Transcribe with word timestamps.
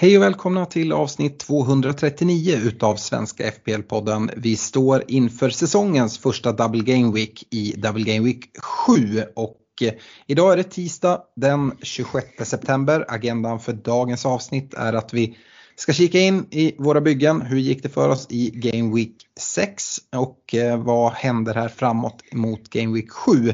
Hej 0.00 0.16
och 0.16 0.22
välkomna 0.22 0.66
till 0.66 0.92
avsnitt 0.92 1.38
239 1.38 2.56
utav 2.64 2.96
Svenska 2.96 3.50
FPL-podden. 3.50 4.30
Vi 4.36 4.56
står 4.56 5.04
inför 5.08 5.50
säsongens 5.50 6.18
första 6.18 6.52
Double 6.52 6.82
Game 6.82 7.12
Week 7.12 7.44
i 7.50 7.74
Double 7.76 8.14
Game 8.14 8.26
Week 8.26 8.58
7 8.58 9.22
och 9.36 9.56
eh, 9.80 9.92
idag 10.26 10.52
är 10.52 10.56
det 10.56 10.62
tisdag 10.62 11.22
den 11.36 11.72
26 11.82 12.26
september. 12.42 13.04
Agendan 13.08 13.60
för 13.60 13.72
dagens 13.72 14.26
avsnitt 14.26 14.74
är 14.74 14.92
att 14.92 15.14
vi 15.14 15.36
ska 15.76 15.92
kika 15.92 16.18
in 16.18 16.46
i 16.50 16.74
våra 16.78 17.00
byggen. 17.00 17.42
Hur 17.42 17.58
gick 17.58 17.82
det 17.82 17.88
för 17.88 18.08
oss 18.08 18.26
i 18.30 18.50
Game 18.50 18.94
Week 18.94 19.16
6 19.40 19.98
och 20.16 20.54
eh, 20.54 20.82
vad 20.82 21.12
händer 21.12 21.54
här 21.54 21.68
framåt 21.68 22.22
mot 22.32 22.70
Game 22.70 22.94
Week 22.94 23.10
7? 23.10 23.52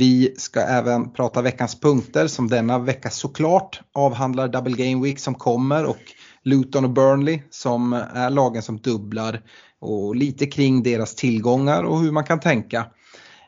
Vi 0.00 0.34
ska 0.36 0.60
även 0.60 1.12
prata 1.12 1.42
veckans 1.42 1.80
punkter 1.80 2.26
som 2.26 2.48
denna 2.48 2.78
vecka 2.78 3.10
såklart 3.10 3.80
avhandlar 3.94 4.48
Double 4.48 4.76
Game 4.76 5.04
Week 5.04 5.18
som 5.18 5.34
kommer 5.34 5.84
och 5.84 5.98
Luton 6.44 6.84
och 6.84 6.90
Burnley 6.90 7.42
som 7.50 7.92
är 7.92 8.30
lagen 8.30 8.62
som 8.62 8.78
dubblar 8.78 9.42
och 9.80 10.16
lite 10.16 10.46
kring 10.46 10.82
deras 10.82 11.14
tillgångar 11.14 11.82
och 11.82 12.00
hur 12.00 12.12
man 12.12 12.24
kan 12.24 12.40
tänka. 12.40 12.86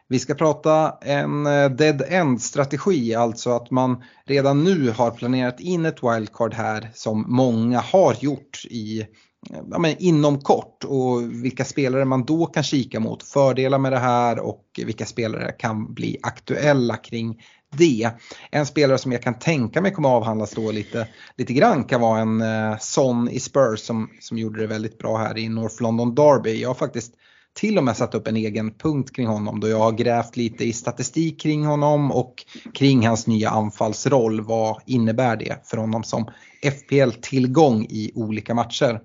Vi 0.09 0.19
ska 0.19 0.35
prata 0.35 0.95
en 1.03 1.47
eh, 1.47 1.71
dead 1.71 2.03
end 2.09 2.43
strategi, 2.43 3.15
alltså 3.15 3.51
att 3.51 3.71
man 3.71 4.03
redan 4.27 4.65
nu 4.65 4.91
har 4.91 5.11
planerat 5.11 5.61
in 5.61 5.87
ett 5.87 6.03
wildcard 6.03 6.55
här 6.55 6.91
som 6.95 7.25
många 7.29 7.81
har 7.81 8.17
gjort 8.21 8.65
i 8.65 9.07
ja, 9.51 9.79
men 9.79 9.97
inom 9.99 10.41
kort 10.41 10.85
och 10.85 11.45
vilka 11.45 11.65
spelare 11.65 12.05
man 12.05 12.25
då 12.25 12.47
kan 12.47 12.63
kika 12.63 13.01
mot. 13.01 13.23
Fördelar 13.23 13.79
med 13.79 13.93
det 13.93 13.99
här 13.99 14.39
och 14.39 14.65
vilka 14.77 15.07
spelare 15.07 15.53
kan 15.53 15.95
bli 15.95 16.19
aktuella 16.23 16.97
kring 16.97 17.43
det. 17.77 18.11
En 18.51 18.67
spelare 18.67 18.99
som 18.99 19.13
jag 19.13 19.23
kan 19.23 19.39
tänka 19.39 19.81
mig 19.81 19.93
kommer 19.93 20.09
avhandlas 20.09 20.51
då 20.51 20.71
lite, 20.71 21.09
lite 21.37 21.53
grann 21.53 21.85
kan 21.85 22.01
vara 22.01 22.21
en 22.21 22.41
eh, 22.41 22.79
Son 22.81 23.29
i 23.31 23.41
Spurs 23.41 23.81
som, 23.81 24.11
som 24.21 24.39
gjorde 24.39 24.61
det 24.61 24.67
väldigt 24.67 24.99
bra 24.99 25.17
här 25.17 25.39
i 25.39 25.49
North 25.49 25.83
London 25.83 26.15
Derby. 26.15 26.63
Jag 26.63 26.69
har 26.69 26.75
faktiskt 26.75 27.15
till 27.55 27.79
och 27.79 27.85
med 27.85 27.97
satt 27.97 28.15
upp 28.15 28.27
en 28.29 28.37
egen 28.37 28.75
punkt 28.75 29.17
kring 29.17 29.27
honom 29.27 29.61
då 29.61 29.69
jag 29.69 29.79
har 29.79 29.93
grävt 29.93 30.37
lite 30.37 30.65
i 30.65 30.73
statistik 30.73 31.41
kring 31.41 31.65
honom 31.65 32.13
och 32.13 32.35
kring 32.75 33.07
hans 33.07 33.27
nya 33.27 33.51
anfallsroll. 33.51 34.41
Vad 34.41 34.83
innebär 34.87 35.37
det 35.37 35.57
för 35.65 35.77
honom 35.77 36.05
som 36.05 36.31
FPL-tillgång 36.63 37.85
i 37.85 38.13
olika 38.15 38.55
matcher? 38.55 39.01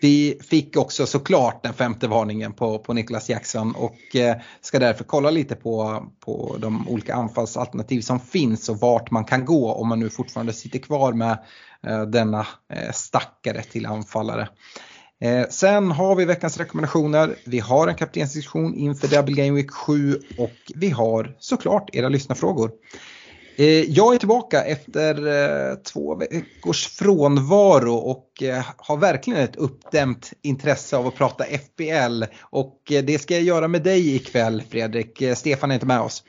Vi 0.00 0.38
fick 0.48 0.76
också 0.76 1.06
såklart 1.06 1.62
den 1.62 1.74
femte 1.74 2.08
varningen 2.08 2.52
på, 2.52 2.78
på 2.78 2.92
Nicholas 2.92 3.28
Jackson 3.28 3.74
och 3.74 4.16
eh, 4.16 4.36
ska 4.60 4.78
därför 4.78 5.04
kolla 5.04 5.30
lite 5.30 5.56
på, 5.56 6.06
på 6.20 6.56
de 6.58 6.88
olika 6.88 7.14
anfallsalternativ 7.14 8.00
som 8.00 8.20
finns 8.20 8.68
och 8.68 8.80
vart 8.80 9.10
man 9.10 9.24
kan 9.24 9.44
gå 9.44 9.72
om 9.72 9.88
man 9.88 10.00
nu 10.00 10.10
fortfarande 10.10 10.52
sitter 10.52 10.78
kvar 10.78 11.12
med 11.12 11.38
eh, 11.86 12.02
denna 12.02 12.46
eh, 12.72 12.92
stackare 12.92 13.62
till 13.62 13.86
anfallare. 13.86 14.48
Eh, 15.20 15.48
sen 15.50 15.90
har 15.90 16.16
vi 16.16 16.24
veckans 16.24 16.58
rekommendationer. 16.58 17.36
Vi 17.46 17.58
har 17.58 17.88
en 17.88 17.94
kaptensdiskussion 17.94 18.74
inför 18.74 19.08
Double 19.08 19.34
Game 19.34 19.56
Week 19.56 19.70
7 19.70 20.20
och 20.38 20.72
vi 20.74 20.90
har 20.90 21.36
såklart 21.38 21.90
era 21.92 22.08
lyssnarfrågor. 22.08 22.70
Eh, 23.56 23.90
jag 23.90 24.14
är 24.14 24.18
tillbaka 24.18 24.64
efter 24.64 25.26
eh, 25.26 25.74
två 25.74 26.14
veckors 26.14 26.86
frånvaro 26.86 27.94
och 27.94 28.42
eh, 28.42 28.64
har 28.76 28.96
verkligen 28.96 29.40
ett 29.40 29.56
uppdämt 29.56 30.32
intresse 30.42 30.96
av 30.96 31.06
att 31.06 31.14
prata 31.14 31.44
FBL 31.44 32.24
och 32.40 32.76
det 32.86 33.22
ska 33.22 33.34
jag 33.34 33.42
göra 33.42 33.68
med 33.68 33.82
dig 33.82 34.14
ikväll 34.14 34.62
Fredrik. 34.70 35.22
Stefan 35.34 35.70
är 35.70 35.74
inte 35.74 35.86
med 35.86 36.00
oss. 36.00 36.22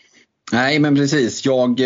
Nej 0.52 0.80
men 0.80 0.96
precis, 0.96 1.46
jag, 1.46 1.80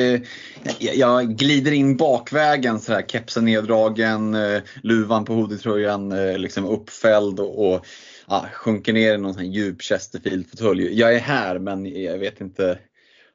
jag 0.79 1.37
glider 1.37 1.71
in 1.71 1.97
bakvägen 1.97 2.79
så 2.79 2.93
här, 2.93 3.01
kepsen 3.01 3.45
neddragen, 3.45 4.37
luvan 4.83 5.25
på 5.25 5.33
hoodietröjan 5.33 6.09
liksom 6.41 6.65
uppfälld 6.65 7.39
och, 7.39 7.71
och 7.71 7.85
ja, 8.27 8.45
sjunker 8.53 8.93
ner 8.93 9.13
i 9.13 9.17
någon 9.17 9.33
sån 9.33 9.43
här 9.43 9.49
djup 9.49 9.81
Chesterfield-fåtölj. 9.81 10.99
Jag 10.99 11.15
är 11.15 11.19
här 11.19 11.59
men 11.59 12.03
jag 12.03 12.17
vet 12.17 12.41
inte 12.41 12.79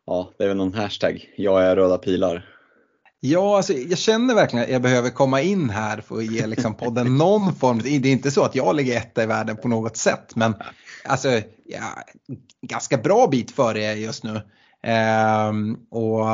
ja, 0.06 0.32
det 0.38 0.44
är 0.44 0.48
väl 0.48 0.56
någon 0.56 0.74
hashtag. 0.74 1.30
Jag 1.36 1.64
är 1.64 1.76
röda 1.76 1.98
pilar. 1.98 2.46
Ja, 3.20 3.56
alltså, 3.56 3.72
jag 3.72 3.98
känner 3.98 4.34
verkligen 4.34 4.64
att 4.64 4.70
jag 4.70 4.82
behöver 4.82 5.10
komma 5.10 5.40
in 5.40 5.70
här 5.70 6.00
för 6.00 6.16
att 6.16 6.32
ge 6.32 6.46
liksom, 6.46 6.74
podden 6.74 7.16
någon 7.18 7.54
form. 7.54 7.78
Det 7.78 7.88
är 7.88 8.06
inte 8.06 8.30
så 8.30 8.42
att 8.42 8.54
jag 8.54 8.76
ligger 8.76 8.96
etta 8.96 9.22
i 9.22 9.26
världen 9.26 9.56
på 9.56 9.68
något 9.68 9.96
sätt, 9.96 10.36
men 10.36 10.54
alltså, 11.04 11.28
ja, 11.64 11.82
ganska 12.62 12.96
bra 12.96 13.26
bit 13.26 13.50
före 13.50 13.82
jag 13.82 13.98
just 13.98 14.24
nu. 14.24 14.40
Ehm, 14.82 15.74
och 15.90 16.26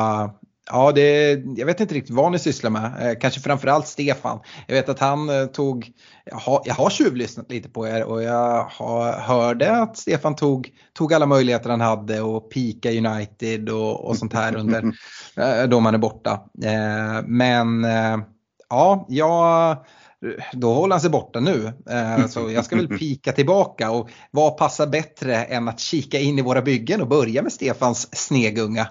Ja, 0.70 0.92
det, 0.92 1.30
jag 1.56 1.66
vet 1.66 1.80
inte 1.80 1.94
riktigt 1.94 2.14
vad 2.14 2.32
ni 2.32 2.38
sysslar 2.38 2.70
med. 2.70 2.92
Eh, 3.00 3.18
kanske 3.20 3.40
framförallt 3.40 3.86
Stefan. 3.86 4.40
Jag 4.66 4.74
vet 4.74 4.88
att 4.88 4.98
han 4.98 5.30
eh, 5.30 5.46
tog, 5.46 5.92
jag 6.24 6.36
har, 6.36 6.62
jag 6.64 6.74
har 6.74 6.90
tjuvlyssnat 6.90 7.50
lite 7.50 7.68
på 7.68 7.86
er 7.86 8.02
och 8.04 8.22
jag 8.22 8.64
har, 8.64 9.12
hörde 9.12 9.76
att 9.76 9.96
Stefan 9.96 10.36
tog, 10.36 10.70
tog 10.92 11.14
alla 11.14 11.26
möjligheter 11.26 11.70
han 11.70 11.80
hade 11.80 12.20
och 12.20 12.50
pika 12.50 12.90
United 12.90 13.68
och, 13.68 14.04
och 14.04 14.16
sånt 14.16 14.32
här 14.32 14.56
under 14.56 14.82
eh, 15.36 15.68
då 15.68 15.80
man 15.80 15.94
är 15.94 15.98
borta. 15.98 16.30
Eh, 16.64 17.22
men 17.26 17.84
eh, 17.84 18.18
ja, 18.68 19.06
jag 19.08 19.76
då 20.52 20.74
håller 20.74 20.94
han 20.94 21.00
sig 21.00 21.10
borta 21.10 21.40
nu. 21.40 21.72
Eh, 21.90 22.26
så 22.26 22.50
jag 22.50 22.64
ska 22.64 22.76
väl 22.76 22.88
pika 22.98 23.32
tillbaka 23.32 23.90
och 23.90 24.10
vad 24.30 24.56
passar 24.56 24.86
bättre 24.86 25.44
än 25.44 25.68
att 25.68 25.80
kika 25.80 26.18
in 26.18 26.38
i 26.38 26.42
våra 26.42 26.62
byggen 26.62 27.00
och 27.00 27.08
börja 27.08 27.42
med 27.42 27.52
Stefans 27.52 28.16
snegunga. 28.16 28.88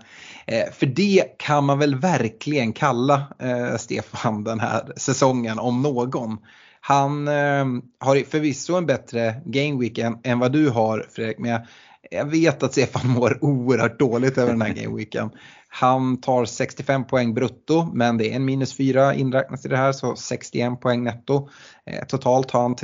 Eh, 0.48 0.72
för 0.72 0.86
det 0.86 1.24
kan 1.38 1.64
man 1.64 1.80
väl 1.80 1.96
verkligen 1.96 2.74
kalla 2.74 3.28
eh, 3.40 3.78
Stefan 3.78 4.44
den 4.44 4.60
här 4.60 4.94
säsongen 4.96 5.60
om 5.60 5.82
någon. 5.82 6.38
Han 6.82 7.28
eh, 7.28 7.66
har 8.00 8.30
förvisso 8.30 8.76
en 8.76 8.86
bättre 8.86 9.42
gameweek 9.46 9.98
än, 9.98 10.18
än 10.24 10.40
vad 10.40 10.52
du 10.52 10.70
har 10.70 11.08
Fredrik, 11.10 11.40
men 11.40 11.52
jag, 11.52 11.62
jag 12.12 12.26
vet 12.26 12.64
att 12.64 12.72
Stefan 12.72 13.10
mår 13.10 13.44
oerhört 13.44 14.00
dåligt 14.00 14.38
över 14.38 14.52
den 14.52 14.62
här 14.62 14.74
gameweeken. 14.74 15.30
Han 15.68 16.22
tar 16.22 16.46
65 16.46 17.08
poäng 17.08 17.34
brutto 17.34 17.90
men 17.94 18.18
det 18.18 18.32
är 18.32 18.36
en 18.36 18.46
minus 18.46 18.78
4 18.78 19.14
inräknat 19.14 19.66
i 19.66 19.68
det 19.68 19.78
här 19.78 19.92
så 19.92 20.16
61 20.16 20.80
poäng 20.82 21.04
netto. 21.04 21.50
Eh, 21.86 22.06
totalt 22.06 22.52
har 22.52 22.62
han 22.62 22.76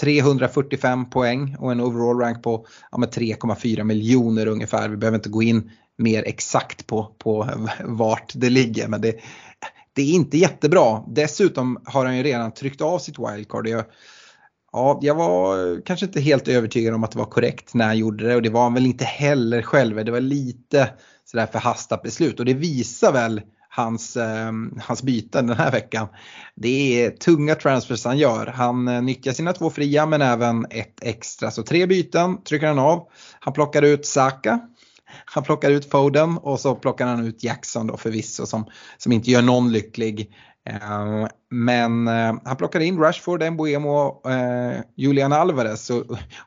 345 0.00 1.10
poäng 1.10 1.56
och 1.58 1.72
en 1.72 1.80
overall 1.80 2.18
rank 2.20 2.42
på 2.42 2.66
ja, 2.92 2.98
3,4 2.98 3.84
miljoner 3.84 4.46
ungefär. 4.46 4.88
Vi 4.88 4.96
behöver 4.96 5.18
inte 5.18 5.28
gå 5.28 5.42
in 5.42 5.70
mer 6.00 6.22
exakt 6.26 6.86
på, 6.86 7.14
på 7.18 7.48
vart 7.84 8.32
det 8.34 8.50
ligger 8.50 8.88
men 8.88 9.00
det, 9.00 9.20
det 9.92 10.02
är 10.02 10.14
inte 10.14 10.38
jättebra. 10.38 11.04
Dessutom 11.08 11.82
har 11.84 12.06
han 12.06 12.16
ju 12.16 12.22
redan 12.22 12.54
tryckt 12.54 12.80
av 12.80 12.98
sitt 12.98 13.18
wildcard. 13.18 13.68
Jag, 13.68 13.84
ja, 14.72 14.98
jag 15.02 15.14
var 15.14 15.80
kanske 15.86 16.06
inte 16.06 16.20
helt 16.20 16.48
övertygad 16.48 16.94
om 16.94 17.04
att 17.04 17.10
det 17.10 17.18
var 17.18 17.24
korrekt 17.24 17.74
när 17.74 17.86
han 17.86 17.98
gjorde 17.98 18.28
det 18.28 18.36
och 18.36 18.42
det 18.42 18.50
var 18.50 18.62
han 18.62 18.74
väl 18.74 18.86
inte 18.86 19.04
heller 19.04 19.62
själv. 19.62 20.04
Det 20.04 20.12
var 20.12 20.20
lite 20.20 20.90
sådär 21.24 21.46
förhastat 21.46 22.02
beslut 22.02 22.40
och 22.40 22.46
det 22.46 22.54
visar 22.54 23.12
väl 23.12 23.40
hans, 23.68 24.16
eh, 24.16 24.52
hans 24.82 25.02
byten 25.02 25.46
den 25.46 25.56
här 25.56 25.70
veckan. 25.70 26.08
Det 26.54 27.04
är 27.04 27.10
tunga 27.10 27.54
transfers 27.54 28.04
han 28.04 28.18
gör. 28.18 28.46
Han 28.46 28.88
eh, 28.88 29.02
nyttjar 29.02 29.32
sina 29.32 29.52
två 29.52 29.70
fria 29.70 30.06
men 30.06 30.22
även 30.22 30.66
ett 30.70 31.02
extra. 31.02 31.50
Så 31.50 31.62
tre 31.62 31.86
byten 31.86 32.42
trycker 32.42 32.66
han 32.66 32.78
av. 32.78 33.08
Han 33.40 33.52
plockar 33.52 33.82
ut 33.82 34.06
Saka. 34.06 34.60
Han 35.24 35.44
plockar 35.44 35.70
ut 35.70 35.90
Foden 35.90 36.38
och 36.38 36.60
så 36.60 36.74
plockar 36.74 37.06
han 37.06 37.26
ut 37.26 37.44
Jackson 37.44 37.86
då 37.86 37.96
förvisso 37.96 38.46
som, 38.46 38.66
som 38.98 39.12
inte 39.12 39.30
gör 39.30 39.42
någon 39.42 39.72
lycklig. 39.72 40.34
Ehm, 40.66 41.28
men 41.50 42.08
eh, 42.08 42.34
han 42.44 42.56
plockade 42.56 42.84
in 42.84 42.98
Rashford, 42.98 43.52
Mbuemo 43.52 43.90
och 43.90 44.30
Julian 44.96 45.32
Alvarez 45.32 45.90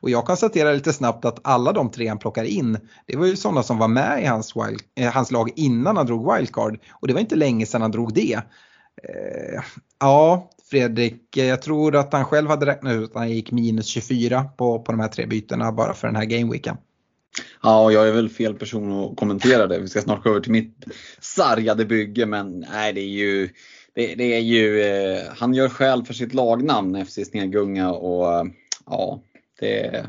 och 0.00 0.10
jag 0.10 0.24
konstaterar 0.24 0.74
lite 0.74 0.92
snabbt 0.92 1.24
att 1.24 1.38
alla 1.44 1.72
de 1.72 1.90
tre 1.90 2.08
han 2.08 2.18
plockar 2.18 2.44
in 2.44 2.78
det 3.06 3.16
var 3.16 3.26
ju 3.26 3.36
sådana 3.36 3.62
som 3.62 3.78
var 3.78 3.88
med 3.88 4.22
i 4.22 4.26
hans, 4.26 4.56
wild, 4.56 4.80
eh, 4.94 5.12
hans 5.12 5.30
lag 5.30 5.50
innan 5.56 5.96
han 5.96 6.06
drog 6.06 6.34
wildcard 6.34 6.78
och 6.92 7.08
det 7.08 7.14
var 7.14 7.20
inte 7.20 7.36
länge 7.36 7.66
sedan 7.66 7.82
han 7.82 7.90
drog 7.90 8.14
det. 8.14 8.40
Ja, 10.00 10.50
Fredrik, 10.70 11.36
jag 11.36 11.62
tror 11.62 11.96
att 11.96 12.12
han 12.12 12.24
själv 12.24 12.48
hade 12.48 12.66
räknat 12.66 12.92
ut 12.92 13.10
att 13.10 13.16
han 13.16 13.30
gick 13.30 13.50
minus 13.50 13.86
24 13.86 14.44
på, 14.44 14.78
på 14.78 14.92
de 14.92 15.00
här 15.00 15.08
tre 15.08 15.26
bytena 15.26 15.72
bara 15.72 15.94
för 15.94 16.06
den 16.06 16.16
här 16.16 16.24
gameweeken. 16.24 16.76
Ja, 17.64 17.92
jag 17.92 18.08
är 18.08 18.12
väl 18.12 18.28
fel 18.28 18.54
person 18.54 18.92
att 18.92 19.16
kommentera 19.16 19.66
det. 19.66 19.78
Vi 19.78 19.88
ska 19.88 20.00
snart 20.00 20.24
gå 20.24 20.30
över 20.30 20.40
till 20.40 20.52
mitt 20.52 20.84
sargade 21.20 21.84
bygge 21.84 22.26
men 22.26 22.66
nej 22.70 22.92
det 22.92 23.00
är 23.00 23.08
ju 23.08 23.48
det, 23.94 24.14
det 24.14 24.34
är 24.34 24.40
ju, 24.40 24.80
eh, 24.80 25.22
han 25.36 25.54
gör 25.54 25.68
skäl 25.68 26.04
för 26.04 26.14
sitt 26.14 26.34
lagnamn 26.34 27.06
FC 27.06 27.18
Snegunga 27.26 27.92
och 27.92 28.48
ja, 28.86 29.22
det, 29.60 30.06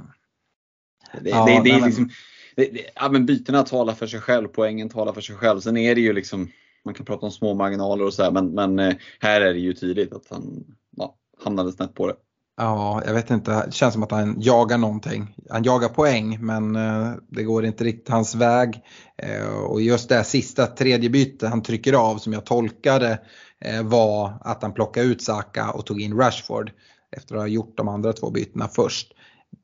det, 1.22 1.30
ja, 1.30 1.46
det, 1.46 1.62
det 1.63 1.69
är 1.69 1.86
liksom, 1.86 2.10
det, 2.56 2.66
det, 2.66 2.81
ja, 2.96 3.10
men 3.10 3.25
bytena 3.25 3.63
talar 3.63 3.94
för 3.94 4.07
sig 4.07 4.19
själv, 4.22 4.48
poängen 4.48 4.90
talar 4.90 5.13
för 5.13 5.22
sig 5.22 5.36
själv. 5.36 5.60
Sen 5.60 5.78
är 5.78 5.96
det 5.96 6.02
ju 6.02 6.13
liksom, 6.13 6.52
man 6.86 6.94
kan 6.94 7.06
prata 7.06 7.25
om 7.25 7.31
små 7.31 7.54
marginaler 7.54 8.06
och 8.06 8.13
så 8.13 8.24
här, 8.24 8.31
men, 8.31 8.50
men 8.50 8.80
eh, 8.80 8.96
här 9.19 9.42
är 9.42 9.54
det 9.54 9.60
ju 9.60 9.74
tydligt 9.74 10.13
att 10.13 10.28
han 10.30 10.66
ja, 10.98 11.16
hamnade 11.44 11.72
snett 11.72 11.94
på 11.94 12.07
det. 12.07 12.16
Ja, 12.57 13.02
jag 13.06 13.13
vet 13.13 13.31
inte. 13.31 13.66
Det 13.66 13.72
känns 13.72 13.94
som 13.94 14.04
att 14.04 14.12
han 14.12 14.42
jagar 14.42 14.78
någonting. 14.78 15.36
Han 15.50 15.63
jagar 15.63 15.90
poäng 15.90 16.38
men 16.46 16.75
eh, 16.75 17.12
det 17.28 17.44
går 17.44 17.66
inte 17.66 17.84
riktigt 17.84 18.10
hans 18.10 18.36
väg. 18.36 18.81
Eh, 19.18 19.48
och 19.48 19.81
just 19.81 20.10
det 20.10 20.16
här 20.16 20.24
sista 20.24 20.68
tredje 20.68 21.10
bytet 21.10 21.50
han 21.50 21.63
trycker 21.63 21.94
av 21.94 22.18
som 22.18 22.34
jag 22.34 22.46
tolkade 22.46 23.19
eh, 23.62 23.84
var 23.84 24.34
att 24.42 24.62
han 24.62 24.74
plockade 24.74 25.06
ut 25.06 25.24
Saka 25.24 25.72
och 25.72 25.86
tog 25.86 26.02
in 26.02 26.18
Rashford 26.18 26.72
efter 27.18 27.36
att 27.36 27.42
ha 27.42 27.48
gjort 27.48 27.78
de 27.78 27.88
andra 27.88 28.13
två 28.13 28.30
bytena 28.31 28.68
först. 28.68 29.12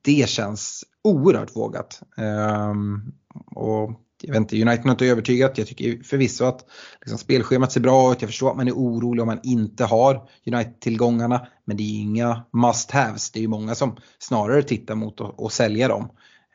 Det 0.02 0.30
känns 0.30 0.84
oerhört 1.04 1.56
vågat. 1.56 2.02
Ehm, 2.18 3.12
och 3.56 3.92
jag 4.22 4.34
vet 4.34 4.42
inte, 4.42 4.62
United 4.62 4.86
har 4.86 4.92
inte 4.92 5.06
övertygat. 5.06 5.58
Jag 5.58 5.68
tycker 5.68 6.04
förvisso 6.04 6.46
att 6.46 6.66
liksom, 7.02 7.18
spelschemat 7.18 7.72
ser 7.72 7.82
bra 7.82 8.12
ut. 8.12 8.22
Jag 8.22 8.30
förstår 8.30 8.52
att 8.52 8.58
man 8.58 8.68
är 8.68 8.72
orolig 8.72 9.22
om 9.22 9.28
man 9.28 9.40
inte 9.44 9.86
har 9.86 10.30
United-tillgångarna. 10.46 11.48
Men 11.66 11.78
det 11.78 11.84
är 11.84 12.02
inga 12.02 12.44
must-haves. 12.52 13.32
Det 13.34 13.40
är 13.40 13.42
ju 13.42 13.48
många 13.48 13.76
som 13.76 13.98
snarare 14.20 14.64
tittar 14.64 14.96
mot 14.96 15.22
att, 15.22 15.54
sälja 15.54 15.88
dem. 15.88 16.10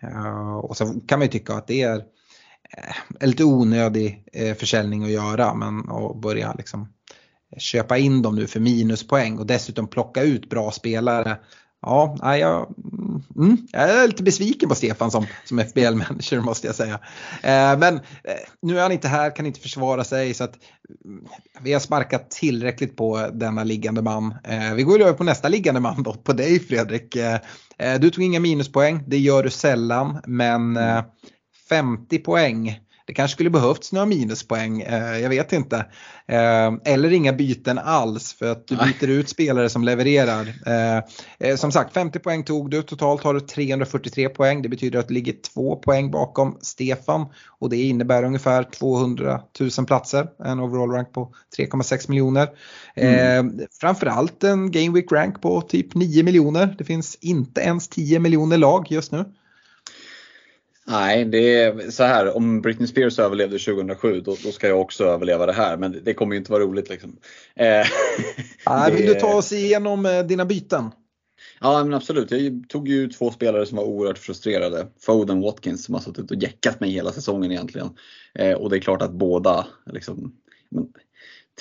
Uh, 0.05 0.57
och 0.57 0.77
så 0.77 1.01
kan 1.07 1.19
man 1.19 1.27
ju 1.27 1.33
tycka 1.33 1.55
att 1.55 1.67
det 1.67 1.83
är 1.83 1.97
eh, 1.97 2.97
en 3.21 3.31
lite 3.31 3.45
onödig 3.45 4.25
eh, 4.33 4.55
försäljning 4.55 5.05
att 5.05 5.11
göra. 5.11 5.55
Men 5.55 5.91
att 5.91 6.21
börja 6.21 6.53
liksom 6.53 6.89
köpa 7.59 7.99
in 7.99 8.23
dem 8.23 8.37
nu 8.37 8.47
för 8.47 8.61
minuspoäng 8.61 9.39
och 9.39 9.47
dessutom 9.47 9.89
plocka 9.89 10.23
ut 10.23 10.51
bra 10.51 10.71
spelare 10.71 11.39
Ja, 11.82 12.37
jag, 12.37 12.75
mm, 13.37 13.56
jag 13.73 13.90
är 13.90 14.06
lite 14.06 14.23
besviken 14.23 14.69
på 14.69 14.75
Stefan 14.75 15.11
som, 15.11 15.26
som 15.44 15.58
FBL-manager 15.58 16.40
måste 16.40 16.67
jag 16.67 16.76
säga. 16.76 16.94
Eh, 17.43 17.78
men 17.78 17.94
eh, 17.94 18.34
nu 18.62 18.78
är 18.78 18.82
han 18.82 18.93
inte 18.93 19.08
här, 19.08 19.37
kan 19.37 19.46
inte 19.46 19.61
försvara 19.61 20.05
sig 20.05 20.34
så 20.34 20.44
att 20.44 20.58
mm, 21.05 21.25
vi 21.61 21.73
har 21.73 21.81
sparkat 21.81 22.31
tillräckligt 22.31 22.96
på 22.96 23.31
denna 23.32 23.64
liggande 23.64 24.02
man. 24.02 24.34
Eh, 24.44 24.75
vi 24.75 24.82
går 24.82 25.00
över 25.00 25.12
på 25.12 25.25
nästa 25.25 25.49
liggande 25.49 25.81
man 25.81 26.02
då, 26.02 26.14
på 26.14 26.32
dig 26.32 26.61
Fredrik. 26.61 27.17
Eh, 27.17 27.38
eh 27.78 28.00
du 28.00 28.11
tog 28.11 28.25
inga 28.25 28.40
minuspoäng, 28.40 29.05
det 29.06 29.19
gör 29.19 29.43
du 29.43 29.50
sällan, 29.50 30.20
men 30.26 30.78
50 31.69 32.17
eh, 32.17 32.23
poäng 32.23 32.81
det 33.06 33.14
kanske 33.14 33.35
skulle 33.35 33.50
behövts 33.50 33.93
några 33.93 34.06
minuspoäng, 34.06 34.81
eh, 34.81 35.19
jag 35.19 35.29
vet 35.29 35.53
inte. 35.53 35.76
Eh, 36.26 36.73
eller 36.85 37.12
inga 37.12 37.32
byten 37.32 37.79
alls 37.79 38.32
för 38.32 38.53
att 38.53 38.67
du 38.67 38.76
byter 38.76 39.08
ut 39.08 39.29
spelare 39.29 39.69
som 39.69 39.85
levererar. 39.85 40.55
Eh, 41.38 41.56
som 41.56 41.73
sagt 41.73 41.94
50 41.94 42.19
poäng 42.19 42.44
tog 42.44 42.70
du, 42.70 42.82
totalt 42.82 43.23
har 43.23 43.35
du 43.35 43.41
343 43.41 44.29
poäng. 44.29 44.62
Det 44.62 44.69
betyder 44.69 44.99
att 44.99 45.08
du 45.08 45.14
ligger 45.14 45.35
två 45.55 45.76
poäng 45.76 46.11
bakom 46.11 46.58
Stefan 46.61 47.26
och 47.58 47.70
det 47.70 47.76
innebär 47.76 48.23
ungefär 48.23 48.62
200 48.62 49.41
000 49.79 49.87
platser. 49.87 50.29
En 50.44 50.61
overall 50.61 50.91
rank 50.91 51.12
på 51.12 51.32
3,6 51.59 52.09
miljoner. 52.09 52.49
Mm. 52.97 53.61
Framförallt 53.81 54.44
en 54.44 54.70
Game 54.70 54.94
Week 54.94 55.12
rank 55.12 55.43
på 55.43 55.61
typ 55.61 55.94
9 55.94 56.23
miljoner. 56.23 56.75
Det 56.79 56.85
finns 56.85 57.19
inte 57.20 57.61
ens 57.61 57.88
10 57.88 58.19
miljoner 58.19 58.59
lag 58.59 58.87
just 58.91 59.12
nu. 59.12 59.25
Nej, 60.88 61.25
det 61.25 61.61
är 61.61 61.91
så 61.91 62.05
här. 62.05 62.37
Om 62.37 62.61
Britney 62.61 62.87
Spears 62.87 63.19
överlevde 63.19 63.59
2007 63.59 64.21
då, 64.21 64.37
då 64.44 64.53
ska 64.53 64.69
jag 64.69 64.81
också 64.81 65.05
överleva 65.05 65.47
det 65.47 65.53
här. 65.53 65.77
Men 65.77 66.00
det 66.03 66.15
kommer 66.15 66.35
ju 66.35 66.38
inte 66.38 66.53
vara 66.53 66.62
roligt 66.62 66.88
liksom. 66.88 67.17
Eh, 67.55 67.67
Nej, 68.67 68.93
vill 68.93 69.06
du 69.06 69.15
ta 69.15 69.35
oss 69.35 69.53
igenom 69.53 70.06
eh, 70.06 70.23
dina 70.23 70.44
byten? 70.44 70.91
Ja 71.61 71.85
men 71.85 71.94
absolut. 71.94 72.31
Jag 72.31 72.65
tog 72.69 72.88
ju 72.88 73.09
två 73.09 73.31
spelare 73.31 73.67
som 73.67 73.77
var 73.77 73.85
oerhört 73.85 74.19
frustrerade. 74.19 74.87
Foden 75.00 75.41
Watkins 75.41 75.85
som 75.85 75.94
har 75.94 76.03
suttit 76.03 76.31
och 76.31 76.37
jäckat 76.37 76.81
mig 76.81 76.91
hela 76.91 77.12
säsongen 77.12 77.53
egentligen. 77.53 77.88
Eh, 78.35 78.53
och 78.53 78.71
det 78.71 78.77
är 78.77 78.81
klart 78.81 79.03
att 79.03 79.12
båda 79.12 79.67
liksom, 79.93 80.33
men, 80.71 80.88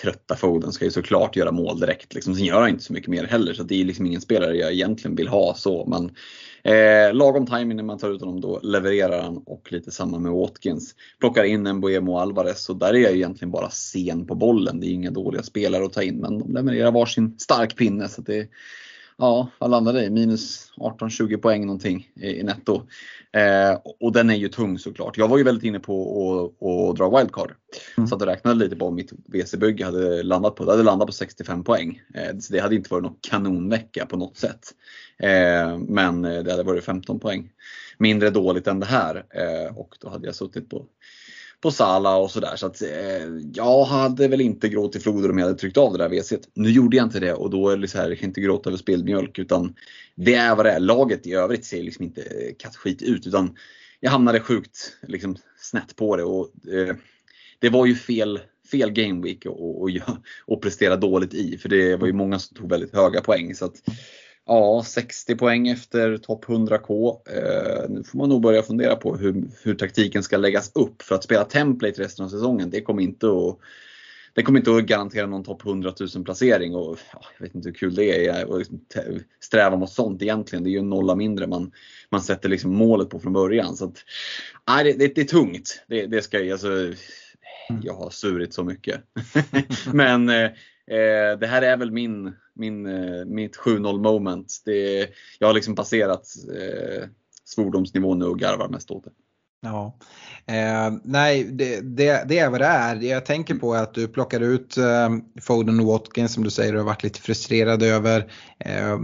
trötta 0.02 0.36
Foden 0.36 0.72
ska 0.72 0.86
ju 0.86 0.92
såklart 0.92 1.36
göra 1.36 1.52
mål 1.52 1.80
direkt. 1.80 2.14
Liksom. 2.14 2.36
Sen 2.36 2.46
gör 2.46 2.62
han 2.62 2.70
inte 2.70 2.84
så 2.84 2.94
mycket 2.94 3.10
mer 3.10 3.24
heller 3.24 3.54
så 3.54 3.64
det 3.64 3.82
är 3.82 3.86
liksom 3.86 4.06
ingen 4.06 4.22
spelare 4.22 4.58
jag 4.58 4.74
egentligen 4.74 5.16
vill 5.16 5.28
ha 5.28 5.54
så. 5.54 5.86
Men 5.86 6.12
eh, 6.74 7.14
lagom 7.14 7.46
timing 7.46 7.78
när 7.78 7.84
man 7.84 7.98
tar 7.98 8.10
ut 8.10 8.22
honom 8.22 8.42
då 8.42 8.60
levererar 8.64 9.22
han 9.22 9.38
och 9.38 9.72
lite 9.72 9.92
samma 9.92 10.20
med 10.20 10.32
Watkins. 10.32 10.96
Plockar 11.20 11.44
in 11.44 11.68
en 11.68 11.82
Boemo 11.82 12.18
Alvarez 12.18 12.70
och 12.70 12.76
där 12.76 12.94
är 12.94 13.00
jag 13.00 13.16
egentligen 13.16 13.52
bara 13.52 13.70
sen 13.70 14.28
på 14.28 14.36
bollen. 14.36 14.80
Det 14.80 14.88
är 14.88 14.92
inga 14.92 15.12
dåliga 15.12 15.44
spelare 15.44 15.86
att 15.86 15.94
ta 15.94 16.04
in 16.04 16.18
men 16.18 16.40
de 16.40 16.54
levererar 16.54 16.92
varsin 16.92 17.36
stark 17.40 17.76
pinne. 17.76 18.10
Så 18.10 18.22
det, 18.22 18.50
ja, 19.18 19.50
vad 19.60 19.70
landade 19.70 20.00
det 20.00 20.06
i? 20.06 20.10
Minus 20.10 20.72
18-20 20.78 21.38
poäng 21.38 21.66
någonting 21.66 22.10
i, 22.16 22.44
netto. 22.44 22.82
Eh, 23.32 23.80
och 24.00 24.12
den 24.12 24.30
är 24.30 24.36
ju 24.36 24.48
tung 24.48 24.80
såklart. 24.80 25.18
Jag 25.18 25.28
var 25.28 25.38
ju 25.38 25.44
väldigt 25.44 25.64
inne 25.64 25.80
på 25.80 26.54
att 26.62 26.98
dra 26.98 27.18
wildcard. 27.18 27.52
Mm. 27.98 28.08
Så 28.08 28.16
att 28.16 28.22
jag 28.22 28.30
räknade 28.30 28.60
lite 28.60 28.76
på 28.76 28.88
om 28.88 28.96
mitt 28.96 29.12
WC-bygge 29.12 29.86
hade 29.86 30.24
landat 30.24 30.56
på, 30.56 30.66
det 30.66 30.72
hade 30.72 30.84
landat 30.84 31.08
på 31.08 31.14
65 31.14 31.64
poäng. 31.64 32.02
Eh, 32.14 32.38
så 32.40 32.54
det 32.54 32.60
hade 32.60 32.76
inte 32.76 32.90
varit 32.90 33.04
någon 33.04 33.18
kanonvecka 33.22 34.06
på 34.06 34.18
något 34.18 34.38
sätt. 34.38 34.72
Eh, 35.20 35.78
men 35.78 36.22
det 36.22 36.52
hade 36.52 36.64
varit 36.64 36.84
15 36.84 37.20
poäng 37.20 37.52
mindre 37.98 38.30
dåligt 38.30 38.68
än 38.68 38.80
det 38.80 38.86
här. 38.86 39.16
Eh, 39.16 39.78
och 39.78 39.96
då 40.00 40.10
hade 40.10 40.26
jag 40.26 40.36
suttit 40.36 40.70
på 40.70 40.86
på 41.62 41.72
Sala 41.72 42.18
och 42.18 42.32
sådär. 42.32 42.56
Så 42.56 42.66
att 42.66 42.82
eh, 42.82 42.90
jag 43.54 43.84
hade 43.84 44.28
väl 44.28 44.42
inte 44.42 44.70
gråtit 44.70 45.04
floder 45.04 45.32
om 45.32 45.38
jag 45.38 45.46
hade 45.46 45.60
tryckt 45.60 45.78
av 45.78 45.98
det 45.98 45.98
där 45.98 46.10
WC. 46.10 46.34
Nu 46.54 46.70
gjorde 46.70 46.98
jag 46.98 47.06
inte 47.06 47.20
det 47.20 47.34
och 47.34 47.50
då 47.50 47.70
är 47.70 47.78
det 47.78 47.88
så 47.88 47.98
här, 47.98 48.10
jag 48.10 48.20
kan 48.20 48.30
inte 48.30 48.42
gråta 48.42 48.70
över 48.70 48.78
spilld 48.78 49.06
mjölk 49.06 49.40
utan 49.40 49.76
det 50.16 50.36
är 50.36 50.56
vad 50.56 50.66
det 50.66 50.72
är. 50.72 50.80
Laget 50.80 51.28
i 51.28 51.34
övrigt 51.34 51.66
ser 51.66 51.84
liksom 51.84 52.06
inte 52.06 52.22
kattskit 52.60 53.02
ut 53.02 53.28
utan 53.28 53.56
jag 54.00 54.12
hamnade 54.12 54.40
sjukt 54.40 54.98
liksom, 55.08 55.38
snett 55.58 55.96
på 55.96 56.18
det. 56.18 56.24
Och, 56.24 56.50
eh, 56.74 56.96
det 57.60 57.70
var 57.70 57.86
ju 57.86 57.96
fel, 57.96 58.40
fel 58.72 58.92
game 58.92 59.24
week 59.24 59.46
och, 59.46 59.82
och, 59.82 59.90
och 60.46 60.62
prestera 60.62 60.96
dåligt 60.96 61.34
i 61.34 61.58
för 61.58 61.70
det 61.70 61.96
var 61.96 62.08
ju 62.08 62.14
många 62.14 62.40
som 62.40 62.58
tog 62.58 62.70
väldigt 62.70 62.94
höga 62.94 63.22
poäng. 63.22 63.56
Så 63.56 63.66
att, 63.66 63.76
Ja, 64.48 64.84
60 64.86 65.36
poäng 65.36 65.68
efter 65.68 66.18
topp 66.18 66.46
100K. 66.46 67.18
Eh, 67.30 67.90
nu 67.90 68.04
får 68.04 68.18
man 68.18 68.30
nog 68.30 68.42
börja 68.42 68.64
fundera 68.64 68.96
på 68.96 69.16
hur, 69.16 69.44
hur 69.64 69.76
taktiken 69.76 70.24
ska 70.24 70.38
läggas 70.38 70.72
upp. 70.76 71.02
För 71.02 71.16
att 71.16 71.24
spela 71.24 71.44
template 71.44 72.02
resten 72.02 72.26
av 72.26 72.30
säsongen, 72.30 72.70
det 72.70 72.82
kommer 72.82 73.04
inte 73.04 73.28
att 73.28 73.60
det 74.36 74.44
kommer 74.44 74.60
inte 74.60 74.76
att 74.76 74.86
garantera 74.86 75.28
någon 75.28 75.44
topp 75.44 75.66
100 75.66 75.94
000 76.16 76.26
placering 76.26 76.76
och 76.76 77.00
ja, 77.14 77.22
jag 77.38 77.46
vet 77.46 77.56
inte 77.56 77.70
hur 77.70 77.74
kul 77.74 77.96
det 77.96 78.28
är 78.28 78.54
att 78.54 78.60
liksom 78.60 78.80
sträva 79.40 79.78
mot 79.78 79.90
sånt 79.90 80.22
egentligen. 80.22 80.64
Det 80.64 80.70
är 80.70 80.72
ju 80.72 80.80
en 80.80 80.90
nolla 80.90 81.16
mindre 81.16 81.48
man, 81.48 81.72
man 82.10 82.22
sätter 82.22 82.50
liksom 82.50 82.76
målet 82.76 83.10
på 83.10 83.20
från 83.20 83.34
början. 83.34 83.76
Så 83.76 83.86
att, 83.86 84.04
nej, 84.68 84.84
det, 84.84 84.94
det, 84.94 85.16
det 85.16 85.22
är 85.22 85.26
tungt. 85.26 85.84
Det, 85.88 86.06
det 86.06 86.22
ska, 86.22 86.52
alltså, 86.52 86.94
jag 87.84 87.94
har 87.94 88.10
surit 88.10 88.54
så 88.54 88.64
mycket. 88.64 89.02
Men 89.94 90.30
eh, 90.30 90.46
eh, 90.88 91.40
det 91.40 91.48
här 91.48 91.62
är 91.62 91.78
väl 91.78 91.92
min, 91.92 92.34
min, 92.56 92.86
eh, 92.86 93.26
mitt 93.26 93.58
7-0 93.58 94.02
moment. 94.02 94.62
Det, 94.66 95.10
jag 95.40 95.48
har 95.48 95.54
liksom 95.54 95.76
passerat 95.76 96.28
eh, 96.56 97.08
svordomsnivån 97.46 98.20
nu 98.20 98.26
och 98.26 98.40
garvar 98.40 98.68
mest 98.68 98.92
åt 98.92 99.04
det. 99.04 99.12
Ja, 99.66 99.98
eh, 100.46 100.94
nej 101.04 101.44
det, 101.44 101.82
det, 101.82 102.24
det, 102.28 102.40
är 102.40 102.50
vad 102.50 102.62
det 102.62 102.66
är. 102.66 102.96
Det 102.96 103.06
jag 103.06 103.26
tänker 103.26 103.56
på 103.56 103.74
är 103.74 103.84
att 103.84 103.94
du 103.94 104.08
plockar 104.08 104.40
ut 104.40 104.78
eh, 104.78 105.10
Foden 105.42 105.80
och 105.80 105.86
Watkins 105.86 106.34
som 106.34 106.44
du 106.44 106.50
säger 106.50 106.72
du 106.72 106.78
har 106.78 106.86
varit 106.86 107.04
lite 107.04 107.22
frustrerad 107.22 107.84
över. 107.84 108.32
Eh, 108.60 109.00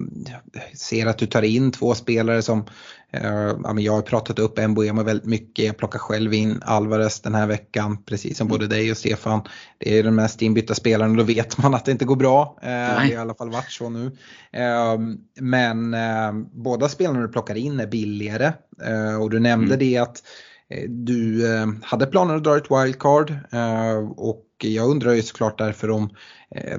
ser 0.75 1.05
att 1.05 1.17
du 1.17 1.25
tar 1.25 1.41
in 1.41 1.71
två 1.71 1.95
spelare 1.95 2.41
som 2.41 2.65
jag 3.77 3.93
har 3.93 4.01
pratat 4.01 4.39
upp 4.39 4.67
Mbuemo 4.67 5.03
väldigt 5.03 5.27
mycket. 5.27 5.65
Jag 5.65 5.77
plockar 5.77 5.99
själv 5.99 6.33
in 6.33 6.61
Alvarez 6.65 7.21
den 7.21 7.35
här 7.35 7.47
veckan, 7.47 8.03
precis 8.03 8.37
som 8.37 8.47
mm. 8.47 8.57
både 8.57 8.67
dig 8.67 8.91
och 8.91 8.97
Stefan. 8.97 9.41
Det 9.77 9.99
är 9.99 10.03
den 10.03 10.15
mest 10.15 10.41
inbytta 10.41 10.75
spelaren 10.75 11.11
och 11.11 11.17
då 11.17 11.23
vet 11.23 11.57
man 11.57 11.73
att 11.73 11.85
det 11.85 11.91
inte 11.91 12.05
går 12.05 12.15
bra. 12.15 12.57
Uh, 12.63 12.69
det 12.69 12.93
har 12.93 13.05
i 13.05 13.15
alla 13.15 13.33
fall 13.33 13.49
varit 13.49 13.71
så 13.71 13.89
nu. 13.89 14.05
Uh, 14.05 15.15
men 15.39 15.95
båda 16.53 16.89
spelarna 16.89 17.21
du 17.21 17.27
plockar 17.27 17.55
in 17.55 17.79
är 17.79 17.87
billigare 17.87 18.53
och 19.19 19.29
du 19.29 19.39
nämnde 19.39 19.73
mm. 19.73 19.79
det 19.79 19.97
att 19.97 20.23
du 20.87 21.45
hade 21.83 22.05
planer 22.05 22.35
att 22.35 22.43
dra 22.43 22.57
ett 22.57 22.71
wildcard 22.71 23.33
och 24.17 24.45
jag 24.63 24.89
undrar 24.89 25.13
ju 25.13 25.21
såklart 25.21 25.57
därför 25.57 25.89
om 25.89 26.09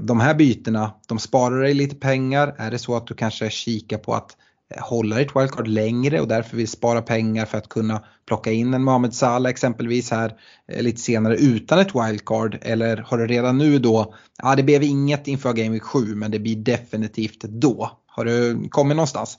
de 0.00 0.20
här 0.20 0.34
bytena, 0.34 0.94
de 1.08 1.18
sparar 1.18 1.62
dig 1.62 1.74
lite 1.74 1.96
pengar. 1.96 2.54
Är 2.58 2.70
det 2.70 2.78
så 2.78 2.96
att 2.96 3.06
du 3.06 3.14
kanske 3.14 3.50
kikar 3.50 3.98
på 3.98 4.14
att 4.14 4.36
hålla 4.80 5.16
ditt 5.16 5.36
wildcard 5.36 5.68
längre 5.68 6.20
och 6.20 6.28
därför 6.28 6.56
vill 6.56 6.68
spara 6.68 7.02
pengar 7.02 7.46
för 7.46 7.58
att 7.58 7.68
kunna 7.68 8.04
plocka 8.26 8.52
in 8.52 8.74
en 8.74 8.84
Mohamed 8.84 9.14
Salah 9.14 9.50
exempelvis 9.50 10.10
här 10.10 10.36
eh, 10.72 10.82
lite 10.82 11.00
senare 11.00 11.36
utan 11.36 11.78
ett 11.78 11.94
wildcard 11.94 12.58
eller 12.62 12.96
har 12.96 13.18
du 13.18 13.26
redan 13.26 13.58
nu 13.58 13.78
då, 13.78 14.14
ja 14.42 14.54
det 14.56 14.62
blev 14.62 14.82
inget 14.82 15.28
inför 15.28 15.52
Game 15.52 15.70
Week 15.70 15.82
7 15.82 16.14
men 16.14 16.30
det 16.30 16.38
blir 16.38 16.56
definitivt 16.56 17.40
då. 17.40 17.98
Har 18.06 18.24
du 18.24 18.68
kommit 18.68 18.96
någonstans? 18.96 19.38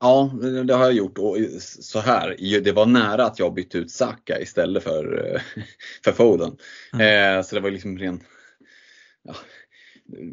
Ja, 0.00 0.30
det 0.66 0.74
har 0.74 0.84
jag 0.84 0.92
gjort 0.92 1.18
och 1.18 1.36
så 1.60 2.00
här, 2.00 2.36
det 2.60 2.72
var 2.72 2.86
nära 2.86 3.24
att 3.24 3.38
jag 3.38 3.54
bytte 3.54 3.78
ut 3.78 3.90
Saka 3.90 4.40
istället 4.40 4.82
för, 4.82 5.34
eh, 5.34 5.40
för 6.04 6.12
Foden. 6.12 6.56
Mm. 6.92 7.38
Eh, 7.38 7.42
så 7.44 7.54
det 7.54 7.60
var 7.60 7.70
liksom 7.70 7.98
ren, 7.98 8.20
ja, 9.22 9.34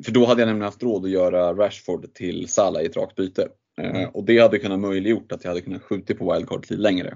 för 0.05 0.11
då 0.11 0.25
hade 0.25 0.41
jag 0.41 0.47
nämligen 0.47 0.65
haft 0.65 0.83
råd 0.83 1.05
att 1.05 1.11
göra 1.11 1.53
Rashford 1.53 2.13
till 2.13 2.47
Salah 2.47 2.81
i 2.81 2.85
ett 2.85 2.95
rakt 2.95 3.15
byte. 3.15 3.47
Eh, 3.81 3.89
mm. 3.89 4.09
Och 4.09 4.23
det 4.23 4.39
hade 4.39 4.59
kunnat 4.59 4.79
möjliggjort 4.79 5.31
att 5.31 5.43
jag 5.43 5.51
hade 5.51 5.61
kunnat 5.61 5.81
skjuta 5.81 6.13
på 6.13 6.33
wildcard 6.33 6.61
lite 6.61 6.81
längre. 6.81 7.15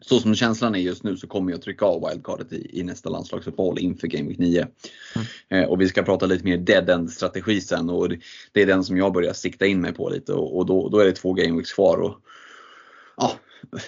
så 0.00 0.20
som 0.20 0.34
känslan 0.34 0.74
är 0.74 0.78
just 0.78 1.02
nu 1.02 1.16
så 1.16 1.26
kommer 1.26 1.52
jag 1.52 1.62
trycka 1.62 1.86
av 1.86 2.08
wildcardet 2.08 2.52
i, 2.52 2.80
i 2.80 2.82
nästa 2.82 3.10
landslagsuppehåll 3.10 3.78
inför 3.78 4.06
Game 4.06 4.28
Week 4.28 4.38
9. 4.38 4.66
Mm. 5.16 5.62
Eh, 5.64 5.70
och 5.70 5.80
vi 5.80 5.88
ska 5.88 6.02
prata 6.02 6.26
lite 6.26 6.44
mer 6.44 6.56
dead 6.56 6.90
end 6.90 7.10
strategi 7.10 7.60
sen 7.60 7.90
och 7.90 8.08
det 8.52 8.62
är 8.62 8.66
den 8.66 8.84
som 8.84 8.96
jag 8.96 9.12
börjar 9.12 9.32
sikta 9.32 9.66
in 9.66 9.80
mig 9.80 9.92
på 9.92 10.08
lite 10.08 10.32
och, 10.32 10.58
och 10.58 10.66
då, 10.66 10.88
då, 10.88 10.98
är 10.98 11.04
det 11.04 11.12
två 11.12 11.32
Game 11.32 11.56
Weeks 11.56 11.72
kvar. 11.72 11.98
Och, 11.98 12.14
ja, 13.16 13.32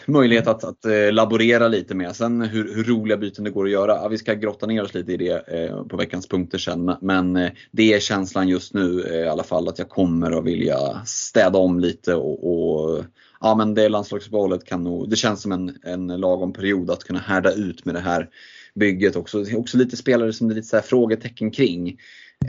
möjlighet 0.07 0.47
att, 0.47 0.65
att 0.65 0.85
eh, 0.85 1.13
laborera 1.13 1.69
lite 1.69 1.95
med. 1.95 2.17
Sen 2.17 2.43
hur, 2.43 2.75
hur, 2.75 2.85
roliga 2.85 3.17
byten 3.17 3.45
det 3.45 3.51
går 3.51 3.65
att 3.65 3.71
göra, 3.71 3.93
ja, 3.93 4.09
vi 4.09 4.19
ska 4.19 4.35
grotta 4.35 4.67
ner 4.67 4.83
oss 4.83 4.95
lite 4.95 5.13
i 5.13 5.17
det 5.17 5.49
eh, 5.49 5.85
på 5.85 5.97
veckans 5.97 6.29
punkter 6.29 6.59
sen. 6.59 6.97
Men 7.01 7.37
eh, 7.37 7.51
det 7.71 7.95
är 7.95 8.01
känslan 8.01 8.49
just 8.49 8.75
nu 8.75 9.05
eh, 9.11 9.17
i 9.17 9.29
alla 9.29 9.43
fall 9.43 9.69
att 9.69 9.79
jag 9.79 9.89
kommer 9.89 10.39
att 10.39 10.45
vilja 10.45 10.79
städa 11.07 11.59
om 11.59 11.81
lite 11.81 12.15
och, 12.15 12.53
och 12.53 13.05
ja 13.41 13.55
men 13.55 13.75
det 13.75 13.89
landslagsuppehållet 13.89 14.65
kan 14.65 14.85
nog, 14.85 15.11
det 15.11 15.17
känns 15.17 15.43
som 15.43 15.53
en, 15.53 15.77
en 15.83 16.07
lagom 16.07 16.53
period 16.53 16.91
att 16.91 17.05
kunna 17.05 17.19
härda 17.19 17.53
ut 17.53 17.85
med 17.85 17.95
det 17.95 18.01
här 18.01 18.29
bygget 18.75 19.17
också. 19.17 19.45
Också 19.57 19.77
lite 19.77 19.97
spelare 19.97 20.33
som 20.33 20.49
det 20.49 20.53
är 20.53 20.57
lite 20.57 20.69
så 20.69 20.81
frågetecken 20.81 21.51
kring. 21.51 21.99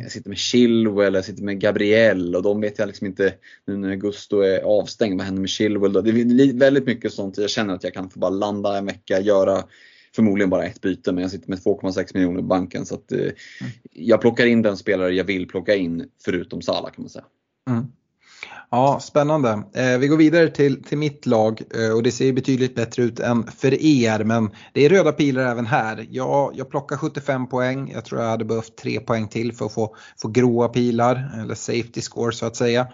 Jag 0.02 0.12
sitter 0.12 0.30
med 0.30 0.38
Chilwell, 0.38 1.14
jag 1.14 1.26
sitter 1.26 1.44
med 1.44 1.60
Gabriel 1.60 2.36
och 2.36 2.44
de 2.44 2.62
vet 2.62 2.80
jag 2.80 2.88
liksom 2.88 3.08
inte, 3.08 3.34
nu 3.68 3.78
när 3.78 3.96
Gusto 3.96 4.40
är 4.40 4.62
avstängd, 4.62 5.18
vad 5.18 5.26
händer 5.26 5.42
med 5.42 5.50
Chilwell 5.50 5.94
då? 5.94 6.02
Det 6.02 6.10
är 6.10 6.60
väldigt 6.60 6.86
mycket 6.86 7.14
sånt, 7.14 7.38
jag 7.38 7.50
känner 7.50 7.74
att 7.74 7.84
jag 7.84 7.94
kan 7.94 8.10
få 8.10 8.20
bara 8.20 8.30
landa 8.30 8.78
en 8.78 8.86
vecka, 8.86 9.20
göra 9.20 9.64
förmodligen 10.16 10.50
bara 10.50 10.66
ett 10.66 10.82
byte 10.82 11.12
men 11.12 11.22
jag 11.22 11.32
sitter 11.32 11.50
med 11.50 11.60
2,6 11.60 12.12
miljoner 12.14 12.40
i 12.40 12.44
banken 12.44 12.86
så 12.86 12.96
att 12.96 13.12
eh, 13.12 13.20
mm. 13.20 13.34
jag 13.92 14.22
plockar 14.22 14.46
in 14.46 14.62
den 14.62 14.78
spelare 14.78 15.14
jag 15.14 15.24
vill 15.24 15.48
plocka 15.48 15.76
in 15.76 16.10
förutom 16.26 16.62
Salah 16.62 16.92
kan 16.92 17.04
man 17.04 17.10
säga. 17.10 17.26
Mm. 17.70 17.86
Ja, 18.72 19.00
spännande. 19.00 19.64
Eh, 19.74 19.98
vi 19.98 20.08
går 20.08 20.18
vidare 20.18 20.50
till, 20.50 20.84
till 20.84 20.98
mitt 20.98 21.26
lag 21.26 21.62
eh, 21.76 21.92
och 21.92 22.04
det 22.04 22.12
ser 22.12 22.34
betydligt 22.34 22.76
bättre 22.76 23.04
ut 23.04 23.20
än 23.20 23.44
för 23.44 23.74
er 23.84 24.24
men 24.24 24.50
det 24.74 24.86
är 24.86 24.90
röda 24.90 25.12
pilar 25.12 25.44
även 25.44 25.66
här. 25.66 26.08
Jag, 26.10 26.52
jag 26.56 26.70
plockar 26.70 26.98
75 26.98 27.48
poäng, 27.48 27.92
jag 27.94 28.06
tror 28.06 28.22
jag 28.22 28.30
hade 28.30 28.46
behövt 28.46 28.78
3 28.78 29.00
poäng 29.00 29.28
till 29.28 29.54
för 29.54 29.66
att 29.66 29.74
få, 29.74 29.96
få 30.22 30.28
gråa 30.28 30.68
pilar 30.68 31.40
eller 31.42 31.56
safety 31.56 32.02
score 32.02 32.32
så 32.32 32.46
att 32.46 32.56
säga. 32.56 32.88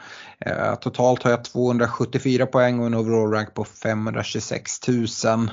Eh, 0.46 0.76
totalt 0.76 1.24
har 1.24 1.32
jag 1.32 1.44
274 1.44 2.46
poäng 2.46 2.80
och 2.80 2.86
en 2.86 2.96
overall 2.96 3.32
rank 3.32 3.54
på 3.54 3.66
526 3.66 4.88
000. 4.88 5.50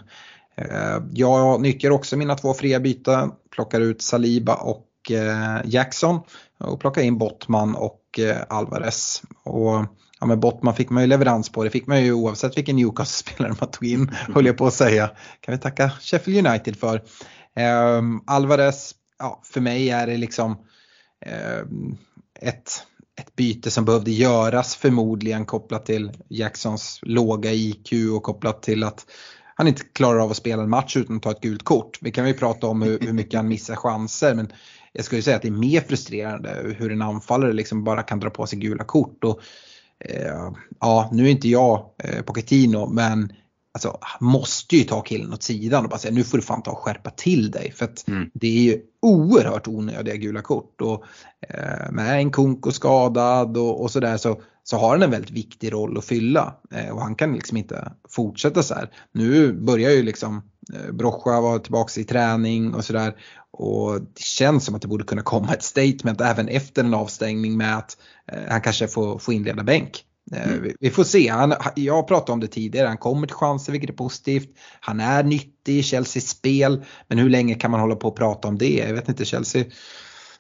Eh, 0.56 1.02
jag 1.12 1.60
nyttjar 1.60 1.90
också 1.90 2.16
mina 2.16 2.34
två 2.34 2.54
fria 2.54 2.80
byten, 2.80 3.32
plockar 3.50 3.80
ut 3.80 4.02
Saliba 4.02 4.54
och 4.54 5.10
eh, 5.10 5.60
Jackson 5.64 6.20
och 6.58 6.80
plockar 6.80 7.02
in 7.02 7.18
Bottman 7.18 7.74
och 7.74 8.18
eh, 8.18 8.36
Alvarez. 8.48 9.22
Och 9.44 9.84
ja, 10.20 10.26
men 10.26 10.40
Bottman 10.40 10.74
fick 10.74 10.90
man 10.90 11.02
ju 11.02 11.06
leverans 11.06 11.52
på. 11.52 11.64
Det 11.64 11.70
fick 11.70 11.86
man 11.86 12.04
ju 12.04 12.12
oavsett 12.12 12.56
vilken 12.58 12.76
Newcastle-spelare 12.76 13.54
man 13.60 13.70
tog 13.70 13.88
in, 13.88 14.10
höll 14.34 14.46
jag 14.46 14.56
på 14.56 14.66
att 14.66 14.74
säga. 14.74 15.10
Kan 15.40 15.54
vi 15.54 15.60
tacka 15.60 15.90
Sheffield 16.00 16.46
United 16.46 16.76
för. 16.76 17.02
Um, 17.98 18.24
Alvarez, 18.26 18.94
ja, 19.18 19.40
för 19.44 19.60
mig 19.60 19.90
är 19.90 20.06
det 20.06 20.16
liksom 20.16 20.52
um, 21.62 21.98
ett, 22.40 22.82
ett 23.20 23.36
byte 23.36 23.70
som 23.70 23.84
behövde 23.84 24.10
göras 24.10 24.76
förmodligen 24.76 25.44
kopplat 25.44 25.86
till 25.86 26.12
Jacksons 26.28 27.00
låga 27.02 27.52
IQ 27.52 27.92
och 28.16 28.22
kopplat 28.22 28.62
till 28.62 28.84
att 28.84 29.06
han 29.54 29.68
inte 29.68 29.82
klarar 29.82 30.18
av 30.18 30.30
att 30.30 30.36
spela 30.36 30.62
en 30.62 30.70
match 30.70 30.96
utan 30.96 31.16
att 31.16 31.22
ta 31.22 31.30
ett 31.30 31.40
gult 31.40 31.64
kort. 31.64 31.98
Vi 32.00 32.10
kan 32.10 32.28
ju 32.28 32.34
prata 32.34 32.66
om 32.66 32.82
hur, 32.82 32.98
hur 33.00 33.12
mycket 33.12 33.34
han 33.34 33.48
missar 33.48 33.76
chanser 33.76 34.34
men 34.34 34.52
jag 34.92 35.04
skulle 35.04 35.22
säga 35.22 35.36
att 35.36 35.42
det 35.42 35.48
är 35.48 35.52
mer 35.52 35.80
frustrerande 35.80 36.74
hur 36.78 36.92
en 36.92 37.02
anfallare 37.02 37.52
liksom 37.52 37.84
bara 37.84 38.02
kan 38.02 38.20
dra 38.20 38.30
på 38.30 38.46
sig 38.46 38.58
gula 38.58 38.84
kort. 38.84 39.24
Och 39.24 39.40
ja, 40.80 41.08
nu 41.12 41.26
är 41.26 41.30
inte 41.30 41.48
jag 41.48 41.90
eh, 42.04 42.22
Pochettino 42.22 42.86
men 42.86 43.32
alltså, 43.74 43.98
måste 44.20 44.76
ju 44.76 44.84
ta 44.84 45.00
killen 45.00 45.32
åt 45.32 45.42
sidan 45.42 45.84
och 45.84 45.90
bara 45.90 45.98
säga 45.98 46.14
nu 46.14 46.24
får 46.24 46.38
du 46.38 46.44
fan 46.44 46.62
ta 46.62 46.70
och 46.70 46.78
skärpa 46.78 47.10
till 47.10 47.50
dig. 47.50 47.72
För 47.72 47.84
att 47.84 48.08
mm. 48.08 48.30
det 48.34 48.46
är 48.46 48.62
ju 48.62 48.80
oerhört 49.02 49.68
onödiga 49.68 50.16
gula 50.16 50.42
kort. 50.42 50.80
Och, 50.80 51.04
eh, 51.48 51.90
med 51.90 52.18
en 52.18 52.30
Kunko 52.30 52.70
skadad 52.70 53.56
och, 53.56 53.82
och 53.82 53.90
sådär 53.90 54.16
så, 54.16 54.40
så 54.62 54.76
har 54.76 54.90
han 54.90 55.02
en 55.02 55.10
väldigt 55.10 55.30
viktig 55.30 55.72
roll 55.72 55.98
att 55.98 56.04
fylla. 56.04 56.54
Eh, 56.70 56.88
och 56.88 57.02
han 57.02 57.14
kan 57.14 57.34
liksom 57.34 57.56
inte 57.56 57.92
fortsätta 58.08 58.62
så 58.62 58.74
här. 58.74 58.90
Nu 59.12 59.52
börjar 59.52 59.90
ju 59.90 60.02
liksom 60.02 60.36
eh, 60.36 60.42
Brocha 60.92 61.40
vara 61.40 61.58
tillbaka 61.58 62.00
i 62.00 62.04
träning 62.04 62.74
och 62.74 62.84
sådär. 62.84 63.14
Och 63.50 64.00
det 64.00 64.22
känns 64.22 64.64
som 64.64 64.74
att 64.74 64.82
det 64.82 64.88
borde 64.88 65.04
kunna 65.04 65.22
komma 65.22 65.54
ett 65.54 65.62
statement 65.62 66.20
även 66.20 66.48
efter 66.48 66.84
en 66.84 66.94
avstängning 66.94 67.56
med 67.56 67.76
att 67.76 67.96
eh, 68.32 68.42
han 68.48 68.60
kanske 68.60 68.88
får, 68.88 69.18
får 69.18 69.34
inleda 69.34 69.62
bänk. 69.62 70.04
Eh, 70.32 70.52
mm. 70.52 70.72
Vi 70.80 70.90
får 70.90 71.04
se, 71.04 71.28
han, 71.28 71.54
jag 71.74 72.08
pratade 72.08 72.32
om 72.32 72.40
det 72.40 72.46
tidigare, 72.46 72.88
han 72.88 72.96
kommer 72.96 73.26
till 73.26 73.36
chanser 73.36 73.72
vilket 73.72 73.90
är 73.90 73.94
positivt. 73.94 74.48
Han 74.80 75.00
är 75.00 75.22
nyttig 75.22 75.78
i 75.78 75.82
Chelseas 75.82 76.28
spel, 76.28 76.84
men 77.08 77.18
hur 77.18 77.30
länge 77.30 77.54
kan 77.54 77.70
man 77.70 77.80
hålla 77.80 77.96
på 77.96 78.08
och 78.08 78.16
prata 78.16 78.48
om 78.48 78.58
det? 78.58 78.84
Jag 78.88 78.94
vet 78.94 79.08
inte, 79.08 79.24
Chelsea 79.24 79.62
eh, 79.62 79.68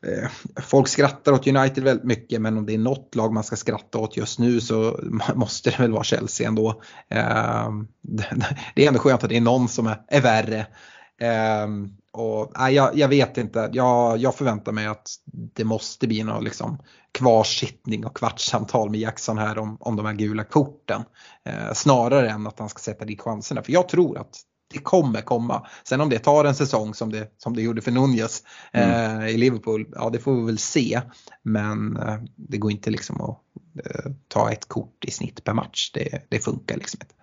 Eh, 0.02 0.30
folk 0.62 0.88
skrattar 0.88 1.32
åt 1.32 1.46
United 1.46 1.84
väldigt 1.84 2.06
mycket 2.06 2.40
men 2.40 2.58
om 2.58 2.66
det 2.66 2.74
är 2.74 2.78
något 2.78 3.14
lag 3.14 3.32
man 3.32 3.44
ska 3.44 3.56
skratta 3.56 3.98
åt 3.98 4.16
just 4.16 4.38
nu 4.38 4.60
så 4.60 5.00
måste 5.34 5.70
det 5.70 5.78
väl 5.78 5.92
vara 5.92 6.04
Chelsea 6.04 6.48
ändå. 6.48 6.82
Ehm, 7.08 7.88
det 8.74 8.84
är 8.84 8.88
ändå 8.88 9.00
skönt 9.00 9.24
att 9.24 9.30
det 9.30 9.36
är 9.36 9.40
någon 9.40 9.68
som 9.68 9.94
är 10.08 10.20
värre. 10.20 10.66
Ehm, 11.20 11.96
och, 12.12 12.52
nej, 12.58 12.74
jag, 12.74 12.96
jag, 12.98 13.08
vet 13.08 13.38
inte, 13.38 13.70
jag, 13.72 14.18
jag, 14.18 14.34
förväntar 14.34 14.72
mig 14.72 14.86
att 14.86 15.10
det 15.54 15.64
måste 15.64 16.06
bli 16.06 16.22
någon 16.22 16.44
liksom 16.44 16.78
kvarsittning 17.12 18.06
och 18.06 18.16
kvartssamtal 18.16 18.90
med 18.90 19.00
Jackson 19.00 19.38
här 19.38 19.58
om, 19.58 19.76
om 19.80 19.96
de 19.96 20.06
här 20.06 20.12
gula 20.12 20.44
korten. 20.44 21.02
Eh, 21.44 21.72
snarare 21.72 22.30
än 22.30 22.46
att 22.46 22.58
han 22.58 22.68
ska 22.68 22.78
sätta 22.78 23.04
dit 23.04 23.20
chanserna. 23.20 23.62
För 23.62 23.72
jag 23.72 23.88
tror 23.88 24.18
att 24.18 24.36
det 24.68 24.78
kommer 24.78 25.20
komma. 25.20 25.66
Sen 25.84 26.00
om 26.00 26.08
det 26.08 26.18
tar 26.18 26.44
en 26.44 26.54
säsong 26.54 26.94
som 26.94 27.12
det, 27.12 27.32
som 27.36 27.56
det 27.56 27.62
gjorde 27.62 27.82
för 27.82 27.90
Nunez 27.90 28.42
eh, 28.72 29.10
mm. 29.10 29.26
i 29.26 29.36
Liverpool, 29.36 29.86
ja 29.94 30.10
det 30.10 30.18
får 30.18 30.34
vi 30.34 30.46
väl 30.46 30.58
se. 30.58 31.00
Men 31.42 31.96
eh, 31.96 32.16
det 32.36 32.58
går 32.58 32.70
inte 32.70 32.90
liksom 32.90 33.20
att 33.20 33.38
eh, 33.84 34.12
ta 34.28 34.52
ett 34.52 34.68
kort 34.68 35.04
i 35.04 35.10
snitt 35.10 35.44
per 35.44 35.54
match. 35.54 35.90
Det, 35.94 36.26
det 36.28 36.38
funkar 36.38 36.76
liksom 36.76 36.98
inte. 37.02 37.14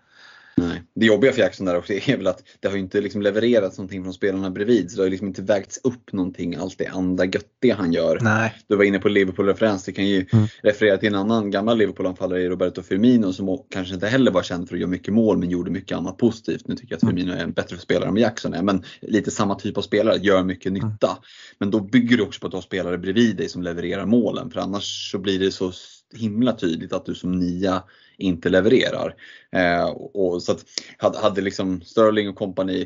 Nej. 0.58 0.84
Det 0.96 1.06
jobbiga 1.06 1.32
för 1.32 1.42
Jackson 1.42 1.66
där 1.66 1.78
också 1.78 1.94
är 1.94 2.18
väl 2.18 2.28
att 2.28 2.44
det 2.60 2.68
har 2.68 2.78
inte 2.78 3.02
liksom 3.02 3.22
levererats 3.22 3.78
någonting 3.78 4.04
från 4.04 4.14
spelarna 4.14 4.50
bredvid. 4.50 4.92
Så 4.92 4.98
det 4.98 5.04
har 5.04 5.10
liksom 5.10 5.28
inte 5.28 5.42
vägts 5.42 5.80
upp 5.84 6.14
någonting, 6.14 6.56
allt 6.56 6.78
det 6.78 6.88
andra 6.88 7.26
göttiga 7.26 7.76
han 7.76 7.94
gör. 7.94 8.20
Nej. 8.22 8.54
Du 8.68 8.76
var 8.76 8.84
inne 8.84 9.00
på 9.00 9.10
Liverpool-referens. 9.10 9.84
Det 9.84 9.92
kan 9.92 10.08
ju 10.08 10.26
mm. 10.34 10.48
referera 10.64 10.98
till 10.98 11.08
en 11.08 11.16
annan 11.16 11.52
gammal 11.52 11.78
Liverpool-anfallare, 11.78 12.50
Roberto 12.50 12.82
Firmino, 12.82 13.34
som 13.34 13.58
kanske 13.70 13.94
inte 13.94 14.08
heller 14.08 14.32
var 14.32 14.44
känd 14.44 14.68
för 14.68 14.76
att 14.76 14.80
göra 14.80 14.90
mycket 14.90 15.14
mål 15.14 15.38
men 15.38 15.50
gjorde 15.50 15.72
mycket 15.72 15.98
annat 15.98 16.18
positivt. 16.18 16.68
Nu 16.68 16.76
tycker 16.76 16.92
jag 16.94 16.98
att 16.98 17.04
mm. 17.04 17.16
Firmino 17.16 17.34
är 17.34 17.44
en 17.44 17.52
bättre 17.52 17.78
spelare 17.78 18.08
än 18.08 18.14
vad 18.14 18.22
Jackson 18.22 18.54
är. 18.54 18.64
Men 18.64 18.84
lite 19.02 19.32
samma 19.32 19.56
typ 19.56 19.78
av 19.78 19.82
spelare, 19.82 20.18
gör 20.18 20.44
mycket 20.44 20.70
mm. 20.70 20.74
nytta. 20.74 21.08
Mm. 21.08 21.22
Men 21.60 21.72
då 21.72 21.80
bygger 21.80 22.18
du 22.18 22.24
också 22.24 22.40
på 22.40 22.48
att 22.48 22.52
du 22.52 22.58
har 22.58 22.62
spelare 22.62 22.98
bredvid 22.98 23.38
dig 23.38 23.50
som 23.50 23.64
levererar 23.64 24.06
målen. 24.06 24.52
För 24.52 24.60
annars 24.60 25.12
så 25.12 25.20
blir 25.20 25.40
det 25.40 25.52
så 25.52 25.72
himla 26.16 26.54
tydligt 26.54 26.94
att 26.94 27.06
du 27.06 27.16
som 27.16 27.32
nia 27.32 27.84
inte 28.17 28.50
levererar. 28.50 29.15
Eh, 29.51 29.86
och, 29.89 30.43
så 30.43 30.51
att 30.51 30.65
hade, 30.98 31.17
hade 31.17 31.41
liksom 31.41 31.81
Sterling 31.81 32.29
och 32.29 32.36
kompani 32.36 32.81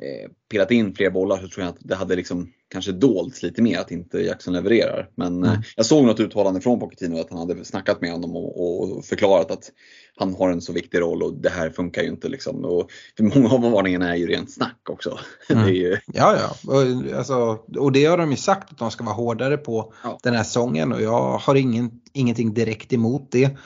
eh, 0.00 0.30
pillat 0.50 0.70
in 0.70 0.94
fler 0.94 1.10
bollar 1.10 1.36
så 1.36 1.48
tror 1.48 1.64
jag 1.64 1.68
att 1.68 1.80
det 1.80 1.94
hade 1.94 2.16
liksom 2.16 2.52
kanske 2.72 2.92
dolts 2.92 3.42
lite 3.42 3.62
mer 3.62 3.78
att 3.78 3.90
inte 3.90 4.18
Jackson 4.18 4.54
levererar. 4.54 5.08
Men 5.14 5.44
eh, 5.44 5.50
mm. 5.50 5.62
jag 5.76 5.86
såg 5.86 6.06
något 6.06 6.20
uttalande 6.20 6.60
från 6.60 6.80
Pochettino 6.80 7.20
att 7.20 7.30
han 7.30 7.38
hade 7.38 7.64
snackat 7.64 8.00
med 8.00 8.12
honom 8.12 8.36
och, 8.36 8.82
och, 8.82 9.04
förklarat 9.04 9.50
att 9.50 9.70
han 10.16 10.34
har 10.34 10.50
en 10.50 10.60
så 10.60 10.72
viktig 10.72 11.00
roll 11.00 11.22
och 11.22 11.34
det 11.34 11.50
här 11.50 11.70
funkar 11.70 12.02
ju 12.02 12.08
inte. 12.08 12.28
Liksom. 12.28 12.64
Och 12.64 12.90
många 13.20 13.50
av 13.50 13.60
varningarna 13.60 14.10
är 14.10 14.16
ju 14.16 14.26
rent 14.26 14.52
snack 14.52 14.80
också. 14.90 15.18
Mm. 15.50 15.74
ju... 15.74 15.96
Ja, 16.06 16.36
ja. 16.36 16.72
Och, 16.72 17.16
alltså, 17.18 17.58
och 17.78 17.92
det 17.92 18.04
har 18.04 18.18
de 18.18 18.30
ju 18.30 18.36
sagt 18.36 18.72
att 18.72 18.78
de 18.78 18.90
ska 18.90 19.04
vara 19.04 19.14
hårdare 19.14 19.56
på 19.56 19.92
ja. 20.04 20.18
den 20.22 20.34
här 20.34 20.44
säsongen 20.44 20.92
och 20.92 21.02
jag 21.02 21.38
har 21.38 21.54
ingen, 21.54 21.90
ingenting 22.12 22.54
direkt 22.54 22.92
emot 22.92 23.32
det. 23.32 23.56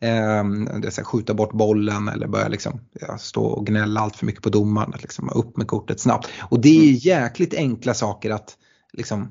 Här, 0.00 1.04
skjuta 1.04 1.34
bort 1.34 1.52
bollen 1.52 2.08
eller 2.08 2.26
börja 2.26 2.48
liksom, 2.48 2.80
ja, 3.00 3.18
stå 3.18 3.44
och 3.44 3.66
gnälla 3.66 4.00
allt 4.00 4.16
för 4.16 4.26
mycket 4.26 4.42
på 4.42 4.50
domaren. 4.50 4.92
Liksom, 5.02 5.30
upp 5.34 5.56
med 5.56 5.66
kortet 5.66 6.00
snabbt. 6.00 6.28
Och 6.50 6.60
det 6.60 6.78
är 6.78 6.82
mm. 6.82 6.94
jäkligt 6.94 7.54
enkla 7.54 7.94
saker 7.94 8.30
att 8.30 8.56
liksom, 8.92 9.28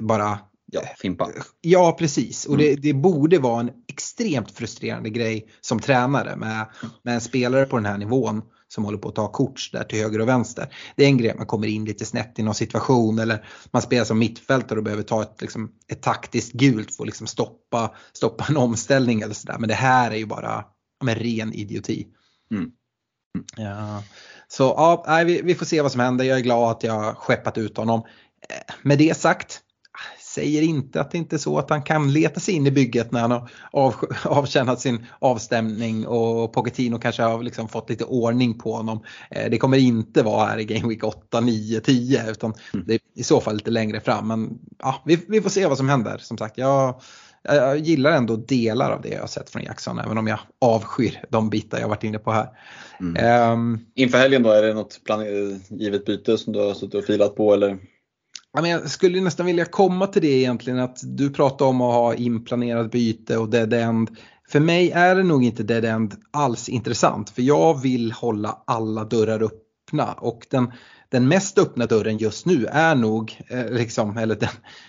bara 0.00 0.38
Ja, 0.72 0.82
fimpa. 0.98 1.28
Ja, 1.60 1.96
precis. 1.98 2.46
Och 2.46 2.58
det, 2.58 2.68
mm. 2.68 2.80
det, 2.82 2.94
borde 2.94 3.38
vara 3.38 3.60
en 3.60 3.70
extremt 3.86 4.50
frustrerande 4.50 5.10
grej 5.10 5.48
som 5.60 5.80
tränare 5.80 6.36
med, 6.36 6.52
mm. 6.52 6.94
med 7.02 7.14
en 7.14 7.20
spelare 7.20 7.64
på 7.64 7.76
den 7.76 7.86
här 7.86 7.98
nivån 7.98 8.42
som 8.68 8.84
håller 8.84 8.98
på 8.98 9.08
att 9.08 9.14
ta 9.14 9.32
kort 9.32 9.70
där 9.72 9.84
till 9.84 9.98
höger 9.98 10.20
och 10.20 10.28
vänster. 10.28 10.74
Det 10.96 11.04
är 11.04 11.08
en 11.08 11.18
grej 11.18 11.34
man 11.36 11.46
kommer 11.46 11.66
in 11.66 11.84
lite 11.84 12.04
snett 12.04 12.38
i 12.38 12.42
någon 12.42 12.54
situation 12.54 13.18
eller 13.18 13.44
man 13.70 13.82
spelar 13.82 14.04
som 14.04 14.18
mittfältare 14.18 14.78
och 14.78 14.84
behöver 14.84 15.02
ta 15.02 15.22
ett, 15.22 15.40
liksom, 15.40 15.72
ett 15.92 16.02
taktiskt 16.02 16.52
gult 16.52 16.94
för 16.94 17.02
att 17.02 17.06
liksom 17.06 17.26
stoppa, 17.26 17.94
stoppa 18.12 18.46
en 18.48 18.56
omställning 18.56 19.20
eller 19.20 19.34
sådär. 19.34 19.56
Men 19.58 19.68
det 19.68 19.74
här 19.74 20.10
är 20.10 20.16
ju 20.16 20.26
bara 20.26 20.64
med 21.04 21.18
ren 21.18 21.52
idioti. 21.52 22.06
Mm. 22.50 22.70
Mm. 23.34 23.46
Ja. 23.56 24.02
Så 24.48 24.62
ja, 24.62 25.22
vi, 25.26 25.42
vi 25.42 25.54
får 25.54 25.66
se 25.66 25.82
vad 25.82 25.92
som 25.92 26.00
händer. 26.00 26.24
Jag 26.24 26.38
är 26.38 26.42
glad 26.42 26.70
att 26.70 26.82
jag 26.82 27.16
skeppat 27.16 27.58
ut 27.58 27.76
honom. 27.76 28.02
Eh, 28.48 28.74
med 28.82 28.98
det 28.98 29.16
sagt, 29.16 29.60
säger 30.38 30.62
inte 30.62 31.00
att 31.00 31.10
det 31.10 31.18
inte 31.18 31.36
är 31.36 31.38
så 31.38 31.58
att 31.58 31.70
han 31.70 31.82
kan 31.82 32.12
leta 32.12 32.40
sig 32.40 32.54
in 32.54 32.66
i 32.66 32.70
bygget 32.70 33.12
när 33.12 33.20
han 33.20 33.30
har 33.30 33.50
av, 33.72 33.94
avtjänat 34.24 34.80
sin 34.80 35.06
avstämning 35.18 36.06
och 36.06 36.52
Pochettino 36.52 36.98
kanske 36.98 37.22
har 37.22 37.42
liksom 37.42 37.68
fått 37.68 37.90
lite 37.90 38.04
ordning 38.04 38.58
på 38.58 38.72
honom. 38.72 39.04
Eh, 39.30 39.50
det 39.50 39.58
kommer 39.58 39.76
inte 39.78 40.22
vara 40.22 40.46
här 40.46 40.58
i 40.58 40.64
Game 40.64 40.88
Week 40.88 41.04
8, 41.04 41.40
9, 41.40 41.80
10 41.80 42.30
utan 42.30 42.54
mm. 42.74 42.86
det 42.86 42.94
är 42.94 43.00
i 43.14 43.22
så 43.22 43.40
fall 43.40 43.54
lite 43.54 43.70
längre 43.70 44.00
fram. 44.00 44.28
Men 44.28 44.58
ja, 44.78 45.02
vi, 45.04 45.18
vi 45.28 45.40
får 45.40 45.50
se 45.50 45.66
vad 45.66 45.78
som 45.78 45.88
händer. 45.88 46.18
Som 46.18 46.38
sagt, 46.38 46.58
jag, 46.58 47.00
jag 47.42 47.78
gillar 47.78 48.12
ändå 48.12 48.36
delar 48.36 48.90
av 48.90 49.02
det 49.02 49.08
jag 49.08 49.20
har 49.20 49.26
sett 49.26 49.50
från 49.50 49.62
Jackson 49.62 49.98
även 49.98 50.18
om 50.18 50.26
jag 50.26 50.38
avskyr 50.60 51.24
de 51.28 51.50
bitar 51.50 51.78
jag 51.78 51.88
varit 51.88 52.04
inne 52.04 52.18
på 52.18 52.32
här. 52.32 52.48
Mm. 53.00 53.52
Um, 53.52 53.86
Inför 53.94 54.18
helgen 54.18 54.42
då, 54.42 54.50
är 54.50 54.62
det 54.62 54.74
något 54.74 55.00
givet 55.68 56.04
byte 56.04 56.38
som 56.38 56.52
du 56.52 56.58
har 56.58 56.74
suttit 56.74 56.94
och 56.94 57.04
filat 57.04 57.36
på 57.36 57.54
eller? 57.54 57.78
Jag 58.52 58.90
skulle 58.90 59.20
nästan 59.20 59.46
vilja 59.46 59.64
komma 59.64 60.06
till 60.06 60.22
det 60.22 60.28
egentligen 60.28 60.78
att 60.78 60.98
du 61.02 61.30
pratar 61.30 61.66
om 61.66 61.80
att 61.80 61.94
ha 61.94 62.14
inplanerat 62.14 62.90
byte 62.90 63.36
och 63.36 63.48
dead 63.48 63.72
end. 63.72 64.10
För 64.48 64.60
mig 64.60 64.90
är 64.90 65.14
det 65.14 65.22
nog 65.22 65.44
inte 65.44 65.62
dead 65.62 65.84
end 65.84 66.14
alls 66.30 66.68
intressant 66.68 67.30
för 67.30 67.42
jag 67.42 67.80
vill 67.80 68.12
hålla 68.12 68.62
alla 68.64 69.04
dörrar 69.04 69.42
öppna 69.42 70.12
och 70.12 70.46
den, 70.50 70.72
den 71.08 71.28
mest 71.28 71.58
öppna 71.58 71.86
dörren 71.86 72.18
just 72.18 72.46
nu 72.46 72.66
är 72.66 72.94
nog, 72.94 73.40
eh, 73.48 73.70
liksom, 73.70 74.16
eller 74.16 74.34
den, 74.34 74.48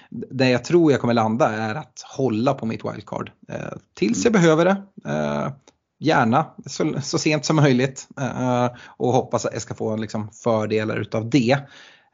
där 0.10 0.50
jag 0.50 0.64
tror 0.64 0.92
jag 0.92 1.02
kommer 1.02 1.14
landa 1.14 1.50
är 1.50 1.76
att 1.76 2.02
hålla 2.18 2.54
på 2.54 2.66
mitt 2.66 2.86
wildcard. 2.86 3.32
Eh, 3.50 3.78
tills 3.94 4.24
jag 4.24 4.34
behöver 4.34 4.66
det. 4.66 4.84
Eh, 5.12 5.52
gärna 6.00 6.46
så, 6.66 7.02
så, 7.02 7.18
sent 7.18 7.46
som 7.46 7.56
möjligt 7.56 8.08
eh, 8.20 8.68
och 8.98 9.14
hoppas 9.14 9.46
att 9.46 9.54
jag 9.54 9.62
ska 9.62 9.74
få 9.74 9.96
liksom, 9.96 10.30
fördelar 10.32 10.98
utav 10.98 11.30
det. 11.30 11.58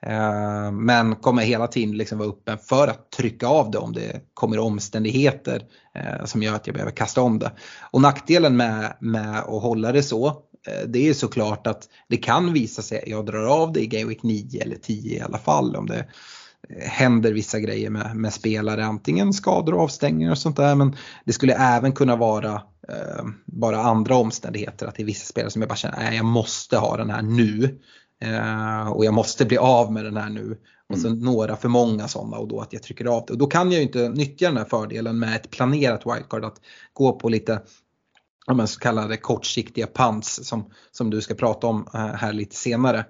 Eh, 0.02 0.72
men 0.72 1.16
kommer 1.16 1.44
hela 1.44 1.68
tiden 1.68 1.98
liksom 1.98 2.18
vara 2.18 2.30
öppen 2.30 2.58
för 2.58 2.88
att 2.88 3.12
trycka 3.12 3.48
av 3.48 3.72
det 3.72 3.78
om 3.78 3.94
det 3.94 4.22
kommer 4.34 4.60
omständigheter 4.60 5.62
eh, 5.96 6.26
som 6.26 6.44
gör 6.44 6.56
att 6.56 6.68
jag 6.68 6.74
behöver 6.74 6.92
kasta 6.92 7.22
om 7.22 7.40
det. 7.40 7.52
Och 7.92 8.02
nackdelen 8.02 8.58
med, 8.58 8.98
med 9.00 9.40
att 9.40 9.62
hålla 9.62 9.92
det 9.92 10.04
så 10.04 10.28
eh, 10.68 10.88
det 10.88 11.10
är 11.10 11.14
såklart 11.14 11.68
att 11.68 11.90
det 12.10 12.18
kan 12.18 12.54
visa 12.54 12.82
sig 12.82 13.02
att 13.02 13.08
jag 13.08 13.26
drar 13.26 13.46
av 13.46 13.74
det 13.74 13.82
i 13.82 13.88
Game 13.88 14.06
Week 14.06 14.24
9 14.24 14.62
eller 14.62 14.76
10 14.76 15.18
i 15.18 15.22
alla 15.22 15.38
fall 15.38 15.76
om 15.76 15.86
det 15.86 16.06
händer 16.80 17.34
vissa 17.34 17.60
grejer 17.60 17.90
med, 17.90 18.16
med 18.16 18.34
spelare, 18.34 18.86
antingen 18.86 19.34
skador 19.34 19.74
och 19.74 19.82
avstängningar 19.82 20.32
och 20.32 20.38
sånt 20.38 20.58
där 20.58 20.76
men 20.76 20.96
det 21.26 21.34
skulle 21.34 21.54
även 21.54 21.92
kunna 21.92 22.16
vara 22.16 22.54
eh, 22.88 23.26
bara 23.46 23.82
andra 23.82 24.16
omständigheter 24.16 24.88
att 24.88 24.96
det 24.96 25.04
är 25.04 25.06
vissa 25.06 25.26
spelare 25.26 25.52
som 25.52 25.62
jag 25.62 25.70
bara 25.70 25.76
känner 25.76 26.08
att 26.08 26.16
jag 26.16 26.26
måste 26.26 26.78
ha 26.78 26.98
den 26.98 27.10
här 27.10 27.22
nu. 27.22 27.80
Eh, 28.22 28.88
och 28.88 29.06
jag 29.06 29.14
måste 29.14 29.46
bli 29.46 29.58
av 29.58 29.94
med 29.94 30.06
den 30.06 30.18
här 30.18 30.30
nu. 30.30 30.58
Och 30.90 30.98
så 30.98 31.08
mm. 31.08 31.20
några 31.20 31.56
för 31.56 31.70
många 31.70 32.08
sådana 32.08 32.38
och 32.38 32.48
då 32.48 32.60
att 32.60 32.74
jag 32.74 32.84
trycker 32.84 33.06
av 33.06 33.24
det. 33.28 33.34
Och 33.34 33.40
då 33.40 33.48
kan 33.48 33.72
jag 33.72 33.78
ju 33.78 33.84
inte 33.84 34.10
nyttja 34.10 34.48
den 34.48 34.58
här 34.58 34.66
fördelen 34.66 35.20
med 35.20 35.36
ett 35.36 35.52
planerat 35.52 36.06
wildcard 36.06 36.46
att 36.46 36.62
gå 36.94 37.14
på 37.14 37.30
lite 37.30 37.62
om 38.48 38.68
så 38.68 38.80
kallade 38.80 39.18
kortsiktiga 39.18 39.88
pants 39.88 40.40
som, 40.44 40.72
som 40.92 41.10
du 41.10 41.22
ska 41.22 41.34
prata 41.34 41.68
om 41.68 41.88
eh, 41.94 42.00
här 42.00 42.34
lite 42.34 42.56
senare. 42.56 43.06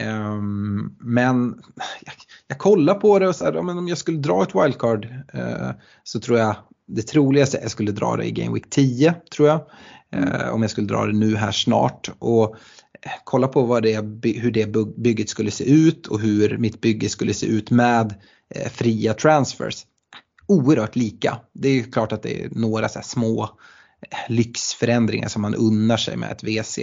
Um, 0.00 0.96
men 1.00 1.62
jag, 2.00 2.14
jag, 2.46 2.58
kollar 2.58 2.94
på 2.94 3.18
det 3.18 3.28
och 3.28 3.36
så 3.36 3.44
här, 3.44 3.56
om 3.56 3.88
jag 3.88 3.98
skulle 3.98 4.18
dra 4.18 4.42
ett 4.42 4.54
wildcard 4.54 5.04
uh, 5.34 5.70
så 6.04 6.20
tror 6.20 6.38
jag 6.38 6.56
det 6.86 7.02
troligaste 7.02 7.56
är 7.56 7.58
att 7.58 7.64
jag 7.64 7.70
skulle 7.70 7.92
dra 7.92 8.16
det 8.16 8.24
i 8.24 8.30
Game 8.30 8.54
Week 8.54 8.70
10 8.70 9.14
tror 9.34 9.48
jag. 9.48 9.60
Uh, 10.16 10.48
om 10.50 10.62
jag 10.62 10.70
skulle 10.70 10.86
dra 10.86 11.06
det 11.06 11.12
nu 11.12 11.36
här 11.36 11.52
snart. 11.52 12.10
Och 12.18 12.56
kolla 13.24 13.48
på 13.48 13.62
vad 13.62 13.82
det, 13.82 14.00
hur 14.22 14.50
det 14.50 14.66
bygget 14.96 15.28
skulle 15.28 15.50
se 15.50 15.64
ut 15.64 16.06
och 16.06 16.20
hur 16.20 16.58
mitt 16.58 16.80
bygge 16.80 17.08
skulle 17.08 17.34
se 17.34 17.46
ut 17.46 17.70
med 17.70 18.14
eh, 18.54 18.70
fria 18.70 19.14
transfers. 19.14 19.86
Oerhört 20.46 20.96
lika. 20.96 21.38
Det 21.52 21.68
är 21.68 21.92
klart 21.92 22.12
att 22.12 22.22
det 22.22 22.44
är 22.44 22.48
några 22.50 22.88
så 22.88 23.00
små 23.02 23.42
eh, 23.42 24.32
lyxförändringar 24.32 25.28
som 25.28 25.42
man 25.42 25.54
unnar 25.54 25.96
sig 25.96 26.16
med 26.16 26.32
ett 26.32 26.44
WC. 26.44 26.78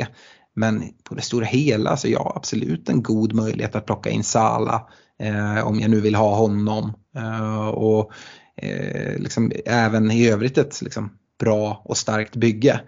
Men 0.53 0.83
på 1.03 1.15
det 1.15 1.21
stora 1.21 1.45
hela 1.45 1.97
så 1.97 2.07
ja, 2.07 2.33
absolut 2.35 2.89
en 2.89 3.03
god 3.03 3.33
möjlighet 3.33 3.75
att 3.75 3.85
plocka 3.85 4.09
in 4.09 4.23
Sala 4.23 4.87
eh, 5.19 5.67
om 5.67 5.79
jag 5.79 5.91
nu 5.91 6.01
vill 6.01 6.15
ha 6.15 6.35
honom. 6.35 6.93
Eh, 7.15 7.67
och 7.67 8.11
eh, 8.55 9.19
liksom, 9.19 9.51
även 9.65 10.11
i 10.11 10.29
övrigt 10.29 10.57
ett 10.57 10.81
liksom, 10.81 11.11
bra 11.39 11.81
och 11.85 11.97
starkt 11.97 12.35
bygge. 12.35 12.81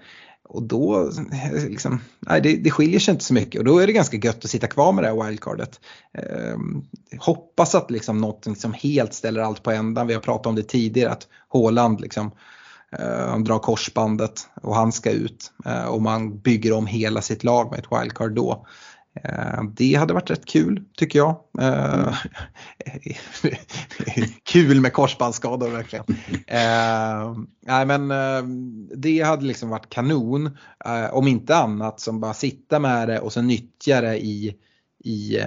Och 0.49 0.63
då, 0.63 1.11
liksom, 1.67 2.01
nej, 2.19 2.41
det, 2.41 2.57
det 2.57 2.71
skiljer 2.71 2.99
sig 2.99 3.11
inte 3.11 3.23
så 3.23 3.33
mycket 3.33 3.59
och 3.59 3.65
då 3.65 3.79
är 3.79 3.87
det 3.87 3.93
ganska 3.93 4.17
gött 4.17 4.45
att 4.45 4.49
sitta 4.49 4.67
kvar 4.67 4.91
med 4.91 5.03
det 5.03 5.07
här 5.07 5.27
wildcardet. 5.27 5.79
Eh, 6.13 6.57
hoppas 7.19 7.75
att 7.75 7.91
liksom 7.91 8.17
något 8.17 8.57
som 8.57 8.73
helt 8.73 9.13
ställer 9.13 9.41
allt 9.41 9.63
på 9.63 9.71
ändan. 9.71 10.07
Vi 10.07 10.13
har 10.13 10.21
pratat 10.21 10.45
om 10.45 10.55
det 10.55 10.63
tidigare 10.63 11.11
att 11.11 11.27
Håland 11.47 12.01
liksom, 12.01 12.31
eh, 12.91 13.37
drar 13.37 13.59
korsbandet 13.59 14.47
och 14.61 14.75
han 14.75 14.91
ska 14.91 15.11
ut 15.11 15.51
eh, 15.65 15.85
och 15.85 16.01
man 16.01 16.39
bygger 16.39 16.73
om 16.73 16.87
hela 16.87 17.21
sitt 17.21 17.43
lag 17.43 17.71
med 17.71 17.79
ett 17.79 18.01
wildcard 18.01 18.31
då. 18.31 18.65
Eh, 19.15 19.63
det 19.73 19.95
hade 19.95 20.13
varit 20.13 20.29
rätt 20.29 20.45
kul 20.45 20.83
tycker 20.97 21.19
jag. 21.19 21.39
Mm. 21.59 22.13
kul 24.43 24.81
med 24.81 24.93
korsbandsskador 24.93 25.69
verkligen. 25.69 26.05
Eh, 26.47 27.37
nej 27.65 27.85
men 27.85 28.09
det 28.95 29.21
hade 29.21 29.45
liksom 29.45 29.69
varit 29.69 29.89
kanon. 29.89 30.57
om 31.11 31.27
inte 31.27 31.55
annat 31.55 31.99
som 31.99 32.19
bara 32.19 32.33
sitta 32.33 32.79
med 32.79 33.07
det 33.07 33.19
och 33.19 33.33
sen 33.33 33.47
nyttja 33.47 34.01
det 34.01 34.17
i, 34.17 34.55
i 35.03 35.39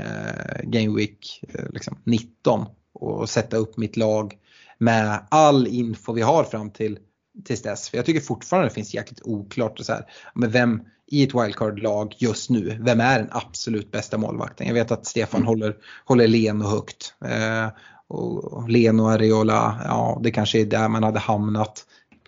Game 0.62 0.96
Week 0.96 1.44
liksom 1.70 1.98
19 2.04 2.66
och 2.94 3.28
sätta 3.28 3.56
upp 3.56 3.76
mitt 3.76 3.96
lag 3.96 4.38
med 4.78 5.26
all 5.28 5.66
info 5.66 6.12
vi 6.12 6.22
har 6.22 6.44
fram 6.44 6.70
till 6.70 6.98
tills 7.44 7.62
dess. 7.62 7.88
För 7.88 7.98
jag 7.98 8.06
tycker 8.06 8.20
fortfarande 8.20 8.68
det 8.68 8.74
finns 8.74 8.94
jäkligt 8.94 9.22
oklart. 9.24 9.80
Och 9.80 9.86
så 9.86 9.92
här, 9.92 10.04
men 10.34 10.50
vem 10.50 10.82
i 11.12 11.22
ett 11.22 11.34
wildcard-lag 11.34 12.14
just 12.18 12.50
nu, 12.50 12.78
vem 12.80 13.00
är 13.00 13.18
den 13.18 13.28
absolut 13.30 13.90
bästa 13.90 14.18
målvakten? 14.18 14.66
Jag 14.66 14.74
vet 14.74 14.90
att 14.90 15.06
Stefan 15.06 15.40
mm. 15.40 15.46
håller, 15.46 15.76
håller 16.04 16.28
Leno 16.28 16.64
högt. 16.64 17.14
Eh, 17.24 17.68
och 18.08 18.68
Leno, 18.68 19.08
Areola, 19.08 19.80
ja 19.84 20.20
det 20.22 20.30
kanske 20.30 20.60
är 20.60 20.64
där 20.64 20.88
man 20.88 21.02
hade 21.02 21.18
hamnat. 21.18 21.84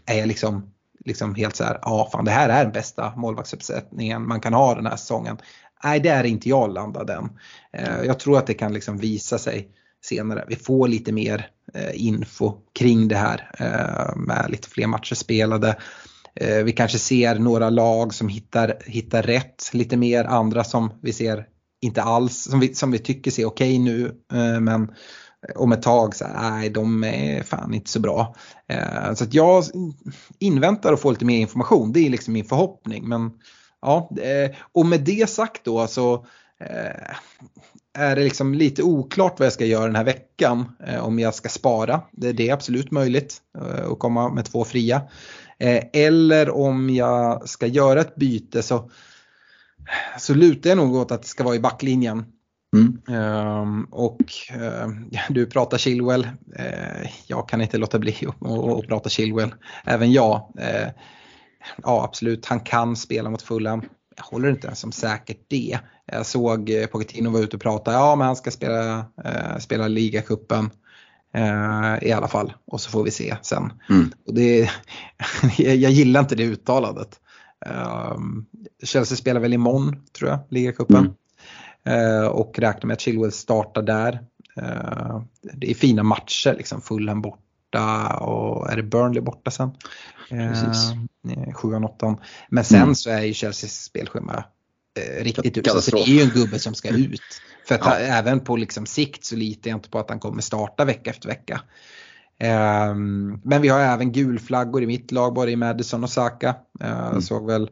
Är 0.07 0.18
jag 0.18 0.29
liksom, 0.29 0.70
liksom 1.05 1.35
helt 1.35 1.57
så 1.57 1.64
här, 1.64 1.79
ja 1.83 2.09
fan 2.12 2.25
det 2.25 2.31
här 2.31 2.49
är 2.49 2.64
den 2.64 2.73
bästa 2.73 3.12
målvaktsuppsättningen 3.16 4.29
man 4.29 4.40
kan 4.40 4.55
ha 4.55 4.75
den 4.75 4.87
här 4.87 4.97
säsongen. 4.97 5.37
Nej, 5.85 6.01
det 6.01 6.09
är 6.09 6.25
inte 6.25 6.49
jag 6.49 6.73
landad 6.73 7.11
än. 7.11 7.29
Eh, 7.73 8.05
jag 8.07 8.20
tror 8.20 8.38
att 8.38 8.47
det 8.47 8.55
kan 8.55 8.73
liksom 8.73 8.99
visa 8.99 9.38
sig 9.38 9.68
senare. 10.05 10.44
Vi 10.49 10.57
får 10.57 10.88
lite 10.88 11.12
mer 11.12 11.49
eh, 11.75 12.07
info 12.07 12.53
kring 12.73 13.09
det 13.09 13.16
här 13.16 13.51
eh, 13.59 14.16
med 14.16 14.47
lite 14.51 14.68
fler 14.68 14.87
matcher 14.87 15.14
spelade. 15.14 15.77
Eh, 16.40 16.64
vi 16.64 16.73
kanske 16.73 16.99
ser 16.99 17.38
några 17.38 17.70
lag 17.70 18.14
som 18.14 18.29
hittar, 18.29 18.75
hittar 18.87 19.23
rätt 19.23 19.70
lite 19.73 19.97
mer, 19.97 20.25
andra 20.25 20.64
som 20.64 20.90
vi 21.03 21.12
ser 21.12 21.47
inte 21.81 22.03
alls, 22.03 22.42
som 22.42 22.61
vi, 22.61 22.75
som 22.75 22.90
vi 22.90 22.99
tycker 22.99 23.31
ser 23.31 23.44
okej 23.44 23.68
okay 23.68 23.79
nu 23.79 24.07
eh, 24.33 24.61
men 24.61 24.94
om 25.55 25.73
ett 25.73 25.83
tag 25.83 26.16
så 26.16 26.27
nej 26.42 26.70
de 26.70 27.05
är 27.05 27.42
fan 27.42 27.75
inte 27.75 27.90
så 27.90 28.01
bra. 28.01 28.35
Eh, 28.68 29.14
så 29.14 29.25
att 29.25 29.35
jag 29.35 29.64
inväntar 30.38 30.92
att 30.92 31.01
få 31.01 31.11
lite 31.11 31.25
mer 31.25 31.38
information, 31.38 31.92
det 31.92 32.01
är 32.07 32.11
liksom 32.11 32.35
min 32.35 32.44
förhoppning. 32.44 33.09
Men 33.09 33.31
ja, 33.83 34.11
och 34.73 34.87
med 34.87 35.01
det 35.01 35.31
sagt 35.31 35.64
då 35.64 35.87
så 35.87 36.27
är 37.99 38.16
det 38.16 38.25
liksom 38.25 38.55
lite 38.55 38.83
oklart 38.83 39.38
vad 39.38 39.47
jag 39.47 39.53
ska 39.53 39.64
göra 39.64 39.87
den 39.87 39.97
här 39.97 40.05
veckan. 40.05 40.77
Om 41.01 41.18
jag 41.18 41.35
ska 41.35 41.49
spara, 41.49 42.03
det, 42.12 42.33
det 42.33 42.49
är 42.49 42.53
absolut 42.53 42.90
möjligt 42.90 43.38
eh, 43.59 43.90
att 43.90 43.99
komma 43.99 44.29
med 44.29 44.44
två 44.44 44.64
fria. 44.64 45.03
Eh, 45.58 45.84
eller 45.92 46.50
om 46.50 46.90
jag 46.90 47.48
ska 47.48 47.66
göra 47.66 48.00
ett 48.00 48.14
byte 48.14 48.62
så, 48.62 48.90
så 50.18 50.34
lutar 50.34 50.70
jag 50.70 50.76
nog 50.76 50.94
åt 50.94 51.12
att 51.12 51.22
det 51.22 51.28
ska 51.28 51.44
vara 51.44 51.54
i 51.54 51.60
backlinjen. 51.60 52.24
Mm. 52.76 53.20
Um, 53.60 53.84
och 53.84 54.20
uh, 54.56 54.88
du 55.28 55.46
pratar 55.46 55.78
Chilwell. 55.78 56.24
Uh, 56.58 57.10
jag 57.26 57.48
kan 57.48 57.60
inte 57.60 57.78
låta 57.78 57.98
bli 57.98 58.16
att 58.80 58.88
prata 58.88 59.08
Chilwell. 59.08 59.54
Även 59.84 60.12
jag. 60.12 60.52
Uh, 60.58 60.88
ja 61.82 62.04
absolut, 62.04 62.46
han 62.46 62.60
kan 62.60 62.96
spela 62.96 63.30
mot 63.30 63.42
Fulham 63.42 63.82
jag 64.16 64.24
håller 64.24 64.50
inte 64.50 64.66
ens 64.66 64.80
som 64.80 64.92
säkert 64.92 65.44
det. 65.48 65.78
Jag 66.06 66.26
såg 66.26 66.72
Pochettino 66.92 67.30
var 67.30 67.40
ute 67.40 67.56
och 67.56 67.62
pratade, 67.62 67.96
ja 67.96 68.16
men 68.16 68.26
han 68.26 68.36
ska 68.36 68.50
spela, 68.50 68.98
eh, 69.24 69.58
spela 69.58 69.88
ligacupen 69.88 70.70
i 72.03 72.12
alla 72.12 72.29
fall 72.29 72.53
och 72.64 72.81
så 72.81 72.90
får 72.90 73.05
vi 73.05 73.11
se 73.11 73.37
sen. 73.42 73.73
Mm. 73.90 74.12
Och 74.27 74.35
det, 74.35 74.70
jag 75.59 75.90
gillar 75.90 76.20
inte 76.20 76.35
det 76.35 76.44
uttalandet. 76.44 77.20
Eh, 77.66 78.16
Chelsea 78.83 79.16
spelar 79.16 79.40
väl 79.40 79.53
imorgon 79.53 80.07
tror 80.18 80.31
jag, 80.31 80.38
ligacupen. 80.49 80.97
Mm. 80.97 81.14
Eh, 81.85 82.27
och 82.27 82.59
räknar 82.59 82.87
med 82.87 82.94
att 82.94 83.01
Chilwell 83.01 83.33
startar 83.33 83.83
där. 83.83 84.20
Eh, 84.57 85.23
det 85.53 85.70
är 85.70 85.75
fina 85.75 86.03
matcher, 86.03 86.55
liksom 86.55 86.81
Fulham 86.81 87.23
borta 87.23 88.16
och 88.16 88.73
är 88.73 88.77
det 88.77 88.83
Burnley 88.83 89.20
borta 89.20 89.51
sen? 89.51 89.70
Precis. 90.29 90.92
Eh, 91.47 91.55
7 91.55 91.75
8 91.75 92.16
Men 92.49 92.64
sen 92.64 92.83
mm. 92.83 92.94
så 92.94 93.11
är 93.11 93.23
ju 93.23 93.33
Chelseas 93.33 93.83
spelschema 93.83 94.35
eh, 94.35 94.44
riktigt 95.20 95.59
ut. 95.59 95.68
Alltså, 95.68 95.96
det 95.96 96.02
är 96.02 96.07
ju 96.07 96.20
en 96.20 96.28
gubbe 96.28 96.59
som 96.59 96.74
ska 96.74 96.88
ut. 96.88 97.20
För 97.68 97.74
att 97.74 97.80
ja. 97.85 97.94
även 97.94 98.40
på 98.40 98.57
liksom 98.57 98.87
sikt 98.87 99.24
så 99.24 99.37
litar 99.37 99.70
jag 99.70 99.76
inte 99.76 99.90
på 99.90 99.98
att 99.98 100.11
han 100.11 100.20
kommer 100.20 100.42
starta 100.42 100.85
vecka 100.85 101.11
efter 101.11 101.28
vecka. 101.28 101.61
Ehm, 102.38 103.40
men 103.44 103.62
vi 103.62 103.68
har 103.68 103.80
även 103.80 104.12
gulflaggor 104.12 104.83
i 104.83 104.87
mitt 104.87 105.12
lag, 105.12 105.35
både 105.35 105.50
i 105.50 105.57
Madison 105.57 106.04
och 106.04 106.11
Saka. 106.11 106.54
Jag 106.80 107.09
mm. 107.09 107.22
såg 107.22 107.46
väl 107.46 107.70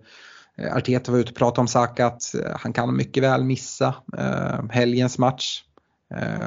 Arteta 0.72 1.12
var 1.12 1.18
ute 1.18 1.30
och 1.30 1.36
pratade 1.36 1.60
om 1.60 1.68
Saka 1.68 2.06
att 2.06 2.34
han 2.56 2.72
kan 2.72 2.96
mycket 2.96 3.22
väl 3.22 3.44
missa 3.44 3.94
helgens 4.70 5.18
match. 5.18 5.62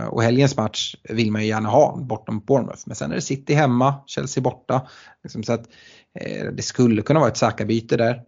Och 0.09 0.23
helgens 0.23 0.57
match 0.57 0.95
vill 1.09 1.31
man 1.31 1.41
ju 1.41 1.47
gärna 1.47 1.69
ha 1.69 1.97
bortom 1.97 2.39
Bournemouth. 2.39 2.81
Men 2.85 2.95
sen 2.95 3.11
är 3.11 3.15
det 3.15 3.21
City 3.21 3.53
hemma, 3.53 3.95
Chelsea 4.05 4.41
borta. 4.41 4.87
Liksom 5.23 5.43
så 5.43 5.53
att 5.53 5.65
det 6.53 6.65
skulle 6.65 7.01
kunna 7.01 7.19
vara 7.19 7.29
ett 7.29 7.37
Saka-byte 7.37 7.97
där. 7.97 8.21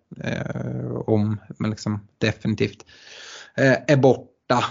Om 1.10 1.38
man 1.60 1.70
liksom 1.70 2.08
definitivt 2.18 2.86
är 3.88 3.98
borta. 3.98 4.64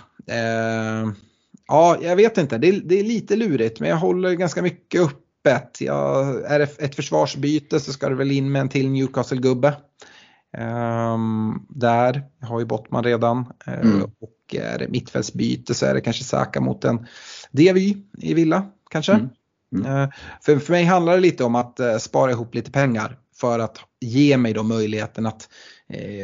Ja, 1.68 1.96
jag 2.02 2.16
vet 2.16 2.38
inte. 2.38 2.58
Det 2.58 2.68
är, 2.68 2.80
det 2.84 3.00
är 3.00 3.04
lite 3.04 3.36
lurigt 3.36 3.80
men 3.80 3.88
jag 3.88 3.96
håller 3.96 4.32
ganska 4.32 4.62
mycket 4.62 5.00
öppet. 5.00 5.80
Jag, 5.80 6.44
är 6.44 6.58
det 6.58 6.80
ett 6.80 6.94
försvarsbyte 6.94 7.80
så 7.80 7.92
ska 7.92 8.08
det 8.08 8.14
väl 8.14 8.30
in 8.30 8.52
med 8.52 8.60
en 8.60 8.68
till 8.68 8.88
Newcastle-gubbe. 8.88 9.72
Um, 10.58 11.66
där 11.68 12.22
har 12.40 12.60
ju 12.60 12.66
Bottman 12.66 13.04
redan. 13.04 13.52
Eh, 13.66 13.80
mm. 13.80 13.96
Uh, 13.96 14.08
och 14.46 14.54
är 14.54 14.78
det 14.78 14.88
mittfältsbyte 14.88 15.74
så 15.74 15.86
är 15.86 15.94
det 15.94 16.00
kanske 16.00 16.24
Saka 16.24 16.60
mot 16.60 16.84
en 16.84 17.06
Devy 17.50 17.96
i 18.18 18.34
Villa 18.34 18.66
kanske. 18.90 19.12
Mm. 19.12 19.28
Mm. 19.74 19.92
Uh, 19.92 20.08
för, 20.42 20.58
för 20.58 20.72
mig 20.72 20.84
handlar 20.84 21.12
det 21.12 21.20
lite 21.20 21.44
om 21.44 21.54
att 21.54 21.80
uh, 21.80 21.96
spara 21.96 22.30
ihop 22.30 22.54
lite 22.54 22.70
pengar 22.70 23.18
för 23.34 23.58
att 23.58 23.78
ge 24.00 24.36
mig 24.36 24.52
då 24.52 24.62
möjligheten 24.62 25.26
att 25.26 25.48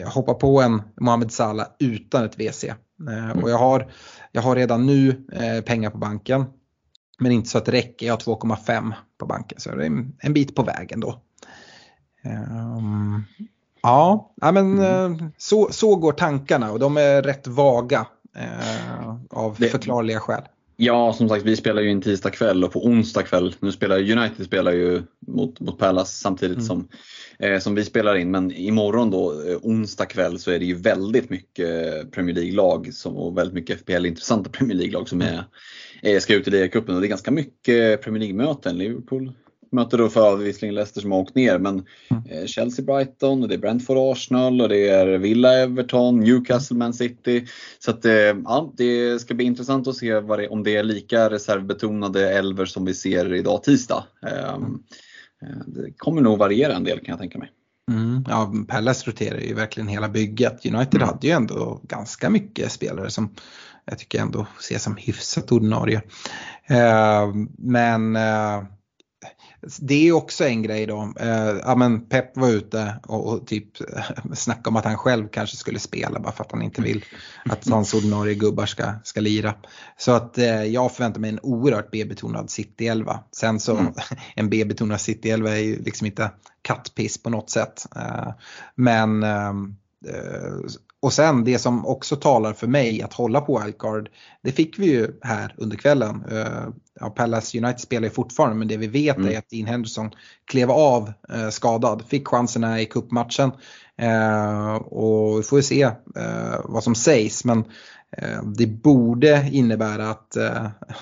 hoppa 0.07 0.35
på 0.35 0.63
en 0.63 0.83
Mohamed 1.01 1.33
Salah 1.33 1.67
utan 1.79 2.25
ett 2.25 2.41
WC. 2.41 2.65
Mm. 3.09 3.43
Och 3.43 3.51
jag 3.51 3.59
har 3.59 3.91
jag 4.33 4.43
har 4.43 4.57
redan 4.57 4.87
nu 4.87 5.27
eh, 5.33 5.65
pengar 5.65 5.91
på 5.91 5.99
banken. 5.99 6.45
Men 7.19 7.33
inte 7.33 7.49
så 7.49 7.59
att 7.59 7.65
det 7.65 7.73
räcker, 7.73 8.07
jag 8.07 8.13
har 8.13 8.19
2,5 8.19 8.93
på 9.19 9.27
banken 9.27 9.61
så 9.61 9.75
det 9.75 9.83
är 9.83 9.87
en, 9.87 10.17
en 10.19 10.33
bit 10.33 10.55
på 10.55 10.63
vägen 10.63 11.01
då. 11.01 11.23
Um, 12.25 13.25
ja, 13.83 14.53
men 14.53 14.79
uh, 14.79 15.29
så, 15.39 15.69
så 15.71 15.97
går 15.97 16.13
tankarna 16.13 16.73
och 16.73 16.79
de 16.79 16.97
är 16.97 17.23
rätt 17.23 17.47
vaga 17.47 18.07
uh, 18.37 19.17
av 19.31 19.57
det, 19.59 19.69
förklarliga 19.69 20.21
skäl. 20.21 20.43
Ja, 20.77 21.13
som 21.13 21.29
sagt 21.29 21.45
vi 21.45 21.57
spelar 21.57 21.83
ju 21.83 21.91
en 21.91 22.03
tisdag 22.03 22.31
kväll 22.31 22.65
och 22.65 22.73
på 22.73 22.87
onsdag 22.87 23.23
kväll, 23.23 23.55
nu 23.61 23.73
spelar 23.73 23.99
United 23.99 24.47
spelar 24.47 24.73
ju 24.73 25.03
mot, 25.27 25.61
mot 25.61 25.79
Palace 25.79 26.21
samtidigt 26.21 26.57
mm. 26.57 26.67
som 26.67 26.89
eh, 27.39 27.59
som 27.59 27.75
vi 27.75 27.85
spelar 27.85 28.17
in. 28.17 28.31
Men 28.31 28.53
imorgon 28.53 29.11
då, 29.11 29.33
eh, 29.49 29.57
onsdag 29.63 30.07
kväll, 30.07 30.39
så 30.39 30.51
är 30.51 30.59
det 30.59 30.65
ju 30.65 30.75
väldigt 30.75 31.31
mycket 31.31 32.11
Premier 32.11 32.35
League-lag 32.35 32.91
och 33.05 33.39
väldigt 33.39 33.55
mycket 33.55 33.81
FPL-intressanta 33.81 34.51
Premier 34.53 34.77
League-lag 34.77 35.09
som 35.09 35.23
är, 35.23 35.45
eh, 36.03 36.19
ska 36.19 36.35
ut 36.35 36.49
i 36.49 36.51
ligacupen. 36.51 36.95
Och 36.95 37.01
det 37.01 37.07
är 37.07 37.09
ganska 37.09 37.31
mycket 37.31 38.03
Premier 38.03 38.21
League-möten. 38.21 38.79
Liverpool 38.79 39.33
möter 39.73 39.99
då 39.99 40.09
för 40.09 40.37
visserligen 40.37 40.75
Leicester 40.75 41.01
som 41.01 41.13
har 41.13 41.19
åkt 41.19 41.35
ner 41.35 41.59
men 41.59 41.87
mm. 42.11 42.25
eh, 42.27 42.47
Chelsea-Brighton 42.47 43.43
och 43.43 43.49
det 43.49 43.55
är 43.55 43.59
Brentford-Arsenal 43.59 44.63
och 44.63 44.69
det 44.69 44.89
är 44.89 45.07
Villa-Everton, 45.07 46.21
Newcastle-Man 46.21 46.95
City. 46.95 47.47
Så 47.79 47.91
att, 47.91 48.05
eh, 48.05 48.13
ja, 48.13 48.73
det 48.77 49.21
ska 49.21 49.35
bli 49.35 49.45
intressant 49.45 49.89
att 49.89 49.97
se 49.97 50.21
det, 50.21 50.49
om 50.49 50.63
det 50.63 50.77
är 50.77 50.83
lika 50.83 51.31
reservbetonade 51.31 52.31
elver 52.31 52.65
som 52.65 52.85
vi 52.85 52.95
ser 52.95 53.35
idag 53.35 53.63
tisdag. 53.63 54.05
Eh, 54.27 54.59
det 55.67 55.93
kommer 55.97 56.23
nog 56.23 56.39
variera 56.39 56.75
en 56.75 56.85
del 56.85 56.99
kan 56.99 57.13
jag 57.13 57.19
tänka 57.19 57.39
mig. 57.39 57.51
Mm, 57.91 58.25
ja, 58.29 58.53
Pallas 58.69 59.07
roterar 59.07 59.39
ju 59.39 59.55
verkligen 59.55 59.89
hela 59.89 60.09
bygget. 60.09 60.67
United 60.67 60.95
mm. 60.95 61.09
hade 61.09 61.27
ju 61.27 61.33
ändå 61.33 61.81
ganska 61.83 62.31
mycket 62.31 62.73
spelare 62.73 63.11
som 63.11 63.35
jag 63.85 63.99
tycker 63.99 64.21
ändå 64.21 64.47
ses 64.59 64.83
som 64.83 64.97
hyfsat 64.97 65.53
ordinarie. 65.53 66.03
Eh, 66.67 67.35
men 67.59 68.17
eh, 68.17 68.63
det 69.81 70.09
är 70.09 70.13
också 70.13 70.45
en 70.45 70.63
grej 70.63 70.87
då. 70.87 71.13
Eh, 71.21 71.57
ja, 71.65 71.75
men 71.75 72.09
Pep 72.09 72.37
var 72.37 72.49
ute 72.49 72.95
och, 73.07 73.33
och 73.33 73.47
typ 73.47 73.69
snackade 74.35 74.69
om 74.69 74.77
att 74.77 74.85
han 74.85 74.97
själv 74.97 75.29
kanske 75.29 75.57
skulle 75.57 75.79
spela 75.79 76.21
bara 76.21 76.33
för 76.33 76.45
att 76.45 76.53
han 76.53 76.63
inte 76.63 76.83
vill 76.83 77.05
att 77.45 77.69
hans 77.69 77.95
ordinarie 77.95 78.35
gubbar 78.35 78.67
ska, 78.67 78.93
ska 79.05 79.21
lira. 79.21 79.55
Så 79.97 80.13
att 80.13 80.39
eh, 80.39 80.65
jag 80.65 80.93
förväntar 80.93 81.21
mig 81.21 81.31
en 81.31 81.41
oerhört 81.43 81.91
B-betonad 81.91 82.51
City-11. 82.51 83.19
Sen 83.33 83.61
så 83.61 83.77
mm. 83.77 83.93
en 84.35 84.51
B-betonad 84.51 85.01
City-11 85.01 85.49
är 85.49 85.57
ju 85.57 85.83
liksom 85.83 86.07
inte 86.07 86.31
kattpiss 86.63 87.23
på 87.23 87.31
något 87.31 87.51
sätt. 87.51 87.87
Eh, 87.97 88.33
men 88.75 89.23
ehm, 89.23 89.77
eh, 90.09 90.71
och 91.03 91.13
sen 91.13 91.45
det 91.45 91.59
som 91.59 91.87
också 91.87 92.17
talar 92.17 92.53
för 92.53 92.67
mig 92.67 93.03
att 93.03 93.13
hålla 93.13 93.41
på 93.41 93.59
wildcard, 93.59 94.09
det 94.43 94.53
fick 94.53 94.79
vi 94.79 94.87
ju 94.87 95.19
här 95.23 95.55
under 95.59 95.77
kvällen. 95.77 96.25
Uh, 96.33 96.69
ja, 97.01 97.11
Palace 97.11 97.59
United 97.59 97.81
spelar 97.81 98.05
ju 98.05 98.11
fortfarande 98.11 98.57
men 98.57 98.69
det 98.69 98.77
vi 98.77 98.87
vet 98.87 99.17
mm. 99.17 99.33
är 99.33 99.39
att 99.39 99.51
Dean 99.51 99.67
Henderson 99.67 100.11
klev 100.45 100.71
av 100.71 101.13
uh, 101.35 101.49
skadad, 101.51 102.03
fick 102.09 102.29
chanserna 102.29 102.81
i 102.81 102.87
cupmatchen. 102.87 103.53
Uh, 104.03 104.75
och 104.75 105.39
vi 105.39 105.43
får 105.43 105.59
ju 105.59 105.63
se 105.63 105.91
vad 106.65 106.85
som 106.85 106.95
sägs 106.95 107.45
men 107.45 107.65
det 108.57 108.67
borde 108.67 109.49
innebära 109.53 110.11
att 110.11 110.37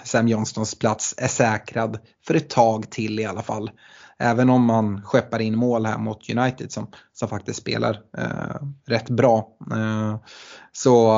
Sam 0.04 0.28
Johnstons 0.28 0.74
plats 0.74 1.14
är 1.18 1.28
säkrad 1.28 1.98
för 2.26 2.34
ett 2.34 2.50
tag 2.50 2.90
till 2.90 3.20
i 3.20 3.24
alla 3.24 3.42
fall. 3.42 3.70
Även 4.22 4.50
om 4.50 4.64
man 4.64 5.02
skeppar 5.02 5.40
in 5.40 5.56
mål 5.56 5.86
här 5.86 5.98
mot 5.98 6.30
United 6.30 6.72
som, 6.72 6.86
som 7.12 7.28
faktiskt 7.28 7.60
spelar 7.60 8.00
eh, 8.18 8.66
rätt 8.86 9.10
bra. 9.10 9.56
Eh, 9.72 10.16
så 10.72 11.10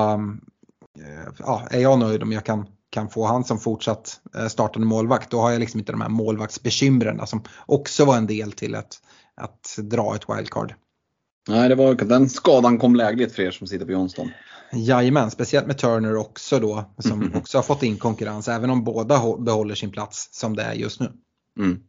eh, 0.99 1.33
ja, 1.39 1.67
är 1.71 1.81
jag 1.81 1.99
nöjd 1.99 2.23
om 2.23 2.33
jag 2.33 2.45
kan, 2.45 2.67
kan 2.91 3.09
få 3.09 3.27
han 3.27 3.45
som 3.45 3.59
fortsatt 3.59 4.21
eh, 4.37 4.47
startande 4.47 4.87
målvakt. 4.87 5.31
Då 5.31 5.41
har 5.41 5.51
jag 5.51 5.61
liksom 5.61 5.81
inte 5.81 5.93
de 5.93 6.01
här 6.01 6.09
målvaktsbekymren 6.09 7.27
som 7.27 7.43
också 7.67 8.05
var 8.05 8.17
en 8.17 8.27
del 8.27 8.53
till 8.53 8.75
att, 8.75 9.01
att 9.37 9.79
dra 9.79 10.15
ett 10.15 10.29
wildcard. 10.29 10.75
Nej, 11.49 11.69
det 11.69 11.75
var, 11.75 11.95
den 11.95 12.29
skadan 12.29 12.79
kom 12.79 12.95
lägligt 12.95 13.35
för 13.35 13.43
er 13.43 13.51
som 13.51 13.67
sitter 13.67 13.87
på 13.87 13.93
Johnston. 13.93 14.31
Jajamän, 14.73 15.31
speciellt 15.31 15.67
med 15.67 15.79
Turner 15.79 16.17
också 16.17 16.59
då 16.59 16.85
som 16.99 17.23
mm. 17.23 17.35
också 17.39 17.59
har 17.59 17.63
fått 17.63 17.83
in 17.83 17.97
konkurrens 17.97 18.49
även 18.49 18.71
om 18.71 18.85
båda 18.85 19.37
behåller 19.39 19.75
sin 19.75 19.91
plats 19.91 20.29
som 20.33 20.57
det 20.57 20.63
är 20.63 20.73
just 20.73 21.01
nu. 21.01 21.13
Mm. 21.59 21.81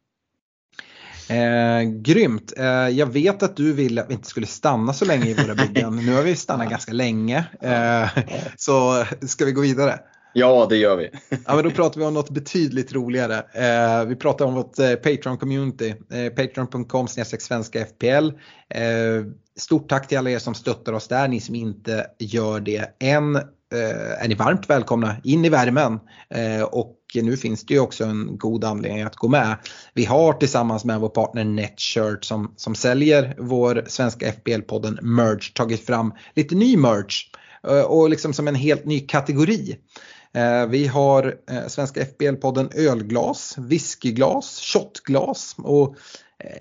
Eh, 1.29 1.81
grymt. 1.83 2.53
Eh, 2.57 2.65
jag 2.89 3.05
vet 3.05 3.43
att 3.43 3.55
du 3.55 3.73
ville 3.73 4.01
att 4.01 4.09
vi 4.09 4.13
inte 4.13 4.27
skulle 4.27 4.47
stanna 4.47 4.93
så 4.93 5.05
länge 5.05 5.25
i 5.25 5.33
våra 5.33 5.55
byggen. 5.55 5.95
Nu 5.95 6.13
har 6.15 6.23
vi 6.23 6.36
stannat 6.36 6.69
ganska 6.69 6.93
länge. 6.93 7.45
Eh, 7.62 8.09
så 8.57 9.05
ska 9.21 9.45
vi 9.45 9.51
gå 9.51 9.62
vidare? 9.62 9.99
Ja, 10.33 10.67
det 10.69 10.77
gör 10.77 10.95
vi. 10.95 11.09
ja, 11.45 11.55
men 11.55 11.63
då 11.63 11.71
pratar 11.71 11.99
vi 11.99 12.05
om 12.05 12.13
något 12.13 12.29
betydligt 12.29 12.93
roligare. 12.93 13.36
Eh, 13.53 14.05
vi 14.05 14.15
pratar 14.15 14.45
om 14.45 14.53
vårt 14.53 14.79
eh, 14.79 14.86
Patreon-community. 14.86 15.95
Eh, 16.12 16.29
Patreon.com 16.29 17.07
svenska 17.07 17.86
FPL. 17.86 18.29
Eh, 18.69 19.25
stort 19.59 19.89
tack 19.89 20.07
till 20.07 20.17
alla 20.17 20.29
er 20.29 20.39
som 20.39 20.53
stöttar 20.53 20.93
oss 20.93 21.07
där. 21.07 21.27
Ni 21.27 21.39
som 21.39 21.55
inte 21.55 22.07
gör 22.19 22.59
det 22.59 22.89
än 22.99 23.36
eh, 23.36 24.23
är 24.23 24.27
ni 24.27 24.36
varmt 24.36 24.69
välkomna 24.69 25.15
in 25.23 25.45
i 25.45 25.49
värmen. 25.49 25.99
Eh, 26.29 26.63
och 26.63 26.97
nu 27.21 27.38
finns 27.38 27.65
det 27.65 27.73
ju 27.73 27.80
också 27.80 28.04
en 28.04 28.38
god 28.38 28.63
anledning 28.63 29.02
att 29.02 29.15
gå 29.15 29.28
med. 29.28 29.58
Vi 29.93 30.06
har 30.06 30.34
tillsammans 30.34 30.86
med 30.86 30.99
vår 30.99 31.10
partner 31.10 31.43
Netshirt 31.43 32.23
som, 32.23 32.54
som 32.56 32.76
säljer 32.76 33.36
vår 33.39 33.84
svenska 33.88 34.32
FBL-podden 34.32 35.02
Merge 35.02 35.54
tagit 35.54 35.86
fram 35.86 36.13
lite 36.36 36.56
ny 36.56 36.78
merch 36.78 37.30
eh, 37.67 37.82
och 37.82 38.10
liksom 38.10 38.34
som 38.34 38.47
en 38.47 38.56
helt 38.56 38.86
ny 38.86 38.99
kategori. 38.99 39.76
Eh, 40.34 40.67
vi 40.67 40.88
har 40.88 41.36
eh, 41.52 41.67
svenska 41.67 42.04
FBL-podden 42.04 42.69
ölglas, 42.76 43.56
whiskyglas, 43.58 44.60
shotglas 44.73 45.56
och 45.58 45.95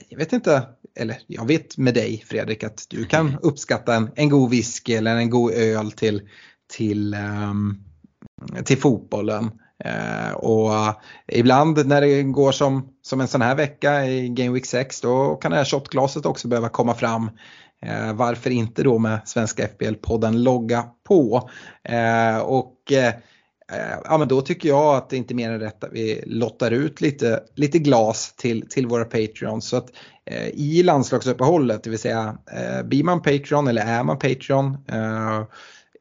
jag 0.09 0.19
vet 0.19 0.33
inte, 0.33 0.63
eller 0.97 1.19
jag 1.27 1.47
vet 1.47 1.79
med 1.79 1.95
dig 1.95 2.25
Fredrik 2.27 2.65
att 2.65 2.87
du 2.89 3.05
kan 3.05 3.39
uppskatta 3.43 3.95
en, 3.95 4.11
en 4.15 4.29
god 4.29 4.51
whisky 4.51 4.93
eller 4.93 5.17
en 5.17 5.31
god 5.31 5.53
öl 5.53 5.93
till, 5.93 6.23
till, 6.73 7.15
um, 7.15 7.85
till 8.65 8.79
fotbollen. 8.79 9.51
Eh, 9.85 10.33
och 10.33 10.73
ibland 11.29 11.87
när 11.87 12.01
det 12.01 12.23
går 12.23 12.53
som, 12.53 12.89
som 13.03 13.21
en 13.21 13.29
sån 13.29 13.43
här 13.43 13.55
vecka 13.55 14.07
i 14.07 14.29
Game 14.29 14.51
Week 14.51 14.67
6 14.67 15.01
då 15.01 15.35
kan 15.37 15.51
det 15.51 15.57
här 15.57 15.65
shotglaset 15.65 16.27
också 16.27 16.49
behöva 16.49 16.69
komma 16.69 16.95
fram. 16.95 17.31
Eh, 17.87 18.13
varför 18.13 18.51
inte 18.51 18.83
då 18.83 18.99
med 18.99 19.21
Svenska 19.25 19.67
FBL-podden 19.67 20.39
logga 20.39 20.85
på. 21.09 21.51
Eh, 21.85 22.39
och 22.39 22.93
eh, 22.93 23.15
eh, 23.73 23.99
ja, 24.05 24.19
men 24.19 24.29
då 24.29 24.41
tycker 24.41 24.69
jag 24.69 24.97
att 24.97 25.11
det 25.11 25.17
inte 25.17 25.35
är 25.35 25.37
mer 25.37 25.51
än 25.51 25.61
rätt 25.61 25.85
att 25.85 25.93
vi 25.93 26.23
lottar 26.27 26.71
ut 26.71 27.01
lite, 27.01 27.41
lite 27.55 27.79
glas 27.79 28.35
till, 28.37 28.69
till 28.69 28.87
våra 28.87 29.05
Patreons. 29.05 29.69
Så 29.69 29.77
att 29.77 29.89
eh, 30.27 30.49
i 30.49 30.83
landslagsuppehållet, 30.83 31.85
det 31.85 31.91
vill 31.91 31.99
säga 31.99 32.39
eh, 32.53 32.83
blir 32.83 33.05
man 33.05 33.23
Patreon 33.23 33.69
eller 33.69 33.83
är 33.83 34.03
man 34.03 34.19
Patreon 34.19 34.79
eh, 34.89 35.43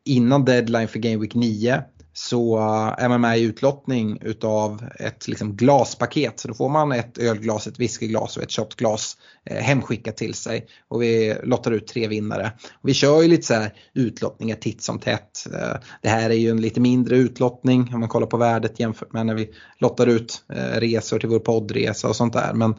innan 0.05 0.45
deadline 0.45 0.87
för 0.87 0.99
Game 0.99 1.17
Week 1.17 1.35
9 1.35 1.83
så 2.29 2.57
eh, 2.57 3.03
är 3.03 3.09
man 3.09 3.21
med 3.21 3.39
i 3.39 3.43
utlottning 3.43 4.17
utav 4.21 4.83
ett 4.99 5.27
liksom 5.27 5.55
glaspaket. 5.55 6.39
Så 6.39 6.47
då 6.47 6.53
får 6.53 6.69
man 6.69 6.91
ett 6.91 7.17
ölglas, 7.17 7.67
ett 7.67 7.79
whiskyglas 7.79 8.37
och 8.37 8.43
ett 8.43 8.51
shotglas 8.51 9.17
eh, 9.45 9.57
hemskickat 9.57 10.17
till 10.17 10.33
sig. 10.33 10.67
Och 10.87 11.01
vi 11.01 11.35
lottar 11.43 11.71
ut 11.71 11.87
tre 11.87 12.07
vinnare. 12.07 12.51
Och 12.81 12.89
vi 12.89 12.93
kör 12.93 13.21
ju 13.21 13.27
lite 13.27 13.43
så 13.43 13.53
här 13.53 13.73
utlottningar 13.93 14.55
titt 14.55 14.81
som 14.81 14.99
tätt. 14.99 15.47
Eh, 15.53 15.79
det 16.01 16.09
här 16.09 16.29
är 16.29 16.35
ju 16.35 16.49
en 16.49 16.61
lite 16.61 16.79
mindre 16.79 17.17
utlottning 17.17 17.91
om 17.93 17.99
man 17.99 18.09
kollar 18.09 18.27
på 18.27 18.37
värdet 18.37 18.79
jämfört 18.79 19.13
med 19.13 19.25
när 19.25 19.35
vi 19.35 19.49
lottar 19.79 20.07
ut 20.07 20.43
resor 20.73 21.19
till 21.19 21.29
vår 21.29 21.39
poddresa 21.39 22.07
och 22.07 22.15
sånt 22.15 22.33
där. 22.33 22.53
Men 22.53 22.75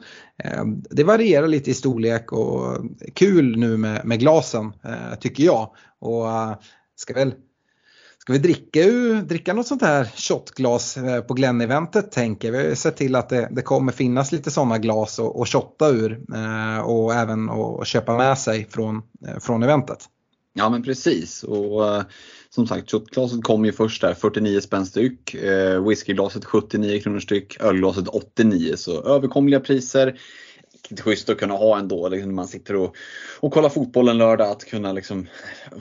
det 0.90 1.04
varierar 1.04 1.48
lite 1.48 1.70
i 1.70 1.74
storlek 1.74 2.32
och 2.32 2.76
kul 3.14 3.58
nu 3.58 3.76
med, 3.76 4.04
med 4.04 4.20
glasen 4.20 4.72
tycker 5.20 5.44
jag. 5.44 5.70
Och 6.00 6.26
ska 6.96 7.14
väl 7.14 7.34
Ska 8.22 8.32
vi 8.32 8.38
dricka, 8.38 8.80
dricka 9.28 9.54
något 9.54 9.66
sånt 9.66 9.82
här 9.82 10.04
shotglas 10.16 10.96
eh, 10.96 11.20
på 11.20 11.34
Glenn-eventet 11.34 12.12
tänker 12.12 12.52
vi. 12.52 12.68
har 12.68 12.74
sett 12.74 12.96
till 12.96 13.14
att 13.14 13.28
det, 13.28 13.48
det 13.50 13.62
kommer 13.62 13.92
finnas 13.92 14.32
lite 14.32 14.50
sådana 14.50 14.78
glas 14.78 15.18
att 15.18 15.48
shotta 15.48 15.88
ur 15.88 16.20
eh, 16.34 16.80
och 16.80 17.14
även 17.14 17.50
att 17.50 17.86
köpa 17.86 18.16
med 18.16 18.38
sig 18.38 18.66
från, 18.70 18.96
eh, 19.28 19.38
från 19.40 19.62
eventet. 19.62 19.98
Ja 20.54 20.70
men 20.70 20.82
precis 20.82 21.42
och 21.42 21.82
uh, 21.82 22.02
som 22.50 22.66
sagt 22.66 22.90
shotglaset 22.90 23.44
kom 23.44 23.64
ju 23.64 23.72
först 23.72 24.00
där 24.00 24.14
49 24.14 24.60
spänn 24.60 24.86
styck. 24.86 25.34
Uh, 25.34 25.88
whiskyglaset 25.88 26.44
79 26.44 27.00
kronor 27.00 27.20
styck, 27.20 27.60
ölglaset 27.60 28.08
89 28.08 28.76
så 28.76 29.02
överkomliga 29.02 29.60
priser 29.60 30.20
riktigt 30.82 31.00
schysst 31.00 31.30
att 31.30 31.38
kunna 31.38 31.54
ha 31.54 31.78
ändå 31.78 32.08
liksom, 32.08 32.28
när 32.28 32.34
man 32.34 32.48
sitter 32.48 32.76
och, 32.76 32.96
och 33.40 33.52
kollar 33.52 33.68
fotboll 33.68 34.08
en 34.08 34.18
lördag. 34.18 34.50
Att 34.50 34.64
kunna 34.64 34.92
liksom 34.92 35.26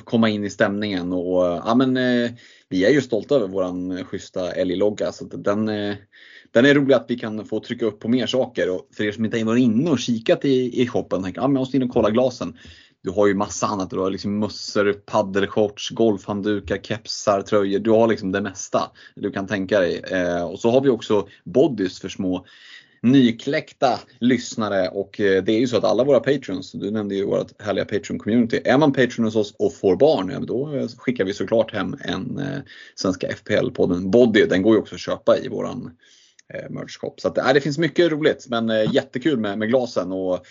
komma 0.04 0.30
in 0.30 0.46
i 0.46 0.50
stämningen. 0.50 1.14
Och, 1.14 1.44
ja, 1.44 1.76
men, 1.76 1.98
eh, 1.98 2.32
vi 2.70 2.86
är 2.86 2.90
ju 2.90 3.02
stolta 3.02 3.36
över 3.36 3.48
våran 3.48 4.06
schyssta 4.06 4.52
älglogga. 4.52 5.12
Så 5.12 5.26
den, 5.26 5.70
eh, 5.70 5.96
den 6.52 6.66
är 6.66 6.76
rolig 6.76 6.94
att 6.94 7.06
vi 7.08 7.20
kan 7.20 7.46
få 7.46 7.60
trycka 7.60 7.86
upp 7.86 8.00
på 8.00 8.08
mer 8.08 8.28
saker. 8.28 8.70
Och 8.70 8.88
för 8.94 9.04
er 9.04 9.12
som 9.12 9.26
inte 9.26 9.38
har 9.38 9.46
varit 9.46 9.64
inne 9.64 9.90
och 9.90 10.00
kikat 10.00 10.46
i, 10.46 10.82
i 10.82 10.88
shoppen, 10.88 11.24
tänker, 11.24 11.42
ja, 11.42 11.48
men 11.48 11.56
jag 11.56 11.62
måste 11.62 11.78
in 11.78 11.84
och 11.84 11.90
kolla 11.90 12.10
glasen. 12.10 12.58
Du 13.04 13.12
har 13.12 13.28
ju 13.28 13.36
massa 13.36 13.68
annat. 13.68 13.90
Du 13.90 14.00
har 14.00 14.10
liksom 14.10 14.40
mössor, 14.40 14.94
paddelshorts, 14.94 15.90
golfhanddukar, 15.90 16.78
kepsar, 16.78 17.42
tröjor. 17.42 17.80
Du 17.80 17.92
har 17.92 18.08
liksom 18.08 18.32
det 18.32 18.42
mesta 18.42 18.92
du 19.16 19.32
kan 19.32 19.48
tänka 19.48 19.80
dig. 19.80 20.02
Eh, 20.12 20.44
och 20.44 20.60
så 20.60 20.72
har 20.72 20.82
vi 20.82 20.90
också 20.90 21.28
bodys 21.44 22.00
för 22.00 22.10
små 22.10 22.46
nykläckta 23.02 24.00
lyssnare 24.20 24.90
och 24.90 25.20
eh, 25.20 25.44
det 25.44 25.52
är 25.52 25.60
ju 25.60 25.68
så 25.68 25.78
att 25.78 25.84
alla 25.84 26.04
våra 26.04 26.20
patrons, 26.20 26.72
du 26.72 26.92
nämnde 26.92 27.16
ju 27.16 27.26
vårt 27.26 27.62
härliga 27.62 27.86
Patreon-community, 27.86 28.62
är 28.66 28.78
man 28.78 28.94
Patreon 28.94 29.26
hos 29.26 29.36
oss 29.36 29.56
och 29.60 29.74
får 29.74 29.96
barn, 29.96 30.46
då 30.46 30.76
eh, 30.76 30.88
skickar 30.98 31.26
vi 31.26 31.34
såklart 31.34 31.74
hem 31.74 31.96
en 32.02 32.40
eh, 32.40 32.60
Svenska 32.96 33.28
FPL-podden 33.28 34.10
Body. 34.10 34.46
Den 34.46 34.62
går 34.62 34.76
ju 34.76 34.82
också 34.82 34.96
att 34.96 35.02
köpa 35.02 35.38
i 35.38 35.48
våran 35.48 35.98
merch 36.70 36.98
shop. 36.98 37.14
Så 37.18 37.28
att, 37.28 37.38
äh, 37.38 37.54
det 37.54 37.62
finns 37.62 37.78
mycket 37.78 38.12
roligt 38.12 38.48
men 38.50 38.92
jättekul 38.92 39.40
med, 39.40 39.58
med 39.58 39.70
glasen 39.70 40.12
och 40.12 40.46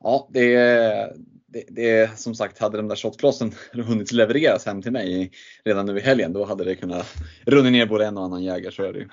ja, 0.00 0.28
det 0.32 0.54
är 0.54 1.12
det, 1.46 1.64
det, 1.68 2.18
som 2.18 2.34
sagt, 2.34 2.58
hade 2.58 2.76
de 2.76 2.88
där 2.88 2.96
shotglasen 2.96 3.52
hunnit 3.72 4.12
levereras 4.12 4.66
hem 4.66 4.82
till 4.82 4.92
mig 4.92 5.30
redan 5.64 5.86
nu 5.86 5.98
i 5.98 6.00
helgen, 6.00 6.32
då 6.32 6.44
hade 6.44 6.64
det 6.64 6.74
kunnat 6.74 7.14
runnit 7.46 7.72
ner 7.72 7.86
både 7.86 8.06
en 8.06 8.18
och 8.18 8.24
annan 8.24 8.42
jägare, 8.42 8.72
så 8.72 8.82
är 8.82 8.92
det 8.92 8.98
ju. 8.98 9.08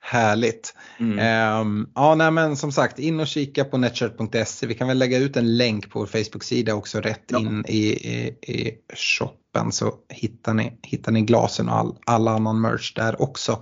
Härligt. 0.00 0.74
Mm. 0.98 1.60
Um, 1.60 1.90
ja, 1.94 2.14
nej, 2.14 2.30
men 2.30 2.56
som 2.56 2.72
sagt, 2.72 2.98
in 2.98 3.20
och 3.20 3.26
kika 3.26 3.64
på 3.64 3.78
netchart.se. 3.78 4.66
Vi 4.66 4.74
kan 4.74 4.88
väl 4.88 4.98
lägga 4.98 5.18
ut 5.18 5.36
en 5.36 5.56
länk 5.56 5.90
på 5.90 5.98
vår 5.98 6.06
Facebook-sida 6.06 6.74
också 6.74 7.00
rätt 7.00 7.24
ja. 7.26 7.38
in 7.38 7.64
i, 7.68 7.86
i, 7.86 8.26
i 8.52 8.74
shoppen 8.94 9.72
så 9.72 9.94
hittar 10.08 10.54
ni, 10.54 10.72
hittar 10.82 11.12
ni 11.12 11.22
glasen 11.22 11.68
och 11.68 11.74
all, 11.74 11.96
all 12.06 12.28
annan 12.28 12.60
merch 12.60 12.94
där 12.94 13.22
också. 13.22 13.52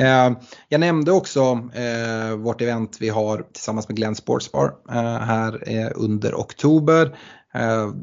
Uh, 0.00 0.38
jag 0.68 0.80
nämnde 0.80 1.12
också 1.12 1.52
uh, 1.54 2.36
vårt 2.36 2.60
event 2.60 2.96
vi 3.00 3.08
har 3.08 3.46
tillsammans 3.52 3.88
med 3.88 3.96
Glenn 3.96 4.14
Sportsbar 4.14 4.74
uh, 4.90 4.96
här 5.02 5.92
under 5.96 6.34
oktober. 6.34 7.16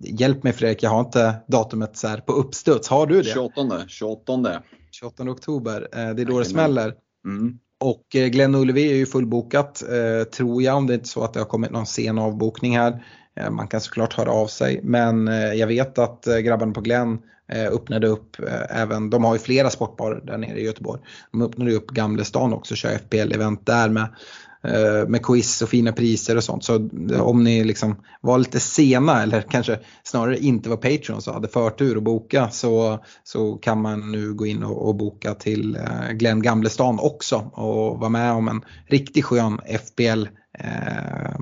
hjälp 0.04 0.44
mig 0.44 0.54
Fredrik, 0.54 0.84
jag 0.84 0.90
har 0.90 1.00
inte 1.00 1.36
datumet 1.48 1.98
så 1.98 2.08
här 2.08 2.18
på 2.18 2.34
uppstuds. 2.34 2.88
Har 2.88 3.08
du 3.08 3.22
det? 3.22 3.30
28. 3.30 3.84
28. 3.88 4.62
28 4.92 5.24
oktober, 5.24 5.88
det 5.92 6.22
är 6.22 6.26
då 6.26 6.40
det 6.40 6.46
smäller. 6.46 6.94
Mm. 7.26 7.58
Och 7.80 8.16
eh, 8.16 8.28
Glenn 8.28 8.56
Ullevi 8.56 8.92
är 8.92 8.96
ju 8.96 9.06
fullbokat 9.06 9.84
eh, 9.84 10.24
tror 10.24 10.64
jag 10.64 10.78
om 10.78 10.88
det 10.88 10.94
är 10.94 10.96
inte 10.96 11.10
så 11.10 11.24
att 11.24 11.34
det 11.34 11.40
har 11.40 11.48
kommit 11.48 11.72
någon 11.72 11.86
sen 11.86 12.18
avbokning 12.18 12.78
här. 12.78 13.04
Eh, 13.36 13.50
man 13.50 13.68
kan 13.68 13.82
såklart 13.82 14.14
höra 14.14 14.32
av 14.32 14.48
sig 14.48 14.80
men 14.84 15.28
jag 15.58 15.68
vet 15.68 15.98
att 15.98 16.28
grabbarna 16.44 16.74
på 16.74 16.82
Glenn 16.82 17.20
öppnade 17.72 18.08
upp 18.08 18.38
även, 18.70 19.10
de 19.10 19.24
har 19.24 19.34
ju 19.34 19.40
flera 19.40 19.70
sportbarer 19.70 20.22
där 20.26 20.38
nere 20.38 20.60
i 20.60 20.66
Göteborg. 20.66 21.02
De 21.32 21.42
öppnade 21.42 21.74
upp 21.74 21.88
Gamlestan 21.88 22.54
också, 22.54 22.76
kör 22.76 22.90
FPL-event 22.90 23.60
där 23.64 23.90
med 23.90 24.08
Eh, 24.64 25.08
med 25.08 25.26
quiz 25.26 25.62
och 25.62 25.70
fina 25.70 25.92
priser 25.92 26.38
och 26.38 26.44
sånt. 26.44 26.64
Så 26.64 26.90
om 27.20 27.44
ni 27.44 27.64
liksom 27.64 27.96
var 28.22 28.38
lite 28.38 28.60
sena 28.60 29.24
eller 29.24 29.42
kanske 29.42 29.80
snarare 30.04 30.38
inte 30.38 30.70
var 30.70 30.78
Patreon 30.78 31.22
så 31.22 31.34
hade 31.34 31.48
förtur 31.48 31.98
att 31.98 32.04
boka 32.04 32.50
så, 32.50 33.04
så 33.24 33.54
kan 33.54 33.82
man 33.82 34.12
nu 34.12 34.34
gå 34.34 34.46
in 34.46 34.64
och, 34.64 34.88
och 34.88 34.96
boka 34.96 35.34
till 35.34 35.76
eh, 35.76 36.12
Glenn 36.12 36.42
Gamlestan 36.42 37.00
också 37.00 37.36
och 37.54 38.00
vara 38.00 38.10
med 38.10 38.32
om 38.32 38.48
en 38.48 38.62
riktigt 38.88 39.26
skön 39.26 39.60
FBL, 39.66 40.28
eh, 40.60 41.36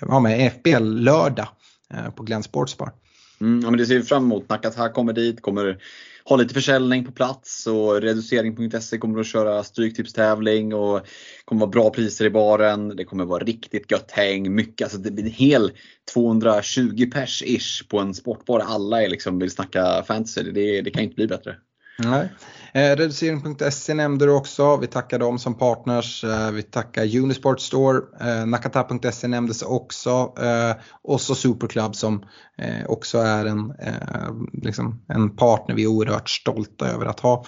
ja, 0.00 0.20
med 0.20 0.52
FBL 0.52 0.84
lördag 0.84 1.48
eh, 1.94 2.10
på 2.10 2.22
Glenn 2.22 2.42
Sportsbar. 2.42 2.92
Mm, 3.40 3.60
ja, 3.60 3.70
men 3.70 3.78
det 3.78 3.86
ser 3.86 3.94
vi 3.94 4.02
fram 4.02 4.24
emot. 4.24 4.48
Nakata 4.48 4.88
kommer 4.88 5.12
dit, 5.12 5.42
kommer 5.42 5.78
ha 6.24 6.36
lite 6.36 6.54
försäljning 6.54 7.04
på 7.04 7.12
plats 7.12 7.66
och 7.66 8.00
reducering.se 8.00 8.98
kommer 8.98 9.20
att 9.20 9.26
köra 9.26 9.64
stryktipstävling 9.64 10.74
och 10.74 11.06
kommer 11.44 11.60
vara 11.60 11.70
bra 11.70 11.90
priser 11.90 12.24
i 12.24 12.30
baren. 12.30 12.96
Det 12.96 13.04
kommer 13.04 13.24
vara 13.24 13.44
riktigt 13.44 13.90
gött 13.90 14.10
häng. 14.10 14.54
Mycket, 14.54 14.84
alltså 14.84 14.98
det 14.98 15.10
blir 15.10 15.24
en 15.24 15.30
hel 15.30 15.72
220 16.14 17.10
pers 17.12 17.42
ish 17.46 17.88
på 17.88 17.98
en 17.98 18.14
sportbar. 18.14 18.60
Alla 18.60 19.02
är 19.02 19.08
liksom, 19.08 19.38
vill 19.38 19.50
snacka 19.50 20.04
fantasy. 20.06 20.42
Det, 20.42 20.82
det 20.82 20.90
kan 20.90 21.02
inte 21.02 21.14
bli 21.14 21.26
bättre. 21.26 21.56
Nej. 22.04 22.32
Eh, 22.72 22.96
Reducering.se 22.96 23.94
nämnde 23.94 24.26
du 24.26 24.32
också. 24.32 24.76
Vi 24.76 24.86
tackar 24.86 25.18
dem 25.18 25.38
som 25.38 25.54
partners. 25.54 26.24
Eh, 26.24 26.50
vi 26.50 26.62
tackar 26.62 27.16
Unisport 27.16 27.60
Store. 27.60 28.00
Eh, 28.20 28.46
Nakata.se 28.46 29.28
nämndes 29.28 29.62
också. 29.62 30.34
Eh, 30.40 30.76
och 31.02 31.20
så 31.20 31.34
Superclub 31.34 31.96
som 31.96 32.24
eh, 32.58 32.86
också 32.86 33.18
är 33.18 33.44
en, 33.44 33.70
eh, 33.70 34.32
liksom 34.52 35.02
en 35.08 35.36
partner 35.36 35.74
vi 35.74 35.82
är 35.82 35.86
oerhört 35.86 36.30
stolta 36.30 36.88
över 36.88 37.06
att 37.06 37.20
ha 37.20 37.44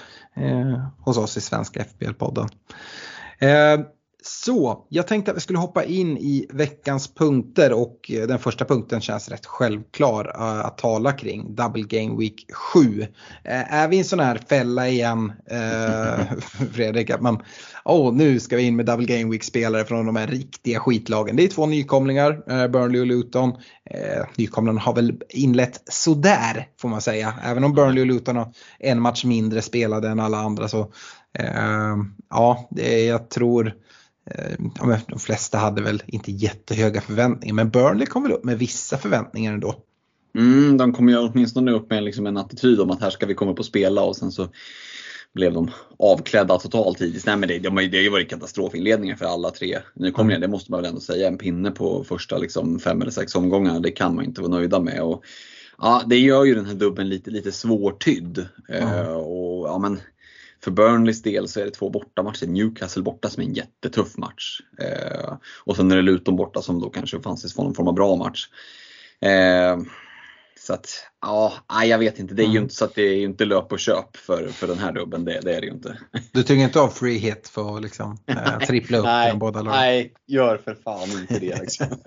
hos 0.99 1.19
oss 1.19 1.37
i 1.37 1.41
Svenska 1.41 1.85
FBL-podden. 1.85 2.49
Så, 4.25 4.87
jag 4.89 5.07
tänkte 5.07 5.31
att 5.31 5.37
vi 5.37 5.41
skulle 5.41 5.59
hoppa 5.59 5.85
in 5.85 6.19
i 6.19 6.47
veckans 6.51 7.15
punkter 7.15 7.73
och 7.73 8.11
eh, 8.11 8.27
den 8.27 8.39
första 8.39 8.65
punkten 8.65 9.01
känns 9.01 9.29
rätt 9.29 9.47
självklar 9.47 10.33
eh, 10.35 10.67
att 10.67 10.79
tala 10.79 11.13
kring. 11.13 11.55
Double 11.55 11.83
Game 11.83 12.19
Week 12.19 12.47
7. 12.53 13.03
Eh, 13.45 13.75
är 13.75 13.89
vi 13.89 13.97
i 13.97 13.99
en 13.99 14.05
sån 14.05 14.21
här 14.21 14.41
fälla 14.49 14.89
igen, 14.89 15.33
Fredrik, 16.73 17.11
att 17.11 17.21
man, 17.21 17.43
oh, 17.85 18.15
nu 18.15 18.41
ska 18.41 18.57
vi 18.57 18.63
in 18.63 18.77
med 18.77 18.87
Double 18.87 19.07
Game 19.07 19.31
Week-spelare 19.31 19.85
från 19.85 20.07
de 20.07 20.17
här 20.17 20.27
riktiga 20.27 20.81
skitlagen. 20.81 21.37
Det 21.37 21.45
är 21.45 21.49
två 21.49 21.67
nykomlingar, 21.67 22.69
Burnley 22.69 23.01
och 23.01 23.07
Luton. 23.07 23.53
Nykomlingarna 24.37 24.81
har 24.81 24.95
väl 24.95 25.21
inlett 25.29 25.83
sådär, 25.85 26.69
får 26.81 26.89
man 26.89 27.01
säga. 27.01 27.35
Även 27.45 27.65
om 27.65 27.75
Burnley 27.75 28.01
och 28.01 28.07
Luton 28.07 28.37
har 28.37 28.53
en 28.79 29.01
match 29.01 29.25
mindre 29.25 29.63
spelade 29.63 30.09
än 30.09 30.21
alla 30.21 30.39
andra 30.39 30.69
så, 30.69 30.93
ja, 32.31 32.69
det, 32.71 33.05
jag 33.05 33.31
tror 33.31 33.75
ja, 34.79 34.99
de 35.09 35.19
flesta 35.19 35.59
hade 35.59 35.83
väl 35.83 36.03
inte 36.07 36.33
jättehöga 36.33 37.01
förväntningar 37.01 37.55
men 37.55 37.71
Burnley 37.71 38.07
kom 38.07 38.23
väl 38.23 38.33
upp 38.33 38.45
med 38.45 38.59
vissa 38.59 38.99
förväntningar 38.99 39.53
ändå. 39.53 39.75
Mm, 40.39 40.77
de 40.77 40.93
kom 40.93 41.09
ju 41.09 41.19
åtminstone 41.19 41.73
upp 41.73 41.91
med 41.91 42.03
liksom 42.03 42.27
en 42.27 42.37
attityd 42.37 42.81
om 42.81 42.91
att 42.91 43.01
här 43.01 43.11
ska 43.11 43.27
vi 43.27 43.35
komma 43.35 43.53
upp 43.53 43.59
och 43.59 43.67
spela 43.67 44.03
och 44.03 44.17
sen 44.17 44.33
så 44.33 44.49
blev 45.35 45.53
de 45.53 45.71
avklädda 45.99 46.59
totalt 46.59 47.01
hittills. 47.01 47.27
Nej 47.27 47.37
men 47.37 47.49
det, 47.49 47.59
de, 47.59 47.75
det 47.75 47.97
har 47.97 48.03
ju 48.03 48.11
varit 48.11 48.31
katastrofinledningar 48.31 49.17
för 49.17 49.25
alla 49.25 49.51
tre 49.51 49.79
nykomlingar, 49.95 50.37
mm. 50.37 50.51
det 50.51 50.53
måste 50.53 50.71
man 50.71 50.83
väl 50.83 50.89
ändå 50.89 51.01
säga. 51.01 51.29
En 51.29 51.39
pinne 51.39 51.71
på 51.71 52.05
första 52.05 52.39
liksom, 52.39 52.79
fem 52.79 53.03
eller 53.03 53.11
sex 53.11 53.35
omgångar, 53.35 53.81
det 53.81 53.91
kan 53.91 54.15
man 54.15 54.25
inte 54.25 54.41
vara 54.41 54.51
nöjda 54.51 54.81
med. 54.81 55.03
Och, 55.03 55.25
ja, 55.79 56.03
det 56.07 56.19
gör 56.19 56.45
ju 56.45 56.55
den 56.55 56.67
här 56.67 56.75
dubben 56.75 57.09
lite, 57.09 57.31
lite 57.31 57.53
svårtydd. 57.53 58.47
Mm. 58.69 58.89
Uh, 58.89 59.13
och, 59.13 59.69
ja, 59.69 59.79
men, 59.79 60.01
för 60.65 60.71
Burnleys 60.71 61.23
del 61.23 61.49
så 61.49 61.61
är 61.61 61.65
det 61.65 61.71
två 61.71 61.91
bortamatcher. 61.91 62.47
Newcastle 62.47 63.03
borta 63.03 63.31
som 63.31 63.43
är 63.43 63.47
en 63.47 63.55
jättetuff 63.55 64.17
match. 64.17 64.61
Eh, 64.79 65.35
och 65.65 65.77
sen 65.77 65.93
är 65.93 65.97
det 65.97 66.03
Luton 66.03 66.37
borta 66.37 66.63
som 66.63 66.81
då 66.81 66.91
kanske 66.91 67.21
fanns 67.21 67.57
någon 67.57 67.75
form 67.75 67.89
av 67.89 67.95
bra 67.95 68.17
match. 68.17 68.49
Eh, 69.21 69.79
så 70.67 70.75
att, 70.75 71.07
ja, 71.21 71.53
jag 71.85 71.99
vet 71.99 72.19
inte. 72.19 72.35
Det 72.35 72.43
är 72.43 72.45
ju 72.45 72.51
mm. 72.51 72.63
inte 72.63 72.75
så 72.75 72.85
att 72.85 72.95
det 72.95 73.03
är 73.03 73.17
inte 73.17 73.45
löp 73.45 73.73
och 73.73 73.79
köp 73.79 74.17
för, 74.17 74.49
för 74.49 74.67
den 74.67 74.79
här 74.79 74.93
dubben. 74.93 75.25
Det, 75.25 75.41
det 75.41 75.57
är 75.57 75.61
det 75.61 75.67
ju 75.67 75.73
inte. 75.73 75.99
Du 76.33 76.43
tycker 76.43 76.63
inte 76.63 76.81
om 76.81 76.91
free 76.91 77.19
hit 77.19 77.49
för 77.49 77.77
att 77.77 77.83
liksom, 77.83 78.19
eh, 78.27 78.59
trippla 78.67 78.99
upp 78.99 79.05
nej, 79.05 79.35
båda 79.37 79.63
lagen? 79.63 79.81
Nej, 79.81 80.15
gör 80.27 80.57
för 80.57 80.75
fan 80.75 81.11
inte 81.21 81.39
det. 81.39 81.61
Liksom. 81.61 81.87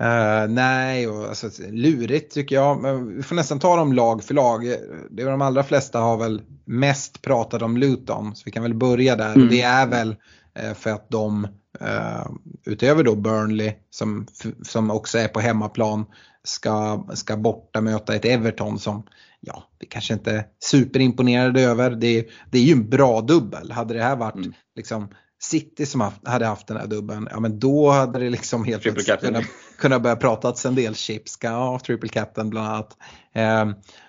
Uh, 0.00 0.48
nej, 0.48 1.08
och, 1.08 1.24
alltså, 1.24 1.48
lurigt 1.70 2.34
tycker 2.34 2.56
jag. 2.56 2.82
Men 2.82 3.16
vi 3.16 3.22
får 3.22 3.36
nästan 3.36 3.58
ta 3.58 3.76
dem 3.76 3.92
lag 3.92 4.24
för 4.24 4.34
lag. 4.34 4.62
Det 5.10 5.22
är 5.22 5.30
de 5.30 5.42
allra 5.42 5.62
flesta 5.62 5.98
har 5.98 6.16
väl 6.16 6.42
mest 6.64 7.22
pratat 7.22 7.62
om 7.62 7.76
Luton, 7.76 8.36
så 8.36 8.42
vi 8.44 8.50
kan 8.50 8.62
väl 8.62 8.74
börja 8.74 9.16
där. 9.16 9.34
Mm. 9.34 9.48
Det 9.48 9.62
är 9.62 9.86
väl 9.86 10.16
uh, 10.62 10.74
för 10.74 10.90
att 10.90 11.10
de, 11.10 11.44
uh, 11.82 12.26
utöver 12.64 13.02
då 13.02 13.14
Burnley, 13.14 13.72
som, 13.90 14.26
som 14.62 14.90
också 14.90 15.18
är 15.18 15.28
på 15.28 15.40
hemmaplan, 15.40 16.04
ska, 16.44 17.06
ska 17.14 17.36
borta 17.36 17.80
möta 17.80 18.14
ett 18.14 18.24
Everton 18.24 18.78
som 18.78 19.02
ja, 19.40 19.64
vi 19.78 19.86
kanske 19.86 20.14
inte 20.14 20.30
är 20.32 20.44
superimponerade 20.64 21.62
över. 21.62 21.90
Det, 21.90 22.28
det 22.50 22.58
är 22.58 22.62
ju 22.62 22.72
en 22.72 22.90
bra 22.90 23.20
dubbel. 23.20 23.72
Hade 23.72 23.94
det 23.94 24.02
här 24.02 24.16
varit 24.16 24.34
mm. 24.34 24.52
liksom 24.76 25.08
City 25.50 25.86
som 25.86 26.10
hade 26.24 26.46
haft 26.46 26.66
den 26.66 26.76
här 26.76 26.86
dubben, 26.86 27.28
ja 27.30 27.40
men 27.40 27.58
då 27.58 27.90
hade 27.90 28.18
det 28.18 28.30
liksom 28.30 28.64
helt 28.64 28.86
enkelt 28.86 29.20
kunnat, 29.20 29.44
kunnat 29.78 30.02
börja 30.02 30.16
pratats 30.16 30.66
en 30.66 30.74
del 30.74 30.94
chips, 30.94 31.38
ja, 31.40 31.80
triple 31.86 32.08
captain 32.08 32.50
bland 32.50 32.68
annat. 32.68 32.96
Eh, 33.34 33.66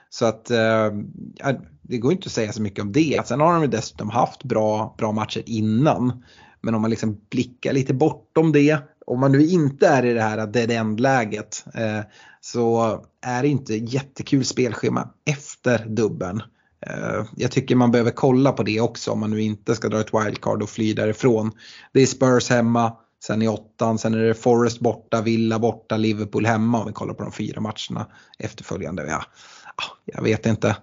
så 0.10 0.26
att 0.26 0.52
eh, 0.52 0.92
det 1.82 1.98
går 1.98 2.12
inte 2.12 2.28
att 2.28 2.32
säga 2.32 2.54
så 2.54 2.62
mycket 2.62 2.84
om 2.84 2.92
det. 2.92 3.22
Sen 3.26 3.40
har 3.40 3.62
de 3.62 3.68
dessutom 3.68 4.10
haft 4.10 4.44
bra, 4.44 4.96
bra 4.98 5.12
matcher 5.12 5.44
innan. 5.46 6.24
Men 6.62 6.76
om 6.76 6.82
man 6.82 6.90
liksom 6.90 7.22
blickar 7.30 7.74
lite 7.74 7.94
bortom 7.94 8.52
det, 8.52 8.78
om 9.06 9.20
man 9.20 9.32
nu 9.32 9.46
inte 9.46 9.88
är 9.88 10.06
i 10.06 10.14
det 10.14 10.22
här 10.22 10.48
dead 10.48 10.72
end-läget 10.72 11.66
eh, 11.74 12.02
så 12.42 13.00
är 13.22 13.42
det 13.42 13.48
inte 13.48 13.76
jättekul 13.76 14.46
spelschema 14.46 15.10
efter 15.26 15.86
dubben. 15.86 16.42
Eh, 16.86 17.26
jag 17.36 17.52
tycker 17.52 17.76
man 17.76 17.92
behöver 17.92 18.12
kolla 18.12 18.52
på 18.52 18.64
det 18.64 18.82
också 18.82 19.12
om 19.12 19.20
man 19.20 19.32
nu 19.32 19.42
inte 19.42 19.76
ska 19.76 19.90
dra 19.90 20.00
ett 20.00 20.14
wildcard 20.14 20.64
och 20.64 20.70
fly 20.70 20.94
därifrån. 20.94 21.52
Det 21.94 22.02
är 22.02 22.06
Spurs 22.06 22.50
hemma, 22.50 22.94
sen 23.24 23.42
i 23.42 23.48
åttan, 23.48 23.98
sen 23.98 24.14
är 24.14 24.18
det 24.18 24.34
Forest 24.34 24.80
borta, 24.80 25.22
Villa 25.22 25.60
borta, 25.60 25.98
Liverpool 25.98 26.46
hemma 26.46 26.80
om 26.80 26.88
vi 26.88 26.94
kollar 26.94 27.14
på 27.14 27.24
de 27.24 27.32
fyra 27.32 27.62
matcherna 27.62 28.08
efterföljande. 28.40 29.06
Ja, 29.08 29.24
ah, 29.76 29.98
jag 30.06 30.24
vet 30.24 30.46
inte. 30.46 30.76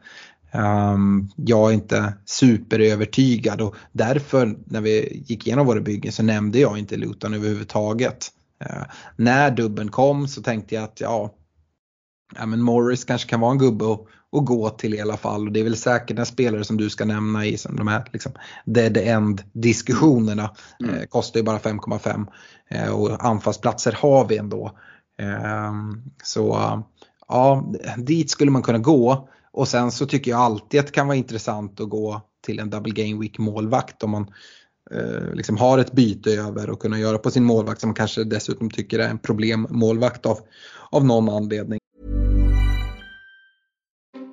Um, 0.55 1.31
jag 1.37 1.71
är 1.71 1.75
inte 1.75 2.15
superövertygad 2.25 3.61
och 3.61 3.75
därför 3.93 4.57
när 4.67 4.81
vi 4.81 5.23
gick 5.27 5.47
igenom 5.47 5.67
våra 5.67 5.81
byggen 5.81 6.13
så 6.13 6.23
nämnde 6.23 6.59
jag 6.59 6.79
inte 6.79 6.97
Luton 6.97 7.35
överhuvudtaget. 7.35 8.29
Uh, 8.65 8.83
när 9.17 9.51
dubben 9.51 9.91
kom 9.91 10.29
så 10.29 10.43
tänkte 10.43 10.75
jag 10.75 10.85
att 10.85 11.01
ja, 11.01 11.35
ja 12.37 12.47
men 12.47 12.63
Morris 12.63 13.05
kanske 13.05 13.29
kan 13.29 13.41
vara 13.41 13.53
en 13.53 13.59
gubbe 13.59 13.93
att, 13.93 14.07
och 14.33 14.47
gå 14.47 14.71
till 14.71 14.95
i 14.95 15.01
alla 15.01 15.17
fall. 15.17 15.47
Och 15.47 15.53
det 15.53 15.61
är 15.61 15.65
väl 15.65 15.77
säkert 15.77 16.19
en 16.19 16.27
spelare 16.27 16.65
som 16.65 16.77
du 16.77 16.91
ska 16.91 17.05
nämna 17.05 17.47
i 17.47 17.59
som 17.59 17.77
de 17.77 17.89
här 17.89 18.05
liksom, 18.13 18.33
dead 18.65 18.97
end 18.97 19.43
diskussionerna. 19.53 20.51
Mm. 20.83 20.95
Eh, 20.95 21.05
kostar 21.07 21.41
ju 21.41 21.45
bara 21.45 21.59
5,5 21.59 22.27
eh, 22.69 22.89
och 22.89 23.25
anfallsplatser 23.25 23.93
har 23.93 24.29
vi 24.29 24.37
ändå. 24.37 24.79
Eh, 25.19 25.73
så 26.23 26.59
ja, 27.29 27.73
dit 27.97 28.31
skulle 28.31 28.51
man 28.51 28.63
kunna 28.63 28.79
gå. 28.79 29.29
Och 29.53 29.69
sen 29.69 29.91
så 29.91 30.07
tycker 30.07 30.31
jag 30.31 30.41
alltid 30.41 30.81
att 30.81 30.87
det 30.87 30.93
kan 30.93 31.07
vara 31.07 31.17
intressant 31.17 31.81
att 31.81 31.89
gå 31.89 32.23
till 32.47 32.59
en 32.59 32.71
double 32.71 33.05
game 33.05 33.21
week 33.21 33.39
målvakt 33.39 34.03
om 34.03 34.11
man 34.11 34.27
eh, 34.91 35.35
liksom 35.35 35.57
har 35.57 35.79
ett 35.79 35.93
byte 35.93 36.31
över 36.31 36.71
och 36.71 36.81
kunna 36.81 36.99
göra 36.99 37.19
på 37.19 37.31
sin 37.31 37.45
målvakt 37.45 37.81
som 37.81 37.89
man 37.89 37.95
kanske 37.95 38.25
dessutom 38.25 38.71
tycker 38.71 38.99
är 38.99 39.09
en 39.09 39.19
problemmålvakt 39.19 40.27
av, 40.27 40.39
av 40.91 41.05
någon 41.05 41.29
anledning. 41.29 41.82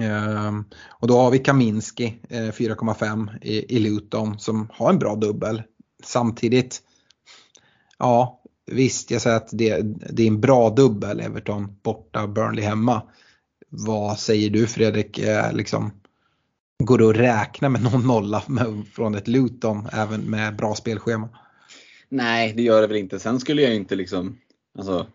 Ehm, 0.00 0.64
och 0.88 1.08
då 1.08 1.18
har 1.18 1.30
vi 1.30 1.38
Kaminski, 1.38 2.20
eh, 2.28 2.52
4,5 2.52 3.30
i, 3.42 3.76
i 3.76 3.78
Luton, 3.78 4.38
som 4.38 4.68
har 4.72 4.90
en 4.90 4.98
bra 4.98 5.14
dubbel. 5.14 5.62
Samtidigt, 6.04 6.82
ja, 7.98 8.38
Visst, 8.70 9.10
jag 9.10 9.22
säger 9.22 9.36
att 9.36 9.48
det, 9.52 9.82
det, 10.12 10.22
är 10.22 10.26
en 10.26 10.40
bra 10.40 10.70
dubbel, 10.70 11.20
Everton 11.20 11.76
borta, 11.82 12.26
Burnley 12.26 12.64
hemma. 12.64 13.02
Vad 13.68 14.18
säger 14.18 14.50
du 14.50 14.66
Fredrik? 14.66 15.18
Eh, 15.18 15.52
liksom, 15.52 15.90
går 16.84 16.98
det 16.98 17.08
att 17.08 17.16
räkna 17.16 17.68
med 17.68 17.82
någon 17.82 18.06
nolla 18.06 18.42
från 18.92 19.14
ett 19.14 19.28
Luton 19.28 19.88
även 19.92 20.20
med 20.20 20.56
bra 20.56 20.74
spelschema? 20.74 21.28
Nej, 22.08 22.52
det 22.56 22.62
gör 22.62 22.80
det 22.80 22.86
väl 22.86 22.96
inte. 22.96 23.18
Sen 23.18 23.40
skulle 23.40 23.62
jag 23.62 23.74
inte 23.74 23.96
liksom, 23.96 24.38
alltså, 24.78 25.06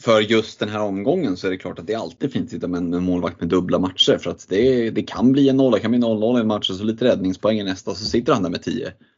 för 0.00 0.20
just 0.20 0.58
den 0.58 0.68
här 0.68 0.80
omgången 0.80 1.36
så 1.36 1.46
är 1.46 1.50
det 1.50 1.56
klart 1.56 1.78
att 1.78 1.86
det 1.86 1.94
alltid 1.94 2.32
fint 2.32 2.64
att 2.64 2.70
med 2.70 2.78
en 2.78 3.04
målvakt 3.04 3.40
med 3.40 3.48
dubbla 3.48 3.78
matcher 3.78 4.18
för 4.18 4.30
att 4.30 4.48
det, 4.48 4.90
det 4.90 5.02
kan 5.02 5.32
bli 5.32 5.48
en 5.48 5.56
nolla, 5.56 5.76
det 5.76 5.82
kan 5.82 5.90
bli 5.90 6.00
0-0 6.00 6.38
i 6.38 6.40
en 6.40 6.46
match 6.46 6.70
och 6.70 6.76
så 6.76 6.84
lite 6.84 7.04
räddningspoäng 7.04 7.60
i 7.60 7.64
nästa 7.64 7.94
så 7.94 8.04
sitter 8.04 8.32
han 8.32 8.42
där 8.42 8.50
med 8.50 8.60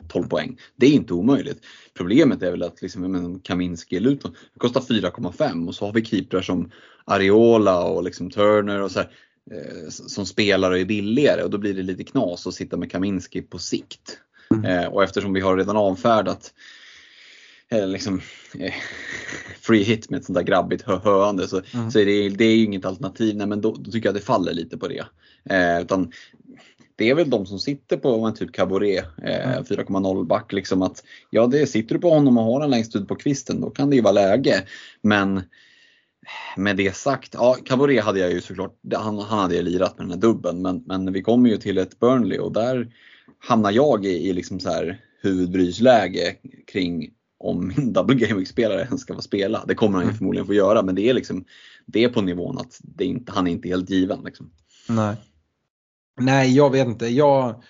10-12 0.08 0.28
poäng. 0.28 0.58
Det 0.76 0.86
är 0.86 0.90
inte 0.90 1.14
omöjligt. 1.14 1.58
Problemet 1.94 2.42
är 2.42 2.50
väl 2.50 2.62
att 2.62 2.82
liksom, 2.82 3.40
Kaminski 3.44 4.00
Luton 4.00 4.34
kostar 4.58 4.80
4,5 4.80 5.68
och 5.68 5.74
så 5.74 5.86
har 5.86 5.92
vi 5.92 6.04
keeprar 6.04 6.42
som 6.42 6.70
Ariola 7.04 7.84
och 7.84 8.04
liksom 8.04 8.30
Turner 8.30 8.82
och 8.82 8.90
så 8.90 8.98
här, 8.98 9.10
eh, 9.50 9.88
som 9.88 10.26
spelar 10.26 10.70
och 10.70 10.78
är 10.78 10.84
billigare 10.84 11.42
och 11.42 11.50
då 11.50 11.58
blir 11.58 11.74
det 11.74 11.82
lite 11.82 12.04
knas 12.04 12.46
att 12.46 12.54
sitta 12.54 12.76
med 12.76 12.90
Kaminski 12.90 13.42
på 13.42 13.58
sikt. 13.58 14.18
Mm. 14.50 14.64
Eh, 14.64 14.88
och 14.88 15.04
eftersom 15.04 15.32
vi 15.32 15.40
har 15.40 15.56
redan 15.56 15.76
avfärdat 15.76 16.52
eh, 17.72 17.88
liksom, 17.88 18.20
eh, 18.58 18.74
free 19.60 19.82
hit 19.82 20.10
med 20.10 20.18
ett 20.18 20.24
sånt 20.24 20.36
där 20.36 20.42
grabbigt 20.42 20.82
hö 20.82 20.98
höande 21.04 21.48
så, 21.48 21.62
mm. 21.74 21.90
så 21.90 21.98
är 21.98 22.06
det, 22.06 22.28
det 22.28 22.44
är 22.44 22.56
ju 22.56 22.64
inget 22.64 22.84
alternativ. 22.84 23.36
Nej, 23.36 23.46
men 23.46 23.60
då, 23.60 23.72
då, 23.78 23.90
tycker 23.90 24.08
jag 24.08 24.16
att 24.16 24.20
det 24.20 24.26
faller 24.26 24.52
lite 24.52 24.78
på 24.78 24.88
det. 24.88 25.06
Eh, 25.50 25.82
utan 25.82 26.12
det 26.96 27.10
är 27.10 27.14
väl 27.14 27.30
de 27.30 27.46
som 27.46 27.58
sitter 27.58 27.96
på 27.96 28.26
en 28.26 28.34
typ 28.34 28.52
Caboret, 28.52 29.04
eh, 29.22 29.52
mm. 29.52 29.64
4,0 29.64 30.26
back. 30.26 30.52
Liksom 30.52 30.82
att, 30.82 31.02
ja, 31.30 31.46
det, 31.46 31.66
sitter 31.66 31.94
du 31.94 32.00
på 32.00 32.10
honom 32.10 32.38
och 32.38 32.44
har 32.44 32.60
han 32.60 32.70
längst 32.70 32.96
ut 32.96 33.08
på 33.08 33.14
kvisten 33.14 33.60
då 33.60 33.70
kan 33.70 33.90
det 33.90 33.96
ju 33.96 34.02
vara 34.02 34.12
läge. 34.12 34.64
Men 35.02 35.42
med 36.56 36.76
det 36.76 36.96
sagt, 36.96 37.34
ja 37.34 37.56
Caboret 37.64 38.04
hade 38.04 38.20
jag 38.20 38.32
ju 38.32 38.40
såklart, 38.40 38.74
han, 38.94 39.18
han 39.18 39.38
hade 39.38 39.54
jag 39.54 39.64
lirat 39.64 39.98
med 39.98 40.06
den 40.06 40.10
här 40.10 40.20
dubben 40.20 40.62
men, 40.62 40.82
men 40.86 41.12
vi 41.12 41.22
kommer 41.22 41.50
ju 41.50 41.56
till 41.56 41.78
ett 41.78 42.00
Burnley 42.00 42.38
och 42.38 42.52
där 42.52 42.92
hamnar 43.38 43.70
jag 43.70 44.04
i, 44.04 44.28
i 44.28 44.32
liksom 44.32 44.60
så 44.60 44.68
här 44.68 45.00
huvudbrysläge 45.22 46.36
kring 46.66 47.10
om 47.38 47.72
min 47.76 47.92
double 47.92 48.14
game 48.14 48.46
spelare 48.46 48.82
ens 48.82 49.00
ska 49.00 49.14
få 49.14 49.22
spela. 49.22 49.64
Det 49.68 49.74
kommer 49.74 49.94
han 49.94 50.02
ju 50.02 50.08
mm. 50.08 50.16
förmodligen 50.16 50.46
få 50.46 50.54
göra 50.54 50.82
men 50.82 50.94
det 50.94 51.08
är 51.08 51.14
liksom 51.14 51.44
det 51.86 52.04
är 52.04 52.08
på 52.08 52.22
nivån 52.22 52.58
att 52.58 52.80
det 52.82 53.04
inte, 53.04 53.32
han 53.32 53.46
är 53.46 53.50
inte 53.50 53.68
helt 53.68 53.90
given. 53.90 54.24
Liksom. 54.24 54.50
Nej. 54.88 55.16
Nej, 56.20 56.56
jag 56.56 56.70
vet 56.70 56.86
inte. 56.86 57.06
Jag, 57.06 57.62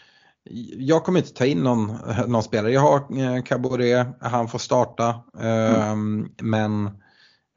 jag 0.79 1.05
kommer 1.05 1.19
inte 1.19 1.33
ta 1.33 1.47
in 1.47 1.63
någon, 1.63 1.97
någon 2.27 2.43
spelare. 2.43 2.73
Jag 2.73 2.81
har 2.81 3.21
eh, 3.21 3.43
Caboret, 3.43 4.07
han 4.21 4.49
får 4.49 4.59
starta. 4.59 5.09
Eh, 5.41 5.91
mm. 5.91 6.29
Men 6.43 6.91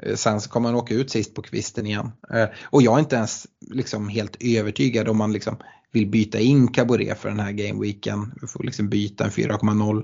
eh, 0.03 0.15
sen 0.15 0.41
så 0.41 0.49
kommer 0.49 0.69
han 0.69 0.77
åka 0.77 0.93
ut 0.93 1.11
sist 1.11 1.35
på 1.35 1.41
kvisten 1.41 1.85
igen. 1.85 2.11
Eh, 2.33 2.45
och 2.63 2.81
jag 2.81 2.95
är 2.95 2.99
inte 2.99 3.15
ens 3.15 3.47
liksom 3.61 4.09
helt 4.09 4.37
övertygad 4.39 5.09
om 5.09 5.17
man 5.17 5.33
liksom 5.33 5.57
vill 5.91 6.07
byta 6.07 6.39
in 6.39 6.67
Caboret 6.67 7.19
för 7.19 7.29
den 7.29 7.39
här 7.39 7.51
gameweeken. 7.51 8.33
Vi 8.41 8.47
får 8.47 8.63
liksom 8.63 8.89
byta 8.89 9.23
en 9.23 9.29
4,0 9.29 9.97
eh, 9.97 10.03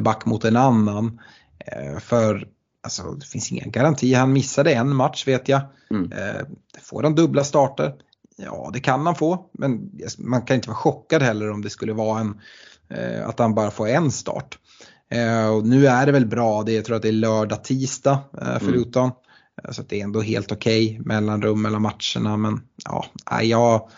back 0.00 0.26
mot 0.26 0.44
en 0.44 0.56
annan. 0.56 1.20
Eh, 1.66 1.98
för 1.98 2.48
alltså, 2.82 3.12
det 3.12 3.26
finns 3.26 3.52
ingen 3.52 3.70
garanti. 3.70 4.14
Han 4.14 4.32
missade 4.32 4.74
en 4.74 4.96
match 4.96 5.26
vet 5.26 5.48
jag. 5.48 5.60
Mm. 5.90 6.12
Eh, 6.12 6.42
får 6.82 7.02
han 7.02 7.14
dubbla 7.14 7.44
starter? 7.44 7.94
Ja, 8.36 8.70
det 8.72 8.80
kan 8.80 9.06
han 9.06 9.14
få. 9.14 9.46
Men 9.52 9.90
man 10.18 10.42
kan 10.42 10.56
inte 10.56 10.68
vara 10.68 10.76
chockad 10.76 11.22
heller 11.22 11.50
om 11.50 11.62
det 11.62 11.70
skulle 11.70 11.92
vara 11.92 12.20
en, 12.20 12.40
att 13.24 13.38
han 13.38 13.54
bara 13.54 13.70
får 13.70 13.88
en 13.88 14.10
start. 14.10 14.58
Och 15.52 15.66
nu 15.66 15.86
är 15.86 16.06
det 16.06 16.12
väl 16.12 16.26
bra, 16.26 16.62
det, 16.62 16.72
jag 16.72 16.84
tror 16.84 16.96
att 16.96 17.02
det 17.02 17.08
är 17.08 17.12
lördag, 17.12 17.64
tisdag 17.64 18.18
för 18.32 18.60
mm. 18.62 18.74
Luton. 18.74 19.10
Så 19.70 19.82
det 19.82 20.00
är 20.00 20.04
ändå 20.04 20.20
helt 20.20 20.52
okej 20.52 20.90
okay, 20.90 21.06
mellanrum 21.06 21.62
mellan 21.62 21.82
matcherna. 21.82 22.36
Men 22.36 22.60
ja, 22.84 23.06
jag, 23.42 23.88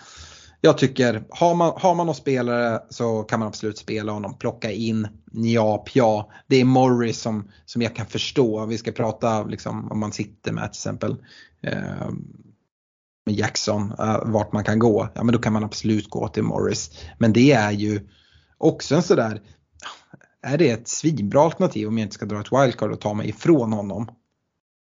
jag 0.64 0.78
tycker, 0.78 1.24
har 1.30 1.54
man, 1.54 1.72
har 1.76 1.94
man 1.94 2.06
någon 2.06 2.14
spelare 2.14 2.82
så 2.90 3.22
kan 3.22 3.38
man 3.38 3.48
absolut 3.48 3.78
spela 3.78 4.12
honom. 4.12 4.38
Plocka 4.38 4.70
in 4.70 5.08
ja, 5.32 5.78
pja. 5.78 6.26
Det 6.46 6.56
är 6.56 6.64
Morris 6.64 7.20
som, 7.20 7.50
som 7.64 7.82
jag 7.82 7.96
kan 7.96 8.06
förstå. 8.06 8.66
Vi 8.66 8.78
ska 8.78 8.92
prata 8.92 9.44
liksom, 9.44 9.92
om 9.92 10.00
man 10.00 10.12
sitter 10.12 10.52
med 10.52 10.62
till 10.62 10.78
exempel 10.78 11.16
eh, 11.62 12.10
med 13.26 13.34
Jackson, 13.34 13.92
eh, 13.98 14.24
vart 14.24 14.52
man 14.52 14.64
kan 14.64 14.78
gå. 14.78 15.08
Ja 15.14 15.24
men 15.24 15.32
då 15.32 15.38
kan 15.38 15.52
man 15.52 15.64
absolut 15.64 16.10
gå 16.10 16.28
till 16.28 16.42
Morris. 16.42 16.90
Men 17.18 17.32
det 17.32 17.52
är 17.52 17.72
ju 17.72 18.08
också 18.58 18.94
en 18.94 19.02
sådär 19.02 19.40
är 20.42 20.58
det 20.58 20.70
ett 20.70 20.88
svinbra 20.88 21.42
alternativ 21.42 21.88
om 21.88 21.98
jag 21.98 22.06
inte 22.06 22.14
ska 22.14 22.26
dra 22.26 22.40
ett 22.40 22.52
wildcard 22.52 22.92
och 22.92 23.00
ta 23.00 23.14
mig 23.14 23.28
ifrån 23.28 23.72
honom? 23.72 24.08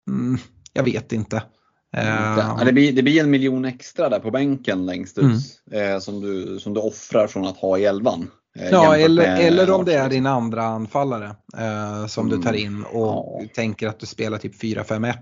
Mm, 0.10 0.38
jag 0.74 0.84
vet 0.84 1.12
inte. 1.12 1.44
Ja, 1.92 2.62
det, 2.66 2.74
blir, 2.74 2.94
det 2.94 3.04
blir 3.04 3.24
en 3.24 3.30
miljon 3.30 3.66
extra 3.66 4.10
där 4.10 4.20
på 4.20 4.32
bänken 4.32 4.86
längst 4.86 5.18
ut 5.18 5.26
mm. 5.72 5.94
eh, 5.94 6.00
som, 6.00 6.22
du, 6.22 6.60
som 6.60 6.74
du 6.74 6.80
offrar 6.80 7.28
från 7.28 7.46
att 7.46 7.58
ha 7.58 7.78
i 7.78 7.86
elvan. 7.86 8.32
Eh, 8.60 8.70
ja, 8.70 8.98
eller, 8.98 9.40
eller 9.40 9.72
om 9.72 9.86
det 9.86 9.94
är 9.94 10.10
din 10.10 10.26
andra 10.26 10.64
anfallare 10.64 11.36
eh, 11.58 12.08
som 12.08 12.28
mm. 12.28 12.40
du 12.40 12.46
tar 12.46 12.54
in 12.54 12.84
och 12.84 13.42
ja. 13.42 13.48
tänker 13.56 13.88
att 13.88 14.00
du 14.00 14.06
spelar 14.06 14.38
typ 14.38 14.64
4-5-1. 14.64 15.14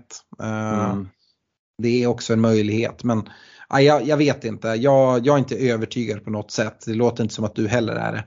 Eh, 0.42 0.90
mm. 0.90 1.08
Det 1.82 2.02
är 2.02 2.06
också 2.06 2.32
en 2.32 2.40
möjlighet. 2.40 3.04
Men 3.04 3.28
ja, 3.68 3.80
jag, 3.80 4.06
jag 4.06 4.16
vet 4.16 4.44
inte, 4.44 4.68
jag, 4.68 5.26
jag 5.26 5.34
är 5.34 5.38
inte 5.38 5.56
övertygad 5.56 6.24
på 6.24 6.30
något 6.30 6.50
sätt. 6.50 6.84
Det 6.86 6.94
låter 6.94 7.22
inte 7.22 7.34
som 7.34 7.44
att 7.44 7.54
du 7.54 7.68
heller 7.68 7.94
är 7.94 8.12
det. 8.12 8.24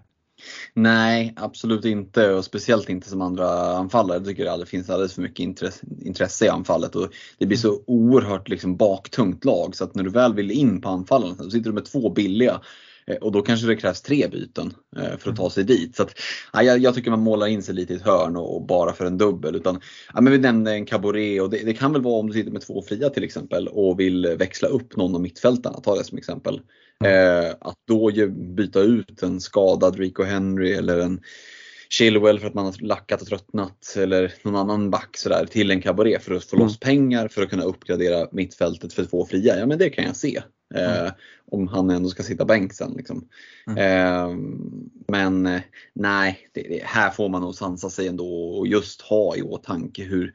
Nej, 0.73 1.33
absolut 1.35 1.85
inte. 1.85 2.33
Och 2.33 2.45
speciellt 2.45 2.89
inte 2.89 3.09
som 3.09 3.21
andra 3.21 3.77
anfallare. 3.77 4.17
Jag 4.17 4.25
tycker 4.25 4.57
det 4.57 4.65
finns 4.65 4.89
alldeles 4.89 5.13
för 5.13 5.21
mycket 5.21 5.39
intresse, 6.01 6.45
i 6.45 6.49
anfallet. 6.49 6.95
Och 6.95 7.09
det 7.37 7.45
blir 7.45 7.57
så 7.57 7.81
oerhört 7.87 8.49
liksom 8.49 8.77
baktungt 8.77 9.45
lag. 9.45 9.75
Så 9.75 9.83
att 9.83 9.95
när 9.95 10.03
du 10.03 10.09
väl 10.09 10.33
vill 10.33 10.51
in 10.51 10.81
på 10.81 10.89
anfallen 10.89 11.35
så 11.35 11.49
sitter 11.49 11.69
du 11.69 11.73
med 11.73 11.85
två 11.85 12.09
billiga 12.09 12.61
och 13.21 13.31
då 13.31 13.41
kanske 13.41 13.67
det 13.67 13.75
krävs 13.75 14.01
tre 14.01 14.27
byten 14.27 14.73
eh, 14.97 15.17
för 15.17 15.31
att 15.31 15.37
ta 15.37 15.49
sig 15.49 15.63
dit. 15.63 15.95
Så 15.95 16.03
att, 16.03 16.13
ja, 16.53 16.63
jag, 16.63 16.95
tycker 16.95 17.11
man 17.11 17.19
målar 17.19 17.47
in 17.47 17.63
sig 17.63 17.75
lite 17.75 17.93
i 17.93 17.95
ett 17.95 18.01
hörn 18.01 18.35
och, 18.35 18.65
bara 18.65 18.93
för 18.93 19.05
en 19.05 19.17
dubbel. 19.17 19.55
Utan, 19.55 19.81
ja, 20.13 20.21
men 20.21 20.33
vi 20.33 20.39
nämnde 20.39 20.71
en 20.71 20.85
caboret 20.85 21.41
och 21.41 21.49
det, 21.49 21.65
det, 21.65 21.73
kan 21.73 21.93
väl 21.93 22.01
vara 22.01 22.19
om 22.19 22.27
du 22.27 22.33
sitter 22.33 22.51
med 22.51 22.61
två 22.61 22.81
fria 22.81 23.09
till 23.09 23.23
exempel 23.23 23.67
och 23.67 23.99
vill 23.99 24.35
växla 24.39 24.67
upp 24.67 24.95
någon 24.97 25.15
av 25.15 25.21
mittfältarna, 25.21 25.79
ta 25.79 25.95
det 25.95 26.03
som 26.03 26.17
exempel. 26.17 26.61
Eh, 27.03 27.55
att 27.61 27.77
då 27.87 28.11
byta 28.29 28.79
ut 28.79 29.23
en 29.23 29.39
skadad 29.39 29.99
Rico 29.99 30.23
Henry 30.23 30.71
eller 30.71 30.99
en 30.99 31.21
Chilwell 31.91 32.39
för 32.39 32.47
att 32.47 32.53
man 32.53 32.65
har 32.65 32.75
lackat 32.81 33.21
och 33.21 33.27
tröttnat 33.27 33.95
eller 33.97 34.33
någon 34.43 34.55
annan 34.55 34.89
back 34.89 35.17
sådär 35.17 35.45
till 35.45 35.71
en 35.71 35.81
cabaret 35.81 36.23
för 36.23 36.35
att 36.35 36.43
få 36.43 36.55
loss 36.55 36.77
mm. 36.83 36.95
pengar 36.95 37.27
för 37.27 37.41
att 37.43 37.49
kunna 37.49 37.63
uppgradera 37.63 38.27
mittfältet 38.31 38.93
för 38.93 39.05
två 39.05 39.25
fria. 39.25 39.59
Ja 39.59 39.65
men 39.65 39.77
det 39.77 39.89
kan 39.89 40.05
jag 40.05 40.15
se. 40.15 40.41
Mm. 40.75 41.05
Eh, 41.05 41.11
om 41.51 41.67
han 41.67 41.89
ändå 41.89 42.09
ska 42.09 42.23
sitta 42.23 42.45
bänk 42.45 42.73
sen. 42.73 42.93
Liksom. 42.97 43.27
Mm. 43.67 43.77
Eh, 43.77 44.37
men 45.07 45.61
nej, 45.93 46.49
det, 46.53 46.61
det, 46.61 46.83
här 46.83 47.09
får 47.09 47.29
man 47.29 47.41
nog 47.41 47.55
sansa 47.55 47.89
sig 47.89 48.07
ändå 48.07 48.57
och 48.57 48.67
just 48.67 49.01
ha 49.01 49.35
i 49.35 49.41
åtanke 49.41 50.03
hur 50.03 50.33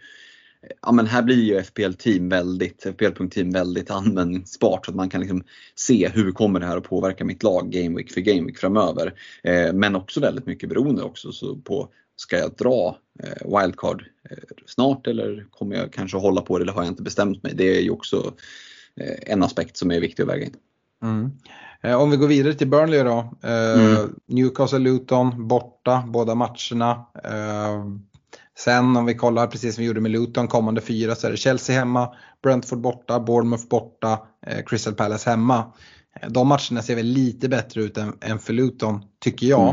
Ja 0.82 0.92
men 0.92 1.06
här 1.06 1.22
blir 1.22 1.44
ju 1.44 1.62
FPL 1.62 1.92
Team 1.92 2.28
väldigt, 2.28 2.82
FPL.team 2.82 3.50
väldigt 3.50 3.90
användningsbart 3.90 4.86
så 4.86 4.90
att 4.90 4.96
man 4.96 5.08
kan 5.08 5.20
liksom 5.20 5.42
se 5.74 6.08
hur 6.08 6.32
kommer 6.32 6.60
det 6.60 6.66
här 6.66 6.76
att 6.76 6.84
påverka 6.84 7.24
mitt 7.24 7.42
lag 7.42 7.70
Game 7.70 7.96
Week 7.96 8.12
för 8.12 8.20
Game 8.20 8.46
Week 8.46 8.58
framöver. 8.58 9.14
Eh, 9.42 9.72
men 9.72 9.96
också 9.96 10.20
väldigt 10.20 10.46
mycket 10.46 10.68
beroende 10.68 11.02
också 11.02 11.32
så 11.32 11.56
på 11.56 11.88
Ska 12.18 12.38
jag 12.38 12.54
dra 12.58 12.98
eh, 13.22 13.60
wildcard 13.60 14.04
eh, 14.30 14.36
snart 14.66 15.06
eller 15.06 15.46
kommer 15.50 15.76
jag 15.76 15.92
kanske 15.92 16.16
hålla 16.16 16.40
på 16.40 16.58
det 16.58 16.62
eller 16.62 16.72
har 16.72 16.82
jag 16.82 16.92
inte 16.92 17.02
bestämt 17.02 17.42
mig? 17.42 17.52
Det 17.56 17.76
är 17.76 17.80
ju 17.80 17.90
också 17.90 18.32
Eh, 19.00 19.32
en 19.32 19.42
aspekt 19.42 19.76
som 19.76 19.90
är 19.90 20.00
viktig 20.00 20.22
att 20.22 20.28
väga 20.28 20.44
in. 20.44 20.54
Mm. 21.02 21.30
Eh, 21.82 22.02
om 22.02 22.10
vi 22.10 22.16
går 22.16 22.28
vidare 22.28 22.54
till 22.54 22.68
Burnley 22.68 23.02
då. 23.02 23.34
Eh, 23.42 23.96
mm. 23.96 24.14
Newcastle 24.26 24.78
Luton 24.78 25.48
borta 25.48 26.04
båda 26.06 26.34
matcherna. 26.34 27.06
Sen 28.58 28.96
om 28.96 29.06
vi 29.06 29.14
kollar 29.14 29.46
precis 29.46 29.74
som 29.74 29.82
vi 29.82 29.88
gjorde 29.88 30.00
med 30.00 30.10
Luton 30.10 30.48
kommande 30.48 30.80
fyra 30.80 31.14
så 31.14 31.26
är 31.26 31.30
det 31.30 31.36
Chelsea 31.36 31.78
hemma, 31.78 32.08
Brentford 32.42 32.80
borta, 32.80 33.20
Bournemouth 33.20 33.68
borta, 33.68 34.18
Crystal 34.66 34.94
Palace 34.94 35.30
hemma. 35.30 35.72
De 36.28 36.48
matcherna 36.48 36.82
ser 36.82 36.96
väl 36.96 37.06
lite 37.06 37.48
bättre 37.48 37.82
ut 37.82 37.96
än, 37.96 38.12
än 38.20 38.38
för 38.38 38.52
Luton 38.52 39.02
tycker 39.20 39.46
jag. 39.46 39.68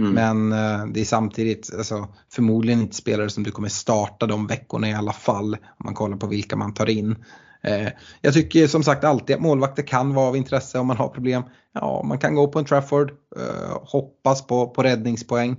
Mm. 0.00 0.16
Mm. 0.16 0.48
Men 0.48 0.92
det 0.92 1.00
är 1.00 1.04
samtidigt 1.04 1.74
alltså, 1.76 2.08
förmodligen 2.32 2.80
inte 2.80 2.96
spelare 2.96 3.30
som 3.30 3.42
du 3.42 3.50
kommer 3.50 3.68
starta 3.68 4.26
de 4.26 4.46
veckorna 4.46 4.88
i 4.88 4.94
alla 4.94 5.12
fall. 5.12 5.54
Om 5.54 5.84
man 5.84 5.94
kollar 5.94 6.16
på 6.16 6.26
vilka 6.26 6.56
man 6.56 6.74
tar 6.74 6.90
in. 6.90 7.16
Eh, 7.62 7.88
jag 8.20 8.34
tycker 8.34 8.66
som 8.66 8.82
sagt 8.82 9.04
alltid 9.04 9.36
att 9.36 9.42
målvakter 9.42 9.82
kan 9.82 10.14
vara 10.14 10.26
av 10.28 10.36
intresse 10.36 10.78
om 10.78 10.86
man 10.86 10.96
har 10.96 11.08
problem. 11.08 11.42
Ja, 11.72 12.02
man 12.04 12.18
kan 12.18 12.34
gå 12.34 12.48
på 12.48 12.58
en 12.58 12.64
Trafford, 12.64 13.10
eh, 13.10 13.78
hoppas 13.82 14.46
på, 14.46 14.66
på 14.66 14.82
räddningspoäng. 14.82 15.56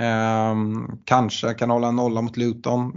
Eh, 0.00 0.54
kanske 1.04 1.54
kan 1.54 1.70
hålla 1.70 1.88
en 1.88 1.96
nolla 1.96 2.22
mot 2.22 2.36
Luton, 2.36 2.96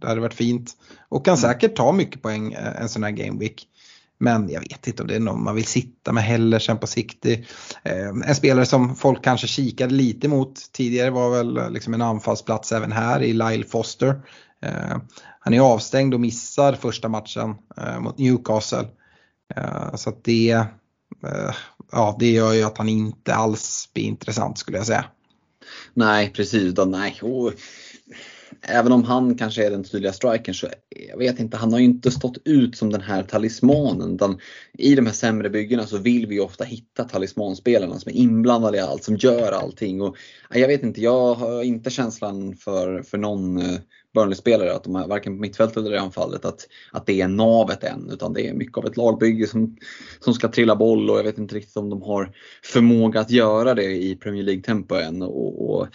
det 0.00 0.08
hade 0.08 0.20
varit 0.20 0.34
fint. 0.34 0.72
Och 1.08 1.24
kan 1.24 1.34
mm. 1.34 1.40
säkert 1.40 1.76
ta 1.76 1.92
mycket 1.92 2.22
poäng 2.22 2.52
en 2.52 2.88
sån 2.88 3.02
här 3.02 3.10
Game 3.10 3.38
Week. 3.38 3.66
Men 4.18 4.48
jag 4.50 4.60
vet 4.60 4.86
inte 4.86 5.02
om 5.02 5.08
det 5.08 5.14
är 5.14 5.20
någon 5.20 5.44
man 5.44 5.54
vill 5.54 5.66
sitta 5.66 6.12
med 6.12 6.24
heller 6.24 6.58
sen 6.58 6.78
på 6.78 6.86
sikt. 6.86 7.26
En 8.26 8.34
spelare 8.34 8.66
som 8.66 8.96
folk 8.96 9.24
kanske 9.24 9.46
kikade 9.46 9.94
lite 9.94 10.28
mot 10.28 10.72
tidigare 10.72 11.10
var 11.10 11.30
väl 11.30 11.72
liksom 11.72 11.94
en 11.94 12.02
anfallsplats 12.02 12.72
även 12.72 12.92
här 12.92 13.22
i 13.22 13.32
Lyle 13.32 13.64
Foster. 13.64 14.20
Eh, 14.62 14.96
han 15.40 15.54
är 15.54 15.60
avstängd 15.60 16.14
och 16.14 16.20
missar 16.20 16.72
första 16.72 17.08
matchen 17.08 17.54
eh, 17.76 18.00
mot 18.00 18.18
Newcastle. 18.18 18.88
Eh, 19.56 19.94
så 19.94 20.10
att 20.10 20.24
det, 20.24 20.64
ja, 21.92 22.16
det 22.18 22.30
gör 22.30 22.52
ju 22.52 22.62
att 22.62 22.78
han 22.78 22.88
inte 22.88 23.34
alls 23.34 23.90
blir 23.94 24.04
intressant 24.04 24.58
skulle 24.58 24.76
jag 24.76 24.86
säga. 24.86 25.04
Nej 25.94 26.32
precis, 26.32 26.74
då, 26.74 26.84
nej. 26.84 27.18
Och 27.22 27.52
även 28.62 28.92
om 28.92 29.04
han 29.04 29.34
kanske 29.34 29.66
är 29.66 29.70
den 29.70 29.84
tydliga 29.84 30.12
strikern 30.12 30.54
så 30.54 30.68
jag 31.08 31.18
vet 31.18 31.40
inte, 31.40 31.56
han 31.56 31.72
har 31.72 31.78
ju 31.78 31.84
inte 31.84 32.10
stått 32.10 32.38
ut 32.44 32.76
som 32.76 32.90
den 32.90 33.00
här 33.00 33.22
talismanen. 33.22 34.14
Utan 34.14 34.38
I 34.78 34.94
de 34.94 35.06
här 35.06 35.12
sämre 35.12 35.50
byggena 35.50 35.86
så 35.86 35.98
vill 35.98 36.26
vi 36.26 36.40
ofta 36.40 36.64
hitta 36.64 37.04
talismanspelarna 37.04 37.98
som 37.98 38.10
är 38.12 38.16
inblandade 38.16 38.76
i 38.76 38.80
allt, 38.80 39.04
som 39.04 39.16
gör 39.16 39.52
allting. 39.52 40.02
Och, 40.02 40.16
jag 40.50 40.68
vet 40.68 40.82
inte, 40.82 41.00
jag 41.00 41.34
har 41.34 41.62
inte 41.62 41.90
känslan 41.90 42.56
för, 42.56 43.02
för 43.02 43.18
någon 43.18 43.56
eh, 43.58 43.78
Burnley-spelare, 44.14 44.74
att 44.74 44.84
de 44.84 44.96
är 44.96 45.08
varken 45.08 45.36
på 45.36 45.40
mittfältet 45.40 45.76
eller 45.76 45.94
i 45.94 45.98
anfallet, 45.98 46.44
att, 46.44 46.66
att 46.92 47.06
det 47.06 47.20
är 47.20 47.28
navet 47.28 47.84
än. 47.84 48.10
Utan 48.10 48.32
det 48.32 48.48
är 48.48 48.54
mycket 48.54 48.78
av 48.78 48.86
ett 48.86 48.96
lagbygge 48.96 49.46
som, 49.46 49.76
som 50.20 50.34
ska 50.34 50.48
trilla 50.48 50.76
boll 50.76 51.10
och 51.10 51.18
jag 51.18 51.24
vet 51.24 51.38
inte 51.38 51.54
riktigt 51.54 51.76
om 51.76 51.90
de 51.90 52.02
har 52.02 52.32
förmåga 52.64 53.20
att 53.20 53.30
göra 53.30 53.74
det 53.74 53.96
i 53.96 54.16
Premier 54.16 54.44
League-tempo 54.44 54.94
än. 54.94 55.22
Och, 55.22 55.70
och 55.70 55.88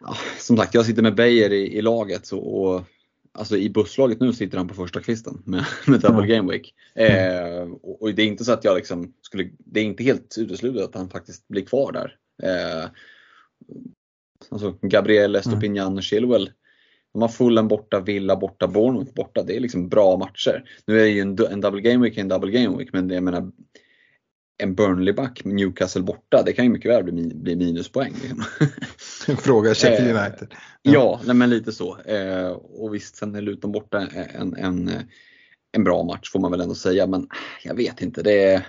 ja, 0.00 0.16
som 0.38 0.56
sagt, 0.56 0.74
jag 0.74 0.86
sitter 0.86 1.02
med 1.02 1.14
Beijer 1.14 1.52
i, 1.52 1.78
i 1.78 1.82
laget 1.82 2.26
så, 2.26 2.38
och 2.38 2.82
alltså 3.32 3.56
i 3.56 3.70
busslaget 3.70 4.20
nu 4.20 4.32
sitter 4.32 4.58
han 4.58 4.68
på 4.68 4.74
första 4.74 5.00
kvisten 5.00 5.42
med, 5.44 5.64
med 5.86 6.00
double 6.00 6.26
game 6.26 6.52
week. 6.52 6.74
Eh, 6.94 7.72
och, 7.82 8.02
och, 8.02 8.14
det 8.14 8.22
är 8.22 8.26
inte 8.26 8.44
så 8.44 8.52
att 8.52 8.64
jag 8.64 8.76
liksom 8.76 9.12
skulle, 9.22 9.50
det 9.58 9.80
är 9.80 9.84
inte 9.84 10.04
helt 10.04 10.34
uteslutet 10.38 10.82
att 10.82 10.94
han 10.94 11.10
faktiskt 11.10 11.48
blir 11.48 11.64
kvar 11.64 11.92
där. 11.92 12.16
Eh, 12.42 12.88
alltså 14.48 14.78
Gabriel 14.82 15.36
Estopinian 15.36 15.96
och 15.96 16.02
Chilwell. 16.02 16.50
De 17.12 17.22
har 17.22 17.28
Fulham 17.28 17.68
borta, 17.68 18.00
Villa 18.00 18.36
borta, 18.36 18.68
Bournemouth 18.68 19.14
borta. 19.14 19.42
Det 19.42 19.56
är 19.56 19.60
liksom 19.60 19.88
bra 19.88 20.16
matcher. 20.16 20.64
Nu 20.86 21.00
är 21.00 21.04
det 21.04 21.10
ju 21.10 21.20
en, 21.20 21.38
en 21.50 21.60
double 21.60 21.80
game 21.80 22.04
week 22.04 22.18
en 22.18 22.28
double 22.28 22.50
game 22.50 22.78
week 22.78 22.88
men 22.92 23.10
jag 23.10 23.22
menar 23.22 23.52
en 24.62 24.74
Burnley-back 24.74 25.44
med 25.44 25.54
Newcastle 25.54 26.02
borta, 26.02 26.42
det 26.42 26.52
kan 26.52 26.64
ju 26.64 26.70
mycket 26.70 26.90
väl 26.90 27.04
bli, 27.04 27.34
bli 27.34 27.56
minuspoäng. 27.56 28.14
Liksom. 28.22 28.44
Fråga 29.36 29.74
Sheffield 29.74 30.16
eh, 30.16 30.22
United. 30.22 30.48
Ja, 30.82 30.92
ja 30.92 31.20
nej, 31.26 31.36
men 31.36 31.50
lite 31.50 31.72
så. 31.72 31.98
Eh, 32.00 32.48
och 32.50 32.94
visst, 32.94 33.16
sen 33.16 33.34
är 33.34 33.40
Luton 33.40 33.72
borta 33.72 34.08
en, 34.34 34.56
en, 34.56 34.90
en 35.72 35.84
bra 35.84 36.02
match 36.02 36.30
får 36.30 36.40
man 36.40 36.50
väl 36.50 36.60
ändå 36.60 36.74
säga, 36.74 37.06
men 37.06 37.28
jag 37.64 37.74
vet 37.74 38.02
inte. 38.02 38.22
Det, 38.22 38.64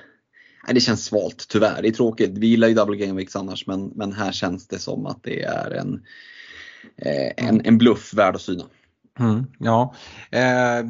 nej, 0.67 0.73
det 0.73 0.79
känns 0.79 1.05
svalt 1.05 1.45
tyvärr. 1.49 1.81
Det 1.81 1.87
är 1.87 1.91
tråkigt. 1.91 2.37
Vi 2.37 2.47
gillar 2.47 2.67
ju 2.67 2.73
double 2.73 2.97
game 2.97 3.19
weeks 3.19 3.35
annars, 3.35 3.67
men, 3.67 3.87
men 3.95 4.13
här 4.13 4.31
känns 4.31 4.67
det 4.67 4.79
som 4.79 5.05
att 5.05 5.23
det 5.23 5.43
är 5.43 5.71
en, 5.71 5.93
eh, 5.93 5.99
en, 7.37 7.61
en 7.65 7.77
bluff 7.77 8.13
värd 8.13 8.35
att 8.35 8.41
syna. 8.41 8.63
Mm, 9.19 9.45
ja, 9.59 9.93
eh, 10.31 10.85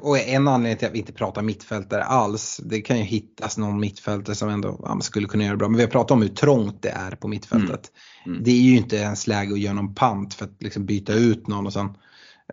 och 0.00 0.18
en 0.18 0.48
anledning 0.48 0.78
till 0.78 0.88
att 0.88 0.94
vi 0.94 0.98
inte 0.98 1.12
pratar 1.12 1.42
mittfältare 1.42 2.04
alls, 2.04 2.60
det 2.64 2.80
kan 2.80 2.98
ju 2.98 3.04
hittas 3.04 3.58
någon 3.58 3.80
mittfältare 3.80 4.36
som 4.36 4.48
ändå 4.48 4.80
ja, 4.82 5.00
skulle 5.00 5.28
kunna 5.28 5.44
göra 5.44 5.56
bra, 5.56 5.68
men 5.68 5.76
vi 5.76 5.82
har 5.82 5.90
pratat 5.90 6.10
om 6.10 6.22
hur 6.22 6.28
trångt 6.28 6.82
det 6.82 6.88
är 6.88 7.10
på 7.10 7.28
mittfältet. 7.28 7.92
Mm. 8.24 8.34
Mm. 8.34 8.44
Det 8.44 8.50
är 8.50 8.62
ju 8.62 8.76
inte 8.76 8.96
ens 8.96 9.26
läge 9.26 9.52
att 9.52 9.60
göra 9.60 9.74
någon 9.74 9.94
pant 9.94 10.34
för 10.34 10.44
att 10.44 10.62
liksom 10.62 10.86
byta 10.86 11.12
ut 11.12 11.46
någon 11.46 11.66
och 11.66 11.72
sen 11.72 11.96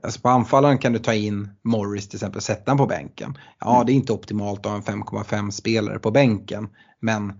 Alltså 0.04 0.22
på 0.22 0.30
anfallaren 0.30 0.78
kan 0.78 0.94
du 0.94 1.00
ta 1.00 1.14
in 1.14 1.50
Morris 1.64 2.10
till 2.10 2.18
exempel, 2.18 2.42
sätta 2.42 2.72
honom 2.72 2.88
på 2.88 2.90
bänken. 2.90 3.38
Ja, 3.60 3.76
mm. 3.76 3.86
det 3.86 3.92
är 3.92 3.96
inte 3.96 4.14
optimalt 4.14 4.66
att 4.66 4.72
ha 4.72 4.76
en 4.76 5.04
5,5 5.04 5.52
spelare 5.52 6.00
på 6.00 6.12
bänken, 6.12 6.70
men 7.00 7.34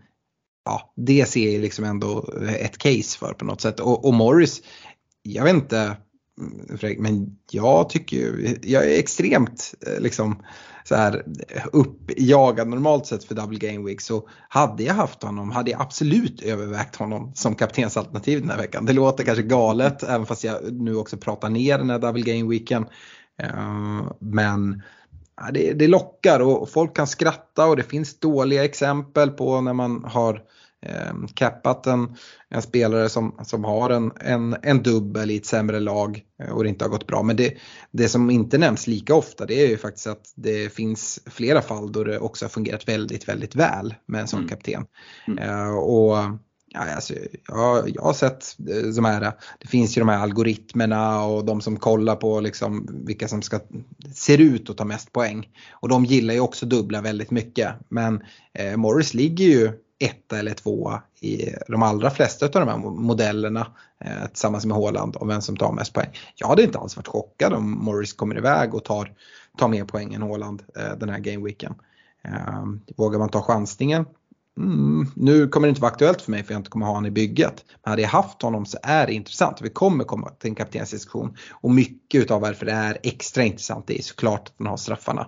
ja, 0.66 0.94
det 0.96 1.30
ser 1.30 1.54
jag 1.54 1.62
liksom 1.62 1.86
ändå 1.86 2.34
ett 2.60 2.78
case 2.78 3.18
för 3.18 3.34
på 3.34 3.46
något 3.46 3.62
sätt. 3.62 3.80
Och, 3.80 4.06
och 4.06 4.14
Morris, 4.14 4.62
jag 5.24 5.44
vet 5.44 5.54
inte, 5.54 5.98
mm, 6.40 7.02
men 7.02 7.38
jag 7.52 7.90
tycker 7.90 8.18
ju, 8.18 8.58
jag 8.64 8.84
är 8.84 9.00
extremt 9.00 9.74
eh, 9.88 10.02
liksom 10.02 10.44
så 10.84 10.96
här 10.96 11.24
uppjagad 11.72 12.68
normalt 12.68 13.06
sett 13.06 13.24
för 13.24 13.36
Double 13.36 13.60
Game 13.60 13.86
Week 13.88 14.02
så 14.02 14.30
hade 14.50 14.84
jag 14.84 14.94
haft 14.94 15.24
honom 15.24 15.52
hade 15.52 15.72
jag 15.72 15.82
absolut 15.82 16.42
övervägt 16.42 16.96
honom 16.96 17.32
som 17.36 17.56
kaptensalternativ 17.56 18.42
den 18.42 18.50
här 18.50 18.58
veckan. 18.58 18.86
Det 18.86 18.94
låter 18.94 19.24
kanske 19.24 19.44
galet 19.44 20.04
även 20.04 20.26
fast 20.26 20.44
jag 20.44 20.74
nu 20.74 20.96
också 20.96 21.18
pratar 21.18 21.50
ner 21.50 21.78
den 21.78 21.90
här 21.90 22.00
Double 22.00 22.22
Game 22.22 22.50
Weeken. 22.50 22.86
Eh, 23.42 24.12
men 24.20 24.82
det, 25.54 25.74
det 25.74 25.88
lockar 25.88 26.40
och 26.40 26.70
folk 26.70 26.96
kan 26.96 27.08
skratta 27.08 27.68
och 27.68 27.76
det 27.76 27.84
finns 27.84 28.20
dåliga 28.20 28.66
exempel 28.66 29.30
på 29.30 29.62
när 29.62 29.74
man 29.74 30.04
har 30.04 30.42
cappat 31.34 31.88
en, 31.88 32.16
en 32.50 32.62
spelare 32.62 33.10
som, 33.10 33.36
som 33.44 33.64
har 33.64 33.90
en, 33.90 34.12
en, 34.20 34.56
en 34.62 34.84
dubbel 34.84 35.32
i 35.32 35.38
ett 35.38 35.46
sämre 35.46 35.80
lag 35.80 36.24
eh, 36.44 36.52
och 36.52 36.64
det 36.64 36.70
inte 36.70 36.86
har 36.86 36.90
gått 36.90 37.08
bra. 37.08 37.24
Men 37.24 37.36
det, 37.36 37.54
det 37.92 38.10
som 38.10 38.30
inte 38.30 38.58
nämns 38.58 38.88
lika 38.88 39.16
ofta 39.16 39.46
det 39.46 39.64
är 39.64 39.68
ju 39.68 39.78
faktiskt 39.78 40.08
att 40.08 40.34
det 40.36 40.74
finns 40.74 41.20
flera 41.26 41.62
fall 41.62 41.92
då 41.92 42.04
det 42.04 42.20
också 42.20 42.46
har 42.46 42.50
fungerat 42.50 42.88
väldigt, 42.88 43.28
väldigt 43.28 43.56
väl 43.56 43.96
med 44.06 44.22
en 44.22 44.28
sån 44.28 44.40
Mm. 44.40 44.50
kapten. 44.50 44.86
Mm. 45.28 45.50
Eh, 45.50 45.74
och 45.74 46.18
Ja, 46.74 46.96
alltså, 46.96 47.14
jag, 47.48 47.90
jag 47.90 48.02
har 48.02 48.14
sett 48.14 48.56
eh, 48.70 48.94
de 48.96 49.06
här, 49.06 49.34
det 49.60 49.68
finns 49.68 49.98
ju 49.98 50.02
de 50.02 50.10
här 50.10 50.20
algoritmerna 50.20 51.26
och 51.26 51.46
de 51.46 51.62
som 51.62 51.78
kollar 51.78 52.16
på 52.16 52.40
liksom 52.40 52.88
vilka 53.06 53.28
som 53.28 53.42
ska, 53.42 53.60
ser 54.16 54.38
ut 54.38 54.70
att 54.70 54.78
ta 54.78 54.86
mest 54.86 55.12
poäng. 55.12 55.50
Och 55.72 55.90
de 55.90 56.06
gillar 56.06 56.34
ju 56.34 56.40
också 56.40 56.66
dubbla 56.66 57.02
väldigt 57.02 57.32
mycket. 57.32 57.76
Men 57.90 58.22
eh, 58.54 58.78
Morris 58.78 59.14
ligger 59.14 59.46
ju 59.46 59.72
etta 60.02 60.40
eller 60.40 60.54
tvåa 60.54 61.02
i 61.20 61.50
de 61.68 61.84
allra 61.84 62.10
flesta 62.10 62.46
av 62.46 62.52
de 62.52 62.68
här 62.68 62.78
modellerna 62.78 63.68
eh, 64.06 64.28
tillsammans 64.28 64.66
med 64.66 64.78
Haaland 64.78 65.18
om 65.20 65.28
vem 65.28 65.42
som 65.42 65.58
tar 65.58 65.72
mest 65.72 65.94
poäng. 65.94 66.10
Jag 66.36 66.48
hade 66.48 66.64
inte 66.64 66.80
alls 66.80 66.96
varit 66.96 67.08
chockad 67.08 67.54
om 67.54 67.86
Morris 67.86 68.14
kommer 68.14 68.38
iväg 68.38 68.74
och 68.74 68.84
tar, 68.86 69.14
tar 69.58 69.68
mer 69.68 69.86
poäng 69.86 70.14
än 70.14 70.22
Haaland 70.22 70.64
eh, 70.78 70.98
den 70.98 71.10
här 71.10 71.20
gameweeken. 71.20 71.74
Eh, 72.24 72.66
vågar 72.98 73.20
man 73.20 73.30
ta 73.30 73.42
chansningen? 73.42 74.06
Mm, 74.58 75.08
nu 75.16 75.48
kommer 75.48 75.68
det 75.68 75.70
inte 75.70 75.82
vara 75.82 75.92
aktuellt 75.92 76.22
för 76.22 76.32
mig 76.32 76.44
för 76.44 76.54
jag 76.54 76.60
inte 76.60 76.70
kommer 76.70 76.86
ha 76.86 76.94
honom 76.94 77.08
i 77.08 77.12
bygget. 77.12 77.66
Men 77.84 77.92
hade 77.92 78.02
jag 78.02 78.10
haft 78.10 78.42
honom 78.42 78.66
så 78.66 78.78
är 78.84 79.08
det 79.08 79.14
intressant. 79.14 79.62
Vi 79.62 79.70
kommer 79.70 80.04
komma 80.04 80.30
till 80.30 80.50
en 80.50 80.56
kaptensdiskussion. 80.56 81.38
Och 81.52 81.72
mycket 81.72 82.22
utav 82.22 82.42
varför 82.42 82.66
det 82.66 82.72
är 82.72 82.98
extra 83.04 83.44
intressant 83.44 83.90
är 83.90 84.02
såklart 84.02 84.48
att 84.48 84.54
han 84.58 84.68
har 84.68 84.78
straffarna. 84.78 85.28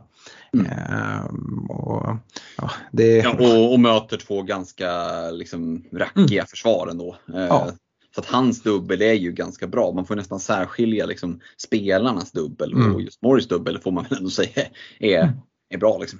Mm. 0.53 0.65
Ehm, 0.65 1.65
och, 1.69 2.15
ja, 2.57 2.71
det, 2.91 3.17
Ja, 3.17 3.31
och, 3.39 3.73
och 3.73 3.79
möter 3.79 4.17
två 4.17 4.41
ganska 4.41 4.91
liksom, 5.31 5.83
rackiga 5.93 6.45
försvar 6.45 6.87
ändå. 6.91 7.15
Eh, 7.33 7.39
Ja. 7.39 7.71
Så 8.15 8.19
att 8.21 8.27
hans 8.27 8.63
dubbel 8.63 9.01
är 9.01 9.13
ju 9.13 9.31
ganska 9.31 9.67
bra. 9.67 9.91
Man 9.91 10.05
får 10.05 10.15
nästan 10.15 10.39
särskilja 10.39 11.05
liksom, 11.05 11.39
spelarnas 11.57 12.31
dubbel 12.31 12.73
Mm. 12.73 12.95
och 12.95 13.01
just 13.01 13.21
Morris 13.21 13.47
dubbel 13.47 13.79
får 13.79 13.91
man 13.91 14.03
väl 14.09 14.17
ändå 14.17 14.29
säga 14.29 14.63
är, 14.99 15.33
är 15.69 15.77
bra. 15.77 15.97
Liksom. 15.97 16.19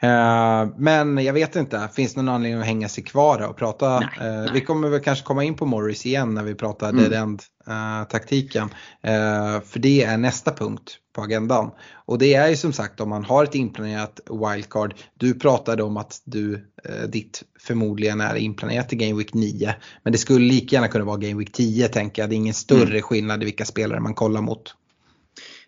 Eh, 0.00 0.68
men 0.76 1.24
jag 1.24 1.32
vet 1.32 1.56
inte, 1.56 1.88
finns 1.94 2.14
det 2.14 2.22
någon 2.22 2.34
anledning 2.34 2.60
att 2.60 2.66
hänga 2.66 2.88
sig 2.88 3.04
kvar 3.04 3.48
och 3.48 3.56
prata? 3.56 4.00
Nej, 4.00 4.08
eh, 4.20 4.24
nej. 4.40 4.50
Vi 4.52 4.60
kommer 4.60 4.88
väl 4.88 5.00
kanske 5.00 5.24
komma 5.24 5.44
in 5.44 5.54
på 5.54 5.66
Morris 5.66 6.06
igen 6.06 6.34
när 6.34 6.42
vi 6.42 6.54
pratar 6.54 6.88
Mm. 6.90 7.02
dead 7.10 7.22
end 7.22 7.42
eh, 7.66 8.08
taktiken. 8.08 8.68
Eh, 9.02 9.60
för 9.60 9.78
det 9.78 10.02
är 10.04 10.16
nästa 10.18 10.52
punkt 10.52 10.98
på 11.16 11.22
agendan. 11.22 11.70
Och 12.06 12.18
det 12.18 12.34
är 12.34 12.48
ju 12.48 12.56
som 12.56 12.72
sagt 12.72 13.00
om 13.00 13.08
man 13.08 13.24
har 13.24 13.44
ett 13.44 13.54
inplanerat 13.54 14.20
wildcard. 14.30 14.94
Du 15.14 15.34
pratade 15.34 15.82
om 15.82 15.96
att 15.96 16.20
du, 16.24 16.54
eh, 16.84 17.08
ditt 17.08 17.42
förmodligen 17.60 18.20
är 18.20 18.34
inplanerat 18.34 18.88
till 18.88 18.98
Game 18.98 19.18
Week 19.18 19.34
9. 19.34 19.74
Men 20.02 20.12
det 20.12 20.18
skulle 20.18 20.46
lika 20.46 20.76
gärna 20.76 20.88
kunna 20.88 21.04
vara 21.04 21.16
Game 21.16 21.38
Week 21.38 21.52
10 21.52 21.88
tänker 21.88 22.22
jag. 22.22 22.30
Det 22.30 22.34
är 22.34 22.36
ingen 22.36 22.54
större 22.54 22.88
Mm. 22.90 23.02
skillnad 23.02 23.42
i 23.42 23.44
vilka 23.44 23.64
spelare 23.64 24.00
man 24.00 24.14
kollar 24.14 24.40
mot. 24.40 24.74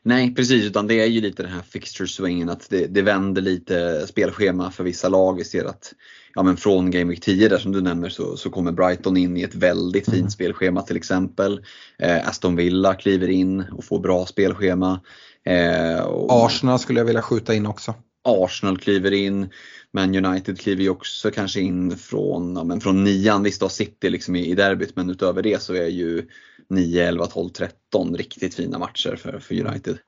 Nej 0.03 0.35
precis, 0.35 0.65
utan 0.65 0.87
det 0.87 1.01
är 1.01 1.07
ju 1.07 1.21
lite 1.21 1.43
den 1.43 1.53
här 1.53 1.63
fixture 1.63 2.09
swingen 2.09 2.49
att 2.49 2.71
det, 2.71 2.87
det 2.87 3.03
vänder 3.03 3.43
lite 3.43 4.07
spelschema 4.07 4.71
för 4.71 4.85
vissa 4.85 5.09
lag. 5.09 5.37
Vi 5.37 5.45
ser 5.45 5.65
att 5.65 5.93
ja, 6.35 6.43
men 6.43 6.57
från 6.57 6.91
Game 6.91 7.11
Week 7.11 7.21
10 7.21 7.49
där 7.49 7.59
som 7.59 7.73
du 7.73 7.81
nämner 7.81 8.09
så, 8.09 8.37
så 8.37 8.51
kommer 8.51 8.73
Brighton 8.73 9.17
in 9.17 9.37
i 9.37 9.43
ett 9.43 9.55
väldigt 9.55 10.05
fint 10.05 10.17
Mm. 10.17 10.31
spelschema 10.31 10.83
till 10.83 10.97
exempel. 10.97 11.61
Eh, 11.99 12.29
Aston 12.29 12.57
Villa 12.57 12.95
kliver 12.95 13.29
in 13.29 13.61
och 13.73 13.85
får 13.85 14.01
bra 14.01 14.27
spelschema. 14.27 15.01
Eh, 15.45 16.01
och 16.01 16.47
Arsenal 16.47 16.79
skulle 16.79 17.01
jag 17.01 17.05
vilja 17.05 17.23
skjuta 17.23 17.55
in 17.55 17.67
också. 17.67 17.95
Arsenal 18.25 18.79
kliver 18.79 19.13
in. 19.13 19.49
Man 19.93 20.27
United 20.27 20.61
kliver 20.61 20.83
ju 20.83 20.91
också 20.91 21.31
kanske 21.31 21.61
in 21.61 21.97
från, 21.97 22.57
ja, 22.57 22.65
men 22.65 22.81
från 22.81 23.05
nian. 23.05 23.43
Visst, 23.43 23.63
har 23.63 23.69
City 23.69 24.11
liksom 24.11 24.37
i, 24.37 24.47
i 24.47 24.55
derbyt 24.55 24.97
men 24.97 25.11
utöver 25.11 25.43
det 25.43 25.63
så 25.63 25.75
är 25.75 25.87
ju 25.87 26.29
9, 26.71 27.09
11, 27.09 27.27
12, 27.27 27.49
13 27.49 28.17
riktigt 28.17 28.55
fina 28.55 28.79
matcher 28.79 29.17
för, 29.17 29.39
för 29.39 29.67
United. 29.67 29.99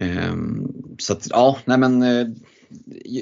Ehm, 0.00 0.72
så 0.98 1.12
att, 1.12 1.26
ja, 1.30 1.58
nej 1.64 1.78
men 1.78 2.02
eh, 2.02 2.26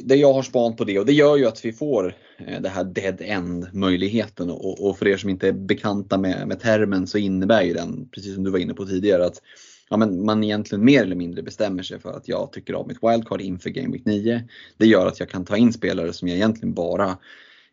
det 0.04 0.16
jag 0.16 0.32
har 0.32 0.42
span 0.42 0.76
på 0.76 0.84
det 0.84 0.98
och 0.98 1.06
det 1.06 1.12
gör 1.12 1.36
ju 1.36 1.46
att 1.46 1.64
vi 1.64 1.72
får 1.72 2.14
eh, 2.38 2.60
det 2.60 2.68
här 2.68 2.84
dead 2.84 3.20
end 3.20 3.68
möjligheten 3.72 4.50
och, 4.50 4.86
och 4.86 4.98
för 4.98 5.08
er 5.08 5.16
som 5.16 5.30
inte 5.30 5.48
är 5.48 5.52
bekanta 5.52 6.18
med, 6.18 6.48
med 6.48 6.60
termen 6.60 7.06
så 7.06 7.18
innebär 7.18 7.62
ju 7.62 7.74
den, 7.74 8.08
precis 8.08 8.34
som 8.34 8.44
du 8.44 8.50
var 8.50 8.58
inne 8.58 8.74
på 8.74 8.86
tidigare, 8.86 9.26
att 9.26 9.42
ja, 9.90 9.96
men 9.96 10.24
man 10.24 10.44
egentligen 10.44 10.84
mer 10.84 11.02
eller 11.02 11.16
mindre 11.16 11.42
bestämmer 11.42 11.82
sig 11.82 12.00
för 12.00 12.12
att 12.12 12.28
jag 12.28 12.52
tycker 12.52 12.74
om 12.74 12.88
mitt 12.88 13.02
wildcard 13.02 13.40
inför 13.40 13.70
Game 13.70 13.92
Week 13.92 14.04
9. 14.04 14.48
Det 14.76 14.86
gör 14.86 15.06
att 15.06 15.20
jag 15.20 15.28
kan 15.28 15.44
ta 15.44 15.56
in 15.56 15.72
spelare 15.72 16.12
som 16.12 16.28
jag 16.28 16.36
egentligen 16.36 16.74
bara 16.74 17.08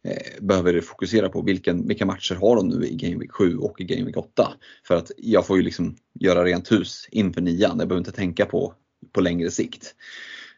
eh, 0.03 0.41
behöver 0.41 0.81
fokusera 0.81 1.29
på 1.29 1.41
vilken, 1.41 1.87
vilka 1.87 2.05
matcher 2.05 2.35
har 2.35 2.55
de 2.55 2.67
nu 2.67 2.85
i 2.85 2.95
Game 2.95 3.17
Week 3.17 3.31
7 3.31 3.57
och 3.57 3.81
i 3.81 3.83
Game 3.83 4.05
Week 4.05 4.17
8. 4.17 4.53
För 4.87 4.95
att 4.95 5.11
jag 5.17 5.47
får 5.47 5.57
ju 5.57 5.63
liksom 5.63 5.95
göra 6.19 6.43
rent 6.43 6.71
hus 6.71 7.07
inför 7.11 7.41
nian. 7.41 7.79
Jag 7.79 7.87
behöver 7.87 7.97
inte 7.97 8.11
tänka 8.11 8.45
på, 8.45 8.73
på 9.11 9.21
längre 9.21 9.51
sikt. 9.51 9.95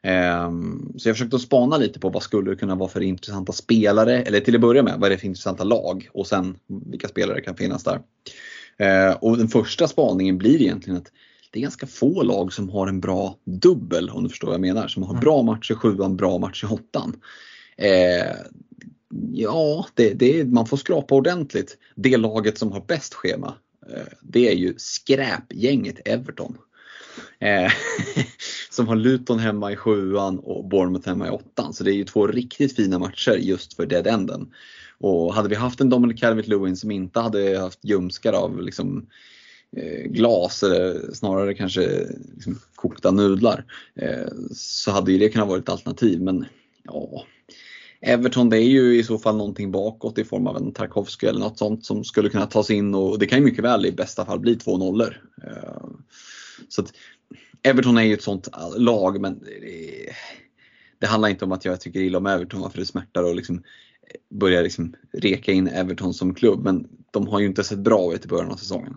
Ehm, 0.06 0.94
så 0.98 1.10
jag 1.10 1.16
försökte 1.16 1.40
spana 1.40 1.78
lite 1.78 2.00
på 2.00 2.10
vad 2.10 2.24
skulle 2.24 2.52
det 2.52 2.56
kunna 2.56 2.76
vara 2.76 2.90
för 2.90 3.02
intressanta 3.02 3.54
spelare, 3.54 4.22
eller 4.22 4.40
till 4.40 4.56
att 4.56 4.62
börja 4.62 4.84
med, 4.84 4.96
vad 5.00 5.06
är 5.06 5.10
det 5.10 5.18
för 5.18 5.28
intressanta 5.28 5.64
lag 5.64 6.10
och 6.14 6.28
sen 6.28 6.58
vilka 6.68 7.08
spelare 7.08 7.42
kan 7.42 7.56
finnas 7.56 7.84
där. 7.84 8.02
Ehm, 8.78 9.16
och 9.22 9.38
den 9.38 9.48
första 9.48 9.88
spaningen 9.88 10.38
blir 10.38 10.62
egentligen 10.62 10.98
att 10.98 11.12
det 11.56 11.60
är 11.60 11.62
ganska 11.62 11.88
få 11.88 12.24
lag 12.24 12.54
som 12.54 12.70
har 12.70 12.88
en 12.88 13.00
bra 13.00 13.38
dubbel, 13.44 14.10
om 14.10 14.24
du 14.24 14.30
förstår 14.30 14.48
vad 14.48 14.54
jag 14.54 14.62
menar. 14.62 14.88
Som 14.88 15.04
har 15.04 15.22
bra 15.22 15.42
match 15.42 15.72
i 15.72 15.76
sjuan, 15.76 16.16
bra 16.16 16.38
match 16.38 16.64
i 16.64 16.68
åttan. 16.68 17.16
Eh, 17.78 18.36
ja, 19.34 19.88
det, 19.94 20.14
det, 20.14 20.46
man 20.46 20.66
får 20.66 20.78
skrapa 20.78 21.16
ordentligt. 21.16 21.78
Det 21.96 22.18
laget 22.18 22.58
som 22.58 22.72
har 22.72 22.82
bäst 22.82 23.14
schema, 23.14 23.56
eh, 23.90 24.04
det 24.22 24.50
är 24.50 24.56
ju 24.56 24.74
skräpgänget 24.78 26.08
Everton. 26.08 26.58
Eh, 27.40 27.72
som 28.70 28.88
har 28.88 28.96
Luton 28.96 29.40
hemma 29.40 29.72
i 29.72 29.76
sjuan 29.76 30.40
och 30.40 30.66
Bournemouth 30.66 31.08
hemma 31.08 31.28
i 31.28 31.32
åttan. 31.32 31.74
Så 31.74 31.84
det 31.84 31.92
är 31.92 31.96
ju 31.96 32.06
två 32.06 32.28
riktigt 32.28 32.76
fina 32.76 33.00
matcher 33.00 33.38
just 33.40 33.74
för 33.74 33.86
dead 33.86 34.08
enden. 34.08 34.54
Och 34.98 35.34
hade 35.34 35.50
vi 35.50 35.56
haft 35.56 35.82
en 35.82 35.90
Dominic 35.90 36.22
Calvert-Lewin 36.22 36.76
som 36.76 36.92
inte 36.92 37.20
hade 37.20 37.60
haft 37.60 37.80
ljumskar 37.86 38.34
av 38.34 38.62
liksom, 38.62 39.08
Eh, 39.78 40.04
glas 40.12 40.64
eller 40.64 41.14
snarare 41.14 41.54
kanske 41.54 42.08
liksom, 42.36 42.60
kokta 42.76 43.12
nudlar 43.12 43.66
eh, 43.96 44.28
så 44.54 44.92
hade 44.92 45.12
ju 45.12 45.18
det 45.18 45.30
kunnat 45.30 45.48
vara 45.48 45.60
ett 45.60 45.70
alternativ. 45.70 46.22
Men 46.22 46.46
ja, 46.84 47.26
Everton 48.02 48.50
det 48.50 48.58
är 48.58 48.70
ju 48.70 49.00
i 49.00 49.04
så 49.04 49.18
fall 49.18 49.38
någonting 49.38 49.72
bakåt 49.72 50.18
i 50.18 50.24
form 50.24 50.48
av 50.48 50.58
en 50.58 50.72
Tarkovsky 50.72 51.28
eller 51.28 51.40
något 51.40 51.58
sånt 51.58 51.86
som 51.86 52.04
skulle 52.04 52.30
kunna 52.30 52.46
tas 52.46 52.70
in 52.70 52.96
och 52.96 53.20
det 53.20 53.26
kan 53.26 53.40
ju 53.40 53.46
mycket 53.46 53.64
väl 53.64 53.86
i 53.86 53.92
bästa 53.92 54.26
fall 54.26 54.40
bli 54.40 54.56
två 54.56 54.78
nollor. 54.78 55.22
Eh, 55.44 55.88
så 56.70 56.82
att 56.82 56.94
Everton 57.64 57.98
är 57.98 58.04
ju 58.04 58.14
ett 58.14 58.24
sånt 58.24 58.50
lag 58.78 59.22
men 59.22 59.40
det, 59.40 60.10
det 61.00 61.08
handlar 61.08 61.30
inte 61.30 61.46
om 61.46 61.52
att 61.52 61.66
jag 61.66 61.82
tycker 61.82 62.00
illa 62.00 62.18
om 62.18 62.26
Everton 62.26 62.62
varför 62.62 62.80
det 62.80 62.86
smärtar 62.86 63.24
och 63.24 63.36
liksom 63.36 63.64
börja 64.30 64.62
liksom 64.62 64.96
reka 65.14 65.52
in 65.52 65.68
Everton 65.68 66.14
som 66.14 66.36
klubb 66.36 66.64
men 66.64 66.88
de 67.12 67.28
har 67.28 67.40
ju 67.40 67.46
inte 67.46 67.64
sett 67.64 67.80
bra 67.80 68.14
ut 68.14 68.26
i 68.26 68.28
början 68.28 68.52
av 68.52 68.56
säsongen. 68.56 68.96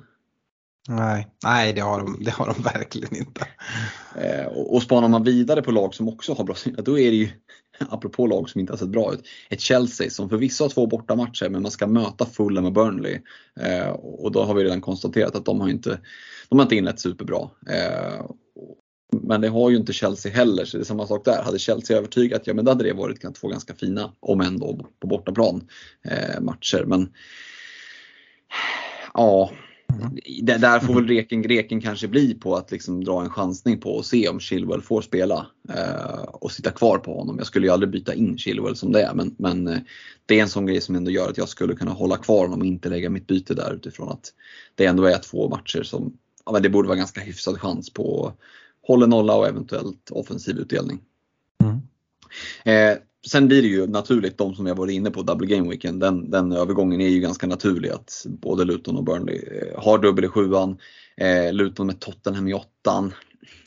Nej, 0.91 1.27
nej 1.45 1.73
det, 1.73 1.81
har 1.81 2.01
de, 2.01 2.17
det 2.25 2.31
har 2.31 2.47
de 2.47 2.63
verkligen 2.63 3.17
inte. 3.17 3.47
Eh, 4.17 4.47
och, 4.47 4.75
och 4.75 4.83
spanar 4.83 5.09
man 5.09 5.25
vidare 5.25 5.63
på 5.63 5.71
lag 5.71 5.95
som 5.95 6.09
också 6.09 6.35
har 6.35 6.45
bra 6.45 6.55
signal, 6.55 6.85
då 6.85 6.99
är 6.99 7.11
det 7.11 7.17
ju, 7.17 7.29
apropå 7.89 8.27
lag 8.27 8.51
som 8.51 8.61
inte 8.61 8.73
har 8.73 8.79
sett 8.79 8.89
bra 8.89 9.13
ut, 9.15 9.27
ett 9.51 9.61
Chelsea 9.61 10.11
som 10.11 10.29
förvisso 10.29 10.65
har 10.65 10.69
två 10.69 10.87
bortamatcher 10.87 11.49
men 11.49 11.63
man 11.63 11.71
ska 11.71 11.87
möta 11.87 12.27
Fulham 12.27 12.65
och 12.65 12.73
Burnley. 12.73 13.21
Eh, 13.61 13.89
och 13.91 14.33
då 14.33 14.45
har 14.45 14.55
vi 14.55 14.65
redan 14.65 14.81
konstaterat 14.81 15.37
att 15.37 15.45
de 15.45 15.61
har 15.61 15.69
inte, 15.69 16.01
de 16.49 16.59
har 16.59 16.65
inte 16.65 16.77
inlett 16.77 17.01
superbra. 17.01 17.51
Eh, 17.71 18.27
men 19.23 19.41
det 19.41 19.49
har 19.49 19.71
ju 19.71 19.77
inte 19.77 19.93
Chelsea 19.93 20.33
heller, 20.33 20.65
så 20.65 20.77
det 20.77 20.83
är 20.83 20.85
samma 20.85 21.07
sak 21.07 21.25
där. 21.25 21.43
Hade 21.43 21.59
Chelsea 21.59 21.97
övertygat, 21.97 22.43
ja 22.45 22.55
men 22.55 22.65
då 22.65 22.71
hade 22.71 22.85
det 22.85 22.93
varit 22.93 23.35
två 23.35 23.49
ganska 23.49 23.75
fina, 23.75 24.13
om 24.21 24.41
ändå 24.41 24.87
på 25.01 25.07
bortaplan, 25.07 25.69
eh, 26.05 26.41
matcher. 26.41 26.85
Men 26.87 27.13
ja, 29.15 29.51
det, 30.43 30.59
där 30.59 30.81
får 30.81 30.95
väl 30.95 31.07
reken, 31.07 31.43
greken 31.43 31.81
kanske 31.81 32.09
bli 32.09 32.35
på 32.35 32.57
att 32.57 32.71
liksom 32.71 33.05
dra 33.05 33.23
en 33.23 33.31
chansning 33.31 33.81
på 33.81 33.91
och 33.91 34.07
se 34.07 34.29
om 34.29 34.41
Chilwell 34.41 34.83
får 34.83 35.03
spela 35.03 35.47
eh, 35.69 36.23
och 36.23 36.53
sitta 36.53 36.71
kvar 36.71 36.99
på 36.99 37.19
honom. 37.19 37.39
Jag 37.39 37.47
skulle 37.47 37.67
ju 37.67 37.73
aldrig 37.73 37.91
byta 37.91 38.15
in 38.15 38.39
Chilwell 38.39 38.77
som 38.77 38.93
det 38.93 39.03
är 39.03 39.15
men, 39.15 39.35
men 39.39 39.67
eh, 39.67 39.79
det 40.27 40.39
är 40.39 40.43
en 40.43 40.49
sån 40.49 40.67
grej 40.67 40.81
som 40.81 40.95
ändå 40.95 41.11
gör 41.11 41.31
att 41.31 41.39
jag 41.39 41.49
skulle 41.49 41.75
kunna 41.75 41.91
hålla 41.91 42.17
kvar 42.17 42.45
honom 42.45 42.61
och 42.61 42.67
inte 42.67 42.89
lägga 42.89 43.11
mitt 43.11 43.27
byte 43.27 43.55
där 43.55 43.75
utifrån 43.75 44.09
att 44.09 44.33
det 44.75 44.87
ändå 44.87 45.05
är 45.05 45.19
två 45.19 45.49
matcher 45.49 45.83
som 45.83 46.13
ja, 46.47 46.53
men 46.53 46.63
det 46.63 46.69
borde 46.69 46.89
vara 46.89 46.99
ganska 46.99 47.21
hyfsad 47.21 47.61
chans 47.61 47.91
på 47.93 48.33
håller 48.83 49.07
nolla 49.07 49.37
och 49.37 49.49
eventuellt 49.49 50.11
offensiv 50.11 50.59
utdelning. 50.59 51.01
Mm. 51.65 51.81
Eh, 52.65 52.99
sen 53.29 53.49
blir 53.49 53.63
det 53.63 53.69
ju 53.69 53.87
naturligt, 53.87 54.39
de 54.39 54.55
som 54.55 54.67
jag 54.67 54.75
varit 54.75 54.95
inne 54.95 55.11
på, 55.11 55.23
double 55.23 55.47
game 55.47 55.71
weekend, 55.71 56.01
den, 56.01 56.31
den 56.31 56.53
övergången 56.53 57.01
är 57.01 57.09
ju 57.09 57.21
ganska 57.21 57.47
naturlig 57.47 57.91
att 57.91 58.27
både 58.29 58.65
Luton 58.65 58.97
och 58.97 59.05
Burnley 59.05 59.37
eh, 59.37 59.83
har 59.83 59.99
dubbel 59.99 60.25
i 60.25 60.29
sjuan. 60.29 60.79
Eh, 61.17 61.53
Luton 61.53 61.87
med 61.87 62.01
Tottenham 62.01 62.49
i 62.49 62.55
åttan. 62.55 63.15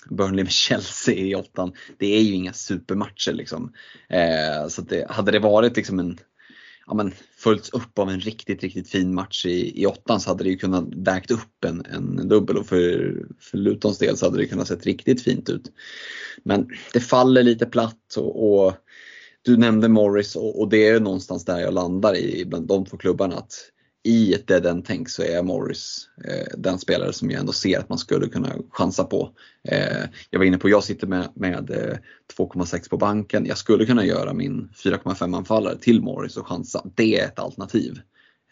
Burnley 0.09 0.43
med 0.43 0.51
Chelsea 0.51 1.15
i 1.15 1.35
åttan. 1.35 1.73
Det 1.97 2.17
är 2.17 2.21
ju 2.21 2.33
inga 2.33 2.53
supermatcher 2.53 3.33
liksom. 3.33 3.73
Eh, 4.09 4.67
så 4.67 4.81
att 4.81 4.89
det, 4.89 5.11
hade 5.11 5.31
det 5.31 5.39
varit 5.39 5.75
liksom 5.75 5.99
en 5.99 6.17
ja, 6.87 6.93
men, 6.93 7.13
följts 7.37 7.69
upp 7.69 7.99
av 7.99 8.09
en 8.09 8.19
riktigt, 8.19 8.63
riktigt 8.63 8.89
fin 8.89 9.13
match 9.13 9.45
i, 9.45 9.81
i 9.81 9.85
åttan 9.85 10.19
så 10.19 10.29
hade 10.29 10.43
det 10.43 10.49
ju 10.49 10.57
kunnat 10.57 10.85
vägt 10.95 11.31
upp 11.31 11.65
en, 11.65 11.85
en 11.85 12.27
dubbel 12.27 12.57
och 12.57 12.65
för, 12.65 13.15
för 13.39 13.57
Lutons 13.57 13.97
del 13.97 14.17
så 14.17 14.25
hade 14.25 14.37
det 14.37 14.45
kunnat 14.45 14.67
sett 14.67 14.85
riktigt 14.85 15.23
fint 15.23 15.49
ut. 15.49 15.71
Men 16.43 16.69
det 16.93 16.99
faller 16.99 17.43
lite 17.43 17.65
platt 17.65 18.15
och, 18.17 18.63
och 18.65 18.73
du 19.41 19.57
nämnde 19.57 19.87
Morris 19.87 20.35
och, 20.35 20.61
och, 20.61 20.69
det 20.69 20.87
är 20.87 20.99
någonstans 20.99 21.45
där 21.45 21.59
jag 21.59 21.73
landar 21.73 22.17
i 22.17 22.45
bland 22.45 22.67
de 22.67 22.85
två 22.85 22.97
klubbarna. 22.97 23.35
Att 23.35 23.53
i 24.03 24.33
ett 24.33 24.47
dead 24.47 24.65
end-tänk 24.65 25.09
så 25.09 25.23
är 25.23 25.43
Morris 25.43 26.09
eh, 26.25 26.57
den 26.57 26.79
spelare 26.79 27.13
som 27.13 27.31
jag 27.31 27.39
ändå 27.39 27.51
ser 27.51 27.79
att 27.79 27.89
man 27.89 27.97
skulle 27.97 28.27
kunna 28.27 28.55
chansa 28.69 29.03
på. 29.03 29.31
Eh, 29.63 30.03
jag 30.29 30.39
var 30.39 30.45
inne 30.45 30.57
på, 30.57 30.69
jag 30.69 30.83
sitter 30.83 31.07
med, 31.07 31.29
med 31.35 31.69
eh, 31.69 31.97
2,6 32.37 32.89
på 32.89 32.97
banken. 32.97 33.45
Jag 33.45 33.57
skulle 33.57 33.85
kunna 33.85 34.05
göra 34.05 34.33
min 34.33 34.69
4,5 34.83 35.37
anfallare 35.37 35.77
till 35.77 36.01
Morris 36.01 36.37
och 36.37 36.47
chansa. 36.47 36.85
Det 36.95 37.19
är 37.19 37.25
ett 37.25 37.39
alternativ 37.39 37.99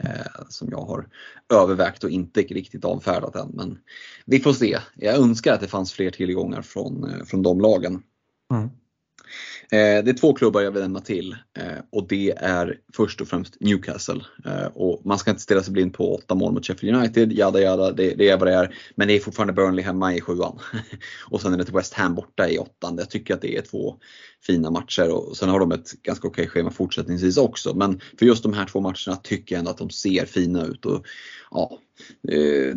eh, 0.04 0.46
som 0.50 0.70
jag 0.72 0.82
har 0.82 1.08
övervägt 1.54 2.04
och 2.04 2.10
inte 2.10 2.42
riktigt 2.42 2.86
avfärdat 2.86 3.36
än. 3.36 3.50
Men 3.54 3.78
vi 4.26 4.40
får 4.40 4.54
se. 4.54 4.78
Jag 4.96 5.16
önskar 5.16 5.54
att 5.54 5.62
det 5.62 5.68
fanns 5.68 5.94
fler 5.94 6.12
tillgångar 6.12 6.62
från, 6.62 7.04
eh, 7.04 7.26
från 7.26 7.44
de 7.44 7.62
lagen. 7.62 8.04
Mm. 8.54 8.70
Eh, 9.72 10.04
det 10.04 10.12
är 10.12 10.18
två 10.18 10.34
klubbar 10.34 10.62
jag 10.62 10.72
vill 10.72 10.82
nämna 10.82 11.00
till 11.00 11.36
eh, 11.58 11.84
och 11.92 12.08
det 12.08 12.32
är 12.32 12.78
först 12.96 13.22
och 13.22 13.28
främst 13.28 13.58
Newcastle. 13.60 14.22
Eh, 14.46 14.66
och 14.66 15.02
man 15.06 15.18
ska 15.18 15.32
inte 15.32 15.44
ställa 15.44 15.64
sig 15.64 15.74
blind 15.74 15.94
på 15.94 16.16
åtta 16.16 16.36
mål 16.36 16.54
mot 16.54 16.66
Sheffield 16.66 16.98
United, 16.98 17.32
jada 17.34 17.62
jada, 17.62 17.92
det, 17.92 18.14
det, 18.14 18.30
är 18.30 18.38
vad 18.38 18.48
det 18.48 18.54
är. 18.54 18.76
Men 18.96 19.08
det 19.08 19.14
är 19.14 19.20
fortfarande 19.20 19.54
Burnley 19.54 19.86
hemma 19.86 20.14
i 20.14 20.22
sjuan. 20.22 20.60
och 21.30 21.42
sen 21.42 21.54
är 21.54 21.58
det 21.58 21.66
till 21.66 21.74
West 21.74 21.94
Ham 21.94 22.16
borta 22.16 22.50
i 22.50 22.58
åttan. 22.58 22.98
Jag 22.98 23.10
tycker 23.10 23.34
att 23.34 23.42
det 23.42 23.58
är 23.58 23.62
två 23.62 23.96
fina 24.42 24.72
matcher 24.72 25.12
och 25.12 25.38
sen 25.38 25.50
har 25.50 25.60
de 25.60 25.72
ett 25.72 25.92
ganska 26.04 26.28
okej 26.28 26.48
schema 26.48 26.72
fortsättningsvis 26.72 27.38
också. 27.38 27.74
Men 27.74 28.02
för 28.20 28.26
just 28.26 28.44
de 28.44 28.54
här 28.54 28.66
två 28.66 28.80
matcherna 28.80 29.16
tycker 29.24 29.56
jag 29.56 29.60
ändå 29.60 29.72
att 29.72 29.78
de 29.78 29.90
ser 29.90 30.26
fina 30.26 30.66
ut. 30.66 30.86
Och, 30.86 31.06
ja, 31.52 31.80
eh, 32.32 32.76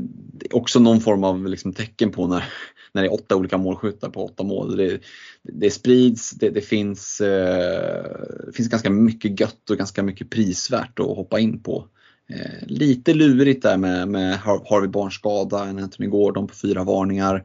också 0.50 0.80
någon 0.80 1.00
form 1.00 1.24
av 1.24 1.46
liksom 1.46 1.72
tecken 1.72 2.10
på 2.10 2.26
när, 2.26 2.44
när 2.92 3.02
det 3.02 3.08
är 3.08 3.14
åtta 3.14 3.36
olika 3.36 3.58
målskyttar 3.58 4.10
på 4.10 4.24
åtta 4.24 4.42
mål. 4.42 4.76
Det, 4.76 5.00
det 5.42 5.70
sprids, 5.70 6.30
det, 6.30 6.50
det 6.50 6.60
finns, 6.60 7.20
eh, 7.20 8.04
det 8.46 8.52
finns 8.54 8.68
ganska 8.68 8.90
mycket 8.90 9.40
gött 9.40 9.70
och 9.70 9.78
ganska 9.78 10.02
mycket 10.02 10.30
prisvärt 10.30 10.98
att 10.98 11.06
hoppa 11.06 11.40
in 11.40 11.62
på. 11.62 11.88
Eh, 12.30 12.66
lite 12.66 13.14
lurigt 13.14 13.62
där 13.62 13.76
med, 13.76 14.08
med 14.08 14.38
Harvey 14.38 14.88
Barnes 14.88 15.14
skada, 15.14 15.64
en 15.64 15.78
Anthony 15.78 16.08
Gordon 16.08 16.46
på 16.46 16.54
fyra 16.54 16.84
varningar. 16.84 17.44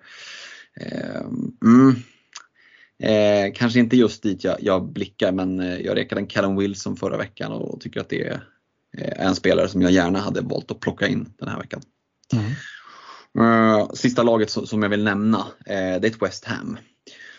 Eh, 0.81 1.21
mm. 1.65 1.95
Eh, 3.03 3.53
kanske 3.53 3.79
inte 3.79 3.97
just 3.97 4.23
dit 4.23 4.43
jag, 4.43 4.57
jag 4.59 4.89
blickar 4.89 5.31
men 5.31 5.59
eh, 5.59 5.77
jag 5.77 5.97
rekade 5.97 6.21
en 6.21 6.27
Callum 6.27 6.57
Wilson 6.57 6.95
förra 6.95 7.17
veckan 7.17 7.51
och 7.51 7.81
tycker 7.81 7.99
att 7.99 8.09
det 8.09 8.27
är 8.27 8.43
en 8.97 9.35
spelare 9.35 9.67
som 9.67 9.81
jag 9.81 9.91
gärna 9.91 10.19
hade 10.19 10.41
valt 10.41 10.71
att 10.71 10.79
plocka 10.79 11.07
in 11.07 11.33
den 11.39 11.49
här 11.49 11.59
veckan. 11.59 11.81
Mm. 12.33 12.51
Uh, 13.39 13.91
sista 13.93 14.23
laget 14.23 14.49
som 14.49 14.83
jag 14.83 14.89
vill 14.89 15.03
nämna, 15.03 15.37
uh, 15.37 15.43
det 15.65 15.73
är 15.73 16.05
ett 16.05 16.21
West 16.21 16.45
Ham 16.45 16.77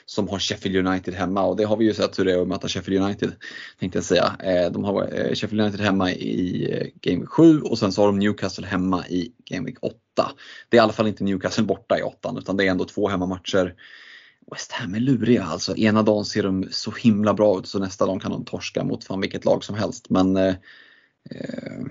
som 0.07 0.29
har 0.29 0.39
Sheffield 0.39 0.87
United 0.87 1.15
hemma 1.15 1.43
och 1.43 1.57
det 1.57 1.65
har 1.65 1.77
vi 1.77 1.85
ju 1.85 1.95
sett 1.95 2.19
hur 2.19 2.25
det 2.25 2.33
är 2.33 2.43
att 2.43 2.49
möta 2.49 2.69
Sheffield 2.69 3.05
United. 3.05 3.33
Tänkte 3.81 3.99
jag 3.99 4.05
säga. 4.05 4.25
Uh, 4.25 4.73
de 4.73 4.85
har 4.85 5.35
Sheffield 5.35 5.61
United 5.61 5.81
hemma 5.81 6.11
i 6.11 6.93
Game 7.01 7.27
7 7.27 7.61
och 7.61 7.79
sen 7.79 7.93
så 7.93 8.03
har 8.03 8.07
de 8.07 8.19
Newcastle 8.19 8.67
hemma 8.67 9.07
i 9.07 9.33
Game 9.45 9.67
Week 9.67 9.79
8. 9.81 9.97
Det 10.69 10.77
är 10.77 10.79
i 10.79 10.83
alla 10.83 10.93
fall 10.93 11.07
inte 11.07 11.25
Newcastle 11.25 11.65
borta 11.65 11.99
i 11.99 12.03
8 12.03 12.35
utan 12.39 12.57
det 12.57 12.67
är 12.67 12.71
ändå 12.71 12.85
två 12.85 13.09
hemmamatcher. 13.09 13.75
West 14.51 14.73
Ham 14.73 14.95
är 14.95 15.01
luriga 15.01 15.45
alltså. 15.45 15.77
Ena 15.77 16.03
dagen 16.03 16.25
ser 16.25 16.43
de 16.43 16.69
så 16.71 16.91
himla 16.91 17.35
bra 17.35 17.59
ut 17.59 17.67
så 17.67 17.79
nästa 17.79 18.07
dag 18.07 18.23
kan 18.23 18.31
de 18.31 18.45
torska 18.45 18.85
mot 18.85 19.05
fan 19.05 19.21
vilket 19.21 19.45
lag 19.45 19.65
som 19.65 19.75
helst. 19.75 20.11
Men 20.11 20.37
eh, 20.37 20.55
eh 21.31 21.83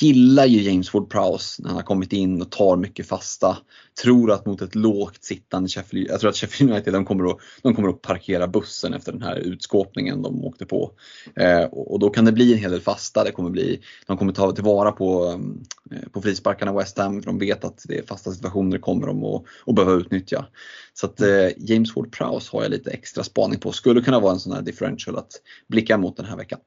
gillar 0.00 0.46
ju 0.46 0.62
James 0.62 0.92
Ward-Prowse 0.92 1.62
när 1.62 1.68
han 1.68 1.76
har 1.76 1.82
kommit 1.82 2.12
in 2.12 2.42
och 2.42 2.50
tar 2.50 2.76
mycket 2.76 3.08
fasta. 3.08 3.56
Tror 4.02 4.32
att 4.32 4.46
mot 4.46 4.62
ett 4.62 4.74
lågt 4.74 5.24
sittande 5.24 5.68
Sheffield, 5.68 6.10
jag 6.10 6.20
tror 6.20 6.30
att 6.30 6.36
Sheffield 6.36 6.72
United 6.72 6.92
de 6.92 7.04
kommer, 7.04 7.30
att, 7.30 7.38
de 7.62 7.74
kommer 7.74 7.88
att 7.88 8.02
parkera 8.02 8.48
bussen 8.48 8.94
efter 8.94 9.12
den 9.12 9.22
här 9.22 9.36
utskåpningen 9.36 10.22
de 10.22 10.44
åkte 10.44 10.66
på. 10.66 10.92
Eh, 11.36 11.64
och 11.64 11.98
då 11.98 12.10
kan 12.10 12.24
det 12.24 12.32
bli 12.32 12.52
en 12.52 12.58
hel 12.58 12.70
del 12.70 12.80
fasta. 12.80 13.24
Det 13.24 13.32
kommer 13.32 13.50
bli, 13.50 13.80
de 14.06 14.16
kommer 14.16 14.32
ta 14.32 14.52
tillvara 14.52 14.92
på, 14.92 15.40
eh, 15.90 16.08
på 16.12 16.22
frisparkarna 16.22 16.72
West 16.72 16.98
Ham 16.98 17.22
för 17.22 17.26
de 17.26 17.38
vet 17.38 17.64
att 17.64 17.84
det 17.88 17.98
är 17.98 18.02
fasta 18.02 18.32
situationer 18.32 18.78
kommer 18.78 19.06
de 19.06 19.24
att, 19.24 19.44
att 19.66 19.74
behöva 19.74 20.00
utnyttja. 20.00 20.46
Så 20.94 21.06
att 21.06 21.20
eh, 21.20 21.48
James 21.56 21.94
Ward-Prowse 21.94 22.52
har 22.52 22.62
jag 22.62 22.70
lite 22.70 22.90
extra 22.90 23.24
spaning 23.24 23.60
på. 23.60 23.72
Skulle 23.72 24.00
kunna 24.00 24.20
vara 24.20 24.32
en 24.32 24.40
sån 24.40 24.52
här 24.52 24.62
differential 24.62 25.16
att 25.16 25.32
blicka 25.68 25.98
mot 25.98 26.16
den 26.16 26.26
här 26.26 26.36
veckan. 26.36 26.58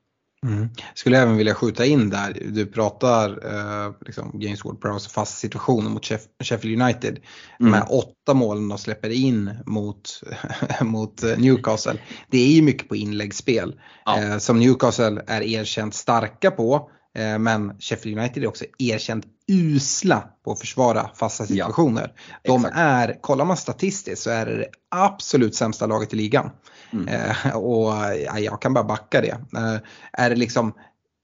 Mm. 0.45 0.69
Skulle 0.93 1.19
även 1.19 1.37
vilja 1.37 1.55
skjuta 1.55 1.85
in 1.85 2.09
där, 2.09 2.37
du 2.51 2.65
pratar 2.65 3.29
eh, 3.29 3.93
liksom 4.05 4.31
Games 4.39 4.65
World 4.65 4.81
Prowse 4.81 5.09
fast 5.09 5.37
situationer 5.37 5.89
mot 5.89 6.05
Sheff 6.05 6.21
Sheffield 6.43 6.81
United. 6.81 7.19
Mm. 7.59 7.71
De 7.71 7.73
här 7.73 7.85
åtta 7.89 8.33
målen 8.33 8.69
de 8.69 8.77
släpper 8.77 9.09
in 9.09 9.51
mot, 9.65 10.21
mot 10.81 11.23
eh, 11.23 11.37
Newcastle. 11.37 11.99
Det 12.31 12.37
är 12.37 12.51
ju 12.51 12.61
mycket 12.61 12.89
på 12.89 12.95
inläggsspel 12.95 13.79
ja. 14.05 14.21
eh, 14.21 14.37
som 14.37 14.59
Newcastle 14.59 15.23
är 15.27 15.41
erkänt 15.41 15.95
starka 15.95 16.51
på. 16.51 16.89
Eh, 17.15 17.39
men 17.39 17.79
Sheffield 17.79 18.19
United 18.19 18.43
är 18.43 18.47
också 18.47 18.65
erkänt 18.77 19.25
usla 19.47 20.23
på 20.43 20.51
att 20.51 20.59
försvara 20.59 21.09
fasta 21.15 21.45
situationer. 21.45 22.13
Ja, 22.43 22.53
de 22.53 22.65
är, 22.73 23.21
kollar 23.21 23.45
man 23.45 23.57
statistiskt 23.57 24.21
så 24.21 24.29
är 24.29 24.45
det 24.45 24.57
det 24.57 24.67
absolut 24.91 25.55
sämsta 25.55 25.85
laget 25.85 26.13
i 26.13 26.15
ligan. 26.15 26.49
Mm. 26.93 27.07
Eh, 27.07 27.55
och 27.55 27.93
ja, 28.25 28.39
jag 28.39 28.61
kan 28.61 28.73
bara 28.73 28.83
backa 28.83 29.21
det. 29.21 29.37
Eh, 29.57 29.77
är 30.13 30.29
det 30.29 30.35
liksom 30.35 30.73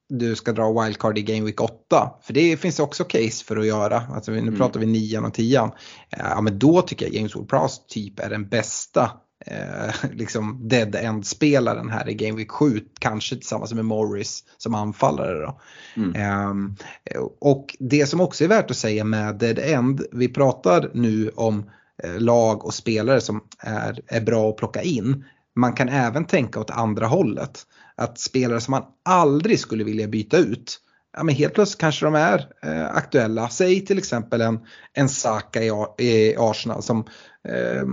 du 0.09 0.35
ska 0.35 0.51
dra 0.51 0.81
wildcard 0.81 1.17
i 1.17 1.21
Game 1.21 1.45
Week 1.45 1.61
8. 1.61 2.11
För 2.21 2.33
det 2.33 2.57
finns 2.57 2.79
också 2.79 3.03
case 3.03 3.45
för 3.45 3.57
att 3.57 3.65
göra. 3.65 4.03
Alltså, 4.15 4.31
nu 4.31 4.37
mm. 4.37 4.57
pratar 4.57 4.79
vi 4.79 4.85
9 4.85 5.19
och 5.19 5.33
10. 5.33 5.71
Ja, 6.09 6.41
men 6.41 6.59
då 6.59 6.81
tycker 6.81 7.05
jag 7.05 7.15
James 7.15 7.35
Ward-Prowse 7.35 7.79
typ 7.87 8.19
är 8.19 8.29
den 8.29 8.49
bästa 8.49 9.11
eh, 9.45 9.95
liksom 10.11 10.67
dead 10.67 10.95
end-spelaren 10.95 11.89
här 11.89 12.09
i 12.09 12.13
Game 12.13 12.37
Week 12.37 12.51
7. 12.51 12.81
Kanske 12.99 13.35
tillsammans 13.35 13.73
med 13.73 13.85
Morris 13.85 14.43
som 14.57 14.75
anfallare. 14.75 15.39
Då. 15.39 15.59
Mm. 15.95 16.75
Eh, 17.05 17.21
och 17.39 17.75
det 17.79 18.05
som 18.05 18.21
också 18.21 18.43
är 18.43 18.47
värt 18.47 18.71
att 18.71 18.77
säga 18.77 19.03
med 19.03 19.35
dead 19.35 19.59
end. 19.59 20.01
Vi 20.11 20.27
pratar 20.27 20.91
nu 20.93 21.29
om 21.29 21.69
eh, 22.03 22.19
lag 22.19 22.65
och 22.65 22.73
spelare 22.73 23.21
som 23.21 23.43
är, 23.59 23.99
är 24.07 24.21
bra 24.21 24.49
att 24.49 24.57
plocka 24.57 24.81
in. 24.81 25.25
Man 25.55 25.73
kan 25.73 25.89
även 25.89 26.25
tänka 26.25 26.59
åt 26.59 26.71
andra 26.71 27.07
hållet. 27.07 27.67
Att 27.95 28.19
spelare 28.19 28.61
som 28.61 28.71
man 28.71 28.83
aldrig 29.03 29.59
skulle 29.59 29.83
vilja 29.83 30.07
byta 30.07 30.37
ut 30.37 30.79
ja, 31.13 31.23
men 31.23 31.35
helt 31.35 31.53
plötsligt 31.53 31.81
kanske 31.81 32.05
de 32.05 32.15
är 32.15 32.47
eh, 32.63 32.85
aktuella. 32.85 33.49
Säg 33.49 33.85
till 33.85 33.97
exempel 33.97 34.41
en, 34.41 34.59
en 34.93 35.09
Saka 35.09 35.63
i, 35.63 35.71
i 35.97 36.35
Arsenal 36.37 36.83
som 36.83 37.05
eh, 37.47 37.83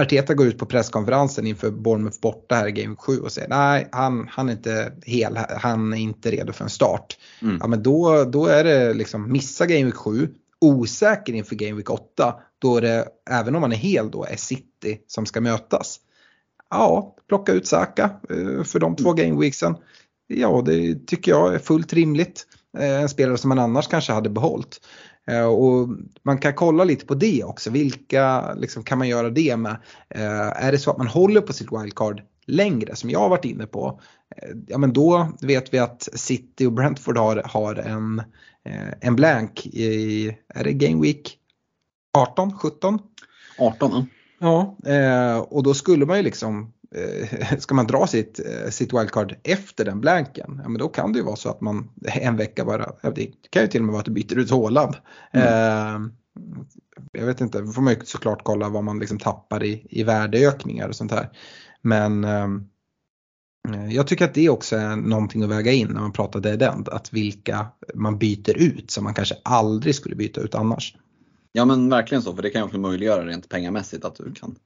Arteta 0.00 0.34
går 0.34 0.46
ut 0.46 0.58
på 0.58 0.66
presskonferensen 0.66 1.46
inför 1.46 1.70
Bournemouth 1.70 2.20
borta 2.20 2.54
här 2.54 2.66
i 2.66 2.72
Game 2.72 2.96
7 2.96 3.18
och 3.20 3.32
säger 3.32 3.48
nej 3.48 3.88
han, 3.92 4.28
han 4.30 4.48
är 4.48 4.52
inte 4.52 4.92
hel, 5.04 5.38
han 5.60 5.92
är 5.92 5.98
inte 5.98 6.30
redo 6.30 6.52
för 6.52 6.64
en 6.64 6.70
start. 6.70 7.18
Mm. 7.42 7.58
Ja, 7.60 7.66
men 7.66 7.82
då, 7.82 8.24
då 8.24 8.46
är 8.46 8.64
det 8.64 8.94
liksom 8.94 9.32
missa 9.32 9.66
Game 9.66 9.84
Week 9.84 9.96
7, 9.96 10.28
osäker 10.60 11.32
inför 11.32 11.56
Game 11.56 11.76
Week 11.76 11.90
8 11.90 12.34
då 12.58 12.76
är 12.76 12.80
det, 12.80 13.08
även 13.30 13.54
om 13.54 13.60
man 13.60 13.72
är 13.72 13.76
hel 13.76 14.10
då, 14.10 14.24
är 14.24 14.36
City 14.36 15.00
som 15.06 15.26
ska 15.26 15.40
mötas. 15.40 16.00
Ja, 16.70 17.16
plocka 17.28 17.52
ut 17.52 17.66
Saka 17.66 18.10
eh, 18.30 18.64
för 18.64 18.78
de 18.78 18.96
två 18.96 19.12
mm. 19.12 19.16
Ja, 20.28 20.62
det 20.66 21.06
tycker 21.06 21.30
jag 21.30 21.54
är 21.54 21.58
fullt 21.58 21.92
rimligt. 21.92 22.46
Eh, 22.78 23.00
en 23.02 23.08
spelare 23.08 23.38
som 23.38 23.48
man 23.48 23.58
annars 23.58 23.88
kanske 23.88 24.12
hade 24.12 24.30
behållit. 24.30 24.80
Eh, 25.26 25.46
och 25.46 25.88
man 26.22 26.38
kan 26.38 26.54
kolla 26.54 26.84
lite 26.84 27.06
på 27.06 27.14
det 27.14 27.44
också. 27.44 27.70
Vilka 27.70 28.54
liksom, 28.54 28.82
kan 28.84 28.98
man 28.98 29.08
göra 29.08 29.30
det 29.30 29.56
med? 29.56 29.76
Eh, 30.10 30.64
är 30.64 30.72
det 30.72 30.78
så 30.78 30.90
att 30.90 30.98
man 30.98 31.06
håller 31.06 31.40
på 31.40 31.52
sitt 31.52 31.72
wildcard 31.72 32.22
längre 32.46 32.96
som 32.96 33.10
jag 33.10 33.20
har 33.20 33.28
varit 33.28 33.44
inne 33.44 33.66
på. 33.66 34.00
Ja 34.66 34.78
men 34.78 34.92
då 34.92 35.28
vet 35.40 35.74
vi 35.74 35.78
att 35.78 36.08
City 36.14 36.66
och 36.66 36.72
Brentford 36.72 37.18
har, 37.18 37.42
har 37.44 37.74
en, 37.74 38.22
en 39.00 39.16
blank 39.16 39.66
i, 39.66 40.26
är 40.54 40.64
det 40.64 40.72
Game 40.72 41.02
Week 41.02 41.38
18, 42.18 42.58
17? 42.58 42.98
18 43.58 44.08
ja. 44.40 44.76
Ja, 44.82 45.40
och 45.40 45.62
då 45.62 45.74
skulle 45.74 46.06
man 46.06 46.16
ju 46.16 46.22
liksom 46.22 46.72
ska 47.58 47.74
man 47.74 47.86
dra 47.86 48.06
sitt, 48.06 48.40
eh, 48.46 48.70
sitt 48.70 48.92
wildcard 48.92 49.34
efter 49.44 49.84
den 49.84 50.00
blanken, 50.00 50.60
ja, 50.62 50.68
men 50.68 50.78
då 50.78 50.88
kan 50.88 51.12
det 51.12 51.18
ju 51.18 51.24
vara 51.24 51.36
så 51.36 51.50
att 51.50 51.60
man 51.60 51.90
en 52.06 52.36
vecka 52.36 52.64
bara, 52.64 52.92
det 53.14 53.30
kan 53.50 53.62
ju 53.62 53.68
till 53.68 53.80
och 53.80 53.84
med 53.84 53.92
vara 53.92 54.00
att 54.00 54.06
du 54.06 54.12
byter 54.12 54.38
ut 54.38 54.50
Håland. 54.50 54.96
Mm. 55.32 55.46
Eh, 55.46 56.10
jag 57.12 57.26
vet 57.26 57.40
inte, 57.40 57.60
då 57.60 57.72
får 57.72 57.82
man 57.82 57.94
ju 57.94 58.00
såklart 58.04 58.44
kolla 58.44 58.68
vad 58.68 58.84
man 58.84 58.98
liksom 58.98 59.18
tappar 59.18 59.64
i, 59.64 59.86
i 59.90 60.02
värdeökningar 60.02 60.88
och 60.88 60.96
sånt 60.96 61.12
här. 61.12 61.30
Men 61.82 62.24
eh, 62.24 62.48
jag 63.90 64.06
tycker 64.06 64.24
att 64.24 64.34
det 64.34 64.48
också 64.48 64.76
är 64.76 64.96
någonting 64.96 65.42
att 65.42 65.50
väga 65.50 65.72
in 65.72 65.88
när 65.88 66.00
man 66.00 66.12
pratar 66.12 66.40
dead 66.40 66.62
end, 66.62 66.88
att 66.88 67.12
vilka 67.12 67.66
man 67.94 68.18
byter 68.18 68.58
ut 68.58 68.90
som 68.90 69.04
man 69.04 69.14
kanske 69.14 69.36
aldrig 69.44 69.94
skulle 69.94 70.16
byta 70.16 70.40
ut 70.40 70.54
annars. 70.54 70.96
Ja 71.52 71.64
men 71.64 71.88
verkligen 71.88 72.22
så, 72.22 72.36
för 72.36 72.42
det 72.42 72.50
kan 72.50 72.60
ju 72.60 72.66
också 72.66 72.78
möjliggöra 72.78 73.26
rent 73.26 73.48
pengamässigt 73.48 74.04
att 74.04 74.14
du 74.14 74.34
kan 74.34 74.56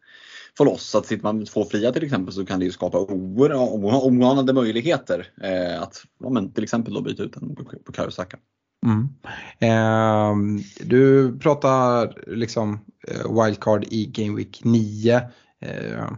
få 0.59 0.75
att 0.75 1.07
sitter 1.07 1.23
man 1.23 1.39
med 1.39 1.47
två 1.47 1.65
fria 1.65 1.93
till 1.93 2.05
exempel 2.05 2.35
så 2.35 2.47
kan 2.47 2.59
det 2.59 2.65
ju 2.65 2.73
skapa 2.73 2.99
oanade 2.99 4.53
möjligheter 4.53 5.29
eh, 5.43 5.83
att 5.83 6.03
ja, 6.21 6.31
men, 6.31 6.53
till 6.53 6.65
exempel 6.65 6.95
då 6.95 7.01
byta 7.01 7.23
ut 7.23 7.37
en 7.37 7.55
Bukayo 7.87 8.11
Saka. 8.11 8.37
Mm. 8.87 9.09
Eh, 9.59 10.63
du 10.85 11.33
pratar 11.39 12.15
liksom 12.27 12.81
eh, 13.09 13.45
wildcard 13.45 13.85
i 13.91 14.07
Game 14.07 14.37
Week 14.37 14.61
9. 14.65 15.17
Eh, 15.61 16.11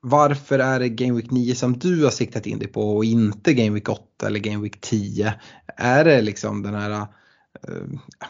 varför 0.00 0.58
är 0.58 0.80
det 0.80 0.88
Game 0.88 1.16
Week 1.16 1.30
9 1.30 1.54
som 1.54 1.78
du 1.78 2.04
har 2.04 2.10
siktat 2.10 2.46
in 2.46 2.58
dig 2.58 2.68
på 2.68 2.96
och 2.96 3.04
inte 3.04 3.54
Game 3.54 3.74
Week 3.74 3.88
8 3.88 4.26
eller 4.26 4.40
Game 4.40 4.62
Week 4.62 4.80
10? 4.80 5.34
Är 5.76 6.04
det 6.04 6.22
liksom 6.22 6.62
den 6.62 6.74
här 6.74 6.90
eh, 6.90 7.06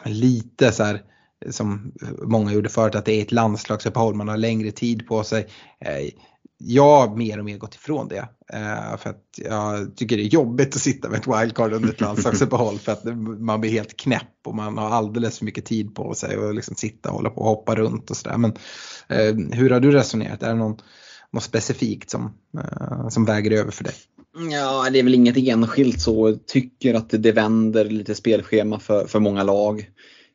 lite 0.05 0.71
så 0.71 0.83
här 0.83 1.01
som 1.49 1.91
många 2.21 2.53
gjorde 2.53 2.69
förut 2.69 2.95
att 2.95 3.05
det 3.05 3.13
är 3.13 3.21
ett 3.21 3.31
landslagsuppehåll, 3.31 4.15
man 4.15 4.27
har 4.27 4.37
längre 4.37 4.71
tid 4.71 5.07
på 5.07 5.23
sig. 5.23 5.47
Eh, 5.85 6.09
jag 6.57 7.07
har 7.07 7.15
mer 7.15 7.39
och 7.39 7.45
mer 7.45 7.57
gått 7.57 7.75
ifrån 7.75 8.07
det. 8.07 8.29
Eh, 8.53 8.97
för 8.97 9.09
att 9.09 9.23
jag 9.37 9.95
tycker 9.95 10.17
det 10.17 10.23
är 10.23 10.27
jobbigt 10.27 10.75
att 10.75 10.81
sitta 10.81 11.09
med 11.09 11.19
ett 11.19 11.27
wildcard 11.27 11.73
under 11.73 11.89
ett 11.89 12.01
landslagsuppehåll 12.01 12.79
för 12.79 12.91
att 12.91 13.03
man 13.39 13.61
blir 13.61 13.71
helt 13.71 13.97
knäpp 13.97 14.37
och 14.45 14.55
man 14.55 14.77
har 14.77 14.89
alldeles 14.89 15.37
för 15.37 15.45
mycket 15.45 15.65
tid 15.65 15.95
på 15.95 16.13
sig 16.13 16.37
och 16.37 16.53
liksom 16.53 16.75
sitta 16.75 17.09
och 17.09 17.15
hålla 17.15 17.29
på 17.29 17.41
och 17.41 17.47
hoppa 17.47 17.75
runt 17.75 18.09
och 18.09 18.17
sådär. 18.17 18.37
Men 18.37 18.51
eh, 19.09 19.57
hur 19.57 19.69
har 19.69 19.79
du 19.79 19.91
resonerat? 19.91 20.43
Är 20.43 20.47
det 20.47 20.55
någon, 20.55 20.77
något 21.31 21.43
specifikt 21.43 22.09
som, 22.09 22.33
som 23.09 23.25
väger 23.25 23.51
över 23.51 23.71
för 23.71 23.83
dig? 23.83 23.93
Ja, 24.51 24.89
det 24.89 24.99
är 24.99 25.03
väl 25.03 25.15
inget 25.15 25.37
enskilt 25.37 26.01
så. 26.01 26.29
Jag 26.29 26.45
tycker 26.45 26.93
att 26.93 27.09
det 27.09 27.31
vänder 27.31 27.85
lite 27.85 28.15
spelschema 28.15 28.79
för, 28.79 29.07
för 29.07 29.19
många 29.19 29.43
lag. 29.43 29.89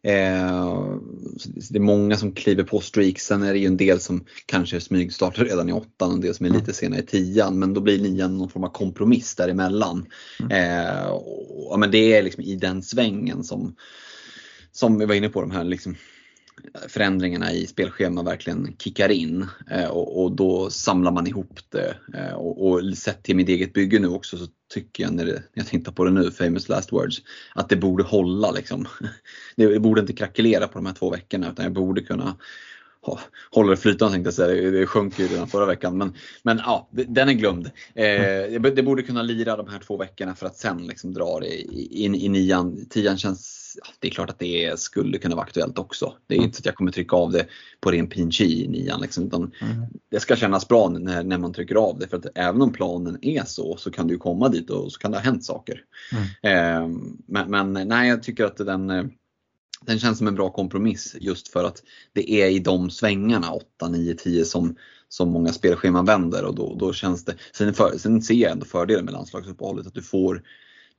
Eh, 0.05 0.96
det 1.70 1.78
är 1.78 1.80
många 1.80 2.16
som 2.16 2.32
kliver 2.32 2.64
på 2.64 2.80
streak. 2.80 3.18
Sen 3.18 3.42
är 3.42 3.53
det 3.53 3.59
ju 3.59 3.66
en 3.66 3.76
del 3.76 4.00
som 4.00 4.24
kanske 4.46 4.80
smygstartar 4.80 5.44
redan 5.44 5.68
i 5.68 5.72
åttan 5.72 6.09
och 6.09 6.14
en 6.14 6.20
del 6.20 6.34
som 6.34 6.46
är 6.46 6.50
lite 6.50 6.62
mm. 6.62 6.74
senare 6.74 7.00
i 7.00 7.07
tian. 7.07 7.59
Men 7.59 7.74
då 7.74 7.80
blir 7.80 8.03
nian 8.03 8.38
någon 8.38 8.48
form 8.48 8.64
av 8.64 8.68
kompromiss 8.68 9.34
däremellan. 9.34 10.07
Mm. 10.40 10.53
Eh, 10.53 11.07
och, 11.07 11.68
ja, 11.70 11.76
men 11.76 11.90
det 11.90 12.16
är 12.16 12.22
liksom 12.22 12.42
i 12.42 12.57
den 12.57 12.82
svängen 12.82 13.44
som, 13.44 13.76
som 14.72 14.98
vi 14.98 15.07
var 15.07 15.14
inne 15.14 15.28
på, 15.28 15.40
de 15.40 15.50
här 15.50 15.64
liksom 15.64 15.96
förändringarna 16.88 17.53
i 17.53 17.66
spelschema 17.66 18.22
verkligen 18.22 18.76
kickar 18.78 19.09
in 19.09 19.46
eh, 19.70 19.88
och, 19.88 20.22
och, 20.22 20.32
då 20.32 20.70
samlar 20.70 21.12
man 21.12 21.26
ihop 21.26 21.59
det. 21.68 21.96
Eh, 22.14 22.32
och, 22.32 22.66
och 22.68 22.96
sett 22.96 23.22
till 23.22 23.36
mitt 23.36 23.48
eget 23.48 23.72
bygge 23.72 23.98
nu 23.98 24.09
också 24.09 24.38
så 24.38 24.46
tycker 24.74 25.03
jag 25.03 25.12
när, 25.12 25.24
det, 25.24 25.32
när 25.32 25.42
jag 25.53 25.66
tittar 25.66 25.92
på 25.92 26.05
det 26.05 26.11
nu, 26.11 26.30
famous 26.30 26.68
last 26.68 26.92
words, 26.92 27.22
att 27.55 27.68
det 27.68 27.76
borde 27.76 28.03
hålla 28.03 28.50
liksom. 28.50 28.86
Det 29.57 29.80
borde 29.80 30.00
inte 30.00 30.12
krackelera 30.12 30.68
på 30.68 30.78
de 30.78 30.86
här 30.86 30.94
två 30.94 31.11
veckorna 31.11 31.50
utan 31.50 31.64
jag 31.64 31.72
borde 31.72 32.03
kunna 32.03 32.36
hålla 33.50 33.70
det 33.70 33.76
flytande 33.76 34.14
tänkte 34.14 34.26
jag 34.26 34.34
säga, 34.34 34.70
det 34.70 34.86
sjönk 34.86 35.18
ju 35.18 35.26
redan 35.26 35.48
förra 35.48 35.66
veckan. 35.66 35.98
Men, 35.98 36.14
men 36.42 36.59
ja, 36.59 36.88
den 36.90 37.28
är 37.28 37.32
glömd. 37.32 37.66
Eh, 37.94 38.61
det 38.61 38.82
borde 38.82 39.03
kunna 39.03 39.22
lira 39.22 39.57
de 39.57 39.68
här 39.68 39.78
två 39.78 39.96
veckorna 39.96 40.34
för 40.34 40.46
att 40.46 40.57
sen 40.57 40.86
liksom 40.86 41.14
dra 41.14 41.40
det 41.40 41.61
in 41.94 42.14
i 42.14 42.28
nian. 42.28 42.86
Tian 42.90 43.18
känns 43.18 43.61
det 44.01 44.09
är 44.09 44.11
klart 44.11 44.31
att 44.31 44.39
det 44.39 44.81
skulle 44.81 45.18
kunna 45.18 45.35
vara 45.35 45.45
aktuellt 45.45 45.79
också. 45.79 46.16
Det 46.27 46.35
är 46.35 46.39
mm. 46.39 46.45
inte 46.45 46.57
så 46.57 46.61
att 46.61 46.66
jag 46.66 46.75
kommer 46.75 46.93
trycka 46.93 47.16
av 47.16 47.33
det 47.33 47.47
på 47.81 47.91
ren 47.91 48.07
pinchi 48.07 48.64
i 48.64 48.68
nian. 48.68 49.01
Liksom, 49.01 49.27
utan 49.27 49.53
mm. 49.61 49.87
Det 50.11 50.20
ska 50.20 50.37
kännas 50.37 50.68
bra 50.68 50.89
när, 50.89 51.25
när 51.25 51.39
man 51.39 51.53
trycker 51.53 51.75
av 51.75 51.99
det. 51.99 52.09
För 52.09 52.16
att 52.16 52.27
även 52.35 52.62
om 52.62 52.73
planen 52.73 53.18
är 53.23 53.45
så, 53.45 53.77
så 53.77 53.91
kan 53.91 54.07
du 54.07 54.18
komma 54.18 54.49
dit 54.49 54.70
och 54.70 54.93
så 54.93 54.99
kan 54.99 55.11
det 55.11 55.16
ha 55.16 55.25
hänt 55.25 55.45
saker. 55.45 55.81
Mm. 56.12 56.25
Eh, 56.43 56.99
men, 57.27 57.51
men, 57.51 57.89
nej, 57.89 58.09
jag 58.09 58.23
tycker 58.23 58.45
att 58.45 58.57
den, 58.57 58.91
eh, 58.91 59.05
den 59.87 59.99
känns 59.99 60.18
som 60.18 60.27
en 60.27 60.35
bra 60.35 60.51
kompromiss 60.51 61.16
just 61.20 61.49
för 61.49 61.64
att 61.64 61.83
det 62.12 62.31
är 62.31 62.51
i 62.51 62.59
de 62.59 62.91
svängarna 62.91 63.53
8, 63.53 63.89
9, 63.89 64.14
10 64.14 64.45
som, 64.45 64.77
som 65.09 65.31
många 65.31 65.53
spelscheman 65.53 66.05
vänder 66.05 66.45
och 66.45 66.55
då, 66.55 66.75
då 66.75 66.93
känns 66.93 67.25
det. 67.25 67.35
Sen, 67.53 67.75
för, 67.75 67.99
sen 67.99 68.23
ser 68.23 68.35
jag 68.35 68.53
ändå 68.53 68.66
fördelen 68.66 69.05
med 69.05 69.14
landslagsuppehållet 69.14 69.87
att 69.87 69.95
du 69.95 70.03
får 70.03 70.43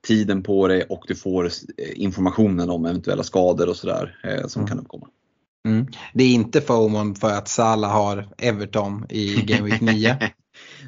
tiden 0.04 0.42
på 0.42 0.68
dig 0.68 0.82
och 0.82 1.04
du 1.08 1.14
får 1.14 1.44
eh, 1.44 1.50
informationen 1.94 2.70
om 2.70 2.84
eventuella 2.84 3.22
skador 3.22 3.68
och 3.68 3.76
sådär 3.76 4.18
eh, 4.24 4.46
som 4.46 4.60
mm. 4.60 4.68
kan 4.68 4.78
uppkomma. 4.78 5.08
Mm. 5.68 5.86
Det 6.14 6.24
är 6.24 6.34
inte 6.34 6.60
FOMO 6.60 7.14
för 7.14 7.30
att 7.30 7.48
Salah 7.48 7.90
har 7.92 8.28
Everton 8.38 9.06
i 9.10 9.42
Game 9.42 9.62
Week 9.62 9.80
9? 9.80 10.16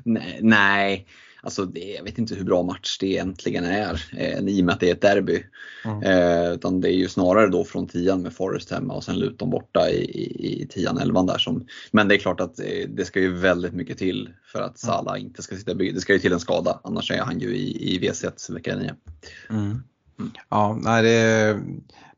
nej, 0.40 1.06
Alltså 1.46 1.64
det, 1.64 1.80
jag 1.80 2.04
vet 2.04 2.18
inte 2.18 2.34
hur 2.34 2.44
bra 2.44 2.62
match 2.62 2.98
det 3.00 3.06
egentligen 3.06 3.64
är 3.64 4.04
eh, 4.16 4.38
i 4.38 4.60
och 4.60 4.64
med 4.64 4.72
att 4.72 4.80
det 4.80 4.90
är 4.90 4.94
ett 4.94 5.00
derby. 5.00 5.42
Mm. 5.84 6.02
Eh, 6.02 6.52
utan 6.52 6.80
det 6.80 6.88
är 6.88 6.96
ju 6.96 7.08
snarare 7.08 7.48
då 7.48 7.64
från 7.64 7.88
tian 7.88 8.22
med 8.22 8.32
Forest 8.32 8.70
hemma 8.70 8.94
och 8.94 9.04
sen 9.04 9.18
Luton 9.18 9.50
borta 9.50 9.90
i, 9.90 10.04
i, 10.04 10.62
i 10.62 10.66
tian, 10.66 10.98
elvan 10.98 11.26
där. 11.26 11.38
Som, 11.38 11.66
men 11.90 12.08
det 12.08 12.14
är 12.14 12.18
klart 12.18 12.40
att 12.40 12.58
eh, 12.58 12.88
det 12.88 13.04
ska 13.04 13.20
ju 13.20 13.32
väldigt 13.32 13.72
mycket 13.72 13.98
till 13.98 14.30
för 14.52 14.58
att 14.58 14.82
mm. 14.82 14.94
Salah 14.94 15.20
inte 15.20 15.42
ska 15.42 15.56
sitta 15.56 15.74
Det 15.74 16.00
ska 16.00 16.12
ju 16.12 16.18
till 16.18 16.32
en 16.32 16.40
skada, 16.40 16.80
annars 16.84 17.10
är 17.10 17.22
han 17.22 17.40
ju 17.40 17.56
i, 17.56 17.94
i 17.94 17.98
VC1 17.98 18.52
vecka 18.52 18.76
9. 18.76 18.94
Mm. 19.50 19.82
Mm. 20.18 20.32
Ja, 20.48 20.78
nej 20.82 21.02
det 21.02 21.60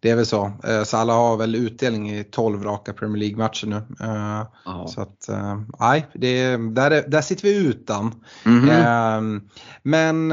det 0.00 0.10
är 0.10 0.16
väl 0.16 0.26
så. 0.26 0.52
Eh, 0.64 0.84
Salah 0.84 1.16
har 1.16 1.36
väl 1.36 1.54
utdelning 1.54 2.10
i 2.10 2.24
12 2.24 2.62
raka 2.62 2.92
Premier 2.92 3.20
League-matcher 3.20 3.66
nu. 3.66 3.76
Eh, 3.76 4.86
så 4.86 5.00
att, 5.00 5.28
eh, 5.28 5.60
nej, 5.78 6.06
det, 6.14 6.56
där, 6.56 7.08
där 7.08 7.20
sitter 7.20 7.42
vi 7.42 7.66
utan. 7.66 8.14
Mm 8.44 8.64
-hmm. 8.64 9.40
men 9.82 10.30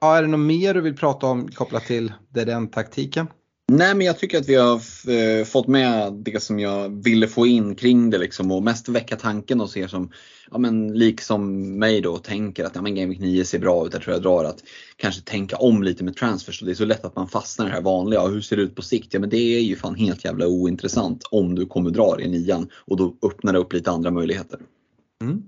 ja, 0.00 0.16
är 0.16 0.22
det 0.22 0.28
något 0.28 0.40
mer 0.40 0.74
du 0.74 0.80
vill 0.80 0.96
prata 0.96 1.26
om 1.26 1.48
kopplat 1.48 1.84
till 1.84 2.12
den 2.30 2.68
taktiken? 2.68 3.26
Nej 3.68 3.94
men 3.94 4.06
jag 4.06 4.18
tycker 4.18 4.38
att 4.38 4.48
vi 4.48 4.54
har 4.54 4.74
eh, 5.10 5.44
fått 5.44 5.66
med 5.66 6.12
det 6.12 6.42
som 6.42 6.60
jag 6.60 7.04
ville 7.04 7.28
få 7.28 7.46
in 7.46 7.74
kring 7.74 8.10
det 8.10 8.18
liksom 8.18 8.50
och 8.50 8.62
mest 8.62 8.88
väcka 8.88 9.16
tanken 9.16 9.60
hos 9.60 9.76
er 9.76 9.86
som 9.86 10.10
ja, 10.50 10.58
men, 10.58 10.98
liksom 10.98 11.72
mig 11.78 12.00
då 12.00 12.18
tänker 12.18 12.64
att 12.64 12.74
ja, 12.74 12.82
men 12.82 12.94
Game 12.94 13.08
Week 13.08 13.20
9 13.20 13.44
ser 13.44 13.58
bra 13.58 13.86
ut. 13.86 13.92
Jag 13.92 14.02
tror 14.02 14.14
jag 14.14 14.22
drar 14.22 14.44
att 14.44 14.62
kanske 14.96 15.22
tänka 15.22 15.56
om 15.56 15.82
lite 15.82 16.04
med 16.04 16.16
transfers. 16.16 16.60
Det 16.60 16.70
är 16.70 16.74
så 16.74 16.84
lätt 16.84 17.04
att 17.04 17.16
man 17.16 17.28
fastnar 17.28 17.66
i 17.66 17.68
det 17.68 17.74
här 17.74 17.82
vanliga. 17.82 18.26
Hur 18.26 18.40
ser 18.40 18.56
det 18.56 18.62
ut 18.62 18.74
på 18.74 18.82
sikt? 18.82 19.14
Ja 19.14 19.20
men 19.20 19.30
det 19.30 19.56
är 19.56 19.60
ju 19.60 19.76
fan 19.76 19.94
helt 19.94 20.24
jävla 20.24 20.46
ointressant 20.46 21.22
om 21.30 21.54
du 21.54 21.66
kommer 21.66 21.90
dra 21.90 22.20
i 22.20 22.28
nian 22.28 22.68
och 22.74 22.96
då 22.96 23.16
öppnar 23.22 23.52
det 23.52 23.58
upp 23.58 23.72
lite 23.72 23.90
andra 23.90 24.10
möjligheter. 24.10 24.60
Mm. 25.22 25.42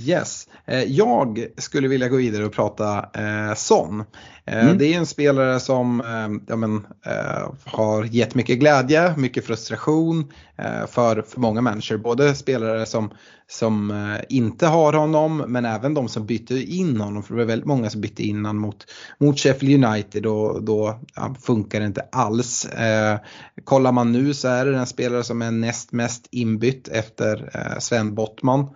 Yes, 0.00 0.48
jag 0.76 1.46
skulle 1.56 1.88
vilja 1.88 2.08
gå 2.08 2.16
vidare 2.16 2.46
och 2.46 2.52
prata 2.52 2.98
eh, 2.98 3.54
Son. 3.54 4.04
Eh, 4.44 4.64
mm. 4.64 4.78
Det 4.78 4.94
är 4.94 4.98
en 4.98 5.06
spelare 5.06 5.60
som 5.60 6.00
eh, 6.00 6.40
ja, 6.48 6.56
men, 6.56 6.86
eh, 7.06 7.50
har 7.64 8.04
gett 8.04 8.34
mycket 8.34 8.58
glädje, 8.58 9.16
mycket 9.16 9.46
frustration 9.46 10.32
eh, 10.58 10.86
för, 10.86 11.22
för 11.22 11.40
många 11.40 11.60
människor. 11.60 11.96
Både 11.96 12.34
spelare 12.34 12.86
som, 12.86 13.10
som 13.46 13.90
eh, 13.90 14.24
inte 14.28 14.66
har 14.66 14.92
honom 14.92 15.36
men 15.36 15.64
även 15.64 15.94
de 15.94 16.08
som 16.08 16.26
bytte 16.26 16.54
in 16.54 17.00
honom. 17.00 17.22
För 17.22 17.34
det 17.34 17.40
var 17.40 17.46
väldigt 17.46 17.66
många 17.66 17.90
som 17.90 18.00
bytte 18.00 18.22
in 18.22 18.44
honom 18.44 18.62
mot, 18.62 18.84
mot 19.18 19.38
Sheffield 19.38 19.84
United 19.84 20.26
och 20.26 20.62
då 20.62 21.00
ja, 21.14 21.34
funkar 21.40 21.80
det 21.80 21.86
inte 21.86 22.04
alls. 22.12 22.64
Eh, 22.64 23.18
kollar 23.64 23.92
man 23.92 24.12
nu 24.12 24.34
så 24.34 24.48
är 24.48 24.64
det 24.64 24.72
den 24.72 24.86
spelare 24.86 25.24
som 25.24 25.42
är 25.42 25.50
näst 25.50 25.92
mest 25.92 26.28
inbytt 26.30 26.88
efter 26.88 27.50
Sven 27.80 28.14
Bottman 28.14 28.68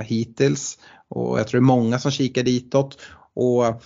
hittills. 0.00 0.78
Och 1.08 1.38
jag 1.38 1.48
tror 1.48 1.60
det 1.60 1.64
är 1.64 1.66
många 1.66 1.98
som 1.98 2.10
kikar 2.10 2.42
ditåt. 2.42 2.98
Och 3.34 3.64
ah, 3.64 3.78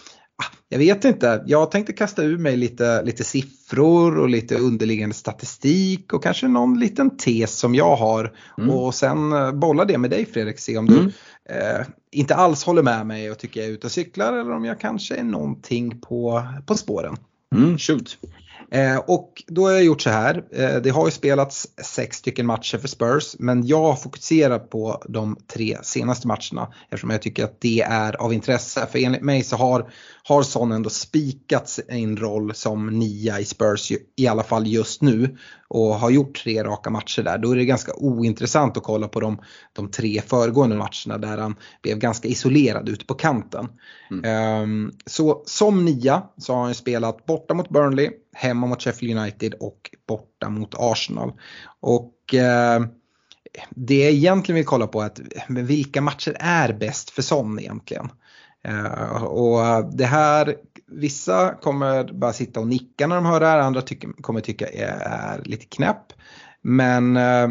jag 0.69 0.79
vet 0.79 1.05
inte, 1.05 1.45
jag 1.47 1.71
tänkte 1.71 1.93
kasta 1.93 2.23
ur 2.23 2.39
mig 2.39 2.57
lite, 2.57 3.03
lite 3.03 3.25
siffror 3.25 4.19
och 4.19 4.29
lite 4.29 4.57
underliggande 4.59 5.15
statistik 5.15 6.13
och 6.13 6.23
kanske 6.23 6.49
någon 6.49 6.81
liten 6.81 7.17
tes 7.17 7.59
som 7.59 7.75
jag 7.75 7.97
har. 7.97 8.37
Mm. 8.59 8.71
Och 8.71 8.95
sen 8.95 9.33
eh, 9.33 9.53
bolla 9.53 9.85
det 9.85 9.99
med 9.99 10.11
dig 10.11 10.27
Fredrik, 10.27 10.59
se 10.59 10.79
om 10.79 10.89
mm. 10.89 11.05
du 11.05 11.13
eh, 11.55 11.87
inte 12.11 12.35
alls 12.35 12.65
håller 12.65 12.83
med 12.83 13.07
mig 13.07 13.31
och 13.31 13.39
tycker 13.39 13.61
jag 13.61 13.69
är 13.69 13.73
ute 13.73 13.87
och 13.87 13.93
cyklar 13.93 14.33
eller 14.33 14.53
om 14.53 14.65
jag 14.65 14.81
kanske 14.81 15.17
är 15.17 15.25
någonting 15.25 16.01
på, 16.01 16.43
på 16.67 16.75
spåren. 16.75 17.17
Mm, 17.55 17.79
shoot. 17.79 18.19
Eh, 18.71 18.97
och 18.97 19.43
då 19.47 19.67
har 19.67 19.73
jag 19.73 19.85
gjort 19.85 20.03
så 20.03 20.11
här. 20.11 20.45
Eh, 20.53 20.77
det 20.77 20.91
har 20.91 21.07
ju 21.07 21.11
spelats 21.11 21.69
sex 21.83 22.17
stycken 22.17 22.47
matcher 22.47 22.79
för 22.79 22.89
Spurs 22.89 23.37
men 23.39 23.67
jag 23.67 24.03
fokuserar 24.03 24.59
på 24.59 25.03
de 25.09 25.37
tre 25.47 25.79
senaste 25.83 26.27
matcherna 26.27 26.73
eftersom 26.83 27.11
jag 27.11 27.23
tycker 27.23 27.45
att 27.45 27.61
det 27.61 27.81
är 27.81 28.23
av 28.23 28.33
intresse. 28.33 28.87
För 28.93 28.99
enligt 28.99 29.23
mig 29.23 29.43
så 29.43 29.57
har, 29.57 29.91
har 30.29 30.43
Son 30.43 30.73
ändå 30.73 30.91
spikat 30.91 31.69
sin 31.69 32.17
roll 32.17 32.55
som 32.55 32.87
nia 32.87 33.41
i 33.41 33.45
Spurs 33.45 33.93
i 34.17 34.27
alla 34.27 34.43
fall 34.43 34.67
just 34.67 35.03
nu 35.03 35.37
och 35.69 35.95
har 35.95 36.11
gjort 36.11 36.43
tre 36.43 36.65
raka 36.65 36.91
matcher 36.91 37.23
där. 37.23 37.39
Då 37.39 37.53
är 37.53 37.57
det 37.57 37.65
ganska 37.65 37.93
ointressant 37.95 38.77
att 38.77 38.83
kolla 38.83 39.09
på 39.09 39.21
de, 39.21 39.39
de 39.73 39.91
tre 39.91 40.21
föregående 40.21 40.77
matcherna 40.77 41.19
där 41.19 41.39
han 41.39 41.57
blev 41.83 41.99
ganska 41.99 42.29
isolerad 42.29 42.89
ute 42.89 43.05
på 43.05 43.15
kanten. 43.15 43.69
Mm. 44.11 44.63
Um, 44.63 44.93
så 45.07 45.43
som 45.47 45.85
nia 45.85 46.23
så 46.39 46.55
har 46.55 46.65
han 46.65 46.75
spelat 46.75 47.27
borta 47.27 47.55
mot 47.55 47.69
Burnley, 47.69 48.11
hemma 48.33 48.67
mot 48.67 48.83
Sheffield 48.83 49.19
United 49.19 49.55
och 49.55 49.91
borta 50.09 50.49
mot 50.49 50.75
Arsenal. 50.79 51.33
Och 51.81 52.15
uh, 52.35 52.87
det 53.71 54.01
jag 54.01 54.13
egentligen 54.13 54.57
vill 54.57 54.67
kolla 54.67 54.87
på 54.87 55.01
är 55.03 55.07
att 55.07 55.21
vilka 55.49 56.01
matcher 56.01 56.37
är 56.41 56.73
bäst 56.73 57.11
för 57.11 57.23
Son 57.23 57.59
egentligen? 57.59 58.11
Eh, 58.69 59.23
och 59.25 59.85
det 59.97 60.05
här, 60.05 60.57
vissa 60.87 61.55
kommer 61.55 62.13
bara 62.13 62.33
sitta 62.33 62.61
och 62.61 62.67
nicka 62.67 63.07
när 63.07 63.17
de 63.17 63.27
hör 63.27 63.41
det 63.41 63.47
här, 63.47 63.59
andra 63.59 63.83
tycker, 63.83 64.13
kommer 64.23 64.41
tycka 64.41 64.67
är, 64.67 64.99
är 65.01 65.43
lite 65.45 65.67
knäpp. 65.67 66.13
Men 66.63 67.17
eh, 67.17 67.49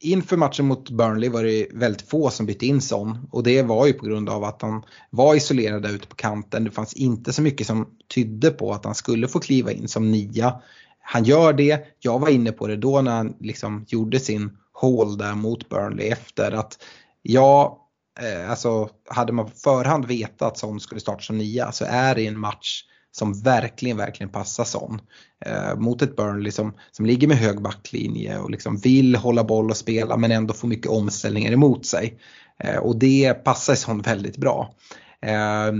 inför 0.00 0.36
matchen 0.36 0.66
mot 0.66 0.90
Burnley 0.90 1.28
var 1.28 1.42
det 1.42 1.68
väldigt 1.72 2.08
få 2.08 2.30
som 2.30 2.46
bytte 2.46 2.66
in 2.66 2.80
Son 2.80 3.28
och 3.30 3.42
det 3.42 3.62
var 3.62 3.86
ju 3.86 3.92
på 3.92 4.06
grund 4.06 4.28
av 4.28 4.44
att 4.44 4.62
han 4.62 4.82
var 5.10 5.34
isolerad 5.34 5.82
där 5.82 5.94
ute 5.94 6.08
på 6.08 6.16
kanten. 6.16 6.64
Det 6.64 6.70
fanns 6.70 6.94
inte 6.94 7.32
så 7.32 7.42
mycket 7.42 7.66
som 7.66 7.88
tydde 8.14 8.50
på 8.50 8.72
att 8.72 8.84
han 8.84 8.94
skulle 8.94 9.28
få 9.28 9.40
kliva 9.40 9.72
in 9.72 9.88
som 9.88 10.10
nia. 10.10 10.60
Han 11.00 11.24
gör 11.24 11.52
det, 11.52 11.80
jag 12.00 12.18
var 12.18 12.28
inne 12.28 12.52
på 12.52 12.66
det 12.66 12.76
då 12.76 13.00
när 13.00 13.16
han 13.16 13.36
liksom 13.40 13.84
gjorde 13.88 14.20
sin 14.20 14.56
hål 14.72 15.18
där 15.18 15.34
mot 15.34 15.68
Burnley 15.68 16.08
efter 16.08 16.52
att 16.52 16.78
ja, 17.22 17.83
Eh, 18.20 18.50
alltså 18.50 18.88
hade 19.08 19.32
man 19.32 19.44
på 19.44 19.56
förhand 19.56 20.04
vetat 20.04 20.42
att 20.42 20.58
Son 20.58 20.80
skulle 20.80 21.00
starta 21.00 21.22
som 21.22 21.38
nia 21.38 21.72
så 21.72 21.84
är 21.88 22.14
det 22.14 22.26
en 22.26 22.40
match 22.40 22.82
som 23.12 23.42
verkligen, 23.42 23.96
verkligen 23.96 24.30
passar 24.30 24.64
Son. 24.64 25.00
Eh, 25.46 25.76
mot 25.76 26.02
ett 26.02 26.16
Burnley 26.16 26.52
som, 26.52 26.72
som 26.92 27.06
ligger 27.06 27.28
med 27.28 27.36
hög 27.36 27.62
backlinje 27.62 28.38
och 28.38 28.50
liksom 28.50 28.76
vill 28.76 29.16
hålla 29.16 29.44
boll 29.44 29.70
och 29.70 29.76
spela 29.76 30.16
men 30.16 30.32
ändå 30.32 30.54
får 30.54 30.68
mycket 30.68 30.90
omställningar 30.90 31.52
emot 31.52 31.86
sig. 31.86 32.18
Eh, 32.58 32.76
och 32.76 32.98
det 32.98 33.34
passar 33.34 33.74
Son 33.74 34.02
väldigt 34.02 34.36
bra. 34.36 34.74
Eh, 35.22 35.72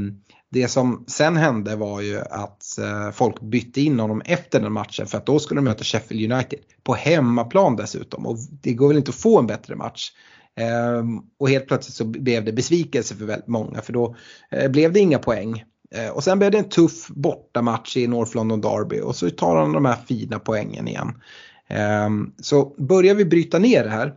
det 0.51 0.69
som 0.69 1.05
sen 1.07 1.37
hände 1.37 1.77
var 1.77 2.01
ju 2.01 2.21
att 2.21 2.79
eh, 2.79 3.11
folk 3.11 3.41
bytte 3.41 3.81
in 3.81 4.01
honom 4.01 4.23
efter 4.25 4.61
den 4.61 4.73
matchen 4.73 5.07
för 5.07 5.19
att 5.19 5.27
då 5.27 5.39
skulle 5.39 5.59
de 5.59 5.65
möta 5.65 5.85
Sheffield 5.85 6.33
United 6.33 6.59
på 6.83 6.95
hemmaplan 6.95 7.77
dessutom 7.77 8.27
och 8.27 8.39
det 8.63 8.73
går 8.73 8.89
väl 8.89 8.97
inte 8.97 9.09
att 9.09 9.15
få 9.15 9.39
en 9.39 9.47
bättre 9.47 9.77
match. 9.77 10.11
Ehm, 10.57 11.21
och 11.39 11.49
helt 11.49 11.67
plötsligt 11.67 11.95
så 11.95 12.05
blev 12.05 12.45
det 12.45 12.53
besvikelse 12.53 13.15
för 13.15 13.25
väldigt 13.25 13.49
många 13.49 13.83
för 13.83 13.93
då 13.93 14.17
eh, 14.51 14.71
blev 14.71 14.93
det 14.93 15.01
inga 15.01 15.19
poäng. 15.19 15.65
Eh, 15.91 16.11
och 16.11 16.25
sen 16.25 16.39
blev 16.39 16.51
det 16.51 16.59
en 16.59 16.69
tuff 16.69 17.09
bortamatch 17.09 17.97
i 17.97 18.07
North 18.07 18.37
London 18.37 18.61
Derby 18.61 19.01
och 19.01 19.17
så 19.17 19.31
tar 19.31 19.57
han 19.57 19.73
de 19.73 19.85
här 19.85 19.97
fina 19.97 20.39
poängen 20.39 20.89
igen. 20.89 21.23
Ehm, 21.69 22.33
så 22.39 22.75
börjar 22.79 23.15
vi 23.15 23.25
bryta 23.25 23.59
ner 23.59 23.85
det 23.85 23.91
här. 23.91 24.15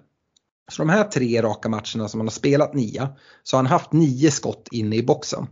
Så 0.71 0.81
de 0.81 0.89
här 0.89 1.03
tre 1.03 1.41
raka 1.41 1.69
matcherna 1.69 2.07
som 2.07 2.19
han 2.19 2.27
har 2.27 2.31
spelat 2.31 2.73
nia 2.73 3.09
så 3.43 3.57
har 3.57 3.63
han 3.63 3.71
haft 3.71 3.93
nio 3.93 4.31
skott 4.31 4.67
inne 4.71 4.95
i 4.95 5.03
boxen. 5.03 5.47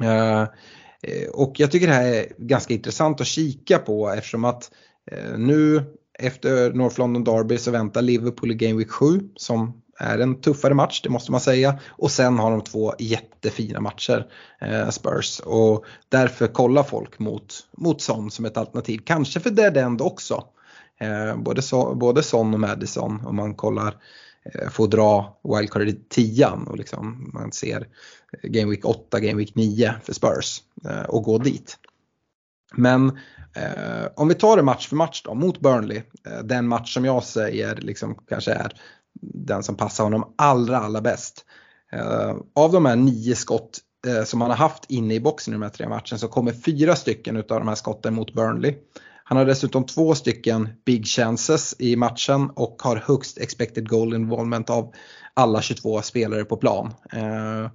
Ehm, 0.00 0.46
eh, 1.02 1.28
och 1.32 1.60
jag 1.60 1.70
tycker 1.70 1.86
det 1.86 1.92
här 1.92 2.14
är 2.14 2.26
ganska 2.38 2.74
intressant 2.74 3.20
att 3.20 3.26
kika 3.26 3.78
på 3.78 4.10
eftersom 4.10 4.44
att 4.44 4.70
nu 5.36 5.84
efter 6.18 6.72
North 6.72 6.98
London 6.98 7.24
Derby 7.24 7.58
så 7.58 7.70
väntar 7.70 8.02
Liverpool 8.02 8.50
i 8.50 8.54
Game 8.54 8.78
Week 8.78 8.90
7 8.90 9.20
som 9.36 9.82
är 9.98 10.18
en 10.18 10.40
tuffare 10.40 10.74
match, 10.74 11.00
det 11.02 11.08
måste 11.08 11.32
man 11.32 11.40
säga. 11.40 11.78
Och 11.88 12.10
sen 12.10 12.38
har 12.38 12.50
de 12.50 12.60
två 12.60 12.94
jättefina 12.98 13.80
matcher, 13.80 14.26
eh, 14.60 14.88
Spurs. 14.88 15.40
Och 15.40 15.84
därför 16.08 16.46
kollar 16.46 16.82
folk 16.82 17.18
mot, 17.18 17.54
mot 17.76 18.02
Son 18.02 18.30
som 18.30 18.44
ett 18.44 18.56
alternativ. 18.56 19.00
Kanske 19.04 19.40
för 19.40 19.50
Dead 19.50 19.76
End 19.76 20.00
också. 20.00 20.44
Eh, 21.00 21.36
både, 21.36 21.62
so, 21.62 21.94
både 21.94 22.22
Son 22.22 22.54
och 22.54 22.60
Madison 22.60 23.26
om 23.26 23.36
man 23.36 23.54
kollar, 23.54 23.96
eh, 24.54 24.68
får 24.68 24.88
dra 24.88 25.38
wildcard 25.44 25.88
i 25.88 26.00
10 26.08 26.48
och 26.66 26.76
liksom 26.76 27.30
man 27.34 27.52
ser 27.52 27.88
Game 28.42 28.70
Week 28.70 28.84
8, 28.84 29.20
Game 29.20 29.38
Week 29.38 29.54
9 29.54 29.94
för 30.02 30.12
Spurs 30.12 30.62
eh, 30.84 31.02
och 31.02 31.22
gå 31.22 31.38
dit. 31.38 31.78
Men 32.76 33.18
Eh, 33.56 34.06
om 34.16 34.28
vi 34.28 34.34
tar 34.34 34.56
det 34.56 34.62
match 34.62 34.88
för 34.88 34.96
match 34.96 35.22
då 35.24 35.34
mot 35.34 35.60
Burnley, 35.60 36.02
eh, 36.26 36.38
den 36.44 36.68
match 36.68 36.94
som 36.94 37.04
jag 37.04 37.24
säger 37.24 37.76
liksom 37.76 38.14
kanske 38.28 38.52
är 38.52 38.72
den 39.22 39.62
som 39.62 39.76
passar 39.76 40.04
honom 40.04 40.34
allra 40.38 40.78
allra 40.78 41.00
bäst. 41.00 41.44
Eh, 41.92 42.36
av 42.54 42.72
de 42.72 42.86
här 42.86 42.96
nio 42.96 43.34
skott 43.36 43.78
eh, 44.06 44.24
som 44.24 44.40
han 44.40 44.50
har 44.50 44.56
haft 44.56 44.90
inne 44.90 45.14
i 45.14 45.20
boxen 45.20 45.54
i 45.54 45.56
de 45.56 45.62
här 45.62 45.70
tre 45.70 45.88
matcherna 45.88 46.18
så 46.18 46.28
kommer 46.28 46.52
fyra 46.52 46.96
stycken 46.96 47.36
av 47.36 47.44
de 47.46 47.68
här 47.68 47.74
skotten 47.74 48.14
mot 48.14 48.34
Burnley. 48.34 48.74
Han 49.24 49.38
har 49.38 49.44
dessutom 49.44 49.86
två 49.86 50.14
stycken 50.14 50.68
big 50.84 51.06
chances 51.06 51.76
i 51.78 51.96
matchen 51.96 52.50
och 52.50 52.82
har 52.82 52.96
högst 52.96 53.38
expected 53.38 53.88
goal 53.88 54.14
involvement 54.14 54.70
av 54.70 54.92
alla 55.34 55.62
22 55.62 56.02
spelare 56.02 56.44
på 56.44 56.56
plan. 56.56 56.94
Eh, 57.12 57.70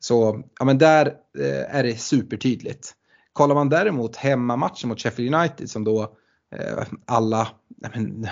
så 0.00 0.42
ja, 0.58 0.64
men 0.64 0.78
där 0.78 1.06
eh, 1.38 1.76
är 1.76 1.82
det 1.82 2.00
supertydligt. 2.00 2.94
Kollar 3.34 3.54
man 3.54 3.68
däremot 3.68 4.16
hemmamatchen 4.16 4.88
mot 4.88 5.00
Sheffield 5.00 5.34
United 5.34 5.70
som 5.70 5.84
då 5.84 6.02
eh, 6.56 6.84
alla, 7.06 7.48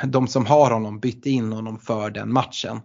de 0.06 0.28
som 0.28 0.46
har 0.46 0.70
honom 0.70 1.00
bytte 1.00 1.30
in 1.30 1.52
honom 1.52 1.78
för 1.78 2.10
den 2.10 2.32
matchen. 2.32 2.80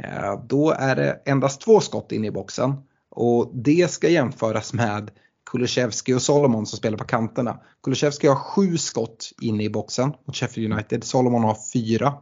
Eh, 0.00 0.40
då 0.48 0.70
är 0.70 0.96
det 0.96 1.22
endast 1.24 1.60
två 1.60 1.80
skott 1.80 2.12
in 2.12 2.24
i 2.24 2.30
boxen 2.30 2.74
och 3.10 3.50
det 3.54 3.90
ska 3.90 4.08
jämföras 4.08 4.72
med 4.72 5.10
Kulusevski 5.50 6.14
och 6.14 6.22
Solomon 6.22 6.66
som 6.66 6.78
spelar 6.78 6.98
på 6.98 7.04
kanterna. 7.04 7.60
Kulusevski 7.82 8.26
har 8.26 8.36
sju 8.36 8.76
skott 8.76 9.30
inne 9.40 9.64
i 9.64 9.70
boxen 9.70 10.12
mot 10.24 10.36
Sheffield 10.36 10.72
United, 10.72 11.04
Solomon 11.04 11.44
har 11.44 11.56
fyra. 11.72 12.14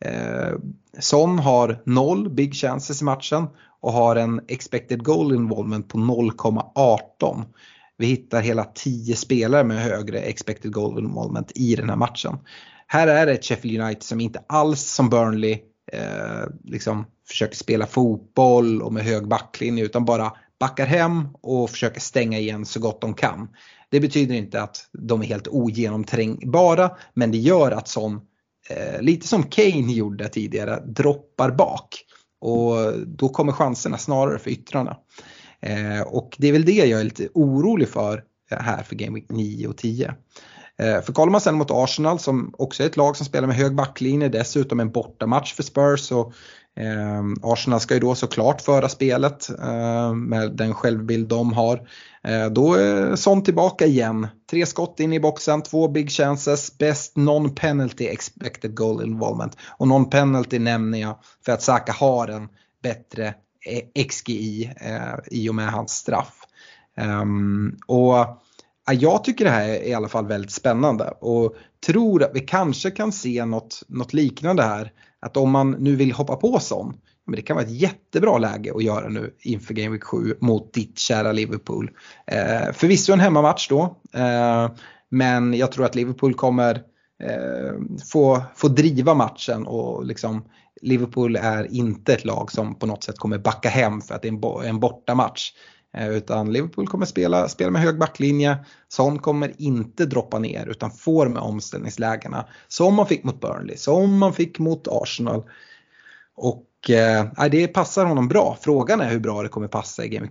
Eh, 0.00 0.52
Son 0.98 1.38
har 1.38 1.82
noll 1.86 2.30
big 2.30 2.54
chances 2.54 3.02
i 3.02 3.04
matchen 3.04 3.46
och 3.80 3.92
har 3.92 4.16
en 4.16 4.40
expected 4.48 5.04
goal 5.04 5.34
involvement 5.34 5.88
på 5.88 5.98
0,18. 5.98 7.44
Vi 7.98 8.06
hittar 8.06 8.40
hela 8.40 8.64
10 8.64 9.16
spelare 9.16 9.64
med 9.64 9.82
högre 9.82 10.20
expected 10.20 10.72
goal 10.72 10.98
involvement 10.98 11.52
i 11.54 11.76
den 11.76 11.88
här 11.88 11.96
matchen. 11.96 12.38
Här 12.86 13.06
är 13.08 13.26
det 13.26 13.32
ett 13.32 13.44
Sheffield 13.44 13.80
United 13.80 14.02
som 14.02 14.20
inte 14.20 14.42
alls 14.46 14.80
som 14.82 15.10
Burnley 15.10 15.58
eh, 15.92 16.44
liksom 16.64 17.06
försöker 17.28 17.56
spela 17.56 17.86
fotboll 17.86 18.82
och 18.82 18.92
med 18.92 19.04
hög 19.04 19.28
backlinje 19.28 19.84
utan 19.84 20.04
bara 20.04 20.32
backar 20.60 20.86
hem 20.86 21.28
och 21.42 21.70
försöker 21.70 22.00
stänga 22.00 22.38
igen 22.38 22.66
så 22.66 22.80
gott 22.80 23.00
de 23.00 23.14
kan. 23.14 23.48
Det 23.88 24.00
betyder 24.00 24.34
inte 24.34 24.62
att 24.62 24.88
de 24.92 25.22
är 25.22 25.26
helt 25.26 25.48
ogenomträngbara 25.48 26.90
men 27.14 27.30
det 27.30 27.38
gör 27.38 27.70
att 27.70 27.88
som, 27.88 28.20
eh, 28.70 29.00
lite 29.02 29.28
som 29.28 29.42
Kane 29.42 29.92
gjorde 29.92 30.28
tidigare, 30.28 30.82
droppar 30.86 31.50
bak. 31.50 31.88
Och 32.40 32.98
då 33.06 33.28
kommer 33.28 33.52
chanserna 33.52 33.98
snarare 33.98 34.38
för 34.38 34.50
yttrarna. 34.50 34.96
Eh, 35.60 36.00
och 36.00 36.36
det 36.38 36.48
är 36.48 36.52
väl 36.52 36.64
det 36.64 36.72
jag 36.72 37.00
är 37.00 37.04
lite 37.04 37.28
orolig 37.34 37.88
för 37.88 38.22
eh, 38.50 38.58
här 38.58 38.82
för 38.82 38.96
Game 38.96 39.14
Week 39.14 39.30
9 39.30 39.68
och 39.68 39.76
10. 39.76 40.14
Eh, 40.78 41.00
för 41.02 41.12
kollar 41.12 41.32
man 41.32 41.40
sen 41.40 41.54
mot 41.54 41.70
Arsenal 41.70 42.18
som 42.18 42.54
också 42.58 42.82
är 42.82 42.86
ett 42.86 42.96
lag 42.96 43.16
som 43.16 43.26
spelar 43.26 43.46
med 43.48 43.56
hög 43.56 43.74
backlinje, 43.74 44.28
dessutom 44.28 44.80
en 44.80 44.92
bortamatch 44.92 45.54
för 45.54 45.62
Spurs. 45.62 46.12
Och, 46.12 46.32
eh, 46.82 47.22
Arsenal 47.42 47.80
ska 47.80 47.94
ju 47.94 48.00
då 48.00 48.14
såklart 48.14 48.60
föra 48.60 48.88
spelet 48.88 49.50
eh, 49.50 50.14
med 50.14 50.56
den 50.56 50.74
självbild 50.74 51.28
de 51.28 51.52
har. 51.52 51.88
Eh, 52.24 52.46
då 52.46 52.74
är 52.74 53.16
Son 53.16 53.42
tillbaka 53.44 53.86
igen. 53.86 54.28
Tre 54.50 54.66
skott 54.66 55.00
in 55.00 55.12
i 55.12 55.20
boxen, 55.20 55.62
två 55.62 55.88
big 55.88 56.10
chances, 56.10 56.78
best 56.78 57.16
non-penalty 57.16 58.08
expected 58.08 58.74
goal 58.74 59.04
involvement. 59.04 59.56
Och 59.78 59.88
non-penalty 59.88 60.58
nämner 60.58 60.98
jag 60.98 61.18
för 61.44 61.52
att 61.52 61.62
Saka 61.62 61.92
har 61.92 62.28
en 62.28 62.48
bättre 62.82 63.34
Eh, 63.66 64.04
XGI 64.04 64.72
eh, 64.76 65.14
i 65.26 65.48
och 65.48 65.54
med 65.54 65.68
hans 65.72 65.92
straff. 65.92 66.42
Um, 67.22 67.78
och 67.86 68.42
jag 68.92 69.24
tycker 69.24 69.44
det 69.44 69.50
här 69.50 69.68
är 69.68 69.84
i 69.84 69.94
alla 69.94 70.08
fall 70.08 70.26
väldigt 70.26 70.50
spännande 70.50 71.04
och 71.20 71.56
tror 71.86 72.22
att 72.22 72.30
vi 72.34 72.40
kanske 72.40 72.90
kan 72.90 73.12
se 73.12 73.44
något, 73.44 73.82
något 73.88 74.12
liknande 74.12 74.62
här. 74.62 74.92
Att 75.20 75.36
om 75.36 75.50
man 75.50 75.70
nu 75.70 75.96
vill 75.96 76.12
hoppa 76.12 76.36
på 76.36 76.60
sån, 76.60 76.94
men 77.26 77.36
det 77.36 77.42
kan 77.42 77.56
vara 77.56 77.66
ett 77.66 77.80
jättebra 77.80 78.38
läge 78.38 78.72
att 78.74 78.84
göra 78.84 79.08
nu 79.08 79.34
inför 79.40 79.74
Game 79.74 79.90
Week 79.90 80.04
7 80.04 80.34
mot 80.40 80.72
ditt 80.72 80.98
kära 80.98 81.32
Liverpool. 81.32 81.90
Eh, 82.26 82.72
förvisso 82.72 83.12
en 83.12 83.20
hemmamatch 83.20 83.68
då, 83.68 83.96
eh, 84.12 84.70
men 85.10 85.54
jag 85.54 85.72
tror 85.72 85.84
att 85.84 85.94
Liverpool 85.94 86.34
kommer 86.34 86.74
eh, 87.22 87.72
få, 88.12 88.42
få 88.54 88.68
driva 88.68 89.14
matchen 89.14 89.66
och 89.66 90.04
liksom 90.04 90.44
Liverpool 90.82 91.36
är 91.36 91.74
inte 91.74 92.14
ett 92.14 92.24
lag 92.24 92.52
som 92.52 92.74
på 92.74 92.86
något 92.86 93.04
sätt 93.04 93.18
kommer 93.18 93.38
backa 93.38 93.68
hem 93.68 94.00
för 94.00 94.14
att 94.14 94.22
det 94.22 94.28
är 94.28 94.64
en, 94.64 94.80
bortamatch. 94.80 95.52
Eh, 95.96 96.08
utan 96.08 96.52
Liverpool 96.52 96.86
kommer 96.86 97.06
spela, 97.06 97.48
spela 97.48 97.70
med 97.70 97.82
hög 97.82 97.98
backlinje. 97.98 98.56
Son 98.88 99.18
kommer 99.18 99.52
inte 99.58 100.06
droppa 100.06 100.38
ner 100.38 100.66
utan 100.66 100.90
får 100.90 101.28
med 101.28 101.42
omställningslägena. 101.42 102.46
Som 102.68 102.94
man 102.94 103.06
fick 103.06 103.24
mot 103.24 103.40
Burnley, 103.40 103.76
som 103.76 104.18
man 104.18 104.32
fick 104.32 104.58
mot 104.58 104.88
Arsenal. 104.90 105.44
Och 106.34 106.90
eh, 106.90 107.26
det 107.50 107.68
passar 107.68 108.04
honom 108.04 108.28
bra. 108.28 108.58
Frågan 108.60 109.00
är 109.00 109.10
hur 109.10 109.20
bra 109.20 109.42
det 109.42 109.48
kommer 109.48 109.68
passa 109.68 110.04
i 110.04 110.08
Game 110.08 110.28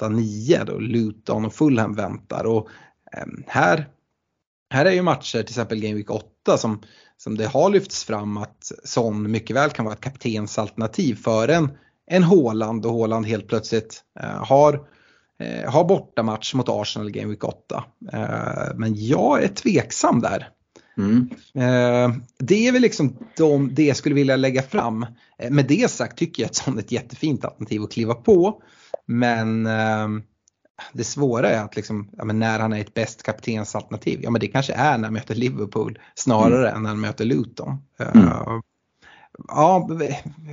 8-9 0.00 0.64
då 0.64 0.78
Luton 0.78 1.44
och 1.44 1.54
Fulham 1.54 1.94
väntar. 1.94 2.44
Och, 2.44 2.68
eh, 3.12 3.26
här, 3.46 3.88
här 4.70 4.84
är 4.84 4.92
ju 4.92 5.02
matcher, 5.02 5.38
till 5.38 5.52
exempel 5.52 5.80
Gameweek 5.80 6.10
8 6.10 6.58
som 6.58 6.82
som 7.18 7.36
det 7.36 7.46
har 7.46 7.70
lyfts 7.70 8.04
fram 8.04 8.36
att 8.36 8.72
Son 8.84 9.30
mycket 9.30 9.56
väl 9.56 9.70
kan 9.70 9.84
vara 9.84 9.94
ett 9.94 10.00
kaptensalternativ 10.00 11.14
för 11.14 11.48
en, 11.48 11.70
en 12.10 12.22
Håland 12.22 12.86
och 12.86 12.92
Håland 12.92 13.26
helt 13.26 13.48
plötsligt 13.48 14.02
eh, 14.20 14.44
har, 14.44 14.74
eh, 15.40 15.70
har 15.70 15.84
bortamatch 15.84 16.54
mot 16.54 16.68
Arsenal 16.68 17.10
Game 17.10 17.28
Week 17.28 17.44
8. 17.44 17.84
Eh, 18.12 18.74
men 18.76 18.94
jag 18.96 19.42
är 19.42 19.48
tveksam 19.48 20.20
där. 20.20 20.48
Mm. 20.98 21.28
Eh, 21.54 22.16
det 22.38 22.68
är 22.68 22.72
väl 22.72 22.82
liksom 22.82 23.16
de, 23.36 23.74
det 23.74 23.84
jag 23.84 23.96
skulle 23.96 24.14
vilja 24.14 24.36
lägga 24.36 24.62
fram. 24.62 25.06
Med 25.50 25.66
det 25.66 25.90
sagt 25.90 26.18
tycker 26.18 26.42
jag 26.42 26.48
att 26.48 26.54
Son 26.54 26.78
är 26.78 26.82
ett 26.82 26.92
jättefint 26.92 27.44
alternativ 27.44 27.82
att 27.82 27.92
kliva 27.92 28.14
på. 28.14 28.62
Men 29.06 29.68
det 30.92 31.04
svåra 31.04 31.50
är 31.50 31.64
att 31.64 31.76
liksom, 31.76 32.08
ja, 32.16 32.24
när 32.24 32.58
han 32.58 32.72
är 32.72 32.80
ett 32.80 32.94
bäst 32.94 33.22
kaptensalternativ, 33.22 34.20
ja 34.22 34.30
men 34.30 34.40
det 34.40 34.46
kanske 34.46 34.72
är 34.72 34.98
när 34.98 35.04
han 35.04 35.12
möter 35.12 35.34
Liverpool 35.34 35.98
snarare 36.14 36.68
mm. 36.68 36.76
än 36.76 36.82
när 36.82 36.90
han 36.90 37.00
möter 37.00 37.24
Luton. 37.24 37.76
Mm. 37.98 38.28
Uh, 38.28 38.60
ja, 39.48 39.88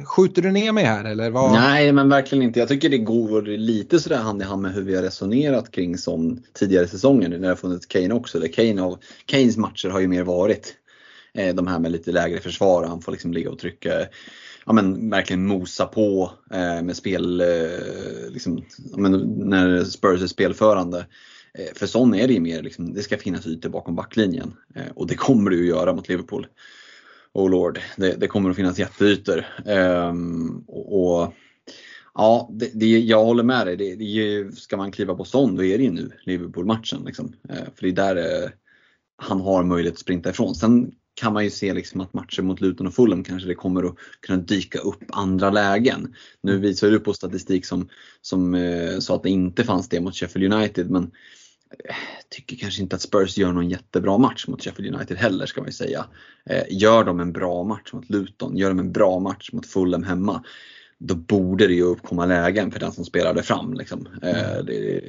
skjuter 0.05 0.41
du 0.41 0.51
ner 0.51 0.71
mig 0.71 0.83
här 0.83 1.05
eller? 1.05 1.29
Vad? 1.29 1.51
Nej, 1.51 1.91
men 1.91 2.09
verkligen 2.09 2.43
inte. 2.43 2.59
Jag 2.59 2.67
tycker 2.67 2.89
det 2.89 2.97
går 2.97 3.41
lite 3.41 3.99
sådär 3.99 4.17
hand 4.17 4.41
i 4.41 4.45
hand 4.45 4.61
med 4.61 4.73
hur 4.73 4.81
vi 4.81 4.95
har 4.95 5.03
resonerat 5.03 5.71
kring 5.71 5.97
som 5.97 6.43
tidigare 6.53 6.87
säsonger 6.87 7.29
när 7.29 7.39
det 7.39 7.47
har 7.47 7.55
funnits 7.55 7.85
Kane 7.85 8.13
också. 8.13 8.37
Eller 8.37 8.47
Kane 8.47 8.81
av, 8.81 8.97
Kanes 9.25 9.57
matcher 9.57 9.89
har 9.89 9.99
ju 9.99 10.07
mer 10.07 10.23
varit 10.23 10.73
eh, 11.33 11.55
de 11.55 11.67
här 11.67 11.79
med 11.79 11.91
lite 11.91 12.11
lägre 12.11 12.39
försvar. 12.39 12.83
Han 12.83 13.01
får 13.01 13.11
liksom 13.11 13.33
ligga 13.33 13.51
och 13.51 13.59
trycka 13.59 13.91
ja, 14.65 14.73
men, 14.73 15.09
verkligen 15.09 15.47
mosa 15.47 15.85
på 15.85 16.31
eh, 16.51 16.81
med 16.81 16.95
spel, 16.95 17.41
eh, 17.41 18.29
liksom, 18.29 18.65
ja, 18.91 18.97
men, 18.97 19.11
när 19.49 19.83
Spurs 19.83 20.21
är 20.21 20.27
spelförande. 20.27 21.05
Eh, 21.57 21.73
för 21.75 21.87
sån 21.87 22.15
är 22.15 22.27
det 22.27 22.33
ju 22.33 22.39
mer, 22.39 22.63
liksom, 22.63 22.93
det 22.93 23.03
ska 23.03 23.17
finnas 23.17 23.47
ytor 23.47 23.69
bakom 23.69 23.95
backlinjen. 23.95 24.53
Eh, 24.75 24.91
och 24.95 25.07
det 25.07 25.15
kommer 25.15 25.51
det 25.51 25.57
ju 25.57 25.67
göra 25.67 25.93
mot 25.93 26.09
Liverpool. 26.09 26.47
Oh 27.33 27.49
lord, 27.49 27.79
det, 27.97 28.15
det 28.19 28.27
kommer 28.27 28.49
att 28.49 28.55
finnas 28.55 28.79
jätteytor. 28.79 29.45
Ehm, 29.65 30.63
och, 30.67 31.21
och, 31.21 31.33
ja, 32.13 32.49
det, 32.53 32.71
det, 32.73 32.85
jag 32.85 33.25
håller 33.25 33.43
med 33.43 33.67
dig. 33.67 33.75
Det, 33.75 33.95
det, 33.95 34.55
ska 34.55 34.77
man 34.77 34.91
kliva 34.91 35.15
på 35.15 35.25
sån, 35.25 35.55
då 35.55 35.63
är 35.63 35.77
det 35.77 35.83
ju 35.83 35.91
nu 35.91 36.11
Liverpool-matchen. 36.23 37.03
Liksom. 37.05 37.33
Eh, 37.49 37.55
för 37.55 37.81
det 37.81 37.89
är 37.89 37.91
där 37.91 38.15
eh, 38.15 38.49
han 39.17 39.41
har 39.41 39.63
möjlighet 39.63 39.93
att 39.93 39.99
sprinta 39.99 40.29
ifrån. 40.29 40.55
Sen 40.55 40.91
kan 41.15 41.33
man 41.33 41.43
ju 41.43 41.49
se 41.49 41.73
liksom 41.73 42.01
att 42.01 42.13
matcher 42.13 42.41
mot 42.41 42.61
Luton 42.61 42.87
och 42.87 42.93
Fulham 42.93 43.23
kanske 43.23 43.47
det 43.47 43.55
kommer 43.55 43.83
att 43.83 43.95
kunna 44.19 44.41
dyka 44.41 44.79
upp 44.79 45.03
andra 45.09 45.49
lägen. 45.49 46.15
Nu 46.41 46.59
visar 46.59 46.89
du 46.89 46.99
på 46.99 47.13
statistik 47.13 47.65
som, 47.65 47.89
som 48.21 48.55
eh, 48.55 48.99
sa 48.99 49.15
att 49.15 49.23
det 49.23 49.29
inte 49.29 49.63
fanns 49.63 49.89
det 49.89 50.01
mot 50.01 50.15
Sheffield 50.15 50.53
United 50.53 50.89
men 50.89 51.03
eh, 51.89 51.95
tycker 52.29 52.55
kanske 52.55 52.81
inte 52.81 52.95
att 52.95 53.01
Spurs 53.01 53.37
gör 53.37 53.53
någon 53.53 53.69
jättebra 53.69 54.17
match 54.17 54.47
mot 54.47 54.63
Sheffield 54.63 54.95
United 54.95 55.17
heller 55.17 55.45
ska 55.45 55.61
man 55.61 55.67
ju 55.67 55.73
säga. 55.73 56.05
Eh, 56.49 56.63
gör 56.69 57.03
de 57.03 57.19
en 57.19 57.31
bra 57.31 57.63
match 57.63 57.93
mot 57.93 58.09
Luton, 58.09 58.57
gör 58.57 58.69
de 58.69 58.79
en 58.79 58.91
bra 58.91 59.19
match 59.19 59.49
mot 59.53 59.67
Fulham 59.67 60.03
hemma, 60.03 60.43
då 60.99 61.15
borde 61.15 61.67
det 61.67 61.73
ju 61.73 61.83
uppkomma 61.83 62.25
lägen 62.25 62.71
för 62.71 62.79
den 62.79 62.91
som 62.91 63.05
spelade 63.05 63.43
fram. 63.43 63.73
Liksom. 63.73 64.07
Mm. 64.21 64.65
Det 64.65 65.01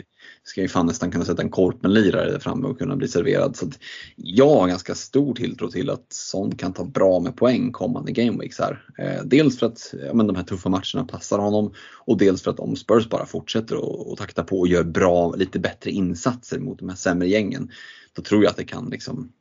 ska 0.42 0.60
ju 0.60 0.68
fan 0.68 0.86
nästan 0.86 1.10
kunna 1.10 1.24
sätta 1.24 1.42
en 1.42 1.50
korpenlirare 1.50 2.30
där 2.30 2.38
framme 2.38 2.68
och 2.68 2.78
kunna 2.78 2.96
bli 2.96 3.08
serverad. 3.08 3.56
Så 3.56 3.70
jag 4.16 4.48
har 4.48 4.68
ganska 4.68 4.94
stor 4.94 5.34
tilltro 5.34 5.70
till 5.70 5.90
att 5.90 6.06
Son 6.12 6.56
kan 6.56 6.72
ta 6.72 6.84
bra 6.84 7.20
med 7.20 7.36
poäng 7.36 7.72
kommande 7.72 8.12
gameweeks 8.12 8.58
här. 8.58 8.84
Eh, 8.98 9.24
dels 9.24 9.58
för 9.58 9.66
att 9.66 9.94
ja, 10.06 10.14
men 10.14 10.26
de 10.26 10.36
här 10.36 10.42
tuffa 10.42 10.68
matcherna 10.68 11.04
passar 11.08 11.38
honom 11.38 11.72
och 12.06 12.18
dels 12.18 12.42
för 12.42 12.50
att 12.50 12.60
om 12.60 12.76
Spurs 12.76 13.08
bara 13.08 13.26
fortsätter 13.26 13.76
att 14.12 14.18
takta 14.18 14.44
på 14.44 14.60
och 14.60 14.68
gör 14.68 14.84
bra, 14.84 15.34
lite 15.34 15.58
bättre 15.58 15.90
insatser 15.90 16.58
mot 16.58 16.78
de 16.78 16.88
här 16.88 16.96
sämre 16.96 17.28
gängen. 17.28 17.70
Då 18.12 18.22
tror 18.22 18.42
jag 18.42 18.50
att 18.50 18.56
det 18.56 18.64
kan 18.64 18.90
liksom 18.90 19.32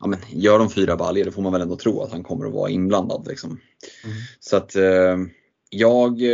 ja, 0.00 0.06
men 0.06 0.18
gör 0.32 0.58
de 0.58 0.70
fyra 0.70 0.96
baljor 0.96 1.24
då 1.24 1.30
får 1.30 1.42
man 1.42 1.52
väl 1.52 1.62
ändå 1.62 1.76
tro 1.76 2.02
att 2.02 2.12
han 2.12 2.22
kommer 2.22 2.46
att 2.46 2.52
vara 2.52 2.70
inblandad. 2.70 3.26
Liksom. 3.28 3.50
Mm. 3.50 4.16
Så 4.40 4.56
att 4.56 4.76
eh, 4.76 5.16
jag, 5.78 6.22
eh, 6.22 6.28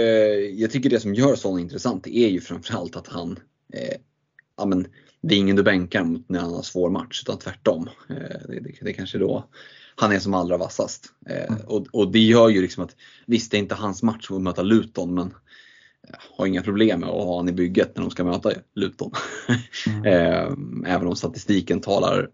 jag 0.60 0.70
tycker 0.70 0.90
det 0.90 1.00
som 1.00 1.14
gör 1.14 1.36
Son 1.36 1.60
intressant 1.60 2.06
är 2.06 2.28
ju 2.28 2.40
framförallt 2.40 2.96
att 2.96 3.08
han, 3.08 3.38
eh, 3.72 3.96
ja 4.56 4.66
men 4.66 4.86
det 5.22 5.34
är 5.34 5.38
ingen 5.38 5.56
du 5.56 5.62
bänkar 5.62 6.18
när 6.26 6.40
han 6.40 6.54
har 6.54 6.62
svår 6.62 6.90
match 6.90 7.22
utan 7.24 7.38
tvärtom. 7.38 7.88
Eh, 8.08 8.16
det, 8.48 8.60
det, 8.60 8.72
det 8.80 8.92
kanske 8.92 9.18
då 9.18 9.44
han 9.94 10.12
är 10.12 10.18
som 10.18 10.34
allra 10.34 10.56
vassast. 10.56 11.06
Eh, 11.30 11.46
mm. 11.48 11.60
och, 11.66 11.86
och, 11.92 12.12
det 12.12 12.18
gör 12.18 12.48
ju 12.48 12.62
liksom 12.62 12.84
att, 12.84 12.96
visst 13.26 13.50
det 13.50 13.56
är 13.56 13.58
inte 13.58 13.74
hans 13.74 14.02
match 14.02 14.30
att 14.30 14.42
möta 14.42 14.62
Luton 14.62 15.14
men 15.14 15.34
jag 16.08 16.18
har 16.36 16.46
inga 16.46 16.62
problem 16.62 17.00
med 17.00 17.08
att 17.08 17.24
ha 17.24 17.36
han 17.36 17.48
i 17.48 17.52
bygget 17.52 17.96
när 17.96 18.02
de 18.02 18.10
ska 18.10 18.24
möta 18.24 18.52
Luton. 18.74 19.10
Mm. 19.86 20.04
eh, 20.04 20.94
även 20.94 21.06
om 21.06 21.16
statistiken 21.16 21.80
talar 21.80 22.28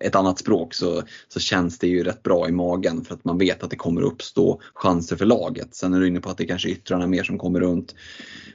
ett 0.00 0.14
annat 0.14 0.38
språk 0.38 0.74
så, 0.74 1.02
så 1.28 1.40
känns 1.40 1.78
det 1.78 1.86
ju 1.86 2.04
rätt 2.04 2.22
bra 2.22 2.48
i 2.48 2.52
magen 2.52 3.04
för 3.04 3.14
att 3.14 3.24
man 3.24 3.38
vet 3.38 3.62
att 3.62 3.70
det 3.70 3.76
kommer 3.76 4.02
uppstå 4.02 4.60
chanser 4.74 5.16
för 5.16 5.26
laget. 5.26 5.74
Sen 5.74 5.94
är 5.94 6.00
du 6.00 6.08
inne 6.08 6.20
på 6.20 6.30
att 6.30 6.38
det 6.38 6.46
kanske 6.46 6.68
är 6.68 6.72
yttrarna 6.72 7.06
mer 7.06 7.22
som 7.22 7.38
kommer 7.38 7.60
runt. 7.60 7.94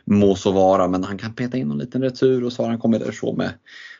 Må 0.05 0.35
så 0.35 0.51
vara, 0.51 0.87
men 0.87 1.03
han 1.03 1.17
kan 1.17 1.33
peta 1.33 1.57
in 1.57 1.71
en 1.71 1.77
liten 1.77 2.01
retur 2.01 2.43
och 2.43 2.53
så 2.53 2.63
har 2.63 2.69
han 2.69 2.79
kommit 2.79 3.01
därifrån 3.01 3.37
med, 3.37 3.53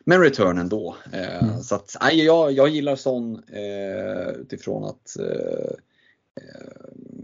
med 0.06 0.22
return 0.22 0.58
ändå. 0.58 0.96
Eh, 1.14 1.44
mm. 1.44 1.62
Så 1.62 1.76
att, 1.76 1.98
nej, 2.02 2.26
jag, 2.26 2.52
jag 2.52 2.70
gillar 2.70 2.96
sån 2.96 3.36
eh, 3.36 4.30
utifrån 4.42 4.86
att 4.86 5.20
eh, 5.20 5.72
eh, 6.42 6.76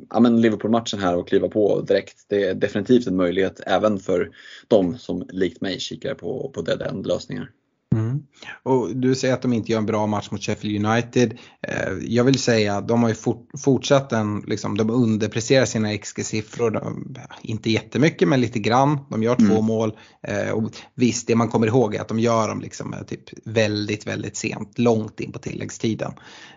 ja, 0.09 0.19
men 0.19 0.41
Liverpool-matchen 0.41 0.99
här 0.99 1.17
och 1.17 1.27
kliva 1.27 1.47
på 1.47 1.81
direkt. 1.81 2.25
Det 2.27 2.43
är 2.43 2.53
definitivt 2.53 3.07
en 3.07 3.15
möjlighet 3.15 3.61
även 3.65 3.99
för 3.99 4.31
de 4.67 4.97
som 4.97 5.27
likt 5.29 5.61
mig 5.61 5.79
kikar 5.79 6.13
på, 6.13 6.51
på 6.53 6.61
dead 6.61 6.81
end 6.81 7.07
lösningar. 7.07 7.51
Mm. 7.95 8.23
Och 8.63 8.95
du 8.95 9.15
säger 9.15 9.33
att 9.33 9.41
de 9.41 9.53
inte 9.53 9.71
gör 9.71 9.79
en 9.79 9.85
bra 9.85 10.07
match 10.07 10.31
mot 10.31 10.41
Sheffield 10.41 10.85
United. 10.85 11.37
Eh, 11.67 11.93
jag 12.01 12.23
vill 12.23 12.39
säga 12.39 12.77
att 12.77 12.87
de 12.87 13.01
har 13.01 13.09
ju 13.09 13.15
fort, 13.15 13.49
fortsatt 13.57 14.13
en, 14.13 14.39
liksom, 14.47 14.77
de 14.77 14.89
underpresterar 14.89 15.65
sina 15.65 15.97
XG-siffror. 15.97 16.97
Inte 17.41 17.71
jättemycket 17.71 18.27
men 18.27 18.41
lite 18.41 18.59
grann. 18.59 18.99
De 19.09 19.23
gör 19.23 19.35
två 19.35 19.53
mm. 19.53 19.65
mål. 19.65 19.97
Eh, 20.27 20.51
och 20.51 20.71
visst, 20.95 21.27
det 21.27 21.35
man 21.35 21.49
kommer 21.49 21.67
ihåg 21.67 21.95
är 21.95 22.01
att 22.01 22.07
de 22.07 22.19
gör 22.19 22.47
dem 22.47 22.61
liksom, 22.61 22.93
eh, 22.93 23.01
typ 23.03 23.23
väldigt, 23.45 24.07
väldigt 24.07 24.37
sent, 24.37 24.79
långt 24.79 25.19
in 25.19 25.31
på 25.31 25.39
tilläggstiden. 25.39 26.11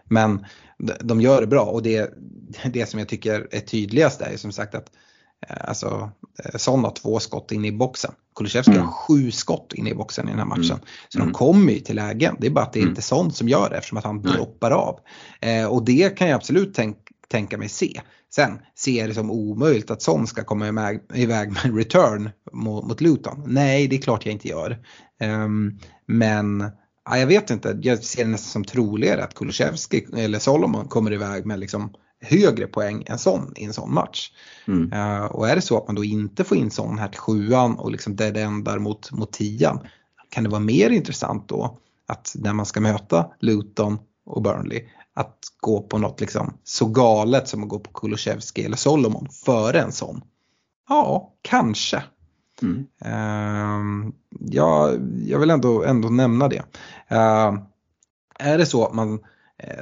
Men 0.04 0.46
de 1.00 1.20
gör 1.20 1.40
det 1.40 1.46
bra 1.46 1.64
och 1.64 1.82
det, 1.82 2.14
det 2.72 2.86
som 2.86 2.98
jag 2.98 3.08
tycker 3.08 3.48
är 3.50 3.60
tydligast 3.60 4.20
är 4.20 4.36
som 4.36 4.52
sagt 4.52 4.74
att 4.74 4.90
Alltså 5.48 6.10
Son 6.54 6.84
har 6.84 6.90
två 6.90 7.20
skott 7.20 7.52
in 7.52 7.64
i 7.64 7.72
boxen. 7.72 8.12
Kulusevski 8.36 8.72
mm. 8.72 8.84
har 8.84 8.92
sju 8.92 9.30
skott 9.30 9.72
in 9.74 9.86
i 9.86 9.94
boxen 9.94 10.28
i 10.28 10.30
den 10.30 10.38
här 10.38 10.46
matchen. 10.46 10.64
Mm. 10.64 10.86
Så 11.08 11.18
de 11.18 11.22
mm. 11.22 11.34
kommer 11.34 11.72
ju 11.72 11.80
till 11.80 11.96
lägen. 11.96 12.36
Det 12.38 12.46
är 12.46 12.50
bara 12.50 12.64
att 12.64 12.72
det 12.72 12.78
är 12.78 12.82
mm. 12.82 12.90
inte 12.90 13.02
sånt 13.02 13.36
som 13.36 13.48
gör 13.48 13.70
det 13.70 13.76
eftersom 13.76 13.98
att 13.98 14.04
han 14.04 14.22
droppar 14.22 14.70
av. 14.70 15.00
Eh, 15.40 15.66
och 15.66 15.84
det 15.84 16.18
kan 16.18 16.28
jag 16.28 16.36
absolut 16.36 16.74
tänk, 16.74 16.96
tänka 17.28 17.58
mig 17.58 17.68
se. 17.68 18.00
Sen 18.34 18.58
ser 18.78 18.98
jag 18.98 19.10
det 19.10 19.14
som 19.14 19.30
omöjligt 19.30 19.90
att 19.90 20.02
Son 20.02 20.26
ska 20.26 20.44
komma 20.44 20.68
iväg, 20.68 21.00
iväg 21.14 21.52
med 21.52 21.64
en 21.64 21.76
return 21.76 22.30
mot, 22.52 22.84
mot 22.84 23.00
Luton. 23.00 23.42
Nej, 23.46 23.88
det 23.88 23.96
är 23.96 24.00
klart 24.00 24.26
jag 24.26 24.32
inte 24.32 24.48
gör. 24.48 24.78
Um, 25.22 25.78
men 26.06 26.70
ja, 27.04 27.18
jag 27.18 27.26
vet 27.26 27.50
inte, 27.50 27.78
jag 27.82 28.04
ser 28.04 28.24
det 28.24 28.30
nästan 28.30 28.50
som 28.50 28.64
troligare 28.64 29.24
att 29.24 29.34
Kulusevski 29.34 30.06
eller 30.16 30.38
Solomon 30.38 30.88
kommer 30.88 31.12
iväg 31.12 31.46
med 31.46 31.58
liksom 31.58 31.94
högre 32.20 32.66
poäng 32.66 33.04
än 33.06 33.18
sån 33.18 33.52
i 33.56 33.64
en 33.64 33.72
sån 33.72 33.94
match. 33.94 34.30
Mm. 34.66 34.92
Uh, 34.92 35.24
och 35.24 35.48
är 35.48 35.56
det 35.56 35.62
så 35.62 35.78
att 35.78 35.86
man 35.86 35.96
då 35.96 36.04
inte 36.04 36.44
får 36.44 36.56
in 36.56 36.70
sån 36.70 36.98
här 36.98 37.08
till 37.08 37.20
sjuan 37.20 37.78
och 37.78 37.90
liksom 37.90 38.16
dead 38.16 38.36
endar 38.36 38.78
mot, 38.78 39.12
mot 39.12 39.32
tian 39.32 39.78
kan 40.34 40.44
det 40.44 40.50
vara 40.50 40.60
mer 40.60 40.90
intressant 40.90 41.48
då 41.48 41.78
att 42.06 42.32
när 42.38 42.52
man 42.52 42.66
ska 42.66 42.80
möta 42.80 43.30
Luton 43.40 43.98
och 44.26 44.42
Burnley 44.42 44.88
att 45.14 45.38
gå 45.60 45.82
på 45.82 45.98
något 45.98 46.20
liksom 46.20 46.58
så 46.64 46.86
galet 46.86 47.48
som 47.48 47.62
att 47.62 47.68
gå 47.68 47.78
på 47.78 47.92
Kulusevski 47.92 48.64
eller 48.64 48.76
Solomon 48.76 49.28
före 49.44 49.80
en 49.80 49.92
sån. 49.92 50.22
Ja, 50.88 51.32
kanske. 51.42 52.02
Mm. 52.62 52.86
Uh, 53.04 54.12
ja, 54.40 54.92
jag 55.26 55.38
vill 55.38 55.50
ändå, 55.50 55.84
ändå 55.84 56.08
nämna 56.08 56.48
det. 56.48 56.62
Uh, 57.12 57.58
är 58.38 58.58
det 58.58 58.66
så 58.66 58.86
att 58.86 58.94
man 58.94 59.20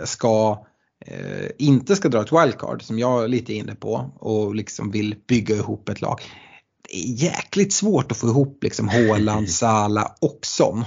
ska 0.05 0.65
eh, 1.07 1.51
inte 1.59 1.97
ska 1.97 2.09
dra 2.09 2.21
ett 2.21 2.33
wildcard 2.33 2.83
som 2.83 2.99
jag 2.99 3.25
är 3.25 3.29
lite 3.29 3.55
inne 3.55 3.75
på 3.75 4.11
och 4.19 4.55
liksom 4.55 4.91
vill 4.91 5.17
bygga 5.29 5.55
ihop 5.55 5.89
ett 5.89 6.01
lag. 6.01 6.21
Det 6.89 6.97
är 6.97 7.25
jäkligt 7.25 7.73
svårt 7.73 8.13
att 8.13 8.19
få 8.19 8.27
ihop 8.27 8.59
liksom 8.63 8.89
Haaland, 8.89 9.51
Salah 9.51 10.15
och 10.21 10.39
Son. 10.43 10.85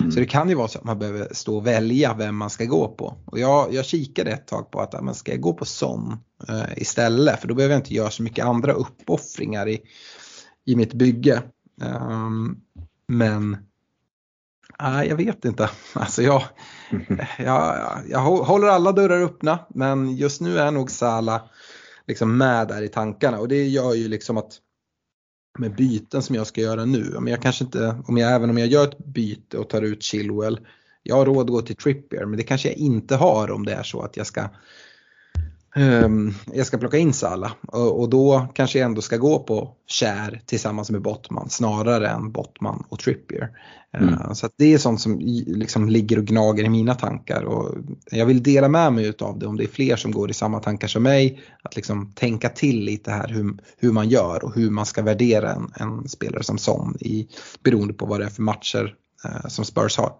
Mm. 0.00 0.12
Så 0.12 0.20
det 0.20 0.26
kan 0.26 0.48
ju 0.48 0.54
vara 0.54 0.68
så 0.68 0.78
att 0.78 0.84
man 0.84 0.98
behöver 0.98 1.28
stå 1.32 1.56
och 1.56 1.66
välja 1.66 2.14
vem 2.14 2.36
man 2.36 2.50
ska 2.50 2.64
gå 2.64 2.88
på. 2.88 3.16
Och 3.26 3.38
jag, 3.38 3.74
jag 3.74 3.84
kikade 3.84 4.30
ett 4.30 4.46
tag 4.46 4.70
på 4.70 4.80
att 4.80 5.04
man 5.04 5.14
ska 5.14 5.36
gå 5.36 5.52
på 5.52 5.64
Son 5.64 6.16
eh, 6.48 6.62
istället 6.76 7.40
för 7.40 7.48
då 7.48 7.54
behöver 7.54 7.74
jag 7.74 7.80
inte 7.80 7.94
göra 7.94 8.10
så 8.10 8.22
mycket 8.22 8.44
andra 8.44 8.72
uppoffringar 8.72 9.68
i, 9.68 9.80
i 10.66 10.76
mitt 10.76 10.94
bygge. 10.94 11.42
Um, 11.82 12.60
men 13.08 13.56
Nej, 14.82 15.08
jag 15.08 15.16
vet 15.16 15.44
inte. 15.44 15.70
Alltså 15.94 16.22
jag, 16.22 16.42
jag, 17.38 18.00
jag 18.08 18.20
håller 18.20 18.68
alla 18.68 18.92
dörrar 18.92 19.22
öppna 19.22 19.58
men 19.68 20.16
just 20.16 20.40
nu 20.40 20.58
är 20.58 20.70
nog 20.70 20.90
Sala 20.90 21.42
liksom 22.06 22.38
med 22.38 22.68
där 22.68 22.82
i 22.82 22.88
tankarna 22.88 23.38
och 23.38 23.48
det 23.48 23.66
gör 23.66 23.94
ju 23.94 24.08
liksom 24.08 24.36
att 24.36 24.52
med 25.58 25.74
byten 25.74 26.22
som 26.22 26.36
jag 26.36 26.46
ska 26.46 26.60
göra 26.60 26.84
nu, 26.84 27.16
men 27.20 27.26
jag 27.26 27.42
kanske 27.42 27.64
inte, 27.64 28.02
om 28.06 28.16
jag, 28.16 28.32
även 28.32 28.50
om 28.50 28.58
jag 28.58 28.68
gör 28.68 28.84
ett 28.84 28.98
byte 28.98 29.58
och 29.58 29.68
tar 29.68 29.82
ut 29.82 30.02
Chilwell, 30.02 30.60
jag 31.02 31.16
har 31.16 31.26
råd 31.26 31.44
att 31.46 31.50
gå 31.50 31.62
till 31.62 31.76
Trippier 31.76 32.26
men 32.26 32.36
det 32.36 32.42
kanske 32.42 32.68
jag 32.68 32.76
inte 32.76 33.16
har 33.16 33.50
om 33.50 33.66
det 33.66 33.72
är 33.72 33.82
så 33.82 34.02
att 34.02 34.16
jag 34.16 34.26
ska 34.26 34.48
jag 36.52 36.66
ska 36.66 36.78
plocka 36.78 36.98
in 36.98 37.12
Sala 37.12 37.52
och, 37.66 38.08
då 38.08 38.46
kanske 38.54 38.78
jag 38.78 38.86
ändå 38.86 39.00
ska 39.00 39.16
gå 39.16 39.38
på 39.38 39.72
Kär 39.86 40.42
tillsammans 40.46 40.90
med 40.90 41.02
Bottman 41.02 41.50
snarare 41.50 42.08
än 42.08 42.32
Bottman 42.32 42.84
och 42.88 42.98
Trippier. 42.98 43.50
Mm. 43.98 44.14
Uh, 44.14 44.32
så 44.32 44.48
det 44.56 44.74
är 44.74 44.78
sånt 44.78 45.00
som 45.00 45.18
liksom 45.46 45.88
ligger 45.88 46.18
och 46.18 46.24
gnager 46.24 46.64
i 46.64 46.68
mina 46.68 46.94
tankar 46.94 47.42
och 47.42 47.74
jag 48.10 48.26
vill 48.26 48.42
dela 48.42 48.68
med 48.68 48.92
mig 48.92 49.06
utav 49.06 49.38
det 49.38 49.46
om 49.46 49.56
det 49.56 49.64
är 49.64 49.68
fler 49.68 49.96
som 49.96 50.12
går 50.12 50.30
i 50.30 50.34
samma 50.34 50.60
tankar 50.60 50.88
som 50.88 51.02
mig. 51.02 51.42
Att 51.62 51.76
liksom 51.76 52.12
tänka 52.14 52.48
till 52.48 52.84
lite 52.84 53.10
här 53.10 53.28
hur, 53.28 53.58
hur 53.78 53.92
man 53.92 54.08
gör 54.08 54.44
och 54.44 54.54
hur 54.54 54.70
man 54.70 54.86
ska 54.86 55.02
värdera 55.02 55.52
en, 55.52 55.72
en 55.74 56.08
spelare 56.08 56.42
som 56.42 56.58
Son 56.58 56.96
i, 57.00 57.28
beroende 57.62 57.94
på 57.94 58.06
vad 58.06 58.20
det 58.20 58.26
är 58.26 58.30
för 58.30 58.42
matcher 58.42 58.94
uh, 59.24 59.48
som 59.48 59.64
Spurs 59.64 59.98
har. 59.98 60.12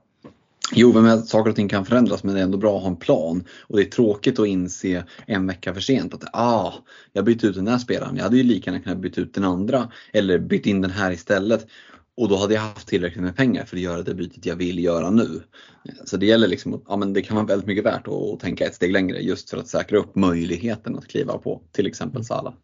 Jo, 0.76 1.00
men 1.00 1.22
saker 1.22 1.50
och 1.50 1.56
ting 1.56 1.68
kan 1.68 1.84
förändras 1.84 2.24
men 2.24 2.34
det 2.34 2.40
är 2.40 2.44
ändå 2.44 2.58
bra 2.58 2.76
att 2.76 2.82
ha 2.82 2.90
en 2.90 2.96
plan. 2.96 3.44
Och 3.60 3.76
det 3.76 3.82
är 3.82 3.90
tråkigt 3.90 4.38
att 4.38 4.46
inse 4.46 5.04
en 5.26 5.46
vecka 5.46 5.74
för 5.74 5.80
sent 5.80 6.14
att 6.14 6.24
ah, 6.32 6.72
jag 7.12 7.24
bytte 7.24 7.46
ut 7.46 7.54
den 7.54 7.68
här 7.68 7.78
spelaren. 7.78 8.16
Jag 8.16 8.24
hade 8.24 8.36
ju 8.36 8.42
lika 8.42 8.70
gärna 8.70 8.82
kunnat 8.82 8.98
byta 8.98 9.20
ut 9.20 9.34
den 9.34 9.44
andra 9.44 9.90
eller 10.12 10.38
bytt 10.38 10.66
in 10.66 10.80
den 10.80 10.90
här 10.90 11.12
istället. 11.12 11.66
Och 12.16 12.28
då 12.28 12.36
hade 12.36 12.54
jag 12.54 12.60
haft 12.60 12.88
tillräckligt 12.88 13.22
med 13.22 13.36
pengar 13.36 13.64
för 13.64 13.76
att 13.76 13.82
göra 13.82 14.02
det 14.02 14.14
bytet 14.14 14.46
jag 14.46 14.56
vill 14.56 14.84
göra 14.84 15.10
nu. 15.10 15.42
Så 16.04 16.16
det 16.16 16.26
gäller 16.26 16.48
liksom, 16.48 16.82
ja 16.88 16.96
men 16.96 17.12
det 17.12 17.22
kan 17.22 17.36
vara 17.36 17.46
väldigt 17.46 17.66
mycket 17.66 17.84
värt 17.84 18.08
att 18.08 18.40
tänka 18.40 18.66
ett 18.66 18.74
steg 18.74 18.92
längre 18.92 19.18
just 19.18 19.50
för 19.50 19.58
att 19.58 19.68
säkra 19.68 19.98
upp 19.98 20.14
möjligheten 20.14 20.98
att 20.98 21.06
kliva 21.06 21.38
på 21.38 21.62
till 21.72 21.86
exempel 21.86 22.24
Sala. 22.24 22.54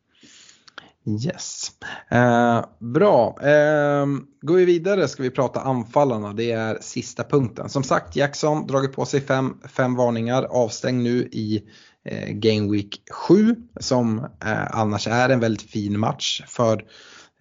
Yes. 1.06 1.70
Eh, 2.10 2.64
bra. 2.78 3.38
Eh, 3.42 4.06
går 4.42 4.56
vi 4.56 4.64
vidare 4.64 5.08
ska 5.08 5.22
vi 5.22 5.30
prata 5.30 5.60
anfallarna. 5.60 6.32
Det 6.32 6.50
är 6.50 6.78
sista 6.80 7.24
punkten. 7.24 7.68
Som 7.68 7.82
sagt, 7.82 8.16
Jackson 8.16 8.66
dragit 8.66 8.92
på 8.92 9.04
sig 9.04 9.20
fem, 9.20 9.56
fem 9.68 9.94
varningar. 9.94 10.42
Avstängd 10.42 11.02
nu 11.02 11.28
i 11.32 11.62
eh, 12.04 12.28
Game 12.28 12.72
Week 12.72 13.02
7 13.10 13.56
som 13.80 14.18
eh, 14.18 14.76
annars 14.76 15.08
är 15.08 15.28
en 15.28 15.40
väldigt 15.40 15.70
fin 15.70 16.00
match 16.00 16.42
för, 16.46 16.84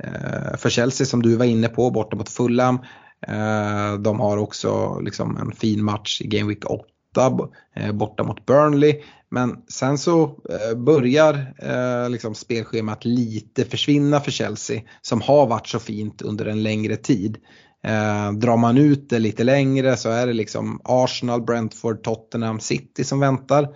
eh, 0.04 0.58
för 0.58 0.70
Chelsea 0.70 1.08
som 1.08 1.22
du 1.22 1.36
var 1.36 1.46
inne 1.46 1.68
på 1.68 1.92
borta 1.92 2.16
mot 2.16 2.30
Fulham. 2.30 2.80
Eh, 3.28 3.94
de 3.94 4.20
har 4.20 4.38
också 4.38 5.00
liksom 5.00 5.38
en 5.38 5.52
fin 5.52 5.84
match 5.84 6.22
i 6.22 6.28
Game 6.28 6.50
Week 6.50 6.66
8 6.66 7.50
eh, 7.76 7.92
borta 7.92 8.24
mot 8.24 8.46
Burnley. 8.46 9.02
Men 9.32 9.58
sen 9.68 9.98
så 9.98 10.24
eh, 10.24 10.78
börjar 10.78 11.54
eh, 11.58 12.10
liksom 12.10 12.36
spelschemat 12.36 13.06
lite 13.06 13.66
försvinna 13.66 14.20
för 14.20 14.32
Chelsea 14.32 14.82
som 15.02 15.22
har 15.22 15.48
varit 15.48 15.68
så 15.68 15.80
fint 15.80 16.22
under 16.22 16.46
en 16.46 16.64
längre 16.64 16.96
tid. 16.96 17.38
Eh, 17.84 18.32
drar 18.32 18.58
man 18.58 18.78
ut 18.78 19.10
det 19.10 19.20
lite 19.20 19.44
längre 19.44 19.98
så 19.98 20.10
är 20.10 20.28
det 20.28 20.34
liksom 20.34 20.82
Arsenal, 20.84 21.42
Brentford, 21.42 22.04
Tottenham, 22.04 22.60
City 22.60 23.04
som 23.04 23.20
väntar. 23.20 23.68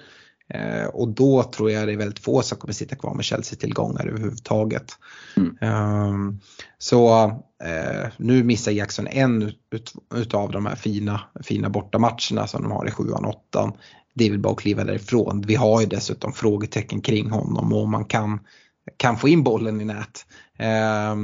Eh, 0.49 0.85
och 0.85 1.07
då 1.07 1.43
tror 1.43 1.71
jag 1.71 1.87
det 1.87 1.93
är 1.93 1.97
väldigt 1.97 2.23
få 2.23 2.41
som 2.41 2.57
kommer 2.57 2.73
sitta 2.73 2.95
kvar 2.95 3.13
med 3.13 3.25
Chelsea-tillgångar 3.25 4.07
överhuvudtaget. 4.07 4.91
Mm. 5.37 5.57
Eh, 5.61 6.39
så 6.77 7.25
eh, 7.63 8.09
nu 8.17 8.43
missar 8.43 8.71
Jackson 8.71 9.07
en 9.07 9.51
ut, 9.71 9.93
utav 10.15 10.51
de 10.51 10.65
här 10.65 10.75
fina, 10.75 11.21
fina 11.43 11.69
bortamatcherna 11.69 12.47
som 12.47 12.61
de 12.61 12.71
har 12.71 12.87
i 12.87 12.91
sjuan, 12.91 13.25
åttan 13.25 13.73
det 14.13 14.25
är 14.25 14.29
väl 14.29 14.39
bara 14.39 14.53
att 14.53 14.59
kliva 14.59 14.83
därifrån. 14.83 15.43
Vi 15.47 15.55
har 15.55 15.81
ju 15.81 15.87
dessutom 15.87 16.33
frågetecken 16.33 17.01
kring 17.01 17.29
honom 17.29 17.73
och 17.73 17.89
man 17.89 18.05
kan, 18.05 18.39
kan 18.97 19.17
få 19.17 19.27
in 19.27 19.43
bollen 19.43 19.81
i 19.81 19.85
nät. 19.85 20.25
Eh, 20.59 21.15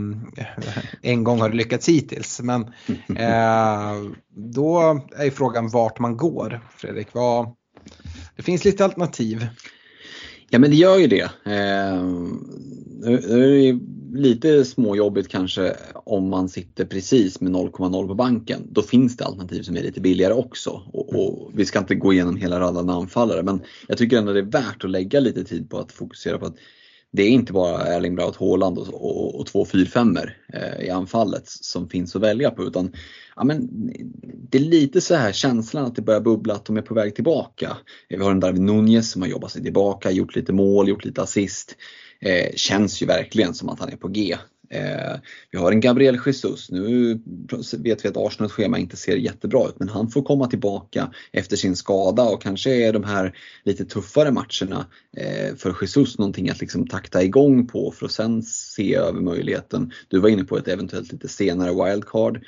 en 1.02 1.24
gång 1.24 1.42
har 1.42 1.50
det 1.50 1.56
lyckats 1.56 1.90
hittills 1.90 2.42
men 2.42 2.62
eh, 3.18 3.94
då 4.30 5.02
är 5.18 5.30
frågan 5.30 5.70
vart 5.70 6.00
man 6.00 6.18
går. 6.18 6.62
Fredrik, 6.78 7.08
vad, 7.14 7.56
det 8.36 8.44
finns 8.44 8.66
lite 8.66 8.86
alternativ. 8.86 9.48
Ja 10.50 10.60
men 10.60 10.70
det 10.70 10.76
gör 10.76 10.98
ju 10.98 11.08
det. 11.08 11.24
Eh, 11.46 12.04
det 13.04 13.14
är 13.14 13.80
lite 14.14 14.66
småjobbigt 14.66 15.28
kanske 15.28 15.76
om 15.94 16.30
man 16.30 16.50
sitter 16.50 16.86
precis 16.86 17.42
med 17.42 17.52
0,0 17.52 18.08
på 18.08 18.16
banken. 18.16 18.62
Då 18.72 18.82
finns 18.82 19.18
det 19.18 19.26
alternativ 19.26 19.62
som 19.62 19.78
är 19.78 19.82
lite 19.82 20.02
billigare 20.02 20.34
också. 20.34 20.82
Och, 20.94 21.16
och, 21.16 21.52
vi 21.54 21.66
ska 21.66 21.80
inte 21.80 21.96
gå 21.96 22.14
igenom 22.14 22.38
hela 22.38 22.60
raden 22.60 22.90
anfallare 22.90 23.44
men 23.44 23.62
jag 23.88 23.98
tycker 23.98 24.18
ändå 24.18 24.34
det 24.34 24.40
är 24.40 24.44
värt 24.44 24.84
att 24.84 24.90
lägga 24.90 25.20
lite 25.20 25.44
tid 25.44 25.70
på 25.70 25.78
att 25.78 25.92
fokusera 25.92 26.38
på 26.38 26.46
att 26.46 26.56
det 27.12 27.24
är 27.24 27.30
inte 27.30 27.54
bara 27.54 27.88
Erling 27.88 28.16
Braut 28.16 28.36
Haaland 28.36 28.78
och, 28.78 28.88
och, 28.88 29.40
och 29.40 29.46
två 29.46 29.66
4 29.66 29.86
eh, 30.54 30.86
i 30.86 30.90
anfallet 30.90 31.44
som 31.46 31.90
finns 31.90 32.16
att 32.16 32.22
välja 32.22 32.52
på 32.52 32.64
utan 32.64 32.94
ja, 33.36 33.44
men, 33.44 33.70
det 34.50 34.58
är 34.58 34.62
lite 34.62 35.02
så 35.02 35.16
här 35.16 35.32
känslan 35.32 35.86
att 35.86 35.96
det 35.96 36.02
börjar 36.02 36.22
bubbla 36.22 36.54
att 36.54 36.66
de 36.66 36.78
är 36.78 36.82
på 36.82 36.94
väg 36.94 37.16
tillbaka. 37.16 37.78
Vi 38.10 38.16
har 38.16 38.32
en 38.32 38.40
David 38.40 38.62
Nunez 38.62 39.12
som 39.12 39.22
har 39.22 39.30
jobbat 39.30 39.52
sig 39.52 39.64
tillbaka, 39.64 40.12
gjort 40.12 40.36
lite 40.36 40.54
mål, 40.54 40.90
gjort 40.90 41.06
lite 41.06 41.22
assist. 41.22 41.76
Eh, 42.22 42.56
känns 42.56 43.02
ju 43.02 43.06
verkligen 43.06 43.54
som 43.54 43.70
att 43.70 43.80
han 43.80 43.90
är 43.90 43.98
på 43.98 44.08
G. 44.08 44.38
Eh, 44.72 45.20
vi 45.52 45.58
har 45.58 45.72
en 45.72 45.80
Gabriel 45.80 46.20
Jesus. 46.26 46.72
Nu 46.72 47.20
vet 47.78 48.06
vi 48.06 48.10
att 48.10 48.18
Arsenals 48.18 48.54
schema 48.54 48.78
inte 48.78 48.98
ser 48.98 49.16
jättebra 49.16 49.68
ut 49.68 49.80
men 49.80 49.90
han 49.90 50.10
får 50.10 50.22
komma 50.22 50.48
tillbaka 50.48 51.14
efter 51.32 51.58
sin 51.58 51.76
skada 51.76 52.24
och 52.24 52.42
kanske 52.42 52.72
är 52.72 52.94
de 52.94 53.04
här 53.04 53.38
lite 53.64 53.86
tuffare 53.86 54.32
matcherna 54.32 54.88
eh, 55.18 55.56
för 55.56 55.78
Jesus 55.82 56.18
någonting 56.18 56.50
att 56.50 56.62
liksom 56.62 56.88
takta 56.88 57.24
igång 57.24 57.68
på 57.68 57.92
för 57.92 58.06
att 58.06 58.12
sen 58.12 58.44
se 58.44 58.96
över 58.96 59.22
möjligheten. 59.22 59.92
Du 60.08 60.20
var 60.20 60.30
inne 60.30 60.44
på 60.44 60.58
ett 60.58 60.68
eventuellt 60.68 61.12
lite 61.12 61.28
senare 61.28 61.86
wildcard 61.86 62.46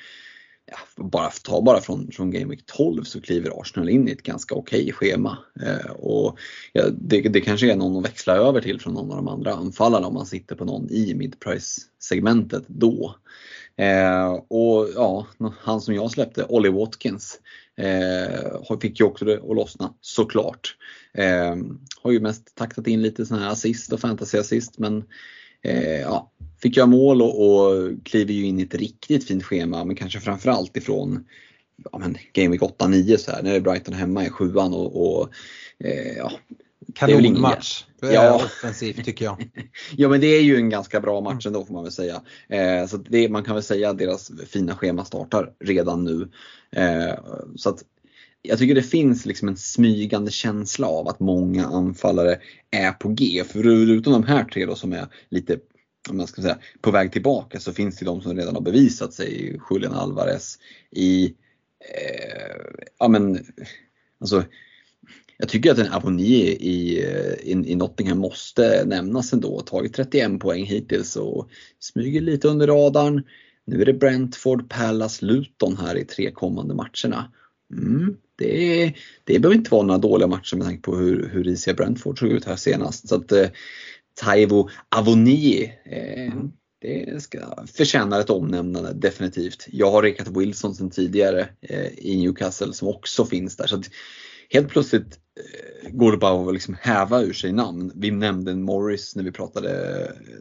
ja, 0.66 1.04
bara, 1.04 1.30
ta 1.30 1.62
bara 1.62 1.82
från, 1.82 2.12
från 2.12 2.32
Game 2.32 2.46
Week 2.46 2.66
12 2.66 3.04
så 3.04 3.22
kliver 3.22 3.62
Arsenal 3.62 3.90
in 3.90 4.08
i 4.08 4.12
ett 4.12 4.24
ganska 4.24 4.56
okej 4.56 4.82
okay 4.82 4.92
schema. 4.92 5.38
Eh, 5.62 5.92
och 5.92 6.40
ja, 6.74 6.84
det, 6.92 7.22
det 7.22 7.42
kanske 7.42 7.72
är 7.72 7.76
någon 7.76 7.98
att 7.98 8.06
växla 8.06 8.36
över 8.36 8.62
till 8.62 8.82
från 8.82 8.94
någon 8.94 9.12
av 9.12 9.18
de 9.18 9.28
andra 9.28 9.54
anfallarna 9.54 10.08
om 10.08 10.14
man 10.14 10.26
sitter 10.26 10.56
på 10.56 10.66
någon 10.66 10.90
i 10.90 11.14
midprice 11.14 11.82
segmentet 12.00 12.64
då. 12.68 13.16
Eh, 13.78 14.32
och 14.32 14.90
ja, 14.96 15.28
han 15.60 15.82
som 15.82 15.96
jag 15.96 16.12
släppte, 16.12 16.46
Ollie 16.50 16.72
Watkins, 16.72 17.40
eh, 17.78 18.80
fick 18.82 19.00
ju 19.00 19.06
också 19.06 19.26
det 19.26 19.38
att 19.38 19.56
lossna 19.56 19.94
såklart. 20.02 20.76
Eh, 21.14 21.56
har 22.02 22.12
ju 22.12 22.20
mest 22.20 22.56
taktat 22.56 22.88
in 22.88 23.02
lite 23.02 23.26
sådana 23.26 23.46
här 23.46 23.52
assist 23.52 23.94
och 23.94 24.00
fantasy 24.00 24.38
assist 24.38 24.78
men 24.78 25.04
ja, 26.02 26.32
fick 26.62 26.78
göra 26.78 26.88
mål 26.88 27.22
och, 27.22 27.48
och 27.48 27.90
kliver 28.04 28.34
ju 28.34 28.46
in 28.46 28.60
i 28.60 28.64
ett 28.64 28.76
riktigt 28.76 29.28
fint 29.28 29.44
schema 29.44 29.86
men 29.86 29.96
kanske 29.96 30.20
framförallt 30.20 30.78
ifrån 30.78 31.26
ja, 31.92 31.98
men 31.98 32.18
Game 32.34 32.50
Week 32.50 32.62
8-9 32.62 33.18
så 33.18 33.32
här. 33.32 33.44
Nu 33.44 33.56
är 33.56 33.60
Brighton 33.60 33.94
hemma 33.94 34.26
i 34.26 34.30
sjuan 34.30 34.74
och, 34.74 35.20
och 35.20 35.30
eh, 35.80 36.18
ja, 36.18 36.32
Kanonmatch. 36.96 37.86
Ja. 38.02 38.36
Offensivt 38.36 39.06
tycker 39.06 39.26
jag. 39.26 39.50
ja 39.96 40.10
men 40.10 40.22
det 40.22 40.28
är 40.28 40.42
ju 40.42 40.56
en 40.56 40.70
ganska 40.70 41.00
bra 41.00 41.22
match 41.22 41.46
ändå 41.46 41.66
får 41.66 41.74
man 41.74 41.84
väl 41.84 41.92
säga. 41.92 42.22
Eh, 42.50 42.88
så 42.88 42.98
det, 42.98 43.30
man 43.30 43.44
kan 43.44 43.56
väl 43.56 43.64
säga 43.64 43.90
att 43.90 43.98
deras 43.98 44.32
fina 44.48 44.76
schema 44.76 45.06
startar 45.06 45.54
redan 45.60 46.04
nu. 46.04 46.30
Eh, 46.72 47.14
så 47.56 47.70
att 47.70 47.84
jag 48.42 48.60
tycker 48.60 48.76
det 48.76 48.82
finns 48.82 49.26
liksom 49.26 49.48
en 49.48 49.58
smygande 49.58 50.32
känsla 50.32 50.88
av 50.88 51.08
att 51.08 51.20
många 51.20 51.66
anfallare 51.66 52.40
är 52.72 52.92
på 52.92 53.10
G. 53.10 53.44
Förutom 53.48 54.14
de 54.14 54.24
här 54.24 54.44
tre 54.44 54.66
då 54.66 54.76
som 54.76 54.94
är 54.94 55.08
lite 55.30 55.60
om 56.10 56.18
man 56.18 56.28
ska 56.28 56.42
säga, 56.42 56.58
på 56.82 56.92
väg 56.92 57.12
tillbaka 57.12 57.60
så 57.60 57.74
finns 57.74 57.98
det 57.98 58.06
de 58.06 58.22
som 58.22 58.38
redan 58.38 58.56
har 58.56 58.62
bevisat 58.62 59.14
sig. 59.14 59.60
Julian 59.70 59.94
Alvarez 59.94 60.60
i, 60.92 61.26
eh, 61.80 62.86
ja 63.00 63.08
men, 63.08 63.46
alltså, 64.20 64.44
jag 65.38 65.50
tycker 65.50 65.72
att 65.72 65.78
en 65.78 65.94
Avoni 65.94 66.34
i, 66.46 67.04
eh, 67.04 67.34
i, 67.34 67.64
i 67.66 67.76
Nottingham 67.76 68.18
måste 68.18 68.86
nämnas 68.86 69.34
ändå. 69.34 69.60
Tagit 69.60 69.94
31 69.94 70.40
poäng 70.40 70.66
hittills 70.66 71.16
och 71.16 71.50
smyger 71.80 72.22
lite 72.22 72.48
under 72.48 72.68
radarn. 72.68 73.24
Nu 73.66 73.82
är 73.82 73.86
det 73.86 73.94
Brentford, 73.94 74.70
Palace, 74.70 75.26
Luton 75.26 75.78
här 75.78 75.96
i 75.96 76.06
tre 76.06 76.32
kommande 76.32 76.74
matcherna. 76.74 77.32
Mm, 77.74 78.18
det, 78.42 78.94
det 79.24 79.40
behöver 79.40 79.58
inte 79.58 79.72
vara 79.72 79.84
några 79.84 79.98
dåliga 79.98 80.28
matcher 80.28 80.56
med 80.56 80.66
tanke 80.66 80.82
på 80.82 80.96
hur, 80.96 81.30
hur 81.34 81.44
risiga 81.44 81.74
Brentford 81.74 82.20
såg 82.20 82.30
ut 82.30 82.46
här 82.46 82.56
senast. 82.56 83.08
Så 83.08 83.16
att, 83.16 83.32
eh, 83.32 83.48
Taivo 84.14 84.70
Avoni. 84.90 85.74
Eh, 85.86 86.28
mm. 86.28 86.52
Det 86.82 87.24
ska, 87.24 87.66
förtjänar 87.74 88.20
ett 88.20 88.30
omnämnande 88.30 88.94
definitivt. 88.94 89.68
Jag 89.72 89.92
har 89.92 90.02
rekat 90.02 90.28
Wilson 90.28 90.76
sedan 90.76 90.90
tidigare 90.90 91.50
eh, 91.62 91.88
i 91.98 92.18
Newcastle 92.18 92.74
som 92.74 92.88
också 92.88 93.26
finns 93.26 93.58
där. 93.58 93.68
Så 93.68 93.76
att 93.76 93.90
helt 94.52 94.70
plötsligt 94.70 95.20
eh, 95.40 95.92
går 95.92 96.12
det 96.12 96.18
bara 96.18 96.48
att 96.48 96.54
liksom 96.54 96.76
häva 96.82 97.22
ur 97.22 97.34
sig 97.34 97.52
namn. 97.52 97.92
Vi 97.96 98.12
nämnde 98.12 98.56
Morris 98.56 99.16
när 99.16 99.24
vi 99.24 99.32
pratade, 99.32 99.72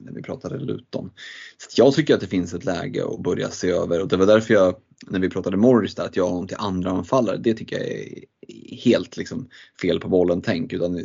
när 0.01 0.13
vi 0.13 0.23
pratade 0.23 0.59
Luton. 0.59 1.11
Så 1.59 1.83
jag 1.83 1.95
tycker 1.95 2.15
att 2.15 2.21
det 2.21 2.27
finns 2.27 2.55
ett 2.55 2.65
läge 2.65 3.05
att 3.05 3.23
börja 3.23 3.51
se 3.51 3.71
över 3.71 4.01
och 4.01 4.09
det 4.09 4.17
var 4.17 4.27
därför 4.27 4.55
jag, 4.55 4.75
när 5.07 5.21
vi 5.21 5.31
pratade 5.31 5.57
Morris 5.57 5.95
där, 5.95 6.05
att 6.05 6.17
jag 6.17 6.25
har 6.25 6.31
honom 6.31 6.49
till 6.49 6.57
andra 6.61 6.91
anfallare. 6.91 7.37
Det 7.37 7.55
tycker 7.55 7.79
jag 7.79 7.89
är 7.89 8.25
helt 8.85 9.17
liksom 9.17 9.49
fel 9.83 10.01
på 10.01 10.09
bollen 10.09 10.43
tänk. 10.43 10.73
Utan 10.73 11.01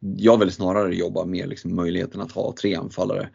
jag 0.00 0.38
vill 0.38 0.50
snarare 0.50 0.94
jobba 0.94 1.24
med 1.24 1.48
liksom 1.48 1.76
möjligheten 1.76 2.20
att 2.20 2.32
ha 2.32 2.54
tre 2.60 2.74
anfallare. 2.74 3.28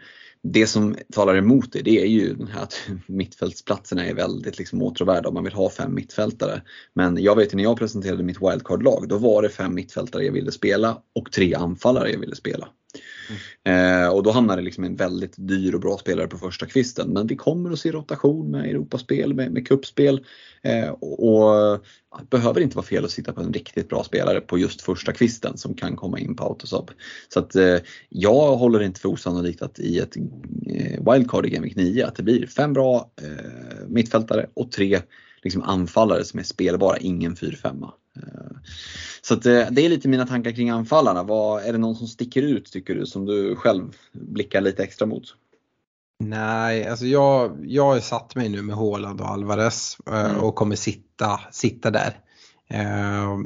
Det 0.44 0.68
som 0.68 0.96
talar 1.14 1.36
emot 1.36 1.74
det, 1.74 1.82
det 1.82 2.02
är 2.02 2.06
ju 2.06 2.34
den 2.34 2.48
här 2.48 2.64
att 2.64 2.82
mittfältsplatserna 3.08 4.06
är 4.06 4.14
väldigt 4.14 4.58
liksom 4.58 4.82
åtråvärda 4.82 5.30
om 5.30 5.34
man 5.34 5.44
vill 5.44 5.54
ha 5.54 5.70
fem 5.70 5.96
mittfältare. 5.96 6.62
Men 6.94 7.24
jag 7.24 7.36
vet 7.36 7.54
ju 7.54 7.58
när 7.58 7.64
jag 7.64 7.78
presenterade 7.78 8.24
mitt 8.24 8.42
wildcard-lag, 8.42 9.08
då 9.08 9.18
var 9.18 9.42
det 9.42 9.50
fem 9.50 9.76
mittfältare 9.76 10.26
jag 10.26 10.34
ville 10.34 10.52
spela 10.52 10.98
och 11.16 11.32
tre 11.32 11.54
anfallare 11.54 12.12
jag 12.12 12.20
ville 12.20 12.36
spela. 12.36 12.68
Mm. 13.66 14.04
Eh, 14.04 14.10
och 14.10 14.24
då 14.24 14.32
hamnar 14.32 14.58
det 14.58 14.64
liksom 14.64 14.84
en 14.84 14.96
väldigt 14.96 15.34
dyr 15.38 15.74
och 15.74 15.82
bra 15.82 15.98
spelare 15.98 16.28
på 16.28 16.38
första 16.38 16.66
kvisten. 16.66 17.10
Men 17.10 17.28
vi 17.28 17.36
kommer 17.36 17.72
att 17.72 17.80
se 17.80 17.92
rotation 17.92 18.52
med 18.52 18.66
Europaspel, 18.66 19.34
med, 19.34 19.52
med 19.52 19.68
kuppspel. 19.68 20.26
Eh, 20.62 20.90
och, 20.90 21.80
det 22.20 22.30
behöver 22.30 22.62
inte 22.62 22.76
vara 22.76 22.86
fel 22.86 23.06
att 23.06 23.12
sitta 23.12 23.34
på 23.34 23.42
en 23.42 23.54
riktigt 23.54 23.90
bra 23.90 24.04
spelare 24.04 24.42
på 24.42 24.58
just 24.58 24.82
första 24.82 25.12
kvisten 25.12 25.58
som 25.58 25.74
kan 25.74 25.96
komma 25.96 26.20
in 26.20 26.36
på 26.36 26.44
autosub. 26.44 26.92
Så 27.30 27.40
att 27.40 27.56
eh, 27.56 27.78
jag 28.10 28.56
håller 28.56 28.84
inte 28.84 29.00
för 29.00 29.10
osannolikt 29.10 29.62
att 29.62 29.80
i 29.80 30.00
ett 30.00 30.18
eh, 30.18 31.14
wildcard 31.14 31.46
i 31.46 31.50
Game 31.50 31.72
9 31.76 32.06
att 32.06 32.16
det 32.16 32.24
blir 32.24 32.48
fem 32.48 32.74
bra 32.74 33.12
eh, 33.22 33.88
mittfältare 33.88 34.50
och 34.54 34.72
tre 34.72 35.02
liksom 35.44 35.62
anfallare 35.62 36.24
som 36.24 36.40
är 36.40 36.44
spelbara, 36.44 36.98
ingen 36.98 37.36
4-5. 37.36 37.90
Så 39.22 39.34
att, 39.34 39.44
det 39.44 39.82
är 39.82 39.90
lite 39.90 40.08
mina 40.08 40.26
tankar 40.26 40.52
kring 40.52 40.70
anfallarna. 40.70 41.24
Vad, 41.24 41.64
är 41.64 41.72
det 41.72 41.78
någon 41.78 41.96
som 41.96 42.08
sticker 42.08 42.42
ut 42.42 42.72
tycker 42.72 42.96
du 42.96 43.06
som 43.06 43.26
du 43.26 43.56
själv 43.56 43.96
blickar 44.12 44.62
lite 44.62 44.84
extra 44.84 45.06
mot? 45.06 45.24
Nej, 46.20 46.88
alltså 46.88 47.06
jag, 47.06 47.58
jag 47.66 47.86
har 47.86 48.00
satt 48.00 48.36
mig 48.36 48.50
nu 48.50 48.62
med 48.62 48.76
Haaland 48.76 49.22
och 49.22 49.30
Alvarez 49.30 49.98
mm. 50.08 50.38
och 50.38 50.56
kommer 50.56 50.76
sitta, 50.76 51.40
sitta 51.52 51.92
där. 51.92 52.20
Eh, 52.70 53.38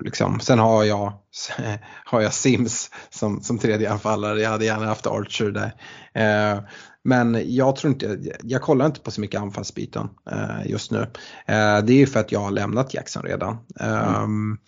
liksom. 0.00 0.40
Sen 0.40 0.58
har 0.58 0.84
jag, 0.84 1.12
har 2.04 2.20
jag 2.20 2.32
Sims 2.32 2.90
som, 3.10 3.42
som 3.42 3.58
tredje 3.58 3.92
anfallare. 3.92 4.40
Jag 4.40 4.50
hade 4.50 4.64
gärna 4.64 4.86
haft 4.86 5.06
Archer 5.06 5.50
där. 5.50 5.74
Eh, 6.14 6.62
men 7.04 7.54
jag 7.54 7.76
tror 7.76 7.92
inte, 7.92 8.18
jag 8.42 8.62
kollar 8.62 8.86
inte 8.86 9.00
på 9.00 9.10
så 9.10 9.20
mycket 9.20 9.40
anfallsbyten 9.40 10.08
eh, 10.30 10.70
just 10.70 10.90
nu. 10.90 10.98
Eh, 11.46 11.78
det 11.84 11.92
är 11.92 11.96
ju 11.96 12.06
för 12.06 12.20
att 12.20 12.32
jag 12.32 12.40
har 12.40 12.50
lämnat 12.50 12.94
Jackson 12.94 13.22
redan. 13.22 13.56
Mm. 13.80 14.58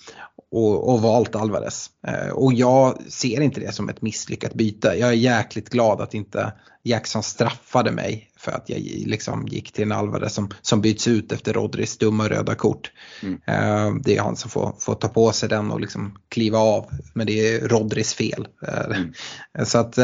Och, 0.51 0.93
och, 0.93 1.03
valt 1.03 1.37
Alvarez. 1.37 1.91
Eh, 2.07 2.29
och 2.29 2.53
jag 2.53 3.03
ser 3.09 3.41
inte 3.41 3.61
det 3.61 3.73
som 3.73 3.89
ett 3.89 4.03
misslyckat 4.03 4.55
byte. 4.55 4.89
Jag 4.89 5.09
är 5.09 5.13
jäkligt 5.13 5.69
glad 5.69 6.01
att 6.01 6.15
inte 6.15 6.53
Jackson 6.83 7.23
straffade 7.23 7.93
mig 7.93 8.31
för 8.37 8.53
att 8.53 8.69
jag 8.69 8.81
liksom 9.07 9.47
gick 9.49 9.73
till 9.73 9.85
en 9.85 9.93
Alvarez 9.93 10.35
som, 10.35 10.51
som 10.63 10.81
byts 10.81 11.09
ut 11.09 11.33
efter 11.33 11.53
Rodris 11.53 11.99
dumma 11.99 12.29
röda 12.29 12.55
kort. 12.55 12.93
Mm. 13.23 14.03
Det 14.03 14.17
är 14.17 14.23
han 14.23 14.37
som 14.37 14.51
får, 14.51 14.75
får 14.79 14.95
ta 14.95 15.09
på 15.09 15.33
sig 15.33 15.49
den 15.49 15.71
och 15.71 15.81
liksom 15.81 16.19
kliva 16.29 16.59
av. 16.59 16.91
Men 17.15 17.27
det 17.27 17.55
är 17.55 17.69
Rodris 17.69 18.15
fel. 18.15 18.47
Mm. 18.67 19.13
Så 19.65 19.79
att 19.79 19.99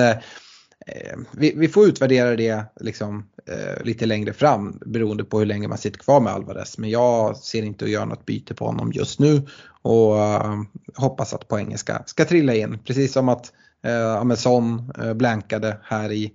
Eh, 0.86 1.18
vi, 1.30 1.52
vi, 1.56 1.68
får 1.68 1.86
utvärdera 1.86 2.36
det 2.36 2.64
liksom, 2.80 3.26
eh, 3.46 3.84
lite 3.84 4.06
längre 4.06 4.32
fram 4.32 4.78
beroende 4.86 5.24
på 5.24 5.38
hur 5.38 5.46
länge 5.46 5.68
man 5.68 5.78
sitter 5.78 5.98
kvar 5.98 6.20
med 6.20 6.32
Alvarez. 6.32 6.78
Men 6.78 6.90
jag 6.90 7.36
ser 7.36 7.62
inte 7.62 7.84
att 7.84 7.90
göra 7.90 8.04
något 8.04 8.26
byte 8.26 8.54
på 8.54 8.66
honom 8.66 8.92
just 8.92 9.18
nu 9.18 9.46
och 9.82 10.18
eh, 10.18 10.62
hoppas 10.94 11.34
att 11.34 11.48
poängen 11.48 11.78
ska, 11.78 11.98
ska 12.06 12.24
trilla 12.24 12.54
in. 12.54 12.78
Precis 12.84 13.12
som 13.12 13.28
att 13.28 13.52
eh, 13.84 14.16
Amazon 14.16 14.92
eh, 14.98 15.14
blankade 15.14 15.76
här 15.82 16.12
i, 16.12 16.32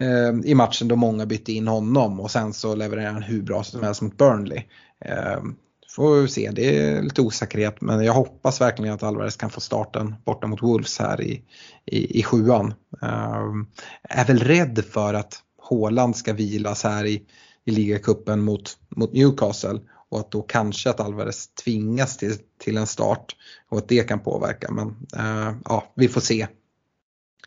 eh, 0.00 0.50
i 0.50 0.54
matchen 0.54 0.88
då 0.88 0.96
många 0.96 1.26
bytte 1.26 1.52
in 1.52 1.68
honom 1.68 2.20
och 2.20 2.30
sen 2.30 2.52
så 2.52 2.74
levererar 2.74 3.12
han 3.12 3.22
hur 3.22 3.42
bra 3.42 3.64
som 3.64 3.82
helst 3.82 4.02
mot 4.02 4.16
Burnley. 4.16 4.62
Eh, 5.04 5.42
Får 5.90 6.20
vi 6.20 6.28
se, 6.28 6.50
det 6.50 6.78
är 6.78 7.02
lite 7.02 7.22
osäkerhet 7.22 7.80
men 7.80 8.04
jag 8.04 8.12
hoppas 8.12 8.60
verkligen 8.60 8.94
att 8.94 9.02
Alvarez 9.02 9.36
kan 9.36 9.50
få 9.50 9.60
starten 9.60 10.14
borta 10.24 10.46
mot 10.46 10.62
Wolves 10.62 10.98
här 10.98 11.20
i, 11.20 11.42
i, 11.86 12.18
i 12.18 12.22
sjuan. 12.22 12.66
Uh, 13.02 13.64
är 14.02 14.26
väl 14.26 14.38
rädd 14.38 14.84
för 14.90 15.14
att 15.14 15.42
Håland 15.58 16.16
ska 16.16 16.32
vilas 16.32 16.84
här 16.84 17.04
i, 17.04 17.22
i 17.64 17.70
ligacupen 17.70 18.40
mot, 18.40 18.78
mot 18.96 19.12
Newcastle 19.12 19.80
och 20.10 20.20
att 20.20 20.30
då 20.30 20.42
kanske 20.42 20.90
att 20.90 21.00
Alvarez 21.00 21.54
tvingas 21.64 22.16
till, 22.16 22.36
till 22.58 22.76
en 22.76 22.86
start 22.86 23.36
och 23.68 23.78
att 23.78 23.88
det 23.88 24.08
kan 24.08 24.20
påverka. 24.20 24.70
Men 24.70 24.88
uh, 25.16 25.56
ja, 25.64 25.92
vi 25.96 26.08
får 26.08 26.20
se. 26.20 26.46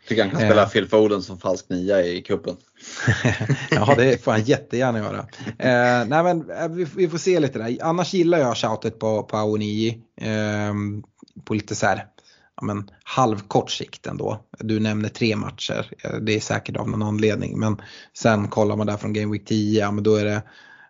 Tycker 0.08 0.22
han 0.22 0.30
kan 0.30 0.40
spela 0.40 0.62
eh. 0.62 0.68
Phil 0.68 0.88
Foden 0.88 1.22
som 1.22 1.38
falsk 1.38 1.68
nia 1.68 2.02
i 2.02 2.22
kuppen. 2.22 2.56
ja 3.70 3.94
det 3.96 4.24
får 4.24 4.32
han 4.32 4.42
jättegärna 4.42 4.98
göra. 4.98 5.18
Eh, 5.58 6.06
nej 6.08 6.22
men 6.22 6.50
eh, 6.50 6.68
vi, 6.68 6.86
vi, 6.96 7.08
får 7.08 7.18
se 7.18 7.40
lite 7.40 7.58
där. 7.58 7.78
Annars 7.82 8.14
gillar 8.14 8.38
jag 8.38 8.56
shoutet 8.56 8.98
på, 8.98 9.22
på 9.22 9.36
Aoniji. 9.36 9.98
Eh, 10.20 10.74
på 11.44 11.54
lite 11.54 11.74
så 11.74 11.86
här, 11.86 12.06
ja, 12.56 12.62
men, 12.64 12.90
halvkort 13.04 13.70
sikt 13.70 14.06
ändå. 14.06 14.40
Du 14.58 14.80
nämner 14.80 15.08
tre 15.08 15.36
matcher. 15.36 15.90
Eh, 16.04 16.16
det 16.16 16.36
är 16.36 16.40
säkert 16.40 16.76
av 16.76 16.88
någon 16.88 17.02
anledning. 17.02 17.58
Men 17.58 17.76
sen 18.18 18.48
kollar 18.48 18.76
man 18.76 18.86
där 18.86 18.96
från 18.96 19.12
Game 19.12 19.32
Week 19.32 19.44
10. 19.44 19.80
Ja, 19.80 19.90
men 19.90 20.04
då 20.04 20.16
är 20.16 20.24
det 20.24 20.42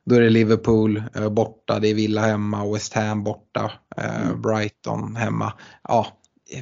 då 0.05 0.15
är 0.15 0.21
det 0.21 0.31
Liverpool 0.31 1.03
eh, 1.15 1.29
borta, 1.29 1.79
det 1.79 1.89
är 1.89 1.95
Villa 1.95 2.21
hemma, 2.21 2.73
West 2.73 2.95
Ham 2.95 3.25
borta, 3.25 3.73
eh, 3.97 4.27
mm. 4.27 4.43
Brighton 4.43 5.17
hemma. 5.17 5.53
Ja, 5.89 6.07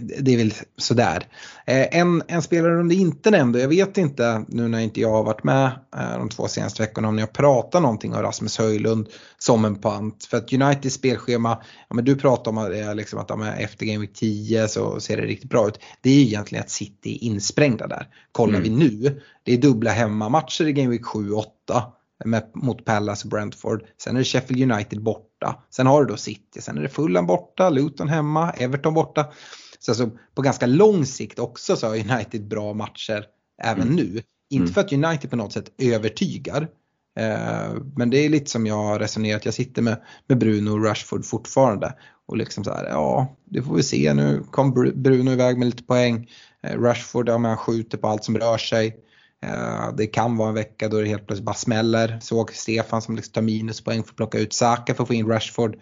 det 0.01 0.33
är 0.35 0.37
väl 0.37 0.55
sådär. 0.77 1.27
Eh, 1.67 1.99
en, 1.99 2.23
en 2.29 2.43
spelare 2.43 2.77
de 2.77 2.91
inte 2.91 3.31
nämnde, 3.31 3.61
jag 3.61 3.69
vet 3.69 3.99
inte 3.99 4.45
nu 4.49 4.69
när 4.69 4.81
inte 4.81 5.01
jag 5.01 5.11
har 5.11 5.25
varit 5.25 5.45
med 5.45 5.67
eh, 5.97 6.19
de 6.19 6.29
två 6.29 6.49
senaste 6.49 6.83
veckorna 6.83 7.09
om 7.09 7.17
ni 7.17 7.23
har 7.23 7.29
pratat 7.29 7.83
någonting 7.83 8.15
om 8.15 8.23
Rasmus 8.23 8.59
Höjlund 8.59 9.09
som 9.39 9.65
en 9.65 9.75
pant. 9.75 10.25
För 10.25 10.37
att 10.37 10.53
Uniteds 10.53 10.95
spelschema, 10.95 11.63
ja, 11.89 11.95
men 11.95 12.05
du 12.05 12.17
pratar 12.17 12.51
om 12.51 12.59
att, 12.59 12.97
liksom 12.97 13.19
att 13.19 13.31
ja, 13.31 13.47
efter 13.47 13.87
Game 13.87 14.01
Week 14.01 14.15
10 14.15 14.69
så 14.69 15.01
ser 15.01 15.17
det 15.17 15.23
riktigt 15.23 15.51
bra 15.51 15.69
ut. 15.69 15.79
Det 16.01 16.11
är 16.11 16.15
ju 16.15 16.23
egentligen 16.23 16.65
att 16.65 16.71
City 16.71 17.15
är 17.15 17.25
insprängda 17.25 17.87
där. 17.87 18.09
Kollar 18.33 18.59
mm. 18.59 18.63
vi 18.63 18.71
nu, 18.71 19.21
det 19.43 19.53
är 19.53 19.59
dubbla 19.59 19.91
hemmamatcher 19.91 20.65
i 20.65 20.73
Game 20.73 20.91
Week 20.91 21.05
7 21.05 21.33
8 21.33 21.53
med, 22.25 22.51
mot 22.55 22.85
Palace 22.85 23.25
och 23.25 23.31
Brentford. 23.31 23.85
Sen 23.99 24.17
är 24.17 24.19
det 24.19 24.25
Sheffield 24.25 24.73
United 24.73 25.03
borta. 25.03 25.63
Sen 25.71 25.87
har 25.87 26.05
du 26.05 26.07
då 26.07 26.17
City, 26.17 26.61
sen 26.61 26.79
är 26.79 26.83
det 26.83 26.89
Fulham 26.89 27.27
borta, 27.27 27.71
Luton 27.71 28.09
hemma, 28.09 28.51
Everton 28.51 28.95
borta. 28.95 29.27
Så 29.83 29.91
alltså, 29.91 30.11
på 30.35 30.43
ganska 30.43 30.67
lång 30.67 31.07
sikt 31.07 31.39
också 31.39 31.77
så 31.77 31.87
har 31.87 32.13
United 32.13 32.49
bra 32.49 32.75
matcher 32.75 33.25
även 33.63 33.83
mm. 33.83 33.97
nu. 33.97 34.23
Inte 34.51 34.63
mm. 34.63 34.75
för 34.75 34.81
att 34.81 34.93
United 34.93 35.31
på 35.31 35.37
något 35.37 35.53
sätt 35.53 35.73
övertygar. 35.79 36.69
Eh, 37.19 37.75
men 37.97 38.11
det 38.11 38.19
är 38.19 38.29
lite 38.29 38.51
som 38.51 38.67
jag 38.67 38.75
har 38.75 38.99
resonerat, 38.99 39.45
jag 39.45 39.55
sitter 39.55 39.83
med, 39.83 40.03
med 40.27 40.39
Bruno 40.39 40.71
och 40.71 40.85
Rashford 40.85 41.25
fortfarande. 41.25 41.95
Och 42.27 42.37
liksom 42.37 42.65
så 42.65 42.71
här, 42.71 42.85
ja 42.85 43.37
det 43.45 43.63
får 43.63 43.75
vi 43.75 43.83
se 43.83 44.15
nu 44.15 44.45
kom 44.51 44.73
Bruno 44.95 45.31
iväg 45.31 45.59
med 45.59 45.67
lite 45.67 45.83
poäng. 45.83 46.31
Eh, 46.63 46.81
Rashford, 46.81 47.29
ja 47.29 47.39
men 47.39 47.49
han 47.49 47.59
skjuter 47.59 47.99
på 47.99 48.09
allt 48.09 48.25
som 48.25 48.39
rör 48.39 48.59
sig. 48.59 48.97
Eh, 49.43 49.95
det 49.97 50.07
kan 50.07 50.37
vara 50.37 50.49
en 50.49 50.55
vecka 50.55 50.89
då 50.89 51.01
det 51.01 51.09
helt 51.09 51.27
plötsligt 51.27 51.47
bara 51.47 51.55
smäller. 51.55 52.19
Såg 52.21 52.55
Stefan 52.55 53.03
som 53.03 53.17
liksom 53.17 53.33
tar 53.33 53.43
minuspoäng 53.43 54.03
för 54.03 54.11
att 54.11 54.17
plocka 54.17 54.39
ut 54.39 54.53
Saka 54.53 54.95
för 54.95 55.03
att 55.03 55.09
få 55.09 55.15
in 55.15 55.29
Rashford. 55.29 55.77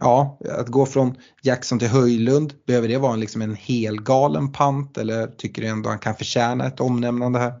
Ja, 0.00 0.38
att 0.48 0.68
gå 0.68 0.86
från 0.86 1.16
Jackson 1.42 1.78
till 1.78 1.88
Höjlund, 1.88 2.52
behöver 2.66 2.88
det 2.88 2.98
vara 2.98 3.12
en, 3.12 3.20
liksom 3.20 3.42
en 3.42 3.54
helgalen 3.54 4.52
pant 4.52 4.98
eller 4.98 5.26
tycker 5.26 5.62
du 5.62 5.68
ändå 5.68 5.88
han 5.88 5.98
kan 5.98 6.14
förtjäna 6.14 6.66
ett 6.66 6.80
omnämnande 6.80 7.38
här? 7.38 7.52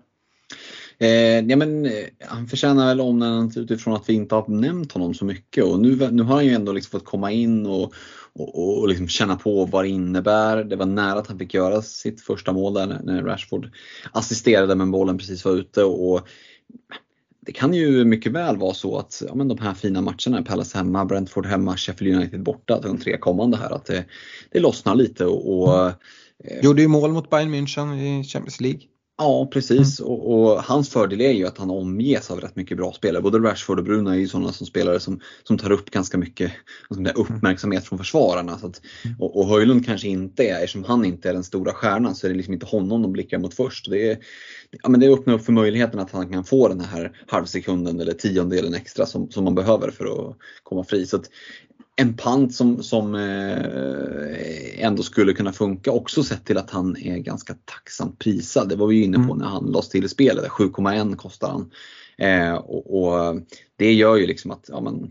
Eh, 0.98 1.40
ja, 1.40 1.56
men, 1.56 1.86
eh, 1.86 1.92
han 2.26 2.48
förtjänar 2.48 2.86
väl 2.86 3.00
omnämnandet 3.00 3.56
utifrån 3.56 3.94
att 3.94 4.08
vi 4.08 4.12
inte 4.12 4.34
har 4.34 4.48
nämnt 4.48 4.92
honom 4.92 5.14
så 5.14 5.24
mycket 5.24 5.64
och 5.64 5.80
nu, 5.80 6.10
nu 6.10 6.22
har 6.22 6.34
han 6.34 6.46
ju 6.46 6.52
ändå 6.52 6.72
liksom 6.72 7.00
fått 7.00 7.08
komma 7.08 7.32
in 7.32 7.66
och, 7.66 7.92
och, 8.32 8.80
och 8.80 8.88
liksom 8.88 9.08
känna 9.08 9.36
på 9.36 9.64
vad 9.64 9.84
det 9.84 9.88
innebär. 9.88 10.64
Det 10.64 10.76
var 10.76 10.86
nära 10.86 11.18
att 11.18 11.26
han 11.26 11.38
fick 11.38 11.54
göra 11.54 11.82
sitt 11.82 12.20
första 12.20 12.52
mål 12.52 12.74
där 12.74 13.00
när 13.04 13.22
Rashford 13.22 13.70
assisterade 14.12 14.74
men 14.74 14.90
bollen 14.90 15.18
precis 15.18 15.44
var 15.44 15.52
ute 15.52 15.84
och 15.84 16.28
det 17.46 17.52
kan 17.52 17.74
ju 17.74 18.04
mycket 18.04 18.32
väl 18.32 18.56
vara 18.56 18.74
så 18.74 18.98
att 18.98 19.22
ja, 19.28 19.34
men 19.34 19.48
de 19.48 19.58
här 19.58 19.74
fina 19.74 20.00
matcherna, 20.00 20.42
Palace 20.42 20.78
hemma, 20.78 21.04
Brentford 21.04 21.46
hemma, 21.46 21.76
Sheffield 21.76 22.16
United 22.16 22.42
borta, 22.42 22.80
de 22.80 22.98
tre 22.98 23.18
kommande 23.18 23.56
här, 23.56 23.70
att 23.70 23.84
det, 23.84 24.04
det 24.50 24.60
lossnar 24.60 24.94
lite. 24.94 25.26
Och, 25.26 25.62
och 25.62 25.80
mm. 25.80 25.94
Gjorde 26.62 26.82
ju 26.82 26.88
mål 26.88 27.12
mot 27.12 27.30
Bayern 27.30 27.54
München 27.54 27.94
i 27.94 28.24
Champions 28.24 28.60
League. 28.60 28.80
Ja 29.18 29.48
precis 29.52 30.00
mm. 30.00 30.12
och, 30.12 30.32
och, 30.32 30.62
hans 30.62 30.90
fördel 30.90 31.20
är 31.20 31.32
ju 31.32 31.46
att 31.46 31.58
han 31.58 31.70
omges 31.70 32.30
av 32.30 32.40
rätt 32.40 32.56
mycket 32.56 32.76
bra 32.76 32.92
spelare. 32.92 33.22
Både 33.22 33.38
Rashford 33.38 33.78
och 33.78 33.84
Bruno 33.84 34.10
är 34.10 34.14
ju 34.14 34.28
sådana 34.28 34.52
som 34.52 34.66
spelare 34.66 35.00
som, 35.00 35.20
som 35.42 35.58
tar 35.58 35.72
upp 35.72 35.90
ganska 35.90 36.18
mycket 36.18 36.52
säga, 36.94 37.12
uppmärksamhet 37.12 37.84
från 37.84 37.98
försvararna. 37.98 38.58
Så 38.58 38.66
att, 38.66 38.80
mm. 39.04 39.16
och, 39.20 39.36
och 39.36 39.46
Höjlund 39.46 39.86
kanske 39.86 40.08
inte 40.08 40.44
är, 40.44 40.54
eftersom 40.54 40.84
han 40.84 41.04
inte 41.04 41.28
är 41.28 41.32
den 41.32 41.44
stora 41.44 41.72
stjärnan 41.72 42.14
så 42.14 42.26
är 42.26 42.30
det 42.30 42.36
liksom 42.36 42.54
inte 42.54 42.66
honom 42.66 43.02
de 43.02 43.12
blickar 43.12 43.38
mot 43.38 43.54
först. 43.54 43.90
Det, 43.90 44.10
är, 44.10 44.18
ja, 44.82 44.88
men 44.88 45.00
det 45.00 45.08
öppnar 45.08 45.34
upp 45.34 45.44
för 45.44 45.52
möjligheten 45.52 46.00
att 46.00 46.10
han 46.10 46.32
kan 46.32 46.44
få 46.44 46.68
den 46.68 46.80
här 46.80 47.12
halvsekunden 47.26 48.00
eller 48.00 48.12
tiondelen 48.12 48.74
extra 48.74 49.06
som, 49.06 49.30
som 49.30 49.44
man 49.44 49.54
behöver 49.54 49.90
för 49.90 50.04
att 50.04 50.36
komma 50.62 50.84
fri. 50.84 51.06
Så 51.06 51.16
att, 51.16 51.30
en 51.96 52.16
pant 52.16 52.54
som, 52.54 52.82
som 52.82 53.14
eh, 53.14 54.84
ändå 54.84 55.02
skulle 55.02 55.32
kunna 55.32 55.52
funka 55.52 55.90
också 55.90 56.22
sett 56.24 56.44
till 56.44 56.58
att 56.58 56.70
han 56.70 56.96
är 56.96 57.18
ganska 57.18 57.54
tacksamt 57.64 58.18
prisad. 58.18 58.68
Det 58.68 58.76
var 58.76 58.86
vi 58.86 59.02
inne 59.02 59.16
på 59.16 59.22
mm. 59.22 59.38
när 59.38 59.46
han 59.46 59.64
lades 59.64 59.88
till 59.88 60.08
spelet. 60.08 60.48
7,1 60.48 61.16
kostar 61.16 61.48
han. 61.48 61.70
Eh, 62.18 62.54
och, 62.54 63.02
och, 63.02 63.40
Det 63.76 63.92
gör 63.92 64.16
ju 64.16 64.26
liksom 64.26 64.50
att, 64.50 64.66
ja 64.68 64.80
men, 64.80 65.10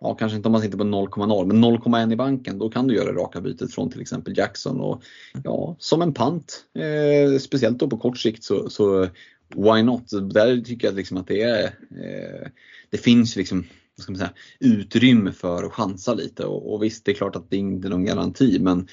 ja 0.00 0.14
kanske 0.14 0.36
inte 0.36 0.48
om 0.48 0.52
man 0.52 0.60
sitter 0.62 0.78
på 0.78 0.84
0,0 0.84 1.46
men 1.46 1.64
0,1 1.64 2.12
i 2.12 2.16
banken 2.16 2.58
då 2.58 2.70
kan 2.70 2.86
du 2.86 2.94
göra 2.94 3.12
raka 3.12 3.40
bytet 3.40 3.74
från 3.74 3.90
till 3.90 4.00
exempel 4.00 4.38
Jackson 4.38 4.80
och 4.80 5.02
ja, 5.44 5.76
som 5.78 6.02
en 6.02 6.14
pant. 6.14 6.64
Eh, 6.74 7.38
speciellt 7.38 7.78
då 7.78 7.90
på 7.90 7.96
kort 7.96 8.18
sikt 8.18 8.44
så, 8.44 8.70
så 8.70 9.08
why 9.54 9.82
not? 9.82 10.10
Där 10.34 10.60
tycker 10.60 10.88
jag 10.88 10.94
liksom 10.94 11.16
att 11.16 11.26
det 11.26 11.42
är, 11.42 11.64
eh, 11.64 12.48
det 12.90 12.98
finns 12.98 13.36
liksom 13.36 13.64
ska 14.02 14.12
man 14.12 14.18
säga, 14.18 14.32
utrymme 14.60 15.32
för 15.32 15.64
att 15.64 15.72
chansa 15.72 16.14
lite. 16.14 16.44
Och, 16.44 16.74
och 16.74 16.82
visst, 16.82 17.04
det 17.04 17.10
är 17.10 17.14
klart 17.14 17.36
att 17.36 17.50
det 17.50 17.56
inte 17.56 17.88
är 17.88 17.90
någon 17.90 18.04
garanti 18.04 18.58
men 18.60 18.88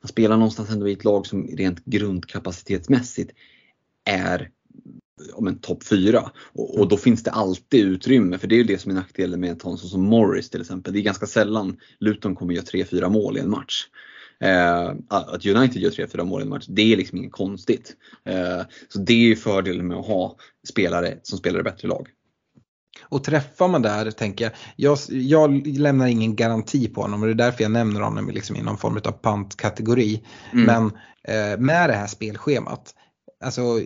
man 0.00 0.08
spelar 0.08 0.36
någonstans 0.36 0.70
ändå 0.70 0.88
i 0.88 0.92
ett 0.92 1.04
lag 1.04 1.26
som 1.26 1.46
rent 1.46 1.84
grundkapacitetsmässigt 1.84 3.32
är 4.04 4.50
om 5.32 5.46
en 5.46 5.58
topp 5.58 5.84
4. 5.84 6.30
Och, 6.52 6.78
och, 6.78 6.88
då 6.88 6.96
finns 6.96 7.22
det 7.22 7.30
alltid 7.30 7.84
utrymme, 7.84 8.38
för 8.38 8.48
det 8.48 8.54
är 8.54 8.56
ju 8.56 8.64
det 8.64 8.78
som 8.78 8.90
är 8.90 8.94
nackdelen 8.94 9.40
med 9.40 9.50
en 9.50 9.60
sån 9.60 9.78
som 9.78 10.02
Morris 10.02 10.50
till 10.50 10.60
exempel. 10.60 10.92
Det 10.92 10.98
är 10.98 11.02
ganska 11.02 11.26
sällan 11.26 11.76
Luton 11.98 12.34
kommer 12.34 12.54
göra 12.54 12.64
3-4 12.64 13.08
mål 13.08 13.36
i 13.36 13.40
en 13.40 13.50
match. 13.50 13.86
Eh, 14.40 14.94
att 15.08 15.46
United 15.46 15.82
gör 15.82 15.90
3-4 15.90 16.24
mål 16.24 16.40
i 16.40 16.44
en 16.44 16.48
match, 16.48 16.66
det 16.68 16.92
är 16.92 16.96
liksom 16.96 17.18
inget 17.18 17.32
konstigt. 17.32 17.96
Eh, 18.24 18.62
så 18.88 18.98
det 18.98 19.12
är 19.12 19.26
ju 19.26 19.36
fördelen 19.36 19.86
med 19.86 19.96
att 19.96 20.06
ha 20.06 20.36
spelare 20.68 21.18
som 21.22 21.38
spelar 21.38 21.60
i 21.60 21.62
bättre 21.62 21.88
lag. 21.88 22.08
Och 23.10 23.24
träffar 23.24 23.68
man 23.68 23.82
där 23.82 24.10
tänker 24.10 24.44
jag, 24.44 24.52
jag, 24.76 24.98
jag 25.08 25.66
lämnar 25.66 26.06
ingen 26.06 26.36
garanti 26.36 26.88
på 26.88 27.02
honom 27.02 27.20
och 27.20 27.26
det 27.26 27.32
är 27.32 27.46
därför 27.46 27.62
jag 27.62 27.72
nämner 27.72 28.00
honom 28.00 28.30
liksom 28.30 28.56
i 28.56 28.62
någon 28.62 28.78
form 28.78 29.00
av 29.04 29.12
pantkategori. 29.12 30.24
Mm. 30.52 30.64
Men 30.64 30.84
eh, 31.24 31.58
med 31.58 31.90
det 31.90 31.94
här 31.94 32.06
spelschemat, 32.06 32.94
alltså 33.44 33.80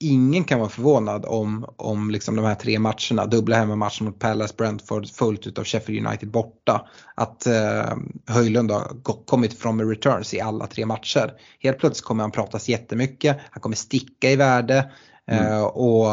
ingen 0.00 0.44
kan 0.44 0.58
vara 0.58 0.68
förvånad 0.68 1.24
om, 1.24 1.66
om 1.76 2.10
liksom 2.10 2.36
de 2.36 2.44
här 2.44 2.54
tre 2.54 2.78
matcherna, 2.78 3.26
dubbla 3.26 3.56
hemmamatcher 3.56 4.04
mot 4.04 4.18
Palace, 4.18 4.54
Brentford 4.56 5.08
fullt 5.08 5.46
utav 5.46 5.64
Sheffield 5.64 6.06
United 6.06 6.30
borta. 6.30 6.88
Att 7.14 7.46
eh, 7.46 7.96
Höjlund 8.26 8.70
har 8.70 9.02
kommit 9.26 9.58
från 9.58 9.76
med 9.76 9.88
returns 9.88 10.34
i 10.34 10.40
alla 10.40 10.66
tre 10.66 10.86
matcher. 10.86 11.32
Helt 11.60 11.78
plötsligt 11.78 12.04
kommer 12.04 12.24
han 12.24 12.30
pratas 12.30 12.68
jättemycket, 12.68 13.38
han 13.50 13.60
kommer 13.60 13.76
sticka 13.76 14.30
i 14.30 14.36
värde. 14.36 14.92
Eh, 15.30 15.62
och 15.62 16.06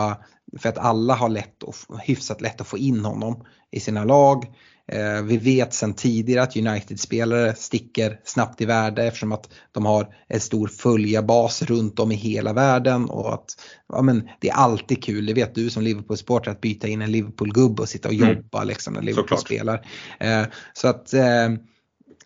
för 0.59 0.69
att 0.69 0.77
alla 0.77 1.13
har 1.13 1.29
lätt 1.29 1.63
och, 1.63 1.75
hyfsat 2.03 2.41
lätt 2.41 2.61
att 2.61 2.67
få 2.67 2.77
in 2.77 3.05
honom 3.05 3.45
i 3.71 3.79
sina 3.79 4.03
lag. 4.03 4.45
Eh, 4.87 5.21
vi 5.23 5.37
vet 5.37 5.73
sedan 5.73 5.93
tidigare 5.93 6.43
att 6.43 6.55
United-spelare 6.57 7.55
sticker 7.55 8.19
snabbt 8.23 8.61
i 8.61 8.65
värde 8.65 9.03
eftersom 9.03 9.31
att 9.31 9.49
de 9.71 9.85
har 9.85 10.13
en 10.27 10.39
stor 10.39 10.67
följarbas 10.67 11.61
runt 11.61 11.99
om 11.99 12.11
i 12.11 12.15
hela 12.15 12.53
världen 12.53 13.05
och 13.09 13.33
att 13.33 13.45
ja, 13.89 14.01
men 14.01 14.29
det 14.39 14.49
är 14.49 14.53
alltid 14.53 15.03
kul, 15.03 15.25
det 15.25 15.33
vet 15.33 15.55
du 15.55 15.69
som 15.69 15.83
Liverpool-supporter, 15.83 16.51
att 16.51 16.61
byta 16.61 16.87
in 16.87 17.01
en 17.01 17.11
Liverpool-gubbe 17.11 17.81
och 17.81 17.89
sitta 17.89 18.07
och 18.07 18.13
Mm. 18.13 18.35
jobba 18.35 18.63
liksom 18.63 18.93
när 18.93 19.01
Liverpool 19.01 19.23
Såklart. 19.23 19.45
spelar. 19.45 19.87
Eh, 20.19 20.43
så 20.73 20.87
att 20.87 21.13
eh, 21.13 21.49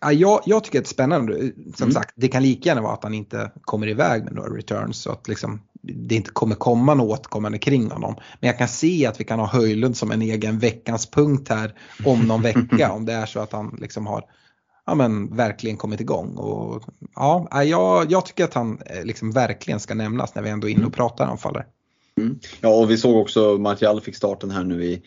Ja, 0.00 0.12
jag, 0.12 0.40
jag 0.46 0.64
tycker 0.64 0.78
att 0.78 0.84
det 0.84 0.88
är 0.88 0.92
spännande. 0.94 1.34
Som 1.74 1.82
Mm. 1.82 1.92
sagt, 1.92 2.12
det 2.16 2.28
kan 2.28 2.42
lika 2.42 2.68
gärna 2.68 2.82
vara 2.82 2.92
att 2.92 3.02
han 3.04 3.14
inte 3.14 3.50
kommer 3.60 3.88
iväg 3.88 4.24
med 4.24 4.34
några 4.34 4.56
returns 4.56 4.98
så 5.02 5.10
att 5.12 5.28
liksom, 5.28 5.60
det 5.94 6.14
inte 6.14 6.30
kommer 6.30 6.54
komma 6.54 6.94
något 6.94 7.18
återkommande 7.18 7.58
kring 7.58 7.90
honom. 7.90 8.14
Men 8.40 8.48
jag 8.48 8.58
kan 8.58 8.68
se 8.68 9.06
att 9.06 9.20
vi 9.20 9.24
kan 9.24 9.38
ha 9.38 9.46
Höjlund 9.46 9.96
som 9.96 10.10
en 10.10 10.22
egen 10.22 10.58
veckans 10.58 11.10
punkt 11.10 11.48
här 11.48 11.74
om 12.04 12.26
någon 12.26 12.42
vecka 12.42 12.92
om 12.96 13.04
det 13.06 13.12
är 13.12 13.26
så 13.26 13.40
att 13.40 13.52
han 13.52 13.78
liksom 13.80 14.06
har 14.06 14.24
ja, 14.86 14.94
men, 14.94 15.36
verkligen 15.36 15.76
kommit 15.76 16.00
igång. 16.00 16.36
Och, 16.36 16.82
ja, 17.14 17.62
jag, 17.64 18.12
jag 18.12 18.26
tycker 18.26 18.44
att 18.44 18.54
han 18.54 18.78
eh, 18.86 19.04
liksom 19.04 19.30
verkligen 19.30 19.80
ska 19.80 19.94
nämnas 19.94 20.34
när 20.34 20.42
vi 20.42 20.50
ändå 20.50 20.68
är 20.68 20.72
inne 20.72 20.86
och 20.86 20.94
pratar 20.94 21.26
anfallare. 21.26 21.66
Ja, 22.60 22.68
och 22.68 22.90
vi 22.90 22.96
såg 22.96 23.16
också 23.16 23.58
Martial 23.58 24.00
fick 24.00 24.16
starten 24.16 24.50
här 24.50 24.64
nu 24.64 24.84
i, 24.84 25.02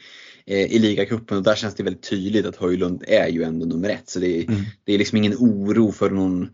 eh, 0.45 0.71
i 0.75 0.79
ligacupen 0.79 1.37
och 1.37 1.43
där 1.43 1.55
känns 1.55 1.75
det 1.75 1.83
väldigt 1.83 2.09
tydligt 2.09 2.45
att 2.45 2.55
Höjlund 2.55 3.03
är 3.07 3.27
ju 3.27 3.43
ändå 3.43 3.65
nummer 3.65 3.89
ett. 3.89 4.09
Så 4.09 4.19
det 4.19 4.37
är, 4.37 4.43
Mm. 4.49 4.61
det 4.83 4.93
är 4.93 4.97
liksom 4.97 5.17
ingen 5.17 5.33
oro 5.33 5.91
för 5.91 6.09
någon, 6.09 6.49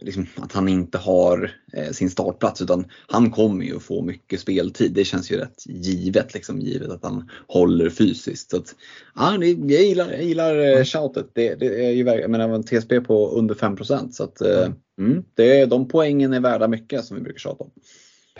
liksom, 0.00 0.26
att 0.36 0.52
han 0.52 0.68
inte 0.68 0.98
har 0.98 1.50
eh, 1.72 1.90
sin 1.90 2.10
startplats 2.10 2.62
utan 2.62 2.84
han 3.06 3.30
kommer 3.30 3.64
ju 3.64 3.78
få 3.78 4.02
mycket 4.02 4.40
speltid. 4.40 4.92
Det 4.92 5.04
känns 5.04 5.32
ju 5.32 5.36
rätt 5.36 5.66
givet, 5.66 6.34
liksom, 6.34 6.60
givet 6.60 6.90
att 6.90 7.04
han 7.04 7.30
håller 7.46 7.90
fysiskt. 7.90 8.50
Så 8.50 8.56
att, 8.56 8.74
ja, 9.14 9.36
det, 9.40 9.46
jag 9.50 9.82
gillar, 9.82 10.10
jag 10.10 10.22
gillar 10.24 10.56
eh, 10.78 10.84
shoutet. 10.84 11.26
Det, 11.34 11.54
det 11.54 11.86
är 11.86 11.90
ju 11.90 12.04
verk- 12.04 12.20
jag 12.22 12.30
menar, 12.30 12.48
en 12.48 12.64
TSB 12.64 13.00
på 13.00 13.30
under 13.30 13.54
5% 13.54 14.10
så 14.10 14.24
att, 14.24 14.40
eh, 14.40 14.70
mm, 14.98 15.24
det, 15.34 15.66
de 15.66 15.88
poängen 15.88 16.32
är 16.32 16.40
värda 16.40 16.68
mycket 16.68 17.04
som 17.04 17.16
vi 17.16 17.22
brukar 17.22 17.38
tjata 17.38 17.64
om. 17.64 17.70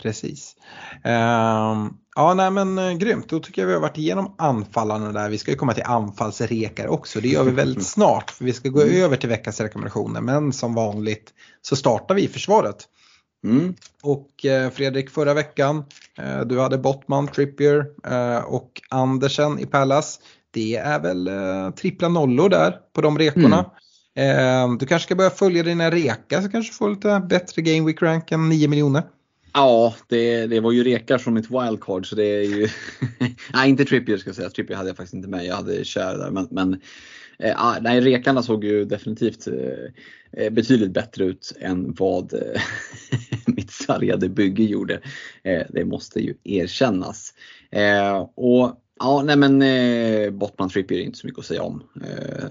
Precis. 0.01 0.55
Ehm, 1.03 1.89
ja, 2.15 2.33
nej 2.33 2.51
men 2.51 2.77
eh, 2.77 2.91
grymt. 2.91 3.29
Då 3.29 3.39
tycker 3.39 3.61
jag 3.61 3.67
vi 3.67 3.73
har 3.73 3.81
varit 3.81 3.97
igenom 3.97 4.35
anfallarna 4.37 5.11
där. 5.11 5.29
Vi 5.29 5.37
ska 5.37 5.51
ju 5.51 5.57
komma 5.57 5.73
till 5.73 5.83
anfallsrekar 5.83 6.87
också. 6.87 7.21
Det 7.21 7.27
gör 7.27 7.43
vi 7.43 7.51
väldigt 7.51 7.87
snart. 7.87 8.31
För 8.31 8.45
vi 8.45 8.53
ska 8.53 8.69
gå 8.69 8.81
över 8.81 9.17
till 9.17 9.29
veckans 9.29 9.59
rekommendationer. 9.59 10.21
Men 10.21 10.53
som 10.53 10.73
vanligt 10.73 11.33
så 11.61 11.75
startar 11.75 12.15
vi 12.15 12.23
i 12.23 12.27
försvaret. 12.27 12.87
Mm. 13.43 13.75
Och 14.01 14.45
eh, 14.45 14.69
Fredrik, 14.69 15.09
förra 15.09 15.33
veckan, 15.33 15.83
eh, 16.17 16.41
du 16.41 16.59
hade 16.59 16.77
Bottman, 16.77 17.27
Trippier 17.27 17.85
eh, 18.07 18.43
och 18.43 18.81
Andersen 18.89 19.59
i 19.59 19.65
Pallas. 19.65 20.19
Det 20.53 20.75
är 20.75 20.99
väl 20.99 21.29
trippla 21.73 22.09
nollor 22.09 22.49
där 22.49 22.75
på 22.93 23.01
de 23.01 23.17
rekorna. 23.17 23.65
Eh, 24.15 24.73
du 24.79 24.85
kanske 24.85 25.05
ska 25.05 25.15
börja 25.15 25.29
följa 25.29 25.63
dina 25.63 25.91
rekar 25.91 26.41
så 26.41 26.49
kanske 26.49 26.71
du 26.71 26.75
får 26.75 26.89
lite 26.89 27.19
bättre 27.29 27.61
game 27.61 27.87
week 27.87 28.01
rank 28.01 28.31
än 28.31 28.49
9 28.49 28.67
miljoner. 28.67 29.03
Ja, 29.53 29.95
det, 30.07 30.47
det 30.47 30.59
var 30.59 30.71
ju 30.71 30.83
rekar 30.83 31.17
från 31.17 31.33
mitt 31.33 31.49
wildcard 31.51 32.09
så 32.09 32.15
det 32.15 32.25
är 32.25 32.43
ju... 32.43 32.67
nej, 33.53 33.69
inte 33.69 33.85
Trippier 33.85 34.17
ska 34.17 34.29
jag 34.29 34.35
säga. 34.35 34.49
Trippier 34.49 34.77
hade 34.77 34.89
jag 34.89 34.97
faktiskt 34.97 35.13
inte 35.13 35.29
med. 35.29 35.45
Jag 35.45 35.55
hade 35.55 35.85
Kär 35.85 36.17
där. 36.17 36.31
Men, 36.31 36.47
men 36.51 36.81
eh, 37.39 37.65
ah, 37.65 37.79
nej, 37.81 38.01
rekarna 38.01 38.43
såg 38.43 38.63
ju 38.63 38.85
definitivt 38.85 39.47
eh, 39.47 40.43
eh, 40.43 40.49
betydligt 40.49 40.91
bättre 40.91 41.25
ut 41.25 41.53
än 41.59 41.93
vad 41.93 42.33
eh, 42.33 42.61
mitt 43.45 43.71
sargade 43.71 44.29
bygge 44.29 44.63
gjorde. 44.63 44.99
Eh, 45.43 45.63
det 45.69 45.85
måste 45.85 46.19
ju 46.19 46.33
erkännas. 46.43 47.33
Eh, 47.71 48.27
och 48.35 48.77
Ja, 49.03 49.23
nej 49.25 49.37
men 49.37 49.61
eh, 49.61 50.31
Bottman 50.31 50.69
Trippier 50.69 50.99
är 50.99 51.03
inte 51.03 51.17
så 51.17 51.27
mycket 51.27 51.39
att 51.39 51.45
säga 51.45 51.63
om. 51.63 51.83
Eh, 52.03 52.45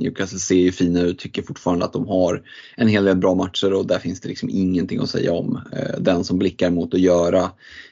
Newcastle 0.00 0.38
ser 0.38 0.54
ju 0.54 0.72
fina 0.72 1.00
ut, 1.00 1.18
tycker 1.18 1.42
fortfarande 1.42 1.84
att 1.84 1.92
de 1.92 2.08
har 2.08 2.42
en 2.76 2.88
hel 2.88 3.04
del 3.04 3.16
bra 3.16 3.34
matcher 3.34 3.72
och 3.72 3.86
där 3.86 3.98
finns 3.98 4.20
det 4.20 4.28
liksom 4.28 4.48
ingenting 4.50 4.98
att 4.98 5.10
säga 5.10 5.32
om. 5.32 5.60
Eh, 5.72 6.00
den 6.00 6.24
som 6.24 6.38
blickar 6.38 6.70
mot 6.70 6.94
att 6.94 7.00
göra 7.00 7.50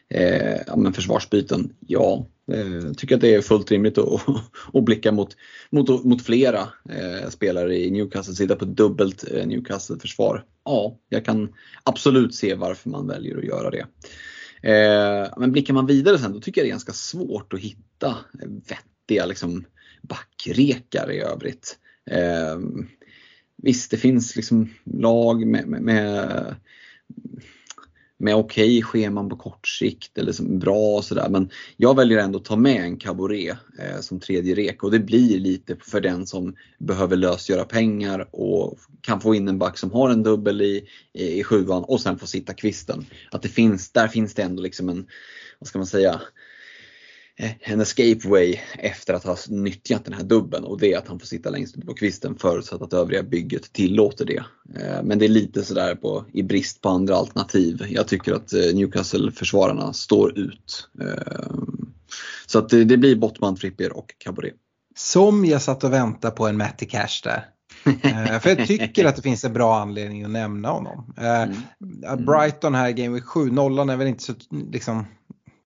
eh, 0.09 0.61
ja, 0.67 0.77
men 0.77 0.93
försvarsbyten, 0.93 1.73
ja, 1.87 2.27
eh, 2.53 2.93
tycker 2.93 3.15
att 3.15 3.21
det 3.21 3.35
är 3.35 3.41
fullt 3.41 3.71
rimligt 3.71 3.99
att, 3.99 4.23
att 4.73 4.85
blicka 4.85 5.13
mot, 5.13 5.37
mot, 5.71 6.05
mot 6.05 6.23
flera 6.23 6.61
eh, 6.91 7.29
spelare 7.31 7.79
i 7.79 7.91
Newcastle, 7.91 8.35
sitta 8.35 8.57
på 8.57 8.65
dubbelt 8.65 9.25
eh, 9.31 9.47
Newcastle-försvar. 9.47 10.45
Ja, 10.65 10.99
jag 11.09 11.25
kan 11.25 11.49
absolut 11.83 12.35
se 12.35 12.55
varför 12.55 12.91
man 12.91 13.07
väljer 13.07 13.39
att 13.39 13.45
göra 13.45 13.71
det. 13.71 13.87
Eh, 14.63 15.33
men 15.37 15.53
blickar 15.53 15.75
man 15.75 15.87
vidare 15.87 16.19
sen 16.19 16.33
då 16.33 16.41
tycker 16.41 16.61
jag 16.61 16.67
det 16.67 16.69
är 16.69 16.73
ganska 16.73 16.93
svårt 16.93 17.53
att 17.53 17.61
hitta 17.61 18.17
vettiga 18.69 19.27
liksom, 19.27 19.65
backrekar 20.03 21.13
i 21.13 21.21
övrigt. 21.21 21.79
Eh, 22.11 22.59
visst, 23.57 23.91
det 23.91 23.97
finns 23.97 24.37
liksom 24.37 24.71
lag 24.85 25.47
med, 25.47 25.67
med, 25.67 25.83
med, 25.83 26.55
med 28.19 28.35
okej 28.35 28.83
scheman 28.83 29.29
på 29.29 29.37
kort 29.37 29.69
sikt 29.69 30.19
eller 30.19 30.33
som 30.33 30.59
bra 30.59 30.97
och 30.97 31.05
sådär. 31.05 31.29
Men 31.29 31.51
jag 31.77 31.97
väljer 31.97 32.19
ändå 32.19 32.39
att 32.39 32.45
ta 32.45 32.57
med 32.57 32.83
en 32.83 32.97
Caboret 32.97 33.57
eh, 33.79 34.01
som 34.01 34.21
tredje 34.21 34.55
rek 34.55 34.83
och 34.83 34.91
det 34.91 34.99
blir 34.99 35.39
lite 35.39 35.77
för 35.81 36.01
den 36.01 36.27
som 36.27 36.57
behöver 36.79 37.17
lösgöra 37.17 37.65
pengar 37.65 38.29
och 38.33 38.79
kan 39.01 39.21
få 39.21 39.35
in 39.35 39.49
en 39.49 39.59
back 39.59 39.79
som 39.79 39.91
har 39.91 40.11
en 40.11 40.23
dubbel 40.23 40.63
i, 40.63 40.89
i, 41.13 41.41
i 41.41 41.45
sjuan 41.45 41.85
och 41.85 42.01
sen 42.01 42.19
få 42.19 42.27
sitta 42.27 42.55
kvisten. 42.55 43.07
Att 43.31 43.43
det 43.43 43.49
finns, 43.49 43.93
där 43.93 44.09
finns 44.09 44.35
det 44.35 44.43
ändå 44.43 44.63
liksom 44.63 44.89
en, 44.89 45.07
vad 45.59 45.69
ska 45.69 45.79
man 45.79 45.87
säga, 45.87 46.21
en 47.61 47.81
escape 47.81 48.29
way 48.29 48.59
efter 48.79 49.15
att 49.15 49.25
ha 49.25 49.37
nyttjat 49.49 50.05
den 50.05 50.15
här 50.15 50.23
dubben 50.25 50.65
och 50.65 50.81
det 50.81 50.93
är 50.93 50.99
att 50.99 51.09
han 51.09 51.19
får 51.19 51.27
sitta 51.27 51.51
längst 51.51 51.77
ut 51.77 51.87
på 51.87 51.95
kvisten 51.95 52.37
förutsatt 52.39 52.83
att 52.83 52.93
övriga 52.93 53.23
bygget 53.23 53.73
tillåter 53.73 54.25
det. 54.25 54.45
Eh, 54.81 55.03
Men 55.03 55.19
det 55.19 55.25
är 55.25 55.29
lite 55.29 55.65
sådär 55.65 55.95
på, 55.95 56.25
i 56.33 56.43
brist 56.43 56.81
på 56.83 56.89
andra 56.89 57.17
alternativ. 57.17 57.87
Jag 57.89 58.09
tycker 58.09 58.33
att 58.35 58.53
eh, 58.53 58.61
Newcastle-försvararna 58.75 59.93
står 59.93 60.39
ut. 60.39 60.89
Eh, 61.01 61.47
Så 62.47 62.59
att 62.59 62.69
det 62.69 62.97
blir 62.97 63.17
Bottman, 63.17 63.57
Trippier 63.57 63.97
och 63.97 64.15
Caboret. 64.19 64.55
Som 64.97 65.45
jag 65.45 65.63
satt 65.63 65.85
och 65.85 65.93
väntade 65.93 66.37
på 66.37 66.47
en 66.47 66.57
Matty 66.57 66.87
Cash 66.87 67.21
där. 67.25 67.47
Eh, 68.03 68.41
För 68.41 68.49
jag 68.59 68.67
tycker 68.67 69.05
att 69.05 69.17
det 69.17 69.23
finns 69.23 69.45
en 69.45 69.53
bra 69.53 69.79
anledning 69.81 70.25
att 70.25 70.31
nämna 70.31 70.69
honom. 70.71 71.15
Eh, 71.19 71.43
Mm. 71.43 72.25
Brighton 72.27 72.75
här 72.75 72.89
i 72.89 72.93
Game 72.93 73.15
Week 73.15 73.25
7, 73.25 73.51
nollan 73.51 73.91
är 73.91 73.97
väl 73.97 74.07
inte 74.07 74.23
så 74.25 74.35
liksom, 74.73 75.05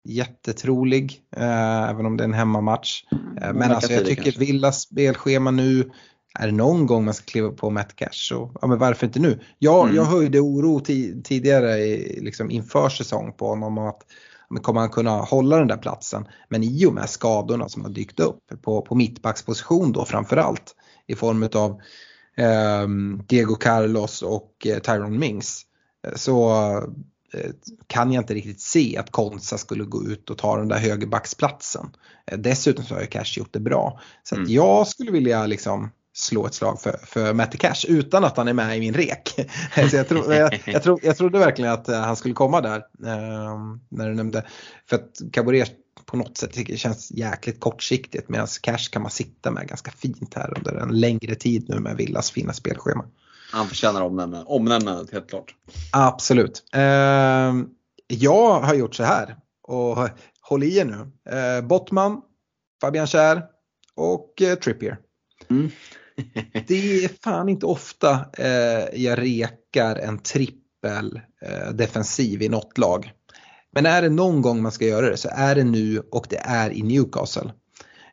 jättetrolig. 0.04 1.20
eh, 1.36 1.88
Även 1.90 2.06
om 2.06 2.16
det 2.16 2.22
är 2.22 2.28
en 2.28 2.34
hemmamatch. 2.34 3.04
Eh, 3.12 3.18
Men 3.40 3.58
verkar 3.58 3.74
alltså, 3.74 3.92
jag 3.92 4.06
tycker 4.06 4.22
kanske. 4.22 4.40
Villas 4.40 4.80
spelschema 4.80 5.50
nu, 5.50 5.90
är 6.38 6.46
det 6.46 6.52
någon 6.52 6.86
gång 6.86 7.04
man 7.04 7.14
ska 7.14 7.24
kliva 7.24 7.50
på 7.50 7.70
Matt 7.70 7.96
Cash 7.96 8.08
så 8.12 8.52
ja, 8.60 8.66
men 8.68 8.78
varför 8.78 9.06
inte 9.06 9.20
nu? 9.20 9.40
Jag, 9.58 9.84
Mm. 9.84 9.96
jag 9.96 10.04
höjde 10.04 10.40
oro 10.40 10.78
ti- 10.80 11.22
tidigare 11.22 11.78
i, 11.78 12.20
liksom 12.20 12.50
inför 12.50 12.88
säsong 12.88 13.32
på 13.32 13.46
honom 13.48 13.78
om 13.78 13.86
att 13.88 14.02
men 14.52 14.62
kommer 14.62 14.80
han 14.80 14.88
kunna 14.90 15.10
hålla 15.10 15.58
den 15.58 15.68
där 15.68 15.76
platsen? 15.76 16.24
Men 16.48 16.62
i 16.62 16.86
och 16.86 16.94
med 16.94 17.10
skadorna 17.10 17.68
som 17.68 17.82
har 17.82 17.90
dykt 17.90 18.20
upp 18.20 18.38
på, 18.62 18.82
på 18.82 18.94
mittbacksposition 18.94 19.92
då 19.92 20.04
framförallt 20.04 20.74
i 21.06 21.14
form 21.14 21.48
av 21.54 21.80
ehm, 22.36 23.22
Diego 23.26 23.54
Carlos 23.54 24.22
och 24.22 24.66
eh, 24.66 24.78
Tyrone 24.78 25.18
Mings 25.18 25.62
eh, 26.06 26.14
så 26.14 26.50
eh, 26.50 26.82
kan 27.86 28.12
jag 28.12 28.22
inte 28.22 28.34
riktigt 28.34 28.60
se 28.60 28.96
att 28.96 29.10
Konsa 29.10 29.58
skulle 29.58 29.84
gå 29.84 30.04
ut 30.04 30.30
och 30.30 30.38
ta 30.38 30.56
den 30.56 30.68
där 30.68 30.78
högerbacksplatsen. 30.78 31.90
Eh, 32.26 32.38
dessutom 32.38 32.84
så 32.84 32.94
har 32.94 33.00
ju 33.00 33.06
Cash 33.06 33.38
gjort 33.38 33.52
det 33.52 33.60
bra. 33.60 34.00
Så 34.22 34.34
Mm. 34.36 34.50
jag 34.50 34.86
skulle 34.88 35.10
vilja 35.10 35.46
liksom 35.46 35.90
slå 36.12 36.46
ett 36.46 36.54
slag 36.54 36.80
för, 36.80 36.96
för 37.06 37.34
Matty 37.34 37.58
Cash 37.58 37.84
utan 37.88 38.24
att 38.24 38.36
han 38.36 38.48
är 38.48 38.52
med 38.52 38.76
i 38.76 38.80
min 38.80 38.94
rek. 38.94 39.34
så 39.90 39.96
jag, 39.96 40.08
tro, 40.08 40.32
jag, 40.32 40.62
jag, 40.66 40.82
tro, 40.82 40.98
jag 41.02 41.16
trodde 41.16 41.38
verkligen 41.38 41.72
att 41.72 41.88
eh, 41.88 42.00
han 42.00 42.16
skulle 42.16 42.34
komma 42.34 42.60
där 42.60 42.76
eh, 43.06 43.58
när 43.88 44.08
du 44.08 44.14
nämnde. 44.14 44.46
För 44.88 44.96
att 44.96 45.20
Caboret 45.32 45.72
på 46.04 46.16
något 46.16 46.36
sätt 46.36 46.52
tycker 46.52 46.76
känns 46.76 47.10
jäkligt 47.10 47.60
kortsiktigt 47.60 48.28
medan 48.28 48.46
Cash 48.62 48.90
kan 48.90 49.02
man 49.02 49.10
sitta 49.10 49.50
med 49.50 49.68
ganska 49.68 49.90
fint 49.90 50.34
här 50.34 50.58
under 50.58 50.74
en 50.82 51.00
längre 51.00 51.34
tid 51.34 51.64
nu 51.68 51.78
med 51.80 51.96
Villas 51.96 52.30
fina 52.30 52.52
spelschema. 52.52 53.04
Han 53.52 53.66
förtjänar 53.66 54.02
omnämna- 54.02 54.44
omnämnandet 54.44 55.12
helt 55.12 55.30
klart. 55.30 55.54
Absolut. 55.92 56.64
Eh, 56.72 57.54
jag 58.06 58.60
har 58.60 58.74
gjort 58.74 58.94
så 58.94 59.04
här 59.04 59.36
och 59.62 60.08
håll 60.40 60.62
i 60.62 60.78
er 60.78 60.84
nu. 60.84 61.10
Eh, 61.36 61.66
Bottman, 61.66 62.22
Fabian 62.80 63.06
Schär 63.06 63.42
och 63.94 64.42
eh, 64.42 64.54
Trippier. 64.54 64.98
Mm. 65.50 65.70
det 66.66 67.04
är 67.04 67.22
fan 67.22 67.48
inte 67.48 67.66
ofta 67.66 68.26
eh, 68.38 69.02
jag 69.02 69.18
rekar 69.18 69.96
en 69.96 70.18
trippel 70.18 71.20
eh, 71.42 71.70
defensiv 71.72 72.42
i 72.42 72.48
något 72.48 72.78
lag. 72.78 73.12
Men 73.72 73.86
är 73.86 74.02
det 74.02 74.08
någon 74.08 74.42
gång 74.42 74.62
man 74.62 74.72
ska 74.72 74.84
göra 74.84 75.10
det 75.10 75.16
så 75.16 75.28
är 75.32 75.54
det 75.54 75.64
nu 75.64 76.02
och 76.10 76.26
det 76.30 76.40
är 76.44 76.70
i 76.70 76.82
Newcastle. 76.82 77.52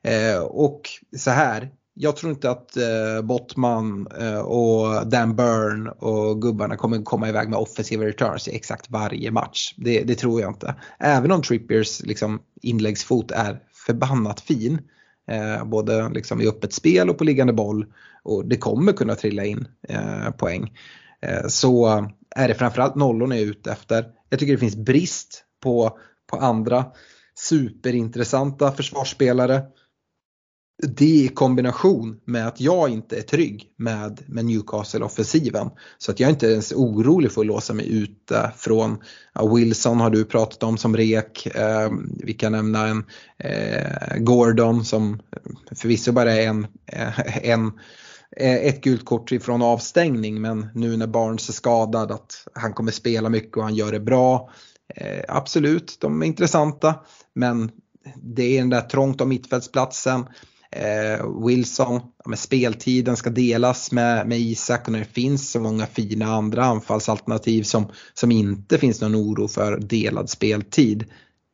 Eh, 0.03 0.39
och 0.39 0.81
så 1.17 1.31
här, 1.31 1.69
jag 1.99 2.15
tror 2.15 2.31
inte 2.31 2.49
att 2.51 2.77
eh, 2.77 3.21
Bottman 3.23 4.07
eh, 4.19 4.39
och 4.39 5.07
Dan 5.07 5.35
Burn 5.35 5.87
och 5.87 6.41
gubbarna 6.41 6.75
kommer 6.75 7.03
komma 7.03 7.29
iväg 7.29 7.49
med 7.49 7.59
offensiva 7.59 8.05
returns 8.05 8.47
i 8.47 8.55
exakt 8.55 8.89
varje 8.89 9.31
match. 9.31 9.73
Det, 9.77 10.03
det 10.03 10.15
tror 10.15 10.41
jag 10.41 10.49
inte. 10.49 10.75
Även 10.99 11.31
om 11.31 11.41
Trippiers 11.41 12.01
liksom, 12.03 12.39
inläggsfot 12.61 13.31
är 13.31 13.59
förbannat 13.85 14.39
fin. 14.39 14.79
Eh, 15.31 15.65
både 15.65 16.09
liksom 16.09 16.41
i 16.41 16.47
öppet 16.47 16.73
spel 16.73 17.09
och 17.09 17.17
på 17.17 17.23
liggande 17.23 17.53
boll. 17.53 17.85
Och 18.23 18.45
det 18.45 18.57
kommer 18.57 18.93
kunna 18.93 19.15
trilla 19.15 19.45
in 19.45 19.67
eh, 19.89 20.31
poäng. 20.37 20.73
Eh, 21.21 21.47
så 21.47 21.87
är 22.35 22.47
det 22.47 22.53
framförallt 22.53 22.95
nollorna 22.95 23.35
jag 23.35 23.43
är 23.43 23.49
ute 23.49 23.71
efter. 23.71 24.05
Jag 24.29 24.39
tycker 24.39 24.53
det 24.53 24.59
finns 24.59 24.75
brist 24.75 25.43
på, 25.63 25.99
på 26.31 26.37
andra 26.37 26.85
superintressanta 27.35 28.71
försvarsspelare 28.71 29.61
det 30.83 31.05
i 31.05 31.27
kombination 31.27 32.19
med 32.25 32.47
att 32.47 32.61
jag 32.61 32.89
inte 32.89 33.17
är 33.17 33.21
trygg 33.21 33.63
med, 33.77 34.21
med 34.25 34.45
Newcastle-offensiven. 34.45 35.69
Så 35.97 36.11
att 36.11 36.19
jag 36.19 36.27
är 36.27 36.31
inte 36.31 36.47
ens 36.47 36.71
orolig 36.71 37.31
för 37.31 37.41
att 37.41 37.47
låsa 37.47 37.73
mig 37.73 37.97
ute 37.97 38.51
från 38.57 38.97
ja, 39.33 39.47
Wilson 39.47 39.99
har 39.99 40.09
du 40.09 40.25
pratat 40.25 40.63
om 40.63 40.77
som 40.77 40.97
rek. 40.97 41.45
Eh, 41.55 41.91
vi 42.23 42.33
kan 42.33 42.51
nämna 42.51 42.87
en 42.87 43.05
eh, 43.37 44.17
Gordon 44.17 44.85
som 44.85 45.21
förvisso 45.75 46.11
bara 46.11 46.33
är 46.33 46.47
en, 46.47 46.67
eh, 46.85 47.49
en 47.49 47.71
eh, 48.37 48.55
ett 48.55 48.81
gult 48.81 49.05
kort 49.05 49.31
ifrån 49.31 49.61
avstängning 49.61 50.41
men 50.41 50.67
nu 50.75 50.97
när 50.97 51.07
Barnes 51.07 51.49
är 51.49 51.53
skadad 51.53 52.11
att 52.11 52.47
han 52.53 52.73
kommer 52.73 52.91
spela 52.91 53.29
mycket 53.29 53.57
och 53.57 53.63
han 53.63 53.75
gör 53.75 53.91
det 53.91 53.99
bra. 53.99 54.49
Eh, 54.95 55.23
absolut, 55.27 55.97
de 55.99 56.21
är 56.21 56.25
intressanta 56.25 56.95
men 57.33 57.71
det 58.15 58.57
är 58.57 58.59
den 58.59 58.69
där 58.69 58.81
trångt 58.81 59.21
om 59.21 59.29
mittfältsplatsen. 59.29 60.25
Eh, 60.71 61.45
Wilson, 61.45 62.01
ja, 62.17 62.29
med 62.29 62.39
speltiden 62.39 63.17
ska 63.17 63.29
delas 63.29 63.91
med, 63.91 64.27
med 64.27 64.39
Isak 64.39 64.87
och 64.87 64.91
när 64.91 64.99
det 64.99 65.05
finns 65.05 65.51
så 65.51 65.59
många 65.59 65.85
fina 65.85 66.25
andra 66.25 66.65
anfallsalternativ 66.65 67.63
som, 67.63 67.91
som 68.13 68.31
inte 68.31 68.77
finns 68.77 69.01
någon 69.01 69.15
oro 69.15 69.47
för 69.47 69.79
delad 69.79 70.29
speltid. 70.29 71.05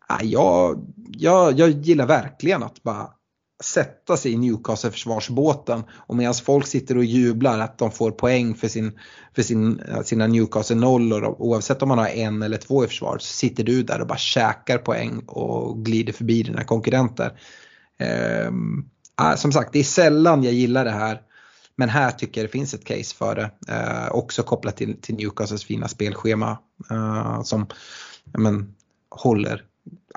Ja, 0.10 0.20
jag, 0.24 0.86
jag, 1.18 1.60
jag 1.60 1.70
gillar 1.70 2.06
verkligen 2.06 2.64
att 2.64 2.84
bara 2.84 3.10
sätta 3.64 4.18
sig 4.18 4.32
i 4.32 4.38
Newcastle 4.38 4.92
försvarsbåten 4.92 5.84
och 5.92 6.16
medan 6.16 6.34
folk 6.34 6.68
sitter 6.68 6.98
och 6.98 7.06
jublar 7.06 7.60
att 7.60 7.78
de 7.78 7.92
får 7.92 8.12
poäng 8.12 8.56
för, 8.56 8.68
sin, 8.68 9.00
för 9.36 9.42
sin, 9.42 9.82
sina 10.04 10.28
Newcastle 10.28 10.76
nollor 10.76 11.26
oavsett 11.26 11.82
om 11.82 11.90
man 11.90 11.98
har 11.98 12.08
en 12.08 12.42
eller 12.42 12.58
två 12.58 12.84
i 12.84 12.88
försvaret 12.88 13.22
så 13.22 13.34
sitter 13.34 13.64
du 13.64 13.84
där 13.84 14.02
och 14.02 14.08
bara 14.08 14.18
käkar 14.18 14.78
poäng 14.78 15.20
och 15.20 15.86
glider 15.86 16.14
förbi 16.14 16.44
dina 16.44 16.64
konkurrenter. 16.64 17.32
Um, 18.48 18.90
ah, 19.16 19.36
som 19.36 19.52
sagt, 19.52 19.74
det 19.74 19.80
är 19.80 19.84
sällan 19.84 20.44
jag 20.44 20.54
gillar 20.54 20.86
det 20.86 20.92
här. 20.92 21.22
Men 21.76 21.90
här 21.90 22.12
tycker 22.12 22.42
jag 22.42 22.50
det 22.50 22.52
finns 22.52 22.74
ett 22.74 22.86
case 22.86 23.16
för 23.16 23.36
det. 23.36 23.74
Eh, 23.74 24.12
också 24.12 24.44
kopplat 24.44 24.78
till, 24.78 25.02
till 25.02 25.16
Newcastles 25.16 25.64
fina 25.64 25.88
spelschema 25.88 26.58
eh, 26.92 27.44
som 27.44 27.68
men, 28.38 28.76
håller 29.10 29.64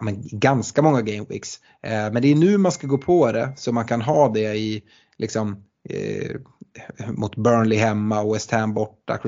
men, 0.02 0.22
ganska 0.22 0.82
många 0.82 1.00
gameweeks. 1.00 1.60
Eh, 1.82 2.12
men 2.12 2.22
det 2.22 2.28
är 2.28 2.34
nu 2.34 2.58
man 2.58 2.72
ska 2.72 2.86
gå 2.86 2.98
på 2.98 3.32
det 3.32 3.52
så 3.56 3.72
man 3.72 3.86
kan 3.86 4.02
ha 4.02 4.28
det 4.28 4.54
i 4.54 4.82
liksom, 5.16 5.64
eh, 5.88 6.36
mot 7.10 7.36
Burnley 7.36 7.78
hemma, 7.78 8.32
West 8.32 8.50
Ham 8.50 8.74
borta, 8.74 9.18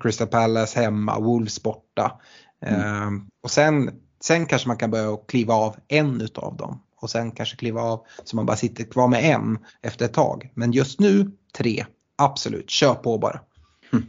Crystal 0.00 0.26
Palace 0.26 0.80
hemma, 0.80 1.18
Wolves 1.18 1.62
borta. 1.62 2.20
Mm. 2.60 2.80
Eh, 2.80 3.22
och 3.42 3.50
sen, 3.50 3.90
sen 4.20 4.46
kanske 4.46 4.68
man 4.68 4.76
kan 4.76 4.90
börja 4.90 5.16
kliva 5.28 5.54
av 5.54 5.76
en 5.88 6.20
utav 6.20 6.56
dem 6.56 6.80
och 7.00 7.10
sen 7.10 7.30
kanske 7.30 7.56
kliva 7.56 7.82
av 7.82 8.06
så 8.24 8.36
man 8.36 8.46
bara 8.46 8.56
sitter 8.56 8.84
kvar 8.84 9.08
med 9.08 9.24
en 9.24 9.58
efter 9.82 10.04
ett 10.04 10.12
tag. 10.12 10.50
Men 10.54 10.72
just 10.72 11.00
nu 11.00 11.30
tre, 11.56 11.84
absolut, 12.16 12.70
kör 12.70 12.94
på 12.94 13.18
bara. 13.18 13.40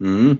Mm. 0.00 0.36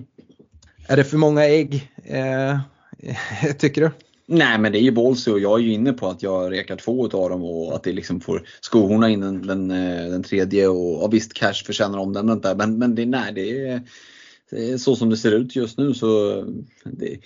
Är 0.87 0.97
det 0.97 1.03
för 1.03 1.17
många 1.17 1.45
ägg, 1.45 1.91
eh, 2.03 2.59
tycker 3.57 3.81
du? 3.81 3.91
Nej 4.27 4.59
men 4.59 4.71
det 4.71 4.79
är 4.79 4.81
ju 4.81 4.91
ballsy 4.91 5.31
och 5.31 5.39
jag 5.39 5.59
är 5.59 5.63
ju 5.63 5.73
inne 5.73 5.93
på 5.93 6.07
att 6.07 6.23
jag 6.23 6.51
rekar 6.51 6.75
två 6.75 7.03
av 7.03 7.29
dem 7.29 7.43
och 7.43 7.75
att 7.75 7.83
det 7.83 7.91
liksom 7.91 8.21
får 8.21 8.47
skohorna 8.61 9.09
in 9.09 9.19
den, 9.19 9.47
den, 9.47 9.71
eh, 9.71 10.09
den 10.09 10.23
tredje 10.23 10.67
och 10.67 11.03
ja, 11.03 11.07
visst 11.07 11.33
cash 11.33 11.65
förtjänar 11.65 11.99
om 11.99 12.13
den 12.13 12.41
där 12.41 12.55
men, 12.55 12.77
men 12.77 12.95
det, 12.95 13.05
nej, 13.05 13.33
det 13.33 13.67
är 13.67 14.77
så 14.77 14.95
som 14.95 15.09
det 15.09 15.17
ser 15.17 15.31
ut 15.31 15.55
just 15.55 15.77
nu 15.77 15.93
så 15.93 16.41
det, 16.83 17.17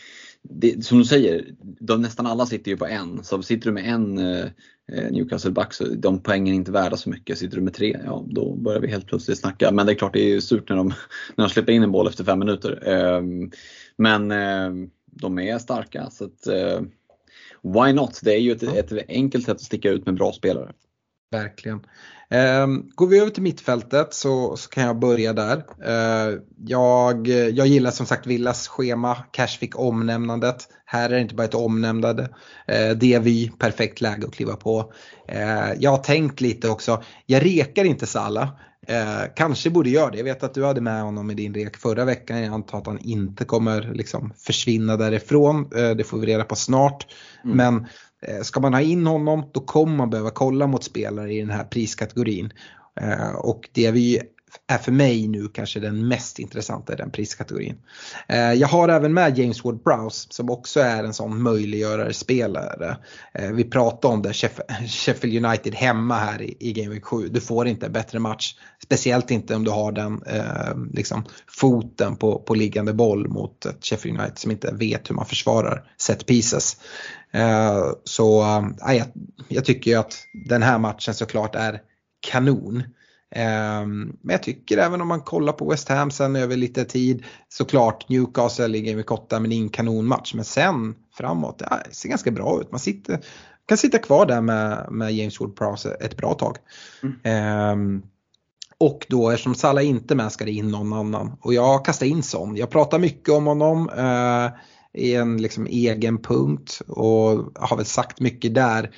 det, 0.50 0.86
som 0.86 0.98
du 0.98 1.06
säger, 1.06 1.46
de, 1.80 2.02
nästan 2.02 2.26
alla 2.26 2.46
sitter 2.46 2.72
ju 2.72 2.78
på 2.78 2.86
en. 2.86 3.24
Så 3.24 3.42
sitter 3.42 3.66
du 3.66 3.72
med 3.72 3.94
en 3.94 4.18
eh, 4.18 4.46
eh, 4.92 5.12
Newcastle 5.12 5.52
back 5.52 5.74
så 5.74 5.84
de 5.86 6.24
poängen 6.24 6.54
är 6.54 6.56
inte 6.56 6.72
värda 6.72 6.98
så 6.98 7.10
mycket. 7.10 7.38
Sitter 7.38 7.58
du 7.58 7.64
med 7.64 7.74
tre, 7.74 8.00
ja 8.06 8.26
då 8.30 8.56
börjar 8.56 8.80
vi 8.80 8.88
helt 8.88 9.08
plötsligt 9.08 9.40
snacka. 9.40 9.72
Men 9.72 9.86
det 9.86 9.92
är 9.92 9.96
klart 9.96 10.14
det 10.14 10.22
är 10.22 10.30
ju 10.30 10.42
surt 10.42 10.70
när 10.70 10.76
de, 10.76 10.88
när 11.36 11.46
de 11.46 11.50
släpper 11.50 11.72
in 11.72 11.84
en 11.84 11.92
boll 11.92 12.08
efter 12.08 12.24
fem 12.24 12.40
minuter. 12.40 12.88
Eh, 12.88 13.22
men 13.98 14.32
eh, 14.32 14.90
de 15.06 15.40
är 15.40 15.58
starka 15.58 16.10
så 16.10 16.26
att, 16.26 16.48
eh, 16.48 16.82
why 17.64 17.94
not? 17.94 18.20
Det 18.24 18.34
är 18.34 18.40
ju 18.40 18.52
ett, 18.52 18.64
ett 18.64 19.10
enkelt 19.10 19.46
sätt 19.46 19.56
att 19.56 19.62
sticka 19.62 19.90
ut 19.90 20.06
med 20.06 20.16
bra 20.16 20.32
spelare. 20.32 20.74
Verkligen. 21.32 21.80
Ehm, 22.30 22.90
går 22.96 23.08
vi 23.08 23.20
över 23.20 23.32
till 23.32 23.44
mittfältet 23.44 24.14
så, 24.14 24.58
så 24.58 24.70
kan 24.70 24.84
jag 24.84 25.00
börja 25.00 25.34
där. 25.34 25.64
Ehm, 25.86 26.40
jag, 26.66 27.28
jag 27.28 27.68
gillar 27.68 27.92
som 27.92 28.06
sagt 28.06 28.28
Villas 28.28 28.68
schema. 28.68 29.16
Cash 29.32 29.48
fick 29.48 29.80
omnämnandet. 29.80 30.68
Här 30.86 31.10
är 31.10 31.14
det 31.14 31.22
inte 31.22 31.36
bara 31.36 31.44
ett 31.44 31.54
omnämnande. 31.54 32.30
Ehm, 32.68 33.00
DVY, 33.00 33.52
perfekt 33.60 34.02
läge 34.02 34.28
att 34.28 34.34
kliva 34.34 34.56
på. 34.56 34.94
Jag 35.78 35.92
har 35.92 35.98
tänkt 35.98 36.42
lite 36.42 36.70
också. 36.70 37.04
Jag 37.26 37.46
rekar 37.46 37.86
inte 37.86 38.08
Salla. 38.08 38.60
Kanske 39.36 39.70
borde 39.70 39.90
göra 39.90 40.12
det. 40.12 40.18
Jag 40.18 40.24
vet 40.24 40.44
att 40.44 40.54
du 40.54 40.66
hade 40.66 40.82
med 40.82 41.04
honom 41.04 41.32
i 41.32 41.34
din 41.34 41.54
rek 41.54 41.78
förra 41.78 42.06
veckan. 42.06 42.42
Jag 42.42 42.54
antar 42.54 42.78
att 42.78 42.88
han 42.88 43.00
inte 43.00 43.46
kommer 43.46 43.92
liksom, 43.94 44.34
försvinna 44.38 44.98
därifrån. 44.98 45.70
Det 45.70 46.08
får 46.08 46.18
vi 46.18 46.28
reda 46.28 46.44
på 46.44 46.56
snart. 46.56 47.08
Mm. 47.44 47.58
Men 47.58 47.88
Eh, 48.22 48.42
ska 48.42 48.60
man 48.60 48.74
ha 48.74 48.82
in 48.82 49.08
honom 49.08 49.50
då 49.52 49.60
kommer 49.60 49.98
man 49.98 50.10
behöva 50.10 50.30
kolla 50.30 50.68
mot 50.68 50.84
spelare 50.84 51.34
i 51.34 51.40
den 51.40 51.50
här 51.50 51.64
priskategorin. 51.64 52.54
Eh, 53.02 53.36
och 53.36 53.70
det 53.72 53.92
vi 53.92 54.22
är 54.68 54.78
för 54.78 54.92
mig 54.92 55.28
nu 55.28 55.48
kanske 55.48 55.80
den 55.80 56.08
mest 56.08 56.40
intressanta 56.40 56.94
i 56.94 56.96
den 56.96 57.12
priskategorin. 57.12 57.78
Eh, 58.28 58.54
jag 58.54 58.68
har 58.68 58.90
även 58.90 59.14
med 59.14 59.38
James 59.38 59.64
Ward-Prowse 59.64 60.28
som 60.30 60.50
också 60.50 60.80
är 60.80 61.04
en 61.04 61.14
sån 61.14 61.42
möjliggörare 61.42 62.14
spelare. 62.14 62.98
Eh, 63.34 63.52
vi 63.52 63.64
pratade 63.64 64.14
om 64.14 64.22
det, 64.22 64.34
Sheffield 64.88 65.46
United 65.46 65.76
hemma 65.76 66.16
här 66.16 66.64
i 66.64 66.74
Game 66.74 66.90
Week 66.90 67.06
7. 67.06 67.28
Du 67.28 67.42
får 67.42 67.68
inte 67.68 67.86
en 67.86 67.92
bättre 67.92 68.20
match. 68.20 68.56
Speciellt 68.84 69.32
inte 69.32 69.56
om 69.56 69.64
du 69.64 69.72
har 69.72 69.92
den 69.92 70.24
eh, 70.24 70.78
liksom, 70.94 71.26
foten 71.48 72.16
på, 72.16 72.40
på 72.40 72.56
liggande 72.56 72.94
boll 72.94 73.28
mot 73.28 73.66
ett 73.66 73.86
Sheffield 73.86 74.20
United 74.20 74.38
som 74.38 74.52
inte 74.52 74.72
vet 74.72 75.10
hur 75.10 75.16
man 75.16 75.26
försvarar 75.26 75.84
set 75.98 76.26
pieces. 76.26 76.78
Så 78.04 78.44
jag, 78.88 79.06
jag 79.48 79.66
tycker 79.66 79.98
att 79.98 80.14
den 80.48 80.64
här 80.64 80.80
matchen 80.80 81.14
såklart 81.14 81.56
är 81.56 81.82
kanon. 82.20 82.84
Um, 83.36 84.18
men 84.22 84.34
jag 84.34 84.44
tycker 84.44 84.78
även 84.78 85.02
om 85.02 85.08
man 85.08 85.22
kollar 85.22 85.54
på 85.54 85.70
West 85.70 85.90
Ham 85.90 86.12
sen 86.12 86.36
över 86.36 86.56
lite 86.56 86.86
tid 86.86 87.24
såklart 87.50 88.10
Newcastle 88.10 88.68
ligger 88.68 88.96
med 88.96 89.06
kotta 89.06 89.40
men 89.40 89.52
ingen 89.52 89.70
kanonmatch. 89.70 90.34
Men 90.34 90.46
sen 90.46 90.96
framåt, 91.14 91.62
ja, 91.70 91.80
det 91.86 91.96
ser 91.96 92.10
ganska 92.10 92.32
bra 92.32 92.62
ut. 92.62 92.72
Man 92.72 92.80
sitter, 92.80 93.20
kan 93.66 93.78
sitta 93.78 93.98
kvar 93.98 94.26
där 94.26 94.42
med, 94.42 94.88
med 94.92 95.14
James 95.14 95.40
Wood-Prowse 95.40 95.96
ett 96.00 96.18
bra 96.18 96.34
tag. 96.34 96.58
Mm. 97.04 97.72
Um, 97.72 98.04
och 98.78 99.06
då 99.10 99.30
eftersom 99.30 99.56
Salah 99.56 99.86
inte 99.86 100.16
med 100.16 100.32
ska 100.32 100.46
det 100.46 100.52
in 100.52 100.72
någon 100.72 100.94
annan. 100.94 101.38
Och 101.42 101.54
jag 101.54 101.86
kastar 101.86 102.06
in 102.06 102.24
sån. 102.24 102.56
Jag 102.56 102.70
pratar 102.70 103.00
mycket 103.00 103.30
om 103.30 103.46
honom. 103.46 103.90
Uh, 103.90 104.60
i 104.94 105.16
en 105.16 105.42
liksom 105.42 105.68
egen 105.68 106.18
punkt 106.22 106.82
och 106.88 107.52
har 107.56 107.76
väl 107.78 107.86
sagt 107.86 108.20
mycket 108.20 108.56
där. 108.56 108.92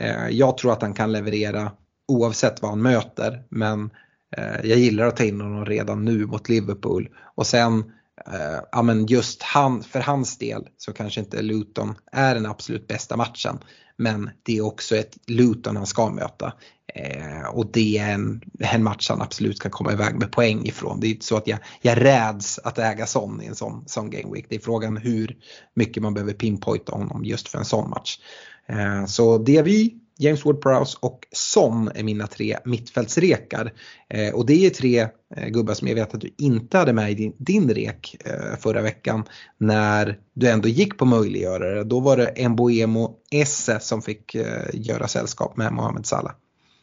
Eh, 0.00 0.28
jag 0.28 0.58
tror 0.58 0.72
att 0.72 0.82
han 0.82 0.94
kan 0.94 1.12
leverera 1.12 1.72
oavsett 2.08 2.62
vad 2.62 2.70
han 2.70 2.82
möter 2.82 3.42
men 3.48 3.90
eh, 4.36 4.66
jag 4.70 4.78
gillar 4.78 5.06
att 5.06 5.16
ta 5.16 5.24
in 5.24 5.40
honom 5.40 5.64
redan 5.64 6.04
nu 6.04 6.26
mot 6.26 6.48
Liverpool. 6.48 7.08
Och 7.34 7.46
sen 7.46 7.78
eh, 8.26 8.60
ja, 8.72 8.82
men 8.82 9.06
just 9.06 9.42
han, 9.42 9.82
för 9.82 10.00
hans 10.00 10.38
del 10.38 10.68
så 10.76 10.92
kanske 10.92 11.20
inte 11.20 11.42
Luton 11.42 11.94
är 12.12 12.34
den 12.34 12.46
absolut 12.46 12.88
bästa 12.88 13.16
matchen. 13.16 13.58
Men 13.96 14.30
det 14.42 14.56
är 14.56 14.66
också 14.66 14.96
ett 14.96 15.18
Luton 15.26 15.76
han 15.76 15.86
ska 15.86 16.10
möta. 16.10 16.52
Eh, 16.94 17.48
och 17.48 17.72
det 17.72 17.98
är 17.98 18.14
en, 18.14 18.42
en 18.58 18.84
match 18.84 19.10
han 19.10 19.22
absolut 19.22 19.60
kan 19.60 19.70
komma 19.70 19.92
iväg 19.92 20.14
med 20.14 20.32
poäng 20.32 20.66
ifrån. 20.66 21.00
Det 21.00 21.06
är 21.06 21.10
inte 21.10 21.26
så 21.26 21.36
att 21.36 21.46
jag, 21.46 21.58
jag 21.82 22.04
räds 22.04 22.58
att 22.58 22.78
äga 22.78 23.06
sån 23.06 23.42
i 23.42 23.46
en 23.46 23.54
sån, 23.54 23.84
sån 23.86 24.10
game 24.10 24.34
week. 24.34 24.46
Det 24.48 24.56
är 24.56 24.60
frågan 24.60 24.96
hur 24.96 25.36
mycket 25.74 26.02
man 26.02 26.14
behöver 26.14 26.32
pinpointa 26.32 26.92
honom 26.92 27.24
just 27.24 27.48
för 27.48 27.58
en 27.58 27.64
sån 27.64 27.90
match. 27.90 28.18
Eh, 28.66 29.06
så 29.06 29.38
det 29.38 29.62
vi 29.62 29.98
James 30.18 30.44
Ward-Prowse 30.44 30.96
och 31.00 31.26
Son 31.32 31.90
är 31.94 32.02
mina 32.02 32.26
tre 32.26 32.58
mittfältsrekar. 32.64 33.72
Eh, 34.08 34.34
och 34.34 34.46
det 34.46 34.66
är 34.66 34.70
tre 34.70 35.08
eh, 35.36 35.48
gubbar 35.48 35.74
som 35.74 35.88
jag 35.88 35.94
vet 35.94 36.14
att 36.14 36.20
du 36.20 36.34
inte 36.38 36.78
hade 36.78 36.92
med 36.92 37.10
i 37.10 37.14
din, 37.14 37.32
din 37.38 37.74
rek 37.74 38.16
eh, 38.24 38.56
förra 38.58 38.82
veckan 38.82 39.24
när 39.58 40.18
du 40.34 40.48
ändå 40.48 40.68
gick 40.68 40.98
på 40.98 41.04
möjliggörare. 41.04 41.84
Då 41.84 42.00
var 42.00 42.16
det 42.16 42.48
Mboemo 42.48 43.16
Esse 43.30 43.80
som 43.80 44.02
fick 44.02 44.34
eh, 44.34 44.64
göra 44.72 45.08
sällskap 45.08 45.56
med 45.56 45.72
Mohamed 45.72 46.06
Salah. 46.06 46.32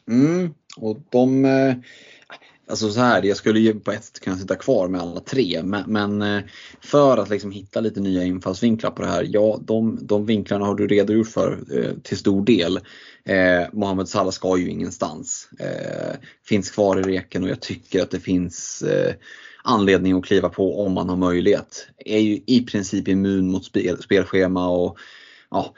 Mm, 0.10 0.54
och 0.78 0.98
de 1.10 1.46
eh, 1.46 1.76
Alltså 2.68 2.92
så 2.92 3.00
här, 3.00 3.24
jag 3.24 3.38
skulle 3.38 3.60
ju 3.60 3.80
på 3.80 3.92
ett 3.92 4.04
sätt 4.04 4.20
kunna 4.20 4.38
sitta 4.38 4.56
kvar 4.56 4.88
med 4.88 5.02
alla 5.02 5.20
tre 5.20 5.64
men, 5.64 5.84
men 5.88 6.22
eh, 6.22 6.44
för 6.82 7.18
att 7.18 7.30
liksom 7.30 7.52
hitta 7.52 7.80
lite 7.80 8.00
nya 8.00 8.24
infallsvinklar 8.24 8.92
på 8.92 9.02
det 9.02 9.08
här, 9.08 9.28
ja 9.30 9.60
de, 9.62 10.00
de 10.02 10.26
vinklarna 10.26 10.66
har 10.66 10.76
du 10.76 10.88
redogjort 10.88 11.28
för 11.28 11.60
eh, 11.72 11.92
till 12.04 12.18
stor 12.18 12.46
del. 12.46 12.80
Eh, 13.26 13.68
Mohamed 13.74 14.10
Salah 14.10 14.32
ska 14.32 14.58
ju 14.58 14.70
ingenstans. 14.70 15.50
Eh, 15.60 16.16
finns 16.48 16.72
kvar 16.72 17.00
i 17.00 17.02
reken 17.02 17.44
och 17.44 17.50
jag 17.50 17.62
tycker 17.62 18.02
att 18.02 18.12
det 18.12 18.20
finns 18.20 18.82
eh, 18.82 19.14
anledning 19.64 20.14
att 20.14 20.26
kliva 20.26 20.50
på 20.50 20.86
om 20.86 20.94
man 20.94 21.10
har 21.10 21.18
möjlighet. 21.18 21.88
Är 22.06 22.20
ju 22.20 22.40
i 22.46 22.66
princip 22.72 23.08
immun 23.08 23.52
mot 23.52 23.66
spel, 23.66 24.04
spelschema 24.04 24.68
och 24.68 24.98
ja, 25.52 25.74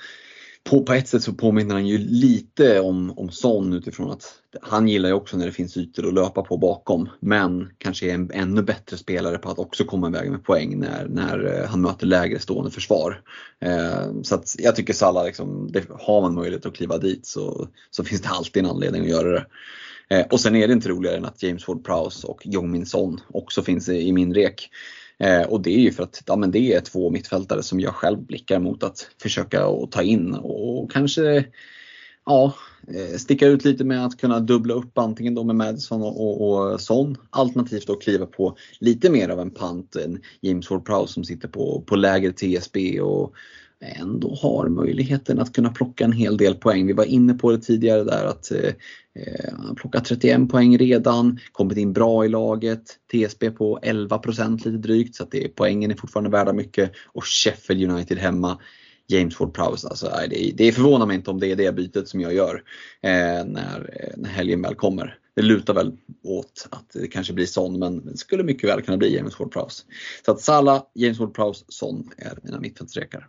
på, 0.70 0.84
på 0.84 0.94
ett 0.94 1.08
sätt 1.08 1.24
så 1.24 1.34
påminner 1.34 1.76
han 1.76 1.88
ju 1.88 1.98
lite 1.98 2.80
om, 2.80 3.18
om 3.18 3.30
Son 3.30 3.74
utifrån 3.74 4.12
att 4.12 4.24
han 4.62 4.88
gillar 4.88 5.10
ju 5.10 5.16
också 5.16 5.38
när 5.38 5.46
det 5.46 5.52
finns 5.52 5.78
ytor 5.78 6.08
att 6.08 6.14
löpa 6.14 6.42
på 6.42 6.58
bakom. 6.58 7.10
Men 7.20 7.70
kanske 7.78 8.10
är 8.10 8.14
en 8.14 8.32
ännu 8.32 8.62
bättre 8.62 8.98
spelare 8.98 9.38
på 9.38 9.50
att 9.50 9.60
också 9.60 9.84
komma 9.84 10.08
iväg 10.08 10.32
med 10.32 10.44
poäng 10.44 10.80
när, 10.80 11.08
när 11.08 11.62
eh, 11.62 11.70
han 11.70 11.82
möter 11.82 12.08
lägre 12.08 12.40
stående 12.40 12.72
försvar. 12.72 13.22
Eh, 13.60 14.22
så 14.24 14.36
att 14.36 14.56
jag 14.58 14.76
tycker 14.76 14.94
Salah, 14.94 15.26
liksom, 15.26 15.72
det, 15.72 15.84
har 16.00 16.22
man 16.22 16.36
möjlighet 16.36 16.66
att 16.66 16.76
kliva 16.76 16.98
dit 16.98 17.26
så, 17.26 17.68
så 17.92 18.04
finns 18.04 18.22
det 18.22 18.30
alltid 18.30 18.64
en 18.64 18.70
anledning 18.70 19.02
att 19.02 19.10
göra 19.10 19.32
det. 19.32 19.46
Eh, 20.10 20.26
och 20.32 20.40
sen 20.40 20.56
är 20.56 20.68
det 20.68 20.74
inte 20.74 20.90
roligare 20.90 21.18
än 21.18 21.26
att 21.26 21.44
James 21.44 21.66
Ward-Prowse 21.66 22.26
och 22.26 22.42
Jong-Min 22.46 22.86
Son 22.86 23.20
också 23.28 23.64
finns 23.64 23.90
i, 23.90 24.08
i 24.08 24.12
min 24.12 24.34
rek. 24.34 24.70
Eh, 25.20 25.42
och 25.42 25.62
det 25.62 25.70
är 25.70 25.80
ju 25.80 25.92
för 25.92 26.04
att 26.04 26.24
ja, 26.26 26.36
men 26.36 26.52
det 26.52 26.74
är 26.74 26.82
två 26.82 27.10
mittfältare 27.10 27.64
som 27.64 27.80
jag 27.80 27.96
själv 27.96 28.20
blickar 28.22 28.60
mot 28.60 28.84
att 28.84 29.10
försöka 29.22 29.68
och 29.68 29.92
ta 29.92 30.02
in 30.02 30.34
och 30.34 30.92
kanske 30.92 31.46
ja, 32.26 32.54
eh, 32.88 33.18
sticka 33.18 33.48
ut 33.48 33.66
lite 33.66 33.84
med 33.84 34.06
att 34.06 34.18
kunna 34.18 34.40
dubbla 34.40 34.74
upp 34.74 34.98
antingen 34.98 35.36
då 35.36 35.44
med 35.44 35.56
Madison 35.56 36.02
och, 36.02 36.22
och, 36.22 36.72
och 36.72 36.82
Son. 36.82 37.18
Alternativt 37.30 37.88
då 37.88 37.96
kliva 37.96 38.26
på 38.26 38.58
lite 38.80 39.10
mer 39.10 39.30
av 39.30 39.40
en 39.40 39.52
pant 39.52 39.96
än 39.96 40.22
James 40.42 40.70
Ward-Prowse 40.70 41.08
som 41.08 41.24
sitter 41.24 41.48
på, 41.48 41.84
på 41.88 41.96
lägre 41.96 42.32
TSB 42.32 43.02
och 43.02 43.34
ändå 43.82 44.36
har 44.36 44.70
möjligheten 44.70 45.40
att 45.40 45.54
kunna 45.54 45.70
plocka 45.70 46.06
en 46.06 46.12
hel 46.12 46.38
del 46.38 46.56
poäng. 46.56 46.88
Vi 46.88 46.94
var 46.94 47.04
inne 47.04 47.34
på 47.34 47.52
det 47.52 47.58
tidigare 47.58 48.04
där 48.04 48.26
att 48.26 48.52
eh, 48.52 48.74
eh 49.14 49.54
han 49.58 49.76
plockat 49.76 50.06
31 50.06 50.50
poäng 50.50 50.78
redan, 50.78 51.40
kommit 51.52 51.78
in 51.78 51.94
bra 51.94 52.26
i 52.26 52.30
laget, 52.30 52.96
TSB 53.12 53.52
på 53.52 53.80
11% 53.84 54.58
lite 54.58 54.70
drygt 54.70 55.16
så 55.16 55.24
att 55.24 55.32
det, 55.32 55.56
poängen 55.56 55.92
är 55.92 55.96
fortfarande 55.96 56.30
värda 56.30 56.54
mycket 56.54 56.92
och 57.06 57.26
Sheffield 57.26 57.92
United 57.92 58.18
hemma. 58.18 58.60
James 59.10 59.38
Ward-Prowse, 59.38 59.88
alltså, 59.88 60.12
det, 60.30 60.54
det 60.56 60.72
förvånar 60.72 61.06
mig 61.06 61.16
inte 61.16 61.32
om 61.32 61.40
det 61.40 61.52
är 61.52 61.56
det 61.56 61.76
bytet 61.76 62.08
som 62.08 62.22
jag 62.22 62.34
gör 62.34 62.64
eh, 63.02 63.46
när, 63.46 63.90
eh, 63.94 64.18
när 64.18 64.30
helgen 64.30 64.62
väl 64.62 64.76
kommer. 64.76 65.20
Det 65.36 65.42
lutar 65.42 65.74
väl 65.74 65.98
åt 66.24 66.68
att 66.72 66.90
det 66.94 67.08
kanske 67.08 67.34
blir 67.34 67.46
Son 67.46 67.80
men 67.80 68.06
det 68.06 68.18
skulle 68.18 68.44
mycket 68.44 68.70
väl 68.70 68.82
kunna 68.82 68.98
bli 68.98 69.16
James 69.16 69.38
Ward-Prowse. 69.38 69.84
Så 70.26 70.32
att 70.32 70.42
Salah, 70.42 70.84
James 70.94 71.20
Ward-Prowse, 71.20 71.64
Son 71.68 72.10
är 72.18 72.40
mina 72.44 72.60
mittfältsrekar. 72.60 73.28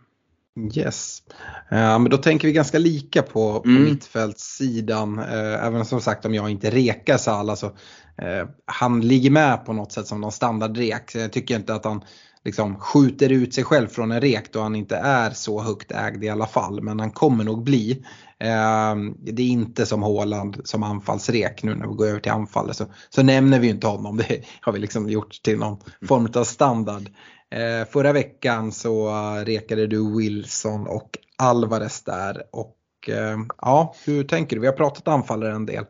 Yes. 0.75 1.23
Uh, 1.71 1.99
men 1.99 2.09
då 2.09 2.17
tänker 2.17 2.47
vi 2.47 2.53
ganska 2.53 2.79
lika 2.79 3.21
på, 3.21 3.59
på 3.59 3.69
mm. 3.69 3.83
mittfältssidan. 3.83 5.19
Uh, 5.19 5.65
även 5.65 5.85
som 5.85 6.01
sagt 6.01 6.25
om 6.25 6.33
jag 6.33 6.49
inte 6.49 6.69
rekar 6.69 7.17
Salah 7.17 7.55
så 7.55 7.65
uh, 7.65 8.49
han 8.65 9.01
ligger 9.01 9.29
med 9.29 9.65
på 9.65 9.73
något 9.73 9.91
sätt 9.91 10.07
som 10.07 10.21
någon 10.21 10.31
standardrek. 10.31 11.15
Jag 11.15 11.31
tycker 11.31 11.55
inte 11.55 11.73
att 11.73 11.85
han 11.85 12.01
liksom 12.49 12.79
skjuter 12.79 13.31
ut 13.31 13.53
sig 13.53 13.63
själv 13.63 13.87
från 13.87 14.11
en 14.11 14.21
rek 14.21 14.53
då 14.53 14.61
han 14.61 14.75
inte 14.75 14.95
är 14.95 15.31
så 15.31 15.61
högt 15.61 15.91
ägd 15.91 16.23
i 16.23 16.29
alla 16.29 16.47
fall. 16.47 16.81
Men 16.81 16.99
han 16.99 17.11
kommer 17.11 17.43
nog 17.43 17.63
bli. 17.63 18.05
Ehm, 18.39 19.15
det 19.19 19.41
är 19.41 19.47
inte 19.47 19.85
som 19.85 20.03
Håland 20.03 20.61
som 20.63 20.83
anfallsrek 20.83 21.63
nu 21.63 21.75
när 21.75 21.87
vi 21.87 21.93
går 21.93 22.07
över 22.07 22.19
till 22.19 22.31
anfallet 22.31 22.75
så, 22.77 22.85
så 23.09 23.23
nämner 23.23 23.59
vi 23.59 23.69
inte 23.69 23.87
honom. 23.87 24.17
Det 24.17 24.43
har 24.61 24.73
vi 24.73 24.79
liksom 24.79 25.09
gjort 25.09 25.43
till 25.43 25.59
någon 25.59 25.77
form 26.07 26.27
av 26.35 26.43
standard. 26.43 27.09
Eh, 27.51 27.87
förra 27.89 28.13
veckan 28.13 28.71
så 28.71 29.09
rekade 29.45 29.87
du 29.87 30.17
Wilson 30.17 30.87
och 30.87 31.09
Alvarez 31.37 32.03
där. 32.03 32.43
Och 32.51 33.09
eh, 33.09 33.37
ja, 33.61 33.95
hur 34.05 34.23
tänker 34.23 34.55
du? 34.55 34.59
Vi 34.61 34.67
har 34.67 34.73
pratat 34.73 35.07
anfallare 35.07 35.55
en 35.55 35.65
del. 35.65 35.85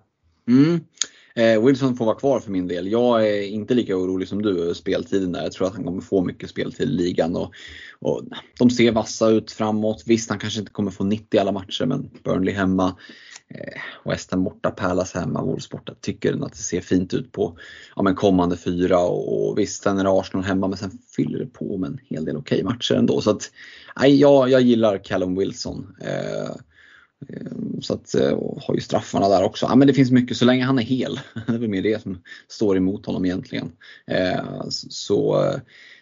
Mm. 0.47 0.79
Eh, 1.39 1.65
Wilson 1.65 1.95
får 1.95 2.05
vara 2.05 2.15
kvar 2.15 2.39
för 2.39 2.51
min 2.51 2.67
del. 2.67 2.91
Jag 2.91 3.27
är 3.27 3.41
inte 3.41 3.73
lika 3.73 3.97
orolig 3.97 4.27
som 4.27 4.41
du 4.41 4.61
över 4.61 4.73
speltiden 4.73 5.31
där. 5.31 5.43
Jag 5.43 5.51
tror 5.51 5.67
att 5.67 5.75
han 5.75 5.83
kommer 5.83 6.01
få 6.01 6.23
mycket 6.23 6.49
speltid 6.49 6.89
i 6.89 6.91
ligan. 6.91 7.35
Och, 7.35 7.53
och, 7.99 8.23
de 8.59 8.69
ser 8.69 8.91
vassa 8.91 9.29
ut 9.29 9.51
framåt. 9.51 10.03
Visst, 10.05 10.29
han 10.29 10.39
kanske 10.39 10.59
inte 10.59 10.71
kommer 10.71 10.91
få 10.91 11.03
90 11.03 11.37
i 11.37 11.39
alla 11.39 11.51
matcher 11.51 11.85
men 11.85 12.09
Burnley 12.23 12.53
hemma. 12.53 12.95
Eh, 13.47 14.09
West 14.11 14.31
Ham 14.31 14.43
borta, 14.43 14.71
Palace 14.71 15.19
hemma, 15.19 15.43
Wolves 15.43 15.69
borta. 15.69 15.93
Tycker 16.01 16.45
att 16.45 16.51
det 16.51 16.57
ser 16.57 16.81
fint 16.81 17.13
ut 17.13 17.31
på 17.31 17.57
ja, 17.95 18.01
men 18.01 18.15
kommande 18.15 18.57
fyra 18.57 18.99
och, 18.99 19.49
och 19.49 19.59
visst, 19.59 19.83
sen 19.83 19.99
är 19.99 20.03
det 20.03 20.09
Arsenal 20.09 20.45
hemma 20.45 20.67
men 20.67 20.77
sen 20.77 20.91
fyller 21.15 21.39
det 21.39 21.45
på 21.45 21.77
med 21.77 21.87
en 21.87 21.99
hel 22.09 22.25
del 22.25 22.37
okej 22.37 22.63
matcher 22.63 22.95
ändå. 22.95 23.21
Så 23.21 23.31
att, 23.31 23.51
nej, 23.99 24.15
jag, 24.15 24.49
jag 24.49 24.61
gillar 24.61 25.03
Callum 25.03 25.35
Wilson. 25.35 25.95
Eh 26.01 26.55
Ehm, 27.27 27.81
så 27.81 27.93
att, 27.93 28.13
och 28.13 28.61
har 28.61 28.75
ju 28.75 28.81
straffarna 28.81 29.29
där 29.29 29.43
också. 29.43 29.65
Ja, 29.65 29.75
men 29.75 29.87
det 29.87 29.93
finns 29.93 30.11
mycket 30.11 30.37
så 30.37 30.45
länge 30.45 30.65
han 30.65 30.79
är 30.79 30.83
hel. 30.83 31.19
Det 31.47 31.53
är 31.53 31.57
väl 31.57 31.69
mer 31.69 31.81
det 31.81 32.01
som 32.01 32.21
står 32.47 32.77
emot 32.77 33.05
honom 33.05 33.25
egentligen. 33.25 33.71
Ehm, 34.07 34.71
så 34.89 35.45
eh, 35.45 35.59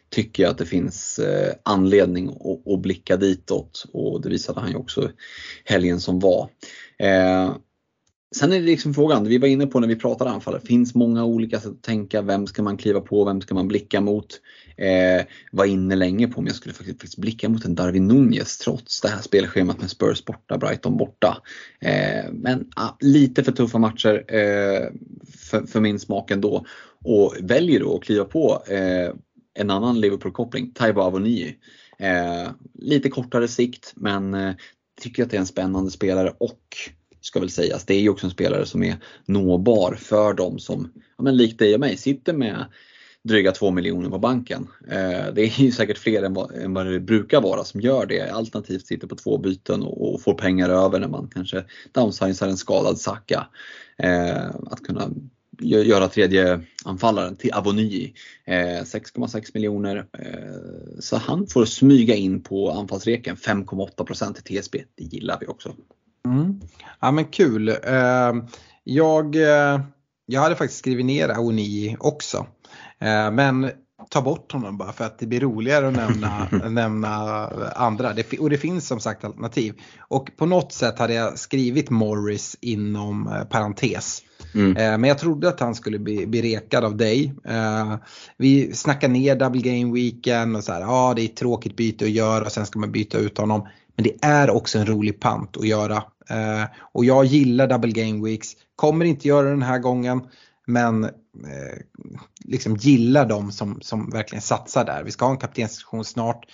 tycker 0.09 0.43
jag 0.43 0.49
att 0.49 0.57
det 0.57 0.65
finns 0.65 1.19
eh, 1.19 1.53
anledning 1.63 2.29
att 2.65 2.81
blicka 2.81 3.17
ditåt 3.17 3.85
och 3.93 4.21
det 4.21 4.29
visade 4.29 4.59
han 4.59 4.69
ju 4.69 4.75
också 4.75 5.11
helgen 5.63 5.99
som 5.99 6.19
var. 6.19 6.49
Ehm, 6.99 7.51
Sen 8.35 8.51
är 8.51 8.59
det 8.59 8.65
liksom 8.65 8.93
frågan, 8.93 9.27
vi 9.27 9.37
var 9.37 9.47
inne 9.47 9.67
på 9.67 9.79
när 9.79 9.87
vi 9.87 9.95
pratade 9.95 10.29
anfall, 10.29 10.53
det 10.53 10.67
finns 10.67 10.95
många 10.95 11.25
olika 11.25 11.59
sätt 11.59 11.71
att 11.71 11.83
tänka. 11.83 12.21
Vem 12.21 12.47
ska 12.47 12.63
man 12.63 12.77
kliva 12.77 13.01
på? 13.01 13.25
Vem 13.25 13.41
ska 13.41 13.55
man 13.55 13.67
blicka 13.67 14.01
mot? 14.01 14.41
Eh, 14.77 15.25
var 15.51 15.65
inne 15.65 15.95
länge 15.95 16.27
på 16.27 16.39
om 16.39 16.47
jag 16.47 16.55
skulle 16.55 16.73
faktiskt, 16.73 17.01
faktiskt 17.01 17.17
blicka 17.17 17.49
mot 17.49 17.65
en 17.65 17.75
Darwin 17.75 18.07
Nunez 18.07 18.57
trots 18.57 19.01
det 19.01 19.07
här 19.07 19.21
spelschemat 19.21 19.81
med 19.81 19.89
Spurs 19.89 20.25
borta, 20.25 20.57
Brighton 20.57 20.97
borta. 20.97 21.41
Eh, 21.81 22.31
men 22.31 22.67
ah, 22.75 22.89
lite 22.99 23.43
för 23.43 23.51
tuffa 23.51 23.77
matcher 23.77 24.23
eh, 24.27 24.89
för, 25.37 25.67
för, 25.67 25.79
min 25.79 25.99
smak 25.99 26.31
ändå. 26.31 26.65
Och 27.05 27.35
väljer 27.41 27.79
då 27.79 27.95
att 27.95 28.03
kliva 28.03 28.25
på 28.25 28.63
eh, 28.67 29.13
en 29.59 29.69
annan 29.69 29.99
Liverpool-koppling, 29.99 30.71
Taibo 30.73 31.01
Avonii. 31.01 31.57
Eh, 31.99 32.51
lite 32.73 33.09
kortare 33.09 33.47
sikt 33.47 33.93
men 33.95 34.33
eh, 34.33 34.53
tycker 35.01 35.23
att 35.23 35.29
det 35.29 35.37
är 35.37 35.41
en 35.41 35.45
spännande 35.45 35.91
spelare 35.91 36.33
och 36.37 36.61
ska 37.27 37.39
väl 37.39 37.49
sägas, 37.49 37.85
det 37.85 37.93
är 37.93 37.99
ju 37.99 38.09
också 38.09 38.25
en 38.25 38.31
spelare 38.31 38.65
som 38.65 38.83
är 38.83 38.95
nåbar 39.25 39.95
för 39.95 40.33
dem 40.33 40.59
som, 40.59 40.91
ja 41.17 41.23
men 41.23 41.37
likt 41.37 41.59
dig 41.59 41.73
och 41.73 41.79
mig, 41.79 41.97
sitter 41.97 42.33
med 42.33 42.65
dryga 43.23 43.51
2 43.51 43.71
miljoner 43.71 44.09
på 44.09 44.19
banken. 44.19 44.67
Eh, 44.87 45.33
det 45.33 45.41
är 45.41 45.61
ju 45.61 45.71
säkert 45.71 45.97
fler 45.97 46.23
än 46.23 46.73
vad, 46.73 46.85
det 46.85 46.99
brukar 46.99 47.41
vara 47.41 47.63
som 47.63 47.81
gör 47.81 48.05
det. 48.05 48.29
Alternativt 48.29 48.87
sitter 48.87 49.07
på 49.07 49.15
två 49.15 49.37
byten 49.37 49.83
och, 49.83 50.21
får 50.21 50.33
pengar 50.33 50.69
över 50.69 50.99
när 50.99 51.07
man 51.07 51.29
kanske 51.33 51.63
downsizar 51.91 52.47
en 52.47 52.57
skadad 52.57 52.99
Saka. 52.99 53.47
Eh, 53.97 54.45
att 54.47 54.83
kunna 54.83 55.09
göra 55.61 56.07
tredje 56.07 56.61
anfallaren 56.85 57.35
till 57.35 57.53
Avonyi. 57.53 58.13
6,6 58.47 59.35
eh, 59.35 59.41
miljoner. 59.53 60.05
Så 60.99 61.17
han 61.17 61.47
får 61.47 61.65
smyga 61.65 62.15
in 62.15 62.43
på 62.43 62.71
anfallsreken 62.71 63.35
5,8 63.35 64.37
i 64.37 64.61
TSB. 64.61 64.83
Det 64.95 65.03
gillar 65.03 65.37
vi 65.41 65.47
också. 65.47 65.75
Mm. 66.31 66.61
Ja 66.99 67.11
men 67.11 67.25
kul. 67.25 67.69
Eh, 67.69 68.33
jag, 68.83 69.35
jag 70.25 70.41
hade 70.41 70.55
faktiskt 70.55 70.79
skrivit 70.79 71.05
ner 71.05 71.29
Avonyi 71.29 71.97
också. 71.99 72.45
Men 73.31 73.71
ta 74.09 74.21
bort 74.21 74.51
honom 74.51 74.77
bara 74.77 74.93
för 74.93 75.05
att 75.05 75.19
det 75.19 75.25
blir 75.25 75.39
roligare 75.39 75.87
att 75.87 75.93
nämna, 75.93 76.47
nämna 76.69 77.47
andra. 77.75 78.13
Det, 78.13 78.39
och 78.39 78.49
det 78.49 78.57
finns 78.57 78.87
som 78.87 78.99
sagt 78.99 79.23
alternativ. 79.23 79.73
Och 79.99 80.29
på 80.37 80.45
något 80.45 80.73
sätt 80.73 80.99
hade 80.99 81.13
jag 81.13 81.39
skrivit 81.39 81.89
Morris 81.89 82.57
inom 82.61 83.45
parentes. 83.49 84.23
Mm. 84.53 84.77
Eh, 84.77 84.97
men 84.97 85.03
jag 85.03 85.17
trodde 85.17 85.49
att 85.49 85.59
han 85.59 85.75
skulle 85.75 85.99
bli, 85.99 86.27
bli 86.27 86.41
rekad 86.41 86.83
av 86.83 86.97
dig. 86.97 87.33
Eh, 87.45 87.95
vi 88.37 88.73
snackar 88.73 89.07
ner 89.07 89.35
double 89.35 89.61
game 89.61 89.93
weekend 89.93 90.55
och 90.55 90.63
så 90.63 90.73
här, 90.73 90.81
ja 90.81 91.13
det 91.15 91.21
är 91.21 91.25
ett 91.25 91.35
tråkigt 91.35 91.75
byte 91.75 92.05
att 92.05 92.11
göra 92.11 92.45
och 92.45 92.51
sen 92.51 92.65
ska 92.65 92.79
man 92.79 92.91
byta 92.91 93.17
ut 93.17 93.37
honom. 93.37 93.67
Men 93.95 94.03
det 94.03 94.25
är 94.25 94.49
också 94.49 94.79
en 94.79 94.85
rolig 94.85 95.19
pant 95.19 95.57
att 95.57 95.67
göra. 95.67 96.03
Eh, 96.29 96.63
och 96.93 97.05
jag 97.05 97.25
gillar 97.25 97.67
double 97.67 97.91
game 97.91 98.25
weeks, 98.25 98.53
kommer 98.75 99.05
inte 99.05 99.27
göra 99.27 99.49
den 99.49 99.61
här 99.61 99.79
gången. 99.79 100.21
Men 100.65 101.09
liksom 102.45 102.75
gillar 102.75 103.25
de 103.25 103.51
som, 103.51 103.81
som 103.81 104.09
verkligen 104.09 104.41
satsar 104.41 104.85
där. 104.85 105.03
Vi 105.03 105.11
ska 105.11 105.25
ha 105.25 105.31
en 105.31 105.37
kaptensdiskussion 105.37 106.05
snart. 106.05 106.45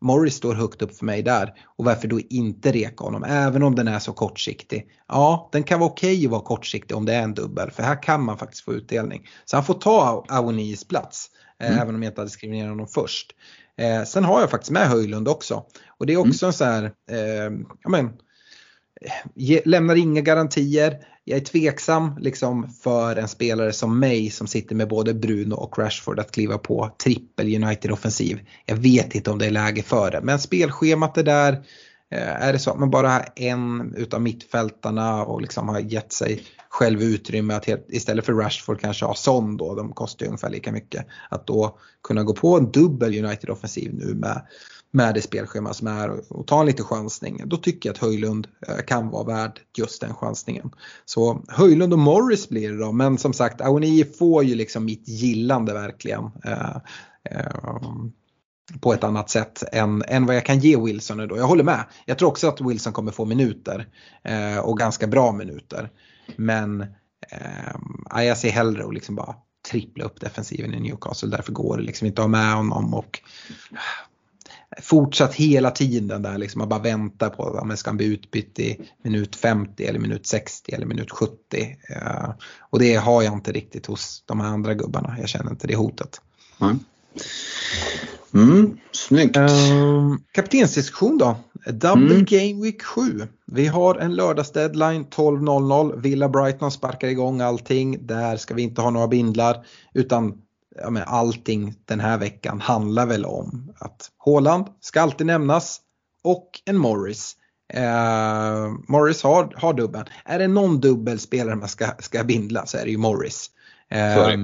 Morris 0.00 0.34
står 0.34 0.54
högt 0.54 0.82
upp 0.82 0.96
för 0.96 1.04
mig 1.06 1.22
där 1.22 1.54
och 1.78 1.84
varför 1.84 2.08
då 2.08 2.20
inte 2.20 2.72
reka 2.72 3.04
honom 3.04 3.24
även 3.24 3.62
om 3.62 3.74
den 3.74 3.88
är 3.88 3.98
så 3.98 4.12
kortsiktig. 4.12 4.86
Ja, 5.08 5.48
den 5.52 5.62
kan 5.62 5.80
vara 5.80 5.90
okej 5.90 6.14
okay 6.14 6.26
att 6.26 6.30
vara 6.30 6.42
kortsiktig 6.42 6.96
om 6.96 7.04
det 7.04 7.14
är 7.14 7.22
en 7.22 7.34
dubbel 7.34 7.70
för 7.70 7.82
här 7.82 8.02
kan 8.02 8.24
man 8.24 8.38
faktiskt 8.38 8.64
få 8.64 8.72
utdelning. 8.72 9.28
Så 9.44 9.56
han 9.56 9.64
får 9.64 9.74
ta 9.74 10.24
Aonis 10.28 10.88
plats 10.88 11.30
mm. 11.58 11.78
även 11.78 11.94
om 11.94 12.02
jag 12.02 12.10
inte 12.10 12.20
hade 12.20 12.30
skrivit 12.30 12.58
ner 12.58 12.68
honom 12.68 12.86
först. 12.86 13.32
Eh, 13.78 14.04
sen 14.04 14.24
har 14.24 14.40
jag 14.40 14.50
faktiskt 14.50 14.70
med 14.70 14.88
Höjlund 14.88 15.28
också 15.28 15.64
och 15.98 16.06
det 16.06 16.12
är 16.12 16.16
också 16.16 16.44
mm. 16.44 16.48
en 16.48 16.52
så 16.52 16.64
här, 16.64 16.84
eh, 17.10 17.52
ja 17.82 17.90
men, 17.90 18.10
ge, 19.34 19.62
lämnar 19.64 19.96
inga 19.96 20.20
garantier. 20.20 20.98
Jag 21.24 21.36
är 21.38 21.44
tveksam 21.44 22.18
liksom 22.20 22.68
för 22.82 23.16
en 23.16 23.28
spelare 23.28 23.72
som 23.72 23.98
mig 23.98 24.30
som 24.30 24.46
sitter 24.46 24.74
med 24.74 24.88
både 24.88 25.14
Bruno 25.14 25.54
och 25.54 25.78
Rashford 25.78 26.20
att 26.20 26.30
kliva 26.30 26.58
på 26.58 26.90
trippel 27.04 27.54
United-offensiv. 27.54 28.40
Jag 28.66 28.76
vet 28.76 29.14
inte 29.14 29.30
om 29.30 29.38
det 29.38 29.46
är 29.46 29.50
läge 29.50 29.82
för 29.82 30.10
det, 30.10 30.20
men 30.22 30.38
spelschemat 30.38 31.18
är 31.18 31.22
där. 31.22 31.52
Eh, 32.10 32.42
är 32.42 32.52
det 32.52 32.58
så 32.58 32.70
att 32.70 32.78
man 32.78 32.90
bara 32.90 33.08
har 33.08 33.24
en 33.36 33.94
utav 33.96 34.22
mittfältarna 34.22 35.24
och 35.24 35.40
liksom 35.40 35.68
har 35.68 35.80
gett 35.80 36.12
sig 36.12 36.42
själv 36.68 37.02
utrymme 37.02 37.54
att 37.54 37.68
istället 37.88 38.24
för 38.26 38.32
Rashford 38.32 38.80
kanske 38.80 39.04
ha 39.04 39.14
Son 39.14 39.56
då, 39.56 39.74
de 39.74 39.92
kostar 39.92 40.24
ju 40.24 40.28
ungefär 40.28 40.50
lika 40.50 40.72
mycket. 40.72 41.06
Att 41.30 41.46
då 41.46 41.78
kunna 42.02 42.22
gå 42.22 42.34
på 42.34 42.56
en 42.56 42.70
dubbel 42.70 43.24
United-offensiv 43.24 43.94
nu 43.94 44.14
med 44.14 44.46
med 44.94 45.14
det 45.14 45.22
spelschema 45.22 45.74
som 45.74 45.86
är 45.86 46.32
och 46.32 46.46
ta 46.46 46.60
en 46.60 46.66
liten 46.66 46.84
chansning. 46.84 47.42
Då 47.44 47.56
tycker 47.56 47.88
jag 47.88 47.94
att 47.94 48.02
Höjlund 48.02 48.48
eh, 48.68 48.84
kan 48.86 49.10
vara 49.10 49.24
värd 49.24 49.60
just 49.76 50.00
den 50.00 50.14
chansningen. 50.14 50.70
Så 51.04 51.44
Höjlund 51.48 51.92
och 51.92 51.98
Morris 51.98 52.48
blir 52.48 52.72
det 52.72 52.78
då, 52.78 52.92
men 52.92 53.18
som 53.18 53.32
sagt 53.32 53.60
Aoni 53.60 54.04
får 54.04 54.44
ju 54.44 54.54
liksom 54.54 54.84
mitt 54.84 55.08
gillande 55.08 55.72
verkligen. 55.72 56.30
Eh, 56.44 56.76
eh, 57.30 57.80
på 58.80 58.92
ett 58.92 59.04
annat 59.04 59.30
sätt 59.30 59.64
än, 59.72 60.02
än 60.08 60.26
vad 60.26 60.36
jag 60.36 60.44
kan 60.44 60.58
ge 60.58 60.76
Wilson 60.76 61.28
då. 61.28 61.36
Jag 61.36 61.46
håller 61.46 61.64
med. 61.64 61.84
Jag 62.04 62.18
tror 62.18 62.28
också 62.28 62.48
att 62.48 62.60
Wilson 62.60 62.92
kommer 62.92 63.12
få 63.12 63.24
minuter 63.24 63.86
eh, 64.22 64.58
och 64.58 64.78
ganska 64.78 65.06
bra 65.06 65.32
minuter. 65.32 65.90
Men 66.36 66.80
eh, 67.30 68.24
jag 68.24 68.38
ser 68.38 68.50
hellre 68.50 68.84
att 68.84 68.94
liksom 68.94 69.14
bara 69.14 69.34
trippla 69.70 70.04
upp 70.04 70.20
defensiven 70.20 70.74
i 70.74 70.80
Newcastle. 70.80 71.28
Därför 71.28 71.52
går 71.52 71.76
det 71.76 71.82
liksom 71.82 72.06
inte 72.06 72.20
att 72.20 72.24
ha 72.24 72.28
med 72.28 72.54
honom. 72.54 72.94
Och 72.94 73.20
fortsatt 74.82 75.34
hela 75.34 75.70
tiden 75.70 76.22
där 76.22 76.38
liksom 76.38 76.60
att 76.60 76.68
bara 76.68 76.80
vänta 76.80 77.30
på 77.30 77.42
om 77.42 77.68
det 77.68 77.76
ska 77.76 77.92
bli 77.92 78.06
utbytt 78.06 78.58
i 78.58 78.80
minut 79.02 79.36
50 79.36 79.84
eller 79.84 79.98
minut 79.98 80.26
60 80.26 80.72
eller 80.72 80.86
minut 80.86 81.10
70. 81.10 81.34
Uh, 81.90 82.30
och 82.60 82.78
det 82.78 82.94
har 82.94 83.22
jag 83.22 83.32
inte 83.32 83.52
riktigt 83.52 83.86
hos 83.86 84.22
de 84.26 84.40
här 84.40 84.48
andra 84.48 84.74
gubbarna. 84.74 85.16
Jag 85.18 85.28
känner 85.28 85.50
inte 85.50 85.66
det 85.66 85.76
hotet. 85.76 86.20
Mm. 86.60 86.78
Mm, 88.34 88.78
snyggt. 88.92 89.36
Uh, 89.36 90.16
kaptensdiskussion 90.32 91.18
då. 91.18 91.36
Double 91.66 92.14
mm. 92.14 92.24
Game 92.24 92.62
Week 92.62 92.82
7. 92.82 93.02
Vi 93.46 93.66
har 93.66 93.94
en 93.94 94.14
lördagsdeadline 94.14 95.04
12.00. 95.04 96.00
Villa 96.00 96.28
Brighton 96.28 96.70
sparkar 96.70 97.08
igång 97.08 97.40
allting. 97.40 98.06
Där 98.06 98.36
ska 98.36 98.54
vi 98.54 98.62
inte 98.62 98.80
ha 98.80 98.90
några 98.90 99.08
bindlar 99.08 99.66
utan 99.94 100.42
ja, 100.74 100.90
men 100.90 101.02
allting 101.06 101.74
den 101.84 102.00
här 102.00 102.18
veckan 102.18 102.60
handlar 102.60 103.06
väl 103.06 103.24
om 103.24 103.72
att 103.78 104.10
Haaland 104.18 104.66
ska 104.80 105.00
alltid 105.00 105.26
nämnas 105.26 105.80
och 106.24 106.60
en 106.64 106.76
Morris. 106.76 107.36
Eh, 107.72 108.72
Morris 108.88 109.22
har, 109.22 109.54
har 109.56 109.74
dubbeln. 109.74 110.04
Är 110.24 110.38
det 110.38 110.48
någon 110.48 110.80
dubbelspelare 110.80 111.56
man 111.56 111.68
ska, 111.68 111.86
ska 111.98 112.24
bindla 112.24 112.66
så 112.66 112.78
är 112.78 112.84
det 112.84 112.90
ju 112.90 112.98
Morris. 112.98 113.50
Eh, 113.88 114.34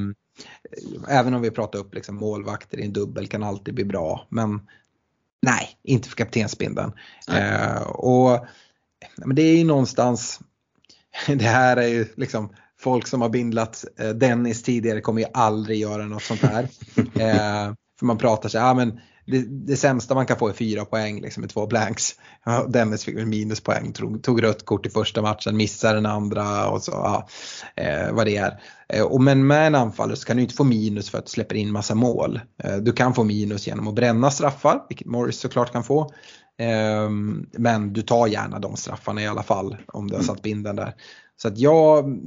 även 1.09 1.35
om 1.35 1.43
vi 1.43 1.51
pratar 1.51 1.79
upp 1.79 1.95
liksom 1.95 2.17
målvakter 2.17 2.81
i 2.81 2.85
en 2.85 2.93
dubbel 2.93 3.27
kan 3.27 3.43
alltid 3.43 3.75
bli 3.75 3.85
bra. 3.85 4.27
Men 4.29 4.69
nej, 5.43 5.69
inte 5.83 6.09
för 6.09 6.17
kaptensbindeln. 6.17 6.93
Eh, 7.33 7.83
och 7.83 8.47
men 9.17 9.37
det 9.37 9.43
är 9.43 9.57
ju 9.57 9.65
någonstans, 9.65 10.41
det 11.27 11.45
här 11.45 11.77
är 11.77 11.89
ju 11.89 12.07
liksom 12.17 12.55
folk 12.81 13.07
som 13.07 13.21
har 13.21 13.29
bindlat 13.29 13.85
eh, 13.99 14.09
Dennis 14.09 14.63
tidigare 14.63 15.01
kommer 15.01 15.21
ju 15.21 15.27
aldrig 15.35 15.79
göra 15.79 16.07
något 16.07 16.23
sånt 16.23 16.41
här. 16.41 16.63
eh, 16.97 17.75
för 17.99 18.07
man 18.07 18.19
pratar 18.19 18.49
så 18.49 18.59
här, 18.59 18.71
ah, 18.71 18.75
men 18.75 19.01
det, 19.27 19.67
det 19.67 19.77
sämsta 19.77 20.15
man 20.15 20.27
kan 20.27 20.39
få 20.39 20.49
är 20.49 20.53
fyra 20.53 20.85
poäng 20.85 21.21
liksom, 21.21 21.41
med 21.41 21.51
två 21.51 21.67
blanks. 21.67 22.15
Dennis 22.69 23.05
fick 23.05 23.27
minuspoäng, 23.27 23.93
tog, 23.93 24.23
tog 24.23 24.43
rött 24.43 24.65
kort 24.65 24.87
i 24.87 24.91
första 24.91 25.23
matchen, 25.23 25.57
missade 25.57 25.95
den 25.95 26.07
andra 26.07 26.69
och 26.69 26.83
så, 26.83 26.91
ja, 26.93 27.29
eh, 27.77 28.13
vad 28.13 28.27
det 28.27 28.37
är. 28.37 28.61
Eh, 28.89 29.05
och 29.05 29.23
men 29.23 29.47
med 29.47 29.67
en 29.67 29.75
anfallare 29.75 30.17
så 30.17 30.27
kan 30.27 30.37
du 30.37 30.43
inte 30.43 30.55
få 30.55 30.65
minus 30.65 31.11
för 31.11 31.19
att 31.19 31.27
du 31.27 31.31
släpper 31.31 31.57
in 31.57 31.73
massa 31.73 31.95
mål. 31.95 32.41
Eh, 32.65 32.77
du 32.77 32.93
kan 32.93 33.15
få 33.15 33.25
minus 33.25 33.67
genom 33.67 33.89
att 33.89 33.95
bränna 33.95 34.31
straffar, 34.31 34.83
vilket 34.89 35.07
Morris 35.07 35.39
såklart 35.39 35.73
kan 35.73 35.85
få. 35.85 36.01
Eh, 36.59 37.11
men 37.53 37.93
du 37.93 38.03
tar 38.03 38.27
gärna 38.27 38.59
de 38.59 38.77
straffarna 38.77 39.23
i 39.23 39.27
alla 39.27 39.43
fall 39.43 39.77
om 39.87 40.11
du 40.11 40.17
har 40.17 40.23
satt 40.23 40.43
binden 40.43 40.77
där. 40.77 40.95
Så 41.37 41.49
att 41.49 41.59
jag, 41.59 42.21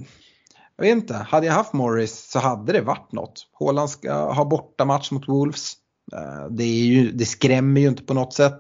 jag 0.88 0.96
vet 0.96 1.04
inte, 1.04 1.14
hade 1.14 1.46
jag 1.46 1.54
haft 1.54 1.74
Morris 1.74 2.30
så 2.32 2.40
hade 2.40 2.74
det 2.74 2.82
varit 2.82 3.12
något. 3.12 3.48
Håland 3.54 3.90
ska 3.90 4.34
ha 4.34 4.46
bortamatch 4.46 5.12
mot 5.12 5.28
Wolves. 5.28 5.74
Eh, 6.14 6.48
det, 6.50 6.64
är 6.64 6.86
ju, 6.86 7.12
det 7.12 7.26
skrämmer 7.26 7.82
ju 7.82 7.88
inte 7.88 8.04
på 8.04 8.14
något 8.14 8.34
sätt. 8.34 8.60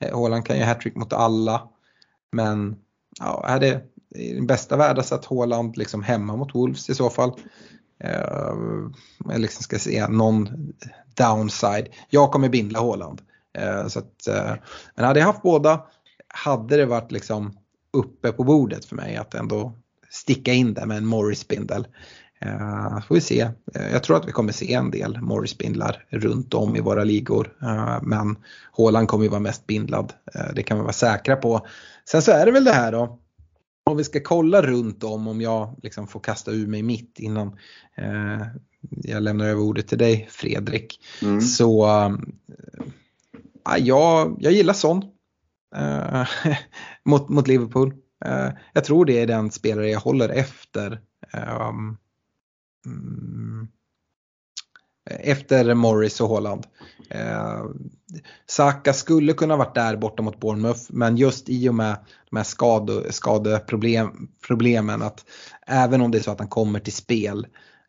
Eh, 0.00 0.16
Håland 0.16 0.46
kan 0.46 0.58
ju 0.58 0.62
hattrick 0.64 0.96
mot 0.96 1.12
alla. 1.12 1.68
Men 2.32 2.76
ja, 3.20 3.44
är 3.48 3.60
det 3.60 3.82
i 4.14 4.34
den 4.34 4.46
bästa 4.46 4.76
världen 4.76 5.04
så 5.04 5.14
att 5.14 5.24
Håland 5.24 5.76
liksom 5.76 6.02
hemma 6.02 6.36
mot 6.36 6.54
Wolves 6.54 6.90
i 6.90 6.94
så 6.94 7.10
fall. 7.10 7.32
Eh, 8.04 8.54
jag 9.28 9.40
liksom 9.40 9.62
ska 9.62 9.78
se 9.78 10.08
någon 10.08 10.72
downside. 11.16 11.88
Jag 12.10 12.32
kommer 12.32 12.48
bindla 12.48 12.78
Håland. 12.78 13.22
Så 13.88 13.98
att, 13.98 14.28
men 14.94 15.04
hade 15.04 15.20
jag 15.20 15.26
haft 15.26 15.42
båda 15.42 15.86
hade 16.28 16.76
det 16.76 16.86
varit 16.86 17.12
liksom 17.12 17.58
uppe 17.92 18.32
på 18.32 18.44
bordet 18.44 18.84
för 18.84 18.96
mig 18.96 19.16
att 19.16 19.34
ändå 19.34 19.72
sticka 20.14 20.52
in 20.52 20.74
där 20.74 20.86
med 20.86 20.96
en 20.96 21.06
Morris-spindel. 21.06 21.86
Uh, 22.46 23.00
får 23.00 23.14
vi 23.14 23.20
se. 23.20 23.44
Uh, 23.44 23.92
jag 23.92 24.02
tror 24.02 24.16
att 24.16 24.28
vi 24.28 24.32
kommer 24.32 24.52
se 24.52 24.72
en 24.72 24.90
del 24.90 25.20
Morris-spindlar 25.20 26.06
runt 26.10 26.54
om 26.54 26.76
i 26.76 26.80
våra 26.80 27.04
ligor. 27.04 27.56
Uh, 27.62 27.98
men 28.02 28.36
Håland 28.72 29.08
kommer 29.08 29.24
ju 29.24 29.30
vara 29.30 29.40
mest 29.40 29.66
bindlad. 29.66 30.12
det 30.54 30.62
kan 30.62 30.76
vi 30.76 30.82
vara 30.82 30.92
säkra 30.92 31.36
på. 31.36 31.66
Sen 32.08 32.22
så 32.22 32.32
är 32.32 32.46
det 32.46 32.52
väl 32.52 32.64
det 32.64 32.72
här 32.72 32.92
då. 32.92 33.18
Om 33.90 33.96
vi 33.96 34.04
ska 34.04 34.20
kolla 34.20 34.62
runt 34.62 35.04
om, 35.04 35.28
om 35.28 35.40
jag 35.40 35.80
liksom 35.82 36.06
får 36.06 36.20
kasta 36.20 36.50
ur 36.50 36.66
mig 36.66 36.82
mitt 36.82 37.18
innan 37.18 37.58
jag 38.90 39.22
lämnar 39.22 39.46
över 39.46 39.62
ordet 39.62 39.88
till 39.88 39.98
dig 39.98 40.28
Fredrik. 40.30 41.00
Mm. 41.22 41.40
Så 41.40 41.86
jag, 43.78 44.36
jag 44.40 44.52
gillar 44.52 44.74
sån 44.74 45.04
mot, 47.04 47.28
mot 47.28 47.48
Liverpool. 47.48 47.94
Eh, 48.24 48.48
jag 48.72 48.84
tror 48.84 49.04
det 49.04 49.20
är 49.20 49.26
den 49.26 49.50
spelare 49.50 49.90
jag 49.90 50.00
håller 50.00 50.28
efter. 50.28 51.00
Um, 51.68 51.98
efter 55.10 55.74
Morris 55.74 56.20
och 56.20 56.28
Holland. 56.28 56.66
Eh, 57.10 57.64
Saka 58.46 58.92
skulle 58.92 59.32
kunna 59.32 59.56
varit 59.56 59.74
där 59.74 59.96
borta 59.96 60.22
mot 60.22 60.40
Bournemouth 60.40 60.80
men 60.88 61.16
just 61.16 61.48
i 61.48 61.68
och 61.68 61.74
med 61.74 61.96
de 62.30 62.36
här 62.36 62.44
skade, 62.44 63.12
skadeproblemen 63.12 65.02
att 65.02 65.24
även 65.66 66.00
om 66.00 66.10
det 66.10 66.18
är 66.18 66.22
så 66.22 66.30
att 66.30 66.38
han 66.38 66.48
kommer 66.48 66.80
till 66.80 66.92
spel 66.92 67.46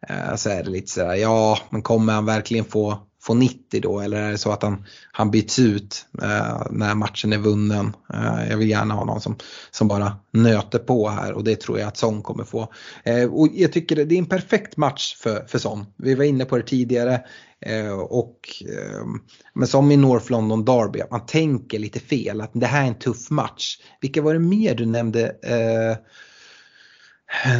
eh, 0.10 0.36
så 0.36 0.49
är 0.49 0.64
det 0.64 0.70
lite 0.70 0.91
sådär, 0.91 1.16
ja 1.16 1.60
men 1.70 1.82
kommer 1.82 2.14
han 2.14 2.26
verkligen 2.26 2.66
få 2.66 3.07
få 3.26 3.34
90 3.34 3.82
då 3.82 4.00
eller 4.00 4.22
är 4.22 4.32
det 4.32 4.38
så 4.38 4.52
att 4.52 4.64
han, 4.64 4.86
han 5.12 5.32
byts 5.32 5.60
ut 5.60 6.06
eh, 6.22 6.62
när 6.72 6.96
matchen 6.96 7.34
är 7.34 7.38
vunnen? 7.38 7.96
Eh, 8.14 8.50
jag 8.50 8.58
vill 8.58 8.70
gärna 8.70 8.94
ha 8.94 9.06
någon 9.06 9.22
som, 9.22 9.36
som 9.72 9.88
bara 9.88 10.18
nöter 10.32 10.80
på 10.80 11.10
här 11.10 11.34
och 11.34 11.44
det 11.44 11.56
tror 11.56 11.80
jag 11.80 11.88
att 11.88 11.98
Son 11.98 12.22
kommer 12.22 12.44
få. 12.44 12.74
Eh, 13.04 13.34
och 13.34 13.48
jag 13.54 13.74
tycker 13.74 13.96
det 13.96 14.16
är 14.16 14.20
en 14.20 14.26
perfekt 14.26 14.78
match 14.78 15.16
för, 15.16 15.46
för 15.48 15.60
Son. 15.60 15.86
Vi 15.98 16.16
var 16.16 16.24
inne 16.24 16.46
på 16.46 16.58
det 16.58 16.64
tidigare 16.64 17.22
eh, 17.62 18.00
och 18.00 18.40
eh, 18.62 19.06
men 19.54 19.68
som 19.68 19.92
i 19.92 19.98
North 19.98 20.32
London 20.32 20.66
Derby, 20.66 21.02
att 21.02 21.12
man 21.12 21.26
tänker 21.26 21.80
lite 21.80 22.00
fel 22.00 22.42
att 22.42 22.52
det 22.54 22.66
här 22.66 22.84
är 22.84 22.88
en 22.88 23.00
tuff 23.00 23.30
match. 23.30 23.78
Vilka 24.02 24.22
var 24.22 24.34
det 24.34 24.40
mer 24.40 24.76
du 24.76 24.86
nämnde? 24.86 25.26
Eh, 25.26 25.98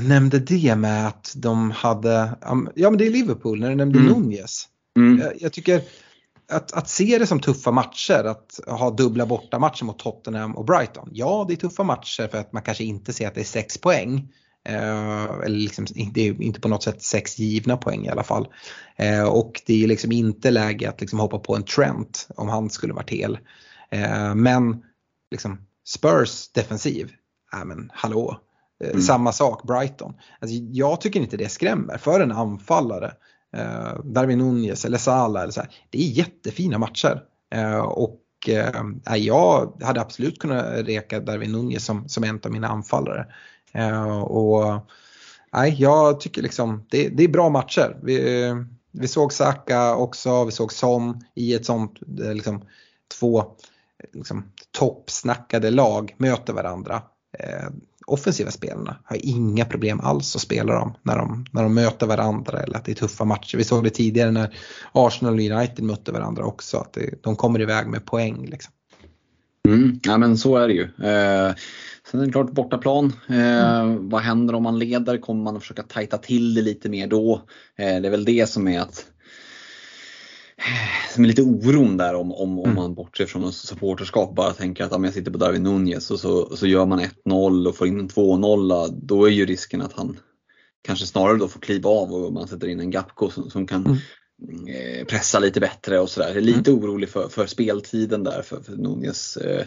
nämnde 0.02 0.40
det 0.40 0.76
med 0.76 1.08
att 1.08 1.34
de 1.36 1.72
hade, 1.72 2.38
ja 2.76 2.90
men 2.90 2.98
det 2.98 3.08
är 3.08 3.12
Liverpool 3.12 3.60
när 3.60 3.70
du 3.70 3.76
nämnde 3.76 4.00
mm. 4.00 4.12
Nunez. 4.12 4.68
Mm. 4.96 5.20
Jag, 5.20 5.34
jag, 5.42 5.54
tycker 5.54 5.82
att, 6.52 6.74
att 6.74 6.90
se 6.90 7.18
det 7.18 7.28
som 7.28 7.40
tuffa 7.40 7.72
matcher, 7.72 8.24
att 8.24 8.60
ha 8.68 8.90
dubbla 8.90 9.26
bortamatcher 9.26 9.86
mot 9.86 10.00
Tottenham 10.00 10.56
och 10.56 10.66
Brighton. 10.66 11.10
Ja, 11.12 11.46
det 11.48 11.54
är 11.54 11.58
tuffa 11.58 11.84
matcher 11.84 12.28
för 12.28 12.38
att 12.38 12.54
man 12.54 12.64
kanske 12.64 12.84
inte 12.84 13.14
ser 13.14 13.28
att 13.28 13.36
det 13.36 13.42
är 13.42 13.46
sex 13.46 13.78
poäng. 13.78 14.34
Eh, 14.70 15.24
eller 15.24 15.58
liksom, 15.58 15.86
det 16.14 16.28
är 16.28 16.42
inte 16.42 16.62
på 16.62 16.68
något 16.68 16.84
sätt 16.84 17.02
sex 17.02 17.40
givna 17.40 17.78
poäng 17.78 18.06
i 18.06 18.10
alla 18.10 18.24
fall. 18.24 18.48
Eh, 18.96 19.24
och 19.24 19.62
det 19.66 19.84
är 19.84 19.88
liksom 19.88 20.12
inte 20.12 20.52
läge 20.52 20.90
att 20.90 21.02
liksom 21.02 21.20
hoppa 21.20 21.40
på 21.40 21.56
en 21.56 21.64
Trent 21.64 22.28
om 22.36 22.50
han 22.50 22.70
skulle 22.70 22.94
varit 22.94 23.10
hel. 23.10 23.38
Eh, 23.92 24.36
men 24.36 24.84
liksom 25.32 25.62
Spurs 25.88 26.52
defensiv, 26.52 27.12
ja 27.52 27.66
men 27.66 27.92
hallå. 27.94 28.40
Eh, 28.84 28.90
mm. 28.90 29.02
Samma 29.02 29.32
sak 29.32 29.64
Brighton. 29.64 30.14
Alltså, 30.40 30.58
jag 30.72 31.02
tycker 31.02 31.20
inte 31.20 31.38
det 31.38 31.50
skrämmer 31.50 31.98
för 31.98 32.20
en 32.20 32.32
anfallare 32.32 33.14
eh, 33.56 34.00
Darwin 34.04 34.40
Nunez 34.40 34.86
eller 34.86 34.98
Salah 34.98 35.42
eller 35.42 35.52
så 35.52 35.62
här. 35.62 35.70
Det 35.90 35.98
är 35.98 36.10
jättefina 36.10 36.78
matcher. 36.78 37.22
Eh, 37.54 37.80
och 37.80 38.22
eh, 38.48 39.16
jag 39.16 39.82
hade 39.82 40.02
absolut 40.02 40.40
kunnat 40.40 40.66
reka 40.88 41.20
Darwin 41.20 41.52
Nunez 41.52 41.86
som, 41.86 42.10
som 42.10 42.24
en 42.24 42.40
av 42.46 42.52
mina 42.52 42.68
anfallare. 42.68 43.26
Eh, 43.74 44.22
och 44.22 44.86
nej, 45.54 45.76
jag 45.80 46.20
tycker 46.20 46.42
liksom 46.42 46.86
det, 46.90 47.10
det 47.10 47.24
är 47.24 47.28
bra 47.28 47.50
matcher. 47.50 47.98
Vi, 48.04 48.54
vi 48.92 49.08
såg 49.08 49.34
Saka 49.34 49.96
också, 49.96 50.46
vi 50.46 50.52
såg 50.52 50.74
Son 50.74 51.22
i 51.34 51.54
ett 51.54 51.66
sånt 51.66 52.00
eh, 52.24 52.34
liksom, 52.34 52.62
två 53.20 53.44
liksom, 54.14 54.52
toppsnackade 54.72 55.72
lag 55.72 56.16
möter 56.18 56.54
varandra. 56.54 57.02
Eh, 57.40 57.70
Offensiva 58.08 58.52
spelarna 58.52 58.98
har 59.04 59.18
inga 59.26 59.66
problem 59.66 60.00
alls 60.00 60.36
att 60.36 60.42
spela 60.42 60.74
dem 60.74 60.94
när 61.04 61.18
de, 61.18 61.46
när 61.52 61.64
de 61.64 61.74
möter 61.74 62.08
varandra 62.08 62.60
eller 62.60 62.78
att 62.78 62.86
det 62.86 62.92
är 62.92 62.96
tuffa 62.96 63.26
matcher. 63.26 63.58
Vi 63.58 63.64
såg 63.64 63.84
det 63.84 63.90
tidigare 63.90 64.32
när 64.32 64.58
Arsenal 64.92 65.34
och 65.34 65.40
United 65.40 65.86
mötte 65.86 66.12
varandra 66.12 66.46
också, 66.46 66.78
att 66.78 66.94
det, 66.94 67.24
de 67.24 67.36
kommer 67.36 67.62
iväg 67.62 67.88
med 67.88 68.06
poäng. 68.06 68.46
Liksom. 68.46 68.74
Mm, 69.68 70.00
ja 70.04 70.18
men 70.18 70.38
så 70.38 70.58
är 70.58 70.68
det 70.68 70.74
ju. 70.74 70.84
Eh, 70.84 71.56
sen 72.12 72.20
är 72.20 72.26
det 72.26 72.32
klart 72.32 72.52
bortaplan. 72.52 73.14
Eh, 73.30 73.82
mm. 73.82 74.10
Vad 74.10 74.22
händer 74.22 74.56
om 74.56 74.64
man 74.64 74.80
leder? 74.80 75.18
Kommer 75.18 75.44
man 75.44 75.56
att 75.56 75.62
försöka 75.62 75.84
tajta 75.84 76.18
till 76.18 76.54
det 76.54 76.62
lite 76.62 76.90
mer 76.90 77.08
då? 77.08 77.42
Eh, 77.78 78.02
det 78.02 78.08
är 78.08 78.12
väl 78.12 78.26
det 78.26 78.50
som 78.50 78.68
är 78.68 78.80
att 78.80 79.06
som 81.14 81.24
är 81.24 81.28
lite 81.28 81.42
oron 81.42 81.98
där 81.98 82.16
om, 82.16 82.32
om, 82.32 82.60
om 82.60 82.66
mm. 82.66 82.76
man 82.76 82.94
bortser 82.94 83.26
från 83.26 83.54
supporterskap 83.54 84.36
bara 84.36 84.54
tänker 84.54 84.84
att 84.84 84.92
om 84.92 85.04
jag 85.04 85.14
sitter 85.14 85.32
på 85.32 85.38
Darwin 85.38 85.64
Nunez 85.64 86.12
och 86.12 86.20
så, 86.20 86.56
så 86.56 86.68
gör 86.68 86.86
man 86.86 87.00
1-0 87.00 87.68
och 87.68 87.76
får 87.76 87.88
in 87.88 88.00
en 88.00 88.10
2-0 88.10 89.00
då 89.02 89.26
är 89.26 89.30
ju 89.30 89.46
risken 89.46 89.82
att 89.82 89.94
han 89.94 90.20
kanske 90.86 91.06
snarare 91.06 91.38
då 91.38 91.48
får 91.48 91.60
kliva 91.60 91.90
av 91.90 92.14
och 92.14 92.34
man 92.34 92.48
sätter 92.48 92.68
in 92.68 92.80
en 92.80 92.92
Gapko 92.92 93.30
som, 93.30 93.50
som 93.50 93.68
kan 93.68 93.86
mm. 93.86 93.98
Eh, 94.68 95.06
pressa 95.06 95.40
lite 95.40 95.60
bättre 95.60 96.00
och 96.00 96.10
sådär. 96.10 96.42
Lite 96.42 96.72
mm. 96.72 96.84
orolig 96.84 97.10
för, 97.10 97.28
för 97.30 97.46
speltiden 97.46 98.24
där 98.24 98.42
för, 98.42 98.62
för 98.62 98.76
Nunez 98.76 99.38
eh, 99.38 99.66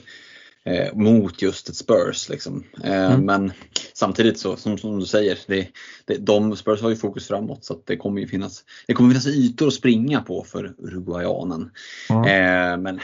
eh, 0.64 0.94
mot 0.94 1.42
just 1.42 1.68
ett 1.68 1.76
Spurs. 1.76 2.28
Liksom. 2.28 2.64
Eh, 2.84 3.12
mm. 3.12 3.26
Men 3.26 3.52
samtidigt 3.94 4.38
så 4.38 4.56
som, 4.56 4.78
som 4.78 5.00
du 5.00 5.06
säger, 5.06 5.38
det, 5.46 5.68
det, 6.04 6.16
de 6.16 6.56
Spurs 6.56 6.82
har 6.82 6.90
ju 6.90 6.96
fokus 6.96 7.28
framåt 7.28 7.64
så 7.64 7.78
det 7.84 7.96
kommer 7.96 8.20
ju 8.20 8.26
finnas, 8.26 8.64
det 8.86 8.94
kommer 8.94 9.10
finnas 9.10 9.26
ytor 9.26 9.66
att 9.66 9.74
springa 9.74 10.20
på 10.20 10.44
för 10.44 10.74
uruguayanen. 10.78 11.70
Mm. 12.10 12.22
Eh, 12.24 12.78
men 12.82 13.00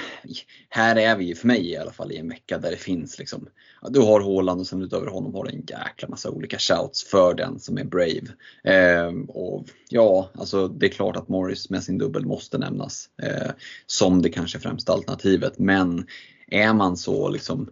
här 0.68 0.96
är 0.96 1.16
vi 1.16 1.24
ju, 1.24 1.34
för 1.34 1.46
mig 1.46 1.70
i 1.70 1.76
alla 1.76 1.92
fall, 1.92 2.12
i 2.12 2.16
en 2.16 2.28
vecka 2.28 2.58
där 2.58 2.70
det 2.70 2.76
finns 2.76 3.18
liksom, 3.18 3.48
du 3.88 4.00
har 4.00 4.20
Haaland 4.20 4.60
och 4.60 4.66
sen 4.66 4.82
utöver 4.82 5.06
honom 5.06 5.34
har 5.34 5.44
du 5.44 5.50
en 5.50 5.66
jäkla 5.68 6.08
massa 6.08 6.30
olika 6.30 6.58
shouts 6.58 7.04
för 7.04 7.34
den 7.34 7.60
som 7.60 7.78
är 7.78 7.84
brave. 7.84 8.26
Eh, 8.64 9.12
och 9.28 9.64
ja, 9.88 10.30
alltså 10.34 10.68
det 10.68 10.86
är 10.86 10.90
klart 10.90 11.16
att 11.16 11.28
Morris 11.28 11.70
med 11.70 11.82
sin 11.82 11.98
dubbel 11.98 12.26
måste 12.26 12.58
nämnas 12.58 13.08
eh, 13.22 13.50
som 13.86 14.22
det 14.22 14.28
kanske 14.28 14.58
främsta 14.58 14.92
alternativet. 14.92 15.58
Men 15.58 16.06
är 16.46 16.72
man 16.72 16.96
så 16.96 17.28
liksom, 17.28 17.70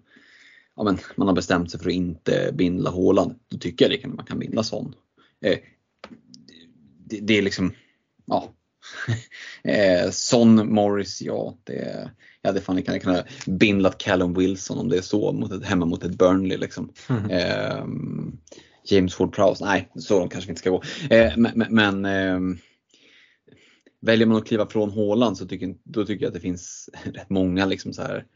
ja 0.77 0.85
men 0.85 0.99
man 1.16 1.28
har 1.28 1.35
bestämt 1.35 1.70
sig 1.70 1.81
för 1.81 1.89
att 1.89 1.94
inte 1.94 2.51
bindla 2.55 2.90
Håland, 2.90 3.35
då 3.49 3.59
tycker 3.59 3.85
jag 3.85 3.93
det 3.93 3.99
kan, 3.99 4.15
man 4.15 4.27
kan 4.27 4.39
binda 4.39 4.62
sån. 4.62 4.94
Eh, 5.44 5.59
det, 7.07 7.20
det, 7.20 7.39
är 7.39 7.43
liksom, 7.43 7.73
ja. 8.27 8.53
eh, 9.70 10.11
Son 10.11 10.74
Morris, 10.74 11.23
ja 11.23 11.57
det 11.65 12.11
jag 12.43 12.49
hade 12.49 12.61
fan 12.61 12.77
lika 12.77 12.99
kunnat 12.99 13.27
bindlat 13.47 13.99
Callum 13.99 14.35
Wilson 14.35 14.78
om 14.78 14.89
det 14.89 14.97
är 14.97 15.03
så 15.03 15.32
mot 15.32 15.53
ett, 15.53 15.65
hemma 15.65 15.86
mot 15.86 16.05
ett 16.05 16.19
Burnley 16.19 16.59
liksom. 16.59 16.93
Mm. 17.09 17.31
Eh, 17.31 17.85
James 18.85 19.15
Ford 19.15 19.35
Prowse, 19.35 19.65
nej 19.65 19.89
så 19.94 20.19
långt 20.19 20.32
kanske 20.32 20.49
vi 20.49 20.51
inte 20.51 20.61
ska 20.61 20.70
gå. 20.70 20.82
Eh, 21.11 21.32
men, 21.36 21.66
men 21.70 22.05
eh, 22.05 22.57
väljer 24.01 24.27
man 24.27 24.36
att 24.36 24.47
kliva 24.47 24.66
från 24.66 24.90
Håland 24.90 25.39
så 25.39 25.47
tycker, 25.47 25.74
då 25.85 26.05
tycker 26.05 26.24
jag 26.24 26.28
att 26.28 26.35
det 26.35 26.40
finns 26.40 26.90
rätt 27.05 27.31
många 27.31 27.66
liksom 27.66 27.93
så 27.93 28.03
här 28.03 28.27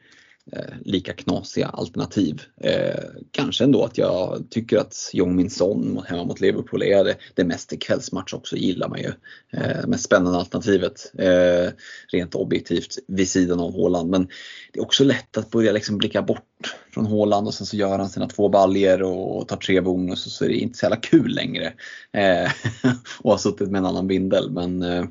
Eh, 0.52 0.74
lika 0.84 1.12
knasiga 1.12 1.66
alternativ. 1.66 2.42
Eh, 2.60 3.04
kanske 3.30 3.64
ändå 3.64 3.84
att 3.84 3.98
jag 3.98 4.46
tycker 4.50 4.78
att 4.78 5.10
Jong 5.12 5.36
Min 5.36 5.50
Son 5.50 6.02
hemma 6.08 6.24
mot 6.24 6.40
Liverpool 6.40 6.82
är 6.82 7.04
det, 7.04 7.16
det 7.34 7.44
mest 7.44 7.72
i 7.72 7.76
kvällsmatch 7.76 8.34
också, 8.34 8.56
gillar 8.56 8.88
man 8.88 8.98
ju. 8.98 9.12
Eh, 9.52 9.86
mest 9.86 10.04
spännande 10.04 10.38
alternativet 10.38 11.12
eh, 11.18 11.72
rent 12.12 12.34
objektivt 12.34 12.98
vid 13.08 13.28
sidan 13.28 13.60
av 13.60 13.72
Håland. 13.72 14.10
Men 14.10 14.28
det 14.72 14.78
är 14.78 14.82
också 14.82 15.04
lätt 15.04 15.36
att 15.36 15.50
börja 15.50 15.72
liksom 15.72 15.98
blicka 15.98 16.22
bort 16.22 16.76
från 16.94 17.06
Håland 17.06 17.46
och 17.46 17.54
sen 17.54 17.66
så 17.66 17.76
gör 17.76 17.98
han 17.98 18.08
sina 18.08 18.28
två 18.28 18.48
baljer 18.48 19.02
och 19.02 19.48
tar 19.48 19.56
tre 19.56 19.80
bonus 19.80 20.26
och 20.26 20.32
så 20.32 20.44
är 20.44 20.48
det 20.48 20.54
inte 20.54 20.78
så 20.78 20.84
jävla 20.84 20.96
kul 20.96 21.34
längre. 21.34 21.72
Eh, 22.12 22.50
och 23.18 23.30
har 23.30 23.38
suttit 23.38 23.70
med 23.70 23.78
en 23.78 23.86
annan 23.86 24.06
bindel. 24.06 24.50
Men 24.50 24.82
eh, 24.82 25.04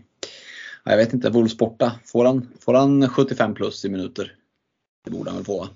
jag 0.86 0.98
vet 0.98 1.14
inte, 1.14 1.30
Wolves 1.30 1.57
borta, 1.57 1.91
får 2.06 2.26
han, 2.26 2.48
får 2.60 2.74
han 2.74 3.10
75 3.10 3.53
plus 3.53 3.86
i 3.86 3.90
minuter? 3.90 4.36
Det 5.06 5.11
borde 5.11 5.30
han 5.30 5.38
väl 5.38 5.45
få? 5.45 5.68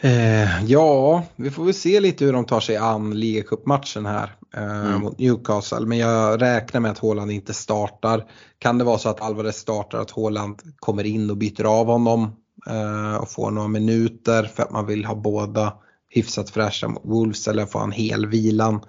Eh, 0.00 0.64
ja, 0.64 1.24
vi 1.36 1.50
får 1.50 1.64
väl 1.64 1.74
se 1.74 2.00
lite 2.00 2.24
hur 2.24 2.32
de 2.32 2.44
tar 2.44 2.60
sig 2.60 2.76
an 2.76 3.20
ligacupmatchen 3.20 4.06
här 4.06 4.36
eh, 4.54 4.86
mm. 4.86 5.00
mot 5.00 5.18
Newcastle. 5.18 5.86
Men 5.86 5.98
jag 5.98 6.42
räknar 6.42 6.80
med 6.80 6.90
att 6.90 6.98
Håland 6.98 7.30
inte 7.30 7.54
startar. 7.54 8.24
Kan 8.58 8.78
det 8.78 8.84
vara 8.84 8.98
så 8.98 9.08
att 9.08 9.20
Alvarez 9.20 9.56
startar, 9.56 9.98
att 9.98 10.10
Håland 10.10 10.62
kommer 10.76 11.04
in 11.04 11.30
och 11.30 11.36
byter 11.36 11.64
av 11.64 11.86
honom 11.86 12.36
eh, 12.66 13.14
och 13.14 13.30
får 13.30 13.50
några 13.50 13.68
minuter 13.68 14.44
för 14.44 14.62
att 14.62 14.70
man 14.70 14.86
vill 14.86 15.04
ha 15.04 15.14
båda 15.14 15.72
hyfsat 16.08 16.50
fräscha 16.50 16.88
mot 16.88 17.04
Wolves 17.04 17.48
eller 17.48 17.66
få 17.66 17.78
en 17.78 17.92
hel 17.92 18.26
vilan. 18.26 18.80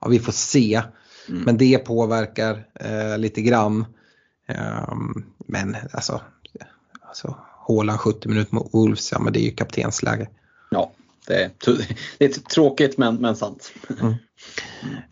Ja, 0.00 0.08
vi 0.08 0.18
får 0.18 0.32
se. 0.32 0.82
Mm. 1.28 1.42
Men 1.42 1.56
det 1.56 1.78
påverkar 1.78 2.66
eh, 2.74 3.18
lite 3.18 3.42
grann. 3.42 3.84
Ehm, 4.48 5.24
men 5.46 5.76
alltså, 5.92 6.20
alltså 7.08 7.36
Håland 7.62 8.00
70 8.00 8.28
minuter 8.28 8.54
mot 8.54 8.74
Wolves, 8.74 9.12
ja 9.12 9.18
men 9.18 9.32
det 9.32 9.40
är 9.40 9.44
ju 9.44 9.50
kaptensläge. 9.50 10.28
Ja, 10.70 10.92
det 11.26 11.42
är, 11.42 11.50
det 12.18 12.24
är 12.24 12.28
tråkigt 12.28 12.98
men, 12.98 13.16
men 13.16 13.36
sant. 13.36 13.72
Mm. 14.00 14.14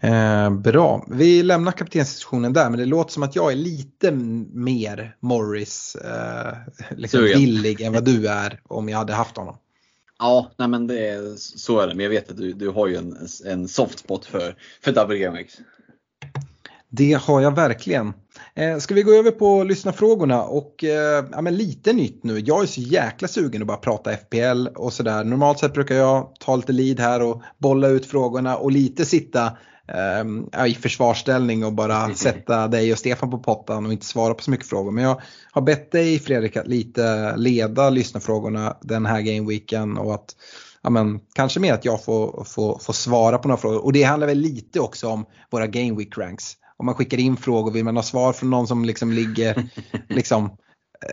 Eh, 0.01 0.61
bra, 0.61 1.07
vi 1.11 1.43
lämnar 1.43 1.73
kaptensdiskussionen 1.73 2.53
där 2.53 2.71
men 2.71 2.79
det 2.79 2.87
låter 2.87 3.13
som 3.13 3.23
att 3.23 3.37
jag 3.37 3.53
är 3.53 3.57
lite 3.57 4.11
mer 4.53 5.17
Morris 5.21 5.97
eh, 5.97 6.53
liksom 6.97 7.23
villig 7.23 7.81
än 7.81 7.93
vad 7.93 8.05
du 8.05 8.27
är 8.27 8.61
om 8.65 8.89
jag 8.89 8.99
hade 8.99 9.13
haft 9.13 9.37
honom. 9.37 9.57
Ja, 10.19 10.51
nej 10.57 10.69
men 10.69 10.87
det 10.87 11.09
är, 11.09 11.37
så 11.37 11.81
är 11.81 11.87
det. 11.87 11.95
Men 11.95 12.03
jag 12.03 12.11
vet 12.11 12.31
att 12.31 12.37
du, 12.37 12.53
du 12.53 12.69
har 12.69 12.87
ju 12.87 12.97
en, 12.97 13.17
en 13.47 13.69
soft 13.69 13.99
spot 13.99 14.27
för, 14.27 14.57
för 14.85 15.07
WGMX. 15.07 15.55
Det 16.89 17.13
har 17.13 17.41
jag 17.41 17.55
verkligen. 17.55 18.13
Eh, 18.61 18.79
ska 18.79 18.95
vi 18.95 19.03
gå 19.03 19.13
över 19.13 19.31
på 19.31 19.65
lyssnarfrågorna 19.65 20.43
och 20.43 20.85
eh, 20.85 21.25
ja, 21.33 21.41
men 21.41 21.57
lite 21.57 21.93
nytt 21.93 22.25
nu. 22.25 22.39
Jag 22.39 22.63
är 22.63 22.67
så 22.67 22.81
jäkla 22.81 23.29
sugen 23.29 23.63
att 23.63 23.69
bara 23.69 23.77
prata 23.77 24.17
FPL 24.17 24.67
och 24.67 24.93
sådär. 24.93 25.25
Normalt 25.25 25.59
sett 25.59 25.73
brukar 25.73 25.95
jag 25.95 26.35
ta 26.41 26.57
lite 26.57 26.73
lead 26.73 27.01
här 27.01 27.23
och 27.23 27.43
bolla 27.59 27.89
ut 27.89 28.07
frågorna 28.07 28.57
och 28.57 28.73
lite 28.73 29.05
sitta 29.05 29.47
eh, 29.89 30.67
i 30.67 30.75
försvarsställning 30.75 31.65
och 31.65 31.73
bara 31.73 31.97
mm. 31.97 32.15
sätta 32.15 32.69
dig 32.69 32.93
och 32.93 32.99
Stefan 32.99 33.31
på 33.31 33.39
pottan 33.39 33.87
och 33.87 33.93
inte 33.93 34.07
svara 34.07 34.35
på 34.35 34.43
så 34.43 34.51
mycket 34.51 34.67
frågor. 34.67 34.91
Men 34.91 35.05
jag 35.05 35.21
har 35.53 35.63
bett 35.63 35.93
dig 35.93 36.19
Fredrik 36.19 36.57
att 36.57 36.69
lite 36.69 37.37
leda 37.37 37.91
lyssnarfrågorna 37.91 38.77
den 38.83 39.07
här 39.07 39.21
gameweeken 39.21 39.99
och 39.99 40.15
att 40.15 40.37
ja, 40.83 40.91
men, 40.91 41.21
kanske 41.35 41.61
mer 41.61 41.75
att 41.75 41.85
jag 41.85 42.05
får, 42.05 42.45
får, 42.45 42.79
får 42.79 42.93
svara 42.93 43.39
på 43.39 43.49
några 43.49 43.61
frågor. 43.61 43.85
Och 43.85 43.93
det 43.93 44.03
handlar 44.03 44.27
väl 44.27 44.39
lite 44.39 44.81
också 44.81 45.09
om 45.09 45.25
våra 45.51 45.67
game 45.67 45.99
week 45.99 46.19
ranks 46.19 46.57
om 46.81 46.87
man 46.87 46.95
skickar 46.95 47.19
in 47.19 47.37
frågor 47.37 47.73
vill 47.73 47.85
man 47.85 47.97
ha 47.97 48.03
svar 48.03 48.33
från 48.33 48.51
någon 48.51 48.67
som 48.67 48.85
liksom 48.85 49.13
ligger 49.13 49.71
liksom, 50.09 50.57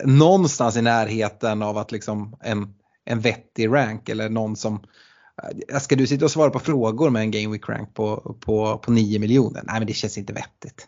någonstans 0.06 0.78
i 0.78 0.82
närheten 0.82 1.62
av 1.62 1.78
att 1.78 1.92
liksom 1.92 2.38
en, 2.42 2.74
en 3.06 3.20
vettig 3.20 3.68
rank 3.68 4.10
eller 4.10 4.30
någon 4.30 4.56
som 4.56 4.84
eh, 5.70 5.80
Ska 5.80 5.96
du 5.96 6.08
sitta 6.08 6.26
och 6.26 6.32
svara 6.32 6.50
på 6.50 6.60
frågor 6.60 7.10
med 7.10 7.22
en 7.22 7.32
Game 7.32 7.52
Week 7.52 7.70
rank 7.70 7.94
på, 7.94 8.38
på, 8.40 8.78
på 8.78 8.92
9 8.92 9.20
miljoner? 9.20 9.64
Nej 9.66 9.80
men 9.80 9.88
det 9.88 9.94
känns 9.94 10.18
inte 10.18 10.34
vettigt 10.34 10.88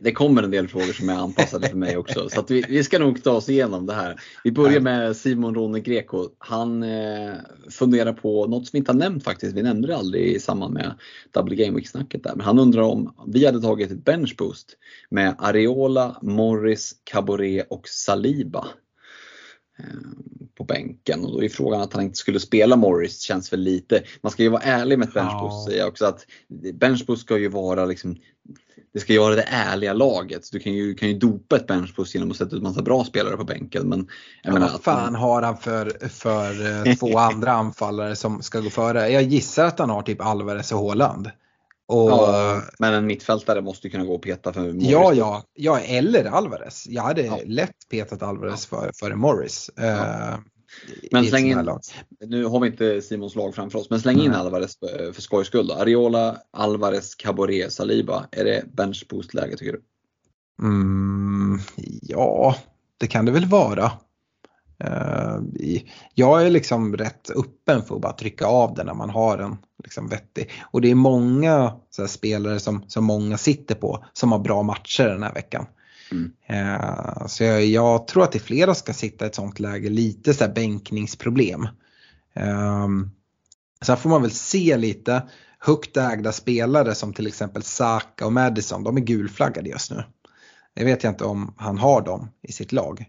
det 0.00 0.12
kommer 0.12 0.42
en 0.42 0.50
del 0.50 0.68
frågor 0.68 0.92
som 0.92 1.08
är 1.08 1.14
anpassade 1.14 1.68
för 1.68 1.76
mig 1.76 1.96
också. 1.96 2.28
Så 2.28 2.44
vi, 2.48 2.64
vi, 2.68 2.84
ska 2.84 2.98
nog 2.98 3.24
ta 3.24 3.32
oss 3.32 3.48
igenom 3.48 3.86
det 3.86 3.94
här. 3.94 4.20
Vi 4.44 4.52
börjar 4.52 4.80
med 4.80 5.16
Simon 5.16 5.54
Ronne 5.54 5.80
Greco. 5.80 6.28
Han 6.38 6.82
eh, 6.82 7.34
funderar 7.70 8.12
på 8.12 8.46
något 8.46 8.66
som 8.66 8.70
vi 8.72 8.78
inte 8.78 8.92
har 8.92 8.98
nämnt 8.98 9.24
faktiskt. 9.24 9.56
Vi 9.56 9.62
nämnde 9.62 9.88
det 9.88 9.96
aldrig 9.96 10.32
i 10.32 10.40
samband 10.40 10.74
med 10.74 10.94
Double 11.30 11.56
Game 11.56 11.76
Week-snacket 11.76 12.22
där. 12.22 12.34
Men 12.34 12.46
han 12.46 12.58
undrar 12.58 12.82
om 12.82 13.14
vi 13.26 13.46
hade 13.46 13.60
tagit 13.60 13.90
ett 13.90 14.04
bench 14.04 14.34
boost 14.38 14.76
med 15.10 15.34
Areola, 15.38 16.18
Morris, 16.22 16.94
Caboret 17.04 17.66
och 17.70 17.88
Saliba 17.88 18.66
på 20.54 20.64
bänken 20.64 21.24
och 21.24 21.32
då 21.32 21.44
är 21.44 21.48
frågan 21.48 21.80
att 21.80 21.92
han 21.92 22.02
inte 22.02 22.18
skulle 22.18 22.40
spela 22.40 22.76
Morris 22.76 23.20
känns 23.20 23.52
väl 23.52 23.60
lite, 23.60 24.02
man 24.20 24.32
ska 24.32 24.42
ju 24.42 24.48
vara 24.48 24.62
ärlig 24.62 24.98
med 24.98 25.08
ett 25.08 25.14
benchboost 25.14 25.68
säger 25.68 25.86
också 25.86 26.06
att 26.06 26.26
benchboost 26.74 27.22
ska 27.22 27.38
ju 27.38 27.48
vara 27.48 27.84
liksom 27.84 28.16
det 28.92 29.00
ska 29.00 29.12
ju 29.12 29.18
vara 29.18 29.34
det 29.34 29.48
ärliga 29.48 29.92
laget. 29.92 30.52
Du 30.52 30.58
kan 30.58 30.72
ju, 30.72 30.94
kan 30.94 31.08
ju 31.08 31.18
dopa 31.18 31.56
ett 31.56 31.66
benchboost 31.66 32.14
genom 32.14 32.30
att 32.30 32.36
sätta 32.36 32.56
ut 32.56 32.62
massa 32.62 32.82
bra 32.82 33.04
spelare 33.04 33.36
på 33.36 33.44
bänken. 33.44 33.88
Men 33.88 33.98
jag 33.98 34.06
ja, 34.50 34.52
menar, 34.52 34.70
vad 34.72 34.82
fan 34.82 35.14
har 35.14 35.42
han 35.42 35.56
för, 35.56 36.08
för 36.08 36.86
eh, 36.88 36.94
två 36.94 37.18
andra 37.18 37.52
anfallare 37.52 38.16
som 38.16 38.42
ska 38.42 38.60
gå 38.60 38.70
före? 38.70 39.08
Jag 39.08 39.22
gissar 39.22 39.64
att 39.64 39.78
han 39.78 39.90
har 39.90 40.02
typ 40.02 40.20
Alvarez 40.20 40.72
och 40.72 40.78
Haaland. 40.78 41.30
Och, 41.88 42.10
Ja, 42.10 42.62
men 42.78 42.94
en 42.94 43.06
mittfältare 43.06 43.60
måste 43.60 43.86
ju 43.86 43.90
kunna 43.90 44.04
gå 44.04 44.14
och 44.14 44.22
peta 44.22 44.52
för 44.52 44.60
Morris. 44.60 44.88
Ja, 44.90 45.12
ja, 45.14 45.42
ja, 45.54 45.78
eller 45.80 46.24
Alvarez. 46.24 46.86
Jag 46.88 47.02
hade 47.02 47.22
Ja. 47.22 47.38
lätt 47.44 47.88
petat 47.90 48.22
Alvarez 48.22 48.66
för, 48.66 48.90
före 49.00 49.16
Morris. 49.16 49.68
eh, 49.68 50.38
Men 51.12 51.24
släng 51.24 51.50
in-. 51.50 51.68
Nu 52.26 52.44
har 52.44 52.60
vi 52.60 52.66
inte 52.66 53.02
Simons 53.02 53.34
lag 53.34 53.54
framför 53.54 53.78
oss, 53.78 53.90
men 53.90 54.00
släng 54.00 54.20
in. 54.20 54.32
Alvarez 54.34 54.78
för, 54.78 55.12
för 55.12 55.22
skojs 55.22 55.46
skull. 55.46 55.70
Ariola, 55.70 56.36
Alvarez, 56.50 57.14
Caboret, 57.14 57.72
Saliba. 57.72 58.26
Är 58.32 58.44
det 58.44 58.64
bench 58.72 59.06
boost 59.10 59.34
läge 59.34 59.56
tycker 59.56 59.72
du? 59.72 59.82
Mm, 60.62 61.60
ja, 62.02 62.56
det 62.98 63.06
kan 63.06 63.24
det 63.24 63.32
väl 63.32 63.46
vara. 63.46 63.92
Eh, 64.84 65.40
jag 66.14 66.46
är 66.46 66.50
liksom 66.50 66.96
rätt 66.96 67.30
öppen 67.30 67.82
för 67.82 67.94
att 67.94 68.00
bara 68.00 68.12
trycka 68.12 68.46
av 68.46 68.74
den 68.74 68.86
när 68.86 68.94
man 68.94 69.10
har 69.10 69.38
en 69.38 69.56
liksom 69.84 70.08
vettig. 70.08 70.50
Och 70.62 70.80
det 70.80 70.90
är 70.90 70.94
många 70.94 71.72
spelare 72.08 72.60
som, 72.60 72.84
som 72.88 73.04
många 73.04 73.38
sitter 73.38 73.74
på 73.74 74.04
som 74.12 74.32
har 74.32 74.38
bra 74.38 74.62
matcher 74.62 75.04
den 75.04 75.22
här 75.22 75.34
veckan. 75.34 75.66
Mm. 76.12 76.32
Eh, 76.46 77.26
så 77.26 77.44
jag, 77.44 77.64
jag 77.64 78.06
tror 78.06 78.22
att 78.22 78.32
det 78.32 78.38
är 78.38 78.40
flera 78.40 78.74
ska 78.74 78.92
sitta 78.92 79.24
i 79.24 79.28
ett 79.28 79.34
sånt 79.34 79.60
läge, 79.60 79.88
lite 79.88 80.34
så 80.34 80.44
här 80.44 80.52
bänkningsproblem. 80.52 81.68
Um, 82.34 83.10
sen 83.82 83.96
får 83.96 84.10
man 84.10 84.22
väl 84.22 84.30
se 84.30 84.76
lite 84.76 85.22
högt 85.58 85.96
ägda 85.96 86.32
spelare 86.32 86.94
som 86.94 87.12
till 87.12 87.26
exempel 87.26 87.62
Saka 87.62 88.26
och 88.26 88.32
Madison, 88.32 88.84
de 88.84 88.96
är 88.96 89.00
gulflaggade 89.00 89.68
just 89.68 89.90
nu. 89.90 90.04
Jag 90.74 90.84
vet 90.84 91.04
jag 91.04 91.10
inte 91.10 91.24
om 91.24 91.54
han 91.56 91.78
har 91.78 92.00
dem 92.00 92.28
i 92.42 92.52
sitt 92.52 92.72
lag. 92.72 93.06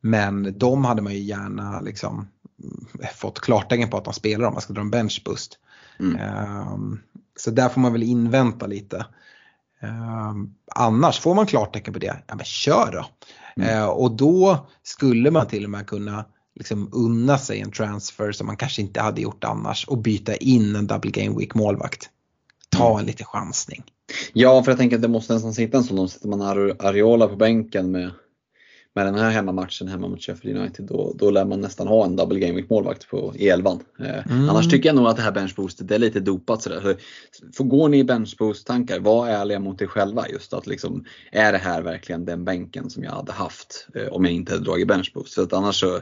Men 0.00 0.58
de 0.58 0.84
hade 0.84 1.02
man 1.02 1.12
ju 1.12 1.18
gärna 1.18 1.80
liksom 1.80 2.28
mm, 2.62 2.86
fått 3.14 3.40
klartecken 3.40 3.90
på 3.90 3.96
att 3.96 4.04
de 4.04 4.14
spelar 4.14 4.46
om 4.46 4.52
man 4.52 4.62
ska 4.62 4.72
dra 4.72 4.80
en 4.80 4.90
benchboost. 4.90 5.58
Mm. 6.00 6.16
Ehm, 6.16 7.00
så 7.36 7.50
där 7.50 7.68
får 7.68 7.80
man 7.80 7.92
väl 7.92 8.02
invänta 8.02 8.66
lite. 8.66 9.06
Ehm, 9.80 10.54
annars 10.74 11.20
får 11.20 11.34
man 11.34 11.46
klartecken 11.46 11.92
på 11.92 11.98
det, 11.98 12.22
ja 12.26 12.34
men 12.34 12.44
kör 12.44 12.90
då. 12.92 13.06
Mm. 13.56 13.76
Eh, 13.78 13.86
och 13.86 14.16
då 14.16 14.66
skulle 14.82 15.30
man 15.30 15.46
till 15.46 15.64
och 15.64 15.70
med 15.70 15.86
kunna 15.86 16.24
liksom 16.54 16.88
unna 16.92 17.38
sig 17.38 17.60
en 17.60 17.70
transfer 17.70 18.32
som 18.32 18.46
man 18.46 18.56
kanske 18.56 18.82
inte 18.82 19.00
hade 19.00 19.20
gjort 19.20 19.44
annars 19.44 19.84
och 19.84 19.98
byta 19.98 20.36
in 20.36 20.76
en 20.76 20.86
double 20.86 21.10
game 21.10 21.38
week 21.38 21.54
målvakt. 21.54 22.10
Ta 22.68 23.00
en 23.00 23.06
liten 23.06 23.26
chansning. 23.26 23.82
Ja, 24.32 24.62
för 24.62 24.70
jag 24.70 24.78
tänker 24.78 24.96
att 24.96 25.02
det 25.02 25.08
måste 25.08 25.34
nästan 25.34 25.54
sitta 25.54 25.78
en 25.78 25.84
sån. 25.84 25.98
Om 25.98 26.08
sätter 26.08 26.28
man 26.28 26.42
Ar- 26.42 26.76
Ariola 26.78 27.28
på 27.28 27.36
bänken 27.36 27.90
med, 27.90 28.10
med 28.94 29.06
den 29.06 29.14
här 29.14 29.30
hemmamatchen 29.30 29.88
hemma 29.88 30.08
mot 30.08 30.22
Sheffield 30.22 30.58
United, 30.58 30.84
då, 30.84 31.12
då 31.18 31.30
lär 31.30 31.44
man 31.44 31.60
nästan 31.60 31.86
ha 31.86 32.04
en 32.04 32.16
double 32.16 32.38
game 32.40 32.54
week 32.54 32.70
målvakt 32.70 33.08
på 33.08 33.32
i 33.36 33.48
elvan. 33.48 33.80
Eh, 34.00 34.26
Mm. 34.30 34.48
Annars 34.48 34.68
tycker 34.70 34.88
jag 34.88 34.96
nog 34.96 35.06
att 35.06 35.16
det 35.16 35.22
här 35.22 35.32
benchboostet 35.32 35.88
det 35.88 35.94
är 35.94 35.98
lite 35.98 36.20
dopat 36.20 36.62
sådär. 36.62 36.80
Så, 36.80 36.94
för 37.56 37.64
går 37.64 37.88
ni 37.88 37.98
i 37.98 38.04
benchboost-tankar, 38.04 39.00
var 39.00 39.28
ärliga 39.28 39.58
mot 39.58 39.82
er 39.82 39.86
själva 39.86 40.28
just 40.28 40.52
att 40.52 40.66
liksom, 40.66 41.04
är 41.32 41.52
det 41.52 41.58
här 41.58 41.82
verkligen 41.82 42.24
den 42.24 42.44
bänken 42.44 42.90
som 42.90 43.04
jag 43.04 43.12
hade 43.12 43.32
haft 43.32 43.86
eh, 43.94 44.06
om 44.08 44.24
jag 44.24 44.34
inte 44.34 44.52
hade 44.52 44.64
dragit 44.64 44.88
benchboost? 44.88 45.34
För 45.34 45.42
att 45.42 45.52
annars 45.52 45.80
så, 45.80 45.96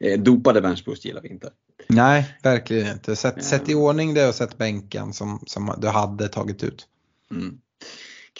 eh, 0.00 0.20
dopade 0.20 0.60
benchboost 0.60 1.04
gillar 1.04 1.22
vi 1.22 1.28
inte. 1.28 1.50
Nej, 1.88 2.36
verkligen 2.42 2.92
inte. 2.92 3.16
Sätt, 3.16 3.34
Ja. 3.36 3.42
sätt 3.42 3.68
i 3.68 3.74
ordning 3.74 4.14
det 4.14 4.28
och 4.28 4.34
sätt 4.34 4.58
bänken 4.58 5.12
som, 5.12 5.42
som 5.46 5.74
du 5.78 5.88
hade 5.88 6.28
tagit 6.28 6.64
ut. 6.64 6.86
Mm. 7.30 7.58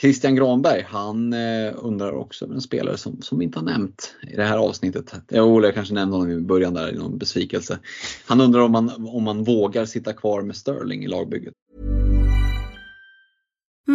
Christian 0.00 0.34
Granberg, 0.34 0.86
han 0.88 1.32
eh, 1.32 1.74
undrar 1.76 2.12
också 2.12 2.44
över 2.44 2.54
en 2.54 2.60
spelare 2.60 2.96
som, 2.96 3.22
som 3.22 3.38
vi 3.38 3.44
inte 3.44 3.58
har 3.58 3.66
nämnt 3.66 4.14
i 4.32 4.36
det 4.36 4.44
här 4.44 4.58
avsnittet. 4.58 5.12
Jo, 5.30 5.62
jag 5.62 5.74
kanske 5.74 5.94
nämnde 5.94 6.16
honom 6.16 6.32
i 6.32 6.40
början 6.40 6.74
där 6.74 6.94
i 6.94 6.98
någon 6.98 7.18
besvikelse. 7.18 7.78
Han 8.26 8.40
undrar 8.40 8.60
om 8.60 8.72
man, 8.72 9.08
om 9.08 9.22
man 9.22 9.44
vågar 9.44 9.84
sitta 9.84 10.12
kvar 10.12 10.42
med 10.42 10.56
Sterling 10.56 11.04
i 11.04 11.08
lagbygget. 11.08 11.54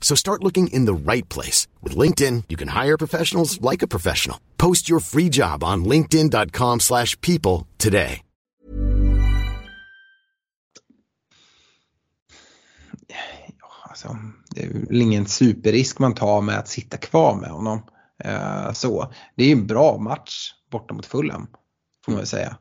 So 0.00 0.14
start 0.14 0.42
looking 0.44 0.68
in 0.68 0.86
the 0.86 1.12
right 1.12 1.28
place. 1.28 1.66
With 1.82 1.98
LinkedIn, 1.98 2.44
you 2.48 2.56
can 2.56 2.68
hire 2.68 2.96
professionals 2.96 3.60
like 3.60 3.82
a 3.82 3.88
professional. 3.88 4.38
Post 4.56 4.88
your 4.88 5.00
free 5.00 5.28
job 5.28 5.64
on 5.64 5.84
linkedin.com/people 5.84 6.78
slash 6.78 7.20
people 7.20 7.66
today. 7.78 8.22
Alltså, 13.96 14.16
det 14.50 14.62
är 14.62 14.68
väl 14.68 15.02
ingen 15.02 15.26
superrisk 15.26 15.98
man 15.98 16.14
tar 16.14 16.40
med 16.40 16.58
att 16.58 16.68
sitta 16.68 16.96
kvar 16.96 17.34
med 17.34 17.50
honom. 17.50 17.82
Eh, 18.24 18.72
så. 18.72 19.12
Det 19.36 19.44
är 19.44 19.52
en 19.52 19.66
bra 19.66 19.98
match 19.98 20.52
borta 20.70 20.94
mot 20.94 21.06
Fulham. 21.06 21.46
Får 22.04 22.12
man 22.12 22.18
väl 22.18 22.26
säga. 22.26 22.56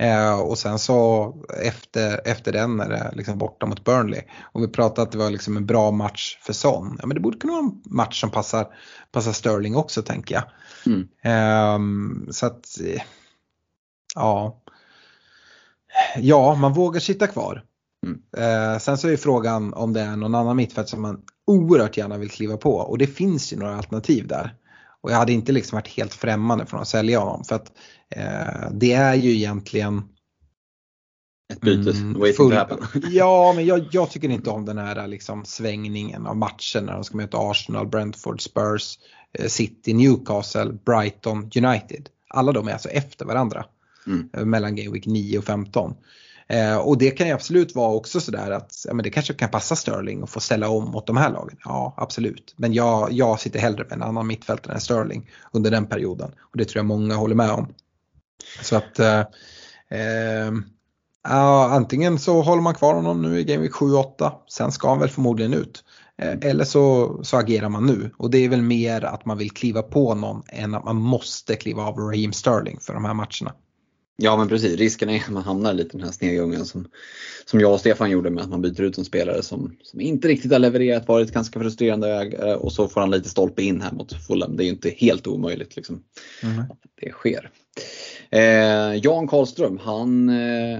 Eh, 0.00 0.40
och 0.40 0.58
sen 0.58 0.78
så 0.78 1.34
efter, 1.62 2.28
efter 2.28 2.52
den 2.52 2.80
är 2.80 2.88
det 2.88 3.10
liksom 3.14 3.38
borta 3.38 3.66
mot 3.66 3.84
Burnley. 3.84 4.22
Och 4.52 4.62
vi 4.62 4.68
pratade 4.68 5.02
att 5.02 5.12
det 5.12 5.18
var 5.18 5.30
liksom 5.30 5.56
en 5.56 5.66
bra 5.66 5.90
match 5.90 6.38
för 6.42 6.52
Son. 6.52 6.96
Ja, 7.00 7.06
men 7.06 7.14
det 7.14 7.20
borde 7.20 7.38
kunna 7.38 7.52
vara 7.52 7.62
en 7.62 7.82
match 7.84 8.20
som 8.20 8.30
passar, 8.30 8.66
passar 9.12 9.32
Sterling 9.32 9.76
också 9.76 10.02
tänker 10.02 10.34
jag. 10.34 10.44
Mm. 10.86 11.08
Ehm, 11.22 12.28
så 12.30 12.46
att, 12.46 12.80
eh, 12.84 13.02
ja. 14.14 14.62
Ja, 16.16 16.54
man 16.54 16.72
vågar 16.72 17.00
sitta 17.00 17.26
kvar. 17.26 17.64
Mm. 18.06 18.22
Eh, 18.36 18.78
sen 18.78 18.98
så 18.98 19.08
är 19.08 19.16
frågan 19.16 19.74
om 19.74 19.92
det 19.92 20.00
är 20.00 20.16
någon 20.16 20.34
annan 20.34 20.56
mittfält 20.56 20.88
som 20.88 21.02
man 21.02 21.22
oerhört 21.46 21.96
gärna 21.96 22.18
vill 22.18 22.30
kliva 22.30 22.56
på 22.56 22.76
och 22.76 22.98
det 22.98 23.06
finns 23.06 23.52
ju 23.52 23.56
några 23.56 23.76
alternativ 23.76 24.26
där. 24.26 24.54
Och 25.02 25.10
jag 25.10 25.16
hade 25.16 25.32
inte 25.32 25.52
liksom 25.52 25.76
varit 25.76 25.88
helt 25.88 26.14
främmande 26.14 26.66
från 26.66 26.80
att 26.80 26.88
sälja 26.88 27.18
honom 27.18 27.44
för 27.44 27.54
att 27.54 27.68
eh, 27.68 27.74
det 28.70 28.92
är 28.92 29.14
ju 29.14 29.34
egentligen 29.34 30.02
Ett 31.52 31.60
byte, 31.60 31.90
Mm, 31.90 32.34
full-. 32.36 32.66
Ja, 33.10 33.52
men 33.56 33.66
jag, 33.66 33.88
jag 33.90 34.10
tycker 34.10 34.28
inte 34.28 34.50
om 34.50 34.64
den 34.64 34.78
här 34.78 35.06
liksom, 35.06 35.44
svängningen 35.44 36.26
av 36.26 36.36
matcher 36.36 36.80
när 36.80 36.92
de 36.92 37.04
ska 37.04 37.16
möta 37.16 37.38
Arsenal, 37.38 37.86
Brentford, 37.86 38.40
Spurs, 38.40 38.98
eh, 39.38 39.46
City, 39.46 39.92
Newcastle, 39.94 40.72
Brighton, 40.84 41.50
United. 41.56 42.08
Alla 42.28 42.52
de 42.52 42.68
är 42.68 42.72
alltså 42.72 42.88
efter 42.88 43.24
varandra. 43.24 43.64
Mm. 44.06 44.28
eh, 44.32 44.44
Mellan 44.44 44.76
Game 44.76 44.90
Week 44.90 45.06
9 45.06 45.38
och 45.38 45.44
15. 45.44 45.94
Eh, 46.48 46.76
och 46.76 46.98
det 46.98 47.10
kan 47.10 47.26
ju 47.26 47.32
absolut 47.32 47.74
vara 47.74 47.94
också 47.94 48.20
sådär 48.20 48.50
att 48.50 48.84
ja, 48.86 48.94
men 48.94 49.02
det 49.02 49.10
kanske 49.10 49.34
kan 49.34 49.48
passa 49.48 49.76
Sterling 49.76 50.22
och 50.22 50.30
få 50.30 50.40
ställa 50.40 50.68
om 50.68 50.84
mot 50.84 51.06
de 51.06 51.16
här 51.16 51.30
lagen. 51.32 51.56
Ja, 51.64 51.94
absolut. 51.96 52.54
Men 52.56 52.72
jag, 52.72 53.12
jag 53.12 53.40
sitter 53.40 53.60
hellre 53.60 53.84
med 53.84 53.92
en 53.92 54.02
annan 54.02 54.26
mittfältare 54.26 54.74
än 54.74 54.80
Sterling 54.80 55.30
under 55.52 55.70
den 55.70 55.86
perioden. 55.86 56.30
Och 56.40 56.56
det 56.56 56.64
tror 56.64 56.78
jag 56.78 56.86
många 56.86 57.14
håller 57.14 57.34
med 57.34 57.50
om. 57.50 57.68
Så 58.62 58.76
att 58.76 58.98
eh, 58.98 59.20
eh, 59.90 60.52
antingen 61.72 62.18
så 62.18 62.42
håller 62.42 62.62
man 62.62 62.74
kvar 62.74 62.94
honom 62.94 63.22
nu 63.22 63.40
i 63.40 63.44
Game 63.44 63.62
Week 63.62 63.72
7-8, 63.72 64.32
sen 64.48 64.72
ska 64.72 64.88
han 64.88 64.98
väl 64.98 65.08
förmodligen 65.08 65.54
ut. 65.54 65.84
Eh, 66.18 66.50
Eller 66.50 66.64
så, 66.64 67.18
så 67.24 67.36
agerar 67.36 67.68
man 67.68 67.86
nu 67.86 68.10
och 68.16 68.30
det 68.30 68.38
är 68.38 68.48
väl 68.48 68.62
mer 68.62 69.04
att 69.04 69.26
man 69.26 69.38
vill 69.38 69.50
kliva 69.50 69.82
på 69.82 70.14
någon 70.14 70.42
än 70.48 70.74
att 70.74 70.84
man 70.84 70.96
måste 70.96 71.56
kliva 71.56 71.82
av 71.82 71.96
Raheem 71.96 72.32
Sterling 72.32 72.78
för 72.80 72.94
de 72.94 73.04
här 73.04 73.14
matcherna. 73.14 73.54
Ja 74.22 74.36
men 74.36 74.48
precis, 74.48 74.78
risken 74.78 75.10
är 75.10 75.20
att 75.20 75.30
man 75.30 75.42
hamnar 75.42 75.72
lite 75.72 75.88
i 75.88 75.98
den 75.98 76.06
här 76.06 76.12
snedgången 76.12 76.64
som, 76.64 76.88
som 77.44 77.60
jag 77.60 77.72
och 77.72 77.80
Stefan 77.80 78.10
gjorde 78.10 78.30
med 78.30 78.42
att 78.42 78.50
man 78.50 78.62
byter 78.62 78.80
ut 78.80 78.98
en 78.98 79.04
spelare 79.04 79.42
som, 79.42 79.76
som 79.82 80.00
inte 80.00 80.28
riktigt 80.28 80.52
har 80.52 80.58
levererat, 80.58 81.08
varit 81.08 81.32
ganska 81.32 81.60
frustrerande 81.60 82.22
eh, 82.22 82.54
och 82.54 82.72
så 82.72 82.88
får 82.88 83.00
han 83.00 83.10
lite 83.10 83.28
stolpe 83.28 83.62
in 83.62 83.80
här 83.80 83.92
mot 83.92 84.26
Fulham. 84.26 84.56
Det 84.56 84.62
är 84.62 84.64
ju 84.64 84.70
inte 84.70 84.90
helt 84.90 85.26
omöjligt 85.26 85.76
liksom, 85.76 86.02
att 86.70 86.78
det 87.00 87.10
sker. 87.10 87.50
Eh, 88.30 88.94
Jan 89.02 89.28
Karlström, 89.28 89.78
han 89.82 90.28
eh, 90.28 90.78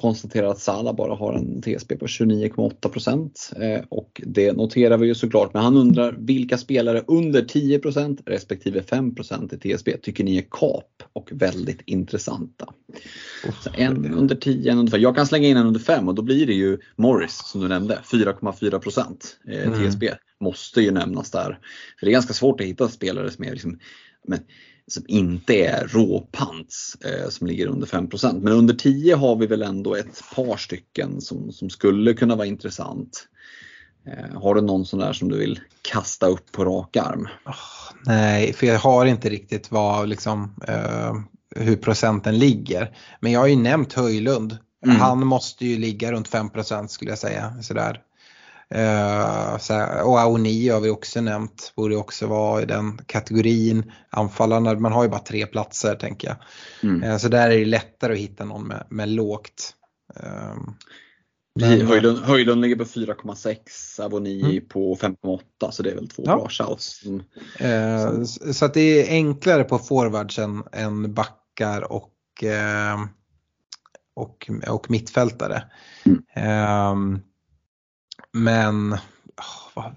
konstaterar 0.00 0.46
att 0.46 0.58
Salah 0.58 0.94
bara 0.94 1.14
har 1.14 1.32
en 1.32 1.62
TSB 1.62 1.96
på 1.96 2.06
29,8 2.06 2.88
procent 2.88 3.50
eh, 3.56 3.84
och 3.88 4.22
det 4.24 4.52
noterar 4.52 4.98
vi 4.98 5.06
ju 5.06 5.14
såklart. 5.14 5.54
Men 5.54 5.62
han 5.62 5.76
undrar 5.76 6.16
vilka 6.18 6.58
spelare 6.58 7.04
under 7.06 7.42
10 7.42 7.78
procent 7.78 8.20
respektive 8.26 8.82
5 8.82 9.14
procent 9.14 9.52
i 9.52 9.58
TSB 9.58 9.96
tycker 9.96 10.24
ni 10.24 10.38
är 10.38 10.44
kap 10.50 11.02
och 11.12 11.28
väldigt 11.32 11.80
intressanta? 11.84 12.72
Så 13.62 13.70
en 13.74 14.14
under 14.14 14.36
10, 14.36 14.72
en 14.72 14.78
under 14.78 14.90
5. 14.90 15.00
Jag 15.00 15.16
kan 15.16 15.26
slänga 15.26 15.48
in 15.48 15.56
en 15.56 15.66
under 15.66 15.80
5 15.80 16.08
och 16.08 16.14
då 16.14 16.22
blir 16.22 16.46
det 16.46 16.54
ju 16.54 16.78
Morris 16.96 17.42
som 17.44 17.60
du 17.60 17.68
nämnde, 17.68 17.98
4,4 18.12 18.78
procent 18.78 19.36
eh, 19.48 19.72
TSB. 19.72 20.10
Måste 20.40 20.80
ju 20.80 20.90
nämnas 20.90 21.30
där. 21.30 21.58
För 21.98 22.06
det 22.06 22.10
är 22.10 22.12
ganska 22.12 22.34
svårt 22.34 22.60
att 22.60 22.66
hitta 22.66 22.88
spelare 22.88 23.30
som 23.30 23.44
är 23.44 23.52
liksom, 23.52 23.78
men, 24.26 24.38
som 24.92 25.04
inte 25.08 25.54
är 25.54 25.86
råpants 25.86 26.96
eh, 27.04 27.28
som 27.28 27.46
ligger 27.46 27.66
under 27.66 27.86
5% 27.86 28.40
Men 28.40 28.52
under 28.52 28.74
10 28.74 29.14
har 29.14 29.36
vi 29.36 29.46
väl 29.46 29.62
ändå 29.62 29.94
ett 29.94 30.22
par 30.34 30.56
stycken 30.56 31.20
som, 31.20 31.52
som 31.52 31.70
skulle 31.70 32.14
kunna 32.14 32.36
vara 32.36 32.46
intressant. 32.46 33.26
Eh, 34.06 34.40
har 34.40 34.54
du 34.54 34.60
någon 34.60 34.86
sån 34.86 35.00
där 35.00 35.12
som 35.12 35.28
du 35.28 35.38
vill 35.38 35.60
kasta 35.82 36.26
upp 36.26 36.52
på 36.52 36.64
rak 36.64 36.96
arm? 36.96 37.28
Oh, 37.46 37.96
nej, 38.06 38.52
för 38.52 38.66
jag 38.66 38.78
har 38.78 39.06
inte 39.06 39.28
riktigt 39.28 39.70
vad 39.70 40.08
liksom, 40.08 40.54
eh, 40.68 41.14
hur 41.56 41.76
procenten 41.76 42.38
ligger. 42.38 42.96
Men 43.20 43.32
jag 43.32 43.40
har 43.40 43.46
ju 43.46 43.56
nämnt 43.56 43.92
Höjlund. 43.92 44.58
Mm. 44.84 44.96
Han 44.96 45.26
måste 45.26 45.66
ju 45.66 45.78
ligga 45.78 46.12
runt 46.12 46.28
5% 46.28 46.86
skulle 46.86 47.10
jag 47.10 47.18
säga. 47.18 47.62
Sådär. 47.62 48.02
Så 49.58 49.74
och 50.04 50.20
Aoni 50.20 50.68
har 50.68 50.80
vi 50.80 50.90
också 50.90 51.20
nämnt, 51.20 51.72
borde 51.76 51.96
också 51.96 52.26
vara 52.26 52.62
i 52.62 52.66
den 52.66 53.00
kategorin. 53.06 53.92
Anfallarna, 54.10 54.74
man 54.74 54.92
har 54.92 55.02
ju 55.02 55.08
bara 55.08 55.20
tre 55.20 55.46
platser 55.46 55.94
tänker 55.94 56.28
jag. 56.28 56.36
Mm. 56.90 57.02
Uh, 57.02 57.16
så 57.16 57.28
där 57.28 57.50
är 57.50 57.58
det 57.58 57.64
lättare 57.64 58.12
att 58.12 58.18
hitta 58.18 58.44
någon 58.44 58.68
med, 58.68 58.86
med 58.90 59.08
lågt. 59.08 59.74
Men, 61.60 61.86
Höjlund, 61.86 62.18
Höjlund 62.18 62.60
ligger 62.60 62.76
på 62.76 62.84
4,6, 62.84 64.00
Avoni 64.00 64.40
mm. 64.40 64.68
på 64.68 64.96
5,8 64.96 65.70
så 65.70 65.82
det 65.82 65.90
är 65.90 65.94
väl 65.94 66.08
två 66.08 66.22
ja. 66.26 66.36
bra 66.36 66.48
shouts. 66.48 67.02
Mm. 67.04 68.26
så 68.26 68.64
att 68.64 68.74
det 68.74 68.80
är 68.80 69.10
enklare 69.10 69.64
på 69.64 69.78
forwardsen 69.78 70.62
än 70.72 71.14
backar 71.14 71.92
och, 71.92 72.12
och, 74.14 74.50
och 74.68 74.90
mittfältare. 74.90 75.62
Mm. 76.34 77.20
Men 78.32 78.96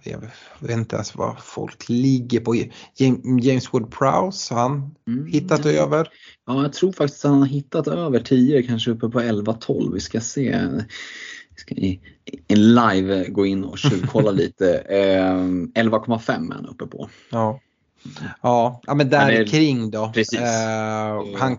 jag 0.04 0.20
vet 0.60 0.78
inte 0.78 0.96
ens 0.96 1.16
vad 1.16 1.40
folk 1.40 1.90
ligger 1.90 2.40
på. 2.40 2.56
James 3.42 3.74
Wood 3.74 3.92
Prowse 3.92 4.54
har 4.54 4.62
han 4.62 4.96
mm, 5.08 5.26
hittat 5.26 5.66
över. 5.66 6.08
Ja, 6.48 6.62
jag 6.62 6.74
tror 6.74 6.92
faktiskt 6.92 7.26
att 7.26 7.32
han 7.32 7.40
har 7.40 7.48
hittat 7.48 7.88
över 7.88 8.20
10, 8.20 8.64
kanske 8.64 8.92
uppe 8.92 9.10
på 9.10 9.22
11-12. 9.22 9.94
Vi 9.94 10.00
ska 10.00 10.22
se. 10.22 10.68
Vi 11.50 11.60
ska 11.60 11.76
i, 11.76 12.00
i 12.48 12.56
live 12.56 13.30
gå 13.30 13.46
in 13.46 13.64
och 13.64 13.78
tjuvkolla 13.78 14.32
lite. 14.42 14.78
Eh, 14.78 15.36
11,5 15.36 16.52
är 16.52 16.56
han 16.56 16.66
uppe 16.66 16.86
på. 16.86 17.10
Ja. 17.30 17.60
Ja, 18.42 18.82
ja 18.88 18.94
men 18.94 19.10
där 19.10 19.32
är, 19.32 19.46
kring 19.46 19.92
då. 19.92 20.12
Precis. 20.14 20.40
Eh, 20.40 21.38
han, 21.38 21.52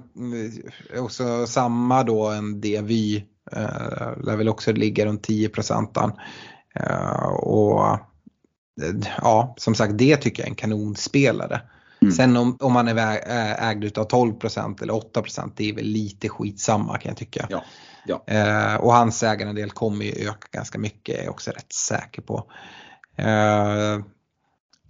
eh, 0.94 1.04
också 1.04 1.46
samma 1.46 2.02
då 2.02 2.26
en 2.26 2.60
DVY 2.60 3.16
eh, 3.52 4.22
lär 4.24 4.36
väl 4.36 4.48
också 4.48 4.72
ligga 4.72 5.06
runt 5.06 5.22
10 5.22 5.48
procentan. 5.48 6.12
Eh, 6.80 7.26
och 7.26 7.98
ja, 9.22 9.54
som 9.58 9.74
sagt 9.74 9.98
det 9.98 10.16
tycker 10.16 10.42
jag 10.42 10.46
är 10.46 10.50
en 10.50 10.56
kanonspelare. 10.56 11.60
Mm. 12.02 12.14
Sen 12.14 12.36
om, 12.36 12.56
om 12.60 12.72
man 12.72 12.88
är 12.88 13.70
ägd 13.70 13.98
av 13.98 14.08
12% 14.08 14.82
eller 14.82 14.94
8 14.94 15.22
det 15.56 15.70
är 15.70 15.74
väl 15.74 15.84
lite 15.84 16.28
skitsamma 16.28 16.98
kan 16.98 17.10
jag 17.10 17.16
tycka. 17.16 17.46
Ja, 17.50 17.64
ja. 18.06 18.24
Eh, 18.26 18.74
och 18.74 18.92
hans 18.92 19.22
ägarandel 19.22 19.70
kommer 19.70 20.04
ju 20.04 20.28
öka 20.28 20.48
ganska 20.52 20.78
mycket, 20.78 21.18
är 21.18 21.22
jag 21.22 21.30
också 21.30 21.50
rätt 21.50 21.72
säker 21.72 22.22
på. 22.22 22.50
Eh, 23.16 23.98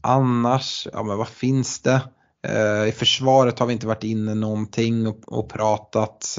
annars, 0.00 0.88
ja 0.92 1.02
men 1.02 1.18
vad 1.18 1.28
finns 1.28 1.80
det? 1.80 2.00
Eh, 2.46 2.88
I 2.88 2.92
försvaret 2.92 3.58
har 3.58 3.66
vi 3.66 3.72
inte 3.72 3.86
varit 3.86 4.04
inne 4.04 4.34
någonting 4.34 5.06
och, 5.06 5.38
och 5.38 5.48
pratat. 5.48 6.38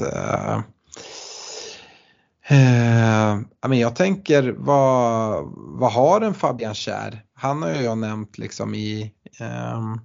Eh, 2.48 3.40
men 3.68 3.78
jag 3.78 3.96
tänker 3.96 4.54
vad, 4.58 5.44
vad 5.54 5.92
har 5.92 6.20
en 6.20 6.34
Fabian 6.34 6.74
Kär? 6.74 7.24
Han 7.34 7.62
har 7.62 7.74
ju 7.74 7.82
jag 7.82 7.98
nämnt 7.98 8.38
liksom 8.38 8.74
i 8.74 9.12
eh, 9.40 9.96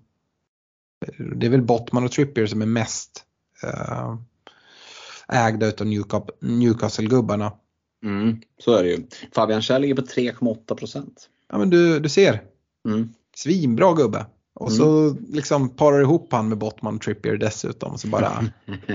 Det 1.36 1.46
är 1.46 1.50
väl 1.50 1.62
Bottman 1.62 2.04
och 2.04 2.12
Trippier 2.12 2.48
som 2.48 2.62
är 2.62 2.66
mest 2.66 3.24
eh, 3.64 4.16
ägda 5.28 5.68
utav 5.68 5.88
Newcastle-gubbarna. 6.42 7.54
Mm, 8.04 8.42
så 8.58 8.76
är 8.76 8.84
det 8.84 8.90
ju. 8.90 9.08
Fabian 9.36 9.62
Kär 9.62 9.80
ligger 9.80 9.96
på 9.96 10.02
3,8 10.02 10.76
procent. 10.76 11.30
Ja 11.50 11.58
men 11.58 11.70
du, 11.70 12.00
du 12.00 12.10
ser. 12.10 12.42
Mm. 12.88 13.14
Svinbra 13.36 13.94
gubbe. 13.94 14.26
Och 14.54 14.72
mm. 14.72 14.78
så 14.78 15.16
liksom 15.30 15.76
parar 15.76 16.02
ihop 16.02 16.28
han 16.32 16.50
med 16.50 16.58
Bottman 16.58 16.96
och 16.96 17.02
Trippier 17.02 17.38
dessutom. 17.38 17.98
Så 17.98 18.08
bara 18.08 18.44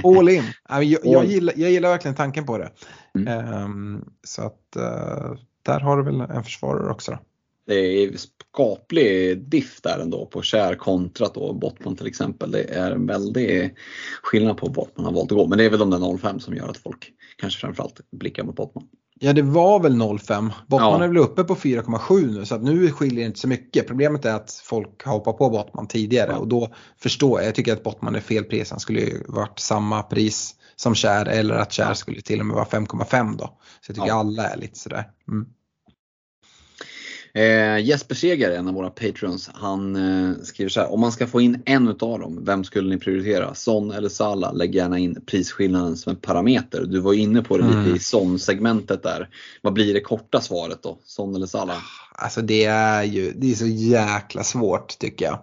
all 0.05 0.29
in. 0.29 0.45
Jag, 0.69 0.85
jag, 1.05 1.25
gillar, 1.25 1.55
jag 1.57 1.71
gillar 1.71 1.89
verkligen 1.89 2.15
tanken 2.15 2.47
på 2.47 2.59
det. 2.59 2.71
Mm. 3.15 3.63
Um, 3.63 4.05
så 4.25 4.43
att 4.43 4.77
uh, 4.77 5.39
där 5.63 5.81
har 5.81 5.97
du 5.97 6.03
väl 6.03 6.21
en 6.21 6.45
försvarare 6.45 6.91
också. 6.91 7.11
Då. 7.11 7.19
Det 7.67 7.75
är 7.75 8.13
skaplig 8.17 9.39
diff 9.49 9.81
där 9.81 9.99
ändå 9.99 10.27
på 10.27 10.43
Kär 10.43 10.75
kontra 10.75 11.29
då 11.35 11.53
Bottman 11.53 11.97
till 11.97 12.07
exempel. 12.07 12.51
Det 12.51 12.63
är 12.63 12.91
en 12.91 13.07
väldig 13.07 13.75
skillnad 14.23 14.57
på 14.57 14.69
vart 14.69 14.97
man 14.97 15.07
har 15.07 15.13
valt 15.13 15.33
att 15.33 15.39
gå. 15.39 15.47
Men 15.47 15.59
det 15.59 15.65
är 15.65 15.71
väl 15.71 15.79
de 15.79 15.91
där 15.91 16.19
05 16.19 16.41
som 16.41 16.55
gör 16.55 16.69
att 16.69 16.77
folk 16.77 17.13
kanske 17.37 17.61
framförallt 17.61 18.01
blickar 18.11 18.45
mot 18.45 18.57
Bottman. 18.57 18.89
Ja 19.21 19.33
det 19.33 19.43
var 19.43 19.81
väl 19.81 19.93
0,5. 19.93 20.53
Bottman 20.67 20.93
ja. 20.93 21.05
är 21.05 21.09
väl 21.09 21.17
uppe 21.17 21.45
på 21.45 21.55
4,7 21.55 22.39
nu 22.39 22.45
så 22.45 22.55
att 22.55 22.63
nu 22.63 22.91
skiljer 22.91 23.21
det 23.21 23.27
inte 23.27 23.39
så 23.39 23.49
mycket. 23.49 23.87
Problemet 23.87 24.25
är 24.25 24.35
att 24.35 24.53
folk 24.65 25.05
har 25.05 25.13
hoppat 25.13 25.39
på 25.39 25.51
Bottman 25.51 25.89
tidigare 25.89 26.33
ja. 26.33 26.39
och 26.39 26.49
då 26.49 26.69
förstår 26.99 27.41
jag. 27.41 27.49
Jag 27.49 27.55
tycker 27.55 27.73
att 27.73 27.83
Bottman 27.83 28.15
är 28.15 28.21
fel 28.21 28.45
pris. 28.45 28.71
Han 28.71 28.81
skulle 28.81 29.01
ju 29.01 29.25
varit 29.29 29.59
samma 29.59 30.03
pris 30.03 30.55
som 30.77 30.95
Kär 30.95 31.27
eller 31.27 31.55
att 31.55 31.73
Kär 31.73 31.95
skulle 31.95 32.21
till 32.21 32.41
och 32.41 32.47
med 32.47 32.55
vara 32.55 32.65
5,5 32.65 33.37
då. 33.37 33.45
Så 33.81 33.91
jag 33.91 33.97
tycker 33.97 34.09
ja. 34.09 34.15
alla 34.15 34.49
är 34.49 34.57
lite 34.57 34.79
sådär. 34.79 35.05
Mm. 35.29 35.47
Eh, 37.37 37.79
Jesper 37.79 38.15
Seger, 38.15 38.51
en 38.51 38.69
av 38.69 38.75
våra 38.75 38.91
patrons, 38.91 39.51
han 39.55 39.97
eh, 39.97 40.37
skriver 40.43 40.71
så 40.71 40.81
här. 40.81 40.93
Om 40.93 41.01
man 41.01 41.13
ska 41.13 41.27
få 41.27 41.41
in 41.41 41.63
en 41.67 41.89
utav 41.89 42.21
dem, 42.21 42.45
vem 42.45 42.65
skulle 42.65 42.95
ni 42.95 43.01
prioritera? 43.01 43.55
Son 43.55 43.91
eller 43.91 44.09
Sala? 44.09 44.53
Lägg 44.53 44.75
gärna 44.75 44.99
in 44.99 45.21
prisskillnaden 45.27 45.97
som 45.97 46.11
en 46.11 46.17
parameter. 46.17 46.85
Du 46.85 47.01
var 47.01 47.13
inne 47.13 47.43
på 47.43 47.59
det 47.59 47.65
mm. 47.65 47.85
lite 47.85 47.97
i 47.97 48.01
Son-segmentet 48.01 49.03
där. 49.03 49.29
Vad 49.63 49.73
blir 49.73 49.95
det 49.95 50.01
korta 50.01 50.41
svaret 50.41 50.83
då? 50.83 50.99
Son 51.05 51.35
eller 51.35 51.47
Sala? 51.47 51.75
Alltså 52.15 52.43
det 52.43 52.65
är 52.65 53.03
ju 53.03 53.33
det 53.37 53.51
är 53.51 53.55
så 53.55 53.67
jäkla 53.67 54.45
svårt 54.45 54.99
tycker 54.99 55.25
jag. 55.25 55.39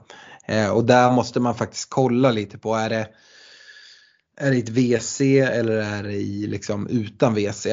Eh, 0.48 0.70
och 0.70 0.84
där 0.84 1.11
måste 1.11 1.40
man 1.40 1.56
faktiskt 1.56 1.90
kolla 1.90 2.32
lite 2.32 2.57
på, 2.57 2.76
är 2.76 2.90
det, 2.90 3.07
är 4.38 4.52
det 4.52 4.57
ett 4.57 4.70
WC 4.70 5.22
eller 5.22 5.76
är 5.76 6.03
det 6.03 6.14
i, 6.14 6.48
liksom, 6.48 6.88
utan 6.88 7.34
WC? 7.34 7.65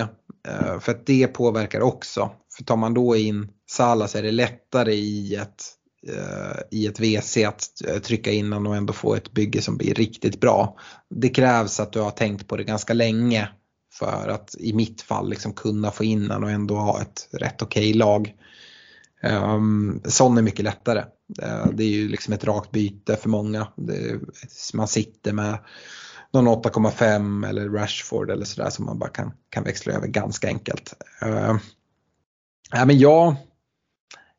Eh, 0.49 0.81
för 0.81 0.93
att 0.93 1.07
det 1.07 1.27
påverkar 1.27 1.81
också. 1.81 2.31
För 2.57 2.65
tar 2.65 2.77
man 2.77 2.95
då 2.95 3.17
in 3.17 3.49
Salah 3.71 4.09
så 4.09 4.19
är 4.19 4.23
det 4.23 4.31
lättare 4.31 4.95
i 4.95 5.35
ett, 5.35 5.63
eh, 6.09 6.61
i 6.71 6.87
ett 6.87 7.01
WC 7.01 7.37
att 7.37 7.65
eh, 7.89 7.99
trycka 7.99 8.31
in 8.31 8.53
och 8.53 8.77
ändå 8.77 8.93
få 8.93 9.15
ett 9.15 9.33
bygge 9.33 9.63
som 9.63 9.77
blir 9.77 9.95
riktigt 9.95 10.41
bra. 10.41 10.79
Det 11.11 11.29
krävs 11.29 11.81
att 11.81 11.93
du 11.93 12.01
har 12.01 12.11
tänkt 12.11 12.49
på 12.49 12.57
det 12.57 12.65
ganska 12.65 12.93
länge 12.93 13.49
för 13.93 14.29
att 14.29 14.55
i 14.59 14.73
mitt 14.73 15.03
fall 15.03 15.31
liksom 15.31 15.53
kunna 15.53 15.91
få 15.91 16.05
in 16.05 16.31
och 16.31 16.51
ändå 16.51 16.77
ha 16.77 17.01
ett 17.01 17.29
rätt 17.33 17.63
okej 17.63 17.91
okay 17.91 17.99
lag. 17.99 18.35
Um, 19.23 20.01
sån 20.05 20.39
är 20.39 20.43
mycket 20.43 20.65
lättare. 20.65 21.01
Uh, 21.43 21.67
det 21.73 21.85
är 21.85 21.89
ju 21.89 22.09
liksom 22.09 22.35
ett 22.35 22.45
rakt 22.45 22.71
byte 22.71 23.17
för 23.17 23.29
många. 23.29 23.69
Det, 23.77 24.21
man 24.75 24.89
sitter 24.89 25.33
med 25.33 25.59
någon 26.33 26.49
8,5 26.49 27.49
eller 27.49 27.69
Rashford 27.69 28.31
eller 28.31 28.45
sådär 28.45 28.71
som 28.71 28.85
man 28.85 28.99
bara 28.99 29.11
kan, 29.11 29.33
kan 29.51 29.65
växla 29.65 29.93
över 29.93 30.07
ganska 30.07 30.49
enkelt. 30.49 30.95
Uh, 31.27 31.57
ja, 32.71 32.85
men 32.85 32.99
jag, 32.99 33.37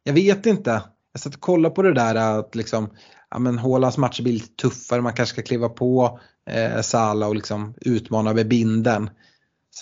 jag 0.03 0.13
vet 0.13 0.45
inte. 0.45 0.83
Jag 1.13 1.21
satt 1.21 1.35
och 1.35 1.41
kollade 1.41 1.75
på 1.75 1.81
det 1.81 1.93
där 1.93 2.15
att 2.15 2.55
liksom, 2.55 2.89
ja 3.29 3.39
men 3.39 3.57
Hålands 3.57 3.97
matcher 3.97 4.23
blir 4.23 4.33
lite 4.33 4.55
tuffare, 4.55 5.01
man 5.01 5.13
kanske 5.13 5.33
ska 5.33 5.41
kliva 5.41 5.69
på 5.69 6.19
eh, 6.49 6.81
Sala 6.81 7.27
och 7.27 7.35
liksom 7.35 7.73
utmana 7.81 8.33
med 8.33 8.47
binden. 8.47 9.09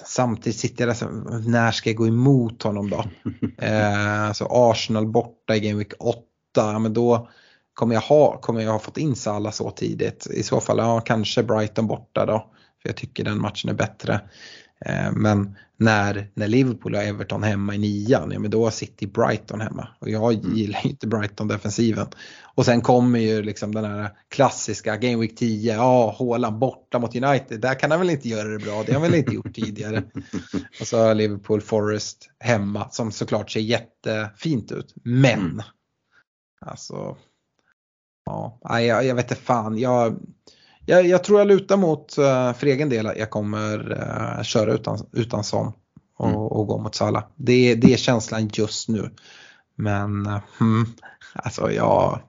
Samtidigt 0.06 0.60
sitter 0.60 0.88
jag 0.88 0.96
där 0.96 1.00
så 1.00 1.10
när 1.50 1.72
ska 1.72 1.90
jag 1.90 1.98
gå 1.98 2.08
emot 2.08 2.64
honom 2.64 2.90
då? 2.90 3.04
Eh, 3.58 4.24
alltså 4.24 4.48
Arsenal 4.50 5.08
borta 5.08 5.56
i 5.56 5.60
Game 5.60 5.78
Week 5.78 5.94
8, 6.00 6.22
ja, 6.56 6.80
men 6.80 6.94
då 6.94 7.30
kommer 7.74 7.94
jag, 7.94 8.02
ha, 8.02 8.38
kommer 8.38 8.62
jag 8.62 8.72
ha 8.72 8.80
fått 8.80 8.98
in 8.98 9.16
Sala 9.16 9.52
så 9.52 9.72
tidigt. 9.72 10.28
I 10.32 10.44
så 10.44 10.62
fall, 10.62 10.78
ja 10.78 11.02
kanske 11.02 11.44
Brighton 11.44 11.88
borta 11.88 12.26
då. 12.26 12.50
För 12.82 12.90
jag 12.90 12.96
tycker 12.96 13.24
den 13.24 13.42
matchen 13.42 13.70
är 13.70 13.74
bättre. 13.74 14.22
Eh, 14.86 15.12
men 15.12 15.56
när, 15.78 16.32
när 16.34 16.48
Liverpool 16.48 16.96
har 16.96 17.04
Everton 17.04 17.44
hemma 17.44 17.76
i 17.76 17.78
nian, 17.78 18.32
ja 18.32 18.40
men 18.40 18.52
då 18.52 18.64
har 18.64 18.72
City 18.72 19.08
Brighton 19.08 19.62
hemma. 19.62 19.88
Och 20.00 20.10
jag 20.10 20.34
Mm. 20.34 20.56
gillar 20.56 20.88
inte 20.88 21.08
Brighton-defensiven. 21.08 22.08
Och 22.56 22.66
sen 22.66 22.82
kommer 22.82 23.20
ju 23.20 23.42
liksom 23.42 23.76
den 23.76 23.86
här 23.86 24.10
klassiska 24.30 24.98
Game 24.98 25.16
Week 25.18 25.36
10, 25.38 25.74
ja 25.76 26.16
Haaland 26.20 26.58
borta 26.60 27.00
mot 27.00 27.16
United, 27.16 27.62
där 27.62 27.80
kan 27.80 27.92
han 27.92 28.00
väl 28.00 28.10
inte 28.10 28.30
göra 28.30 28.48
det 28.48 28.60
bra, 28.60 28.84
det 28.84 28.94
har 28.94 29.00
han 29.02 29.12
väl 29.12 29.16
inte 29.20 29.36
gjort 29.36 29.56
tidigare. 29.56 30.04
Och 30.82 30.88
så 30.88 30.98
har 30.98 31.16
Liverpool 31.16 31.62
Forest 31.62 32.30
hemma 32.40 32.90
som 32.90 33.12
såklart 33.12 33.52
ser 33.52 33.60
jättefint 33.60 34.72
ut. 34.72 34.94
Men, 35.04 35.40
Mm. 35.40 35.62
alltså, 36.62 37.18
ja, 38.26 38.60
jag, 38.82 39.06
jag 39.06 39.16
vet 39.16 39.32
inte 39.32 39.44
fan. 39.44 39.78
Jag, 39.78 40.20
jag, 40.90 41.08
jag 41.08 41.24
tror 41.24 41.40
jag 41.40 41.48
lutar 41.48 41.78
mot, 41.78 42.16
uh, 42.18 42.54
för 42.54 42.68
egen 42.68 42.90
del, 42.90 43.08
att 43.08 43.18
jag 43.18 43.30
kommer 43.30 43.92
uh, 43.92 44.44
köra 44.44 44.74
utan, 44.74 45.06
utan 45.12 45.44
sån 45.44 45.72
och, 46.18 46.28
Mm. 46.28 46.38
och 46.38 46.68
gå 46.68 46.78
mot 46.78 46.96
Salah. 46.96 47.24
Det, 47.36 47.76
det 47.76 47.94
är 47.94 47.98
känslan 47.98 48.50
just 48.54 48.90
nu. 48.90 49.10
Men, 49.76 50.40
hmm, 50.60 50.86
alltså 51.34 51.72
jag, 51.72 52.20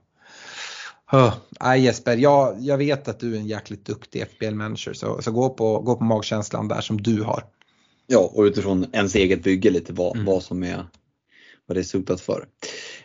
Uh, 1.12 1.34
nej 1.60 1.80
Jesper, 1.80 2.16
jag, 2.16 2.56
jag 2.60 2.78
vet 2.78 3.08
att 3.08 3.20
du 3.20 3.34
är 3.34 3.38
en 3.38 3.46
jäkligt 3.46 3.86
duktig 3.86 4.26
FBL-manager 4.26 4.92
så, 4.92 5.22
så 5.22 5.30
gå, 5.32 5.48
på, 5.48 5.80
gå 5.80 5.96
på 5.96 6.04
magkänslan 6.04 6.68
där 6.68 6.80
som 6.80 7.02
du 7.02 7.22
har. 7.22 7.44
Ja, 8.06 8.30
och 8.34 8.42
utifrån 8.42 8.86
ens 8.92 9.14
eget 9.14 9.42
bygge 9.42 9.70
lite 9.70 9.92
vad, 9.92 10.16
Mm. 10.16 10.26
vad 10.26 10.42
som 10.42 10.62
är 10.62 10.86
vad 11.66 11.76
det 11.76 11.80
är 11.80 11.84
sutat 11.84 12.20
för. 12.20 12.46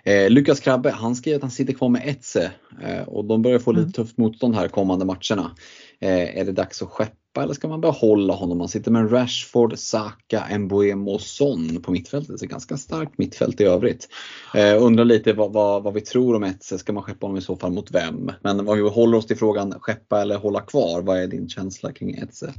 Eh, 0.05 0.29
Lukas 0.29 0.59
Krabbe, 0.59 0.91
han 0.91 1.15
skriver 1.15 1.35
att 1.35 1.41
han 1.41 1.51
sitter 1.51 1.73
kvar 1.73 1.89
med 1.89 2.01
Etze 2.05 2.51
eh, 2.83 3.01
och 3.07 3.25
de 3.25 3.41
börjar 3.41 3.59
få 3.59 3.71
lite 3.71 3.81
Mm. 3.81 3.91
tufft 3.91 4.17
motstånd 4.17 4.55
här 4.55 4.67
kommande 4.67 5.05
matcherna. 5.05 5.51
Eh, 5.99 6.37
är 6.39 6.45
det 6.45 6.51
dags 6.51 6.81
att 6.81 6.89
skeppa 6.89 7.43
eller 7.43 7.53
ska 7.53 7.67
man 7.67 7.81
behålla 7.81 8.33
honom? 8.33 8.59
Han 8.59 8.69
sitter 8.69 8.91
med 8.91 9.11
Rashford, 9.13 9.73
Saka, 9.77 10.57
Mbuemo 10.59 11.11
och 11.11 11.21
Son 11.21 11.81
på 11.81 11.91
mittfältet. 11.91 12.39
Så 12.39 12.45
ganska 12.45 12.77
starkt 12.77 13.17
mittfält 13.17 13.61
i 13.61 13.63
övrigt. 13.63 14.07
Eh, 14.53 14.83
undrar 14.83 15.05
lite 15.05 15.33
vad, 15.33 15.53
vad, 15.53 15.83
vad 15.83 15.93
vi 15.93 16.01
tror 16.01 16.35
om 16.35 16.43
Etze. 16.43 16.77
Ska 16.77 16.93
man 16.93 17.03
skeppa 17.03 17.25
honom 17.25 17.37
i 17.37 17.41
så 17.41 17.55
fall 17.55 17.71
mot 17.71 17.91
vem? 17.91 18.31
Men 18.41 18.59
om 18.69 18.77
vi 18.77 18.89
håller 18.89 19.17
oss 19.17 19.25
till 19.27 19.37
frågan 19.37 19.73
skeppa 19.79 20.21
eller 20.21 20.37
hålla 20.37 20.61
kvar. 20.61 21.01
Vad 21.01 21.17
är 21.17 21.27
din 21.27 21.49
känsla 21.49 21.91
kring 21.91 22.15
Etze? 22.15 22.53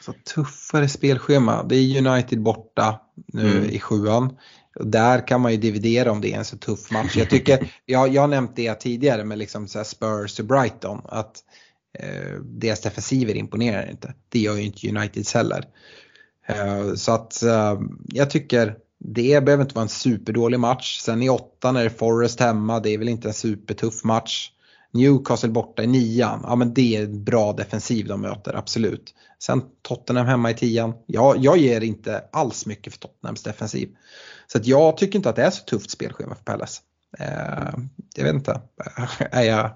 Så 0.00 0.12
tuffare 0.34 0.88
spelschema. 0.88 1.62
Det 1.62 1.76
är 1.76 2.06
United 2.08 2.40
borta 2.42 3.00
nu 3.26 3.50
Mm. 3.58 3.70
i 3.70 3.78
sjuan. 3.80 4.36
Där 4.80 5.26
kan 5.26 5.40
man 5.40 5.52
ju 5.52 5.58
dividera 5.58 6.12
om 6.12 6.20
det 6.20 6.32
är 6.32 6.38
en 6.38 6.44
så 6.44 6.56
tuff 6.56 6.90
match. 6.90 7.16
Jag 7.16 7.30
tycker, 7.30 7.72
jag, 7.86 8.08
jag 8.08 8.22
har 8.22 8.28
nämnt 8.28 8.56
det 8.56 8.74
tidigare 8.74 9.24
med 9.24 9.38
liksom 9.38 9.68
så 9.68 9.78
här 9.78 9.84
Spurs 9.84 10.40
och 10.40 10.46
Brighton. 10.46 11.00
Att 11.04 11.36
eh, 11.98 12.40
deras 12.42 12.80
defensiver 12.80 13.34
imponerar 13.34 13.90
inte. 13.90 14.14
Det 14.28 14.38
gör 14.38 14.54
ju 14.54 14.62
inte 14.62 14.88
Uniteds 14.88 15.34
heller. 15.34 15.64
Eh, 16.46 16.94
så 16.94 17.12
att 17.12 17.42
eh, 17.42 17.80
jag 18.08 18.30
tycker 18.30 18.76
det 18.98 19.44
behöver 19.44 19.62
inte 19.62 19.74
vara 19.74 19.82
en 19.82 19.88
superdålig 19.88 20.60
match. 20.60 20.98
Sen 20.98 21.22
i 21.22 21.28
åttan 21.28 21.76
är 21.76 21.84
det 21.84 21.90
Forest 21.90 22.40
hemma. 22.40 22.80
Det 22.80 22.90
är 22.90 22.98
väl 22.98 23.08
inte 23.08 23.28
en 23.28 23.34
supertuff 23.34 24.04
match. 24.04 24.50
Newcastle 24.94 25.48
borta 25.48 25.82
i 25.82 25.86
nian, 25.86 26.40
ja 26.42 26.56
men 26.56 26.74
det 26.74 26.96
är 26.96 27.04
en 27.04 27.24
bra 27.24 27.52
defensiv 27.52 28.06
de 28.06 28.20
möter, 28.20 28.54
absolut. 28.54 29.14
Sen 29.38 29.62
Tottenham 29.82 30.26
hemma 30.26 30.50
i 30.50 30.54
tian, 30.54 30.94
ja, 31.06 31.34
jag 31.38 31.58
ger 31.58 31.80
inte 31.80 32.24
alls 32.32 32.66
mycket 32.66 32.92
för 32.92 33.00
Tottenhams 33.00 33.42
defensiv. 33.42 33.88
Så 34.54 34.58
att 34.58 34.66
jag 34.66 34.96
tycker 34.96 35.16
inte 35.18 35.30
att 35.30 35.36
det 35.36 35.42
är 35.42 35.50
så 35.50 35.64
tufft 35.64 35.90
spelschema 35.90 36.34
för 36.34 36.44
Palace. 36.44 36.80
Eh, 37.18 37.74
jag 38.16 38.24
vet 38.24 38.34
inte, 38.34 38.60
är 39.18 39.42
jag, 39.42 39.70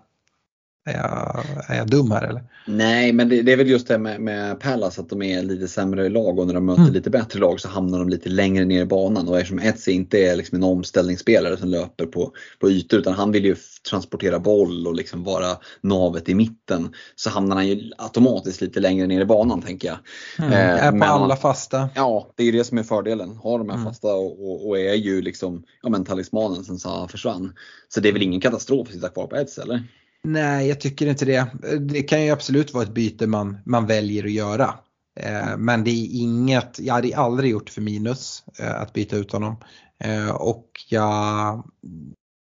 är 0.89 0.97
jag, 0.97 1.45
är 1.69 1.79
jag 1.79 1.87
dum 1.91 2.11
här 2.11 2.23
eller? 2.29 2.43
Nej, 2.67 3.13
men 3.13 3.29
det, 3.29 3.43
det 3.43 3.53
är 3.53 3.57
väl 3.57 3.69
just 3.71 3.89
det 3.89 3.99
med, 3.99 4.21
med 4.21 4.61
Palace 4.61 5.01
att 5.01 5.09
de 5.11 5.23
är 5.23 5.43
lite 5.43 5.69
sämre 5.69 6.09
lag 6.09 6.39
och 6.39 6.47
när 6.47 6.55
de 6.55 6.67
möter 6.67 6.83
Mm. 6.83 6.95
lite 6.95 7.11
bättre 7.11 7.41
lag 7.41 7.61
så 7.61 7.69
hamnar 7.69 7.99
de 7.99 8.09
lite 8.09 8.29
längre 8.29 8.65
ner 8.65 8.83
i 8.83 8.87
banan. 8.87 9.29
Och 9.29 9.37
eftersom 9.39 9.59
Etsi 9.59 9.93
inte 9.93 10.19
är 10.19 10.37
liksom 10.37 10.57
en 10.57 10.65
omställningsspelare 10.65 11.57
som 11.57 11.69
löper 11.69 12.07
på, 12.07 12.33
på 12.59 12.71
ytor 12.71 13.01
utan 13.01 13.15
han 13.15 13.33
vill 13.33 13.45
ju 13.45 13.57
transportera 13.91 14.39
boll 14.39 14.87
och 14.87 14.95
liksom 14.95 15.25
vara 15.25 15.57
navet 15.81 16.29
i 16.29 16.35
mitten 16.35 16.95
så 17.17 17.31
hamnar 17.31 17.57
han 17.57 17.69
ju 17.69 17.91
automatiskt 17.99 18.61
lite 18.61 18.81
längre 18.81 19.07
ner 19.07 19.21
i 19.21 19.25
banan 19.25 19.63
tänker 19.63 19.89
jag. 19.89 19.99
Mm. 20.39 20.53
Eh, 20.53 20.85
är 20.87 20.91
på 20.91 20.97
men- 20.97 21.09
alla 21.09 21.37
fasta. 21.37 21.89
Ja, 21.95 22.33
det 22.37 22.45
är 22.45 22.53
det 22.53 22.65
som 22.65 22.79
är 22.79 22.83
fördelen. 22.83 23.37
Har 23.37 23.59
de 23.59 23.69
här 23.69 23.77
Mm. 23.77 23.89
fasta 23.89 24.15
och, 24.15 24.51
och, 24.51 24.69
och 24.69 24.79
är 24.79 24.95
ju 24.95 25.23
liksom 25.23 25.63
ja, 25.83 25.89
men 25.89 26.05
talismanen 26.05 26.65
sen 26.65 26.79
Zaha 26.79 27.09
försvann. 27.09 27.53
Så 27.89 28.01
det 28.01 28.09
är 28.09 28.13
väl 28.13 28.23
ingen 28.23 28.41
katastrof 28.41 28.89
att 28.89 28.95
sitta 28.95 29.09
kvar 29.09 29.27
på 29.27 29.37
Etsi 29.37 29.61
eller? 29.61 29.83
Nej, 30.25 30.69
jag 30.69 30.81
tycker 30.81 31.07
inte 31.07 31.25
det. 31.25 31.47
Det 31.81 32.03
kan 32.03 32.25
ju 32.25 32.31
absolut 32.31 32.75
vara 32.75 32.85
ett 32.85 32.95
byte 32.95 33.27
man, 33.27 33.59
man 33.65 33.87
väljer 33.87 34.25
att 34.25 34.33
göra. 34.33 34.75
Eh, 35.21 35.57
men 35.57 35.85
det 35.85 35.91
är 35.91 36.21
inget, 36.23 36.79
jag 36.79 36.95
hade 36.95 37.17
aldrig 37.17 37.51
gjort 37.51 37.71
för 37.71 37.81
minus 37.81 38.45
eh, 38.59 38.81
att 38.81 38.93
byta 38.93 39.17
ut 39.17 39.33
honom. 39.33 39.57
Eh, 40.05 40.31
och 40.31 40.71
jag, 40.89 41.65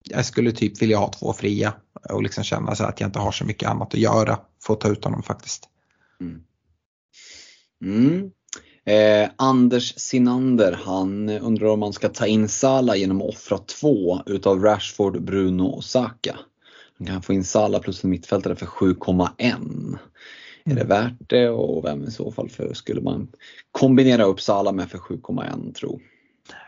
jag 0.09 0.25
skulle 0.25 0.51
typ 0.51 0.81
vilja 0.81 0.97
ha 0.97 1.11
två 1.11 1.33
fria 1.33 1.73
och 2.09 2.23
liksom 2.23 2.43
känna 2.43 2.75
så 2.75 2.83
att 2.83 2.99
jag 2.99 3.07
inte 3.07 3.19
har 3.19 3.31
så 3.31 3.45
mycket 3.45 3.69
annat 3.69 3.93
att 3.93 3.99
göra 3.99 4.39
för 4.65 4.73
att 4.73 4.79
ta 4.79 4.89
ut 4.89 5.03
honom 5.03 5.23
faktiskt. 5.23 5.69
Mm. 7.83 8.31
Eh, 8.85 9.29
Anders 9.35 9.93
Sinander, 9.97 10.79
han 10.85 11.29
undrar 11.29 11.67
om 11.67 11.79
man 11.79 11.93
ska 11.93 12.09
ta 12.09 12.27
in 12.27 12.49
Salah 12.49 12.97
genom 12.97 13.21
att 13.21 13.27
offra 13.27 13.57
två 13.57 14.21
utav 14.25 14.63
Rashford, 14.63 15.23
Bruno 15.23 15.63
och 15.63 15.83
Saka. 15.83 16.39
Man 16.97 17.07
kan 17.07 17.21
få 17.21 17.33
in 17.33 17.43
Salah 17.43 17.81
plus 17.81 18.03
en 18.03 18.09
mittfältare 18.09 18.55
för 18.55 18.65
7,1. 18.65 19.97
Är 20.65 20.75
det 20.75 20.83
värt 20.83 21.13
det 21.29 21.49
och 21.49 21.85
vem 21.85 22.03
i 22.03 22.11
så 22.11 22.31
fall 22.31 22.49
för 22.49 22.73
skulle 22.73 23.01
man 23.01 23.27
kombinera 23.71 24.23
upp 24.23 24.41
Salah 24.41 24.73
med 24.73 24.89
för 24.89 24.97
7,1 24.97 25.73
tro? 25.73 25.99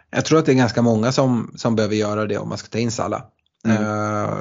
Jag 0.10 0.26
tror 0.26 0.40
att 0.40 0.46
det 0.46 0.52
är 0.52 0.56
ganska 0.56 0.82
många 0.82 1.12
som, 1.12 1.54
som 1.56 1.76
behöver 1.76 1.96
göra 1.96 2.26
det 2.26 2.38
om 2.38 2.50
man 2.50 2.58
ska 2.58 2.68
ta 2.68 2.78
in 2.78 2.92
Salah. 2.92 3.22
Mm. 3.66 3.84
Eh, 3.84 4.40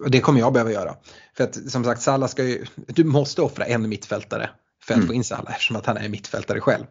och 0.00 0.10
det 0.10 0.20
kommer 0.20 0.40
jag 0.40 0.52
behöva 0.52 0.72
göra. 0.72 0.94
För 1.36 1.44
att 1.44 1.70
som 1.70 1.84
sagt 1.84 2.02
Salah 2.02 2.28
ska 2.28 2.44
ju, 2.44 2.64
du 2.76 3.04
måste 3.04 3.42
offra 3.42 3.64
en 3.64 3.88
mittfältare 3.88 4.50
för 4.84 4.94
att 4.94 4.98
Mm. 4.98 5.08
få 5.08 5.14
in 5.14 5.24
Salah 5.24 5.52
eftersom 5.52 5.76
att 5.76 5.86
han 5.86 5.96
är 5.96 6.08
mittfältare 6.08 6.60
själv. 6.60 6.84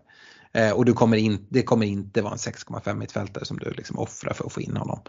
Eh, 0.51 0.71
och 0.71 0.85
du 0.85 0.93
kommer 0.93 1.17
in, 1.17 1.45
det 1.49 1.63
kommer 1.63 1.85
inte 1.85 2.21
vara 2.21 2.31
en 2.33 2.37
6,5 2.37 2.95
mittfältare 2.95 3.45
som 3.45 3.57
du 3.57 3.71
liksom 3.71 3.99
offrar 3.99 4.33
för 4.33 4.45
att 4.45 4.53
få 4.53 4.61
in 4.61 4.77
honom. 4.77 4.99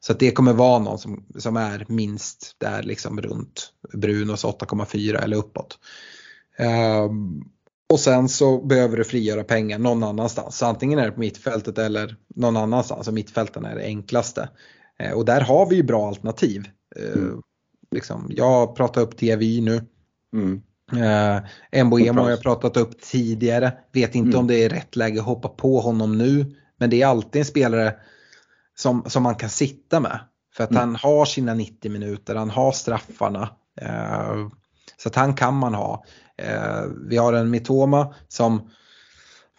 Så 0.00 0.12
det 0.12 0.30
kommer 0.30 0.52
vara 0.52 0.78
någon 0.78 0.98
som, 0.98 1.26
som 1.38 1.56
är 1.56 1.84
minst 1.88 2.54
där 2.58 2.82
liksom 2.82 3.20
runt 3.20 3.72
Brunos 3.92 4.44
8,4 4.44 5.22
eller 5.22 5.36
uppåt. 5.36 5.78
Ehm, 6.58 7.44
och 7.92 8.00
sen 8.00 8.28
så 8.28 8.64
behöver 8.66 8.96
du 8.96 9.04
frigöra 9.04 9.44
pengar 9.44 9.78
någon 9.78 10.02
annanstans. 10.02 10.56
Så 10.58 10.66
antingen 10.66 10.98
är 10.98 11.06
det 11.06 11.12
på 11.12 11.20
mittfältet 11.20 11.78
eller 11.78 12.16
någon 12.34 12.56
annanstans. 12.56 13.08
Och 13.08 13.14
mittfälten 13.14 13.64
är 13.64 13.74
det 13.74 13.84
enklaste. 13.84 14.48
Eh, 14.98 15.12
och 15.12 15.24
där 15.24 15.40
har 15.40 15.70
vi 15.70 15.76
ju 15.76 15.82
bra 15.82 16.08
alternativ. 16.08 16.68
Eh, 16.96 17.12
Mm. 17.22 17.42
liksom, 17.90 18.30
jag 18.36 18.76
pratar 18.76 19.00
upp 19.00 19.16
TVY 19.16 19.60
nu. 19.60 19.84
Mm. 20.34 20.62
Eh, 20.92 21.84
Mboemo 21.84 22.20
har 22.22 22.30
jag 22.30 22.42
pratat 22.42 22.76
upp 22.76 23.00
tidigare. 23.00 23.72
Vet 23.92 24.14
inte 24.14 24.28
Mm. 24.28 24.40
om 24.40 24.46
det 24.46 24.64
är 24.64 24.68
rätt 24.68 24.96
läge 24.96 25.20
att 25.20 25.26
hoppa 25.26 25.48
på 25.48 25.80
honom 25.80 26.18
nu. 26.18 26.56
Men 26.78 26.90
det 26.90 27.02
är 27.02 27.06
alltid 27.06 27.40
en 27.40 27.46
spelare 27.46 27.94
som, 28.74 29.04
som 29.06 29.22
man 29.22 29.34
kan 29.34 29.50
sitta 29.50 30.00
med. 30.00 30.18
För 30.54 30.64
att 30.64 30.70
Mm. 30.70 30.80
han 30.80 30.96
har 30.96 31.24
sina 31.24 31.54
90 31.54 31.90
minuter, 31.90 32.34
han 32.34 32.50
har 32.50 32.72
straffarna. 32.72 33.48
Eh, 33.80 34.48
så 34.96 35.08
att 35.08 35.14
han 35.14 35.34
kan 35.34 35.54
man 35.54 35.74
ha. 35.74 36.04
Eh, 36.38 36.84
vi 37.08 37.16
har 37.16 37.32
en 37.32 37.50
Mitoma 37.50 38.14
som 38.28 38.70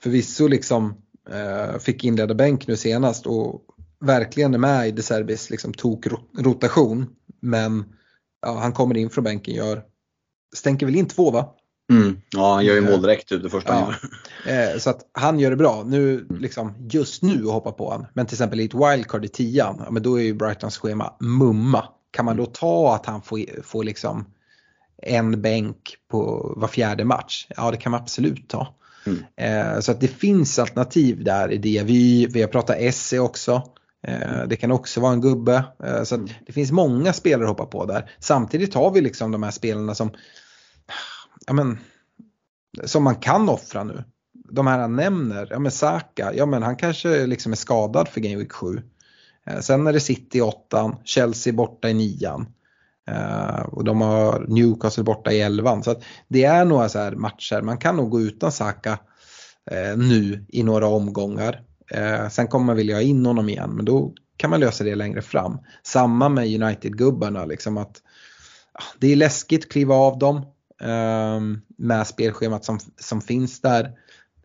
förvisso 0.02 0.48
liksom 0.48 1.02
eh, 1.30 1.78
fick 1.80 2.04
inleda 2.04 2.34
bänk 2.34 2.68
nu 2.68 2.78
senast 2.78 3.26
och 3.28 3.62
verkligen 4.00 4.54
är 4.54 4.58
med 4.58 4.88
i 4.88 4.92
De 4.92 5.02
Serbis 5.02 5.50
liksom 5.50 5.74
tok-rotation. 5.74 7.06
Men 7.42 7.86
ja, 8.42 8.60
han 8.60 8.74
kommer 8.74 8.98
in 8.98 9.10
från 9.10 9.24
bänken, 9.24 9.54
gör, 9.54 9.84
stänker 10.56 10.86
väl 10.86 10.96
in 10.96 11.08
två 11.08 11.32
va? 11.32 11.54
Mm. 11.92 12.22
Ja, 12.30 12.54
han 12.54 12.66
gör 12.66 12.76
ju 12.76 12.82
mål 12.82 13.02
direkt 13.02 13.30
typ 13.30 13.44
det 13.44 13.50
första 13.50 13.74
han 13.74 13.84
gör. 13.88 13.96
Eh, 14.48 14.78
så 14.80 14.90
att 14.90 15.00
han 15.12 15.40
gör 15.40 15.50
det 15.50 15.56
bra. 15.56 15.84
Nu, 15.86 16.14
Mm. 16.14 16.42
liksom, 16.42 16.74
just 16.92 17.24
nu 17.24 17.46
att 17.48 17.54
hoppa 17.54 17.72
på 17.72 17.92
han. 17.92 18.06
Men 18.14 18.26
till 18.26 18.36
exempel 18.36 18.60
i 18.60 18.66
ett 18.66 18.74
wildcard 18.74 19.26
i 19.26 19.28
tian, 19.28 19.82
ja, 19.86 19.92
men 19.92 20.04
då 20.04 20.20
är 20.20 20.24
ju 20.24 20.34
Brightons 20.34 20.78
schema 20.78 21.14
mumma. 21.20 21.84
Kan 22.12 22.26
man 22.26 22.38
då 22.38 22.44
Mm. 22.44 22.54
ta 22.54 22.96
att 22.96 23.06
han 23.06 23.22
får, 23.22 23.64
får 23.64 23.84
liksom 23.84 24.26
en 25.04 25.42
bänk 25.42 25.96
på 26.12 26.54
var 26.58 26.68
fjärde 26.68 27.06
match? 27.06 27.48
Ja, 27.58 27.72
det 27.72 27.78
kan 27.78 27.92
man 27.92 28.02
absolut 28.02 28.48
ta. 28.50 28.76
Mm. 29.06 29.24
Eh, 29.36 29.80
så 29.80 29.92
att 29.92 30.02
det 30.02 30.08
finns 30.08 30.60
alternativ 30.60 31.24
där 31.24 31.52
i 31.52 31.58
det. 31.58 31.84
Vi, 31.84 32.26
vi 32.26 32.42
har 32.42 32.48
pratat 32.50 32.76
Esse 32.80 33.20
också. 33.20 33.62
Eh, 34.08 34.44
det 34.48 34.56
kan 34.56 34.72
också 34.72 35.02
vara 35.02 35.14
en 35.14 35.22
gubbe. 35.22 35.64
Eh, 35.84 36.04
så 36.04 36.16
Mm. 36.16 36.30
det 36.46 36.54
finns 36.54 36.72
många 36.72 37.14
spelare 37.14 37.44
att 37.44 37.50
hoppa 37.50 37.66
på 37.66 37.86
där. 37.86 38.12
Samtidigt 38.20 38.74
har 38.74 38.92
vi 38.92 39.02
liksom 39.02 39.32
de 39.32 39.44
här 39.44 39.52
spelarna 39.52 39.96
som 39.96 40.12
ja, 41.48 41.54
men, 41.54 41.80
som 42.86 43.04
man 43.04 43.16
kan 43.16 43.50
offra 43.50 43.84
nu. 43.84 44.04
De 44.52 44.68
här 44.68 44.80
han 44.80 44.96
nämner, 44.96 45.48
ja 45.50 45.60
men 45.60 45.72
Saka, 45.72 46.34
ja 46.34 46.46
men 46.46 46.64
han 46.64 46.76
kanske 46.76 47.26
liksom 47.26 47.52
är 47.52 47.56
skadad 47.56 48.08
för 48.08 48.22
Game 48.22 48.36
Week 48.36 48.52
7. 48.52 48.82
Eh, 49.48 49.60
sen 49.60 49.88
är 49.88 49.94
det 49.94 50.00
City 50.00 50.38
i 50.38 50.42
åttan, 50.42 50.96
Chelsea 51.04 51.54
borta 51.54 51.90
i 51.90 51.94
nian. 51.94 52.48
Och 53.66 53.84
de 53.84 54.02
har 54.02 54.46
Newcastle 54.48 55.04
borta 55.04 55.32
i 55.32 55.42
elvan. 55.42 55.84
Så 55.84 55.96
det 56.28 56.44
är 56.44 56.66
några 56.66 56.90
så 56.90 57.00
här 57.00 57.12
matcher, 57.12 57.62
man 57.62 57.78
kan 57.78 57.96
nog 57.96 58.10
gå 58.10 58.22
utan 58.22 58.52
Saka 58.52 59.00
nu 59.98 60.46
i 60.50 60.64
några 60.64 60.88
omgångar. 60.88 61.62
Eh, 61.92 62.30
sen 62.30 62.48
kommer 62.48 62.66
man 62.66 62.76
vilja 62.76 62.96
ha 62.96 63.02
in 63.02 63.26
honom 63.26 63.50
igen 63.50 63.76
men 63.76 63.86
då 63.86 64.14
kan 64.38 64.50
man 64.50 64.60
lösa 64.60 64.84
det 64.84 64.96
längre 64.96 65.22
fram. 65.22 65.58
Samma 65.84 66.30
med 66.30 66.62
United-gubbarna 66.62 67.46
liksom 67.46 67.78
att 67.78 68.02
ah, 68.74 68.84
det 69.00 69.12
är 69.12 69.16
läskigt 69.16 69.64
att 69.64 69.72
kliva 69.72 69.96
av 69.96 70.20
dem 70.20 70.38
eh, 70.82 71.42
med 71.78 72.08
spelschemat 72.08 72.66
som, 72.66 72.80
som 73.00 73.22
finns 73.22 73.62
där. 73.62 73.92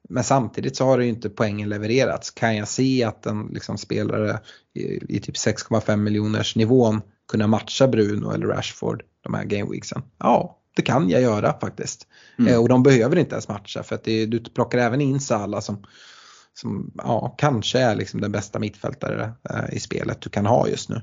Men 0.09 0.25
samtidigt 0.25 0.77
så 0.77 0.85
har 0.85 0.99
det 0.99 1.05
ju 1.05 1.11
inte 1.11 1.31
poängen 1.31 1.69
levererats. 1.69 2.31
Kan 2.31 2.57
jag 2.57 2.69
se 2.69 3.05
att 3.05 3.27
en 3.27 3.47
liksom, 3.53 3.79
spelare 3.79 4.41
i, 4.75 5.17
i 5.17 5.21
typ 5.21 5.35
6,5 5.35 5.97
miljoners 5.97 6.57
nivån 6.57 7.01
kunna 7.29 7.47
matcha 7.47 7.89
Bruno 7.89 8.31
eller 8.31 8.47
Rashford 8.47 9.03
de 9.23 9.35
här 9.35 9.45
gameweeksen? 9.45 10.03
Ja, 10.19 10.59
det 10.77 10.83
kan 10.83 11.11
jag 11.11 11.23
göra 11.23 11.59
faktiskt. 11.61 12.07
Mm. 12.39 12.53
Eh, 12.53 12.61
och 12.61 12.69
de 12.69 12.83
behöver 12.83 13.17
inte 13.17 13.35
ens 13.35 13.49
matcha 13.49 13.83
för 13.83 13.95
att 13.95 14.05
det, 14.05 14.27
du 14.27 14.45
plockar 14.45 14.79
även 14.79 15.01
in 15.01 15.21
Salah 15.21 15.61
som, 15.61 15.87
som 16.55 16.93
ja, 16.95 17.35
kanske 17.39 17.79
är 17.79 17.95
liksom 17.95 18.21
den 18.21 18.33
bästa 18.33 18.59
mittfältare 18.59 19.33
eh, 19.51 19.75
i 19.77 19.81
spelet 19.81 20.21
du 20.21 20.31
kan 20.31 20.47
ha 20.47 20.69
just 20.69 20.89
nu. 20.89 21.01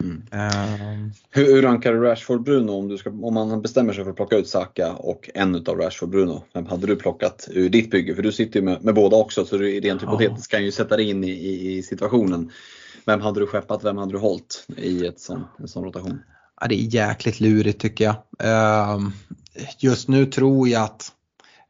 Mm. 0.00 0.22
Uh, 0.32 1.10
hur, 1.30 1.44
hur 1.44 1.62
rankar 1.62 1.92
du 1.92 2.00
Rashford 2.00 2.42
Bruno 2.42 2.72
om, 2.72 2.88
du 2.88 2.98
ska, 2.98 3.10
om 3.10 3.34
man 3.34 3.62
bestämmer 3.62 3.92
sig 3.92 4.04
för 4.04 4.10
att 4.10 4.16
plocka 4.16 4.36
ut 4.36 4.48
Saka 4.48 4.92
och 4.92 5.30
en 5.34 5.54
utav 5.54 5.78
Rashford 5.78 6.08
Bruno? 6.08 6.44
Vem 6.54 6.66
hade 6.66 6.86
du 6.86 6.96
plockat 6.96 7.48
ur 7.50 7.68
ditt 7.68 7.90
bygge? 7.90 8.14
För 8.14 8.22
du 8.22 8.32
sitter 8.32 8.60
ju 8.60 8.64
med, 8.64 8.84
med 8.84 8.94
båda 8.94 9.16
också 9.16 9.44
så 9.44 9.56
du 9.56 9.80
rent 9.80 10.02
ja. 10.02 10.08
hypotetiskt 10.08 10.50
kan 10.50 10.64
ju 10.64 10.72
sätta 10.72 10.96
dig 10.96 11.10
in 11.10 11.24
i, 11.24 11.30
i, 11.30 11.76
i, 11.76 11.82
situationen. 11.82 12.50
Vem 13.04 13.20
hade 13.20 13.40
du 13.40 13.46
skeppat? 13.46 13.84
Vem 13.84 13.96
hade 13.96 14.12
du 14.12 14.18
hållit 14.18 14.66
i 14.76 15.06
ett 15.06 15.20
sån, 15.20 15.44
en 15.58 15.68
sån 15.68 15.84
rotation? 15.84 16.20
Ja, 16.60 16.66
det 16.66 16.74
är 16.74 16.94
jäkligt 16.94 17.40
lurigt 17.40 17.80
tycker 17.80 18.04
jag. 18.04 18.14
Uh, 18.44 19.08
just 19.78 20.08
nu 20.08 20.26
tror 20.26 20.68
jag 20.68 20.82
att, 20.82 21.12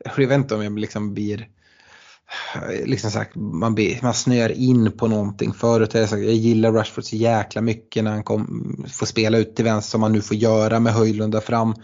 jag 0.05 0.29
vet 0.29 0.39
inte 0.39 0.55
om 0.55 0.63
jag 0.63 0.79
liksom 0.79 1.15
blir 1.15 1.49
liksom 2.85 3.11
sagt, 3.11 3.35
man, 3.35 3.75
blir, 3.75 3.99
man 4.03 4.15
snör 4.15 4.53
in 4.53 4.93
på 4.93 5.09
någonting. 5.09 5.53
Förut 5.53 5.93
har 5.93 6.01
jag 6.01 6.09
sagt, 6.09 6.23
jag 6.23 6.35
gillar 6.35 6.73
Rashford 6.73 7.05
så 7.05 7.17
jäkla 7.17 7.61
mycket 7.61 8.05
när 8.05 8.11
han 8.11 8.23
kom, 8.23 8.87
får 8.93 9.07
spela 9.07 9.39
ut 9.39 9.57
till 9.57 9.65
vänster 9.65 9.91
som 9.91 10.03
han 10.03 10.13
nu 10.13 10.23
får 10.23 10.37
göra 10.37 10.81
med 10.81 10.93
Höjlund 10.93 11.33
där 11.33 11.41
fram. 11.41 11.75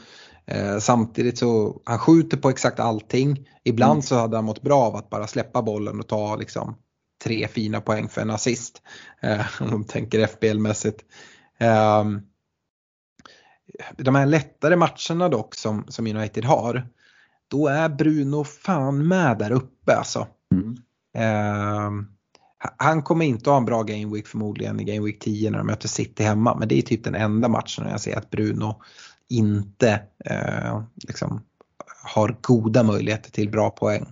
Eh, 0.46 0.78
samtidigt 0.78 1.38
så, 1.38 1.80
han 1.84 1.98
skjuter 1.98 2.36
på 2.36 2.50
exakt 2.50 2.80
allting. 2.80 3.48
Ibland 3.64 3.92
mm. 3.92 4.02
så 4.02 4.14
hade 4.14 4.36
han 4.36 4.44
mått 4.44 4.62
bra 4.62 4.82
av 4.82 4.96
att 4.96 5.10
bara 5.10 5.26
släppa 5.26 5.62
bollen 5.62 6.00
och 6.00 6.08
ta 6.08 6.36
liksom 6.36 6.76
tre 7.24 7.48
fina 7.48 7.80
poäng 7.80 8.08
för 8.08 8.20
en 8.20 8.30
assist. 8.30 8.82
Eh, 9.22 9.46
om 9.60 9.70
man 9.70 9.84
tänker 9.84 10.26
FBL-mässigt. 10.26 11.00
Eh, 11.58 12.04
de 13.96 14.14
här 14.14 14.26
lättare 14.26 14.76
matcherna 14.76 15.28
dock 15.28 15.54
som, 15.54 15.84
som 15.88 16.06
United 16.06 16.44
har, 16.44 16.88
då 17.48 17.68
är 17.68 17.88
Bruno 17.88 18.44
fan 18.44 19.08
med 19.08 19.38
där 19.38 19.50
uppe 19.50 19.96
alltså. 19.96 20.26
Mm. 20.52 20.76
Eh, 21.16 21.90
han 22.76 23.02
kommer 23.02 23.24
inte 23.24 23.50
ha 23.50 23.56
en 23.56 23.64
bra 23.64 23.82
Game 23.82 24.14
Week 24.14 24.26
förmodligen 24.26 24.80
i 24.80 24.84
Game 24.84 25.06
Week 25.06 25.20
10 25.20 25.50
när 25.50 25.58
de 25.58 25.66
möter 25.66 25.88
City 25.88 26.22
hemma. 26.22 26.54
Men 26.54 26.68
det 26.68 26.78
är 26.78 26.82
typ 26.82 27.04
den 27.04 27.14
enda 27.14 27.48
matchen 27.48 27.86
jag 27.90 28.00
ser 28.00 28.16
att 28.16 28.30
Bruno 28.30 28.82
inte 29.28 30.02
eh, 30.24 30.82
liksom, 31.08 31.42
har 32.04 32.36
goda 32.40 32.82
möjligheter 32.82 33.30
till 33.30 33.50
bra 33.50 33.70
poäng. 33.70 34.06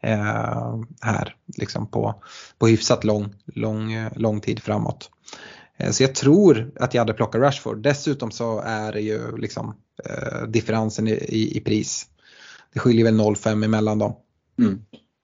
Eh, 0.00 0.80
här 1.00 1.34
liksom 1.56 1.86
på, 1.86 2.22
på 2.58 2.66
hyfsat 2.66 3.04
lång, 3.04 3.34
lång, 3.46 4.08
lång 4.16 4.40
tid 4.40 4.62
framåt. 4.62 5.10
Eh, 5.76 5.90
så 5.90 6.02
jag 6.02 6.14
tror 6.14 6.72
att 6.80 6.94
jag 6.94 7.00
hade 7.00 7.14
plockat 7.14 7.40
Rashford. 7.40 7.82
Dessutom 7.82 8.30
så 8.30 8.60
är 8.60 8.92
det 8.92 9.00
ju 9.00 9.36
liksom 9.36 9.76
eh, 10.04 10.42
differensen 10.48 11.08
i, 11.08 11.12
i, 11.12 11.56
i, 11.56 11.60
pris. 11.60 12.06
Det 12.76 12.80
skiljer 12.80 13.04
väl 13.04 13.14
0,5 13.14 13.64
emellan 13.64 13.98
dem. 13.98 14.16
Mm. 14.58 14.80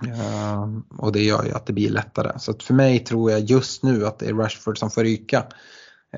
Uh, 0.06 0.80
och 0.98 1.12
det 1.12 1.22
gör 1.22 1.44
ju 1.44 1.52
att 1.52 1.66
det 1.66 1.72
blir 1.72 1.90
lättare. 1.90 2.38
Så 2.38 2.54
för 2.54 2.74
mig 2.74 2.98
tror 2.98 3.30
jag 3.30 3.40
just 3.40 3.82
nu 3.82 4.06
att 4.06 4.18
det 4.18 4.26
är 4.26 4.34
Rashford 4.34 4.78
som 4.78 4.90
får 4.90 5.04
ryka. 5.04 5.46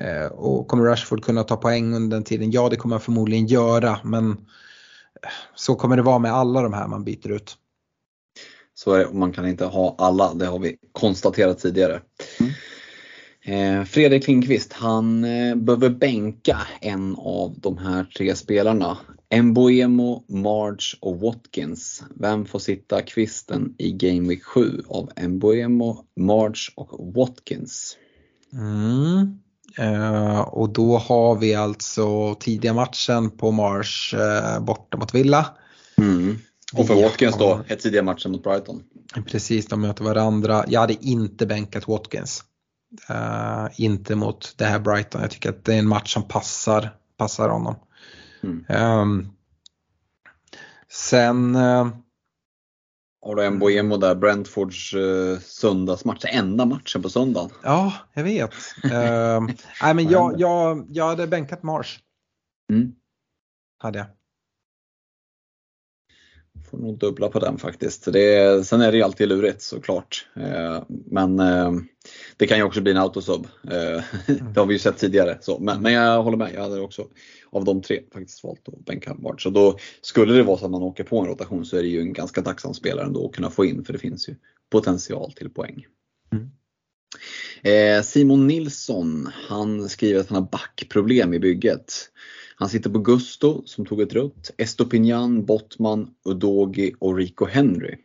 Uh, 0.01 0.27
och 0.27 0.67
kommer 0.67 0.83
Rashford 0.83 1.23
kunna 1.23 1.43
ta 1.43 1.55
poäng 1.55 1.95
under 1.95 2.17
den 2.17 2.23
tiden? 2.23 2.51
Ja, 2.51 2.69
det 2.69 2.75
kommer 2.75 2.95
han 2.95 3.01
förmodligen 3.01 3.45
göra. 3.45 3.99
Men 4.03 4.37
så 5.55 5.75
kommer 5.75 5.95
det 5.95 6.01
vara 6.01 6.19
med 6.19 6.33
alla 6.33 6.61
de 6.61 6.73
här 6.73 6.87
man 6.87 7.03
byter 7.03 7.31
ut. 7.31 7.57
Så 8.73 8.93
är 8.93 8.99
det, 8.99 9.13
man 9.13 9.33
kan 9.33 9.47
inte 9.47 9.65
ha 9.65 9.95
alla, 9.97 10.33
det 10.33 10.45
har 10.45 10.59
vi 10.59 10.77
konstaterat 10.91 11.59
tidigare. 11.59 12.01
Mm. 12.39 12.51
Eh, 13.79 13.85
Fredrik 13.85 14.27
Lindqvist, 14.27 14.73
han 14.73 15.23
eh, 15.23 15.55
behöver 15.55 15.89
bänka 15.89 16.57
en 16.81 17.15
av 17.15 17.55
de 17.57 17.77
här 17.77 18.03
tre 18.17 18.35
spelarna. 18.35 18.97
Emboemo, 19.29 20.23
Marge 20.27 20.97
och 21.01 21.19
Watkins. 21.19 22.03
Vem 22.15 22.45
får 22.45 22.59
sitta 22.59 23.01
kvisten 23.01 23.75
i 23.77 23.91
Game 23.91 24.29
Week 24.29 24.43
7 24.43 24.83
av 24.87 25.09
Emboemo, 25.15 26.05
Marge 26.19 26.71
och 26.75 27.13
Watkins? 27.13 27.97
Mm. 28.53 29.39
Uh, 29.79 30.39
och 30.39 30.69
då 30.69 30.97
har 30.97 31.35
vi 31.35 31.55
alltså 31.55 32.35
tidiga 32.35 32.73
matchen 32.73 33.31
på 33.31 33.51
Mars 33.51 34.15
uh, 34.17 34.63
borta 34.63 34.97
mot 34.97 35.15
Villa. 35.15 35.45
Mm. 35.97 36.37
Och 36.73 36.87
för 36.87 37.03
Watkins 37.03 37.37
då, 37.37 37.59
ett 37.67 37.79
tidiga 37.79 38.03
matchen 38.03 38.31
mot 38.31 38.43
Brighton. 38.43 38.83
Precis, 39.27 39.67
de 39.67 39.81
möter 39.81 40.03
varandra. 40.03 40.65
Jag 40.67 40.79
hade 40.79 41.05
inte 41.05 41.45
bänkat 41.45 41.87
Watkins. 41.87 42.43
Uh, 43.09 43.67
inte 43.77 44.15
mot 44.15 44.53
det 44.57 44.65
här 44.65 44.79
Brighton. 44.79 45.21
Jag 45.21 45.31
tycker 45.31 45.49
att 45.49 45.65
det 45.65 45.73
är 45.73 45.79
en 45.79 45.87
match 45.87 46.13
som 46.13 46.23
passar, 46.23 46.89
passar 47.17 47.49
honom. 47.49 47.75
Mm. 48.45 48.65
Um, 49.01 49.37
sen 50.87 51.55
uh, 51.55 51.87
har 53.21 53.35
du 53.35 53.45
en 53.45 53.59
Boemo 53.59 53.97
där, 53.97 54.15
Brentfords 54.15 54.93
uh, 54.93 55.39
söndagsmatch, 55.39 56.25
enda 56.27 56.65
matchen 56.65 57.01
på 57.01 57.09
söndagen. 57.09 57.49
Ja, 57.63 57.93
jag 58.13 58.23
vet. 58.23 58.53
uh, 58.85 59.55
nej, 59.81 59.93
men 59.93 60.09
jag, 60.09 60.33
jag, 60.39 60.87
jag 60.89 61.07
hade 61.07 61.27
bänkat 61.27 61.63
Mars. 61.63 61.99
Mm. 62.71 62.91
Hade 63.77 63.99
jag. 63.99 64.07
Får 66.75 66.81
nog 66.81 66.97
dubbla 66.97 67.29
på 67.29 67.39
den 67.39 67.57
faktiskt. 67.57 68.13
Det 68.13 68.67
sen 68.67 68.81
är 68.81 68.91
det 68.91 68.97
ju 68.97 69.03
alltid 69.03 69.29
lurigt 69.29 69.61
såklart. 69.61 70.27
Uh, 70.37 70.83
men 70.87 71.41
det 72.37 72.47
kan 72.47 72.57
ju 72.57 72.63
också 72.63 72.81
bli 72.81 72.91
en 72.91 72.97
autosub. 72.97 73.47
Eh, 73.63 74.03
det 74.53 74.59
har 74.59 74.65
vi 74.65 74.73
ju 74.73 74.79
sett 74.79 74.97
tidigare. 74.97 75.37
Så, 75.41 75.59
men, 75.59 75.81
men, 75.81 75.93
jag 75.93 76.23
håller 76.23 76.37
med, 76.37 76.51
jag 76.55 76.61
hade 76.61 76.81
också 76.81 77.07
av 77.49 77.65
de 77.65 77.81
tre 77.81 78.01
faktiskt 78.13 78.43
valt 78.43 78.67
att 78.67 78.85
bänka. 78.85 79.17
Så 79.37 79.49
då 79.49 79.77
skulle 80.01 80.33
det 80.33 80.43
vara 80.43 80.57
så 80.57 80.65
att 80.65 80.71
man 80.71 80.83
åker 80.83 81.03
på 81.03 81.19
en 81.19 81.27
rotation 81.27 81.65
så 81.65 81.77
är 81.77 81.81
det 81.81 81.87
ju 81.87 82.01
en 82.01 82.13
ganska 82.13 82.41
tacksam 82.41 82.73
spelare 82.73 83.05
ändå 83.05 83.25
att 83.25 83.35
kunna 83.35 83.49
få 83.49 83.65
in 83.65 83.85
för 83.85 83.93
det 83.93 83.99
finns 83.99 84.29
ju 84.29 84.35
potential 84.71 85.31
till 85.31 85.49
poäng. 85.49 85.85
Mm. 86.31 86.51
Eh, 87.63 88.03
Simon 88.03 88.47
Nilsson, 88.47 89.29
han 89.47 89.89
skriver 89.89 90.19
att 90.19 90.29
han 90.29 90.43
har 90.43 90.49
backproblem 90.51 91.33
i 91.33 91.39
bygget. 91.39 91.93
Han 92.55 92.69
sitter 92.69 92.89
på 92.89 92.99
Gusto 92.99 93.61
som 93.65 93.85
tog 93.85 94.01
ett 94.01 94.13
rött, 94.13 94.51
Estopinian, 94.57 95.45
Bottman, 95.45 96.09
Udogi 96.25 96.95
och 96.99 97.15
Rico 97.15 97.45
Henry. 97.45 97.95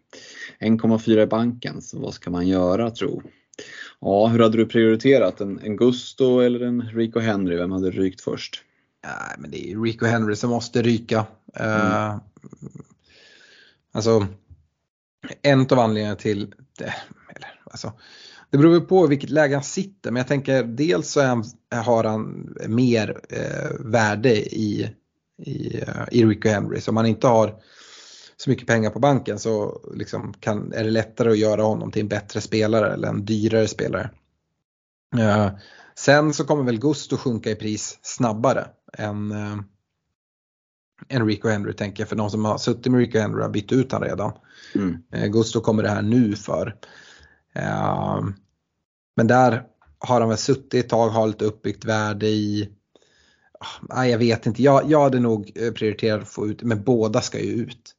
1,4 0.60 1.22
i 1.22 1.26
banken, 1.26 1.82
så 1.82 1.98
vad 1.98 2.14
ska 2.14 2.30
man 2.30 2.48
göra 2.48 2.90
tro? 2.90 3.22
Ja, 4.00 4.26
hur 4.26 4.38
hade 4.38 4.56
du 4.56 4.66
prioriterat? 4.66 5.40
En, 5.40 5.60
en 5.60 5.76
Gusto 5.76 6.40
eller 6.40 6.60
en 6.60 6.82
Rico 6.82 7.20
Henry? 7.20 7.56
Vem 7.56 7.72
hade 7.72 7.90
rykt 7.90 8.20
först? 8.20 8.62
Nej, 9.04 9.36
men 9.38 9.50
det 9.50 9.72
är 9.72 9.82
Rico 9.82 10.06
Henry 10.06 10.36
som 10.36 10.50
måste 10.50 10.82
ryka. 10.82 11.26
Mm. 11.54 11.86
Uh, 11.86 12.20
alltså, 13.92 14.26
en 15.42 15.60
av 15.60 15.78
anledningarna 15.78 16.16
till 16.16 16.54
det, 16.78 16.94
eller, 17.36 17.60
alltså, 17.64 17.92
det 18.50 18.58
beror 18.58 18.80
på 18.80 19.06
vilket 19.06 19.30
läge 19.30 19.54
han 19.54 19.64
sitter, 19.64 20.10
men 20.10 20.20
jag 20.20 20.28
tänker 20.28 20.62
dels 20.62 21.10
så 21.10 21.22
han, 21.22 21.44
har 21.70 22.04
han 22.04 22.54
mer 22.68 23.20
eh, 23.28 23.70
värde 23.80 24.36
i, 24.36 24.90
i, 25.38 25.82
uh, 25.82 26.04
i 26.10 26.24
Rico 26.24 26.48
Henry. 26.48 26.80
Så 26.80 26.90
om 26.90 26.94
man 26.94 27.06
inte 27.06 27.26
har 27.26 27.54
så 28.36 28.50
mycket 28.50 28.66
pengar 28.66 28.90
på 28.90 28.98
banken 28.98 29.38
så 29.38 29.80
liksom 29.94 30.32
kan, 30.32 30.72
är 30.72 30.84
det 30.84 30.90
lättare 30.90 31.30
att 31.30 31.38
göra 31.38 31.62
honom 31.62 31.90
till 31.90 32.02
en 32.02 32.08
bättre 32.08 32.40
spelare 32.40 32.92
eller 32.92 33.08
en 33.08 33.24
dyrare 33.24 33.68
spelare. 33.68 34.10
Uh, 35.18 35.48
sen 35.94 36.34
så 36.34 36.44
kommer 36.44 36.64
väl 36.64 36.80
Gusto 36.80 37.16
sjunka 37.16 37.50
i 37.50 37.54
pris 37.54 37.98
snabbare 38.02 38.66
än, 38.92 39.32
uh, 39.32 39.58
än 41.08 41.26
Rico 41.26 41.48
Henry 41.48 41.72
tänker 41.72 42.02
jag. 42.02 42.08
För 42.08 42.16
de 42.16 42.30
som 42.30 42.44
har 42.44 42.58
suttit 42.58 42.92
med 42.92 43.00
Rico 43.00 43.18
Henry 43.18 43.42
har 43.42 43.50
bytt 43.50 43.72
ut 43.72 43.92
han 43.92 44.02
redan. 44.02 44.32
Mm. 44.74 45.02
Uh, 45.16 45.26
Gusto 45.26 45.60
kommer 45.60 45.82
det 45.82 45.90
här 45.90 46.02
nu 46.02 46.36
för. 46.36 46.76
Uh, 47.58 48.28
men 49.16 49.26
där 49.26 49.62
har 49.98 50.20
han 50.20 50.28
väl 50.28 50.38
suttit 50.38 50.84
ett 50.84 50.90
tag, 50.90 51.08
har 51.08 51.26
lite 51.26 51.44
uppbyggt 51.44 51.84
värde 51.84 52.26
i 52.26 52.76
Nej, 53.82 54.10
jag 54.10 54.18
vet 54.18 54.46
inte. 54.46 54.62
Jag, 54.62 54.90
jag 54.90 55.02
hade 55.02 55.20
nog 55.20 55.54
prioriterat 55.54 56.22
att 56.22 56.28
få 56.28 56.46
ut, 56.46 56.62
men 56.62 56.82
båda 56.82 57.20
ska 57.20 57.40
ju 57.40 57.52
ut. 57.52 57.94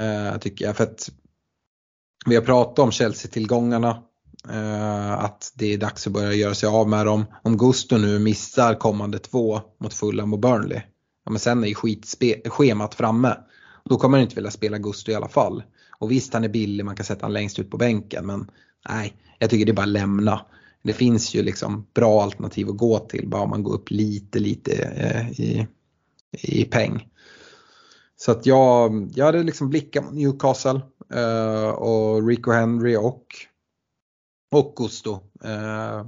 Eh, 0.00 0.38
tycker 0.38 0.64
jag. 0.64 0.76
För 0.76 0.84
att 0.84 1.10
vi 2.26 2.34
har 2.34 2.42
pratat 2.42 2.78
om 2.78 2.90
Chelsea-tillgångarna. 2.90 4.02
Eh, 4.50 5.12
att 5.12 5.52
det 5.54 5.74
är 5.74 5.78
dags 5.78 6.06
att 6.06 6.12
börja 6.12 6.32
göra 6.32 6.54
sig 6.54 6.68
av 6.68 6.88
med 6.88 7.06
dem. 7.06 7.24
Om 7.42 7.58
Gusto 7.58 7.96
nu 7.96 8.18
missar 8.18 8.74
kommande 8.74 9.18
två 9.18 9.60
mot 9.80 9.94
Fulham 9.94 10.32
och 10.32 10.38
Burnley. 10.38 10.80
Ja, 11.24 11.30
men 11.30 11.40
sen 11.40 11.64
är 11.64 11.68
ju 11.68 11.74
skitschemat 11.74 12.94
framme. 12.94 13.36
Då 13.84 13.96
kommer 13.96 14.18
han 14.18 14.22
inte 14.22 14.34
vilja 14.34 14.50
spela 14.50 14.78
Gusto 14.78 15.10
i 15.10 15.14
alla 15.14 15.28
fall. 15.28 15.62
Och 15.98 16.10
visst 16.10 16.32
han 16.32 16.44
är 16.44 16.48
billig, 16.48 16.84
man 16.84 16.96
kan 16.96 17.06
sätta 17.06 17.26
han 17.26 17.32
längst 17.32 17.58
ut 17.58 17.70
på 17.70 17.76
bänken 17.76 18.26
men 18.26 18.50
nej, 18.88 19.14
jag 19.38 19.50
tycker 19.50 19.66
det 19.66 19.72
är 19.72 19.74
bara 19.74 19.86
lämna. 19.86 20.46
Det 20.82 20.92
finns 20.92 21.34
ju 21.34 21.42
liksom 21.42 21.86
bra 21.94 22.22
alternativ 22.22 22.68
att 22.68 22.76
gå 22.76 22.98
till 22.98 23.28
bara 23.28 23.42
om 23.42 23.50
man 23.50 23.62
går 23.62 23.74
upp 23.74 23.90
lite 23.90 24.38
lite 24.38 24.72
eh, 24.82 25.40
i, 25.40 25.66
i 26.32 26.64
peng. 26.64 27.08
Så 28.16 28.32
att 28.32 28.46
jag, 28.46 29.10
jag 29.14 29.26
hade 29.26 29.42
liksom 29.42 29.70
blickat 29.70 30.04
mot 30.04 30.14
Newcastle 30.14 30.80
eh, 31.14 31.68
och 31.68 32.28
Rico 32.28 32.50
Henry 32.50 32.96
och, 32.96 33.24
och 34.50 34.74
Gusto. 34.76 35.20
Eh, 35.44 36.06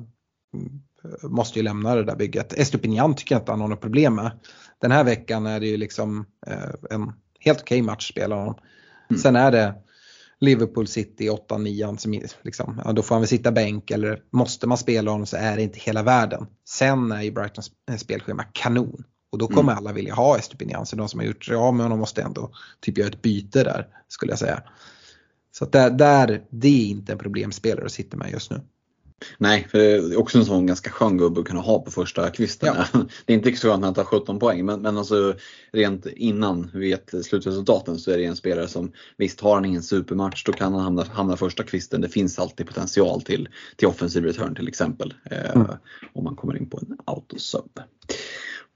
måste 1.22 1.58
ju 1.58 1.62
lämna 1.62 1.94
det 1.94 2.04
där 2.04 2.16
bygget. 2.16 2.52
Estupinian 2.52 3.14
tycker 3.14 3.34
jag 3.34 3.42
inte 3.42 3.52
han 3.52 3.60
har 3.60 3.68
något 3.68 3.80
problem 3.80 4.14
med. 4.14 4.30
Den 4.78 4.90
här 4.90 5.04
veckan 5.04 5.46
är 5.46 5.60
det 5.60 5.66
ju 5.66 5.76
liksom 5.76 6.26
eh, 6.46 6.70
en 6.90 7.12
helt 7.40 7.60
okej 7.60 7.76
okay 7.76 7.82
match 7.82 8.10
spelar 8.10 8.36
honom. 8.36 8.54
Mm. 9.10 9.22
Sen 9.22 9.36
är 9.36 9.50
det 9.50 9.74
Liverpool 10.40 10.86
City 10.86 11.30
8-9 11.30 11.96
som 11.96 12.22
liksom, 12.42 12.82
ja, 12.84 12.92
då 12.92 13.02
får 13.02 13.14
han 13.14 13.22
väl 13.22 13.28
sitta 13.28 13.52
bänk 13.52 13.90
eller 13.90 14.22
måste 14.30 14.66
man 14.66 14.78
spela 14.78 15.10
honom 15.10 15.26
så 15.26 15.36
är 15.36 15.56
det 15.56 15.62
inte 15.62 15.78
hela 15.78 16.02
världen. 16.02 16.46
Sen 16.68 17.12
är 17.12 17.22
ju 17.22 17.30
Brightons 17.30 17.70
spelschema 17.98 18.44
kanon. 18.52 19.04
Och 19.32 19.38
då 19.38 19.46
kommer 19.46 19.72
mm. 19.72 19.76
alla 19.78 19.92
vilja 19.92 20.14
ha 20.14 20.38
Estupinian 20.38 20.86
så 20.86 20.96
de 20.96 21.08
som 21.08 21.20
har 21.20 21.26
gjort 21.26 21.44
sig 21.44 21.56
av 21.56 21.74
med 21.74 21.84
honom 21.84 21.98
måste 21.98 22.22
ändå 22.22 22.50
typ 22.80 22.98
göra 22.98 23.08
ett 23.08 23.22
byte 23.22 23.64
där 23.64 23.86
skulle 24.08 24.32
jag 24.32 24.38
säga. 24.38 24.62
Så 25.52 25.64
att 25.64 25.72
där, 25.72 25.90
där, 25.90 26.42
det 26.50 26.68
är 26.68 26.86
inte 26.86 27.12
en 27.12 27.18
problemspelare 27.18 27.86
att 27.86 27.92
sitta 27.92 28.16
med 28.16 28.30
just 28.30 28.50
nu. 28.50 28.60
Nej, 29.38 29.66
för 29.70 29.78
det 29.78 29.84
är 29.84 30.18
också 30.18 30.38
en 30.38 30.44
sån 30.44 30.66
ganska 30.66 30.90
skön 30.90 31.18
gubbe 31.18 31.40
att 31.40 31.46
kunna 31.46 31.60
ha 31.60 31.82
på 31.82 31.90
första 31.90 32.30
kvisten. 32.30 32.74
Ja. 32.76 33.00
Det 33.24 33.32
är 33.32 33.36
inte 33.36 33.56
så 33.56 33.72
att 33.72 33.84
han 33.84 33.94
tar 33.94 34.04
17 34.04 34.38
poäng 34.38 34.64
men, 34.64 34.82
men 34.82 34.98
alltså 34.98 35.34
rent 35.72 36.06
innan 36.06 36.70
vi 36.74 36.90
vet 36.90 37.24
slutresultaten 37.24 37.98
så 37.98 38.10
är 38.10 38.18
det 38.18 38.24
en 38.24 38.36
spelare 38.36 38.68
som 38.68 38.92
visst 39.16 39.40
har 39.40 39.54
han 39.54 39.64
ingen 39.64 39.82
supermatch 39.82 40.44
då 40.44 40.52
kan 40.52 40.72
han 40.72 40.82
hamna, 40.82 41.04
hamna 41.12 41.36
första 41.36 41.62
kvisten. 41.62 42.00
Det 42.00 42.08
finns 42.08 42.38
alltid 42.38 42.66
potential 42.66 43.22
till, 43.22 43.48
till 43.76 43.88
offensiv 43.88 44.24
return 44.24 44.54
till 44.54 44.68
exempel. 44.68 45.14
Eh, 45.24 45.50
mm. 45.50 45.66
om 46.12 46.24
man 46.24 46.36
kommer 46.36 46.56
in 46.56 46.70
på 46.70 46.78
en 46.78 46.96
autosub. 47.04 47.80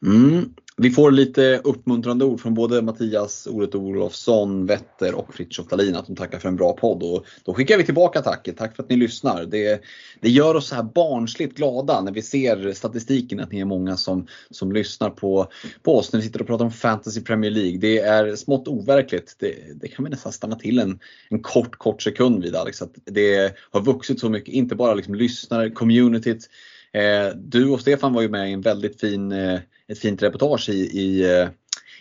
Mm. 0.03 0.55
Vi 0.77 0.91
får 0.91 1.11
lite 1.11 1.61
uppmuntrande 1.65 2.25
ord 2.25 2.41
från 2.41 2.55
både 2.55 2.83
Mattias 2.83 3.47
Oret 3.47 3.75
Olofsson, 3.75 4.67
Vetter 4.67 5.15
och 5.15 5.35
Fritiof 5.35 5.69
Dahlin 5.69 5.97
att 5.97 6.07
de 6.07 6.17
tackar 6.17 6.39
för 6.39 6.49
en 6.49 6.57
bra 6.57 6.73
podd. 6.73 7.03
Och 7.03 7.25
då 7.45 7.55
skickar 7.55 7.79
vi 7.79 7.85
tillbaka 7.85 8.23
tacket. 8.23 8.57
Tack 8.57 8.77
för 8.77 8.83
att 8.83 8.91
ni 8.91 8.97
lyssnar. 8.97 9.45
Det, 9.45 9.83
det 10.21 10.31
gör 10.31 10.55
oss 10.55 10.69
så 10.69 10.75
här 10.75 10.83
barnsligt 10.83 11.57
glada 11.57 12.01
när 12.01 12.13
vi 12.13 12.23
ser 12.23 12.73
statistiken 12.73 13.41
att 13.41 13.53
ni 13.53 13.61
är 13.61 13.65
många 13.65 13.97
som, 13.97 14.27
som 14.51 14.73
lyssnar 14.73 15.11
på, 15.11 15.47
på 15.83 15.99
oss 15.99 16.13
när 16.13 16.21
vi 16.21 16.27
sitter 16.27 16.41
och 16.41 16.47
pratar 16.47 16.65
om 16.65 16.71
Fantasy 16.71 17.21
Premier 17.21 17.51
League. 17.51 17.79
Det 17.79 17.99
är 17.99 18.37
smått 18.37 18.69
overkligt. 18.69 19.37
Det, 19.39 19.55
det 19.81 19.89
kan 19.89 20.05
vi 20.05 20.11
nästan 20.11 20.33
stanna 20.33 20.57
till 20.57 20.79
en, 20.79 20.99
en 21.29 21.43
kort, 21.43 21.77
kort 21.77 22.03
sekund 22.03 22.43
vid 22.43 22.57
Alex. 22.57 22.83
Att 22.83 22.95
det 23.05 23.55
har 23.71 23.81
vuxit 23.81 24.21
så 24.21 24.29
mycket, 24.29 24.55
inte 24.55 24.75
bara 24.75 24.95
liksom 24.95 25.15
lyssnare, 25.15 25.71
communityt. 25.71 26.49
Eh, 26.95 27.37
du 27.37 27.71
och 27.71 27.81
Stefan 27.81 28.13
var 28.13 28.23
ju 28.23 28.29
med 28.29 28.51
i 28.51 28.53
en 28.53 28.61
väldigt 28.61 29.01
fin 29.01 29.33
eh, 29.33 29.61
ett 29.89 29.99
fint 29.99 30.23
reportage 30.23 30.69
i, 30.69 31.01
i, 31.01 31.41
eh, 31.41 31.49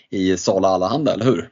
i 0.10 0.38
Sala 0.38 0.68
Allehanda, 0.68 1.14
eller 1.14 1.26
hur? 1.26 1.50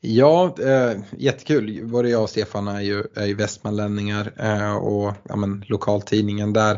Ja, 0.00 0.54
eh, 0.60 1.00
jättekul. 1.16 1.86
Både 1.86 2.08
jag 2.10 2.22
och 2.22 2.30
Stefan 2.30 2.68
är 2.68 2.80
ju, 2.80 3.04
är 3.14 3.26
ju 3.26 3.34
västmanlänningar 3.34 4.32
eh, 4.36 4.76
och 4.76 5.12
ja, 5.28 5.36
men, 5.36 5.64
lokaltidningen 5.68 6.52
där 6.52 6.74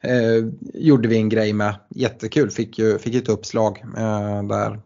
eh, 0.00 0.46
gjorde 0.74 1.08
vi 1.08 1.16
en 1.16 1.28
grej 1.28 1.52
med. 1.52 1.74
Jättekul, 1.90 2.50
fick 2.50 2.78
ju 2.78 2.98
fick 2.98 3.14
ett 3.14 3.28
uppslag 3.28 3.84
eh, 3.96 4.42
där 4.42 4.80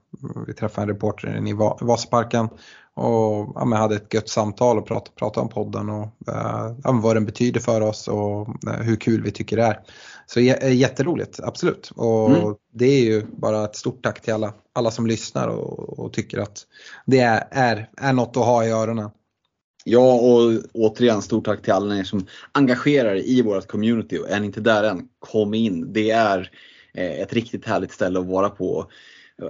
vi 0.47 0.55
träffade 0.55 0.83
en 0.83 0.89
reporter 0.89 1.49
i 1.49 1.53
Vasaparken 1.81 2.49
och 2.95 3.53
ja, 3.55 3.77
hade 3.77 3.97
ett 3.97 4.15
gött 4.15 4.29
samtal 4.29 4.79
och 4.79 4.87
pratade, 4.87 5.17
pratade 5.17 5.45
om 5.45 5.49
podden 5.49 5.91
och 5.91 6.07
eh, 6.29 6.77
ja, 6.85 6.93
vad 6.93 7.17
den 7.17 7.27
betyder 7.27 7.61
för 7.61 7.81
oss 7.81 8.09
och 8.09 8.49
eh, 8.49 8.81
hur 8.81 8.97
kul 8.97 9.23
vi 9.23 9.31
tycker 9.31 9.57
det 9.57 9.63
är. 9.63 9.81
Så 10.33 10.41
jätteroligt, 10.41 11.41
absolut. 11.41 11.91
Och 11.97 12.31
mm. 12.31 12.55
det 12.73 12.87
är 12.87 13.05
ju 13.05 13.23
bara 13.37 13.65
ett 13.65 13.77
stort 13.77 14.03
tack 14.03 14.21
till 14.21 14.33
alla, 14.35 14.55
alla 14.73 14.91
som 14.91 15.07
lyssnar 15.07 15.49
och, 15.49 15.99
och 15.99 16.13
tycker 16.13 16.39
att 16.39 16.67
det 17.07 17.19
är, 17.19 17.49
är, 17.51 17.91
är 17.97 18.13
något 18.13 18.37
att 18.37 18.45
ha 18.45 18.65
i 18.65 18.71
öronen. 18.71 19.11
Ja 19.85 20.13
och 20.13 20.63
återigen 20.75 21.23
stort 21.23 21.45
tack 21.45 21.63
till 21.63 21.73
alla 21.73 21.97
er 21.97 22.05
som 22.05 22.27
engagerar 22.53 23.15
er 23.15 23.23
i 23.27 23.43
vårt 23.43 23.67
community 23.67 24.19
och 24.19 24.31
är 24.31 24.41
ni 24.41 24.47
inte 24.47 24.61
där 24.61 24.85
än, 24.85 25.09
kom 25.19 25.55
in. 25.55 25.93
Det 25.93 26.11
är 26.11 26.51
eh, 26.95 27.21
ett 27.21 27.33
riktigt 27.33 27.67
härligt 27.67 27.93
ställe 27.93 28.21
att 28.21 28.27
vara 28.27 28.51
på. 28.51 28.91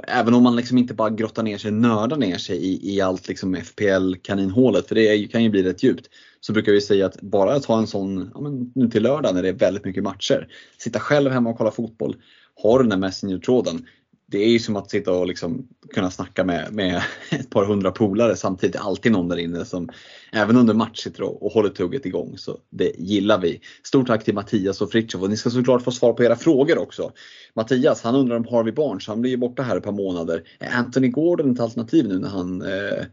Även 0.07 0.35
om 0.35 0.43
man 0.43 0.57
liksom 0.57 0.78
inte 0.78 0.94
bara 0.94 1.11
grottar 1.11 1.43
ner 1.43 1.59
sig, 1.59 1.70
nördar 1.70 2.16
ner 2.16 2.39
sig 2.39 2.57
i, 2.57 2.94
i 2.94 3.01
allt 3.01 3.28
liksom 3.28 3.57
FPL-kaninhålet, 3.57 4.89
för 4.89 4.94
det 4.94 5.27
kan 5.27 5.43
ju 5.43 5.51
bli 5.51 5.62
rätt 5.62 5.82
djupt 5.82 6.09
så 6.41 6.53
brukar 6.53 6.73
vi 6.73 6.81
säga 6.81 7.07
att 7.07 7.21
bara 7.21 7.55
att 7.55 7.65
ha 7.65 7.79
en 7.79 7.87
sån, 7.87 8.31
ja, 8.35 8.41
men 8.41 8.73
nu 8.75 8.89
till 8.89 9.03
lördag 9.03 9.35
när 9.35 9.43
det 9.43 9.49
är 9.49 9.53
väldigt 9.53 9.85
mycket 9.85 10.05
matcher, 10.05 10.49
sitta 10.79 11.01
själv 11.01 11.31
hemma 11.31 11.51
och 11.51 11.59
kolla 11.59 11.71
fotboll, 11.71 12.17
ha 12.62 12.79
den 12.79 12.89
där 12.89 12.97
Messenger-tråden. 12.97 13.87
Det 14.27 14.39
är 14.39 14.49
ju 14.49 14.59
som 14.59 14.77
att 14.77 14.91
sitta 14.91 15.12
och 15.12 15.27
liksom 15.27 15.69
kunna 15.95 16.11
snacka 16.11 16.45
med, 16.45 16.73
med 16.73 17.03
ett 17.31 17.51
par 17.51 17.65
hundra 17.65 17.91
polare 17.91 18.37
samtidigt. 18.37 18.77
Alltid 18.77 19.12
någon 19.12 19.29
där 19.29 19.37
inne 19.37 19.65
som 19.65 19.89
även 20.33 20.57
under 20.57 20.75
match 20.75 20.99
sitter 20.99 21.23
och, 21.23 21.43
och 21.43 21.53
håller 21.53 21.69
tugget 21.69 22.07
igång. 22.07 22.39
Så 22.39 22.59
det 22.71 22.93
gillar 22.99 23.39
vi. 23.39 23.61
Stort 23.83 24.07
tack 24.07 24.25
till 24.25 24.35
Mattias 24.35 24.81
och 24.81 24.93
Fritiof 24.93 25.23
och 25.23 25.31
ni 25.31 25.37
ska 25.37 25.51
såklart 25.51 25.83
få 25.83 25.91
svar 25.91 26.12
på 26.12 26.25
era 26.25 26.37
frågor 26.37 26.79
också. 26.79 27.12
Mattias 27.55 28.03
han 28.03 28.15
undrar 28.15 28.37
om 28.37 28.47
Harvey 28.51 28.73
Barnes, 28.73 29.07
han 29.07 29.21
blir 29.21 29.31
ju 29.31 29.37
borta 29.37 29.62
här 29.62 29.77
ett 29.77 29.85
par 29.85 29.93
månader. 29.93 30.43
Är 30.59 30.71
Anthony 30.79 31.09
Gordon 31.09 31.53
ett 31.53 31.61
alternativ 31.61 32.09
nu 32.09 32.19
när 32.19 32.29
han 32.29 32.62
Eh, 32.62 33.05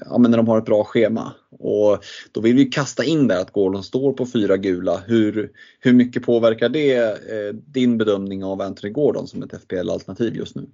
ja, 0.00 0.18
men 0.18 0.30
när 0.30 0.38
de 0.38 0.48
har 0.48 0.58
ett 0.58 0.64
bra 0.64 0.84
schema. 0.84 1.32
Och 1.50 2.04
då 2.32 2.40
vill 2.40 2.56
vi 2.56 2.64
kasta 2.64 3.04
in 3.04 3.28
där 3.28 3.40
att 3.40 3.52
Gordon 3.52 3.82
står 3.82 4.12
på 4.12 4.26
fyra 4.26 4.56
gula. 4.56 4.96
Hur, 5.06 5.50
hur 5.80 5.92
mycket 5.92 6.22
påverkar 6.22 6.68
det 6.68 6.96
eh, 6.96 7.54
din 7.54 7.98
bedömning 7.98 8.44
av 8.44 8.60
Anthony 8.60 8.92
Gordon 8.92 9.26
som 9.26 9.42
ett 9.42 9.62
FPL-alternativ 9.62 10.36
just 10.36 10.56
nu? 10.56 10.66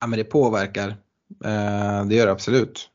Ja 0.00 0.06
men 0.06 0.18
det 0.18 0.24
påverkar. 0.24 0.88
Eh, 1.44 2.06
det 2.08 2.14
gör 2.14 2.26
det 2.26 2.32
absolut. 2.32 2.88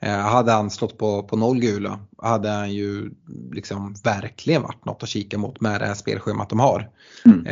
Eh, 0.00 0.18
hade 0.18 0.52
han 0.52 0.70
slått 0.70 0.98
på, 0.98 1.22
på 1.22 1.36
noll 1.36 1.60
gula 1.60 2.00
hade 2.18 2.48
han 2.48 2.72
ju 2.72 3.10
liksom 3.52 3.94
verkligen 4.04 4.62
varit 4.62 4.84
något 4.84 5.02
att 5.02 5.08
kika 5.08 5.38
mot 5.38 5.60
med 5.60 5.80
det 5.80 5.86
här 5.86 5.94
spelschemat 5.94 6.48
de 6.48 6.60
har. 6.60 6.90
Mm. 7.24 7.46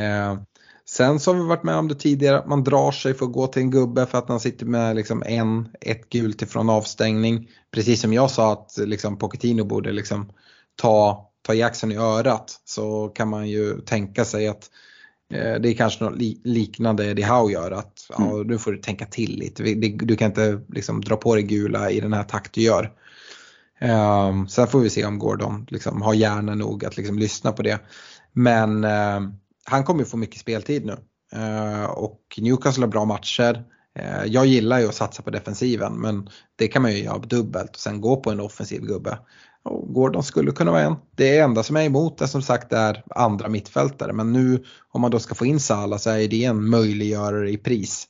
Sen 0.93 1.21
så 1.21 1.33
har 1.33 1.43
vi 1.43 1.49
varit 1.49 1.63
med 1.63 1.77
om 1.77 1.89
det 1.89 1.95
tidigare, 1.95 2.39
att 2.39 2.47
man 2.47 2.65
drar 2.65 2.93
sig 2.93 3.15
för 3.15 3.27
att 3.27 3.33
gå 3.33 3.47
till 3.47 3.63
en 3.63 3.71
gubbe 3.71 4.07
för 4.07 4.19
att 4.19 4.29
han 4.29 4.41
sitter 4.41 4.67
med 4.67 4.97
liksom 4.97 5.23
en, 5.27 5.69
ett 5.81 6.09
gult 6.09 6.43
ifrån 6.43 6.71
avstängning. 6.71 7.49
Precis 7.71 8.01
som 8.01 8.13
jag 8.13 8.31
sa 8.31 8.53
att 8.53 8.79
liksom 8.79 9.19
Pochettino 9.19 9.65
borde 9.65 9.93
liksom 9.93 10.33
ta, 10.77 11.27
ta 11.43 11.55
Jackson 11.55 11.93
i 11.93 11.97
örat 11.97 12.61
så 12.65 13.09
kan 13.09 13.29
man 13.29 13.49
ju 13.49 13.81
tänka 13.81 14.25
sig 14.25 14.49
att 14.49 14.71
eh, 15.35 15.55
det 15.61 15.69
är 15.69 15.75
kanske 15.75 16.05
något 16.05 16.19
liknande 16.45 17.07
Eddie 17.07 17.23
Howe 17.23 17.53
gör 17.53 17.71
att 17.71 18.11
mm. 18.19 18.31
ja, 18.31 18.43
nu 18.43 18.59
får 18.59 18.73
du 18.73 18.79
tänka 18.79 19.07
till 19.07 19.39
lite. 19.39 19.63
Du 19.91 20.17
kan 20.17 20.29
inte 20.29 20.61
liksom 20.69 21.01
dra 21.01 21.17
på 21.17 21.35
dig 21.35 21.45
gula 21.45 21.91
i 21.91 22.01
den 22.01 22.13
här 22.13 22.25
takt 22.25 22.53
du 22.53 22.63
gör. 22.63 22.93
Um, 23.81 24.49
sen 24.49 24.67
får 24.67 24.81
vi 24.81 24.91
se 24.91 25.05
om 25.05 25.19
Gordon 25.19 25.67
liksom 25.71 26.03
har 26.03 26.15
hjärna 26.15 26.55
nog 26.55 26.85
att 26.85 26.97
liksom 26.97 27.19
lyssna 27.19 27.53
på 27.53 27.63
det. 27.63 27.81
Men 28.33 28.85
um, 28.85 29.39
han 29.65 29.85
kommer 29.85 30.01
ju 30.01 30.07
få 30.07 30.17
mycket 30.17 30.41
speltid 30.41 30.87
nu. 30.87 30.97
Eh, 31.33 31.85
och 31.85 32.39
Newcastle 32.39 32.83
har 32.83 32.89
bra 32.89 33.05
matcher. 33.05 33.65
Eh, 33.95 34.25
jag 34.25 34.47
gillar 34.47 34.79
ju 34.79 34.89
att 34.89 34.95
satsa 34.95 35.23
på 35.23 35.31
defensiven 35.31 36.01
men 36.01 36.29
det 36.57 36.69
kan 36.69 36.83
man 36.83 36.93
ju 36.93 36.99
göra 36.99 37.19
dubbelt 37.19 37.71
och 37.71 37.81
sen 37.81 38.01
gå 38.01 38.17
på 38.17 38.31
en 38.31 38.41
offensiv 38.41 38.81
gubbe. 38.81 39.19
Och 39.63 39.95
Gordon 39.95 40.23
skulle 40.23 40.51
kunna 40.51 40.71
vara 40.71 40.83
en. 40.83 40.97
Det 41.17 41.39
enda 41.39 41.63
som 41.63 41.77
är 41.77 41.85
emot 41.85 42.19
det 42.19 42.29
som 42.29 42.43
sagt 42.43 42.73
är 42.73 43.05
andra 43.11 43.49
mittfältare 43.49 44.13
men 44.13 44.33
nu 44.33 44.65
om 44.89 45.01
man 45.01 45.11
då 45.11 45.19
ska 45.19 45.35
få 45.35 45.47
in 45.47 45.61
Salah 45.61 45.99
så 45.99 46.11
är 46.11 46.29
det 46.29 46.45
en 46.45 46.71
möjliggörare 46.71 47.51
i 47.51 47.57
pris. 47.57 48.09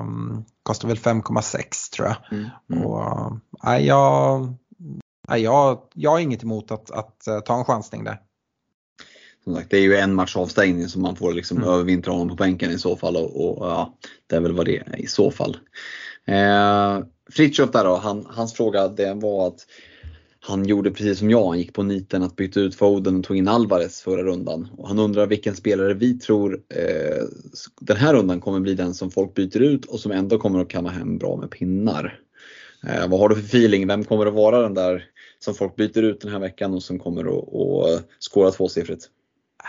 Um, 0.00 0.44
kostar 0.62 0.88
väl 0.88 0.96
5,6 0.96 1.92
tror 1.94 2.08
jag. 2.08 2.16
Mm, 2.30 2.50
mm. 2.72 2.86
Och, 2.86 3.38
äh, 3.66 3.86
jag, 3.86 4.42
äh, 5.30 5.36
jag, 5.36 5.82
jag 5.94 6.10
har 6.10 6.18
inget 6.18 6.42
emot 6.42 6.70
att, 6.70 6.90
att, 6.90 7.28
att 7.28 7.46
ta 7.46 7.58
en 7.58 7.64
chansning 7.64 8.04
där 8.04 8.18
som 9.44 9.54
sagt, 9.54 9.70
det 9.70 9.76
är 9.76 9.82
ju 9.82 9.96
en 9.96 10.14
match 10.14 10.36
avstängning 10.36 10.88
som 10.88 11.02
man 11.02 11.16
får 11.16 11.32
liksom 11.32 11.56
mm. 11.56 11.68
övervintra 11.68 12.12
honom 12.12 12.28
på 12.28 12.34
bänken 12.34 12.70
i 12.70 12.78
så 12.78 12.96
fall 12.96 13.16
och, 13.16 13.58
och, 13.58 13.66
ja, 13.66 13.98
det 14.26 14.36
är 14.36 14.40
väl 14.40 14.52
vad 14.52 14.66
det 14.66 14.76
är 14.76 15.00
i 15.00 15.06
så 15.06 15.30
fall. 15.30 15.56
Eh, 16.26 17.00
Fritiof 17.30 17.70
där 17.70 17.84
då, 17.84 17.96
han, 17.96 18.26
hans 18.28 18.54
fråga 18.54 18.88
det 18.88 19.14
var 19.14 19.46
att 19.46 19.66
han 20.44 20.64
gjorde 20.64 20.90
precis 20.90 21.18
som 21.18 21.30
jag, 21.30 21.46
han 21.46 21.58
gick 21.58 21.72
på 21.72 21.82
niten 21.82 22.22
att 22.22 22.36
byta 22.36 22.60
ut 22.60 22.74
Foden 22.74 23.18
och 23.18 23.24
tog 23.24 23.36
in 23.36 23.48
Alvarez 23.48 24.00
förra 24.00 24.22
rundan. 24.22 24.68
Och 24.76 24.88
han 24.88 24.98
undrar 24.98 25.26
vilken 25.26 25.56
spelare 25.56 25.94
vi 25.94 26.18
tror 26.18 26.62
eh, 26.74 27.24
den 27.80 27.96
här 27.96 28.14
rundan 28.14 28.40
kommer 28.40 28.60
bli 28.60 28.74
den 28.74 28.94
som 28.94 29.10
folk 29.10 29.34
byter 29.34 29.62
ut 29.62 29.84
och 29.84 30.00
som 30.00 30.12
ändå 30.12 30.38
kommer 30.38 30.60
att 30.60 30.68
kamma 30.68 30.90
hem 30.90 31.18
bra 31.18 31.36
med 31.36 31.50
pinnar. 31.50 32.20
Eh, 32.86 33.08
vad 33.08 33.20
har 33.20 33.28
du 33.28 33.34
för 33.34 33.42
feeling? 33.42 33.86
Vem 33.86 34.04
kommer 34.04 34.26
att 34.26 34.34
vara 34.34 34.62
den 34.62 34.74
där 34.74 35.04
som 35.38 35.54
folk 35.54 35.76
byter 35.76 36.02
ut 36.02 36.20
den 36.20 36.32
här 36.32 36.38
veckan 36.38 36.74
och 36.74 36.82
som 36.82 36.98
kommer 36.98 37.24
att, 37.24 37.54
att 37.54 38.04
skåra 38.20 38.50
tvåsiffrigt? 38.50 39.08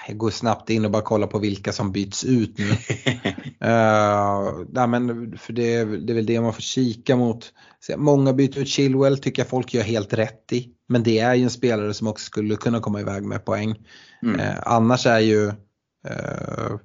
Jag 0.07 0.17
går 0.17 0.29
snabbt 0.29 0.69
in 0.69 0.85
och 0.85 0.91
bara 0.91 1.01
kollar 1.01 1.27
på 1.27 1.39
vilka 1.39 1.71
som 1.71 1.91
byts 1.91 2.23
ut 2.23 2.57
nu. 2.57 2.69
uh, 2.69 4.65
nej, 4.69 4.87
men 4.87 5.37
för 5.37 5.53
det, 5.53 5.85
det 5.85 6.13
är 6.13 6.15
väl 6.15 6.25
det 6.25 6.41
man 6.41 6.53
får 6.53 6.61
kika 6.61 7.15
mot. 7.15 7.53
Många 7.97 8.33
byter 8.33 8.57
ut 8.57 8.67
Chilwell 8.67 9.17
tycker 9.17 9.41
jag 9.41 9.49
folk 9.49 9.73
gör 9.73 9.83
helt 9.83 10.13
rätt 10.13 10.53
i. 10.53 10.69
Men 10.87 11.03
det 11.03 11.19
är 11.19 11.33
ju 11.33 11.43
en 11.43 11.49
spelare 11.49 11.93
som 11.93 12.07
också 12.07 12.25
skulle 12.25 12.55
kunna 12.55 12.79
komma 12.79 13.01
iväg 13.01 13.23
med 13.23 13.45
poäng. 13.45 13.75
Mm. 14.23 14.39
Uh, 14.39 14.55
annars 14.63 15.05
är 15.05 15.19
ju 15.19 15.47
uh, 15.47 16.77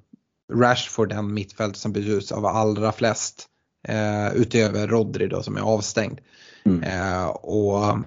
Rashford 0.53 1.09
den 1.09 1.35
mittfält 1.35 1.77
som 1.77 1.93
byts 1.93 2.09
ut 2.09 2.33
av 2.33 2.47
allra 2.47 2.93
flest. 2.93 3.47
utöver 4.35 4.89
Rodri 4.89 5.29
då 5.29 5.43
som 5.43 5.57
är 5.57 5.61
avstängd. 5.61 6.21
Mm. 6.65 7.31
och 7.31 7.99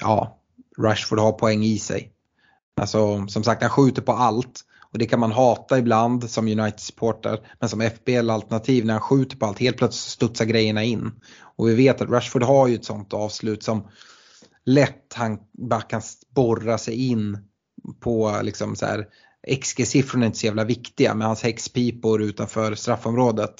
ja, 0.00 0.38
Rashford 0.78 1.18
har 1.18 1.32
poäng 1.32 1.64
i 1.64 1.78
sig. 1.78 2.11
Alltså 2.80 3.26
som 3.26 3.44
sagt 3.44 3.62
han 3.62 3.70
skjuter 3.70 4.02
på 4.02 4.12
allt. 4.12 4.60
Och 4.92 4.98
det 4.98 5.06
kan 5.06 5.20
man 5.20 5.32
hata 5.32 5.78
ibland 5.78 6.30
som 6.30 6.48
United-supporter. 6.48 7.40
Men 7.60 7.68
som 7.68 7.80
FBL-alternativ 7.80 8.84
när 8.84 8.94
han 8.94 9.02
skjuter 9.02 9.36
på 9.36 9.46
allt, 9.46 9.58
helt 9.58 9.76
plötsligt 9.76 10.12
studsar 10.12 10.44
grejerna 10.44 10.84
in. 10.84 11.12
Och 11.56 11.68
vi 11.68 11.74
vet 11.74 12.00
att 12.00 12.10
Rashford 12.10 12.42
har 12.42 12.68
ju 12.68 12.74
ett 12.74 12.84
sånt 12.84 13.12
avslut 13.12 13.62
som 13.62 13.88
lätt 14.64 15.12
han 15.14 15.38
bara 15.52 15.80
kan 15.80 16.02
borra 16.34 16.78
sig 16.78 17.08
in 17.08 17.38
på 18.00 18.40
liksom 18.42 18.76
så 18.76 18.86
här 18.86 19.06
XG-siffrorna 19.48 20.24
är 20.24 20.26
inte 20.26 20.38
så 20.38 20.46
jävla 20.46 20.64
viktiga 20.64 21.14
men 21.14 21.26
hans 21.26 21.42
häxpipor 21.42 22.22
utanför 22.22 22.74
straffområdet. 22.74 23.54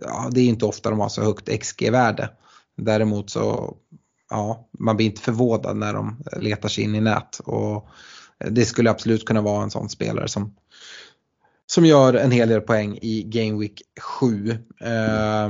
Ja, 0.00 0.28
det 0.30 0.40
är 0.40 0.44
inte 0.44 0.66
ofta 0.66 0.90
de 0.90 1.00
har 1.00 1.08
så 1.08 1.22
högt 1.22 1.48
XG-värde. 1.48 2.30
Däremot 2.76 3.30
så, 3.30 3.76
ja, 4.30 4.68
man 4.78 4.96
blir 4.96 5.06
inte 5.06 5.20
förvånad 5.20 5.76
när 5.76 5.94
de 5.94 6.22
letar 6.36 6.68
sig 6.68 6.84
in 6.84 6.94
i 6.94 7.00
nät. 7.00 7.40
Och 7.44 7.88
det 8.44 8.64
skulle 8.64 8.90
absolut 8.90 9.24
kunna 9.24 9.40
vara 9.40 9.62
en 9.62 9.70
sån 9.70 9.88
spelare 9.88 10.28
som, 10.28 10.54
som 11.66 11.86
gör 11.86 12.14
en 12.14 12.30
hel 12.30 12.48
del 12.48 12.60
poäng 12.60 12.98
i 13.02 13.22
Game 13.22 13.60
Week 13.60 13.82
7. 14.20 14.50
Eh, 14.80 15.48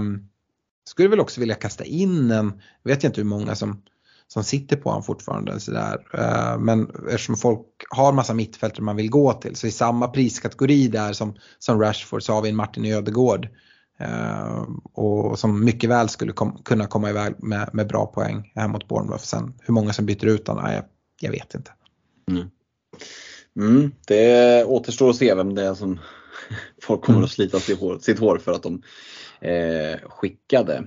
skulle 0.89 1.09
väl 1.09 1.21
också 1.21 1.41
vilja 1.41 1.55
kasta 1.55 1.85
in 1.85 2.31
en, 2.31 2.63
vet 2.85 3.03
jag 3.03 3.11
inte 3.11 3.21
hur 3.21 3.29
många 3.29 3.55
som, 3.55 3.83
som 4.29 4.45
sitter 4.45 4.77
på 4.77 4.89
honom 4.89 5.03
fortfarande. 5.03 5.61
Sådär. 5.61 6.07
Uh, 6.15 6.59
men 6.59 6.91
eftersom 7.11 7.37
folk 7.37 7.67
har 7.91 8.13
massa 8.13 8.35
mittfältare 8.35 8.83
man 8.83 8.97
vill 8.97 9.11
gå 9.11 9.33
till 9.33 9.57
så 9.57 9.67
i 9.67 9.71
samma 9.71 10.09
priskategori 10.09 10.89
där 10.89 11.13
som, 11.13 11.35
som 11.59 11.81
Rashford 11.81 12.23
så 12.23 12.33
har 12.33 12.43
vi 12.43 12.49
en 12.49 12.57
Martin 12.57 12.85
Ödegård. 12.85 13.49
Uh, 14.01 14.07
ehm, 14.09 14.79
och 14.93 15.39
som 15.39 15.65
mycket 15.65 15.91
väl 15.91 16.09
skulle 16.09 16.33
kom, 16.33 16.63
kunna 16.65 16.87
komma 16.87 17.11
iväg 17.11 17.35
med, 17.39 17.71
med 17.73 17.89
bra 17.89 18.07
poäng 18.07 18.53
här 18.55 18.69
mot 18.69 18.89
Bournemouth. 18.89 19.25
Sen 19.25 19.55
hur 19.63 19.75
många 19.75 19.93
som 19.93 20.07
byter 20.07 20.27
ut 20.27 20.49
honom, 20.49 20.73
jag, 20.73 20.85
jag 21.21 21.31
vet 21.31 21.55
inte. 21.55 21.71
Mm. 22.31 22.51
Mm, 23.57 23.91
det 24.07 24.65
återstår 24.65 25.11
att 25.11 25.17
se 25.17 25.35
vem 25.35 25.55
det 25.55 25.63
är 25.63 25.75
som 25.75 26.01
folk 26.83 27.03
kommer 27.03 27.23
att 27.23 27.31
slita 27.31 27.61
sitt 27.61 27.81
hår, 27.81 27.99
sitt 27.99 28.19
hår 28.19 28.39
för 28.39 28.53
att 28.53 28.63
de 28.63 28.83
eh, 29.41 29.99
skickade. 30.09 30.85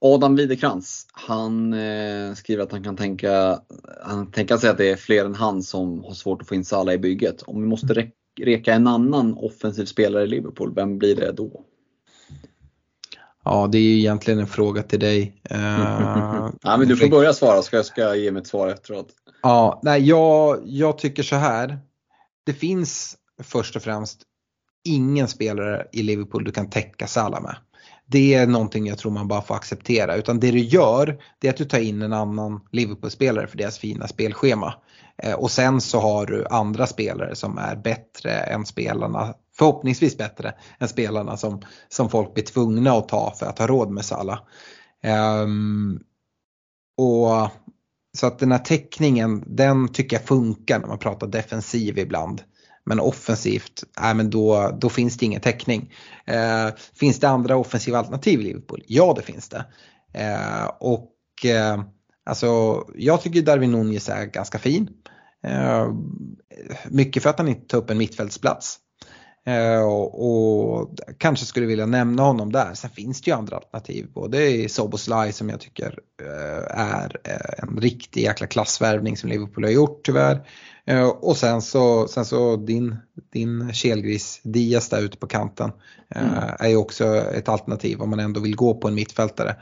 Adam 0.00 0.36
Widekrans, 0.36 1.06
han 1.12 1.72
eh, 1.72 2.34
skriver 2.34 2.62
att 2.62 2.72
han 2.72 2.84
kan 2.84 2.96
tänka, 2.96 3.60
han 4.04 4.30
tänka 4.30 4.58
sig 4.58 4.70
att 4.70 4.78
det 4.78 4.90
är 4.90 4.96
fler 4.96 5.24
än 5.24 5.34
han 5.34 5.62
som 5.62 6.04
har 6.04 6.14
svårt 6.14 6.42
att 6.42 6.48
få 6.48 6.54
in 6.54 6.64
Salah 6.64 6.94
i 6.94 6.98
bygget. 6.98 7.42
Om 7.42 7.60
vi 7.60 7.68
måste 7.68 7.94
re 7.94 8.10
reka 8.40 8.74
en 8.74 8.86
annan 8.86 9.34
offensiv 9.34 9.84
spelare 9.84 10.24
i 10.24 10.26
Liverpool, 10.26 10.74
vem 10.74 10.98
blir 10.98 11.16
det 11.16 11.32
då? 11.32 11.64
Ja, 13.44 13.68
det 13.72 13.78
är 13.78 13.82
ju 13.82 13.98
egentligen 13.98 14.40
en 14.40 14.46
fråga 14.46 14.82
till 14.82 15.00
dig. 15.00 15.42
Uh, 15.52 15.58
ja, 16.62 16.76
men 16.78 16.88
du 16.88 16.96
får 16.96 17.08
börja 17.08 17.32
svara 17.32 17.62
så 17.62 17.82
ska 17.82 18.00
jag 18.00 18.18
ge 18.18 18.30
mitt 18.30 18.46
svar 18.46 18.68
efteråt. 18.68 19.08
Ja, 19.46 19.80
nej, 19.82 20.08
jag, 20.08 20.60
jag 20.64 20.98
tycker 20.98 21.22
så 21.22 21.36
här. 21.36 21.78
Det 22.46 22.52
finns 22.52 23.16
först 23.42 23.76
och 23.76 23.82
främst 23.82 24.22
ingen 24.84 25.28
spelare 25.28 25.86
i 25.92 26.02
Liverpool 26.02 26.44
du 26.44 26.52
kan 26.52 26.70
täcka 26.70 27.06
Salah 27.06 27.42
med. 27.42 27.56
Det 28.06 28.34
är 28.34 28.46
någonting 28.46 28.86
jag 28.86 28.98
tror 28.98 29.12
man 29.12 29.28
bara 29.28 29.42
får 29.42 29.54
acceptera. 29.54 30.16
Utan 30.16 30.40
det 30.40 30.50
du 30.50 30.58
gör 30.58 31.22
det 31.38 31.48
är 31.48 31.52
att 31.52 31.56
du 31.56 31.64
tar 31.64 31.78
in 31.78 32.02
en 32.02 32.12
annan 32.12 32.60
Liverpool-spelare 32.72 33.46
för 33.46 33.58
deras 33.58 33.78
fina 33.78 34.08
spelschema. 34.08 34.74
Eh, 35.22 35.34
och 35.34 35.50
sen 35.50 35.80
så 35.80 36.00
har 36.00 36.26
du 36.26 36.46
andra 36.46 36.86
spelare 36.86 37.34
som 37.34 37.58
är 37.58 37.76
bättre 37.76 38.32
än 38.32 38.66
spelarna, 38.66 39.34
förhoppningsvis 39.58 40.18
bättre 40.18 40.54
än 40.78 40.88
spelarna 40.88 41.36
som, 41.36 41.62
som 41.88 42.10
folk 42.10 42.34
blir 42.34 42.44
tvungna 42.44 42.92
att 42.92 43.08
ta 43.08 43.34
för 43.38 43.46
att 43.46 43.58
ha 43.58 43.66
råd 43.66 43.90
med 43.90 44.04
Salah. 44.04 44.38
Um, 45.42 46.00
och 46.96 47.50
så 48.16 48.26
att 48.26 48.38
den 48.38 48.52
här 48.52 48.58
täckningen, 48.58 49.44
den 49.46 49.88
tycker 49.88 50.16
jag 50.16 50.26
funkar 50.26 50.78
när 50.78 50.86
man 50.86 50.98
pratar 50.98 51.26
defensiv 51.26 51.98
ibland. 51.98 52.42
Men 52.84 53.00
offensivt, 53.00 53.84
äh, 54.02 54.14
men 54.14 54.30
då, 54.30 54.76
då 54.80 54.88
finns 54.88 55.16
det 55.16 55.26
ingen 55.26 55.40
täckning. 55.40 55.92
Eh, 56.26 56.68
finns 56.94 57.20
det 57.20 57.28
andra 57.28 57.56
offensiva 57.56 57.98
alternativ 57.98 58.40
i 58.40 58.42
Liverpool? 58.42 58.82
Ja, 58.86 59.14
det 59.16 59.22
finns 59.22 59.48
det. 59.48 59.64
Eh, 60.12 60.66
och 60.80 61.12
eh, 61.44 61.82
alltså, 62.24 62.82
jag 62.94 63.22
tycker 63.22 63.42
Darwin 63.42 63.72
Nunez 63.72 64.08
är 64.08 64.24
ganska 64.24 64.58
fin. 64.58 64.88
Eh, 65.46 65.88
mycket 66.88 67.22
för 67.22 67.30
att 67.30 67.38
han 67.38 67.48
inte 67.48 67.66
tar 67.66 67.78
upp 67.78 67.90
en 67.90 67.98
mittfältsplats. 67.98 68.78
Eh, 69.46 69.82
och, 69.82 70.90
kanske 71.18 71.46
skulle 71.46 71.66
vilja 71.66 71.86
nämna 71.86 72.22
honom 72.22 72.52
där. 72.52 72.74
Sen 72.74 72.90
finns 72.90 73.20
det 73.22 73.30
ju 73.30 73.36
andra 73.36 73.56
alternativ. 73.56 74.06
Både 74.14 74.46
i 74.46 74.68
Soboslaj 74.68 75.32
som 75.32 75.48
jag 75.48 75.60
tycker 75.60 75.98
eh, 76.22 76.78
är 76.78 77.20
eh, 77.24 77.64
en 77.68 77.80
riktig 77.80 78.22
jäkla 78.22 78.46
klassvärvning 78.46 79.16
som 79.16 79.30
Liverpool 79.30 79.64
har 79.64 79.70
gjort 79.70 80.00
tyvärr. 80.04 80.48
Och 81.20 81.36
sen 81.36 81.62
så, 81.62 82.08
sen 82.08 82.24
så 82.24 82.56
din, 82.56 82.96
din 83.32 83.72
kelgris 83.72 84.40
Diaz 84.42 84.88
där 84.88 85.02
ute 85.02 85.16
på 85.16 85.26
kanten 85.26 85.72
mm. 86.14 86.30
är 86.58 86.68
ju 86.68 86.76
också 86.76 87.04
ett 87.16 87.48
alternativ 87.48 88.02
om 88.02 88.10
man 88.10 88.20
ändå 88.20 88.40
vill 88.40 88.56
gå 88.56 88.74
på 88.74 88.88
en 88.88 88.94
mittfältare. 88.94 89.56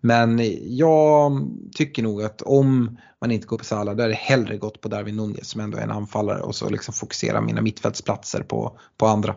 Men 0.00 0.40
jag 0.76 1.48
tycker 1.74 2.02
nog 2.02 2.22
att 2.22 2.42
om 2.42 2.98
man 3.20 3.30
inte 3.30 3.46
går 3.46 3.58
på 3.58 3.64
Salah 3.64 3.96
då 3.96 4.02
är 4.02 4.08
det 4.08 4.14
hellre 4.14 4.56
gått 4.56 4.80
på 4.80 4.88
Darwin 4.88 5.16
Nunez 5.16 5.48
som 5.48 5.60
ändå 5.60 5.78
är 5.78 5.82
en 5.82 5.90
anfallare 5.90 6.42
och 6.42 6.54
så 6.54 6.68
liksom 6.68 6.94
fokusera 6.94 7.40
mina 7.40 7.60
mittfältsplatser 7.60 8.42
på, 8.42 8.78
på 8.96 9.06
andra. 9.06 9.36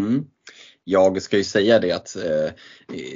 Mm 0.00 0.24
jag 0.84 1.22
ska 1.22 1.36
ju 1.36 1.44
säga 1.44 1.78
det 1.78 1.92
att 1.92 2.16
eh, 2.16 2.50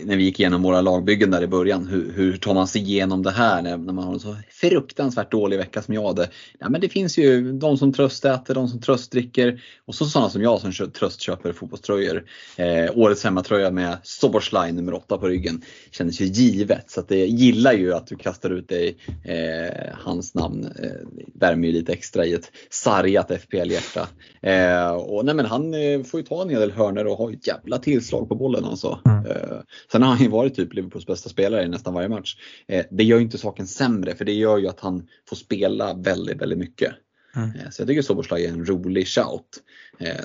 när 0.05 0.16
vi 0.16 0.24
gick 0.24 0.40
igenom 0.40 0.62
våra 0.62 0.80
lagbyggen 0.80 1.30
där 1.30 1.43
i 1.43 1.47
början, 1.47 1.86
hur, 1.86 2.12
hur 2.12 2.36
tar 2.36 2.55
man 2.55 2.68
sig 2.68 2.82
igenom 2.82 3.22
det 3.22 3.30
här 3.30 3.62
när, 3.62 3.76
när 3.76 3.93
man 3.93 4.05
har 4.05 4.12
en 4.12 4.20
så 4.20 4.36
fruktansvärt 4.51 5.30
dålig 5.30 5.59
vecka 5.59 5.82
som 5.82 5.94
jag 5.94 6.06
hade? 6.06 6.30
Ja, 6.59 6.68
men 6.68 6.80
det 6.80 6.88
finns 6.88 7.18
ju 7.18 7.52
de 7.52 7.78
som 7.78 7.93
tröstäter, 7.93 8.55
de 8.55 8.68
som 8.68 8.80
tröstdricker 8.80 9.62
och 9.86 9.94
så 9.94 10.05
sådana 10.05 10.30
som 10.30 10.43
jag 10.43 10.60
som 10.60 10.90
tröstköper 10.90 11.52
fotbollströjor. 11.52 12.24
Eh, 12.56 12.98
årets 12.98 13.24
hemmatröja 13.24 13.70
med 13.70 13.97
Soboslaj 14.02 14.72
nummer 14.72 14.94
8 14.94 15.18
på 15.18 15.28
ryggen 15.28 15.62
kändes 15.90 16.20
ju 16.20 16.24
givet 16.24 16.90
så 16.90 17.01
att 17.01 17.09
det 17.09 17.26
gillar 17.26 17.72
ju 17.72 17.94
att 17.94 18.06
du 18.06 18.16
kastar 18.16 18.51
ut 18.51 18.68
dig 18.68 18.97
eh, 19.24 19.94
hans 20.05 20.34
namn. 20.34 20.64
Eh, 20.82 20.90
värmer 21.34 21.68
ju 21.68 21.72
lite 21.74 21.93
extra 21.93 22.26
i 22.26 22.32
ett 22.32 22.51
sargat 22.70 23.30
FPL-hjärta. 23.30 24.09
Eh, 24.43 24.90
och 24.90 25.24
nej, 25.24 25.34
men 25.34 25.47
han 25.47 25.74
eh, 25.74 26.02
får 26.02 26.20
ju 26.20 26.26
ta 26.26 26.43
en 26.43 26.51
hel 26.51 26.60
del 26.60 26.72
hörnor 26.72 27.05
och 27.05 27.18
har 27.18 27.32
ett 27.32 27.47
jävla 27.57 27.78
tillslag 27.78 28.28
på 28.28 28.35
bollen 28.35 28.65
alltså. 28.65 29.01
Mm. 29.05 29.27
Eh, 29.27 29.59
sen 29.93 30.03
har 30.03 30.09
han 30.09 30.23
ju 30.23 30.28
varit 30.28 30.55
typ 30.55 30.74
Liverpools 30.74 31.07
bästa 31.07 31.28
spelare 31.28 31.65
i 31.65 31.69
nästan 31.69 31.95
varje 31.95 32.09
match. 32.09 32.37
Eh, 32.69 32.85
det 32.91 33.05
gör 33.05 33.16
ju 33.16 33.24
inte 33.24 33.39
saken 33.39 33.66
sämre 33.66 34.15
för 34.15 34.24
det 34.24 34.33
gör 34.33 34.59
ju 34.59 34.69
att 34.69 34.81
han 34.81 35.09
får 35.28 35.37
spela 35.37 35.95
väldigt, 35.95 36.43
väldigt 36.43 36.59
mycket. 36.59 36.93
Mm. 37.37 37.51
Eh, 37.51 37.70
så 37.70 37.83
jag 37.83 37.89
tycker 37.89 38.03
Soboslaj 38.03 38.47
är 38.47 38.49
en 38.49 38.66
rolig 38.66 39.07
shout. 39.09 39.62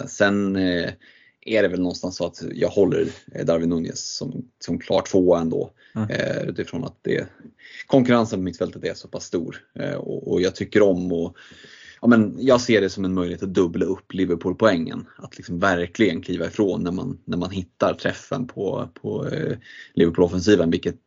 Sen 0.08 0.56
är 1.46 1.62
det 1.62 1.68
väl 1.68 1.80
någonstans 1.80 2.16
så 2.16 2.26
att 2.26 2.44
jag 2.54 2.70
håller 2.70 3.08
Darwin 3.44 3.70
Nunez 3.70 4.16
som, 4.16 4.46
som 4.60 4.80
klart 4.80 5.10
tvåa 5.10 5.40
ändå. 5.40 5.72
Mm. 5.96 6.48
utifrån 6.50 6.84
att 6.84 6.98
det, 7.02 7.28
konkurrensen 7.88 8.40
på 8.40 8.44
mittfältet 8.44 8.84
är 8.84 8.94
så 8.94 9.08
pass 9.08 9.26
stor. 9.26 9.58
och, 9.98 10.32
och 10.32 10.42
jag 10.42 10.56
tycker 10.56 10.82
om 10.82 11.12
att 11.12 11.36
ja, 12.02 12.08
men 12.08 12.36
jag 12.40 12.62
ser 12.62 12.82
det 12.82 12.90
som 12.90 13.06
en 13.06 13.14
möjlighet 13.14 13.44
att 13.44 13.54
dubbla 13.54 13.86
upp 13.86 14.14
Liverpool-poängen. 14.14 15.06
Att 15.18 15.38
liksom 15.38 15.60
verkligen 15.60 16.22
kliva 16.22 16.46
ifrån 16.46 16.84
när 16.84 16.92
man, 16.92 17.18
när 17.26 17.38
man 17.38 17.52
hittar 17.52 17.94
träffen 17.94 18.48
på, 18.48 18.90
på 19.02 19.28
eh, 19.28 19.58
Liverpool-offensiven, 19.94 20.72
vilket 20.72 21.00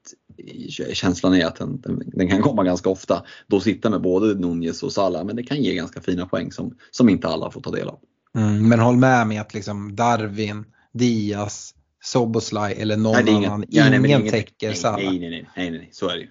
känslan 0.93 1.35
är 1.35 1.47
att 1.47 1.57
den, 1.57 1.81
den, 1.81 2.03
den, 2.07 2.29
kan 2.29 2.43
komma 2.43 2.65
ganska 2.65 2.91
ofta. 2.91 3.25
Då 3.47 3.61
sitta 3.61 3.91
med 3.91 4.01
både 4.01 4.35
Nunez 4.35 4.83
och 4.83 4.93
Salah, 4.93 5.25
men 5.25 5.37
det 5.37 5.43
kan 5.43 5.63
ge 5.63 5.75
ganska 5.75 6.01
fina 6.01 6.27
poäng 6.27 6.53
som, 6.53 6.77
som 6.91 7.09
inte 7.09 7.29
alla 7.29 7.51
får 7.51 7.61
ta 7.61 7.71
del 7.71 7.89
av. 7.89 7.99
Mm, 8.37 8.69
men 8.69 8.81
håll 8.81 8.97
med 8.97 9.27
mig 9.27 9.39
att 9.39 9.55
liksom 9.55 9.97
Darwin, 9.97 10.65
Diaz, 10.93 11.75
Soboslaj 12.05 12.75
eller 12.79 12.97
någon 12.97 13.25
nej, 13.25 13.35
inget, 13.35 13.51
annan, 13.51 13.65
ja, 13.69 13.87
ingen 13.87 14.03
nej, 14.03 14.31
täcker 14.31 14.73
Salah. 14.73 14.97
Nej, 14.97 15.19
nej, 15.19 15.31
nej, 15.31 15.49
nej, 15.57 15.71
nej, 15.71 15.89
så 15.93 16.09
är 16.09 16.15
det 16.15 16.21
ju. 16.21 16.29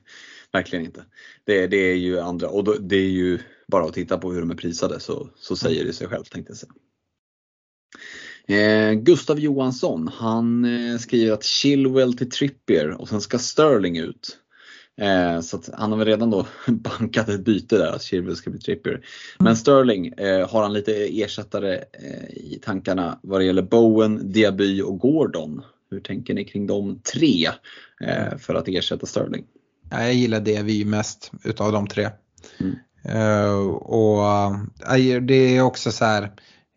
Verkligen 0.53 0.85
inte. 0.85 1.03
Det, 1.45 1.67
det 1.67 1.77
är 1.77 1.95
ju 1.95 2.19
andra, 2.19 2.49
och 2.49 2.63
då, 2.63 2.73
det 2.73 2.95
är 2.95 3.09
ju 3.09 3.39
bara 3.73 3.85
att 3.85 3.93
titta 3.93 4.17
på 4.17 4.31
hur 4.31 4.39
de 4.39 4.51
är 4.51 4.55
prisade 4.55 4.99
så, 4.99 5.29
så 5.35 5.55
säger 5.55 5.85
det 5.85 5.93
sig 5.93 6.07
självt 6.07 6.31
tänkte 6.31 6.51
jag 6.51 6.57
säga. 6.57 6.73
Eh, 8.47 8.93
Gustav 8.93 9.39
Johansson, 9.39 10.09
han 10.13 10.65
eh, 10.65 10.97
skriver 10.97 11.33
att 11.33 11.43
Chilwell 11.43 12.13
till 12.13 12.29
Trippier 12.29 12.89
och 12.89 13.09
sen 13.09 13.21
ska 13.21 13.39
Sterling 13.39 13.97
ut. 13.97 14.37
Eh, 15.01 15.41
så 15.41 15.61
han 15.73 15.91
har 15.91 15.99
väl 15.99 16.07
redan 16.07 16.29
då 16.29 16.47
bankat 16.67 17.29
ett 17.29 17.45
byte 17.45 17.77
där, 17.77 17.91
att 17.91 18.03
Chilwell 18.03 18.35
ska 18.35 18.49
bli 18.49 18.59
Trippier. 18.59 19.05
Men 19.39 19.55
Sterling, 19.55 20.07
eh, 20.07 20.49
har 20.49 20.63
han 20.63 20.73
lite 20.73 21.21
ersättare 21.21 21.75
eh, 21.75 22.29
i 22.29 22.59
tankarna 22.61 23.19
vad 23.23 23.41
det 23.41 23.45
gäller 23.45 23.61
Bowen, 23.61 24.31
Diaby 24.31 24.81
och 24.81 24.99
Gordon? 24.99 25.61
Hur 25.91 25.99
tänker 25.99 26.33
ni 26.33 26.45
kring 26.45 26.67
de 26.67 26.99
tre 27.13 27.47
eh, 28.01 28.37
för 28.37 28.55
att 28.55 28.67
ersätta 28.67 29.05
Sterling? 29.05 29.45
Ja, 29.89 30.01
jag 30.01 30.13
gillar 30.13 30.39
Diaby 30.39 30.85
mest 30.85 31.31
utav 31.43 31.71
de 31.71 31.87
tre. 31.87 32.09
Mm. 32.59 32.75
Eh, 33.05 33.53
och 33.69 34.25
eh, 34.95 35.21
det 35.21 35.57
är 35.57 35.61
också 35.61 35.91
så 35.91 36.05
här, 36.05 36.31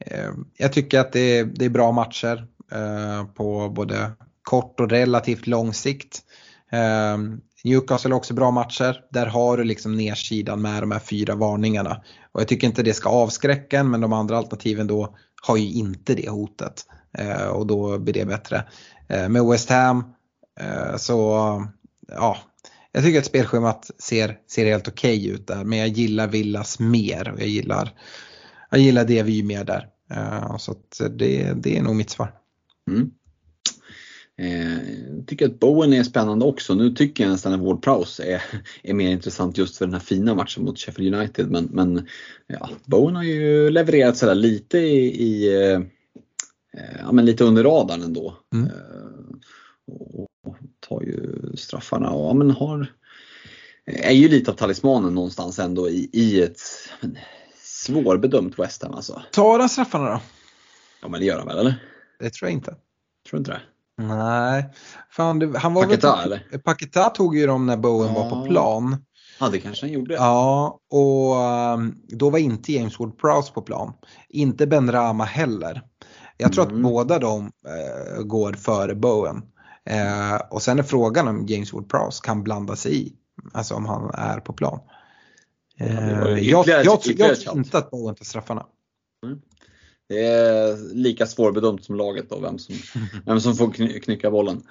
eh, 0.06 0.30
jag 0.56 0.72
tycker 0.72 1.00
att 1.00 1.12
det 1.12 1.38
är, 1.38 1.44
det 1.44 1.64
är 1.64 1.70
bra 1.70 1.92
matcher 1.92 2.46
på 3.34 3.68
både 3.68 4.12
kort 4.42 4.80
och 4.80 4.90
relativt 4.90 5.46
lång 5.46 5.74
sikt. 5.74 6.22
Newcastle 7.64 8.10
har 8.10 8.16
också 8.16 8.34
bra 8.34 8.50
matcher. 8.50 9.00
Där 9.10 9.26
har 9.26 9.56
du 9.56 9.64
liksom 9.64 9.96
nedsidan 9.96 10.62
med 10.62 10.82
de 10.82 10.90
här 10.90 10.98
fyra 10.98 11.34
varningarna. 11.34 12.02
Och 12.32 12.40
jag 12.40 12.48
tycker 12.48 12.66
inte 12.66 12.82
det 12.82 12.94
ska 12.94 13.08
avskräcka 13.08 13.78
en 13.78 13.90
men 13.90 14.00
de 14.00 14.12
andra 14.12 14.38
alternativen 14.38 14.86
då 14.86 15.16
har 15.42 15.56
ju 15.56 15.72
inte 15.72 16.14
det 16.14 16.28
hotet. 16.28 16.86
och 17.52 17.66
då 17.66 17.98
blir 17.98 18.14
det 18.14 18.26
bättre. 18.26 18.64
med 19.08 19.44
West 19.44 19.70
Ham 19.70 20.04
så 20.96 21.40
ja, 22.08 22.36
jag 22.96 23.04
tycker 23.04 23.18
att 23.18 23.26
spelschemat 23.26 23.90
ser, 23.98 24.38
ser 24.46 24.66
helt 24.66 24.88
okej 24.88 25.18
okay 25.18 25.30
ut 25.30 25.46
där 25.46 25.64
men 25.64 25.78
jag 25.78 25.88
gillar 25.88 26.28
Villas 26.28 26.78
mer 26.78 27.32
och 27.32 27.40
jag 27.40 27.48
gillar, 27.48 27.94
jag 28.70 28.80
gillar 28.80 29.04
det 29.04 29.22
vi 29.22 29.42
mer 29.42 29.64
där. 29.64 29.88
Uh, 30.12 30.56
så 30.58 30.74
det, 31.08 31.52
det 31.62 31.78
är 31.78 31.82
nog 31.82 31.96
mitt 31.96 32.10
svar. 32.10 32.32
Mm. 32.90 33.10
Eh, 34.38 34.90
jag 35.16 35.26
tycker 35.26 35.46
att 35.46 35.60
Bowen 35.60 35.92
är 35.92 36.02
spännande 36.02 36.44
också. 36.44 36.74
Nu 36.74 36.90
tycker 36.90 37.24
jag 37.24 37.30
nästan 37.30 37.52
att 37.52 37.60
Ward 37.60 37.82
Prowse 37.82 38.24
är, 38.24 38.42
är 38.82 38.94
mer 38.94 39.10
intressant 39.10 39.58
just 39.58 39.76
för 39.76 39.86
den 39.86 39.94
här 39.94 40.00
fina 40.00 40.34
matchen 40.34 40.64
mot 40.64 40.78
Sheffield 40.78 41.14
United. 41.14 41.50
Men, 41.50 41.64
men 41.64 42.06
ja, 42.46 42.70
Bowen 42.84 43.16
har 43.16 43.22
ju 43.22 43.70
levererat 43.70 44.16
sådär 44.16 44.34
lite 44.34 44.78
i, 44.78 45.22
i 45.22 45.62
eh, 45.64 45.80
ja, 46.98 47.12
men 47.12 47.24
lite 47.24 47.44
under 47.44 47.64
radarn 47.64 48.02
ändå. 48.02 48.36
Mm. 48.54 48.68
Eh, 50.86 50.98
tar 50.98 51.02
ju 51.02 51.52
straffarna 51.56 52.10
och 52.10 52.30
ja, 52.30 52.34
men 52.34 52.50
har, 52.50 52.92
är 53.86 54.12
ju 54.12 54.28
lite 54.28 54.50
av 54.50 54.54
talismanen 54.54 55.14
någonstans 55.14 55.58
ändå 55.58 55.88
i, 55.88 56.10
i 56.12 56.42
ett 56.42 56.60
men, 57.00 57.18
svårbedömt 57.62 58.58
West 58.58 58.82
Ham 58.82 58.94
alltså. 58.94 59.22
Tar 59.32 59.58
han 59.58 59.68
straffarna 59.68 60.10
då? 60.10 60.20
Ja 61.02 61.08
men 61.08 61.20
det 61.20 61.26
gör 61.26 61.38
han 61.38 61.46
väl 61.46 61.58
eller? 61.58 61.74
Det 62.18 62.30
tror 62.30 62.48
jag 62.48 62.56
inte. 62.56 62.70
Tror 62.70 62.78
du 63.30 63.36
inte 63.38 63.50
det? 63.50 63.60
Nej. 64.02 64.64
Fan, 65.10 65.38
det, 65.38 65.58
han 65.58 65.74
var 65.74 65.82
Paketa 65.82 66.16
väl, 66.16 66.32
eller? 66.32 66.58
Paketa 66.58 67.10
tog 67.10 67.36
ju 67.36 67.46
dem 67.46 67.66
när 67.66 67.76
Bowen 67.76 68.14
ja. 68.14 68.22
var 68.22 68.30
på 68.30 68.46
plan. 68.46 69.04
Ja 69.40 69.48
det 69.48 69.60
kanske 69.60 69.86
han 69.86 69.92
gjorde. 69.92 70.14
Ja 70.14 70.80
och 70.90 71.34
um, 71.74 72.02
då 72.08 72.30
var 72.30 72.38
inte 72.38 72.72
James 72.72 72.96
Ward-Prowse 72.98 73.52
på 73.52 73.62
plan. 73.62 73.92
Inte 74.28 74.66
Ben 74.66 74.92
Rama 74.92 75.24
heller. 75.24 75.82
Jag 76.36 76.52
tror 76.52 76.64
mm. 76.64 76.76
att 76.76 76.82
båda 76.82 77.18
de 77.18 77.44
uh, 77.44 78.22
går 78.22 78.52
före 78.52 78.94
Bowen. 78.94 79.42
Eh, 79.86 80.36
och 80.50 80.62
sen 80.62 80.78
är 80.78 80.82
frågan 80.82 81.28
om 81.28 81.46
James 81.46 81.72
Ward-Prowse 81.72 82.24
kan 82.24 82.42
blanda 82.42 82.76
sig 82.76 83.06
i, 83.06 83.12
alltså 83.52 83.74
om 83.74 83.86
han 83.86 84.10
är 84.14 84.40
på 84.40 84.52
plan. 84.52 84.80
Eh, 85.78 86.18
jag, 86.20 86.38
jag, 86.38 86.68
jag, 86.68 86.84
jag 86.84 87.02
tror 87.40 87.58
inte 87.58 87.78
att 87.78 87.90
Bowen 87.90 88.14
tar 88.14 88.24
straffarna. 88.24 88.66
Mm. 89.26 89.40
Det 90.08 90.24
är 90.24 90.94
lika 90.94 91.26
svårbedömt 91.26 91.84
som 91.84 91.96
laget 91.96 92.30
då, 92.30 92.38
vem 92.40 92.58
som, 92.58 92.74
vem 93.26 93.40
som 93.40 93.54
får 93.54 93.72
kny 93.72 94.00
knycka 94.00 94.30
bollen. 94.30 94.62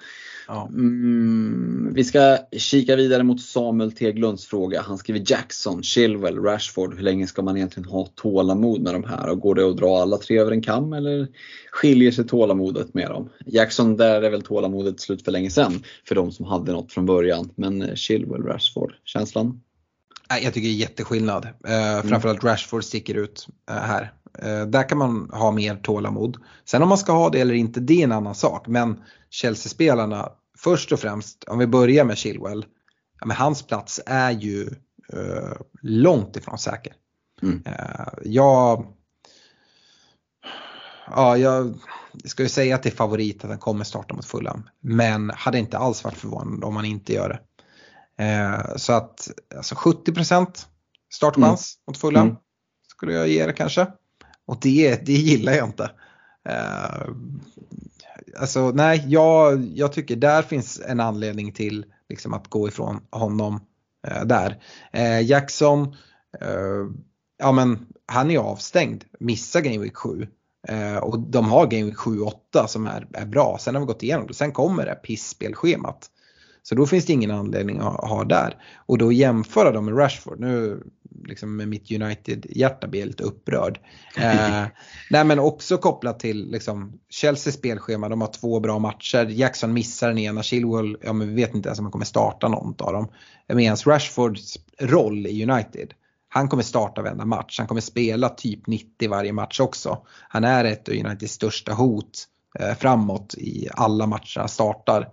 Ja. 0.48 0.68
Mm, 0.68 1.92
vi 1.94 2.04
ska 2.04 2.38
kika 2.52 2.96
vidare 2.96 3.22
mot 3.22 3.40
Samuel 3.40 3.92
Teglunds 3.92 4.46
fråga. 4.46 4.80
Han 4.80 4.98
skriver 4.98 5.22
Jackson, 5.26 5.82
Chilwell, 5.82 6.38
Rashford. 6.38 6.94
Hur 6.94 7.02
länge 7.02 7.26
ska 7.26 7.42
man 7.42 7.56
egentligen 7.56 7.88
ha 7.88 8.06
tålamod 8.06 8.80
med 8.80 8.94
de 8.94 9.04
här? 9.04 9.30
Och 9.30 9.40
går 9.40 9.54
det 9.54 9.68
att 9.68 9.76
dra 9.76 9.98
alla 9.98 10.18
tre 10.18 10.38
över 10.38 10.52
en 10.52 10.62
kam 10.62 10.92
eller 10.92 11.28
skiljer 11.70 12.10
sig 12.10 12.26
tålamodet 12.26 12.94
med 12.94 13.10
dem? 13.10 13.28
Jackson, 13.46 13.96
där 13.96 14.22
är 14.22 14.30
väl 14.30 14.42
tålamodet 14.42 15.00
slut 15.00 15.22
för 15.22 15.32
länge 15.32 15.50
sedan 15.50 15.82
för 16.08 16.14
de 16.14 16.32
som 16.32 16.46
hade 16.46 16.72
något 16.72 16.92
från 16.92 17.06
början. 17.06 17.50
Men 17.54 17.96
Chilwell, 17.96 18.42
Rashford, 18.42 18.94
känslan? 19.04 19.60
Jag 20.28 20.54
tycker 20.54 20.68
det 20.68 20.74
är 20.74 20.78
jätteskillnad. 20.78 21.44
Uh, 21.44 22.08
framförallt 22.08 22.44
Rashford 22.44 22.84
sticker 22.84 23.14
ut 23.14 23.46
uh, 23.70 23.76
här. 23.76 24.12
Uh, 24.44 24.66
där 24.66 24.88
kan 24.88 24.98
man 24.98 25.30
ha 25.32 25.50
mer 25.50 25.76
tålamod. 25.76 26.36
Sen 26.64 26.82
om 26.82 26.88
man 26.88 26.98
ska 26.98 27.12
ha 27.12 27.30
det 27.30 27.40
eller 27.40 27.54
inte, 27.54 27.80
det 27.80 28.00
är 28.00 28.04
en 28.04 28.12
annan 28.12 28.34
sak. 28.34 28.66
Men 28.66 29.02
Chelsea-spelarna, 29.30 30.32
först 30.58 30.92
och 30.92 31.00
främst, 31.00 31.44
om 31.44 31.58
vi 31.58 31.66
börjar 31.66 32.04
med 32.04 32.18
Chilwell. 32.18 32.64
Ja, 33.20 33.26
men 33.26 33.36
hans 33.36 33.62
plats 33.62 34.00
är 34.06 34.30
ju 34.30 34.70
långt 35.82 36.36
ifrån 36.36 36.58
säker. 36.58 36.92
Mm. 37.42 37.62
jag, 38.24 38.86
ja, 41.10 41.36
jag 41.36 41.74
ska 42.24 42.42
ju 42.42 42.48
säga 42.48 42.74
att 42.74 42.82
det 42.82 42.88
är 42.88 42.96
favorit 42.96 43.44
att 43.44 43.50
han 43.50 43.58
kommer 43.58 43.84
starta 43.84 44.14
mot 44.14 44.24
Fulham. 44.24 44.68
Men 44.80 45.30
hade 45.30 45.58
inte 45.58 45.78
alls 45.78 46.04
varit 46.04 46.16
förvånad 46.16 46.64
om 46.64 46.76
han 46.76 46.84
inte 46.84 47.12
gör 47.12 47.28
det. 47.28 47.40
Eh, 48.18 48.76
så 48.76 48.92
att 48.92 49.30
alltså 49.56 49.74
70% 49.74 50.46
startchans 51.14 51.76
mm. 51.76 51.82
mot 51.86 51.98
Fulham 51.98 52.26
mm. 52.28 52.36
skulle 52.88 53.12
jag 53.12 53.28
ge 53.28 53.46
det 53.46 53.52
kanske. 53.52 53.86
Och 54.46 54.58
det, 54.60 55.06
det 55.06 55.12
gillar 55.12 55.52
jag 55.52 55.68
inte. 55.68 55.90
Eh, 56.48 57.08
alltså 58.40 58.70
nej, 58.70 59.04
jag, 59.06 59.64
jag 59.74 59.92
tycker 59.92 60.16
där 60.16 60.42
finns 60.42 60.80
en 60.86 61.00
anledning 61.00 61.52
till 61.52 61.86
liksom, 62.08 62.34
att 62.34 62.48
gå 62.48 62.68
ifrån 62.68 63.00
honom 63.10 63.60
eh, 64.06 64.24
där. 64.24 64.62
Eh, 64.92 65.20
Jackson, 65.20 65.96
eh, 66.40 66.86
ja 67.38 67.52
men 67.52 67.86
han 68.06 68.30
är 68.30 68.38
avstängd, 68.38 69.04
missar 69.20 69.60
Game 69.60 69.78
Week 69.78 69.96
7. 69.96 70.28
Eh, 70.68 70.96
och 70.96 71.18
de 71.18 71.48
har 71.48 71.66
Game 71.66 71.84
Week 71.84 71.96
7-8 71.96 72.66
som 72.66 72.86
är, 72.86 73.06
är 73.12 73.26
bra. 73.26 73.58
Sen 73.60 73.74
har 73.74 73.80
vi 73.80 73.86
gått 73.86 74.02
igenom 74.02 74.26
det. 74.26 74.34
Sen 74.34 74.52
kommer 74.52 74.86
det 74.86 74.94
pisspelschemat. 74.94 76.10
Så 76.68 76.74
då 76.74 76.86
finns 76.86 77.06
det 77.06 77.12
ingen 77.12 77.30
anledning 77.30 77.78
att 77.78 78.08
ha 78.08 78.24
där. 78.24 78.56
Och 78.86 78.98
då 78.98 79.12
jämföra 79.12 79.72
dem 79.72 79.84
med 79.84 79.98
Rashford. 79.98 80.40
Nu 80.40 80.82
liksom 81.24 81.56
med 81.56 81.68
mitt 81.68 81.90
United-hjärta 81.90 82.86
blir 82.86 83.00
jag 83.00 83.06
lite 83.06 83.24
upprörd. 83.24 83.80
Eh, 84.16 84.66
nej 85.10 85.24
men 85.24 85.38
också 85.38 85.78
kopplat 85.78 86.20
till 86.20 86.50
liksom, 86.50 86.92
Chelsea 87.10 87.52
spelschema, 87.52 88.08
de 88.08 88.20
har 88.20 88.32
två 88.32 88.60
bra 88.60 88.78
matcher. 88.78 89.26
Jackson 89.26 89.72
missar 89.72 90.08
den 90.08 90.18
ena, 90.18 90.42
Chilwell, 90.42 90.96
ja 91.02 91.12
men 91.12 91.28
vi 91.28 91.34
vet 91.34 91.54
inte 91.54 91.68
ens 91.68 91.78
om 91.78 91.84
han 91.84 91.92
kommer 91.92 92.04
starta 92.04 92.48
någon 92.48 92.74
av 92.78 92.92
dem. 92.92 93.08
Medan 93.48 93.76
Rashfords 93.76 94.58
roll 94.80 95.26
i 95.26 95.50
United, 95.50 95.94
han 96.28 96.48
kommer 96.48 96.62
starta 96.62 97.02
varenda 97.02 97.24
match. 97.24 97.58
Han 97.58 97.68
kommer 97.68 97.80
spela 97.80 98.28
typ 98.28 98.66
90 98.66 99.10
varje 99.10 99.32
match 99.32 99.60
också. 99.60 99.98
Han 100.28 100.44
är 100.44 100.64
ett 100.64 100.88
av 100.88 100.94
Uniteds 100.94 101.32
största 101.32 101.72
hot 101.72 102.24
eh, 102.58 102.74
framåt 102.74 103.34
i 103.38 103.68
alla 103.72 104.06
matcher 104.06 104.40
han 104.40 104.48
startar. 104.48 105.08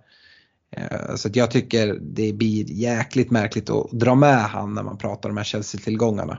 Eh, 0.76 1.14
så 1.16 1.28
jag 1.32 1.50
tycker 1.50 1.98
det 2.00 2.32
blir 2.32 2.72
jäkligt 2.72 3.30
märkligt 3.30 3.70
att 3.70 3.90
dra 3.90 4.14
med 4.14 4.42
han 4.42 4.74
när 4.74 4.82
man 4.82 4.98
pratar 4.98 5.28
om 5.28 5.34
de 5.34 5.38
här 5.40 5.44
Chelsea-tillgångarna. 5.44 6.38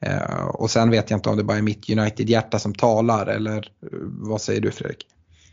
Eh, 0.00 0.44
och 0.44 0.70
sen 0.70 0.90
vet 0.90 1.10
jag 1.10 1.18
inte 1.18 1.28
om 1.28 1.36
det 1.36 1.44
bara 1.44 1.58
är 1.58 1.62
mitt 1.62 1.90
United-hjärta 1.90 2.58
som 2.58 2.74
talar 2.74 3.26
eller 3.26 3.56
eh, 3.58 3.98
vad 4.02 4.40
säger 4.40 4.60
du 4.60 4.70
Fredrik? 4.70 5.06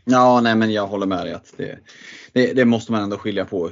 Ja, 0.04 0.40
nej 0.40 0.56
men 0.56 0.72
jag 0.72 0.86
håller 0.86 1.06
med 1.06 1.26
dig 1.26 1.32
att 1.32 1.54
det, 1.56 1.78
det, 2.32 2.52
det 2.52 2.64
måste 2.64 2.92
man 2.92 3.02
ändå 3.02 3.18
skilja 3.18 3.44
på. 3.44 3.70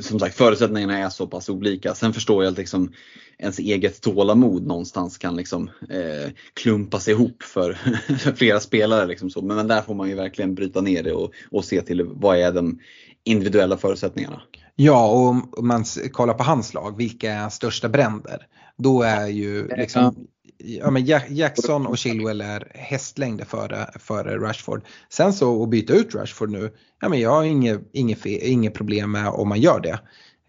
Som 0.00 0.20
sagt, 0.20 0.36
förutsättningarna 0.36 0.98
är 0.98 1.08
så 1.08 1.26
pass 1.26 1.48
olika. 1.48 1.94
Sen 1.94 2.12
förstår 2.12 2.44
jag 2.44 2.52
att 2.52 2.58
liksom 2.58 2.92
ens 3.38 3.58
eget 3.58 4.00
tålamod 4.00 4.66
någonstans 4.66 5.18
kan 5.18 5.36
liksom, 5.36 5.70
eh, 5.90 6.30
klumpas 6.54 7.08
ihop 7.08 7.42
för, 7.42 7.72
för 8.18 8.32
flera 8.32 8.60
spelare. 8.60 9.06
Liksom 9.06 9.30
så. 9.30 9.42
Men, 9.42 9.56
men, 9.56 9.68
där 9.68 9.82
får 9.82 9.94
man 9.94 10.08
ju 10.08 10.14
verkligen 10.14 10.54
bryta 10.54 10.80
ner 10.80 11.02
det 11.02 11.12
och, 11.12 11.32
och 11.50 11.64
se 11.64 11.82
till 11.82 12.02
vad 12.04 12.38
är 12.38 12.52
de 12.52 12.78
individuella 13.24 13.76
förutsättningarna. 13.76 14.42
Ja, 14.76 15.10
och 15.10 15.28
om 15.28 15.68
man 15.68 15.84
kollar 16.12 16.34
på 16.34 16.42
hans 16.44 16.74
lag, 16.74 16.96
vilka 16.96 17.32
är 17.32 17.48
största 17.48 17.88
bränder? 17.88 18.46
Då 18.76 19.02
är 19.02 19.26
ju 19.26 19.68
liksom, 19.68 20.26
ja, 20.58 20.90
men 20.90 21.04
Jackson 21.28 21.86
och 21.86 21.98
Chilwell 21.98 22.40
är 22.40 22.72
hästlängder 22.74 23.44
före, 23.44 23.90
före 23.98 24.38
Rashford. 24.38 24.82
Sen 25.08 25.32
så 25.32 25.62
att 25.62 25.68
byta 25.68 25.92
ut 25.92 26.14
Rashford 26.14 26.50
nu, 26.50 26.72
ja, 27.00 27.08
men 27.08 27.20
jag 27.20 27.30
har 27.30 27.44
inget, 27.44 27.80
inget, 27.92 28.26
inget 28.26 28.74
problem 28.74 29.12
med 29.12 29.28
om 29.28 29.48
man 29.48 29.60
gör 29.60 29.80
det. 29.80 29.98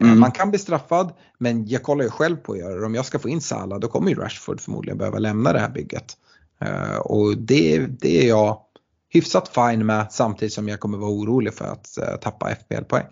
Eh, 0.00 0.06
mm. 0.06 0.20
Man 0.20 0.30
kan 0.30 0.50
bli 0.50 0.58
straffad 0.58 1.12
men 1.38 1.66
jag 1.66 1.82
kollar 1.82 2.04
ju 2.04 2.10
själv 2.10 2.36
på 2.36 2.52
att 2.52 2.58
göra 2.58 2.80
det. 2.80 2.86
Om 2.86 2.94
jag 2.94 3.06
ska 3.06 3.18
få 3.18 3.28
in 3.28 3.40
Salah 3.40 3.78
då 3.78 3.88
kommer 3.88 4.10
ju 4.10 4.14
Rashford 4.14 4.60
förmodligen 4.60 4.98
behöva 4.98 5.18
lämna 5.18 5.52
det 5.52 5.58
här 5.58 5.70
bygget. 5.70 6.16
Uh, 6.64 6.96
och 6.96 7.38
det, 7.38 7.86
det 7.86 8.22
är 8.24 8.28
jag 8.28 8.60
hyfsat 9.08 9.48
fine 9.48 9.86
med 9.86 10.06
samtidigt 10.10 10.52
som 10.52 10.68
jag 10.68 10.80
kommer 10.80 10.98
vara 10.98 11.10
orolig 11.10 11.54
för 11.54 11.64
att 11.64 11.98
uh, 12.00 12.16
tappa 12.16 12.54
FPL-poäng. 12.54 13.06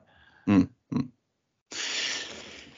Mm. 0.47 0.66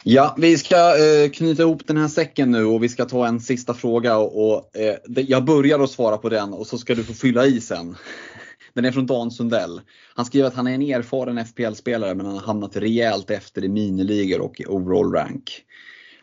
Ja, 0.09 0.35
vi 0.39 0.59
ska 0.59 0.77
eh, 0.77 1.31
knyta 1.31 1.63
ihop 1.63 1.87
den 1.87 1.97
här 1.97 2.09
säcken 2.09 2.51
nu 2.51 2.65
och 2.65 2.83
vi 2.83 2.89
ska 2.89 3.05
ta 3.05 3.27
en 3.27 3.41
sista 3.41 3.75
fråga. 3.75 4.19
Och, 4.19 4.49
och 4.49 4.77
eh, 4.77 4.97
jag 5.07 5.45
börjar 5.45 5.81
att 5.81 5.91
svara 5.91 6.17
på 6.17 6.29
den 6.29 6.53
och 6.53 6.67
så 6.67 6.79
ska 6.79 6.95
du 6.95 7.05
få 7.05 7.15
fylla 7.15 7.47
i 7.47 7.61
sen. 7.61 7.97
Den 8.75 8.85
är 8.85 8.93
från 8.93 9.07
Dan 9.07 9.31
Sundell. 9.31 9.81
Han 10.15 10.25
skriver 10.25 10.49
att 10.49 10.55
han 10.55 10.67
är 10.67 10.75
en 10.75 10.83
erfaren 10.83 11.47
FPL-spelare 11.47 12.15
men 12.15 12.27
han 12.27 12.35
har 12.35 12.43
hamnat 12.43 12.77
rejält 12.77 13.31
efter 13.31 13.65
i 13.65 13.69
miniligor 13.69 14.41
och 14.41 14.61
i 14.61 14.67
overall 14.67 15.13
rank. 15.13 15.63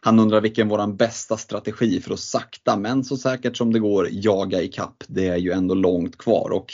Han 0.01 0.19
undrar 0.19 0.41
vilken 0.41 0.68
våran 0.68 0.95
bästa 0.95 1.38
strategi 1.38 2.01
för 2.01 2.14
att 2.14 2.19
sakta 2.19 2.77
men 2.77 3.03
så 3.03 3.18
säkert 3.18 3.57
som 3.57 3.73
det 3.73 3.80
går 3.80 4.07
jaga 4.11 4.61
i 4.61 4.68
kapp. 4.68 5.03
Det 5.07 5.27
är 5.27 5.38
ju 5.38 5.51
ändå 5.51 5.76
långt 5.76 6.18
kvar 6.18 6.49
och 6.49 6.73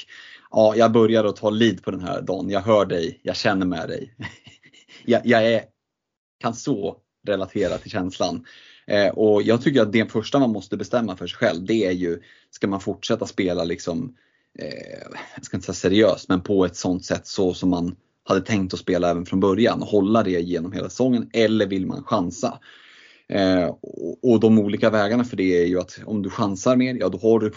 ja, 0.52 0.76
jag 0.76 0.92
börjar 0.92 1.26
att 1.26 1.36
ta 1.36 1.50
lid 1.50 1.84
på 1.84 1.92
den 1.92 2.02
här 2.02 2.22
dagen. 2.22 2.50
Jag 2.50 2.62
hör 2.62 2.86
dig, 2.86 3.20
jag 3.24 3.36
känner 3.36 3.66
med 3.66 3.88
dig. 3.88 4.16
jag, 5.06 5.22
jag 5.26 5.46
är, 5.46 5.62
kan 6.40 6.56
så 6.56 6.98
relatera 7.28 7.78
till 7.78 7.92
känslan. 7.92 8.46
Eh, 8.88 9.08
och 9.08 9.44
jag 9.44 9.62
tycker 9.62 9.82
att 9.82 9.92
det 9.92 10.12
första 10.12 10.40
man 10.40 10.52
måste 10.52 10.78
bestämma 10.78 11.18
för 11.18 11.28
sig 11.28 11.38
själv 11.38 11.66
det 11.66 11.86
är 11.86 11.92
ju, 11.92 12.22
ska 12.52 12.68
man 12.68 12.82
fortsätta 12.82 13.26
spela 13.26 13.64
liksom, 13.64 14.16
eh, 14.60 15.18
jag 15.36 15.46
ska 15.46 15.58
inte 15.58 15.66
säga 15.66 15.74
seriöst, 15.74 16.30
men 16.30 16.42
på 16.42 16.66
ett 16.66 16.76
sånt 16.76 17.06
sätt 17.06 17.28
så 17.28 17.54
som 17.54 17.70
man 17.70 17.96
hade 18.24 18.42
tänkt 18.42 18.74
att 18.74 18.80
spela 18.80 19.10
även 19.10 19.26
från 19.26 19.40
början, 19.40 19.82
hålla 19.82 20.24
det 20.24 20.40
genom 20.40 20.72
hela 20.72 20.90
säsongen 20.90 21.30
eller 21.34 21.68
vill 21.68 21.86
man 21.86 22.04
chansa? 22.04 22.60
Eh, 23.34 23.66
och, 23.66 24.32
och, 24.32 24.40
de 24.40 24.60
olika 24.60 24.90
vägarna 24.90 25.24
för 25.24 25.38
det 25.38 25.64
är 25.64 25.66
ju 25.66 25.80
att 25.80 26.00
om 26.06 26.22
du 26.22 26.30
chansar 26.30 26.76
mer, 26.76 26.96
ja 26.96 27.10
då 27.10 27.18
har 27.18 27.40
du 27.40 27.52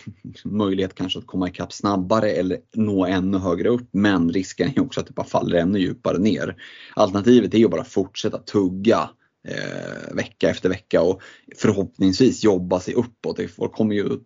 möjlighet 0.45 0.95
kanske 0.95 1.19
att 1.19 1.27
komma 1.27 1.49
ikapp 1.49 1.73
snabbare 1.73 2.31
eller 2.31 2.59
nå 2.75 3.07
ännu 3.07 3.39
högre 3.39 3.69
upp. 3.69 3.89
Men 3.91 4.33
risken 4.33 4.73
är 4.77 4.81
också 4.81 5.01
att 5.01 5.07
det 5.07 5.13
bara 5.13 5.27
faller 5.27 5.59
ännu 5.59 5.79
djupare 5.79 6.19
ner. 6.19 6.57
Alternativet 6.97 7.55
är 7.55 7.59
ju 7.59 7.69
bara 7.69 7.81
att 7.81 7.89
fortsätta 7.89 8.39
tugga 8.39 9.11
eh, 9.49 10.15
vecka 10.15 10.51
efter 10.51 10.69
vecka 10.69 11.03
och 11.03 11.23
förhoppningsvis 11.57 12.45
jobba 12.45 12.81
sig 12.81 12.95
uppåt. 12.95 13.41
Folk 13.57 13.73
kommer 13.73 13.95
ju 13.95 14.19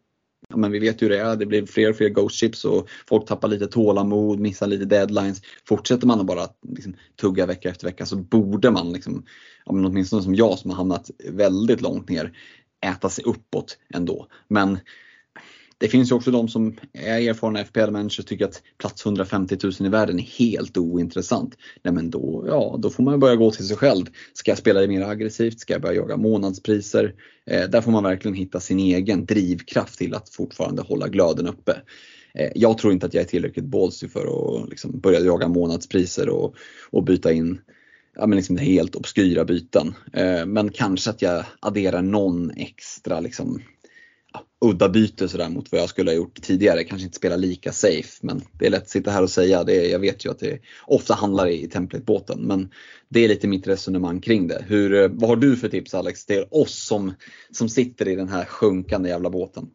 Ja, 0.48 0.56
men 0.56 0.72
vi 0.72 0.78
vet 0.78 1.02
ju 1.02 1.08
det 1.08 1.18
är, 1.18 1.36
det 1.36 1.46
blir 1.46 1.66
fler 1.66 1.90
och 1.90 1.96
fler 1.96 2.08
ghost 2.08 2.36
chips 2.36 2.64
och 2.64 2.88
folk 3.08 3.26
tappar 3.26 3.48
lite 3.48 3.66
tålamod, 3.66 4.40
missar 4.40 4.66
lite 4.66 4.84
deadlines. 4.84 5.42
Fortsätter 5.68 6.06
man 6.06 6.20
att 6.20 6.26
bara 6.26 6.48
liksom, 6.68 6.96
tugga 7.20 7.46
vecka 7.46 7.70
efter 7.70 7.86
vecka 7.86 8.06
så 8.06 8.16
borde 8.16 8.70
man, 8.70 8.92
liksom, 8.92 9.24
ja, 9.64 9.72
men 9.72 9.84
åtminstone 9.84 10.22
som 10.22 10.34
jag 10.34 10.58
som 10.58 10.70
har 10.70 10.76
hamnat 10.76 11.10
väldigt 11.30 11.80
långt 11.80 12.08
ner, 12.08 12.32
äta 12.86 13.08
sig 13.08 13.24
uppåt 13.24 13.78
ändå. 13.94 14.26
Men 14.48 14.78
det 15.78 15.88
finns 15.88 16.10
ju 16.10 16.14
också 16.14 16.30
de 16.30 16.48
som 16.48 16.76
är 16.92 17.28
erfarna 17.28 17.64
FPL-människor 17.64 18.22
och 18.22 18.26
tycker 18.26 18.44
att 18.44 18.62
plats 18.78 19.06
150 19.06 19.56
000 19.62 19.72
i 19.80 19.88
världen 19.88 20.18
är 20.18 20.22
helt 20.22 20.76
ointressant. 20.76 21.56
Nej 21.82 21.94
men 21.94 22.10
då, 22.10 22.44
ja, 22.48 22.76
då 22.78 22.90
får 22.90 23.02
man 23.02 23.20
börja 23.20 23.36
gå 23.36 23.50
till 23.50 23.68
sig 23.68 23.76
själv. 23.76 24.06
Ska 24.34 24.50
jag 24.50 24.58
spela 24.58 24.80
det 24.80 24.88
mer 24.88 25.02
aggressivt? 25.02 25.60
Ska 25.60 25.72
jag 25.72 25.82
börja 25.82 25.94
jaga 25.94 26.16
månadspriser? 26.16 27.14
Eh, 27.46 27.68
där 27.68 27.80
får 27.80 27.90
man 27.90 28.04
verkligen 28.04 28.34
hitta 28.34 28.60
sin 28.60 28.78
egen 28.78 29.26
drivkraft 29.26 29.98
till 29.98 30.14
att 30.14 30.28
fortfarande 30.28 30.82
hålla 30.82 31.08
glöden 31.08 31.46
uppe. 31.46 31.72
Eh, 32.34 32.50
jag 32.54 32.78
tror 32.78 32.92
inte 32.92 33.06
att 33.06 33.14
jag 33.14 33.24
är 33.24 33.28
tillräckligt 33.28 33.64
ballsy 33.64 34.08
för 34.08 34.26
att 34.26 34.68
liksom 34.68 35.00
börja 35.00 35.20
jaga 35.20 35.48
månadspriser 35.48 36.28
och, 36.28 36.54
och 36.90 37.04
byta 37.04 37.32
in 37.32 37.60
ja, 38.16 38.26
men 38.26 38.36
liksom 38.36 38.56
helt 38.56 38.96
obskyra 38.96 39.44
byten. 39.44 39.94
Eh, 40.12 40.46
men 40.46 40.72
kanske 40.72 41.10
att 41.10 41.22
jag 41.22 41.44
adderar 41.60 42.02
någon 42.02 42.50
extra 42.50 43.20
liksom, 43.20 43.62
udda 44.64 44.88
byte 44.88 45.28
sådär 45.28 45.48
mot 45.48 45.72
vad 45.72 45.80
jag 45.80 45.88
skulle 45.88 46.10
ha 46.10 46.16
gjort 46.16 46.42
tidigare. 46.42 46.84
Kanske 46.84 47.04
inte 47.04 47.16
spela 47.16 47.36
lika 47.36 47.72
safe 47.72 48.18
men 48.20 48.42
det 48.52 48.66
är 48.66 48.70
lätt 48.70 48.82
att 48.82 48.88
sitta 48.88 49.10
här 49.10 49.22
och 49.22 49.30
säga. 49.30 49.64
Det, 49.64 49.88
jag 49.88 49.98
vet 49.98 50.24
ju 50.24 50.30
att 50.30 50.38
det 50.38 50.58
ofta 50.86 51.14
handlar 51.14 51.46
i 51.46 51.68
templatebåten 51.68 52.40
men 52.40 52.68
det 53.08 53.24
är 53.24 53.28
lite 53.28 53.48
mitt 53.48 53.66
resonemang 53.66 54.20
kring 54.20 54.48
det. 54.48 54.64
Hur, 54.66 54.94
eh, 54.94 55.08
vad 55.12 55.30
har 55.30 55.36
du 55.36 55.56
för 55.56 55.68
tips 55.68 55.94
Alex 55.94 56.26
till 56.26 56.44
oss 56.50 56.86
som, 56.86 57.14
som 57.50 57.68
sitter 57.68 58.08
i 58.08 58.16
den 58.16 58.28
här 58.28 58.44
sjunkande 58.44 59.08
jävla 59.08 59.30
båten? 59.30 59.66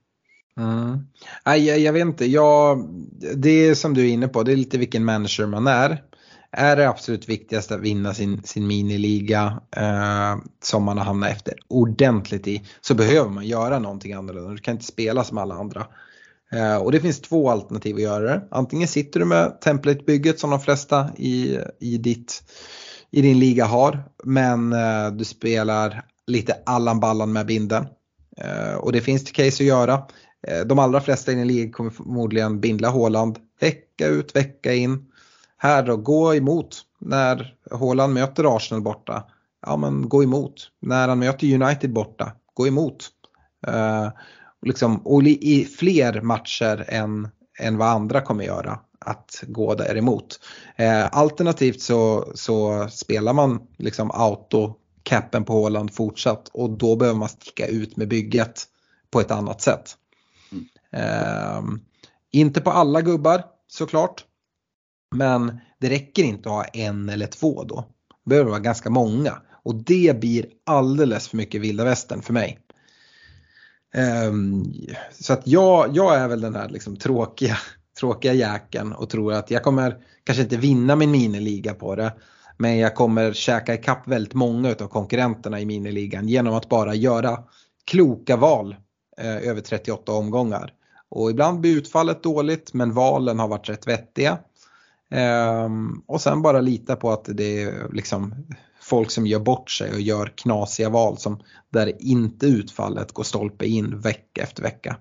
Mm. 0.58 1.00
Nej, 1.46 1.66
jag, 1.66 1.80
jag, 1.80 1.94
vet 1.94 2.02
inte, 2.02 2.26
jag, 2.26 2.90
det 3.36 3.50
är 3.50 3.76
som 3.76 3.94
du 3.94 4.02
är 4.02 4.10
inne 4.10 4.28
på, 4.28 4.44
det 4.44 4.52
är 4.52 4.56
lite 4.56 4.78
vilken 4.78 5.06
manager 5.06 5.46
man 5.46 5.68
är 5.68 6.04
är 6.52 6.76
det 6.76 6.90
absolut 6.90 7.30
viktigaste 7.30 7.76
att 7.76 7.82
vinna 7.82 8.14
sin, 8.14 8.44
sin 8.44 8.68
miniliga 8.68 9.62
eh, 9.76 10.38
som 10.64 10.84
man 10.84 10.98
har 10.98 11.06
hamnat 11.06 11.32
efter 11.32 11.54
ordentligt 11.68 12.48
i 12.48 12.64
så 12.82 12.94
behöver 12.94 13.30
man 13.30 13.46
göra 13.46 13.80
någonting 13.80 14.14
annorlunda. 14.14 14.52
Du 14.52 14.58
kan 14.58 14.74
inte 14.74 14.86
spela 14.86 15.24
som 15.24 15.38
alla 15.38 15.56
andra. 15.56 15.88
Eh, 16.52 16.76
och 16.76 16.92
det 16.92 17.00
finns 17.00 17.22
två 17.22 17.50
alternativ 17.50 17.96
att 17.96 18.02
göra 18.02 18.24
det. 18.24 18.48
Antingen 18.52 18.88
sitter 18.88 19.20
du 19.20 19.26
med 19.26 19.62
templatebygget 19.62 20.40
som 20.40 20.50
de 20.50 20.60
flesta 20.60 21.10
i, 21.18 21.60
i, 21.80 21.98
ditt, 21.98 22.44
i 23.12 23.22
din 23.22 23.40
liga 23.40 23.66
har 23.66 24.04
men 24.24 24.74
eh, 24.74 25.12
du 25.12 25.26
spelar 25.26 26.06
lite 26.28 26.58
Allan 26.66 27.00
Ballan 27.00 27.34
med 27.34 27.46
binden. 27.46 27.86
Eh, 28.38 28.74
och 28.74 28.92
det 28.92 29.02
finns 29.02 29.24
det 29.24 29.32
case 29.32 29.64
att 29.64 29.68
göra. 29.68 29.94
Eh, 30.48 30.60
de 30.66 30.80
allra 30.80 31.02
flesta 31.02 31.32
i 31.32 31.36
din 31.36 31.48
liga 31.48 31.72
kommer 31.72 31.90
förmodligen 31.90 32.60
bindla 32.60 32.90
Håland 32.90 33.40
vecka 33.60 34.08
ut 34.08 34.36
vecka 34.36 34.74
in 34.74 35.11
här 35.64 35.84
då, 35.84 35.98
gå 35.98 36.36
emot 36.36 36.82
när 37.00 37.56
Haaland 37.72 38.14
möter 38.14 38.56
Arsenal 38.56 38.82
borta. 38.82 39.24
Ja 39.66 39.78
men 39.78 40.10
gå 40.10 40.24
emot. 40.24 40.72
När 40.80 41.08
han 41.08 41.20
möter 41.20 41.64
United 41.64 41.94
borta, 41.94 42.32
gå 42.54 42.68
emot. 42.68 43.10
Uh, 43.68 44.08
och, 44.62 44.68
liksom, 44.68 44.98
och 44.98 45.24
i 45.24 45.66
fler 45.66 46.22
matcher 46.22 46.86
än, 46.88 47.28
än 47.60 47.78
vad 47.78 47.88
andra 47.88 48.22
kommer 48.22 48.44
göra 48.44 48.80
att 49.00 49.44
gå 49.48 49.76
där 49.76 49.98
emot. 49.98 50.40
Uh, 50.80 51.18
alternativt 51.18 51.82
så, 51.82 52.32
så 52.36 52.88
spelar 52.90 53.34
man 53.34 53.68
liksom 53.78 54.12
auto 54.12 54.76
capen 55.04 55.44
på 55.44 55.54
Håland 55.54 55.94
fortsatt 55.94 56.48
och 56.48 56.70
då 56.70 56.96
behöver 56.96 57.20
man 57.20 57.30
sticka 57.30 57.68
ut 57.68 57.98
med 57.98 58.08
bygget 58.08 58.64
på 59.12 59.20
ett 59.20 59.32
annat 59.32 59.62
sätt. 59.62 59.98
Mm. 60.52 60.66
Uh, 61.06 61.80
inte 62.32 62.62
på 62.62 62.72
alla 62.72 63.02
gubbar 63.02 63.44
såklart. 63.68 64.26
Men 65.16 65.60
det 65.80 65.90
räcker 65.90 66.24
inte 66.24 66.50
att 66.50 66.56
ha 66.56 66.64
en 66.64 67.10
eller 67.10 67.28
två 67.28 67.64
då. 67.64 67.86
Det 68.24 68.30
behöver 68.30 68.50
vara 68.50 68.60
ganska 68.60 68.90
många. 68.90 69.42
Och 69.64 69.76
det 69.76 70.20
blir 70.20 70.46
alldeles 70.66 71.28
för 71.28 71.38
mycket 71.38 71.62
vilda 71.62 71.84
västern 71.84 72.22
för 72.22 72.34
mig. 72.34 72.60
Um, 74.28 74.74
så 75.12 75.34
att 75.34 75.48
jag, 75.48 75.98
jag 75.98 76.16
är 76.16 76.28
väl 76.28 76.42
den 76.42 76.56
här 76.56 76.70
liksom 76.70 76.98
tråkiga, 76.98 77.58
tråkiga 78.00 78.34
jäkeln 78.34 78.94
och 78.94 79.10
tror 79.10 79.34
att 79.34 79.52
jag 79.52 79.64
kommer 79.64 79.98
kanske 80.24 80.44
inte 80.44 80.58
vinna 80.58 80.96
min 80.96 81.12
miniliga 81.12 81.74
på 81.74 81.96
det. 81.96 82.14
Men 82.58 82.78
jag 82.78 82.96
kommer 82.96 83.34
käka 83.34 83.74
ikapp 83.74 84.08
väldigt 84.08 84.34
många 84.34 84.70
av 84.70 84.88
konkurrenterna 84.88 85.60
i 85.60 85.66
miniligan 85.66 86.28
genom 86.28 86.54
att 86.54 86.70
bara 86.70 86.96
göra 86.96 87.44
kloka 87.86 88.38
val 88.38 88.76
eh, 89.18 89.50
över 89.50 89.62
38 89.62 90.12
omgångar. 90.12 90.74
Och 91.10 91.32
ibland 91.32 91.60
blir 91.60 91.78
utfallet 91.78 92.24
dåligt 92.24 92.74
men 92.74 92.94
valen 92.94 93.40
har 93.40 93.48
varit 93.48 93.70
rätt 93.70 93.88
vettiga. 93.88 94.38
Ehm, 95.12 96.02
och 96.08 96.22
sen 96.22 96.42
bara 96.42 96.62
lita 96.62 96.96
på 96.96 97.12
att 97.12 97.26
det 97.26 97.64
är 97.64 97.94
liksom 97.94 98.36
folk 98.82 99.12
som 99.12 99.28
gör 99.28 99.40
bort 99.40 99.72
sig 99.72 99.92
och 99.94 100.02
gör 100.02 100.34
knasiga 100.36 100.90
val 100.90 101.18
som 101.18 101.42
där 101.70 101.94
inte 102.00 102.46
utfallet 102.46 103.12
går 103.12 103.24
stolpe 103.24 103.66
in 103.66 104.00
vecka 104.00 104.44
efter 104.44 104.64
vecka. 104.64 104.98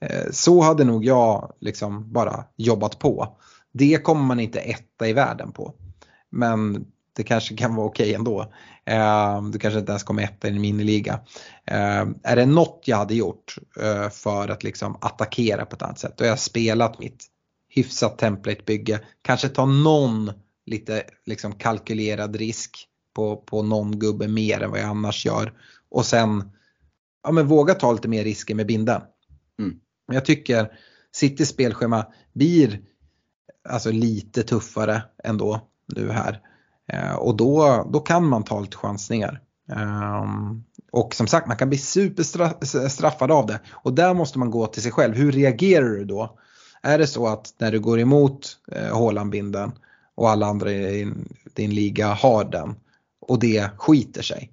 Ehm, 0.00 0.32
så 0.32 0.60
hade 0.60 0.84
nog 0.84 1.04
jag 1.04 1.52
liksom 1.60 2.12
bara 2.12 2.44
jobbat 2.56 2.98
på. 2.98 3.36
Det 3.72 4.04
kommer 4.04 4.24
man 4.24 4.40
inte 4.40 4.60
etta 4.60 5.08
i 5.08 5.12
världen 5.12 5.52
på. 5.52 5.74
Men 6.30 6.86
det 7.16 7.22
kanske 7.22 7.56
kan 7.56 7.74
vara 7.74 7.86
okej 7.86 8.04
okay 8.04 8.14
ändå. 8.14 8.52
Ehm, 8.84 9.50
du 9.50 9.58
kanske 9.58 9.80
inte 9.80 9.92
ens 9.92 10.02
kommer 10.02 10.22
etta 10.22 10.48
i 10.48 10.50
en 10.50 10.60
miniliga. 10.60 11.20
Är 12.22 12.36
det 12.36 12.46
något 12.46 12.82
jag 12.84 12.96
hade 12.96 13.14
gjort 13.14 13.56
eh, 13.80 14.10
för 14.10 14.48
att 14.48 14.62
liksom 14.62 14.98
attackera 15.00 15.64
på 15.64 15.76
ett 15.76 15.82
annat 15.82 15.98
sätt, 15.98 16.14
då 16.16 16.24
har 16.24 16.28
jag 16.28 16.38
spelat 16.38 16.98
mitt 16.98 17.30
hyfsat 17.74 18.18
templatebygge. 18.18 19.00
Kanske 19.22 19.48
ta 19.48 19.66
någon 19.66 20.30
lite 20.66 21.02
liksom 21.26 21.52
kalkylerad 21.52 22.36
risk 22.36 22.88
på, 23.14 23.36
på 23.36 23.62
någon 23.62 23.98
gubbe 23.98 24.28
mer 24.28 24.60
än 24.60 24.70
vad 24.70 24.80
jag 24.80 24.88
annars 24.88 25.26
gör. 25.26 25.52
Och 25.88 26.06
sen 26.06 26.50
ja, 27.22 27.32
men 27.32 27.46
våga 27.46 27.74
ta 27.74 27.92
lite 27.92 28.08
mer 28.08 28.24
risker 28.24 28.54
med 28.54 28.66
binden. 28.66 29.02
Mm. 29.58 29.76
Jag 30.12 30.24
tycker 30.24 30.72
Citys 31.12 31.48
spelschema 31.48 32.06
blir 32.32 32.80
alltså 33.68 33.90
lite 33.90 34.42
tuffare 34.42 35.02
ändå 35.24 35.68
nu 35.94 36.10
här. 36.10 36.40
Eh, 36.92 37.14
och 37.14 37.36
då, 37.36 37.84
då 37.92 38.00
kan 38.00 38.28
man 38.28 38.44
ta 38.44 38.60
lite 38.60 38.76
chansningar. 38.76 39.40
Um, 39.68 40.64
och 40.92 41.14
som 41.14 41.26
sagt 41.26 41.46
man 41.46 41.56
kan 41.56 41.68
bli 41.68 41.78
superstraffad 41.78 43.30
av 43.30 43.46
det. 43.46 43.60
Och 43.70 43.94
där 43.94 44.14
måste 44.14 44.38
man 44.38 44.50
gå 44.50 44.66
till 44.66 44.82
sig 44.82 44.92
själv. 44.92 45.14
Hur 45.14 45.32
reagerar 45.32 45.88
du 45.88 46.04
då? 46.04 46.38
Är 46.84 46.98
det 46.98 47.06
så 47.06 47.26
att 47.26 47.54
när 47.58 47.72
du 47.72 47.80
går 47.80 48.00
emot 48.00 48.58
eh, 48.72 48.98
Haaland-binden 48.98 49.72
och 50.14 50.30
alla 50.30 50.46
andra 50.46 50.72
i 50.72 51.12
din 51.54 51.74
liga 51.74 52.06
har 52.12 52.44
den 52.44 52.74
och 53.20 53.38
det 53.38 53.70
skiter 53.76 54.22
sig. 54.22 54.52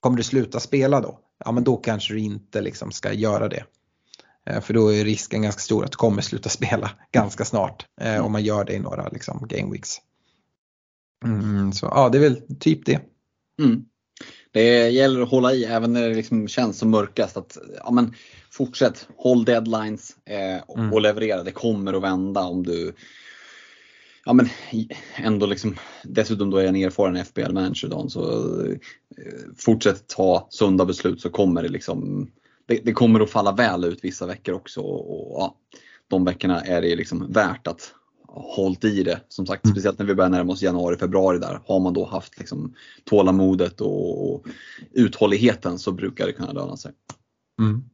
Kommer 0.00 0.16
du 0.16 0.22
sluta 0.22 0.60
spela 0.60 1.00
då? 1.00 1.18
Ja 1.44 1.52
men 1.52 1.64
då 1.64 1.76
kanske 1.76 2.14
du 2.14 2.20
inte 2.20 2.60
liksom 2.60 2.92
ska 2.92 3.12
göra 3.12 3.48
det. 3.48 3.64
Eh, 4.46 4.60
för 4.60 4.74
då 4.74 4.92
är 4.92 5.04
risken 5.04 5.42
ganska 5.42 5.60
stor 5.60 5.84
att 5.84 5.90
du 5.90 5.96
kommer 5.96 6.22
sluta 6.22 6.48
spela 6.58 6.90
ganska 7.12 7.44
snart 7.44 7.86
eh, 8.00 8.24
om 8.24 8.32
man 8.32 8.44
gör 8.44 8.64
det 8.64 8.74
i 8.74 8.78
några 8.78 9.08
liksom, 9.08 9.46
game 9.48 9.72
weeks. 9.72 9.96
Mm, 11.24 11.72
så 11.72 11.86
ja, 11.86 12.08
det 12.08 12.18
är 12.18 12.22
väl 12.22 12.58
typ 12.60 12.86
det. 12.86 13.00
Mm. 13.62 13.84
Det 14.54 14.88
gäller 14.90 15.20
att 15.20 15.30
hålla 15.30 15.52
i 15.52 15.64
även 15.64 15.92
när 15.92 16.08
det 16.08 16.14
liksom 16.14 16.48
känns 16.48 16.78
som 16.78 16.90
mörkast. 16.90 17.36
Att, 17.36 17.58
ja, 17.84 17.90
men, 17.90 18.14
fortsätt, 18.50 19.08
håll 19.16 19.44
deadlines 19.44 20.16
eh, 20.24 20.62
och, 20.66 20.78
Mm. 20.78 20.92
och 20.92 21.00
leverera. 21.00 21.42
Det 21.42 21.52
kommer 21.52 21.94
att 21.94 22.02
vända 22.02 22.40
om 22.40 22.62
du 22.62 22.94
ja, 24.24 24.32
men, 24.32 24.48
ändå 25.16 25.46
liksom, 25.46 25.76
dessutom 26.04 26.50
då 26.50 26.56
är 26.56 26.64
en 26.64 26.76
erfaren 26.76 27.24
FBL-manager 27.24 27.88
Dan, 27.88 28.10
så 28.10 28.50
eh, 28.66 28.76
fortsätt 29.56 30.06
ta 30.08 30.46
sunda 30.50 30.84
beslut 30.84 31.20
så 31.20 31.30
kommer 31.30 31.62
det 31.62 31.68
liksom 31.68 32.30
det, 32.66 32.80
det 32.84 32.92
kommer 32.92 33.20
att 33.20 33.30
falla 33.30 33.52
väl 33.52 33.84
ut 33.84 34.04
vissa 34.04 34.26
veckor 34.26 34.54
också 34.54 34.80
och, 34.80 35.10
och 35.10 35.40
ja, 35.40 35.56
de 36.08 36.24
veckorna 36.24 36.60
är 36.60 36.82
det 36.82 36.96
liksom 36.96 37.32
värt 37.32 37.66
att 37.66 37.94
hålla 38.34 38.76
i 38.82 39.02
det. 39.02 39.20
Som 39.28 39.46
sagt, 39.46 39.64
Mm. 39.64 39.74
speciellt 39.74 39.98
när 39.98 40.06
vi 40.06 40.14
börjar 40.14 40.30
närma 40.30 40.52
oss 40.52 40.62
januari, 40.62 40.96
februari 40.96 41.38
där. 41.38 41.60
Har 41.66 41.80
man 41.80 41.92
då 41.92 42.04
haft 42.04 42.38
liksom 42.38 42.74
tålamodet 43.04 43.80
och, 43.80 44.34
och 44.34 44.46
uthålligheten 44.92 45.78
så 45.78 45.92
brukar 45.92 46.26
det 46.26 46.32
kunna 46.32 46.52
löna 46.52 46.76
sig. 46.76 46.92
Mm. 47.60 47.84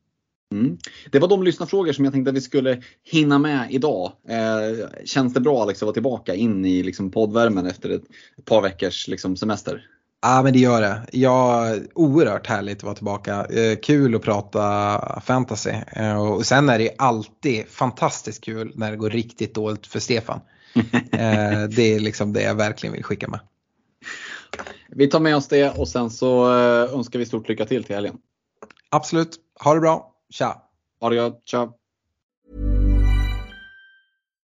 Mm. 0.55 0.79
Det 1.11 1.19
var 1.19 1.29
de 1.29 1.43
lyssnarfrågor 1.43 1.93
som 1.93 2.05
jag 2.05 2.15
tänkte 2.15 2.31
att 2.31 2.37
vi 2.37 2.41
skulle 2.41 2.83
hinna 3.03 3.39
med 3.39 3.67
idag. 3.71 4.13
Eh, 4.29 4.89
känns 5.05 5.35
det 5.35 5.41
bra 5.41 5.63
Alex 5.63 5.79
att 5.83 5.87
vara 5.87 5.93
tillbaka 5.93 6.35
in 6.35 6.65
i 6.65 6.83
liksom 6.83 7.11
poddvärmen 7.11 7.67
efter 7.67 7.91
ett, 7.91 8.05
ett 8.39 8.45
par 8.45 8.63
veckors 8.63 9.09
liksom, 9.09 9.37
semester? 9.37 9.87
Ja 10.23 10.43
men 10.43 10.53
det 10.53 10.59
gör 10.59 10.81
det. 10.81 11.07
Ja, 11.13 11.75
oerhört 11.95 12.47
härligt 12.47 12.79
att 12.79 12.83
vara 12.83 12.95
tillbaka. 12.95 13.45
Eh, 13.45 13.79
kul 13.83 14.15
att 14.15 14.23
prata 14.23 15.21
fantasy. 15.25 15.71
Eh, 15.93 16.23
och 16.23 16.47
sen 16.47 16.69
är 16.69 16.79
det 16.79 16.91
alltid 16.99 17.69
fantastiskt 17.69 18.45
kul 18.45 18.73
när 18.75 18.91
det 18.91 18.97
går 18.97 19.11
riktigt 19.11 19.55
dåligt 19.55 19.87
för 19.87 20.01
Stefan. 20.01 20.41
eh, 21.13 21.63
det 21.77 21.95
är 21.95 22.01
liksom 22.01 22.33
det 22.33 22.43
jag 22.43 22.55
verkligen 22.55 22.93
vill 22.93 23.05
skicka 23.05 23.29
med. 23.29 23.41
Vi 24.89 25.07
tar 25.07 25.21
med 25.21 25.37
oss 25.37 25.49
det 25.49 25.71
och 25.71 25.89
sen 25.89 26.11
så 26.11 26.53
önskar 26.53 27.19
vi 27.19 27.27
stort 27.27 27.49
lycka 27.49 27.67
till 27.67 27.85
till 27.85 27.95
helgen. 27.95 28.19
Absolut. 28.91 29.37
Ha 29.61 29.75
det 29.75 29.81
bra. 29.81 30.13
Tja! 30.31 30.63
Ha 31.01 31.11
det 31.11 31.17
gott, 31.17 31.43
tja! 31.45 31.73